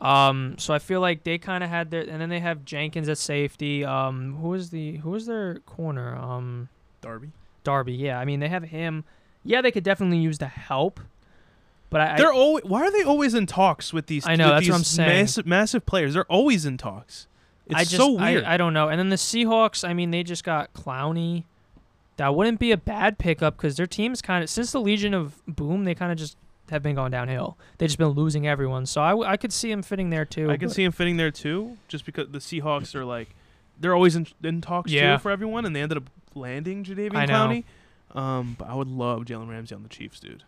Um, 0.00 0.56
so 0.58 0.74
I 0.74 0.78
feel 0.78 1.00
like 1.00 1.24
they 1.24 1.38
kind 1.38 1.64
of 1.64 1.70
had 1.70 1.90
their, 1.90 2.02
and 2.02 2.20
then 2.20 2.28
they 2.28 2.40
have 2.40 2.64
Jenkins 2.64 3.08
at 3.08 3.18
safety. 3.18 3.84
Um, 3.84 4.36
who 4.36 4.54
is 4.54 4.70
the 4.70 4.96
who 4.98 5.14
is 5.14 5.26
their 5.26 5.60
corner? 5.60 6.16
Um, 6.16 6.68
Darby. 7.00 7.30
Darby. 7.64 7.94
Yeah, 7.94 8.18
I 8.18 8.24
mean 8.24 8.40
they 8.40 8.48
have 8.48 8.64
him. 8.64 9.04
Yeah, 9.44 9.62
they 9.62 9.70
could 9.70 9.84
definitely 9.84 10.18
use 10.18 10.38
the 10.38 10.48
help, 10.48 11.00
but 11.90 12.00
I, 12.00 12.16
They're 12.16 12.32
always. 12.32 12.64
Why 12.64 12.82
are 12.82 12.90
they 12.90 13.02
always 13.02 13.34
in 13.34 13.46
talks 13.46 13.92
with 13.92 14.06
these? 14.06 14.26
I 14.26 14.36
know, 14.36 14.50
that's 14.50 14.68
what 14.68 14.76
I'm 14.76 14.84
saying. 14.84 15.08
Massive, 15.08 15.46
massive 15.46 15.86
players. 15.86 16.14
They're 16.14 16.24
always 16.24 16.64
in 16.66 16.76
talks. 16.78 17.26
It's 17.66 17.74
I 17.74 17.82
just 17.84 17.96
so 17.96 18.12
weird. 18.12 18.44
I, 18.44 18.54
I 18.54 18.56
don't 18.56 18.72
know. 18.72 18.88
And 18.88 18.98
then 18.98 19.08
the 19.08 19.16
Seahawks. 19.16 19.86
I 19.88 19.92
mean, 19.92 20.10
they 20.10 20.22
just 20.22 20.44
got 20.44 20.72
Clowney. 20.72 21.44
That 22.16 22.34
wouldn't 22.34 22.58
be 22.60 22.72
a 22.72 22.76
bad 22.76 23.18
pickup 23.18 23.56
because 23.56 23.76
their 23.76 23.86
team's 23.86 24.22
kind 24.22 24.42
of 24.42 24.48
since 24.50 24.72
the 24.72 24.80
Legion 24.80 25.12
of 25.14 25.40
Boom, 25.46 25.84
they 25.84 25.94
kind 25.94 26.10
of 26.12 26.16
just 26.18 26.36
have 26.70 26.82
been 26.82 26.94
going 26.96 27.10
downhill. 27.12 27.56
They've 27.78 27.88
just 27.88 27.98
been 27.98 28.08
losing 28.08 28.46
everyone. 28.46 28.86
So 28.86 29.00
I, 29.02 29.10
w- 29.10 29.28
I 29.28 29.36
could 29.36 29.52
see 29.52 29.70
him 29.70 29.82
fitting 29.82 30.10
there 30.10 30.24
too. 30.24 30.50
I 30.50 30.56
can 30.56 30.70
see 30.70 30.82
him 30.82 30.92
fitting 30.92 31.16
there 31.16 31.30
too, 31.30 31.76
just 31.88 32.04
because 32.06 32.28
the 32.30 32.38
Seahawks 32.38 32.94
are 32.94 33.04
like, 33.04 33.28
they're 33.78 33.94
always 33.94 34.16
in, 34.16 34.26
in 34.42 34.60
talks 34.62 34.90
Yeah. 34.90 35.16
too 35.16 35.22
for 35.22 35.30
everyone, 35.30 35.66
and 35.66 35.76
they 35.76 35.82
ended 35.82 35.98
up 35.98 36.04
landing 36.34 36.84
Jadeveon. 36.84 37.28
Clowney. 37.28 37.64
Um, 38.18 38.56
but 38.58 38.68
I 38.68 38.74
would 38.74 38.88
love 38.88 39.24
Jalen 39.26 39.48
Ramsey 39.50 39.74
on 39.74 39.82
the 39.82 39.88
Chiefs, 39.88 40.18
dude. 40.20 40.42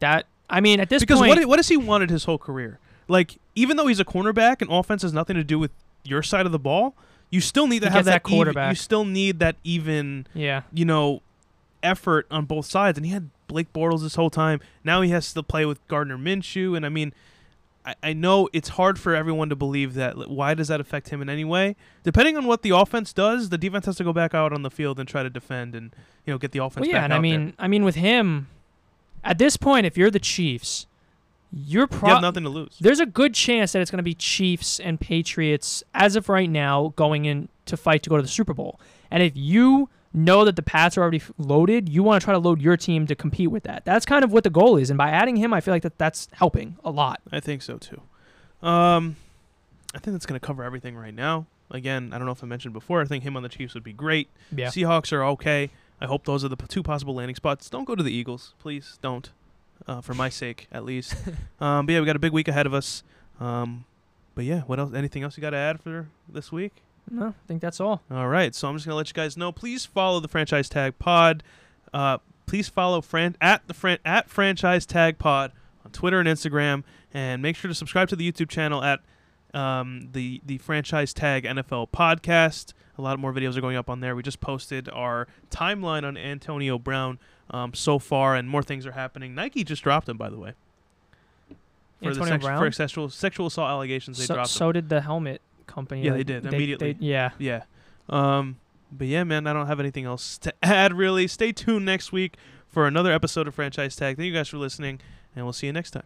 That. 0.00 0.26
I 0.50 0.60
mean, 0.60 0.80
at 0.80 0.88
this 0.88 1.02
because 1.02 1.18
point, 1.18 1.38
what 1.40 1.48
what 1.48 1.58
has 1.58 1.68
he 1.68 1.76
wanted 1.76 2.10
his 2.10 2.24
whole 2.24 2.38
career? 2.38 2.78
Like, 3.06 3.38
even 3.54 3.76
though 3.76 3.86
he's 3.86 4.00
a 4.00 4.04
cornerback 4.04 4.60
and 4.62 4.70
offense 4.70 5.02
has 5.02 5.12
nothing 5.12 5.36
to 5.36 5.44
do 5.44 5.58
with 5.58 5.70
your 6.04 6.22
side 6.22 6.46
of 6.46 6.52
the 6.52 6.58
ball, 6.58 6.94
you 7.30 7.40
still 7.40 7.66
need 7.66 7.82
to 7.82 7.90
have 7.90 8.04
that 8.06 8.22
even- 8.26 8.36
quarterback. 8.36 8.70
you 8.70 8.76
still 8.76 9.04
need 9.04 9.38
that 9.40 9.56
even, 9.64 10.26
yeah, 10.34 10.62
you 10.72 10.84
know, 10.84 11.20
effort 11.82 12.26
on 12.30 12.44
both 12.44 12.66
sides. 12.66 12.98
And 12.98 13.06
he 13.06 13.12
had 13.12 13.28
Blake 13.46 13.72
Bortles 13.72 14.02
this 14.02 14.14
whole 14.14 14.30
time. 14.30 14.60
Now 14.84 15.02
he 15.02 15.10
has 15.10 15.32
to 15.32 15.42
play 15.42 15.64
with 15.64 15.86
Gardner 15.88 16.18
Minshew, 16.18 16.76
and 16.76 16.84
I 16.86 16.88
mean. 16.88 17.12
I- 17.86 17.94
I 18.02 18.12
know 18.12 18.50
it's 18.52 18.70
hard 18.70 18.98
for 18.98 19.14
everyone 19.14 19.48
to 19.48 19.56
believe 19.56 19.94
that. 19.94 20.28
Why 20.28 20.52
does 20.52 20.68
that 20.68 20.78
affect 20.78 21.08
him 21.08 21.22
in 21.22 21.30
any 21.30 21.44
way? 21.44 21.74
Depending 22.02 22.36
on 22.36 22.44
what 22.44 22.60
the 22.60 22.68
offense 22.70 23.14
does, 23.14 23.48
the 23.48 23.56
defense 23.56 23.86
has 23.86 23.96
to 23.96 24.04
go 24.04 24.12
back 24.12 24.34
out 24.34 24.52
on 24.52 24.60
the 24.62 24.70
field 24.70 24.98
and 25.00 25.08
try 25.08 25.22
to 25.22 25.30
defend 25.30 25.74
and 25.74 25.94
you 26.26 26.34
know 26.34 26.38
get 26.38 26.52
the 26.52 26.58
offense. 26.62 26.82
well, 26.84 26.90
yeah, 26.90 26.96
back 26.98 27.04
and 27.04 27.12
I 27.14 27.16
there. 27.16 27.22
mean, 27.22 27.54
I 27.58 27.66
mean, 27.66 27.84
with 27.86 27.94
him, 27.94 28.48
at 29.24 29.38
this 29.38 29.56
point, 29.56 29.86
if 29.86 29.96
you're 29.96 30.10
the 30.10 30.18
Chiefs, 30.18 30.86
you're 31.52 31.88
you 31.90 31.98
have 32.08 32.20
nothing 32.22 32.42
to 32.42 32.48
lose. 32.48 32.76
there's 32.80 33.00
a 33.00 33.06
good 33.06 33.34
chance 33.34 33.72
that 33.72 33.80
it's 33.80 33.90
going 33.90 33.98
to 33.98 34.02
be 34.02 34.14
Chiefs 34.14 34.78
and 34.80 35.00
Patriots 35.00 35.82
as 35.94 36.16
of 36.16 36.28
right 36.28 36.50
now 36.50 36.92
going 36.96 37.24
in 37.24 37.48
to 37.66 37.76
fight 37.76 38.02
to 38.02 38.10
go 38.10 38.16
to 38.16 38.22
the 38.22 38.28
Super 38.28 38.52
Bowl. 38.54 38.78
And 39.10 39.22
if 39.22 39.32
you 39.34 39.88
know 40.12 40.44
that 40.44 40.56
the 40.56 40.62
Pats 40.62 40.98
are 40.98 41.02
already 41.02 41.22
loaded, 41.38 41.88
you 41.88 42.02
want 42.02 42.20
to 42.20 42.24
try 42.24 42.32
to 42.32 42.38
load 42.38 42.60
your 42.60 42.76
team 42.76 43.06
to 43.06 43.14
compete 43.14 43.50
with 43.50 43.62
that. 43.64 43.84
That's 43.84 44.04
kind 44.04 44.24
of 44.24 44.32
what 44.32 44.44
the 44.44 44.50
goal 44.50 44.76
is. 44.76 44.90
And 44.90 44.98
by 44.98 45.10
adding 45.10 45.36
him, 45.36 45.52
I 45.54 45.60
feel 45.60 45.72
like 45.72 45.82
that 45.82 45.98
that's 45.98 46.28
helping 46.32 46.76
a 46.84 46.90
lot. 46.90 47.20
I 47.32 47.40
think 47.40 47.62
so 47.62 47.78
too. 47.78 48.00
Um, 48.66 49.16
I 49.94 49.98
think 49.98 50.14
that's 50.14 50.26
going 50.26 50.38
to 50.38 50.46
cover 50.46 50.62
everything 50.64 50.96
right 50.96 51.14
now. 51.14 51.46
Again, 51.70 52.12
I 52.12 52.18
don't 52.18 52.26
know 52.26 52.32
if 52.32 52.42
I 52.42 52.46
mentioned 52.46 52.72
before. 52.72 53.00
I 53.00 53.04
think 53.04 53.24
him 53.24 53.36
on 53.36 53.42
the 53.42 53.48
Chiefs 53.48 53.74
would 53.74 53.84
be 53.84 53.92
great. 53.92 54.28
Yeah. 54.54 54.68
Seahawks 54.68 55.12
are 55.12 55.22
okay. 55.24 55.70
I 56.00 56.06
hope 56.06 56.24
those 56.24 56.44
are 56.44 56.48
the 56.48 56.56
p- 56.56 56.66
two 56.68 56.82
possible 56.82 57.14
landing 57.14 57.36
spots. 57.36 57.68
Don't 57.68 57.84
go 57.84 57.94
to 57.94 58.02
the 58.02 58.12
Eagles, 58.12 58.54
please. 58.58 58.98
Don't, 59.02 59.30
uh, 59.86 60.00
for 60.00 60.14
my 60.14 60.28
sake 60.28 60.68
at 60.70 60.84
least. 60.84 61.14
um, 61.60 61.86
but 61.86 61.92
yeah, 61.92 62.00
we 62.00 62.06
got 62.06 62.16
a 62.16 62.20
big 62.20 62.32
week 62.32 62.48
ahead 62.48 62.66
of 62.66 62.74
us. 62.74 63.02
Um, 63.40 63.84
but 64.34 64.44
yeah, 64.44 64.60
what 64.62 64.78
else? 64.78 64.94
Anything 64.94 65.22
else 65.24 65.36
you 65.36 65.40
got 65.40 65.50
to 65.50 65.56
add 65.56 65.80
for 65.80 66.08
this 66.28 66.52
week? 66.52 66.82
No, 67.10 67.28
I 67.28 67.32
think 67.46 67.60
that's 67.62 67.80
all. 67.80 68.02
All 68.10 68.28
right, 68.28 68.54
so 68.54 68.68
I'm 68.68 68.76
just 68.76 68.86
gonna 68.86 68.96
let 68.96 69.08
you 69.08 69.14
guys 69.14 69.36
know. 69.36 69.50
Please 69.50 69.86
follow 69.86 70.20
the 70.20 70.28
franchise 70.28 70.68
tag 70.68 70.98
pod. 70.98 71.42
Uh, 71.92 72.18
please 72.46 72.68
follow 72.68 73.00
fran- 73.00 73.36
at 73.40 73.66
the 73.66 73.74
fran- 73.74 73.98
at 74.04 74.28
franchise 74.28 74.84
tag 74.86 75.18
pod 75.18 75.52
on 75.84 75.90
Twitter 75.90 76.20
and 76.20 76.28
Instagram, 76.28 76.84
and 77.14 77.40
make 77.40 77.56
sure 77.56 77.68
to 77.68 77.74
subscribe 77.74 78.08
to 78.10 78.16
the 78.16 78.30
YouTube 78.30 78.48
channel 78.50 78.84
at 78.84 79.00
um, 79.54 80.10
the 80.12 80.40
the 80.44 80.58
franchise 80.58 81.14
tag 81.14 81.44
NFL 81.44 81.88
podcast. 81.90 82.74
A 82.98 83.02
lot 83.02 83.18
more 83.18 83.32
videos 83.32 83.56
are 83.56 83.60
going 83.60 83.76
up 83.76 83.88
on 83.88 84.00
there. 84.00 84.16
We 84.16 84.22
just 84.24 84.40
posted 84.40 84.88
our 84.88 85.28
timeline 85.50 86.04
on 86.04 86.16
Antonio 86.16 86.78
Brown 86.78 87.18
um, 87.50 87.72
so 87.72 87.98
far, 88.00 88.34
and 88.34 88.48
more 88.48 88.62
things 88.62 88.84
are 88.86 88.92
happening. 88.92 89.34
Nike 89.34 89.62
just 89.64 89.82
dropped 89.84 90.08
him, 90.08 90.16
by 90.16 90.28
the 90.28 90.38
way, 90.38 90.52
for 91.48 91.54
the 92.04 92.08
Antonio 92.10 92.32
sex- 92.34 92.44
Brown? 92.44 92.58
for 92.60 92.72
sexual 92.72 93.08
sexual 93.08 93.46
assault 93.46 93.70
allegations. 93.70 94.18
They 94.18 94.24
So, 94.24 94.34
dropped 94.34 94.48
him. 94.50 94.58
so 94.58 94.72
did 94.72 94.88
the 94.88 95.00
helmet 95.00 95.40
company. 95.66 96.02
Yeah, 96.02 96.10
they 96.12 96.18
Like, 96.18 96.26
did, 96.26 96.46
immediately. 96.46 96.92
they- 96.94 97.04
yeah. 97.06 97.30
Yeah. 97.38 97.62
Um, 98.08 98.56
but 98.90 99.06
yeah, 99.06 99.22
man, 99.24 99.46
I 99.46 99.52
don't 99.52 99.66
have 99.68 99.80
anything 99.80 100.04
else 100.04 100.36
to 100.38 100.52
add 100.62 100.92
really. 100.92 101.26
Stay 101.28 101.52
tuned 101.52 101.84
next 101.84 102.10
week 102.12 102.36
for 102.66 102.86
another 102.86 103.12
episode 103.12 103.46
of 103.46 103.54
Franchise 103.54 103.94
Tag. 103.96 104.16
Thank 104.16 104.26
you 104.26 104.32
guys 104.34 104.48
for 104.48 104.58
listening, 104.58 105.00
and 105.36 105.44
we'll 105.46 105.52
see 105.52 105.66
you 105.68 105.72
next 105.72 105.92
time. 105.92 106.04